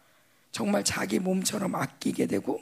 정말 0.52 0.84
자기 0.84 1.18
몸처럼 1.18 1.74
아끼게 1.74 2.26
되고 2.26 2.60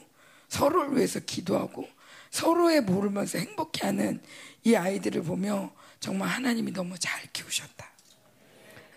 서로를 0.49 0.95
위해서 0.95 1.19
기도하고 1.19 1.87
서로의 2.29 2.81
모르면서 2.81 3.37
행복해하는 3.37 4.21
이 4.63 4.75
아이들을 4.75 5.23
보며 5.23 5.73
정말 5.99 6.29
하나님이 6.29 6.71
너무 6.71 6.97
잘 6.99 7.21
키우셨다. 7.33 7.89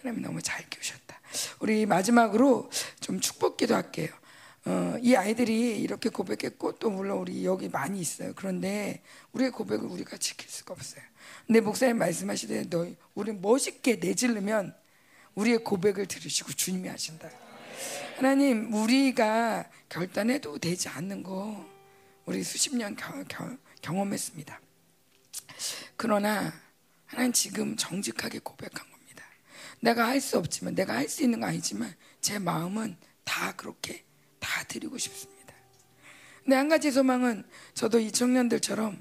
하나님이 0.03 0.23
너무 0.23 0.43
잘 0.43 0.69
키우셨다. 0.69 1.21
우리 1.61 1.87
마지막으로 1.87 2.71
좀 3.01 3.21
축복 3.21 3.57
기도 3.57 3.75
할게요. 3.75 4.09
어, 4.67 4.97
이 5.01 5.15
아이들이 5.15 5.81
이렇게 5.81 6.11
고백했고 6.11 6.73
또 6.79 6.91
물론 6.91 7.19
우리 7.19 7.45
여기 7.45 7.69
많이 7.69 7.99
있어요. 8.01 8.33
그런데 8.37 9.03
우리의 9.33 9.51
고백을 9.51 9.89
우리가 9.89 10.19
지킬 10.19 10.51
수가 10.51 10.75
없어요. 10.75 11.03
근데 11.47 11.61
목사님 11.61 11.99
말씀하시되 11.99 12.69
너 12.69 12.87
우리 13.15 13.33
멋있게 13.33 13.97
내질르면 13.97 14.75
우리의 15.35 15.65
고백을 15.65 16.07
들으시고 16.07 16.53
주님이 16.53 16.89
하신다. 16.89 17.31
하나님 18.17 18.73
우리가 18.75 19.69
결단해도 19.89 20.59
되지 20.59 20.89
않는 20.91 21.23
거 21.23 21.67
우리 22.27 22.43
수십 22.45 22.77
년 22.77 22.95
겨, 22.97 23.25
겨, 23.29 23.57
경험했습니다. 23.81 24.61
그러나 25.97 26.53
하나님 27.07 27.33
지금 27.33 27.77
정직하게 27.77 28.41
고백한 28.41 28.91
겁니다. 28.91 29.25
내가 29.81 30.07
할 30.07 30.21
수 30.21 30.37
없지만 30.37 30.75
내가 30.75 30.95
할 30.95 31.09
수 31.09 31.23
있는 31.23 31.41
거 31.41 31.47
아니지만 31.47 31.95
제 32.21 32.39
마음은 32.39 32.97
다 33.25 33.53
그렇게 33.57 34.05
다 34.41 34.65
드리고 34.65 34.99
싶습니다. 34.99 35.55
근데 36.43 36.57
한 36.57 36.69
가지 36.69 36.91
소망은 36.91 37.45
저도 37.75 38.01
이 38.01 38.11
청년들처럼 38.11 39.01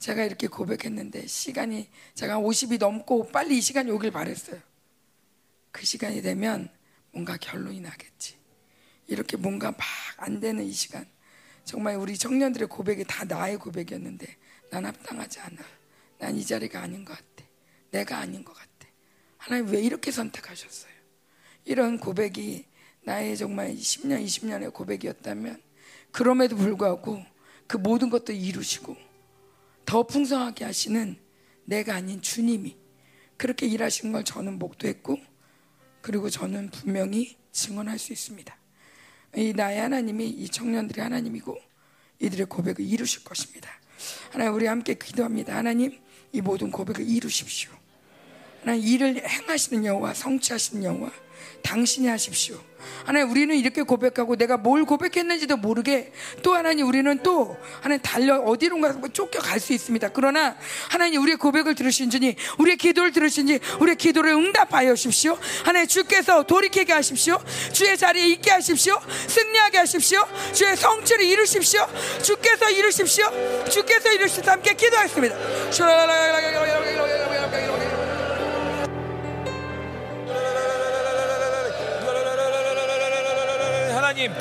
제가 0.00 0.24
이렇게 0.24 0.48
고백했는데 0.48 1.26
시간이 1.26 1.88
제가 2.14 2.38
50이 2.38 2.78
넘고 2.78 3.28
빨리 3.28 3.58
이 3.58 3.60
시간이 3.60 3.90
오길 3.90 4.10
바랬어요. 4.10 4.60
그 5.70 5.84
시간이 5.86 6.22
되면 6.22 6.68
뭔가 7.12 7.36
결론이 7.36 7.80
나겠지. 7.80 8.36
이렇게 9.06 9.36
뭔가 9.36 9.70
막 9.70 9.78
안 10.18 10.40
되는 10.40 10.64
이 10.64 10.72
시간. 10.72 11.06
정말 11.64 11.96
우리 11.96 12.18
청년들의 12.18 12.68
고백이 12.68 13.04
다 13.06 13.24
나의 13.24 13.56
고백이었는데 13.58 14.26
난 14.70 14.84
합당하지 14.84 15.40
않아. 15.40 15.62
난 16.18 16.36
이 16.36 16.44
자리가 16.44 16.80
아닌 16.82 17.04
것 17.04 17.12
같아. 17.16 17.48
내가 17.90 18.18
아닌 18.18 18.44
것 18.44 18.52
같아. 18.52 18.68
하나님 19.36 19.68
왜 19.68 19.80
이렇게 19.80 20.10
선택하셨어요? 20.10 20.92
이런 21.64 21.98
고백이 21.98 22.66
나의 23.08 23.38
정말 23.38 23.74
10년, 23.74 24.22
20년의 24.22 24.70
고백이었다면 24.70 25.62
그럼에도 26.10 26.56
불구하고 26.56 27.24
그 27.66 27.78
모든 27.78 28.10
것도 28.10 28.34
이루시고 28.34 28.94
더 29.86 30.02
풍성하게 30.02 30.66
하시는 30.66 31.16
내가 31.64 31.94
아닌 31.94 32.20
주님이 32.20 32.76
그렇게 33.38 33.66
일하신 33.66 34.12
걸 34.12 34.24
저는 34.24 34.58
목도했고 34.58 35.18
그리고 36.02 36.28
저는 36.28 36.68
분명히 36.68 37.38
증언할 37.50 37.98
수 37.98 38.12
있습니다. 38.12 38.54
이 39.36 39.54
나의 39.54 39.80
하나님이 39.80 40.28
이 40.28 40.46
청년들의 40.50 41.02
하나님이고 41.02 41.58
이들의 42.18 42.44
고백을 42.44 42.84
이루실 42.84 43.24
것입니다. 43.24 43.70
하나님 44.30 44.52
우리 44.52 44.66
함께 44.66 44.92
기도합니다. 44.92 45.56
하나님 45.56 45.98
이 46.32 46.42
모든 46.42 46.70
고백을 46.70 47.08
이루십시오. 47.08 47.70
하나님 48.60 48.86
일을 48.86 49.26
행하시는 49.26 49.86
여호와 49.86 50.12
성취하시는 50.12 50.84
여호와 50.84 51.10
당신이 51.62 52.06
하십시오. 52.06 52.67
하나님 53.04 53.30
우리는 53.30 53.54
이렇게 53.56 53.82
고백하고 53.82 54.36
내가 54.36 54.56
뭘 54.56 54.84
고백했는지도 54.84 55.56
모르게 55.56 56.12
또 56.42 56.54
하나님 56.54 56.86
우리는 56.86 57.18
또 57.22 57.56
하나님 57.80 58.02
달려 58.02 58.36
어디론가 58.38 59.08
쫓겨갈 59.12 59.60
수 59.60 59.72
있습니다. 59.72 60.10
그러나 60.10 60.56
하나님 60.90 61.22
우리의 61.22 61.36
고백을 61.36 61.74
들으신 61.74 62.10
주니 62.10 62.36
우리의 62.58 62.76
기도를 62.76 63.12
들으신 63.12 63.46
지 63.46 63.60
우리의 63.80 63.96
기도를 63.96 64.32
응답하여 64.32 64.94
주십시오. 64.94 65.38
하나님 65.64 65.88
주께서 65.88 66.42
돌이키게 66.42 66.92
하십시오. 66.92 67.38
주의 67.72 67.96
자리에 67.96 68.28
있게 68.28 68.50
하십시오. 68.50 69.00
승리하게 69.26 69.78
하십시오. 69.78 70.26
주의 70.52 70.76
성취를 70.76 71.24
이루십시오. 71.24 71.86
주께서 72.22 72.70
이루십시오. 72.70 73.30
주께서 73.68 74.12
이루십시오. 74.12 74.52
함께 74.52 74.74
기도하겠습니다. 74.74 75.36
하나님 84.08 84.32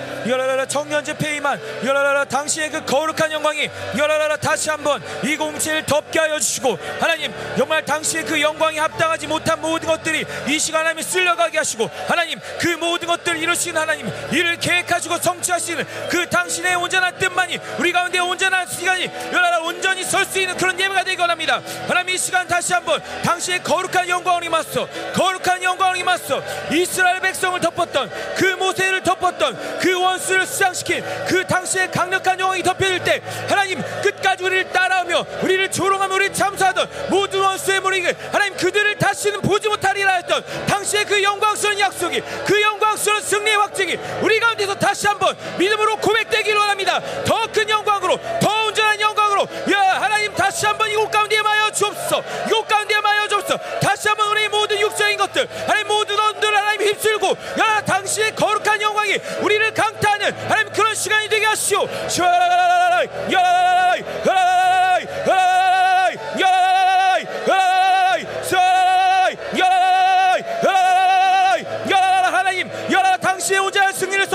청년 0.68 1.04
집회이만 1.04 1.60
열라라라 1.84 2.26
당신의 2.26 2.72
그 2.72 2.86
거룩한 2.86 3.32
영광이 3.32 3.70
열라라라 3.98 4.38
다시 4.38 4.70
한번 4.70 5.02
이 5.24 5.36
공동체를 5.36 5.86
덮게 5.86 6.20
하여 6.20 6.40
주시고 6.40 6.78
하나님 7.00 7.34
정말 7.58 7.84
당신의 7.84 8.26
그 8.26 8.40
영광이 8.40 8.78
합당하지 8.78 9.28
못한 9.28 9.60
모든 9.60 9.88
것들이 9.88 10.26
이 10.48 10.60
시간 10.60 10.82
하나님 10.82 11.04
쓸려가게 11.04 11.58
하시고 11.58 11.90
하나님 12.08 12.40
그 12.60 12.68
모든 12.78 13.08
것들을 13.08 13.40
이루시는 13.40 13.82
하나님 13.82 14.10
이를 14.32 14.58
계획하시고 14.58 15.18
성취하시는 15.18 15.86
그 16.10 16.30
당신의 16.30 16.76
온전한 16.76 17.18
뜻만이 17.18 17.60
우리 17.80 17.92
가운데 17.92 18.20
온전한 18.20 18.68
시간이 18.68 19.10
열라라 19.34 19.60
온전히 19.60 20.04
설 20.04 20.28
수 20.28 20.40
있는 20.40 20.58
그런 20.58 20.78
예배가 20.78 21.06
되기 21.06 21.22
원합니다. 21.22 21.62
하나님 21.88 22.14
이 22.14 22.18
시간 22.18 22.48
다시 22.48 22.74
한번 22.74 23.02
당신의 23.24 23.64
거룩한 23.64 24.10
영광을 24.10 24.44
임하소 24.44 24.88
거룩한 25.14 25.64
영광을 25.64 25.98
임하소 25.98 26.44
이스라엘 26.74 27.22
백성을 27.22 27.58
덮었던 27.62 28.12
그 28.36 28.46
모세를 28.58 29.04
덮었던 29.04 29.57
그 29.80 30.00
원수를 30.00 30.46
수상시킨 30.46 31.04
그 31.28 31.46
당시의 31.46 31.92
강력한 31.92 32.40
영광이 32.40 32.64
덮여질 32.64 33.04
때 33.04 33.22
하나님 33.48 33.82
끝까지 34.02 34.44
우리를 34.44 34.72
따라오며 34.72 35.26
우리를 35.42 35.72
조롱하며 35.72 36.16
우리를 36.16 36.34
참수하던 36.34 36.90
모든 37.10 37.42
원수의 37.42 37.80
무리를 37.80 38.16
하나님 38.32 38.56
그들을 38.56 38.98
다시는 38.98 39.42
보지 39.42 39.68
못하리라 39.68 40.14
했던 40.16 40.44
당시의 40.68 41.06
그 41.06 41.22
영광스러운 41.22 41.80
약속이 41.80 42.22
그 42.46 42.62
영광스러운 42.62 43.22
승리의 43.22 43.58
확증이 43.58 43.98
우리 44.22 44.40
가운데서 44.40 44.76
다시 44.76 45.08
한번 45.08 45.36
믿음으로 45.58 45.98
고백되기를 45.98 46.58
원합니다. 46.60 47.02
더 47.26 47.48
큰 47.58 47.68
영광으로 47.68 48.20
더 48.40 48.66
온전한 48.66 49.02
영광으로 49.02 49.42
야 49.72 50.02
하나님 50.02 50.32
다시 50.36 50.68
한번 50.68 50.92
이곳 50.92 51.10
가운데 51.10 51.42
마여 51.42 51.72
주옵소서. 51.72 52.24
이곳 52.48 52.68
가운데 52.68 53.00
마여 53.02 53.28
주옵소서. 53.28 53.58
다시 53.80 54.08
한번 54.10 54.30
우리 54.30 54.48
모든 54.48 54.80
육적인 54.80 55.18
것들 55.18 55.48
하나님 55.66 55.88
모든 55.88 56.20
언들 56.20 56.47
휩쓸고 56.88 57.28
야 57.60 57.82
당신의 57.86 58.36
거룩한 58.36 58.82
영광이 58.82 59.18
우리를 59.42 59.74
강타하는 59.74 60.32
하나님 60.50 60.72
그런 60.74 60.96
시간이 60.96 61.30
되게 61.30 61.46
하시오. 61.46 61.88
슈아라라라라라이 62.08 63.08
야라라라라이 63.32 64.04
야라라라라이 64.26 65.08
야라라라라 65.28 65.87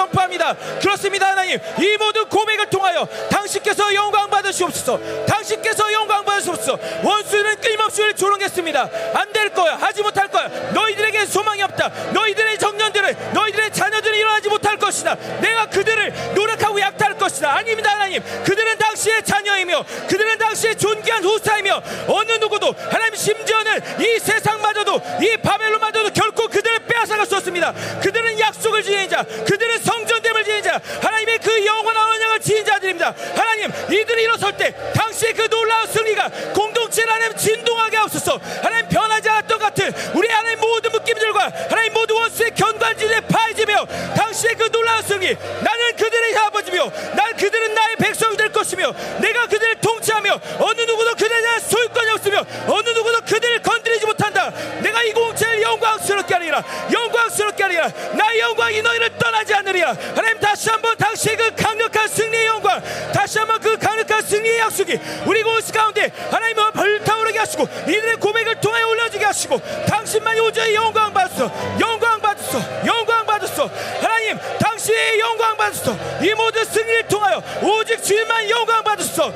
선포합니다. 0.03 0.55
그렇습니다 0.81 1.29
하나님. 1.29 1.59
이 1.79 1.97
모든 1.99 2.29
고백을 2.29 2.67
통하여 2.71 3.07
당신께서 3.31 3.95
영광 3.95 4.29
받으시옵소서. 4.31 4.99
당신께서 5.27 5.93
영광 5.93 6.25
받으시옵소서. 6.25 6.79
원수는 7.03 7.57
끊임없이 7.61 8.01
우리를 8.03 8.17
조롱했습니다. 8.17 8.89
안 9.15 9.33
될 9.33 9.49
거야. 9.49 9.77
하지 9.77 10.03
못할 10.03 10.29
거야. 10.29 10.47
너희들에게 10.73 11.25
소망이 11.27 11.63
없다. 11.63 11.89
너희들의 12.13 12.59
청년들은 12.59 13.33
너희들의 13.33 13.73
자녀들은 13.73 14.17
일어나지 14.19 14.49
못할 14.51 14.77
것이다. 14.77 15.15
내가 15.41 15.67
그들을 15.67 16.35
노력하고 16.35 16.79
약탈할 16.81 17.17
것이다. 17.19 17.51
아닙니다 17.51 17.93
하나님. 17.93 18.23
그들은 18.45 18.77
당시의 18.79 19.25
자녀이며 19.25 19.85
그들은 20.09 20.39
당시의 20.39 20.77
존귀한 20.77 21.25
후사이며 21.25 21.83
어느 22.09 22.33
누구도 22.33 22.75
하나님 22.91 23.15
심지어는 23.15 23.81
이 24.01 24.19
세상마저도 24.19 25.01
이 25.23 25.37
바벨론마저도 25.39 26.11
결코 26.13 26.47
그들을 26.49 26.81
수 27.07 27.37
없습니다. 27.37 27.73
그들은 28.01 28.39
약속을 28.39 28.83
지닌 28.83 29.09
자 29.09 29.23
그들은 29.23 29.79
성전됨을 29.79 30.45
지닌 30.45 30.63
자 30.63 30.81
하나님의 31.03 31.39
그 31.39 31.65
영원한 31.65 32.11
언약을 32.11 32.41
지닌 32.41 32.65
자들입니다. 32.65 33.15
하나님 33.35 33.71
이들이 33.91 34.23
일어설 34.23 34.57
때 34.57 34.75
당시의 34.95 35.35
그 35.35 35.49
놀라운 35.49 35.87
승리가 35.87 36.29
공동체를 36.55 37.13
하나님 37.13 37.37
진동하게 37.37 37.97
하옵소서. 37.97 38.41
하나님 38.63 38.89
변하지 38.89 39.29
않았던 39.29 39.59
같은 39.59 39.93
우리 40.15 40.29
하나님 40.29 40.61
모든 40.61 40.93
묶임들과 40.93 41.53
하나님 41.71 41.93
모든 41.93 42.17
원수의 42.17 42.55
견관지에 42.55 43.21
파해지며 43.21 43.87
당시의 44.15 44.55
그 44.55 44.71
놀라운 44.71 45.03
승리 45.03 45.35
나는 45.63 45.97
그들의 45.97 46.37
아버지며 46.37 46.91
난 47.15 47.37
그들은 47.37 47.75
나의 47.75 47.97
백성이 47.97 48.37
될 48.37 48.53
것이며 48.53 48.93
내가 49.21 49.47
그들을 49.47 49.81
통치하며 49.81 50.41
어느 50.61 50.81
누구도 50.83 51.11
그들에 51.13 51.41
대한 51.41 51.61
소유권이 51.61 52.11
없으며 52.11 52.45
어느 52.69 52.89
누구도 52.91 53.21
그들을 53.23 53.63
건드리지 53.63 54.07
못한다. 54.07 54.51
내가 54.81 55.03
이 55.03 55.13
공동체를 55.13 55.42
영광스럽게 55.73 56.35
하리라 56.35 56.63
영광스럽게 56.93 57.63
하리라 57.63 57.89
나의 58.13 58.41
영광이 58.41 58.83
너희를 58.83 59.17
떠나지 59.19 59.55
않으리라 59.55 59.97
하나님 60.15 60.39
다시 60.39 60.71
한번 60.71 60.97
당시의 60.97 61.37
그 61.37 61.55
강력한 61.57 62.09
승리의 62.09 62.47
영광 62.47 62.83
다시 63.13 63.39
한번 63.39 63.61
그 63.61 63.79
강력한 63.79 64.23
승리의 64.23 64.59
약속이 64.59 64.99
우리 65.27 65.43
공동체 65.43 65.73
가운데 65.73 66.11
하나님을 66.31 66.73
불타오르게 66.73 67.39
하시고 67.39 67.67
이들의 67.89 68.17
고백을 68.17 68.61
통해 68.61 68.83
올려주게 68.83 69.25
하시고 69.25 69.61
당신만이 69.87 70.41
오저히 70.41 70.75
영광 70.75 71.13
받으소 71.13 71.51
영광 71.81 72.21
받으소 72.21 72.59
영광 72.87 73.27
받으소 73.27 73.71
하나님 74.01 74.39
당신의 74.59 75.21
영광 75.21 75.57
받으소 75.57 75.97
이 76.23 76.35
모든 76.35 76.65
승리를 76.65 77.09
통하여 77.09 77.43
오직 77.63 78.03
주님만 78.03 78.51
영광 78.51 78.85
받으소 78.85 79.33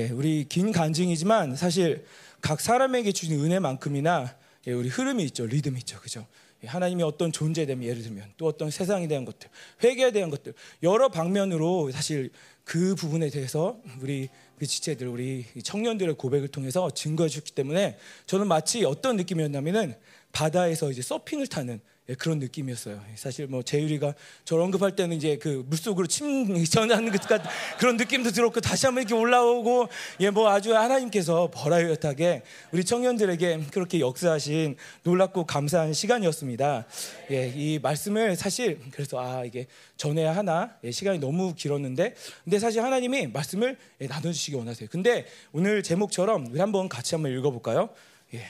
예, 0.00 0.08
우리 0.08 0.46
긴 0.48 0.72
간증이지만 0.72 1.56
사실 1.56 2.06
각 2.40 2.62
사람에게 2.62 3.12
주신 3.12 3.38
은혜만큼이나 3.38 4.34
예, 4.66 4.72
우리 4.72 4.88
흐름이 4.88 5.22
있죠, 5.24 5.44
리듬이 5.44 5.78
있죠, 5.80 6.00
그죠? 6.00 6.26
예, 6.64 6.68
하나님의 6.68 7.04
어떤 7.04 7.30
존재에 7.32 7.66
대한 7.66 7.82
예를 7.82 8.02
들면 8.02 8.32
또 8.38 8.46
어떤 8.46 8.70
세상에 8.70 9.06
대한 9.08 9.26
것들, 9.26 9.50
회개에 9.84 10.12
대한 10.12 10.30
것들 10.30 10.54
여러 10.82 11.10
방면으로 11.10 11.90
사실 11.90 12.30
그 12.64 12.94
부분에 12.94 13.28
대해서 13.28 13.78
우리 14.00 14.30
그 14.58 14.66
지체들, 14.66 15.06
우리 15.06 15.44
청년들의 15.62 16.14
고백을 16.14 16.48
통해서 16.48 16.90
증거해 16.90 17.28
주기 17.28 17.52
때문에 17.52 17.98
저는 18.24 18.48
마치 18.48 18.86
어떤 18.86 19.16
느낌이었냐면은 19.16 19.94
바다에서 20.32 20.90
이제 20.90 21.02
서핑을 21.02 21.46
타는 21.48 21.78
예, 21.78 21.99
그런 22.18 22.40
느낌이었어요. 22.40 23.00
사실 23.14 23.46
뭐 23.46 23.62
재율이가 23.62 24.14
저를 24.44 24.64
언급할 24.64 24.96
때는 24.96 25.16
이제 25.16 25.36
그 25.36 25.64
물속으로 25.68 26.08
침 26.08 26.64
전하는 26.64 27.12
것 27.12 27.20
같은 27.20 27.48
그런 27.78 27.96
느낌도 27.96 28.32
들었고 28.32 28.60
다시 28.60 28.86
한번 28.86 29.02
이렇게 29.02 29.14
올라오고 29.14 29.88
예 30.20 30.30
뭐 30.30 30.48
아주 30.48 30.76
하나님께서 30.76 31.50
버라이어하게 31.52 32.42
우리 32.72 32.84
청년들에게 32.84 33.66
그렇게 33.72 34.00
역사하신 34.00 34.76
놀랍고 35.02 35.44
감사한 35.46 35.92
시간이었습니다. 35.92 36.86
예, 37.32 37.48
이 37.54 37.78
말씀을 37.80 38.36
사실 38.36 38.80
그래서 38.92 39.18
아 39.20 39.44
이게 39.44 39.66
전해야 39.96 40.34
하나 40.34 40.76
예, 40.84 40.90
시간이 40.90 41.18
너무 41.18 41.54
길었는데 41.54 42.14
근데 42.44 42.58
사실 42.58 42.82
하나님이 42.82 43.28
말씀을 43.28 43.76
예, 44.00 44.06
나눠주시기 44.06 44.56
원하세요. 44.56 44.88
근데 44.90 45.26
오늘 45.52 45.82
제목처럼 45.82 46.46
우리 46.50 46.60
한번 46.60 46.88
같이 46.88 47.14
한번 47.14 47.32
읽어볼까요? 47.36 47.90
예. 48.34 48.46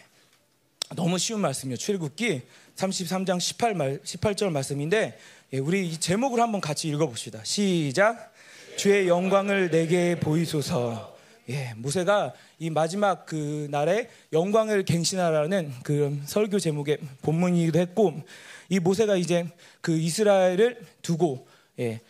너무 0.96 1.18
쉬운 1.18 1.40
말씀이요. 1.40 1.76
출애굽기 1.76 2.42
33장 2.80 3.38
18, 3.38 3.74
말, 3.74 3.98
18절 3.98 4.50
말씀인데 4.50 5.18
예, 5.52 5.58
우리 5.58 5.88
이 5.88 5.98
제목을 5.98 6.40
한번 6.40 6.60
같이 6.60 6.88
읽어봅시다. 6.88 7.40
시작. 7.44 8.32
주의 8.76 9.08
영광을 9.08 9.70
내게 9.70 10.18
보이소서. 10.18 11.18
예, 11.50 11.74
모세가 11.76 12.32
이 12.58 12.70
마지막 12.70 13.26
그 13.26 13.66
날에 13.70 14.08
영광을 14.32 14.84
갱신하라는 14.84 15.72
그 15.82 16.18
설교 16.24 16.58
제목의 16.58 16.98
본문이기도 17.22 17.78
했고 17.78 18.22
이 18.68 18.78
모세가 18.78 19.16
이제 19.16 19.46
그 19.80 19.98
이스라엘을 19.98 20.80
두고 21.02 21.46
예, 21.80 22.00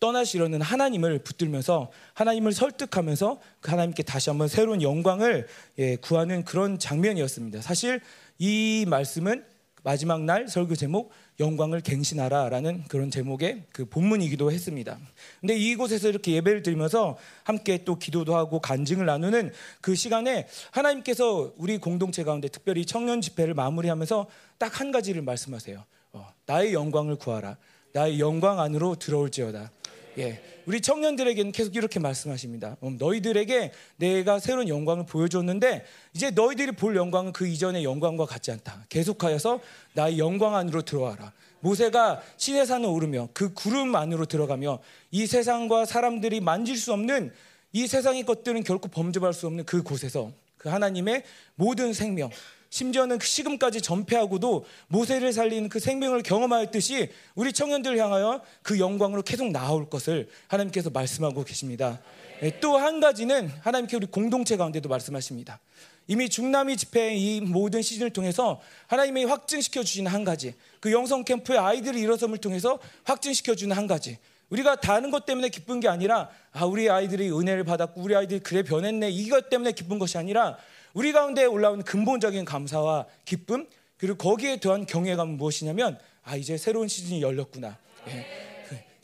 떠나시려는 0.00 0.62
하나님을 0.62 1.18
붙들면서 1.20 1.90
하나님을 2.14 2.52
설득하면서 2.52 3.40
그 3.60 3.70
하나님께 3.70 4.04
다시 4.04 4.30
한번 4.30 4.48
새로운 4.48 4.80
영광을 4.80 5.46
예, 5.78 5.96
구하는 5.96 6.44
그런 6.44 6.78
장면이었습니다. 6.78 7.60
사실 7.60 8.00
이 8.38 8.84
말씀은 8.88 9.51
마지막 9.84 10.22
날 10.22 10.48
설교 10.48 10.76
제목 10.76 11.10
영광을 11.40 11.80
갱신하라라는 11.80 12.84
그런 12.88 13.10
제목의 13.10 13.64
그 13.72 13.84
본문이기도 13.84 14.52
했습니다. 14.52 14.98
근데 15.40 15.56
이곳에서 15.56 16.08
이렇게 16.08 16.32
예배를 16.32 16.62
드리면서 16.62 17.16
함께 17.44 17.84
또 17.84 17.98
기도도 17.98 18.36
하고 18.36 18.60
간증을 18.60 19.06
나누는 19.06 19.52
그 19.80 19.94
시간에 19.94 20.46
하나님께서 20.70 21.52
우리 21.56 21.78
공동체 21.78 22.24
가운데 22.24 22.48
특별히 22.48 22.84
청년 22.84 23.20
집회를 23.20 23.54
마무리하면서 23.54 24.26
딱 24.58 24.72
한 24.82 24.90
가지를 24.90 25.22
말씀하세요. 25.22 25.84
어, 26.12 26.32
나의 26.46 26.72
영광을 26.72 27.16
구하라. 27.16 27.56
나의 27.92 28.18
영광 28.18 28.58
안으로 28.58 28.96
들어올지어다. 28.96 29.70
예, 30.18 30.42
우리 30.66 30.80
청년들에게는 30.80 31.52
계속 31.52 31.74
이렇게 31.74 31.98
말씀하십니다. 31.98 32.76
음, 32.82 32.96
너희들에게 32.98 33.72
내가 33.96 34.38
새로운 34.38 34.68
영광을 34.68 35.06
보여줬는데 35.06 35.84
이제 36.14 36.30
너희들이 36.30 36.72
볼 36.72 36.96
영광은 36.96 37.32
그 37.32 37.46
이전의 37.46 37.84
영광과 37.84 38.26
같지 38.26 38.50
않다. 38.50 38.84
계속하여서 38.88 39.60
나의 39.94 40.18
영광 40.18 40.54
안으로 40.54 40.82
들어와라. 40.82 41.32
모세가 41.60 42.22
시내산을 42.36 42.88
오르며 42.88 43.28
그 43.32 43.54
구름 43.54 43.94
안으로 43.94 44.26
들어가며 44.26 44.80
이 45.10 45.26
세상과 45.26 45.86
사람들이 45.86 46.40
만질 46.40 46.76
수 46.76 46.92
없는 46.92 47.32
이 47.72 47.86
세상의 47.86 48.24
것들은 48.24 48.64
결코 48.64 48.88
범접할 48.88 49.32
수 49.32 49.46
없는 49.46 49.64
그 49.64 49.82
곳에서 49.82 50.30
그 50.58 50.68
하나님의 50.68 51.24
모든 51.54 51.92
생명, 51.92 52.30
심지어는 52.72 53.18
그 53.18 53.26
식음까지 53.26 53.82
전폐하고도 53.82 54.64
모세를 54.88 55.34
살리는 55.34 55.68
그 55.68 55.78
생명을 55.78 56.22
경험하였듯이 56.22 57.10
우리 57.34 57.52
청년들을 57.52 57.98
향하여 57.98 58.40
그 58.62 58.78
영광으로 58.80 59.20
계속 59.20 59.50
나올 59.50 59.90
것을 59.90 60.30
하나님께서 60.48 60.88
말씀하고 60.88 61.44
계십니다. 61.44 62.00
예, 62.42 62.58
또한 62.60 62.98
가지는 62.98 63.48
하나님께 63.60 63.98
우리 63.98 64.06
공동체 64.06 64.56
가운데도 64.56 64.88
말씀하십니다. 64.88 65.60
이미 66.08 66.30
중남이 66.30 66.78
집회 66.78 67.14
이 67.14 67.42
모든 67.42 67.82
시즌을 67.82 68.08
통해서 68.08 68.62
하나님이 68.86 69.26
확증시켜 69.26 69.84
주시는 69.84 70.10
한 70.10 70.24
가지, 70.24 70.54
그 70.80 70.90
영성 70.92 71.24
캠프의 71.24 71.58
아이들의 71.58 72.00
일어섬을 72.00 72.38
통해서 72.38 72.78
확증시켜 73.04 73.54
주는 73.54 73.76
한 73.76 73.86
가지. 73.86 74.16
우리가 74.48 74.76
다른 74.76 75.10
것 75.10 75.26
때문에 75.26 75.50
기쁜 75.50 75.80
게 75.80 75.88
아니라 75.88 76.30
아 76.52 76.64
우리 76.64 76.88
아이들이 76.88 77.30
은혜를 77.30 77.64
받았고 77.64 78.00
우리 78.00 78.16
아이들이 78.16 78.40
그래 78.40 78.62
변했네 78.62 79.10
이것 79.10 79.48
때문에 79.48 79.72
기쁜 79.72 79.98
것이 79.98 80.18
아니라 80.18 80.58
우리 80.94 81.12
가운데 81.12 81.44
올라오는 81.44 81.84
근본적인 81.84 82.44
감사와 82.44 83.06
기쁨 83.24 83.66
그리고 83.96 84.16
거기에 84.16 84.58
더한 84.60 84.86
경외감은 84.86 85.36
무엇이냐면 85.36 85.98
아 86.22 86.36
이제 86.36 86.56
새로운 86.56 86.88
시즌이 86.88 87.22
열렸구나. 87.22 87.78
예. 88.08 88.52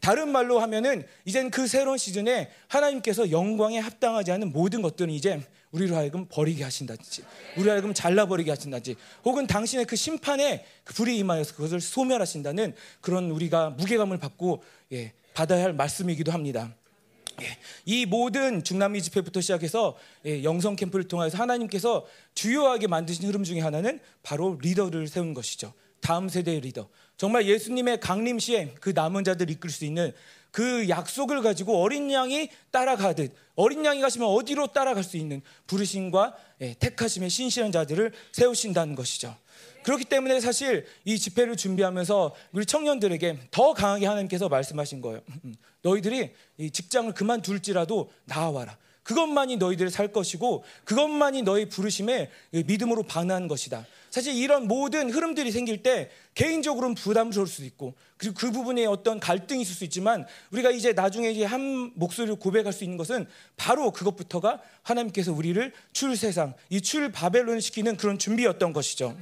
다른 0.01 0.31
말로 0.31 0.59
하면은 0.61 1.07
이젠 1.25 1.51
그 1.51 1.67
새로운 1.67 1.99
시즌에 1.99 2.51
하나님께서 2.69 3.31
영광에 3.31 3.79
합당하지 3.79 4.33
않은 4.33 4.53
모든 4.53 4.81
것들은 4.81 5.13
이제 5.13 5.43
우리로 5.71 5.97
하여금 5.97 6.27
버리게 6.29 6.65
하신다든지 6.65 7.25
우리로 7.57 7.73
하여금 7.73 7.93
잘라버리게 7.93 8.51
하신다든지 8.51 8.97
혹은 9.25 9.47
당신의 9.47 9.85
그 9.85 9.97
심판에 9.97 10.65
그 10.85 10.95
불이 10.95 11.19
임하여서 11.19 11.57
그것을 11.57 11.81
소멸하신다는 11.81 12.75
그런 13.01 13.31
우리가 13.31 13.71
무게감을 13.71 14.19
받고 14.19 14.63
예, 14.93 15.13
받아야 15.35 15.65
할 15.65 15.73
말씀이기도 15.75 16.33
합니다. 16.33 16.75
예, 17.43 17.59
이 17.85 18.07
모든 18.07 18.65
중남미 18.65 19.03
집회부터 19.03 19.41
시작해서 19.41 19.97
예, 20.27 20.43
영성 20.43 20.77
캠프를 20.77 21.07
통해서 21.07 21.39
하나님께서 21.39 22.07
주요하게 22.35 22.87
만드신 22.89 23.27
흐름 23.27 23.45
중에 23.45 23.61
하나는 23.61 24.01
바로 24.23 24.59
리더를 24.61 25.09
세운 25.09 25.35
것이죠. 25.35 25.73
다음 26.01 26.29
세대의 26.29 26.61
리더. 26.61 26.89
정말 27.17 27.47
예수님의 27.47 28.01
강림 28.01 28.39
시에 28.39 28.75
그 28.81 28.91
남은 28.91 29.25
자들 29.25 29.51
이끌 29.51 29.71
수 29.71 29.85
있는 29.85 30.13
그 30.51 30.89
약속을 30.89 31.43
가지고 31.43 31.83
어린 31.83 32.11
양이 32.11 32.49
따라가듯 32.71 33.35
어린 33.55 33.85
양이 33.85 34.01
가시면 34.01 34.29
어디로 34.29 34.69
따라갈 34.69 35.05
수 35.05 35.17
있는 35.17 35.43
부르심과 35.67 36.37
예, 36.61 36.75
택하심의 36.75 37.31
신실한 37.31 37.73
자들을 37.73 38.13
세우신다는 38.33 38.95
것이죠. 38.95 39.37
그렇기 39.89 40.05
때문에 40.05 40.39
사실 40.41 40.85
이 41.07 41.19
집회를 41.19 41.57
준비하면서 41.57 42.35
우리 42.53 42.67
청년들에게 42.67 43.39
더 43.51 43.73
강하게 43.73 44.05
하나님께서 44.05 44.51
말씀하신 44.51 45.01
거예요. 45.01 45.23
너희들이 45.81 46.31
이 46.59 46.71
직장을 46.71 47.11
그만둘지라도 47.15 48.11
나와라. 48.27 48.77
그것만이 49.03 49.57
너희들을 49.57 49.91
살 49.91 50.13
것이고 50.13 50.63
그것만이 50.85 51.41
너희 51.41 51.71
부르심에 51.71 52.31
믿음으로 52.67 53.05
반하는 53.05 53.49
것이다. 53.49 53.87
사실 54.11 54.35
이런 54.35 54.69
모든 54.69 55.09
흐름들이 55.09 55.51
생길 55.51 55.83
때 55.83 56.11
개인적으로는 56.35 56.95
부담스러울 56.95 57.49
수도 57.49 57.65
있고 57.65 57.95
그리고 58.19 58.35
그 58.35 58.51
부분에 58.51 58.85
어떤 58.85 59.19
갈등이 59.19 59.63
있을 59.63 59.75
수 59.75 59.85
있지만 59.85 60.27
우리가 60.51 60.71
이제 60.71 60.93
나중에 60.93 61.31
이제 61.31 61.47
한 61.47 61.93
목소리로 61.95 62.37
고백할 62.37 62.75
수 62.75 62.85
있는 62.85 62.99
것은 62.99 63.27
바로 63.57 63.91
그것부터가 63.91 64.61
하나님께서 64.83 65.33
우리를 65.33 65.73
출 65.95 66.15
세상 66.15 66.53
이 66.69 66.83
출 66.83 67.11
바벨론 67.11 67.61
시키는 67.61 67.97
그런 67.97 68.19
준비였던 68.19 68.75
것이죠. 68.75 69.17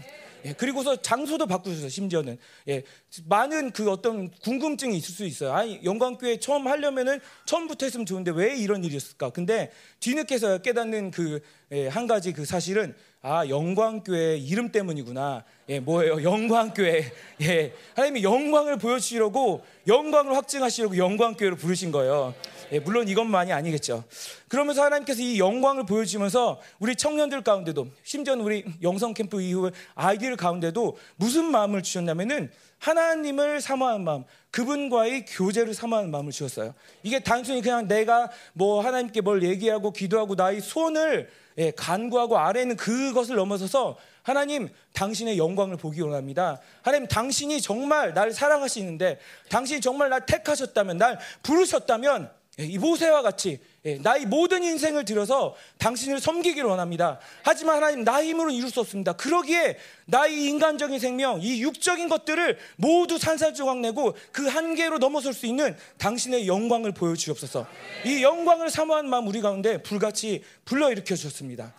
예, 0.44 0.52
그리고서 0.52 1.00
장소도 1.00 1.46
바꾸셨어요. 1.46 1.88
심지어는 1.88 2.38
예, 2.68 2.82
많은 3.24 3.72
그 3.72 3.90
어떤 3.90 4.30
궁금증이 4.30 4.96
있을 4.96 5.14
수 5.14 5.24
있어요. 5.24 5.52
아니 5.52 5.80
영광교회 5.84 6.38
처음 6.38 6.66
하려면은 6.66 7.20
처음부터 7.46 7.86
했으면 7.86 8.06
좋은데 8.06 8.30
왜 8.32 8.56
이런 8.56 8.84
일이었을까? 8.84 9.30
근데 9.30 9.70
뒤늦게서 10.00 10.58
깨닫는 10.58 11.10
그한 11.10 12.06
가지 12.06 12.32
그 12.32 12.44
사실은 12.44 12.94
아 13.28 13.48
영광교회 13.48 14.36
이름 14.36 14.70
때문이구나. 14.70 15.42
예, 15.68 15.80
뭐예요? 15.80 16.22
영광교회. 16.22 17.12
예, 17.42 17.72
하나님이 17.96 18.22
영광을 18.22 18.78
보여주시려고 18.78 19.64
영광을 19.88 20.36
확증하시려고 20.36 20.96
영광교회로 20.96 21.56
부르신 21.56 21.90
거예요. 21.90 22.32
예, 22.70 22.78
물론 22.78 23.08
이것만이 23.08 23.52
아니겠죠. 23.52 24.04
그러면서 24.46 24.84
하나님께서 24.84 25.22
이 25.22 25.40
영광을 25.40 25.86
보여주면서 25.86 26.60
우리 26.78 26.94
청년들 26.94 27.42
가운데도 27.42 27.88
심지어 28.04 28.34
우리 28.34 28.64
영성 28.80 29.12
캠프 29.12 29.42
이후 29.42 29.72
아이들 29.96 30.36
가운데도 30.36 30.96
무슨 31.16 31.46
마음을 31.46 31.82
주셨냐면은 31.82 32.52
하나님을 32.78 33.60
사모하는 33.60 34.04
마음, 34.04 34.22
그분과의 34.52 35.24
교제를 35.26 35.74
사모하는 35.74 36.12
마음을 36.12 36.30
주셨어요. 36.30 36.74
이게 37.02 37.18
단순히 37.18 37.60
그냥 37.60 37.88
내가 37.88 38.30
뭐 38.52 38.84
하나님께 38.84 39.20
뭘 39.20 39.42
얘기하고 39.42 39.92
기도하고 39.92 40.36
나의 40.36 40.60
소원을 40.60 41.28
예, 41.58 41.70
간구하고 41.70 42.38
아래는 42.38 42.76
그것을 42.76 43.36
넘어서서 43.36 43.96
하나님 44.22 44.68
당신의 44.92 45.38
영광을 45.38 45.76
보기 45.76 46.00
원합니다. 46.00 46.60
하나님 46.82 47.06
당신이 47.06 47.60
정말 47.60 48.12
날 48.12 48.32
사랑하시는데 48.32 49.18
당신이 49.48 49.80
정말 49.80 50.10
날 50.10 50.26
택하셨다면 50.26 50.98
날 50.98 51.18
부르셨다면 51.42 52.30
예, 52.60 52.64
이 52.64 52.78
모세와 52.78 53.22
같이 53.22 53.60
예, 53.86 53.98
나의 53.98 54.26
모든 54.26 54.64
인생을 54.64 55.04
들여서 55.04 55.54
당신을 55.78 56.18
섬기기를 56.18 56.68
원합니다. 56.68 57.20
하지만 57.42 57.76
하나님 57.76 58.02
나의 58.02 58.30
힘으로 58.30 58.50
이룰 58.50 58.68
수 58.68 58.80
없습니다. 58.80 59.12
그러기에 59.12 59.78
나의 60.06 60.44
인간적인 60.46 60.98
생명, 60.98 61.40
이 61.40 61.62
육적인 61.62 62.08
것들을 62.08 62.58
모두 62.74 63.16
산산조각 63.16 63.78
내고 63.78 64.16
그 64.32 64.48
한계로 64.48 64.98
넘어설 64.98 65.32
수 65.32 65.46
있는 65.46 65.76
당신의 65.98 66.48
영광을 66.48 66.90
보여주옵소서. 66.90 67.64
이 68.04 68.24
영광을 68.24 68.70
사모하는 68.70 69.08
마음 69.08 69.28
우리 69.28 69.40
가운데 69.40 69.80
불같이 69.80 70.42
불러일으켜 70.64 71.14
주셨습니다. 71.14 71.72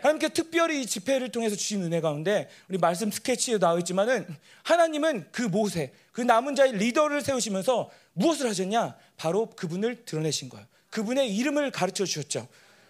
하나님께 0.00 0.30
특별히 0.30 0.82
이 0.82 0.86
집회를 0.86 1.30
통해서 1.30 1.54
주신 1.54 1.80
은혜 1.84 2.00
가운데 2.00 2.48
우리 2.68 2.76
말씀 2.76 3.08
스케치에 3.08 3.58
나와 3.58 3.78
있지만은 3.78 4.26
하나님은 4.64 5.28
그 5.30 5.42
모세, 5.42 5.92
그 6.10 6.22
남은 6.22 6.56
자의 6.56 6.72
리더를 6.72 7.20
세우시면서 7.22 7.88
무엇을 8.14 8.50
하셨냐? 8.50 8.96
바로 9.16 9.48
그분을 9.50 10.04
드러내신 10.04 10.48
거예요. 10.48 10.66
그분의 10.92 11.34
이름을 11.34 11.70
가르쳐 11.72 12.04
주셨죠. 12.04 12.46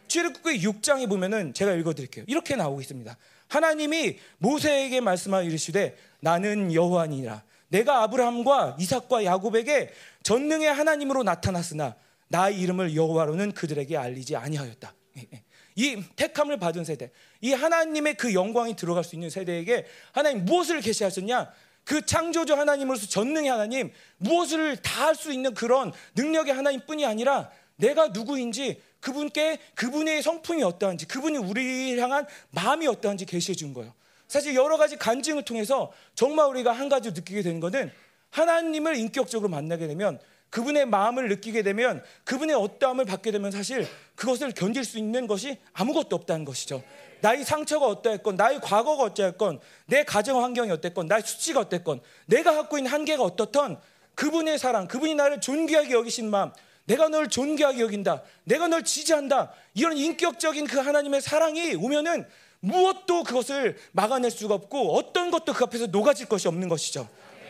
출애굽기 0.09 0.59
6장에 0.67 1.09
보면은 1.09 1.55
제가 1.55 1.73
읽어 1.73 1.95
드릴게요. 1.95 2.25
이렇게 2.29 2.57
나오고 2.57 2.81
있습니다. 2.83 3.17
하나님이 3.49 4.19
모세에게 4.39 5.01
말씀하여 5.01 5.45
이르시되 5.45 5.97
나는 6.21 6.75
여호와니라 6.75 7.43
내가 7.69 8.03
아브라함과 8.03 8.77
이삭과 8.79 9.25
야곱에게 9.25 9.93
전능의 10.23 10.73
하나님으로 10.73 11.23
나타났으나 11.23 11.97
나의 12.29 12.61
이름을 12.61 12.95
여호와로는 12.95 13.53
그들에게 13.53 13.97
알리지 13.97 14.37
아니하였다. 14.37 14.95
예, 15.19 15.27
예. 15.33 15.43
이 15.77 16.03
택함을 16.17 16.59
받은 16.59 16.85
세대, 16.85 17.11
이 17.41 17.53
하나님의 17.53 18.15
그 18.17 18.35
영광이 18.35 18.77
들어갈 18.77 19.05
수 19.05 19.17
있는 19.17 19.31
세대에게 19.31 19.87
하나님 20.13 20.45
무엇을 20.45 20.81
계시하셨냐? 20.83 21.51
그 21.85 22.05
창조주 22.05 22.55
하나님으로서 22.55 23.07
전능의 23.07 23.51
하나님, 23.51 23.91
무엇을 24.19 24.77
다 24.79 25.07
할 25.07 25.15
수 25.15 25.33
있는 25.33 25.53
그런 25.55 25.93
능력의 26.15 26.55
하나님뿐이 26.55 27.05
아니라 27.07 27.51
내가 27.83 28.09
누구인지 28.09 28.81
그분께 29.01 29.59
그분의 29.75 30.23
성품이 30.23 30.63
어떠한지 30.63 31.07
그분이 31.07 31.39
우리를 31.39 32.01
향한 32.01 32.27
마음이 32.51 32.87
어떠한지 32.87 33.27
계시해 33.27 33.57
준 33.57 33.75
거예요. 33.75 33.93
사실 34.29 34.55
여러 34.55 34.77
가지 34.77 34.97
간증을 34.97 35.45
통해서 35.45 35.93
정말 36.15 36.47
우리가 36.47 36.73
한 36.73 36.89
가지 36.89 37.11
느끼게 37.11 37.43
되는 37.43 37.59
것은 37.59 37.91
하나님을 38.31 38.97
인격적으로 38.97 39.49
만나게 39.51 39.89
되면 39.89 40.21
그분의 40.51 40.87
마음을 40.87 41.29
느끼게 41.29 41.63
되면 41.63 42.05
그분의 42.25 42.55
어떠함을 42.55 43.05
받게 43.05 43.33
되면 43.33 43.51
사실 43.51 43.87
그것을 44.15 44.53
견딜 44.53 44.85
수 44.85 44.99
있는 44.99 45.27
것이 45.27 45.59
아무것도 45.73 46.15
없다는 46.15 46.45
것이죠. 46.45 46.83
나의 47.21 47.45
상처가 47.45 47.87
어떠했건, 47.87 48.37
나의 48.37 48.61
과거가 48.61 49.05
어쩌했건, 49.05 49.61
내 49.87 50.05
가정 50.05 50.43
환경이 50.43 50.71
어땠건, 50.71 51.07
나의 51.07 51.23
수치가 51.23 51.61
어땠건, 51.61 52.01
내가 52.27 52.55
갖고 52.55 52.79
있는 52.79 52.91
한계가 52.91 53.23
어떻던 53.23 53.81
그분의 54.15 54.59
사랑, 54.59 54.89
그분이 54.89 55.15
나를 55.15 55.41
존귀하게 55.41 55.93
여기신 55.93 56.29
마음, 56.31 56.53
내가 56.85 57.09
널 57.09 57.29
존귀하게 57.29 57.81
여긴다. 57.81 58.23
내가 58.45 58.69
널 58.69 58.83
지지한다. 58.85 59.53
이런 59.75 59.97
인격적인 59.97 60.67
그 60.67 60.79
하나님의 60.79 61.21
사랑이 61.21 61.75
오면은 61.75 62.27
무엇도 62.61 63.25
그것을 63.25 63.77
막아낼 63.93 64.31
수가 64.31 64.55
없고 64.55 64.95
어떤 64.95 65.31
것도 65.31 65.53
그 65.53 65.65
앞에서 65.65 65.87
녹아질 65.87 66.27
것이 66.27 66.49
없는 66.49 66.69
것이죠. 66.69 67.09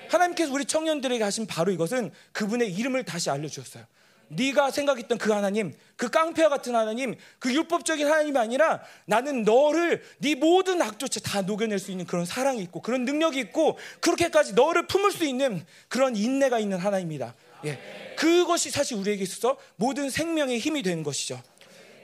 하나님께서 0.08 0.52
우리 0.52 0.64
청년들에게 0.64 1.22
하신 1.22 1.46
바로 1.46 1.72
이것은 1.72 2.12
그분의 2.32 2.72
이름을 2.72 3.04
다시 3.04 3.30
알려주셨어요. 3.30 3.84
네가 4.28 4.70
생각했던 4.70 5.18
그 5.18 5.32
하나님, 5.32 5.74
그 5.96 6.08
깡패와 6.08 6.48
같은 6.48 6.74
하나님, 6.74 7.14
그 7.38 7.52
율법적인 7.52 8.06
하나님이 8.06 8.38
아니라 8.38 8.82
나는 9.04 9.42
너를 9.42 10.02
네 10.18 10.34
모든 10.34 10.80
악조차 10.80 11.20
다 11.20 11.42
녹여낼 11.42 11.78
수 11.78 11.90
있는 11.90 12.06
그런 12.06 12.24
사랑이 12.24 12.62
있고 12.62 12.80
그런 12.80 13.04
능력이 13.04 13.38
있고 13.40 13.78
그렇게까지 14.00 14.54
너를 14.54 14.86
품을 14.86 15.12
수 15.12 15.24
있는 15.24 15.64
그런 15.88 16.16
인내가 16.16 16.58
있는 16.58 16.78
하나님입니다. 16.78 17.34
예. 17.64 17.78
그것이 18.16 18.70
사실 18.70 18.96
우리에게 18.96 19.22
있어서 19.22 19.58
모든 19.76 20.10
생명의 20.10 20.58
힘이 20.58 20.82
되는 20.82 21.02
것이죠. 21.02 21.42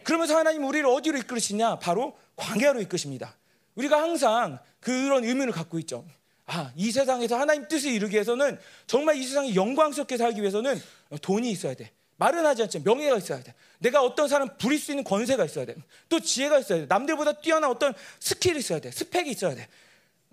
그러면서 0.05 0.37
하나님 0.37 0.65
우리를 0.65 0.87
어디로 0.87 1.19
이끌으시냐? 1.19 1.79
바로 1.79 2.17
광야로 2.37 2.81
이끄십니다. 2.81 3.37
우리가 3.75 4.01
항상 4.01 4.59
그런 4.81 5.25
의문을 5.25 5.53
갖고 5.53 5.79
있죠. 5.81 6.05
아, 6.47 6.73
이 6.77 6.91
세상에서 6.91 7.39
하나님 7.39 7.69
뜻을 7.69 7.91
이루기 7.91 8.15
위해서는 8.15 8.59
정말 8.87 9.17
이 9.17 9.25
세상이 9.25 9.55
영광스럽게 9.55 10.17
살기 10.17 10.41
위해서는 10.41 10.81
돈이 11.21 11.51
있어야 11.51 11.75
돼. 11.75 11.91
말은 12.17 12.45
하지 12.45 12.63
않지만 12.63 12.85
명예가 12.85 13.19
있어야 13.19 13.43
돼. 13.43 13.55
내가 13.79 14.03
어떤 14.03 14.29
사람 14.29 14.57
부릴 14.57 14.79
수 14.79 14.91
있는 14.91 15.05
권세가 15.05 15.45
있어야 15.45 15.67
돼. 15.67 15.77
또 16.09 16.19
지혜가 16.19 16.59
있어야 16.59 16.81
돼. 16.81 16.87
남들보다 16.87 17.35
뛰어난 17.35 17.71
어떤 17.71 17.95
skill이 18.19 18.59
있어야 18.59 18.81
돼. 18.81 18.91
스펙이 18.91 19.31
있어야 19.31 19.55
돼. 19.55 19.69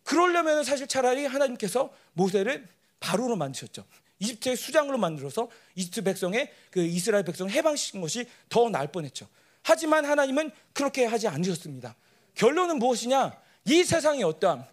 그러려면 0.03 0.63
사실 0.63 0.87
차라리 0.87 1.25
하나님께서 1.25 1.91
모세를 2.13 2.67
바로로 2.99 3.35
만드셨죠. 3.35 3.85
이집트의 4.19 4.55
수장으로 4.55 4.97
만들어서 4.97 5.49
이집트 5.75 6.03
백성의 6.03 6.51
그 6.71 6.81
이스라엘 6.81 7.23
백성 7.23 7.49
해방시킨 7.49 8.01
것이 8.01 8.25
더 8.49 8.69
나을 8.69 8.87
뻔했죠. 8.87 9.27
하지만 9.63 10.05
하나님은 10.05 10.51
그렇게 10.73 11.05
하지 11.05 11.27
않으셨습니다. 11.27 11.95
결론은 12.35 12.79
무엇이냐? 12.79 13.35
이 13.65 13.83
세상의 13.83 14.23
어떠함, 14.23 14.63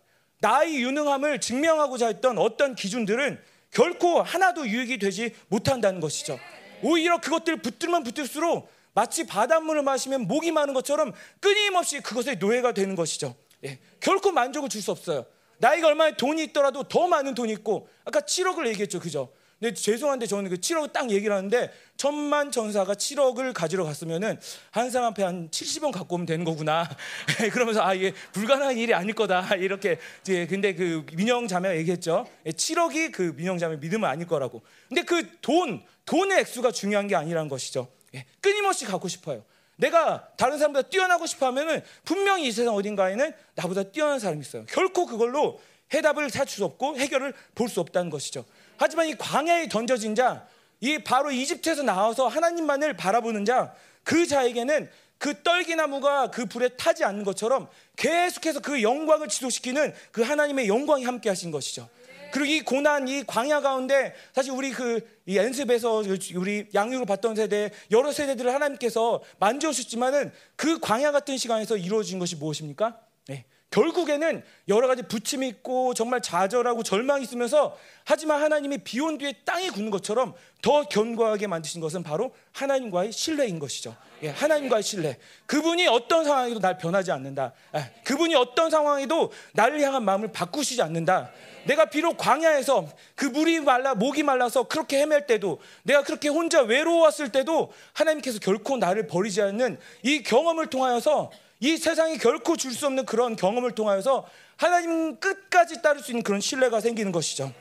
나의 0.41 0.83
유능함을 0.83 1.41
증명하고자 1.41 2.09
했던 2.09 2.39
어떤 2.39 2.75
기준들은 2.75 3.41
결코 3.71 4.21
하나도 4.21 4.69
유익이 4.69 4.99
되지 4.99 5.35
못한다는 5.49 6.01
것이죠. 6.01 6.39
오히려 6.83 7.21
그것들을 7.21 7.63
붙들면 7.63 8.03
붙들수록 8.03 8.71
마치 8.93 9.27
바닷물을 9.27 9.83
마시면 9.83 10.27
목이 10.27 10.51
마는 10.51 10.75
것처럼 10.75 11.13
끊임없이 11.41 12.01
그것의 12.01 12.37
노예가 12.37 12.73
되는 12.73 12.95
것이죠. 12.95 13.35
예, 13.65 13.79
결코 14.01 14.33
만족을 14.33 14.69
줄 14.69 14.83
수 14.83 14.91
없어요. 14.91 15.25
나이가 15.63 15.87
얼마나 15.87 16.17
돈이 16.17 16.43
있더라도 16.47 16.83
더 16.83 17.07
많은 17.07 17.35
돈이 17.35 17.53
있고 17.53 17.89
아까 18.05 18.21
7억을 18.21 18.67
얘기했죠, 18.67 18.99
그죠? 18.99 19.33
근데 19.61 19.75
죄송한데 19.75 20.27
저는 20.27 20.51
그 20.51 20.57
7억 20.57 20.93
딱 20.93 21.09
얘기를 21.13 21.37
하는데 21.37 21.73
천만 21.97 22.51
전사가 22.51 22.95
7억을 22.95 23.53
가지러 23.53 23.85
갔으면은 23.85 24.41
한 24.73 24.91
사람 24.91 25.13
앞에 25.13 25.23
한 25.23 25.49
70원 25.51 25.93
갖고 25.93 26.17
오면 26.17 26.27
되는 26.27 26.45
거구나. 26.45 26.91
그러면서 27.53 27.81
아 27.81 27.95
이게 27.95 28.13
불가능한 28.33 28.77
일이 28.77 28.93
아닐 28.93 29.15
거다 29.15 29.55
이렇게 29.55 30.01
이제 30.23 30.49
근데 30.49 30.75
그 30.75 31.07
민영 31.13 31.47
자매가 31.47 31.77
얘기했죠. 31.77 32.27
7억이 32.45 33.13
그 33.13 33.33
민영 33.37 33.57
자매 33.57 33.77
믿으면 33.77 34.11
아닐 34.11 34.27
거라고. 34.27 34.63
근데 34.89 35.03
그 35.03 35.23
돈 35.43 35.85
돈의 36.07 36.41
액수가 36.41 36.73
중요한 36.73 37.07
게 37.07 37.15
아니라는 37.15 37.49
것이죠. 37.49 37.87
예, 38.17 38.27
끊임없이 38.41 38.85
갖고 38.85 39.07
싶어요. 39.07 39.45
내가 39.77 40.29
다른 40.37 40.59
사람보다 40.59 40.89
뛰어나고 40.89 41.27
싶어 41.27 41.47
하면은 41.47 41.83
분명히 42.05 42.47
이 42.47 42.53
세상 42.53 42.75
어딘가에는 42.75 43.33
나보다 43.55 43.85
뛰어난 43.85 44.19
사람이 44.19 44.41
있어요. 44.41 44.65
결코 44.67 45.07
그걸로 45.07 45.61
해답을 45.93 46.31
찾을 46.31 46.49
수 46.49 46.65
없고 46.65 46.97
해결을 46.97 47.35
볼 47.55 47.69
수 47.69 47.81
없다는 47.81 48.11
것이죠. 48.11 48.45
하지만 48.77 49.09
이 49.09 49.15
광야에 49.17 49.69
던져진 49.69 50.15
자, 50.15 50.47
이 50.81 50.99
바로 50.99 51.31
이집트에서 51.31 51.83
나와서 51.83 52.29
하나님만을 52.29 52.97
바라보는 52.97 53.45
자, 53.45 53.75
그 54.05 54.27
자에게는 54.27 54.91
그 55.19 55.43
떨기나무가 55.43 56.31
그 56.31 56.47
불에 56.47 56.69
타지 56.71 57.05
않는 57.05 57.23
것처럼 57.25 57.69
계속해서 57.97 58.61
그 58.61 58.83
영광을 58.83 59.29
지속시키는 59.29 59.95
그 60.11 60.23
하나님의 60.23 60.67
영광이 60.67 61.05
함께 61.05 61.29
하신 61.29 61.53
것이죠. 61.53 61.89
그리고 62.33 62.47
이 62.47 62.61
고난, 62.63 63.07
이 63.07 63.23
광야 63.25 63.61
가운데 63.61 64.15
사실 64.33 64.53
우리 64.53 64.71
그 64.71 65.01
이 65.27 65.37
연습에서 65.37 66.03
우리 66.35 66.67
양육을 66.75 67.07
받던 67.07 67.37
세대 67.37 67.71
여러 67.93 68.11
세대들을 68.11 68.53
하나님께서 68.53 69.23
만져주셨지만은 69.39 70.33
그 70.57 70.81
광야 70.81 71.13
같은 71.13 71.37
시간에서 71.37 71.77
이루어진 71.77 72.19
것이 72.19 72.35
무엇입니까? 72.37 72.99
네. 73.29 73.45
결국에는 73.71 74.43
여러 74.69 74.89
가지 74.89 75.03
부침이 75.03 75.47
있고 75.49 75.95
정말 75.95 76.21
좌절하고 76.21 76.83
절망이 76.83 77.23
있으면서 77.23 77.79
하지만 78.05 78.43
하나님이 78.43 78.79
비온 78.79 79.17
뒤에 79.17 79.33
땅이 79.45 79.71
굳는 79.71 79.91
것처럼 79.91 80.35
더 80.61 80.83
견고하게 80.83 81.47
만드신 81.47 81.81
것은 81.81 82.03
바로 82.03 82.35
하나님과의 82.53 83.13
신뢰인 83.13 83.61
것이죠. 83.61 83.97
예, 84.25 84.29
하나님과의 84.29 84.83
신뢰. 84.83 85.19
그분이 85.47 85.87
어떤 85.87 86.25
상황에도 86.25 86.59
날 86.61 86.77
변하지 86.79 87.13
않는다. 87.13 87.53
예, 87.77 87.93
그분이 88.05 88.35
어떤 88.35 88.71
상황에도 88.71 89.33
나를 89.55 89.81
향한 89.81 90.05
마음을 90.05 90.33
바꾸시지 90.33 90.83
않는다. 90.83 91.31
내가 91.65 91.87
비록 91.87 92.17
광야에서 92.17 92.89
그 93.15 93.27
물이 93.27 93.61
말라 93.61 93.95
목이 93.95 94.23
말라서 94.23 94.65
그렇게 94.65 94.99
헤맬 95.01 95.27
때도 95.27 95.61
내가 95.85 96.03
그렇게 96.03 96.29
혼자 96.29 96.63
외로웠을 96.63 97.31
때도 97.31 97.73
하나님께서 97.93 98.39
결코 98.39 98.77
나를 98.77 99.07
버리지 99.07 99.43
않는 99.43 99.79
이 100.03 100.23
경험을 100.23 100.67
통하여서 100.67 101.31
이 101.61 101.77
세상이 101.77 102.19
결코 102.19 102.57
줄 102.57 102.73
수 102.73 102.87
없는 102.87 103.07
그런 103.07 103.37
경험을 103.37 103.73
통하여서 103.75 104.27
하나님 104.57 105.19
끝까지 105.19 105.83
따를 105.83 106.03
수 106.03 106.11
있는 106.11 106.23
그런 106.23 106.41
신뢰가 106.41 106.81
생기는 106.81 107.13
것이죠. 107.13 107.53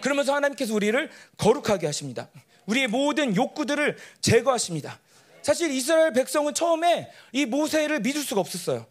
그러면서 0.00 0.34
하나님께서 0.34 0.74
우리를 0.74 1.10
거룩하게 1.36 1.86
하십니다. 1.86 2.28
우리의 2.66 2.88
모든 2.88 3.34
욕구들을 3.36 3.96
제거하십니다. 4.20 4.98
사실 5.42 5.70
이스라엘 5.70 6.12
백성은 6.12 6.54
처음에 6.54 7.10
이 7.32 7.46
모세를 7.46 8.00
믿을 8.00 8.22
수가 8.22 8.40
없었어요. 8.40 8.86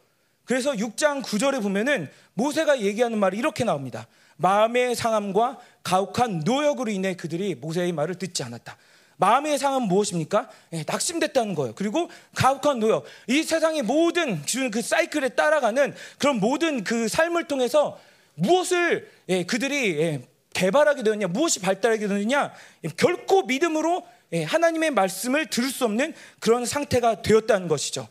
그래서 0.45 0.71
6장 0.71 1.23
9절에 1.23 1.61
보면은 1.61 2.09
모세가 2.33 2.81
얘기하는 2.81 3.17
말이 3.17 3.37
이렇게 3.37 3.63
나옵니다. 3.63 4.07
마음의 4.37 4.95
상함과 4.95 5.59
가혹한 5.83 6.41
노역으로 6.45 6.91
인해 6.91 7.15
그들이 7.15 7.55
모세의 7.55 7.91
말을 7.91 8.15
듣지 8.15 8.43
않았다. 8.43 8.77
마음의 9.17 9.57
상은 9.57 9.83
무엇입니까? 9.83 10.49
예, 10.73 10.83
낙심됐다는 10.85 11.55
거예요. 11.55 11.73
그리고 11.75 12.09
가혹한 12.35 12.79
노역. 12.79 13.05
이 13.27 13.43
세상의 13.43 13.81
모든 13.81 14.41
그 14.71 14.81
사이클에 14.81 15.29
따라가는 15.29 15.95
그런 16.19 16.39
모든 16.39 16.83
그 16.83 17.07
삶을 17.07 17.47
통해서 17.47 17.99
무엇을 18.35 19.09
예, 19.29 19.43
그들이 19.43 19.99
예, 19.99 20.21
개발하게 20.53 21.03
되느냐, 21.03 21.27
무엇이 21.27 21.59
발달하게 21.59 22.07
되느냐, 22.07 22.53
예, 22.83 22.89
결코 22.95 23.43
믿음으로 23.43 24.05
예, 24.33 24.43
하나님의 24.43 24.91
말씀을 24.91 25.47
들을 25.47 25.69
수 25.69 25.85
없는 25.85 26.13
그런 26.39 26.65
상태가 26.65 27.21
되었다는 27.21 27.67
것이죠. 27.67 28.07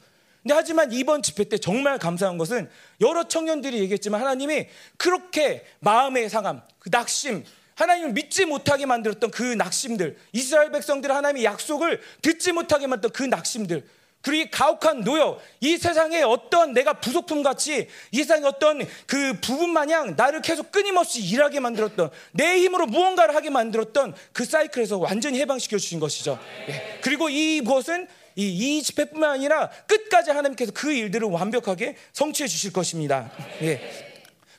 근데 0.46 0.54
하지만 0.54 0.92
이번 0.92 1.24
집회 1.24 1.42
때 1.42 1.58
정말 1.58 1.98
감사한 1.98 2.38
것은 2.38 2.70
여러 3.00 3.26
청년들이 3.26 3.80
얘기했지만 3.80 4.20
하나님이 4.20 4.68
그렇게 4.96 5.66
마음의 5.80 6.28
상함, 6.30 6.62
그 6.78 6.88
낙심, 6.88 7.44
하나님을 7.74 8.12
믿지 8.12 8.44
못하게 8.44 8.86
만들었던 8.86 9.32
그 9.32 9.42
낙심들, 9.42 10.16
이스라엘 10.32 10.70
백성들 10.70 11.10
하나님의 11.10 11.42
약속을 11.42 12.00
듣지 12.22 12.52
못하게 12.52 12.86
만들었던 12.86 13.10
그 13.12 13.28
낙심들, 13.28 13.88
그리고 14.22 14.46
이 14.46 14.50
가혹한 14.52 15.00
노역, 15.00 15.42
이 15.58 15.76
세상에 15.76 16.22
어떤 16.22 16.72
내가 16.72 16.92
부속품 17.00 17.42
같이 17.42 17.88
이 18.12 18.18
세상의 18.18 18.44
어떤 18.46 18.86
그 19.08 19.40
부분 19.40 19.70
마냥 19.70 20.14
나를 20.16 20.42
계속 20.42 20.70
끊임없이 20.70 21.22
일하게 21.22 21.58
만들었던 21.58 22.10
내 22.30 22.58
힘으로 22.58 22.86
무언가를 22.86 23.34
하게 23.34 23.50
만들었던 23.50 24.14
그 24.32 24.44
사이클에서 24.44 24.98
완전히 24.98 25.40
해방시켜 25.40 25.76
주신 25.76 25.98
것이죠. 25.98 26.38
예. 26.68 27.00
그리고 27.02 27.28
이것은 27.28 28.06
이, 28.36 28.76
이 28.78 28.82
집회뿐만 28.82 29.30
아니라 29.30 29.68
끝까지 29.86 30.30
하나님께서 30.30 30.72
그 30.72 30.92
일들을 30.92 31.26
완벽하게 31.28 31.96
성취해 32.12 32.46
주실 32.46 32.72
것입니다. 32.72 33.30
예. 33.62 33.80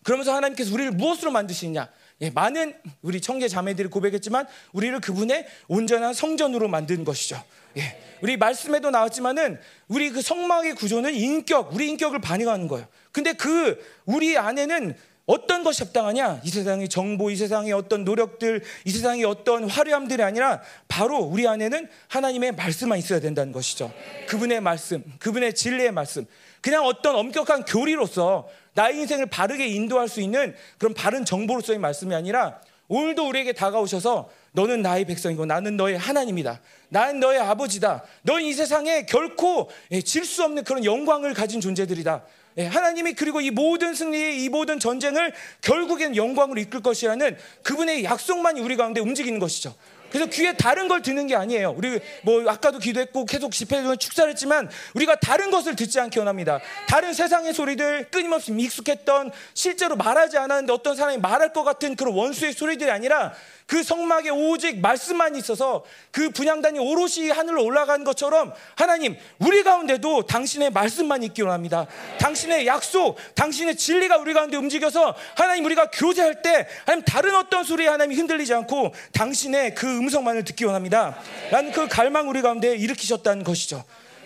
그러면서 0.04 0.34
하나님께서 0.36 0.74
우리를 0.74 0.92
무엇으로 0.92 1.32
만드시느냐? 1.32 1.90
예, 2.22 2.32
많은 2.32 2.74
우리 3.04 3.22
청계 3.22 3.48
자매들이 3.48 3.90
고백했지만 3.90 4.48
우리를 4.74 5.00
그분의 5.02 5.46
온전한 5.68 6.14
성전으로 6.14 6.68
만든 6.68 7.04
것이죠. 7.04 7.44
예, 7.78 8.02
우리 8.22 8.38
말씀에도 8.38 8.90
나왔지만은 8.90 9.60
우리 9.88 10.10
그 10.10 10.22
성막의 10.22 10.74
구조는 10.76 11.14
인격, 11.14 11.74
우리 11.74 11.88
인격을 11.90 12.20
반영하는 12.20 12.68
거예요. 12.68 12.88
근데 13.12 13.34
그 13.34 13.78
우리 14.06 14.38
안에는 14.38 14.96
어떤 15.28 15.62
것이 15.62 15.84
합당하냐? 15.84 16.40
이 16.46 16.50
세상의 16.50 16.88
정보, 16.88 17.30
이 17.30 17.36
세상의 17.36 17.74
어떤 17.74 18.06
노력들, 18.06 18.64
이 18.86 18.90
세상의 18.90 19.26
어떤 19.26 19.70
화려함들이 19.70 20.24
아니라 20.24 20.62
바로 20.88 21.18
우리 21.18 21.46
안에는 21.46 21.90
하나님의 22.08 22.54
말씀만 22.54 22.98
있어야 22.98 23.20
된다는 23.20 23.52
것이죠. 23.52 23.92
그분의 24.30 24.62
말씀, 24.62 25.04
그분의 25.20 25.54
진리의 25.54 25.92
말씀. 25.92 26.26
그냥 26.62 26.86
어떤 26.86 27.18
엄격한 27.18 27.66
교리로서 27.66 28.48
나의 28.74 28.96
인생을 29.00 29.26
바르게 29.26 29.68
인도할 29.68 30.08
수 30.08 30.22
있는 30.22 30.56
그런 30.78 30.94
바른 30.94 31.26
정보로서의 31.26 31.78
말씀이 31.78 32.16
아니라 32.16 32.62
오늘도 32.88 33.28
우리에게 33.28 33.52
다가오셔서 33.52 34.30
너는 34.54 34.82
나의 34.82 35.04
백성이고 35.04 35.46
나는 35.46 35.76
너의 35.76 35.98
하나님이다. 35.98 36.62
나는 36.88 37.20
너의 37.20 37.40
아버지다. 37.40 38.04
너는 38.22 38.44
이 38.44 38.54
세상에 38.54 39.06
결코 39.06 39.70
예, 39.92 40.02
질수 40.02 40.46
없는 40.46 40.64
그런 40.64 40.86
영광을 40.86 41.34
가진 41.34 41.60
존재들이다. 41.60 42.24
예, 42.58 42.66
하나님이 42.66 43.14
그리고 43.14 43.40
이 43.40 43.52
모든 43.52 43.94
승리, 43.94 44.44
이 44.44 44.50
모든 44.50 44.80
전쟁을 44.80 45.32
결국엔 45.62 46.16
영광으로 46.16 46.60
이끌 46.60 46.82
것이라는 46.82 47.38
그분의 47.62 48.04
약속만이 48.04 48.62
우리 48.62 48.76
가운데 48.76 49.00
움직이는 49.00 49.40
것이죠. 49.40 49.76
그래서 50.10 50.30
귀에 50.30 50.54
다른 50.54 50.88
걸 50.88 51.02
듣는 51.02 51.28
게 51.28 51.36
아니에요. 51.36 51.74
우리 51.78 52.00
뭐 52.24 52.50
아까도 52.50 52.80
기도했고 52.80 53.26
계속 53.26 53.52
집회도 53.52 53.98
축사를 53.98 54.30
했지만 54.32 54.70
우리가 54.96 55.16
다른 55.16 55.52
것을 55.52 55.76
듣지 55.76 56.00
않기 56.00 56.18
원합니다. 56.20 56.60
다른 56.88 57.14
세상의 57.14 57.54
소리들 57.54 58.10
끊임없이 58.10 58.54
익숙했던 58.58 59.32
실제로 59.54 59.96
말하지 59.96 60.38
않았는데 60.38 60.72
어떤 60.74 60.96
사람이 60.96 61.18
말할 61.18 61.52
것 61.54 61.64
같은 61.64 61.96
그런 61.96 62.14
원수의 62.14 62.54
소리들이 62.54 62.90
아니라 62.90 63.34
그 63.68 63.84
성막에 63.84 64.30
오직 64.30 64.80
말씀만 64.80 65.36
있어서 65.36 65.84
그 66.12 66.30
분양단이 66.30 66.80
오롯이 66.80 67.30
하늘로 67.30 67.66
올라간 67.66 68.06
것처럼 68.06 68.54
하나님 68.76 69.18
우리 69.40 69.62
가운데도 69.62 70.26
당신의 70.26 70.72
말씀만 70.72 71.22
있기 71.24 71.42
원합니다. 71.42 71.86
당신의 72.18 72.66
약속, 72.66 73.18
당신의 73.36 73.76
진리가 73.76 74.18
우리 74.18 74.34
가운데 74.34 74.56
움직여서 74.56 75.14
하나님 75.36 75.66
우리가 75.66 75.92
교제할 75.92 76.42
때 76.42 76.66
하나님 76.86 77.04
다른 77.04 77.36
어떤 77.36 77.66
소리에 77.66 77.88
하나님 77.90 78.18
흔들리지 78.18 78.54
않고 78.54 78.94
당신의 79.12 79.76
그 79.76 79.86
음성만을 79.86 80.46
듣기 80.46 80.64
원합니다. 80.64 81.20
라는 81.52 81.74
그 81.74 81.90
갈망 81.90 82.30
우리 82.30 82.42
가운데 82.42 82.74
일으키셨다는 82.74 83.44
것이죠. 83.44 83.84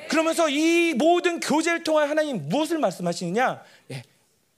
그러면서 0.07 0.49
이 0.49 0.93
모든 0.93 1.39
교제를 1.39 1.83
통해 1.83 2.05
하나님 2.05 2.47
무엇을 2.47 2.77
말씀하시느냐? 2.77 3.63
예. 3.89 4.03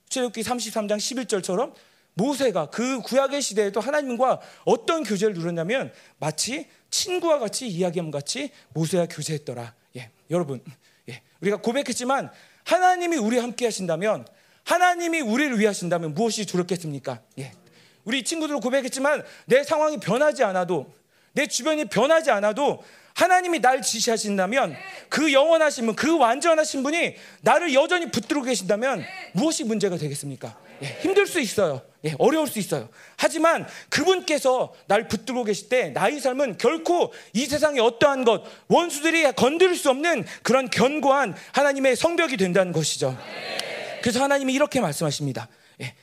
출애굽기 0.10 0.42
33장 0.42 0.98
11절처럼 0.98 1.74
모세가 2.16 2.68
그 2.68 3.02
구약의 3.02 3.42
시대에도 3.42 3.80
하나님과 3.80 4.40
어떤 4.66 5.04
교제를 5.04 5.34
누렸냐면 5.34 5.92
마치 6.20 6.68
친구와 6.90 7.40
같이 7.40 7.68
이야기함 7.68 8.12
같이 8.12 8.52
모세와 8.74 9.08
교제했더라. 9.08 9.74
예, 9.98 10.12
여러분, 10.30 10.64
예, 11.10 11.22
우리가 11.42 11.58
고백했지만 11.58 12.32
하나님이 12.66 13.18
우리 13.18 13.40
함께 13.40 13.66
하신다면 13.66 14.28
하나님이 14.64 15.22
우리를 15.22 15.60
위하신다면 15.60 16.14
무엇이 16.14 16.46
두렵겠습니까? 16.46 17.22
예. 17.40 17.52
우리 18.06 18.24
친구들 18.24 18.60
고백했지만 18.60 19.24
내 19.46 19.64
상황이 19.64 19.98
변하지 19.98 20.44
않아도 20.44 20.94
내 21.34 21.48
주변이 21.48 21.86
변하지 21.86 22.32
않아도 22.32 22.84
하나님이 23.16 23.60
날 23.60 23.82
지시하신다면 23.82 24.76
그 25.10 25.34
영원하신 25.34 25.86
분, 25.86 25.96
그 25.96 26.18
완전하신 26.18 26.84
분이 26.84 27.16
나를 27.42 27.74
여전히 27.74 28.10
붙들고 28.10 28.44
계신다면 28.44 29.04
무엇이 29.34 29.64
문제가 29.64 29.98
되겠습니까? 29.98 30.58
예, 30.82 30.88
힘들 31.02 31.26
수 31.26 31.40
있어요. 31.40 31.82
예, 32.06 32.16
어려울 32.20 32.48
수 32.48 32.60
있어요. 32.60 32.90
하지만 33.18 33.66
그분께서 33.90 34.74
날 34.88 35.08
붙들고 35.08 35.46
계실 35.46 35.70
때 35.70 35.90
나의 35.90 36.20
삶은 36.20 36.58
결코 36.58 37.14
이 37.32 37.46
세상의 37.46 37.80
어떠한 37.82 38.26
것, 38.26 38.44
원수들이 38.68 39.32
건드릴 39.34 39.76
수 39.76 39.90
없는 39.90 40.26
그런 40.42 40.70
견고한 40.70 41.36
하나님의 41.54 41.96
성벽이 41.96 42.36
된다는 42.38 42.74
것이죠. 42.74 43.18
그래서 44.02 44.22
하나님이 44.22 44.54
이렇게 44.54 44.82
말씀하십니다. 44.82 45.48
예, 45.82 45.96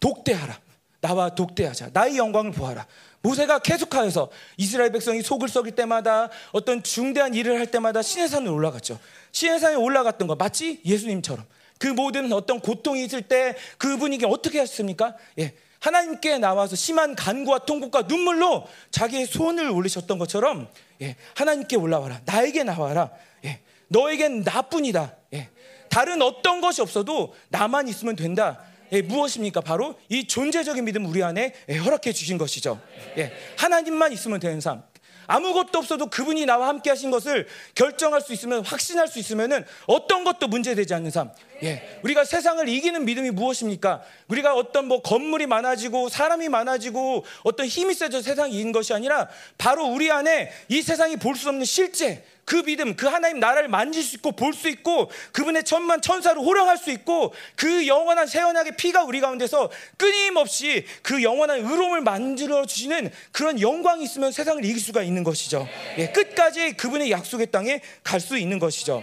독대하라. 0.00 0.58
나와 1.00 1.34
독대하자. 1.34 1.90
나의 1.92 2.16
영광을 2.16 2.50
보아라. 2.50 2.86
모세가 3.22 3.60
계속하여서 3.60 4.30
이스라엘 4.56 4.90
백성이 4.90 5.22
속을 5.22 5.48
썩일 5.48 5.76
때마다 5.76 6.28
어떤 6.52 6.82
중대한 6.82 7.34
일을 7.34 7.58
할 7.58 7.70
때마다 7.70 8.02
시내산을 8.02 8.48
올라갔죠. 8.50 8.98
시내산에 9.30 9.76
올라갔던 9.76 10.26
거 10.26 10.34
마치 10.34 10.80
예수님처럼 10.84 11.44
그 11.78 11.88
모든 11.88 12.32
어떤 12.32 12.60
고통이 12.60 13.04
있을 13.04 13.22
때 13.22 13.54
그분이 13.78 14.18
어떻게 14.24 14.58
하셨습니까? 14.58 15.14
예. 15.38 15.54
하나님께 15.80 16.38
나와서 16.38 16.74
심한 16.74 17.14
간구와 17.14 17.60
통곡과 17.60 18.02
눈물로 18.02 18.66
자기의 18.90 19.26
손을 19.26 19.70
올리셨던 19.70 20.18
것처럼 20.18 20.68
예. 21.02 21.16
하나님께 21.34 21.76
올라와라. 21.76 22.20
나에게 22.24 22.64
나와라. 22.64 23.10
예. 23.44 23.60
너에겐 23.88 24.42
나뿐이다. 24.42 25.14
예. 25.34 25.50
다른 25.88 26.22
어떤 26.22 26.60
것이 26.60 26.82
없어도 26.82 27.34
나만 27.48 27.88
있으면 27.88 28.16
된다. 28.16 28.60
예, 28.92 29.02
무엇입니까? 29.02 29.60
바로 29.60 29.98
이 30.08 30.26
존재적인 30.26 30.84
믿음 30.84 31.06
우리 31.06 31.22
안에 31.22 31.54
예, 31.68 31.76
허락해 31.76 32.12
주신 32.12 32.38
것이죠. 32.38 32.80
예, 33.18 33.32
하나님만 33.56 34.12
있으면 34.12 34.40
되는 34.40 34.60
삶. 34.60 34.82
아무것도 35.26 35.78
없어도 35.78 36.06
그분이 36.06 36.46
나와 36.46 36.68
함께 36.68 36.90
하신 36.90 37.10
것을 37.10 37.48
결정할 37.74 38.20
수 38.20 38.32
있으면 38.32 38.64
확신할 38.64 39.08
수 39.08 39.18
있으면은 39.18 39.64
어떤 39.86 40.22
것도 40.22 40.46
문제되지 40.46 40.94
않는 40.94 41.10
삶. 41.10 41.30
예. 41.62 42.00
우리가 42.02 42.24
세상을 42.24 42.68
이기는 42.68 43.04
믿음이 43.04 43.30
무엇입니까? 43.30 44.02
우리가 44.28 44.54
어떤 44.54 44.86
뭐 44.88 45.00
건물이 45.02 45.46
많아지고 45.46 46.08
사람이 46.08 46.48
많아지고 46.48 47.24
어떤 47.44 47.66
힘이 47.66 47.94
세져 47.94 48.20
세상이 48.20 48.54
이긴 48.54 48.72
것이 48.72 48.92
아니라 48.92 49.28
바로 49.56 49.86
우리 49.86 50.10
안에 50.10 50.52
이 50.68 50.82
세상이 50.82 51.16
볼 51.16 51.36
수 51.36 51.48
없는 51.48 51.64
실제 51.64 52.24
그 52.44 52.62
믿음, 52.62 52.94
그 52.94 53.06
하나님 53.06 53.40
나라를 53.40 53.68
만질 53.68 54.02
수 54.04 54.16
있고 54.16 54.32
볼 54.32 54.52
수 54.54 54.68
있고 54.68 55.10
그분의 55.32 55.64
천만 55.64 56.00
천사를 56.00 56.40
호령할 56.40 56.78
수 56.78 56.90
있고 56.92 57.34
그 57.56 57.86
영원한 57.88 58.26
세원하게 58.28 58.76
피가 58.76 59.02
우리 59.04 59.20
가운데서 59.20 59.68
끊임없이 59.96 60.84
그 61.02 61.22
영원한 61.22 61.58
의로움을 61.58 62.02
만들어 62.02 62.64
주시는 62.64 63.10
그런 63.32 63.60
영광이 63.60 64.04
있으면 64.04 64.30
세상을 64.30 64.64
이길 64.64 64.80
수가 64.80 65.02
있는 65.02 65.24
것이죠. 65.24 65.68
예, 65.98 66.08
끝까지 66.12 66.74
그분의 66.74 67.10
약속의 67.10 67.50
땅에 67.50 67.80
갈 68.04 68.20
수 68.20 68.38
있는 68.38 68.58
것이죠. 68.60 69.02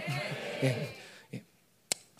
예, 0.62 0.66
예. 0.68 0.93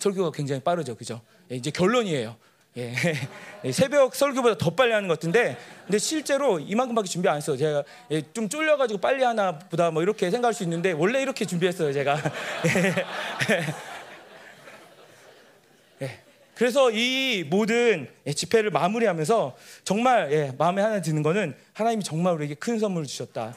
설교가 0.04 0.30
굉장히 0.32 0.60
빠르죠, 0.60 0.94
그죠? 0.94 1.20
예, 1.50 1.56
이제 1.56 1.70
결론이에요. 1.70 2.36
예, 2.76 2.92
새벽 3.72 4.14
설교보다 4.14 4.58
더 4.58 4.70
빨리 4.70 4.92
하는 4.92 5.08
것 5.08 5.14
같은데, 5.14 5.56
근데 5.86 5.98
실제로 5.98 6.58
이만큼밖에 6.58 7.08
준비 7.08 7.28
안 7.28 7.36
했어요. 7.36 7.56
제가 7.56 7.84
예, 8.10 8.22
좀 8.32 8.48
쫄려가지고 8.48 9.00
빨리 9.00 9.24
하나 9.24 9.58
보다 9.58 9.90
뭐 9.90 10.02
이렇게 10.02 10.30
생각할 10.30 10.52
수 10.52 10.62
있는데, 10.64 10.92
원래 10.92 11.22
이렇게 11.22 11.44
준비했어요, 11.44 11.92
제가. 11.92 12.18
예, 16.02 16.18
그래서 16.54 16.90
이 16.90 17.44
모든 17.48 18.08
집회를 18.34 18.70
마무리하면서 18.70 19.56
정말 19.84 20.32
예, 20.32 20.52
마음에 20.58 20.82
하나 20.82 21.00
드는 21.00 21.22
거는 21.22 21.54
하나님이 21.72 22.04
정말 22.04 22.34
우리에게 22.34 22.54
큰 22.54 22.78
선물을 22.78 23.06
주셨다. 23.06 23.56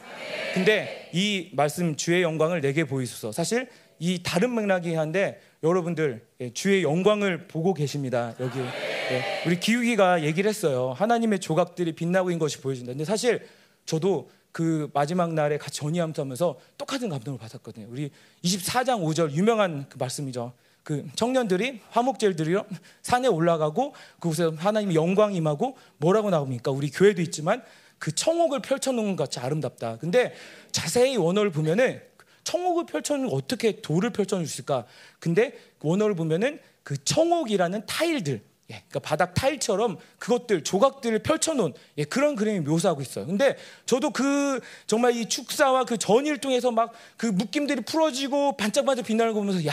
근데 0.54 1.10
이 1.12 1.50
말씀 1.52 1.96
주의 1.96 2.22
영광을 2.22 2.62
내게 2.62 2.84
보이소서. 2.84 3.32
사실 3.32 3.68
이 3.98 4.22
다른 4.22 4.54
맥락이 4.54 4.94
한데 4.94 5.40
여러분들 5.62 6.24
예, 6.40 6.52
주의 6.52 6.82
영광을 6.82 7.48
보고 7.48 7.74
계십니다. 7.74 8.34
여기 8.38 8.58
예, 8.60 9.44
우리 9.46 9.58
기욱이가 9.58 10.22
얘기를 10.22 10.48
했어요. 10.48 10.92
하나님의 10.96 11.40
조각들이 11.40 11.92
빛나고 11.92 12.30
있는 12.30 12.38
것이 12.38 12.60
보여진다. 12.60 12.92
근데 12.92 13.04
사실 13.04 13.46
저도 13.84 14.30
그 14.52 14.88
마지막 14.92 15.34
날에 15.34 15.58
같이 15.58 15.78
전이하면서 15.80 16.58
똑같은 16.76 17.08
감동을 17.08 17.38
받았거든요. 17.38 17.86
우리 17.90 18.10
24장 18.44 19.02
5절 19.02 19.32
유명한 19.32 19.86
그 19.88 19.98
말씀이죠. 19.98 20.52
그 20.84 21.06
청년들이 21.16 21.80
화목제들이요 21.90 22.64
산에 23.02 23.28
올라가고 23.28 23.94
그곳에 24.20 24.50
하나님의 24.56 24.96
영광이 24.96 25.36
임하고 25.36 25.76
뭐라고 25.98 26.30
나옵니까? 26.30 26.70
우리 26.70 26.90
교회도 26.90 27.20
있지만 27.22 27.62
그 27.98 28.14
청옥을 28.14 28.60
펼쳐놓은 28.60 29.16
것 29.16 29.24
같이 29.24 29.40
아름답다. 29.40 29.98
근데 29.98 30.32
자세히 30.70 31.16
원어를 31.16 31.50
보면은 31.50 32.00
청옥을 32.48 32.86
펼쳐놓은 32.86 33.28
어떻게 33.30 33.80
돌을 33.82 34.10
펼쳐놓을 34.10 34.46
수 34.46 34.54
있을까? 34.54 34.86
근데 35.18 35.52
원어를 35.80 36.14
보면은 36.14 36.58
그 36.82 36.96
청옥이라는 37.04 37.84
타일들, 37.86 38.40
예, 38.70 38.74
그러니까 38.88 39.00
바닥 39.00 39.34
타일처럼 39.34 39.98
그것들 40.18 40.64
조각들을 40.64 41.18
펼쳐놓은 41.18 41.74
예, 41.98 42.04
그런 42.04 42.36
그림이 42.36 42.60
묘사하고 42.60 43.02
있어요. 43.02 43.26
근데 43.26 43.56
저도 43.84 44.10
그 44.10 44.60
정말 44.86 45.14
이 45.14 45.28
축사와 45.28 45.84
그 45.84 45.98
전일 45.98 46.38
통해서 46.38 46.70
막 46.70 46.92
그 47.18 47.26
묶임들이 47.26 47.82
풀어지고 47.82 48.56
반짝반짝 48.56 49.04
빛나는 49.04 49.34
거 49.34 49.40
보면서 49.40 49.66
야. 49.66 49.72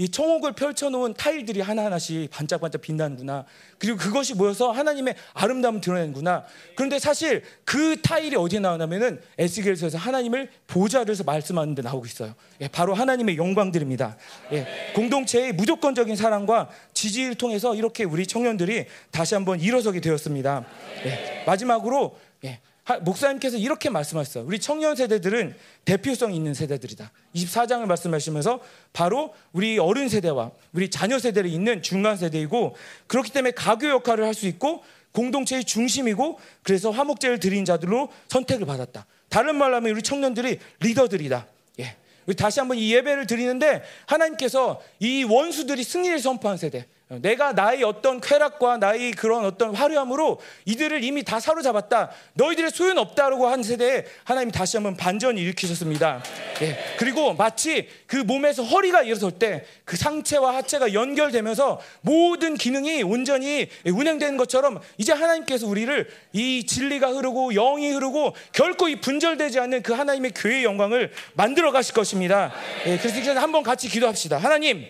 이 0.00 0.08
청옥을 0.08 0.52
펼쳐놓은 0.52 1.12
타일들이 1.12 1.60
하나하나씩 1.60 2.30
반짝반짝 2.30 2.80
빛나는구나. 2.80 3.44
그리고 3.76 3.98
그것이 3.98 4.34
모여서 4.34 4.70
하나님의 4.70 5.14
아름다움을 5.34 5.82
드러내는구나. 5.82 6.46
그런데 6.74 6.98
사실 6.98 7.42
그 7.66 8.00
타일이 8.00 8.34
어디에 8.34 8.60
나오냐면은 8.60 9.20
에스겔서에서 9.36 9.98
하나님을 9.98 10.48
보좌를서 10.68 11.24
말씀하는 11.24 11.74
데 11.74 11.82
나오고 11.82 12.06
있어요. 12.06 12.34
예, 12.62 12.68
바로 12.68 12.94
하나님의 12.94 13.36
영광들입니다. 13.36 14.16
예, 14.52 14.66
공동체의 14.94 15.52
무조건적인 15.52 16.16
사랑과 16.16 16.70
지지를 16.94 17.34
통해서 17.34 17.74
이렇게 17.74 18.04
우리 18.04 18.26
청년들이 18.26 18.86
다시 19.10 19.34
한번 19.34 19.60
일어서게 19.60 20.00
되었습니다. 20.00 20.64
예, 21.04 21.44
마지막으로 21.44 22.16
예, 22.46 22.60
목사님께서 22.98 23.56
이렇게 23.56 23.88
말씀하셨어요. 23.90 24.44
우리 24.44 24.58
청년 24.58 24.96
세대들은 24.96 25.54
대표성 25.84 26.34
있는 26.34 26.54
세대들이다. 26.54 27.12
24장을 27.34 27.84
말씀하시면서 27.86 28.60
바로 28.92 29.34
우리 29.52 29.78
어른 29.78 30.08
세대와 30.08 30.50
우리 30.72 30.90
자녀 30.90 31.18
세대를 31.18 31.50
잇는 31.50 31.82
중간 31.82 32.16
세대이고 32.16 32.74
그렇기 33.06 33.32
때문에 33.32 33.52
가교 33.52 33.88
역할을 33.88 34.24
할 34.24 34.34
수 34.34 34.46
있고 34.46 34.82
공동체의 35.12 35.64
중심이고 35.64 36.38
그래서 36.62 36.90
화목제를 36.90 37.40
드린 37.40 37.64
자들로 37.64 38.08
선택을 38.28 38.66
받았다. 38.66 39.06
다른 39.28 39.56
말로 39.56 39.76
하면 39.76 39.92
우리 39.92 40.02
청년들이 40.02 40.58
리더들이다. 40.80 41.46
예. 41.80 41.96
다시 42.36 42.60
한번 42.60 42.78
이 42.78 42.92
예배를 42.94 43.26
드리는데 43.26 43.82
하나님께서 44.06 44.80
이 45.00 45.24
원수들이 45.24 45.82
승리를 45.84 46.18
선포한 46.20 46.56
세대 46.56 46.86
내가 47.18 47.52
나의 47.52 47.82
어떤 47.82 48.20
쾌락과 48.20 48.76
나의 48.78 49.10
그런 49.12 49.44
어떤 49.44 49.74
화려함으로 49.74 50.40
이들을 50.64 51.02
이미 51.02 51.24
다 51.24 51.40
사로잡았다. 51.40 52.10
너희들의 52.34 52.70
소용 52.70 52.98
없다라고 52.98 53.48
한 53.48 53.62
세대에 53.62 54.04
하나님이 54.24 54.52
다시 54.52 54.76
한번 54.76 54.96
반전을 54.96 55.40
일으키셨습니다. 55.42 56.22
예. 56.62 56.78
그리고 56.98 57.34
마치 57.34 57.88
그 58.06 58.16
몸에서 58.16 58.62
허리가 58.62 59.02
일어설 59.02 59.32
때 59.32 59.64
그 59.84 59.96
상체와 59.96 60.54
하체가 60.54 60.92
연결되면서 60.92 61.80
모든 62.02 62.56
기능이 62.56 63.02
온전히 63.02 63.68
운행되는 63.84 64.36
것처럼 64.36 64.80
이제 64.98 65.12
하나님께서 65.12 65.66
우리를 65.66 66.08
이 66.32 66.64
진리가 66.64 67.08
흐르고 67.08 67.54
영이 67.54 67.90
흐르고 67.90 68.36
결코 68.52 68.88
이 68.88 69.00
분절되지 69.00 69.58
않는 69.58 69.82
그 69.82 69.92
하나님의 69.92 70.30
교회의 70.36 70.62
영광을 70.62 71.10
만들어 71.34 71.72
가실 71.72 71.94
것입니다. 71.94 72.52
예. 72.86 72.98
그래서 72.98 73.18
이제 73.18 73.32
한번 73.32 73.64
같이 73.64 73.88
기도합시다. 73.88 74.38
하나님 74.38 74.86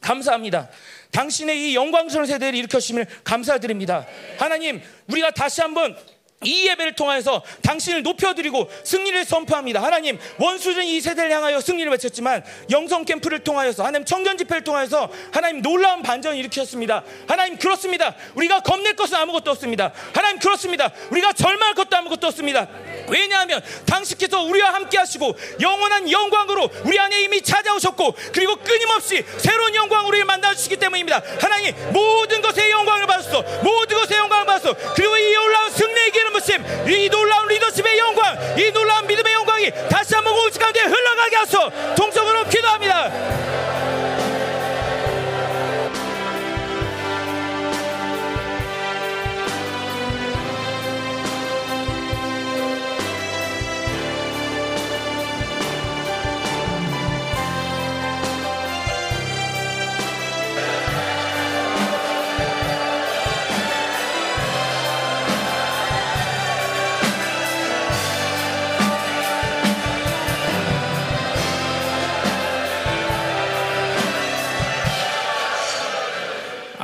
감사합니다. 0.00 0.68
당신의 1.14 1.70
이 1.70 1.74
영광스러운 1.76 2.26
세대를 2.26 2.58
일으켜주심을 2.58 3.06
감사드립니다. 3.22 4.04
하나님, 4.36 4.82
우리가 5.06 5.30
다시 5.30 5.60
한번 5.60 5.96
이 6.44 6.68
예배를 6.68 6.94
통해서 6.94 7.42
당신을 7.62 8.02
높여드리고 8.02 8.70
승리를 8.84 9.24
선포합니다. 9.24 9.82
하나님, 9.82 10.18
원수는 10.38 10.84
이 10.84 11.00
세대를 11.00 11.30
향하여 11.32 11.60
승리를 11.60 11.90
외쳤지만 11.90 12.44
영성 12.70 13.04
캠프를 13.04 13.40
통하여서 13.40 13.84
하나님 13.84 14.04
청년 14.04 14.36
집회를 14.36 14.62
통하여서 14.64 15.10
하나님 15.32 15.62
놀라운 15.62 16.02
반전을 16.02 16.36
일으켰습니다. 16.38 17.02
하나님 17.26 17.56
그렇습니다. 17.58 18.14
우리가 18.34 18.60
겁낼 18.60 18.94
것은 18.94 19.16
아무것도 19.16 19.50
없습니다. 19.52 19.92
하나님 20.12 20.38
그렇습니다. 20.38 20.92
우리가 21.10 21.32
절망할 21.32 21.74
것도 21.74 21.96
아무것도 21.96 22.26
없습니다. 22.28 22.68
왜냐하면 23.08 23.62
당신께서 23.86 24.42
우리와 24.42 24.74
함께 24.74 24.98
하시고 24.98 25.36
영원한 25.60 26.10
영광으로 26.10 26.68
우리 26.84 26.98
안에 26.98 27.22
이미 27.22 27.40
찾아오셨고 27.40 28.14
그리고 28.32 28.56
끊임없이 28.56 29.24
새로운 29.38 29.74
영광 29.74 30.06
우리를 30.06 30.24
만나 30.24 30.54
주시기 30.54 30.76
때문입니다. 30.76 31.22
하나님 31.40 31.74
모든 31.92 32.42
것에 32.42 32.70
영광을 32.70 33.06
받았어. 33.06 33.42
모든 33.62 33.96
것에 33.96 34.16
영광을 34.16 34.46
받았어. 34.46 34.74
그리고 34.94 35.16
이 35.16 35.36
올라온 35.36 35.70
승리의 35.70 36.10
기름 36.10 36.33
부심 36.34 36.64
이 36.88 37.08
놀라운 37.08 37.46
리더십의 37.48 37.96
영광 37.96 38.58
이 38.58 38.70
놀라운 38.72 39.06
믿음의 39.06 39.32
영광이 39.32 39.70
다시 39.88 40.16
한번 40.16 40.34
우리 40.34 40.50
가운데 40.58 40.80
흘러가게 40.80 41.36
하소 41.36 41.94
동성으로 41.94 42.44
기도합니다. 42.48 43.10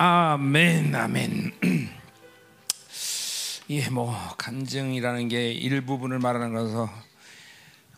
아멘, 0.03 0.95
아멘. 0.95 1.53
예, 3.69 3.91
뭐 3.91 4.17
간증이라는 4.39 5.29
게 5.29 5.53
일부분을 5.53 6.19
말하는 6.19 6.55
거라서 6.55 6.89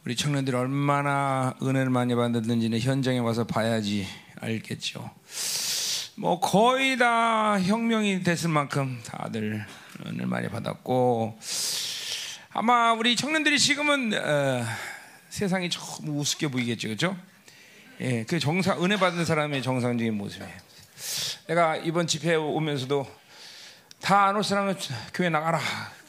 우리 0.05 0.17
청년들이 0.17 0.57
얼마나 0.57 1.55
은혜를 1.63 1.91
많이 1.91 2.17
받았는지는 2.17 2.81
현장에 2.81 3.21
와서 3.21 3.45
봐야지 3.45 4.05
알겠죠. 4.41 5.09
뭐 6.17 6.41
거의 6.41 6.99
다 6.99 7.61
혁명이 7.63 8.25
됐을 8.25 8.51
만큼 8.51 9.01
다들 9.05 9.65
은혜를 10.05 10.27
많이 10.27 10.49
받았고 10.49 11.39
아마 12.51 12.95
우리 12.95 13.15
청년들이 13.15 13.61
지금은 13.61 14.13
어, 14.15 14.65
세상이 15.29 15.71
조금 15.71 16.19
우습게 16.19 16.49
보이겠죠, 16.49 16.89
그렇죠? 16.89 17.17
예, 18.01 18.25
그 18.25 18.41
정상 18.41 18.83
은혜 18.83 18.97
받는 18.97 19.25
사람의 19.25 19.63
정상적인 19.63 20.15
모습이에요. 20.15 20.72
내가 21.47 21.77
이번 21.77 22.07
집회 22.07 22.35
오면서도 22.35 23.07
다 24.01 24.27
안 24.27 24.37
올 24.37 24.43
사람은 24.45 24.77
교회 25.15 25.29
나가라. 25.29 25.61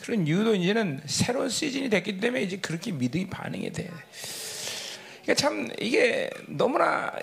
그런 0.02 0.26
이유도 0.28 0.56
이제는 0.56 1.02
새로운 1.06 1.50
시즌이 1.50 1.90
됐기 1.90 2.20
때문에 2.20 2.44
이제 2.44 2.58
그렇게 2.58 2.92
믿음이 2.92 3.30
반응이 3.30 3.72
돼. 3.72 3.90
그러니까 5.22 5.34
참 5.36 5.70
이게 5.80 6.30
너무나 6.48 7.14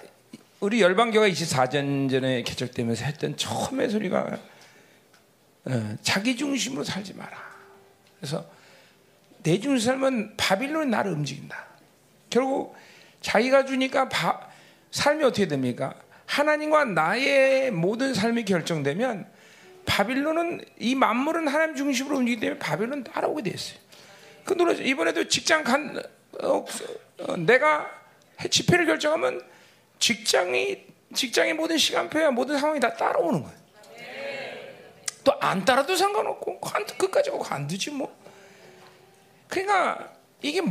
우리 0.61 0.81
열방교가 0.81 1.29
24년 1.29 2.11
전에 2.11 2.43
개척되면서 2.43 3.05
했던 3.05 3.37
처음의 3.37 3.91
소리가 3.91 4.39
어, 5.67 5.97
자기 6.03 6.37
중심으로 6.37 6.85
살지 6.85 7.15
마라. 7.15 7.37
그래서 8.19 8.47
내 9.43 9.59
중심 9.59 9.87
살면 9.87 10.37
바빌론이 10.37 10.91
나를 10.91 11.13
움직인다. 11.13 11.67
결국 12.31 12.75
자기가 13.21 13.67
주니까 13.67 14.09
바, 14.09 14.49
삶이 14.91 15.25
어떻게 15.25 15.47
됩니까? 15.49 15.95
하나님과 16.31 16.85
나의 16.85 17.73
모든 17.73 18.15
삶이 18.15 18.45
결정되면 18.45 19.27
바빌론은 19.85 20.65
이 20.79 20.95
만물은 20.95 21.49
하나님 21.49 21.75
중심으로 21.75 22.19
움직이기 22.19 22.41
때문에 22.41 22.59
바빌론 22.61 23.03
따라오게 23.03 23.43
돼 23.43 23.51
있어요. 23.51 23.79
그 24.45 24.55
놀라 24.55 24.73
이번에도 24.73 25.27
직장 25.27 25.65
간 25.65 26.01
어, 26.41 26.65
어, 27.19 27.37
내가 27.37 27.91
집회를 28.49 28.87
결정하면 28.87 29.43
직장이 29.99 30.87
직장의 31.13 31.55
모든 31.55 31.77
시간표야 31.77 32.31
모든 32.31 32.59
상황이 32.59 32.79
다 32.79 32.95
따라오는 32.95 33.43
거예요. 33.43 33.61
또 35.25 35.37
안 35.41 35.65
따라도 35.65 35.97
상관없고 35.97 36.61
관 36.61 36.87
끝까지 36.87 37.31
가고 37.31 37.43
관두지 37.43 37.91
뭐. 37.91 38.17
그러니까 39.49 40.13
이게 40.43 40.63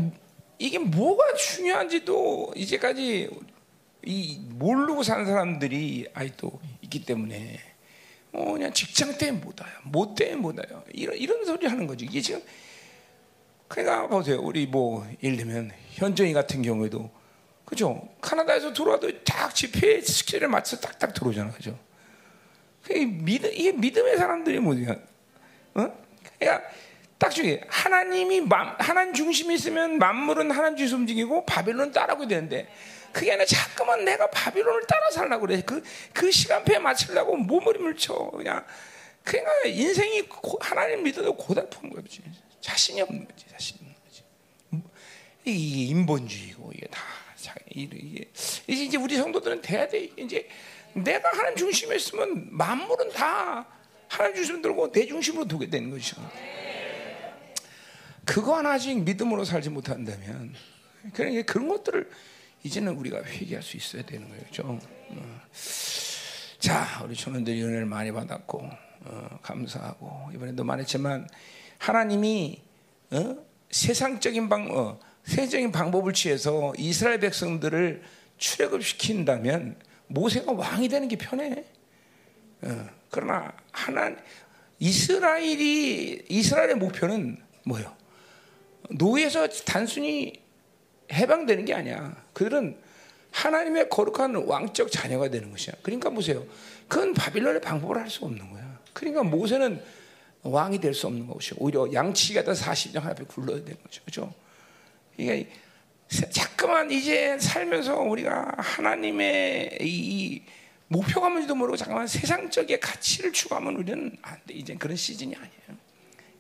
이게 0.58 0.80
뭐가 0.80 1.34
중요한지도 1.36 2.54
이제까지 2.56 3.30
이 4.04 4.40
모르고 4.50 5.04
사는 5.04 5.26
사람들이 5.26 6.08
아직도 6.14 6.60
있기 6.84 7.06
때문에 7.06 7.60
뭐 8.32 8.54
그냥 8.54 8.74
직장 8.74 9.18
때문에 9.18 9.44
못 9.44 9.60
와요. 9.60 9.72
뭐 9.84 10.16
때문에 10.16 10.36
못 10.36 10.58
와요. 10.58 10.84
이런 10.94 11.18
이런 11.18 11.46
소리 11.46 11.68
하는 11.68 11.88
거지. 11.88 12.06
이게 12.06 12.22
지금 12.22 12.42
그러니까 13.68 14.08
보세요. 14.08 14.40
우리 14.42 14.66
뭐 14.66 15.08
예를 15.22 15.38
들면 15.38 15.72
현정이 15.92 16.34
같은 16.34 16.62
경우에도 16.62 17.10
그죠? 17.66 18.10
카나다에서 18.20 18.74
들어와도 18.74 19.24
딱 19.24 19.54
집회 19.54 20.02
스케줄에 20.02 20.48
맞춰 20.48 20.78
딱딱 20.78 21.14
들어오잖아, 21.14 21.52
그죠? 21.52 21.78
그게 22.82 23.06
믿음 23.06 23.52
이게 23.54 23.72
믿음의 23.72 24.18
사람들이 24.18 24.60
뭐냐? 24.60 24.96
어? 25.76 25.94
그러니까 26.40 26.68
딱 27.20 27.30
중에 27.30 27.62
하나님이 27.68 28.42
맘, 28.42 28.76
하나님 28.80 29.14
중심이 29.14 29.54
있으면 29.54 30.00
만물은 30.00 30.50
하나님 30.50 30.78
중심 30.78 31.02
움직이고 31.02 31.46
바빌론 31.46 31.92
따라오게 31.92 32.28
되는데 32.28 32.68
그게 33.12 33.32
아니라 33.32 33.46
자꾸만 33.46 34.06
내가 34.06 34.30
바빌론을 34.30 34.86
따라 34.88 35.12
살라고 35.12 35.48
그래. 35.48 35.62
그, 35.66 35.84
그 36.14 36.32
시간표에 36.32 36.80
맞추려고 36.80 37.36
몸부림을 37.36 37.98
쳐. 37.98 38.14
그냥. 38.32 38.66
그러니까 39.24 39.52
인생이 39.66 40.24
고, 40.24 40.58
하나님 40.62 41.04
믿어도 41.04 41.36
고달픈 41.36 41.90
거지. 41.90 42.22
자신이 42.62 43.02
없는 43.02 43.28
거지. 43.28 43.46
자신이 43.50 43.80
없는 43.82 43.96
거지. 44.04 44.24
이게 45.46 45.86
인본주의고, 45.92 46.72
이게 46.76 46.88
다. 46.88 47.02
이게, 47.72 48.30
이제 48.68 48.98
우리 48.98 49.16
성도들은 49.16 49.62
돼야 49.62 49.88
돼. 49.88 50.10
이제 50.18 50.48
내가 50.94 51.30
하나님 51.32 51.56
중심에 51.56 51.96
있으면 51.96 52.48
만물은 52.52 53.12
다 53.12 53.66
하나님 54.08 54.36
중심으로 54.36 54.62
들고 54.62 54.92
내 54.92 55.06
중심으로 55.06 55.46
두게 55.48 55.70
되는 55.70 55.90
것이죠. 55.90 56.18
그거 58.26 58.58
하나 58.58 58.74
아직 58.74 58.96
믿음으로 58.96 59.46
살지 59.46 59.70
못한다면, 59.70 60.54
그러니까 61.14 61.52
그런 61.52 61.68
것들을 61.70 62.10
이제는 62.64 62.94
우리가 62.96 63.24
회개할 63.24 63.64
수 63.64 63.78
있어야 63.78 64.04
되는 64.04 64.28
거예요. 64.28 64.42
그렇죠? 64.44 64.64
어. 64.66 64.80
자, 66.60 67.02
우리 67.06 67.16
청년들이 67.16 67.64
은혜를 67.64 67.86
많이 67.86 68.12
받았고 68.12 68.70
어, 69.06 69.40
감사하고 69.42 70.32
이번에도 70.34 70.64
말했지만 70.64 71.28
하나님이 71.78 72.62
어? 73.12 73.38
세상적인 73.72 74.50
방 74.50 74.70
어, 74.72 75.00
세적인 75.24 75.72
방법을 75.72 76.14
취해서 76.14 76.74
이스라엘 76.78 77.20
백성들을 77.20 78.04
출애굽 78.38 78.84
시킨다면 78.84 79.78
모세가 80.08 80.52
왕이 80.52 80.90
되는 80.90 81.08
게 81.08 81.16
편해. 81.18 81.64
어, 82.62 82.90
그러나 83.10 83.54
하나 83.72 84.16
이스라엘이 84.80 86.26
이스라엘의 86.30 86.76
목표는 86.76 87.38
뭐예요? 87.66 87.96
노예에서 88.92 89.48
단순히 89.66 90.42
해방되는 91.12 91.66
게 91.66 91.74
아니야. 91.74 92.16
그들은 92.34 92.78
하나님의 93.32 93.90
거룩한 93.90 94.36
왕적 94.36 94.92
자녀가 94.92 95.30
되는 95.30 95.52
것이야. 95.52 95.74
그러니까 95.82 96.10
보세요. 96.10 96.46
그건 96.88 97.14
바빌론의 97.14 97.62
방법을 97.62 97.98
할 97.98 98.10
수 98.10 98.26
없는 98.26 98.50
거야. 98.52 98.80
그러니까 98.94 99.24
모세는 99.24 99.82
왕이 100.42 100.80
될 100.80 100.94
수 100.94 101.08
없는 101.08 101.28
것이요. 101.28 101.58
오히려 101.60 101.92
양치기가 101.94 102.44
다 102.44 102.54
40년 102.54 103.02
하나 103.02 103.12
앞에 103.12 103.26
굴러야 103.26 103.58
되는 103.64 103.78
거죠. 103.84 104.02
그죠? 104.06 104.34
이게 105.18 105.50
자꾸만 106.32 106.90
이제 106.90 107.38
살면서 107.40 108.00
우리가 108.00 108.54
하나님의 108.58 109.78
이 109.82 110.42
목표가 110.88 111.30
뭔지도 111.30 111.54
모르고 111.54 111.78
잠깐만 111.78 112.08
세상적인 112.08 112.80
가치를 112.80 113.32
추구하면 113.32 113.76
우리는 113.76 114.18
안 114.24 114.38
돼. 114.48 114.56
이제 114.56 114.74
그런 114.76 114.96
시즌이 114.98 115.36
아니에요. 115.36 115.80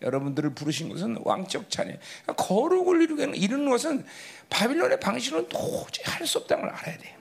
여러분들을 0.01 0.55
부르신 0.55 0.89
것은 0.89 1.17
왕적 1.23 1.69
자녀. 1.69 1.93
그러니까 2.23 2.33
거룩을 2.43 3.01
이루는 3.35 3.69
것은 3.69 4.05
바빌론의 4.49 4.99
방식으로는 4.99 5.49
도저히 5.49 6.05
할 6.05 6.25
수 6.27 6.37
없다는 6.39 6.65
걸 6.65 6.73
알아야 6.75 6.97
돼요. 6.97 7.17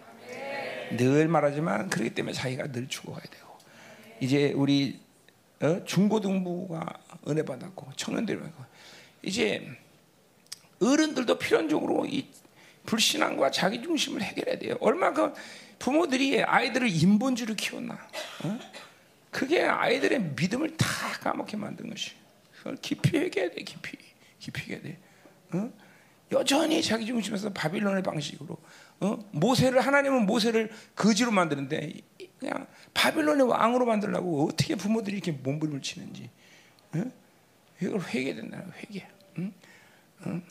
늘 0.96 1.28
말하지만 1.28 1.88
그렇기 1.90 2.10
때문에 2.14 2.32
자기가 2.32 2.72
늘 2.72 2.88
죽어가야 2.88 3.22
되고 3.30 3.58
이제 4.20 4.52
우리 4.56 5.00
어? 5.60 5.84
중고등부가 5.84 6.86
은혜 7.28 7.42
받았고 7.44 7.92
청년들이 7.96 8.38
받고 8.40 8.64
이제 9.22 9.68
어른들도 10.80 11.38
필연적으로 11.38 12.06
이 12.06 12.28
불신앙과 12.86 13.50
자기 13.50 13.82
중심을 13.82 14.22
해결해야 14.22 14.58
돼요. 14.58 14.76
얼마큼 14.80 15.34
부모들이 15.78 16.42
아이들을 16.42 16.88
인본주의로 16.88 17.54
키웠나? 17.54 17.94
어? 18.44 18.58
그게 19.30 19.62
아이들의 19.62 20.20
믿음을 20.36 20.76
다 20.76 20.86
까먹게 21.20 21.56
만든 21.56 21.90
것이. 21.90 22.12
그걸 22.56 22.76
깊이 22.76 23.16
얘기해야 23.18 23.50
돼, 23.50 23.62
깊이. 23.62 23.96
깊이 24.38 24.72
얘기해야 24.72 24.82
돼. 24.82 24.98
어? 25.52 25.70
여전히 26.32 26.82
자기 26.82 27.06
중심에서 27.06 27.50
바빌론의 27.52 28.02
방식으로 28.02 28.56
어? 29.00 29.18
모세를 29.30 29.80
하나님은 29.80 30.26
모세를 30.26 30.70
거지로 30.94 31.30
만드는데 31.30 31.92
그냥 32.38 32.66
바빌론의 32.94 33.46
왕으로 33.48 33.86
만들려고 33.86 34.48
어떻게 34.48 34.74
부모들이 34.74 35.16
이렇게 35.16 35.32
몸부림을 35.32 35.80
치는지 35.80 36.28
어? 36.94 37.04
이걸 37.80 38.00
회개 38.00 38.34
된다 38.34 38.62
회개 38.76 39.06
응? 39.38 39.52
응? 40.26 40.42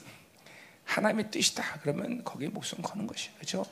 하나님의 0.86 1.30
뜻이다 1.30 1.80
그러면 1.82 2.24
거기에 2.24 2.48
목숨 2.50 2.82
거는 2.82 3.06
것이에요 3.06 3.36
그렇죠? 3.36 3.66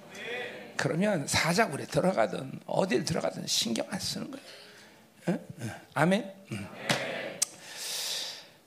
그러면 0.78 1.26
사자굴에 1.26 1.86
들어가든 1.86 2.60
어딜 2.66 3.06
들어가든 3.06 3.48
신경 3.48 3.88
안 3.90 4.00
쓰는 4.00 4.30
거예요 4.30 4.46
응? 5.30 5.40
아멘 5.94 6.34
응. 6.52 6.68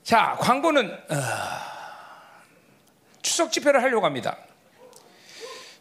자 0.03 0.35
광고는 0.39 0.91
어, 0.91 1.78
추석 3.29 3.51
집회를 3.51 3.83
하려고 3.83 4.07
합니다. 4.07 4.37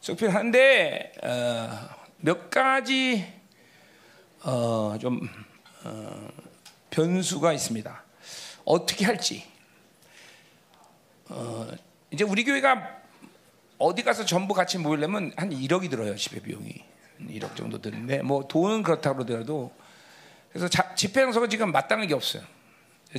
추석 0.02 0.18
집회를 0.18 0.34
하는데 0.34 1.12
어, 1.22 1.88
몇 2.18 2.50
가지 2.50 3.26
어, 4.42 4.98
좀 5.00 5.26
어, 5.82 6.28
변수가 6.90 7.54
있습니다. 7.54 8.04
어떻게 8.66 9.06
할지. 9.06 9.46
어, 11.30 11.66
이제 12.10 12.22
우리 12.22 12.44
교회가 12.44 12.98
어디 13.78 14.02
가서 14.02 14.26
전부 14.26 14.52
같이 14.52 14.76
모이려면 14.76 15.32
한 15.36 15.48
1억이 15.48 15.88
들어요 15.88 16.16
집회 16.16 16.40
비용이 16.40 16.84
1억 17.18 17.56
정도 17.56 17.80
드는데 17.80 18.20
뭐 18.20 18.46
돈은 18.46 18.82
그렇다고 18.82 19.24
그러더라도 19.24 19.72
그래서 20.50 20.68
자, 20.68 20.94
집회 20.94 21.22
장소가 21.22 21.48
지금 21.48 21.72
마땅한 21.72 22.08
게 22.08 22.14
없어요. 22.14 22.42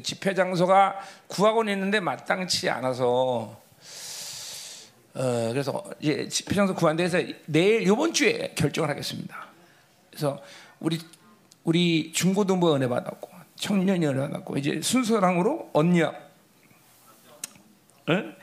집회 0.03 0.35
장소가 0.35 0.99
구하고 1.27 1.63
있는데 1.63 1.99
마땅치 1.99 2.69
않아서 2.69 3.68
어, 5.15 5.49
그래서 5.49 5.83
이제 5.99 6.27
집회 6.27 6.55
장소 6.55 6.75
구한 6.75 6.95
데서 6.95 7.19
내일 7.45 7.81
이번 7.81 8.13
주에 8.13 8.53
결정을 8.55 8.89
하겠습니다. 8.89 9.47
그래서 10.09 10.41
우리 10.79 10.99
우리 11.63 12.11
중고등부 12.13 12.73
은혜 12.75 12.87
받았고 12.87 13.29
청년이 13.55 14.05
은혜 14.05 14.19
받았고 14.19 14.57
이제 14.57 14.81
순서랑으로 14.81 15.71
언니야 15.73 16.13
응? 18.09 18.35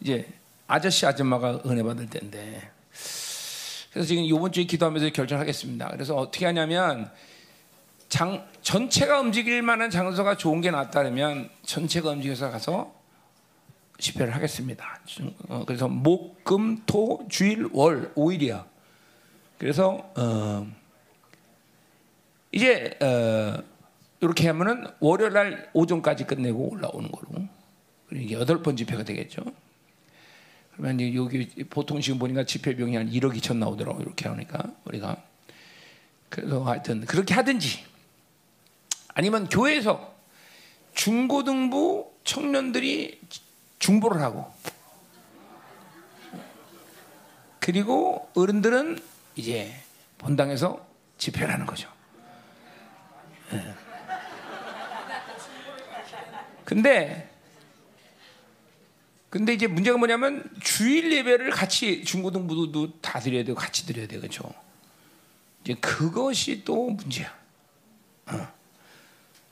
이제 0.00 0.28
아저씨 0.66 1.06
아줌마가 1.06 1.60
은혜 1.66 1.82
받을 1.82 2.08
때인데 2.08 2.70
그래서 3.92 4.08
지금 4.08 4.24
이번 4.24 4.50
주에 4.50 4.64
기도하면서 4.64 5.10
결정하겠습니다. 5.10 5.88
그래서 5.90 6.16
어떻게 6.16 6.46
하냐면 6.46 7.10
장, 8.08 8.46
전체가 8.62 9.20
움직일 9.20 9.62
만한 9.62 9.90
장소가 9.90 10.36
좋은 10.36 10.60
게 10.60 10.70
낫다면 10.70 11.50
전체가 11.64 12.10
움직여서 12.10 12.50
가서 12.50 12.93
집회를 13.98 14.34
하겠습니다. 14.34 15.00
어, 15.48 15.64
그래서 15.66 15.88
목, 15.88 16.44
금, 16.44 16.82
토, 16.86 17.26
주일, 17.28 17.68
월 17.72 18.12
5일이야. 18.14 18.66
그래서 19.58 20.12
어, 20.16 20.66
이제 22.52 22.98
어, 23.00 23.62
이렇게 24.20 24.48
하면은 24.48 24.86
월요일 25.00 25.32
날 25.32 25.70
오전까지 25.72 26.24
끝내고 26.24 26.72
올라오는 26.72 27.10
거로. 27.10 27.46
이게 28.12 28.34
여덟 28.34 28.62
번 28.62 28.76
집회가 28.76 29.02
되겠죠. 29.02 29.42
그러면 30.72 30.98
이제 30.98 31.16
여기 31.16 31.46
보통 31.70 32.00
지금 32.00 32.18
보니까 32.18 32.44
집회 32.44 32.74
비용이 32.74 32.96
한 32.96 33.10
1억 33.10 33.36
2천 33.36 33.56
나오더라고 33.56 34.02
이렇게 34.02 34.28
하니까 34.28 34.72
우리가 34.84 35.22
그래서 36.28 36.64
하여튼 36.64 37.02
그렇게 37.02 37.32
하든지 37.34 37.84
아니면 39.14 39.48
교회에서 39.48 40.14
중고등부 40.94 42.10
청년들이 42.24 43.20
중보를 43.84 44.22
하고 44.22 44.50
그리고 47.60 48.30
어른들은 48.34 48.98
이제 49.36 49.74
본당에서 50.16 50.86
집회를 51.18 51.52
하는 51.52 51.66
거죠. 51.66 51.90
예. 53.52 53.74
근데 56.64 57.30
근데 59.28 59.52
이제 59.52 59.66
문제가 59.66 59.98
뭐냐면 59.98 60.50
주일 60.62 61.12
예배를 61.12 61.50
같이 61.50 62.04
중고등부도 62.04 63.00
다 63.00 63.20
드려야 63.20 63.44
되고 63.44 63.58
같이 63.58 63.84
드려야 63.84 64.06
되겠죠. 64.06 64.50
이제 65.62 65.74
그것이 65.74 66.64
또 66.64 66.88
문제야. 66.88 67.36
어. 68.26 68.48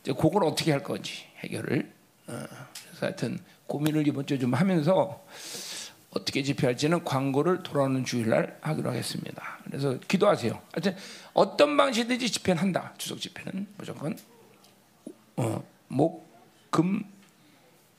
이제 0.03 0.13
그걸 0.15 0.45
어떻게 0.45 0.73
할 0.73 0.83
건지 0.83 1.27
해결을. 1.41 1.93
어. 2.29 2.47
그래서 2.87 3.07
하여튼 3.07 3.52
고민을 3.67 4.07
이번 4.07 4.27
주에 4.27 4.39
좀 4.39 4.55
하면서 4.55 5.25
어떻게 6.11 6.43
집회할지는 6.43 7.05
광고를 7.05 7.63
돌아오는 7.63 8.05
주일날 8.05 8.59
하기로 8.61 8.91
하겠습니다. 8.91 9.59
그래서 9.65 9.99
기도하세요. 10.09 10.61
하여튼 10.73 10.97
어떤 11.33 11.77
방식이든지 11.77 12.31
집회는 12.31 12.61
한다. 12.61 12.95
추석 12.99 13.19
집회는 13.19 13.67
무조건 13.79 14.17
어, 15.37 15.65
목, 15.89 16.31
금, 16.71 17.03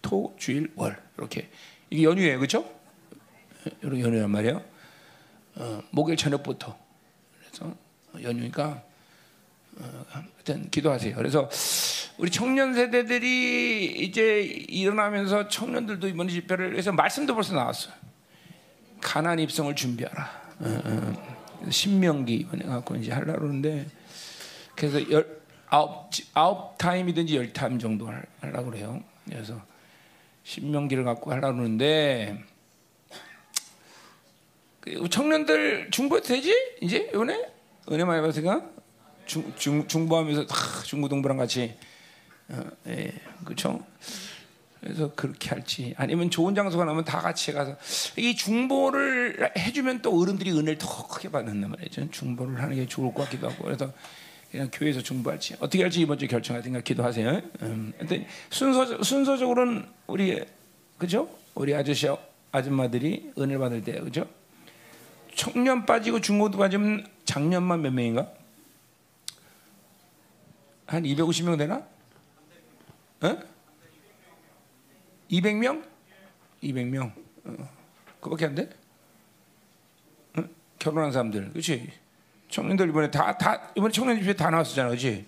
토, 0.02 0.36
주일, 0.38 0.72
월 0.76 1.02
이렇게 1.18 1.50
이게 1.90 2.04
연휴예요, 2.04 2.38
그렇죠? 2.38 2.70
이렇게 3.82 4.02
연휴란 4.02 4.30
말이에요. 4.30 4.64
어, 5.56 5.82
목요일 5.92 6.18
저녁부터 6.18 6.78
그래서 7.40 7.76
연휴니까 8.22 8.84
어, 9.78 10.06
하여튼 10.10 10.70
기도하세요. 10.70 11.16
그래서 11.16 11.50
우리 12.18 12.30
청년 12.30 12.74
세대들이 12.74 14.00
이제 14.00 14.42
일어나면서 14.70 15.48
청년들도 15.48 16.08
이번 16.08 16.28
집회를 16.30 16.78
해서 16.78 16.92
말씀도 16.92 17.34
벌써 17.34 17.56
나왔어요. 17.56 17.94
가난 19.02 19.40
입성을 19.40 19.76
준비하라. 19.76 20.44
어, 20.60 20.82
어, 20.86 21.70
신명기 21.70 22.34
이번에 22.36 22.66
갖고 22.66 22.96
이제 22.96 23.12
하려고 23.12 23.40
그러는데 23.40 23.88
그래서 24.76 25.10
열 25.12 25.42
아홉 25.68 26.10
아홉 26.34 26.78
타임이든지 26.78 27.36
열 27.36 27.52
타임 27.52 27.80
정도 27.80 28.10
하려고 28.40 28.70
그래요. 28.70 29.04
그래서 29.26 29.60
신명기를 30.44 31.04
갖고 31.04 31.32
하려고 31.32 31.56
그러는데 31.56 32.44
그 34.82 35.10
청년들 35.10 35.90
중보 35.92 36.22
되지? 36.22 36.54
이제 36.82 37.10
이번에 37.14 37.50
은혜 37.92 38.04
많이 38.04 38.22
받으니까 38.22 38.70
중, 39.26 39.54
중, 39.56 39.88
중보하면서 39.88 40.46
다 40.46 40.56
중고등부랑 40.84 41.38
같이 41.38 41.76
어, 42.50 42.62
예, 42.88 43.14
그렇죠? 43.44 43.84
그래서 44.82 45.12
그렇게 45.16 45.50
할지 45.50 45.94
아니면 45.98 46.30
좋은 46.30 46.54
장소가 46.54 46.84
나면 46.84 47.06
다 47.06 47.22
같이 47.22 47.54
가서 47.54 47.78
이 48.18 48.36
중보를 48.36 49.54
해주면 49.58 50.02
또 50.02 50.20
어른들이 50.20 50.52
은혜를 50.52 50.78
더 50.78 51.08
크게 51.08 51.30
받는단 51.32 51.72
말이죠. 51.72 52.12
중보를 52.12 52.62
하는 52.62 52.76
게 52.76 52.86
좋을 52.86 53.14
것 53.14 53.24
같기도 53.24 53.50
하고 53.50 53.64
그래서 53.64 53.94
그냥 54.52 54.70
교회에서 54.72 55.02
중보할지 55.02 55.56
어떻게 55.62 55.84
할지 55.84 56.02
이번 56.02 56.18
주에 56.18 56.28
결정하든가 56.28 56.82
기도하세요. 56.82 57.42
음, 57.62 57.94
순서 58.50 59.02
순서적으로는 59.02 59.86
우리 60.08 60.44
그죠? 60.98 61.30
우리 61.56 61.74
아저씨 61.74 62.08
아줌마들이 62.52 63.32
은혜를 63.38 63.60
받을 63.60 63.84
때 63.84 64.00
그죠? 64.02 64.28
청년 65.34 65.86
빠지고 65.86 66.20
중고도 66.20 66.58
빠지면 66.58 67.08
작년만 67.24 67.82
몇 67.82 67.94
명인가? 67.94 68.30
한 70.86 71.04
250명 71.04 71.58
되나? 71.58 71.93
어? 73.24 73.38
200명? 75.32 75.84
200명. 76.62 77.12
어. 77.46 77.70
그밖에 78.20 78.46
안 78.46 78.56
돼? 78.56 78.70
어? 80.38 80.44
결혼한 80.80 81.12
사람들, 81.12 81.50
그렇지? 81.52 81.92
청년들 82.50 82.90
이번에 82.90 83.10
다, 83.10 83.38
다 83.38 83.72
이번에 83.76 83.92
청년 83.92 84.20
집회 84.20 84.34
다 84.34 84.50
나왔었잖아, 84.50 84.90
그렇지? 84.90 85.26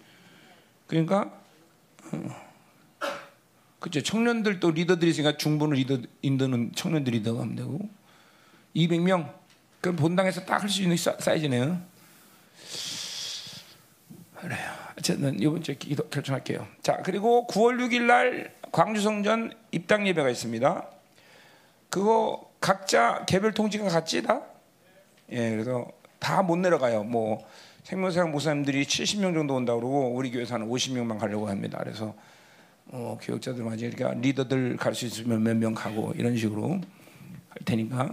그러니까, 0.88 1.32
어. 2.11 2.45
그죠? 3.80 4.01
청년들 4.01 4.59
또 4.59 4.72
리더들이 4.72 5.11
있으니까 5.11 5.38
중보는 5.38 5.75
리더, 5.75 5.98
인도는 6.22 6.74
청년들 6.75 7.14
리더가 7.14 7.41
하면 7.41 7.56
되고, 7.56 7.90
200명. 8.75 9.33
그럼 9.80 9.95
본당에서 9.95 10.45
딱 10.45 10.64
할 10.64 10.69
수 10.69 10.82
있는 10.82 10.98
사이즈네요. 10.98 11.82
그래요. 14.45 14.59
어쨌든 14.98 15.40
이번 15.40 15.64
주에 15.64 15.75
기도 15.75 16.07
결정할게요. 16.07 16.67
자 16.83 17.01
그리고 17.03 17.48
9월 17.49 17.77
6일 17.80 18.03
날 18.03 18.53
광주 18.72 19.01
성전 19.01 19.51
입당 19.72 20.07
예배가 20.07 20.30
있습니다. 20.30 20.88
그거 21.90 22.51
각자 22.61 23.25
개별 23.25 23.53
통지가 23.53 23.88
같지 23.90 24.22
다? 24.22 24.41
예, 25.32 25.49
그래서 25.49 25.88
다 26.19 26.43
못 26.43 26.57
내려가요. 26.57 27.03
뭐 27.03 27.43
생명사랑 27.83 28.32
목사님들이 28.32 28.83
70명 28.83 29.33
정도 29.33 29.56
온다 29.56 29.74
그러고 29.75 30.09
우리 30.14 30.32
교회에서는 30.32 30.67
50명만 30.69 31.17
가려고 31.19 31.48
합니다. 31.49 31.80
그래서 31.83 32.14
어, 32.88 33.17
교육자들 33.22 33.64
맞이 33.64 33.90
그러니까 33.90 34.19
리더들 34.22 34.77
갈 34.77 34.93
수 34.93 35.06
있으면 35.07 35.41
몇 35.43 35.56
명 35.57 35.74
가고 35.74 36.14
이런 36.15 36.38
식으로 36.38 36.69
할 36.69 37.57
테니까 37.65 38.11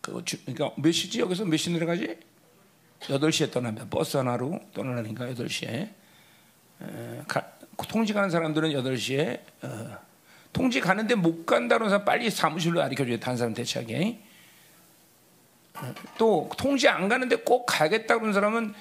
그 0.00 0.22
그러니까 0.46 0.70
몇 0.76 0.92
시지 0.92 1.18
여기서 1.20 1.44
몇 1.46 1.56
시 1.56 1.70
내려가지? 1.72 2.16
8시에 3.08 3.50
떠나면 3.50 3.88
버스 3.90 4.16
하나로 4.16 4.60
떠나니까 4.74 5.26
8시에. 5.26 5.68
에, 5.68 7.22
가, 7.28 7.46
통지 7.88 8.12
가는 8.12 8.30
사람들은 8.30 8.70
8시에 8.70 9.40
어, 9.62 9.98
통지 10.52 10.80
가는데 10.80 11.14
못 11.14 11.44
간다는 11.44 11.88
사람 11.88 12.04
빨리 12.04 12.30
사무실로 12.30 12.82
알려줘야 12.82 13.18
다른 13.18 13.36
사람 13.36 13.54
대체하게. 13.54 14.20
어, 15.74 15.94
또 16.18 16.50
통지 16.56 16.88
안 16.88 17.08
가는데 17.08 17.36
꼭 17.36 17.66
가겠다 17.66 18.18
그런 18.18 18.32
사람은 18.32 18.74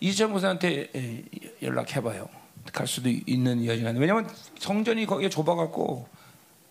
이재정 0.00 0.30
목사한테 0.30 1.24
연락해봐요. 1.62 2.28
갈 2.72 2.86
수도 2.86 3.08
있는 3.08 3.64
여지가 3.64 3.90
있는데. 3.90 4.00
왜냐면 4.00 4.30
성전이 4.58 5.06
거기에 5.06 5.28
좁아갖고 5.28 6.08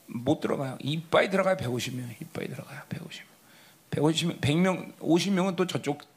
못 0.08 0.40
들어가요. 0.40 0.78
이빠이 0.82 1.30
들어가야 1.30 1.58
150명 1.58 2.22
이빠이 2.22 2.48
들어가요 2.48 2.82
150명. 2.90 3.28
150명 3.92 4.42
100명 4.42 4.98
50명은 5.00 5.56
또 5.56 5.68
저쪽 5.68 6.02
시, 6.02 6.17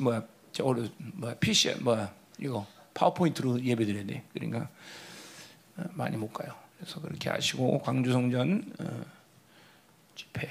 뭐야 0.00 0.24
저 0.52 0.64
어려 0.64 0.84
뭐야 1.14 1.34
PC 1.34 1.76
뭐야 1.80 2.12
이거 2.38 2.66
파워포인트로 2.94 3.62
예배드려야 3.62 4.06
돼. 4.06 4.24
그러니까 4.32 4.68
어, 5.76 5.84
많이 5.92 6.16
못 6.16 6.32
가요. 6.32 6.54
그래서 6.78 7.00
그렇게 7.00 7.30
하시고 7.30 7.80
광주 7.80 8.12
성전 8.12 8.72
어, 8.78 9.02
집회. 10.14 10.48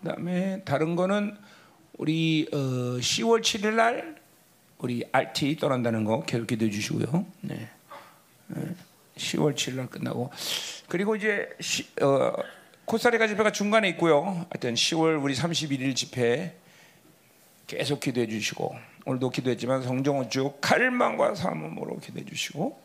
그다음에 0.00 0.62
다른 0.64 0.96
거는 0.96 1.36
우리 1.98 2.48
어, 2.52 2.56
10월 2.56 3.40
7일 3.40 3.74
날 3.74 4.18
우리 4.78 5.04
RT 5.10 5.56
떠난다는 5.56 6.04
거 6.04 6.22
계속 6.24 6.46
기도해 6.46 6.70
주시고요. 6.70 7.26
네. 7.40 7.68
네. 8.48 8.74
10월 9.16 9.54
7일 9.54 9.74
날 9.74 9.86
끝나고 9.88 10.30
그리고 10.88 11.16
이제 11.16 11.48
시, 11.60 11.86
어, 12.00 12.32
코스타리카 12.84 13.26
집회가 13.26 13.52
중간에 13.52 13.88
있고요. 13.90 14.46
하여튼 14.50 14.74
10월 14.74 15.22
우리 15.22 15.34
31일 15.34 15.94
집회 15.94 16.56
계속 17.68 18.00
기도해 18.00 18.26
주시고 18.26 18.74
오늘도 19.04 19.30
기도했지만 19.30 19.82
성정원 19.82 20.30
쭉 20.30 20.58
갈망과 20.60 21.36
사모으로 21.36 21.98
기도해 22.00 22.24
주시고 22.24 22.82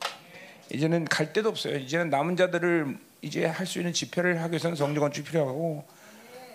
이제는 0.72 1.06
갈 1.06 1.34
데도 1.34 1.50
없어요. 1.50 1.78
이제는 1.78 2.10
남은 2.10 2.36
자들을 2.36 2.98
이제 3.22 3.46
할 3.46 3.66
수 3.66 3.80
있는 3.80 3.94
집회를 3.94 4.42
하기 4.42 4.52
위해서는 4.52 4.76
성정원 4.76 5.12
쭉 5.14 5.24
필요하고 5.24 5.86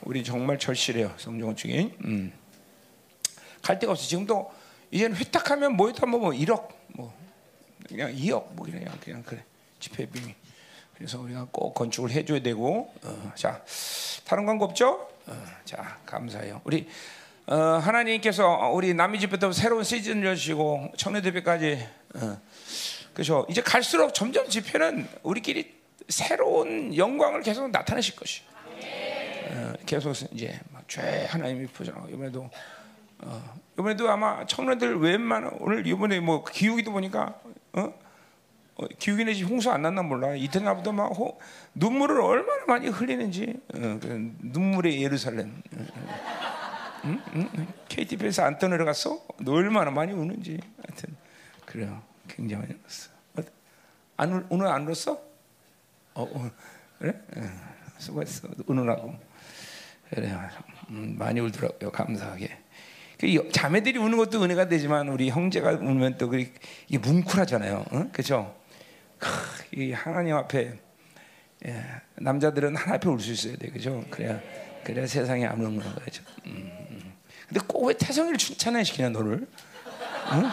우리 0.02 0.22
정말 0.22 0.58
절실해요. 0.58 1.14
중에 1.56 1.90
음. 2.04 2.32
갈 3.62 3.78
데가 3.78 3.92
없어. 3.92 4.06
지금도 4.06 4.52
이제는 4.90 5.16
회탁하면 5.16 5.76
뭐였다 5.76 6.06
뭐, 6.06 6.20
뭐 6.20 6.30
1억 6.30 6.68
뭐 6.88 7.14
그냥 7.88 8.14
2억 8.14 8.52
뭐 8.52 8.66
그냥 8.66 8.94
그냥 9.02 9.22
그래 9.24 9.42
집회비. 9.80 10.20
그래서 10.94 11.18
우리가 11.20 11.46
꼭 11.50 11.72
건축을 11.74 12.10
해줘야 12.10 12.40
되고 12.40 12.92
어, 13.02 13.32
자 13.34 13.64
다른 14.26 14.44
광고 14.44 14.66
없죠? 14.66 15.08
어, 15.26 15.44
자 15.64 15.98
감사해요. 16.04 16.60
우리 16.64 16.88
어, 17.50 17.78
하나님께서 17.78 18.70
우리 18.74 18.92
남미 18.92 19.18
집회도 19.18 19.52
새로운 19.52 19.82
시즌 19.82 20.22
여시고 20.22 20.92
청년 20.98 21.22
집회까지 21.22 21.88
어, 22.16 22.38
그렇죠. 23.14 23.46
이제 23.48 23.62
갈수록 23.62 24.12
점점 24.12 24.46
집회는 24.50 25.08
우리끼리 25.22 25.74
새로운 26.10 26.94
영광을 26.94 27.40
계속 27.40 27.70
나타내실 27.70 28.16
것이. 28.16 28.42
어, 29.50 29.72
계속 29.86 30.14
이제 30.32 30.60
막죄 30.70 31.26
하나님이 31.30 31.68
보잖아. 31.68 32.04
이번에도 32.10 32.50
어, 33.20 33.54
이번에도 33.78 34.10
아마 34.10 34.44
청년들 34.44 35.00
웬만한 35.00 35.56
오늘 35.58 35.86
이번에 35.86 36.20
뭐 36.20 36.44
기후기도 36.44 36.92
보니까 36.92 37.34
어? 37.72 37.94
어, 38.74 38.86
기후기는 38.98 39.32
지금 39.32 39.52
홍수 39.52 39.70
안 39.70 39.80
났나 39.80 40.02
몰라. 40.02 40.34
이태나보다 40.34 40.92
막 40.92 41.06
호, 41.06 41.40
눈물을 41.72 42.20
얼마나 42.20 42.66
많이 42.66 42.88
흘리는지 42.88 43.54
어, 43.74 43.98
그 44.02 44.36
눈물의 44.42 45.02
예루살렘. 45.02 45.62
응? 47.04 47.20
응? 47.34 47.66
KTV에서 47.88 48.44
안 48.44 48.58
떠내려 48.58 48.84
갔어? 48.84 49.24
너 49.40 49.52
얼마나 49.52 49.90
많이 49.90 50.12
우는지. 50.12 50.58
하여튼 50.86 51.14
그래요. 51.64 52.02
굉장히 52.28 52.62
많이 52.62 52.74
울었어. 52.80 53.10
어, 53.36 53.42
안 54.16 54.32
울, 54.32 54.46
오늘 54.48 54.66
안 54.68 54.86
울었어? 54.86 55.12
어, 56.14 56.22
어 56.22 56.50
그래? 56.98 57.14
응. 57.36 57.60
수고했어. 57.98 58.48
우느라고. 58.66 59.14
그래요. 60.10 60.40
음, 60.90 61.16
많이 61.18 61.40
울더라고요. 61.40 61.90
감사하게. 61.90 62.58
그 63.18 63.50
자매들이 63.52 63.98
우는 63.98 64.16
것도 64.16 64.42
은혜가 64.42 64.68
되지만 64.68 65.08
우리 65.08 65.28
형제가 65.28 65.72
우면 65.72 66.18
또 66.18 66.28
그게 66.28 66.52
뭉클하잖아요. 66.98 67.84
응? 67.92 68.10
그렇죠? 68.12 68.56
이 69.74 69.92
하나님 69.92 70.36
앞에 70.36 70.78
예, 71.66 71.84
남자들은 72.16 72.76
하나 72.76 72.94
앞에 72.94 73.08
울 73.08 73.18
수 73.18 73.32
있어야 73.32 73.56
돼, 73.56 73.68
그죠? 73.70 74.04
그래야 74.10 74.40
그래야 74.84 75.06
세상에 75.06 75.44
안 75.44 75.58
오는 75.60 75.80
거죠. 75.80 76.22
음, 76.46 76.70
음. 76.87 76.87
근데 77.48 77.60
꼭 77.66 77.86
왜 77.88 77.94
태성이를 77.94 78.36
칭찬해 78.38 78.84
시키냐 78.84 79.08
너를? 79.10 79.46
응? 80.32 80.50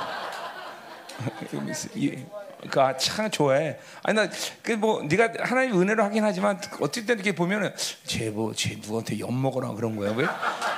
그참 2.69 3.29
좋아해. 3.29 3.77
아니 4.03 4.15
나그뭐 4.17 5.03
네가 5.03 5.33
하나님 5.43 5.79
은혜로 5.79 6.03
하긴 6.05 6.23
하지만 6.23 6.59
때 6.59 7.13
이렇게 7.13 7.35
보면은 7.35 7.73
쟤뭐쟤 8.05 8.75
누구한테 8.81 9.19
엿 9.19 9.31
먹어라 9.31 9.69
그런 9.73 9.95
거야 9.95 10.11
왜? 10.11 10.25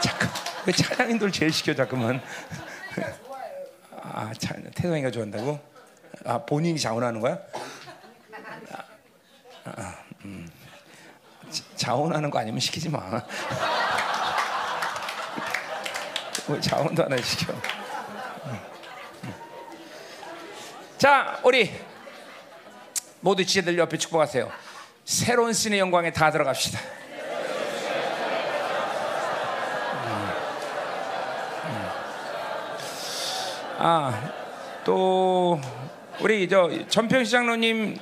잠깐 0.02 0.30
왜 0.66 0.74
찬양인들 0.74 1.32
제일 1.32 1.54
시켜 1.54 1.74
자꾸만. 1.74 2.22
아, 4.02 4.32
참 4.38 4.64
태성이가 4.74 5.12
좋아한다고? 5.12 5.60
아 6.26 6.40
본인이 6.40 6.80
자원하는 6.80 7.22
거야? 7.22 7.38
아, 9.66 9.72
아, 9.78 9.96
음. 10.26 10.50
자원하는 11.76 12.30
거 12.32 12.40
아니면 12.40 12.60
시키지 12.60 12.90
마. 12.90 13.00
왜 16.50 16.61
자원도 16.61 17.03
하나 17.03 17.17
시켜? 17.17 17.53
자, 20.98 21.40
우리 21.43 21.72
모두 23.19 23.45
지혜들 23.45 23.77
옆에 23.77 23.98
축복하세요. 23.98 24.50
새로운 25.03 25.53
신의 25.53 25.80
영광에 25.80 26.11
다 26.11 26.32
들어갑시다. 26.32 26.80
아, 33.80 34.32
또 34.84 35.61
우리 36.19 36.48
저 36.50 36.69
전평 36.88 37.26
시 37.26 37.32
장로님 37.32 38.00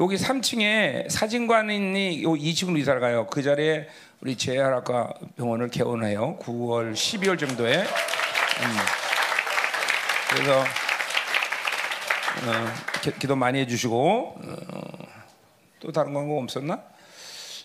여기 0.00 0.16
3층에 0.16 1.10
사진관이 1.10 2.22
요 2.22 2.30
2층으로 2.30 2.78
이사를 2.78 2.98
가요. 3.00 3.26
그 3.26 3.42
자리에 3.42 3.86
우리 4.20 4.36
재활학과 4.36 5.12
병원을 5.36 5.68
개원해요. 5.68 6.38
9월, 6.40 6.94
12월 6.94 7.38
정도에. 7.38 7.76
음. 7.76 8.76
그래서 10.30 10.60
어, 10.60 10.64
기, 13.18 13.26
도 13.26 13.36
많이 13.36 13.58
해주시고 13.60 14.38
어, 14.42 15.06
또 15.80 15.92
다른 15.92 16.14
광고 16.14 16.40
없었나? 16.40 16.82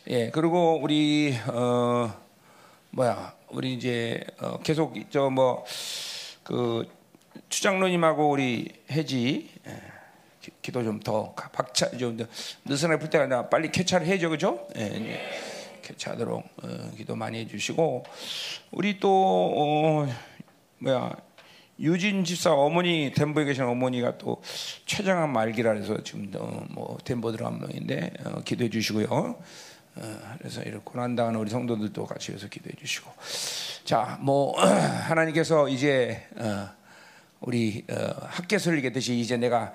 예 0.07 0.29
그리고 0.31 0.79
우리 0.81 1.37
어, 1.47 2.13
뭐야 2.91 3.33
우리 3.49 3.73
이제 3.73 4.23
어, 4.39 4.59
계속 4.61 4.93
저 5.11 5.29
뭐 5.29 5.63
그 6.43 6.87
추장로님하고 7.49 8.29
우리 8.29 8.71
해지 8.91 9.49
예, 9.67 9.81
기, 10.61 10.71
도 10.71 10.83
좀 10.83 10.99
더 10.99 11.33
박차 11.33 11.89
좀 11.97 12.17
느슨하게 12.65 12.99
풀 12.99 13.09
때가 13.09 13.23
아니라 13.25 13.49
빨리 13.49 13.71
캐차를 13.71 14.07
해줘 14.07 14.29
그죠? 14.29 14.67
예, 14.77 14.81
예. 14.83 15.21
캐차하도록 15.83 16.43
어, 16.63 16.91
기도 16.97 17.15
많이 17.15 17.39
해주시고 17.39 18.03
우리 18.71 18.99
또 18.99 19.09
어, 19.55 20.07
뭐야 20.79 21.15
유진 21.79 22.23
집사 22.23 22.53
어머니 22.53 23.11
덴버에 23.15 23.45
계신 23.45 23.63
어머니가 23.63 24.17
또 24.17 24.41
췌장암 24.85 25.31
말기라 25.31 25.73
해서 25.73 26.01
지금 26.03 26.31
어, 26.37 26.65
뭐 26.69 26.97
덴버 27.03 27.31
들어간 27.33 27.59
명인데 27.59 28.13
어, 28.25 28.41
기도해 28.43 28.69
주시고요. 28.69 29.07
어, 29.97 30.35
그래서 30.39 30.61
이렇게 30.61 30.81
고난 30.83 31.15
당하는 31.15 31.39
우리 31.39 31.49
성도들도 31.49 32.05
같이 32.05 32.31
해서 32.31 32.47
기도해 32.47 32.73
주시고 32.79 33.11
자 33.83 34.17
뭐 34.21 34.59
하나님께서 35.07 35.67
이제 35.69 36.25
어, 36.37 36.69
우리 37.41 37.83
어, 37.91 37.95
학계서를 38.27 38.79
얘기했듯이 38.79 39.19
이제 39.19 39.37
내가 39.37 39.73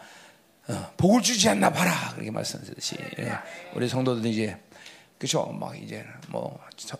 어, 0.69 0.93
복을 0.97 1.23
주지 1.23 1.49
않나 1.49 1.71
봐라 1.71 2.11
그렇게 2.13 2.31
말씀하셨듯이 2.31 2.97
예, 3.19 3.33
우리 3.75 3.89
성도들 3.89 4.25
이제 4.27 4.59
그죠? 5.19 5.47
막 5.47 5.77
이제 5.81 6.05
뭐 6.29 6.59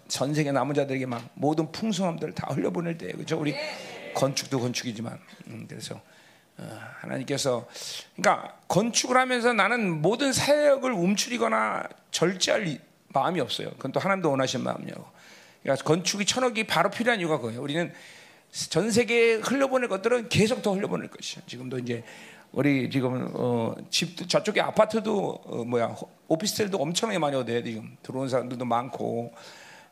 전 0.09 0.35
세계 0.35 0.53
남은 0.53 0.75
자들에게 0.75 1.07
막 1.07 1.31
모든 1.35 1.73
풍성함들을 1.73 2.35
다 2.35 2.49
흘려보낼 2.51 2.99
때 2.99 3.13
그죠? 3.13 3.39
우리 3.39 3.55
건축도 4.15 4.61
건축이지만 4.61 5.19
음, 5.47 5.67
그래서 5.69 6.01
어, 6.59 6.81
하나님께서 7.01 7.67
그러니까 8.17 8.57
건축을 8.69 9.17
하면서 9.17 9.53
나는 9.53 10.03
모든 10.03 10.33
사역을 10.33 10.93
움츠리거나 10.93 11.85
절제할 12.11 12.79
마음이 13.09 13.41
없어요. 13.41 13.71
그건 13.71 13.93
또 13.93 14.01
하나님도 14.01 14.31
원하신 14.31 14.63
마음이냐고. 14.63 15.05
그러니까 15.63 15.85
건축이 15.85 16.27
천억이 16.27 16.65
바로 16.65 16.91
필요한 16.91 17.21
이유가 17.21 17.39
그거예요. 17.39 17.63
우리는 17.63 17.93
전 18.51 18.91
세계에 18.91 19.37
흘려보낼 19.37 19.89
것들은 19.89 20.29
계속 20.29 20.61
더 20.63 20.73
흘려보낼 20.75 21.09
것이죠. 21.09 21.41
지금도 21.47 21.79
이제 21.79 22.05
우리 22.53 22.91
지금 22.91 23.31
어, 23.35 23.75
집도 23.91 24.27
저쪽에 24.27 24.61
아파트도 24.61 25.41
어, 25.45 25.65
뭐야 25.65 25.95
오피스텔도 26.29 26.79
엄청나게 26.79 27.19
많이 27.19 27.37
얻어요. 27.37 27.63
지금 27.63 27.97
들어온 28.03 28.29
사람들도 28.29 28.65
많고 28.65 29.33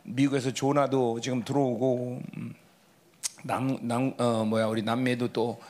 미국에서 0.03 0.53
조나도 0.53 1.21
지금 1.21 1.45
들어오고 1.45 2.21
음. 2.37 2.55
남, 3.45 3.79
남, 3.83 4.13
어, 4.19 4.45
뭐야 4.45 4.67
우리 4.67 4.83
남매도 4.83 5.33
또 5.33 5.61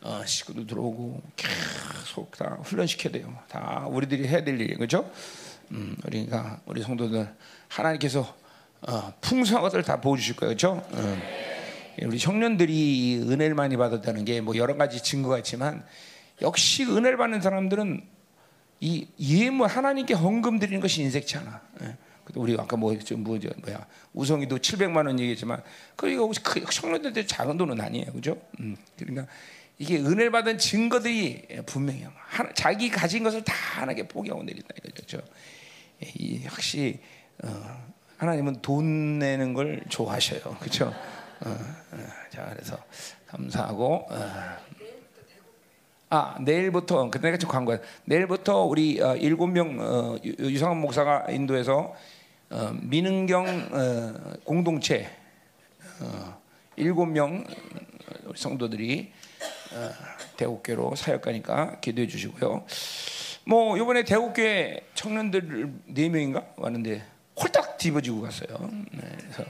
어, 0.00 0.22
식구도 0.24 0.66
들어오고 0.66 1.20
계속 1.36 2.30
다 2.38 2.58
훈련시켜야 2.62 3.12
돼요. 3.12 3.36
다 3.48 3.84
우리들이 3.88 4.26
해야 4.26 4.42
될 4.42 4.58
일이에요, 4.60 4.78
그렇죠? 4.78 5.10
음, 5.72 5.96
그러니까 6.02 6.60
우리 6.64 6.82
성도들 6.82 7.28
하나님께서 7.68 8.34
어, 8.80 9.12
풍성한 9.20 9.62
것들 9.64 9.82
다 9.82 10.00
보여주실 10.00 10.36
거예요, 10.36 10.50
그렇죠? 10.50 10.82
음. 10.94 11.20
우리 12.04 12.18
청년들이 12.18 13.24
은혜를 13.28 13.54
많이 13.56 13.76
받았다는 13.76 14.24
게 14.24 14.40
뭐 14.40 14.56
여러 14.56 14.76
가지 14.76 15.02
증거가 15.02 15.36
있지만 15.38 15.84
역시 16.42 16.84
은혜를 16.84 17.16
받는 17.16 17.40
사람들은 17.40 18.02
이 18.80 19.08
예물 19.18 19.66
하나님께 19.66 20.14
헌금 20.14 20.58
드리는 20.58 20.80
것이 20.80 21.02
인색치 21.02 21.36
않아. 21.38 21.60
예. 21.82 21.96
우리 22.34 22.54
아까 22.58 22.76
뭐좀 22.76 23.24
뭐, 23.24 23.38
뭐야 23.62 23.86
우성이도 24.12 24.58
700만 24.58 25.06
원 25.06 25.18
얘기했지만 25.18 25.62
그 25.96 26.08
이거 26.10 26.30
그 26.44 26.64
청년들 26.64 27.26
작은 27.26 27.56
돈은 27.56 27.80
아니에요, 27.80 28.12
그죠? 28.12 28.40
음, 28.60 28.76
그러니까 28.98 29.26
이게 29.78 29.96
은혜를 29.96 30.30
받은 30.30 30.58
증거들이 30.58 31.62
분명해요. 31.66 32.12
하나, 32.14 32.52
자기 32.52 32.90
가진 32.90 33.22
것을 33.22 33.42
다 33.42 33.54
하나님께 33.80 34.08
포기하고 34.08 34.42
내린다 34.42 34.68
이거죠. 34.84 35.22
이 36.16 36.44
확실히 36.44 37.00
어, 37.42 37.88
하나님은 38.18 38.60
돈 38.60 39.18
내는 39.18 39.54
걸 39.54 39.82
좋아하셔요, 39.88 40.40
그렇죠? 40.60 40.92
어, 41.40 41.50
어, 41.50 42.06
자 42.30 42.50
그래서 42.52 42.76
감사하고. 43.26 44.06
어. 46.10 46.16
아 46.16 46.36
내일부터 46.40 47.10
그때 47.10 47.30
같이 47.30 47.46
광고야. 47.46 47.78
내일부터 48.04 48.64
우리 48.64 49.00
어, 49.00 49.16
일곱 49.16 49.48
명 49.48 49.78
어, 49.78 50.16
유상원 50.24 50.80
목사가 50.80 51.26
인도해서 51.28 51.94
어, 52.50 52.72
민은경 52.80 53.68
어, 53.72 54.32
공동체 54.44 55.10
어, 56.00 56.40
일곱 56.76 57.06
명 57.06 57.44
성도들이 58.34 59.12
어, 59.74 59.90
대국교로 60.36 60.94
사역 60.96 61.22
가니까 61.22 61.78
기도해 61.80 62.06
주시고요. 62.06 62.64
뭐 63.44 63.76
이번에 63.76 64.04
대국교회 64.04 64.80
청년들 64.94 65.72
네 65.86 66.08
명인가 66.08 66.44
왔는데 66.56 67.04
홀딱 67.40 67.76
뒤집어지고 67.78 68.22
갔어요. 68.22 68.70
네, 68.92 69.00
그래서 69.18 69.44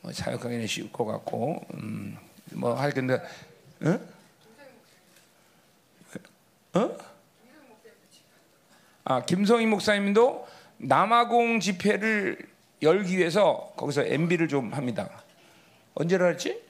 뭐 0.00 0.12
사역하기는 0.12 0.66
쉬울 0.66 0.90
것 0.90 1.04
같고 1.04 1.64
음, 1.74 2.16
뭐 2.52 2.74
하여튼 2.74 3.18
어? 6.74 6.96
아, 9.04 9.24
김성희 9.24 9.66
목사님도 9.66 10.46
남아공 10.78 11.60
집회를 11.60 12.38
열기 12.82 13.18
위해서 13.18 13.72
거기서 13.76 14.04
MB를 14.06 14.48
좀 14.48 14.72
합니다. 14.72 15.22
언제라 15.94 16.28
했지? 16.28 16.60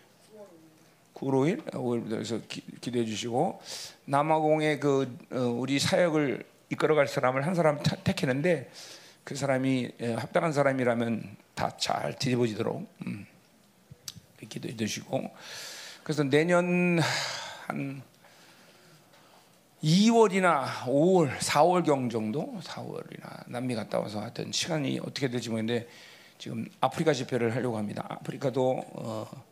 9월 1.14 1.32
5일, 1.60 1.70
5일부터 1.72 2.48
기, 2.48 2.62
기도해 2.80 3.04
주시고 3.04 3.60
남아공의 4.06 4.80
그 4.80 5.16
어, 5.30 5.38
우리 5.38 5.78
사역을 5.78 6.44
이끌어갈 6.70 7.06
사람을 7.06 7.46
한 7.46 7.54
사람 7.54 7.80
타- 7.82 7.96
택했는데 7.96 8.70
그 9.24 9.36
사람이 9.36 9.92
예, 10.00 10.14
합당한 10.14 10.52
사람이라면 10.52 11.36
다 11.54 11.70
잘 11.76 12.18
뒤집어지도록 12.18 12.88
음, 13.06 13.26
기도해 14.48 14.74
주시고 14.76 15.30
그래서 16.02 16.24
내년 16.24 16.98
한 17.68 18.02
2월이나 19.82 20.64
5월, 20.84 21.36
4월경 21.38 22.10
정도, 22.10 22.54
4월이나 22.62 23.42
남미 23.48 23.74
갔다 23.74 23.98
와서 23.98 24.20
하여튼 24.20 24.52
시간이 24.52 25.00
어떻게 25.00 25.28
될지 25.28 25.50
모르겠는데 25.50 25.88
지금 26.38 26.66
아프리카 26.80 27.12
집회를 27.12 27.54
하려고 27.54 27.76
합니다. 27.76 28.06
아프리카도 28.08 28.84
어, 28.92 29.44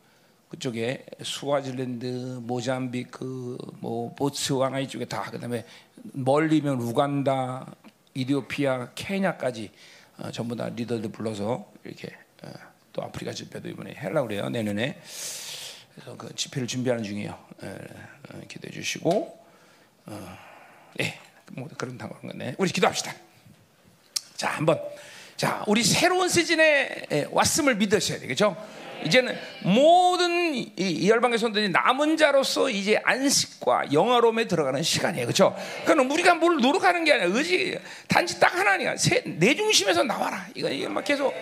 그쪽에 0.49 1.05
수와질랜드, 1.23 2.41
모잠비크, 2.43 3.59
뭐 3.81 4.15
보츠와나 4.15 4.79
이쪽에 4.81 5.05
다 5.05 5.23
그다음에 5.31 5.65
멀리면 5.95 6.81
우간다, 6.81 7.75
이디오피아, 8.15 8.91
케냐까지 8.95 9.71
어, 10.19 10.31
전부 10.31 10.55
다 10.55 10.69
리더들 10.69 11.11
불러서 11.11 11.73
이렇게 11.85 12.09
어, 12.43 12.53
또 12.93 13.03
아프리카 13.03 13.33
집회도 13.33 13.69
이번에 13.69 13.95
하려고 13.95 14.29
그래요 14.29 14.49
내년에 14.49 15.01
그래서 15.95 16.17
그 16.17 16.35
집회를 16.35 16.69
준비하는 16.69 17.03
중이에요. 17.03 17.37
에, 17.65 17.69
어, 17.69 18.41
기도해 18.49 18.73
주시고. 18.73 19.40
어, 20.11 20.39
예, 21.01 21.19
뭐 21.53 21.69
그런 21.79 21.97
당한 21.97 22.21
건데 22.21 22.55
우리 22.59 22.71
기도합시다. 22.71 23.13
자, 24.37 24.49
한번 24.51 24.81
자, 25.37 25.65
우리 25.67 25.83
새로운 25.83 26.29
시즌에 26.29 27.03
예, 27.13 27.27
왔음을 27.31 27.77
믿으셔야 27.77 28.19
되겠죠. 28.19 28.57
이제는 29.05 29.35
모든 29.65 30.55
이- 30.55 30.73
이 30.77 31.09
열방의 31.09 31.39
손들이 31.39 31.71
남은 31.71 32.19
자로서 32.19 32.69
이제 32.69 33.01
안식과 33.03 33.93
영화로움에 33.95 34.47
들어가는 34.47 34.83
시간이에요, 34.83 35.25
그렇죠? 35.27 35.57
그러니까 35.87 36.13
우리가 36.13 36.35
뭘 36.35 36.57
노력하는 36.61 37.05
게 37.05 37.13
아니라 37.15 37.31
의지 37.35 37.79
단지 38.09 38.39
딱 38.39 38.55
하나니까 38.55 38.97
세- 38.99 39.23
내 39.25 39.55
중심에서 39.55 40.03
나와라. 40.03 40.47
이거 40.55 40.69
이게 40.69 40.87
막 40.89 41.03
계속 41.05 41.33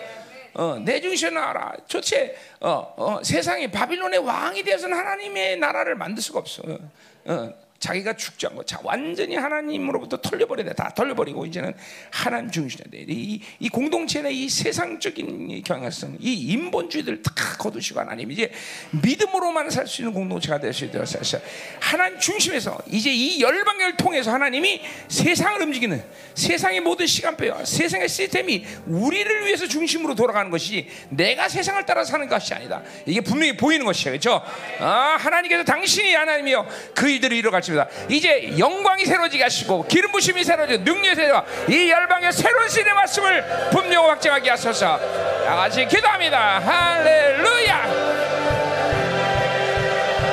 어, 0.53 0.79
내 0.79 1.01
중심에 1.01 1.31
나와라. 1.31 1.73
도대체 1.89 2.37
어, 2.61 2.93
어, 2.97 3.19
세상에 3.23 3.69
바빌론의 3.69 4.19
왕이 4.19 4.63
되어서는 4.63 4.97
하나님의 4.97 5.57
나라를 5.57 5.95
만들 5.95 6.23
수가 6.23 6.39
없어. 6.39 6.63
어, 6.65 6.77
어, 7.25 7.53
자기가 7.79 8.13
죽지 8.13 8.47
않고 8.47 8.63
자 8.65 8.79
완전히 8.83 9.35
하나님으로부터 9.35 10.17
털려버려야 10.17 10.67
돼. 10.67 10.73
다 10.73 10.91
털려버리고 10.95 11.45
이제는 11.45 11.73
하나님 12.11 12.51
중심이 12.51 12.83
돼. 12.91 13.05
이, 13.07 13.41
이 13.59 13.69
공동체의 13.69 14.37
이 14.37 14.49
세상적인 14.49 15.49
이 15.49 15.61
경향성, 15.61 16.17
이 16.19 16.33
인본주의들 16.51 17.21
다 17.21 17.33
거두시고 17.57 17.99
하나님 17.99 18.31
이제 18.31 18.51
믿음으로만 18.91 19.69
살 19.69 19.87
수 19.87 20.01
있는 20.01 20.13
공동체가 20.13 20.59
될 20.59 20.73
수 20.73 20.85
있도록 20.85 21.07
하셔. 21.15 21.39
하나님 21.79 22.19
중심에서 22.19 22.77
이제 22.91 23.11
이 23.11 23.41
열방을 23.41 23.97
통해서 23.97 24.31
하나님이 24.31 24.81
세상을 25.07 25.61
움직이는 25.61 26.03
세상의 26.35 26.81
모든 26.81 27.07
시간표와 27.07 27.65
세상의 27.65 28.07
시스템이 28.07 28.65
우리를 28.85 29.45
위해서 29.45 29.67
중심으로 29.67 30.15
돌아가는 30.15 30.51
것이 30.51 30.87
내가 31.09 31.49
세상을 31.49 31.83
따라 31.85 32.03
사는 32.03 32.27
것이 32.27 32.53
아니다. 32.53 32.83
이게 33.05 33.21
분명히 33.21 33.57
보이는 33.57 33.85
것이에요. 33.85 34.11
그렇죠? 34.19 34.41
아, 34.79 35.17
하나님께서 35.19 35.63
당신이 35.63 36.13
하나님이요 36.13 36.67
그 36.93 37.09
일들을 37.09 37.35
이뤄갈 37.37 37.61
습니다. 37.69 37.87
이제 38.09 38.57
영광이 38.57 39.05
새로지게 39.05 39.43
하시고 39.43 39.85
기름 39.87 40.11
부심이 40.11 40.43
새로지고 40.43 40.83
능력이 40.83 41.15
새로지고 41.15 41.71
이 41.71 41.89
열방의 41.89 42.33
새로운 42.33 42.67
신의 42.67 42.93
말씀을 42.93 43.69
분명 43.71 44.09
확증하게 44.09 44.49
하소서. 44.49 44.99
다 45.45 45.55
같이 45.55 45.85
기도합니다. 45.85 46.59
할렐루야. 46.59 47.83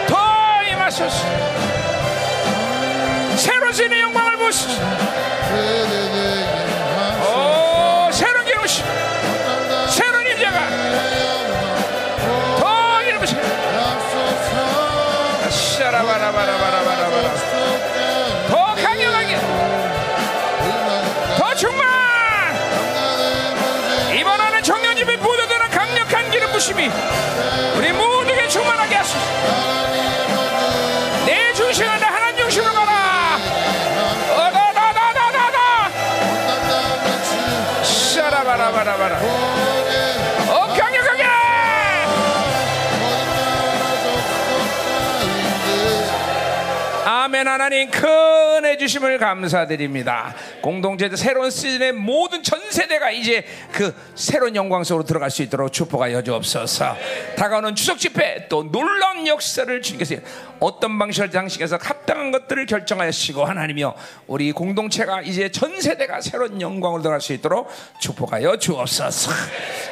더 0.09 0.63
임하소서. 0.71 1.27
새로운 3.37 3.73
신의 3.73 4.01
영광을 4.01 4.37
보시소. 4.39 4.83
오, 4.83 6.06
부심이 26.77 26.91
우리 27.77 27.93
모두에게 27.93 28.47
충만하게 28.49 28.97
하소서. 28.97 29.19
내 31.25 31.53
중심은 31.55 31.91
하나님 31.91 32.37
중심으로 32.37 32.73
가라. 32.73 33.39
어다다다다다다. 34.37 35.91
샤라바라바라바라. 37.83 39.21
아멘 47.09 47.47
하나님 47.49 47.91
큰 47.91 48.56
주심을 48.77 49.19
감사드립니다. 49.19 50.35
공동체 50.63 51.09
새로운 51.15 51.51
시즌의 51.51 51.93
모든 51.93 52.43
전 52.43 52.61
세대가 52.71 53.11
이제 53.11 53.45
그 53.73 53.95
새로운 54.15 54.55
영광 54.57 54.85
속으로 54.85 55.05
들어갈 55.05 55.31
수 55.31 55.43
있도록 55.43 55.73
축복하여 55.73 56.23
주옵소서. 56.23 56.97
다가오는 57.37 57.75
추석 57.75 57.99
집회 57.99 58.47
또 58.49 58.71
놀라운 58.71 59.27
역사를 59.27 59.83
주님께서 59.83 60.17
어떤 60.61 60.99
방식을 60.99 61.31
당신께서 61.31 61.79
합당한 61.81 62.31
것들을 62.31 62.67
결정하시고 62.67 63.45
하나님이여 63.45 63.95
우리 64.27 64.53
공동체가 64.53 65.23
이제 65.23 65.51
전 65.51 65.81
세대가 65.81 66.21
새로운 66.21 66.61
영광으로 66.61 67.03
들어갈 67.03 67.21
수 67.21 67.33
있도록 67.33 67.69
축복하여 68.01 68.57
주옵소서. 68.57 69.31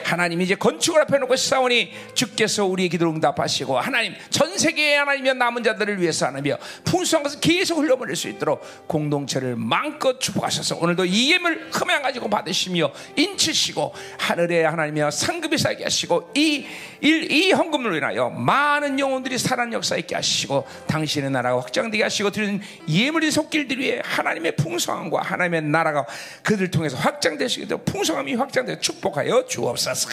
하나님 0.04 0.40
이제 0.40 0.54
건축을 0.54 1.02
앞에 1.02 1.18
놓고 1.18 1.36
싸우니 1.36 1.92
주께서 2.14 2.64
우리의 2.64 2.88
기도를 2.88 3.14
응답하시고 3.14 3.78
하나님 3.78 4.14
전 4.30 4.56
세계의 4.56 4.98
하나님의 4.98 5.34
남은 5.34 5.62
자들을 5.62 6.00
위해서 6.00 6.26
하나님이여 6.26 6.58
풍성한 6.84 7.24
것을 7.24 7.40
계속 7.40 7.78
흘려보낼 7.78 8.16
수 8.16 8.28
있도록 8.28 8.62
공동체를 8.86 9.57
마음껏 9.57 10.19
축복하셔서 10.20 10.77
오늘도 10.77 11.05
이 11.05 11.33
예물 11.33 11.69
흠양 11.73 12.03
가지고 12.03 12.28
받으시며 12.28 12.93
인치시고 13.17 13.94
하늘에 14.19 14.65
하나님이여 14.65 15.11
상급이 15.11 15.59
쌓게 15.59 15.85
하시고 15.85 16.31
이, 16.35 16.67
일, 17.01 17.31
이 17.31 17.53
헌금으로 17.53 17.97
인하여 17.97 18.31
많은 18.31 18.99
영혼들이 18.99 19.39
살아난 19.39 19.73
역사 19.73 19.97
있게 19.97 20.15
하시고 20.15 20.67
당신의 20.86 21.31
나라가 21.31 21.61
확장되게 21.61 22.03
하시고 22.03 22.31
드리는 22.31 22.61
예물이 22.89 23.31
속길들 23.31 23.78
위해 23.78 24.01
하나님의 24.05 24.57
풍성함과 24.57 25.23
하나님의 25.23 25.62
나라가 25.62 26.07
그들 26.43 26.70
통해서 26.70 26.97
확장되시게 26.97 27.67
되고 27.67 27.83
풍성함이 27.85 28.35
확장되어 28.35 28.78
축복하여 28.81 29.47
주옵소서. 29.47 30.09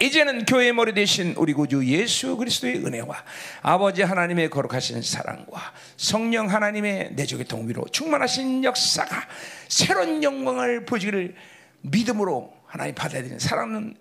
이제는 0.00 0.44
교회의 0.44 0.72
머리 0.72 0.92
대신 0.92 1.34
우리 1.36 1.52
구주 1.52 1.86
예수 1.86 2.36
그리스도의 2.36 2.84
은혜와 2.84 3.24
아버지 3.62 4.02
하나님의 4.02 4.50
거룩하신 4.50 5.02
사랑과 5.02 5.72
성령 5.96 6.50
하나님의 6.50 7.12
내적의 7.12 7.46
동위로 7.46 7.75
충만하신 7.84 8.64
역사가 8.64 9.28
새로운 9.68 10.22
영광을 10.22 10.84
보여주기를 10.84 11.34
믿음으로 11.82 12.52
하나님 12.66 12.94
받아들이는 12.94 13.38
사랑하는 13.38 13.96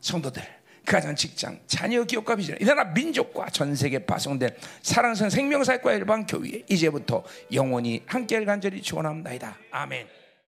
성도들 0.00 0.42
그 0.84 0.92
가정 0.92 1.14
직장 1.14 1.60
자녀 1.66 2.02
기업과 2.02 2.34
비전 2.36 2.56
이 2.60 2.64
나라 2.64 2.84
민족과 2.84 3.50
전 3.50 3.74
세계 3.74 3.98
파송된 3.98 4.56
사랑성 4.82 5.28
생명사역과 5.28 5.92
일반 5.92 6.26
교회 6.26 6.62
이제부터 6.68 7.22
영원히 7.52 8.02
함께할 8.06 8.46
간절히 8.46 8.80
축원합니다 8.80 9.58
아멘. 9.70 10.17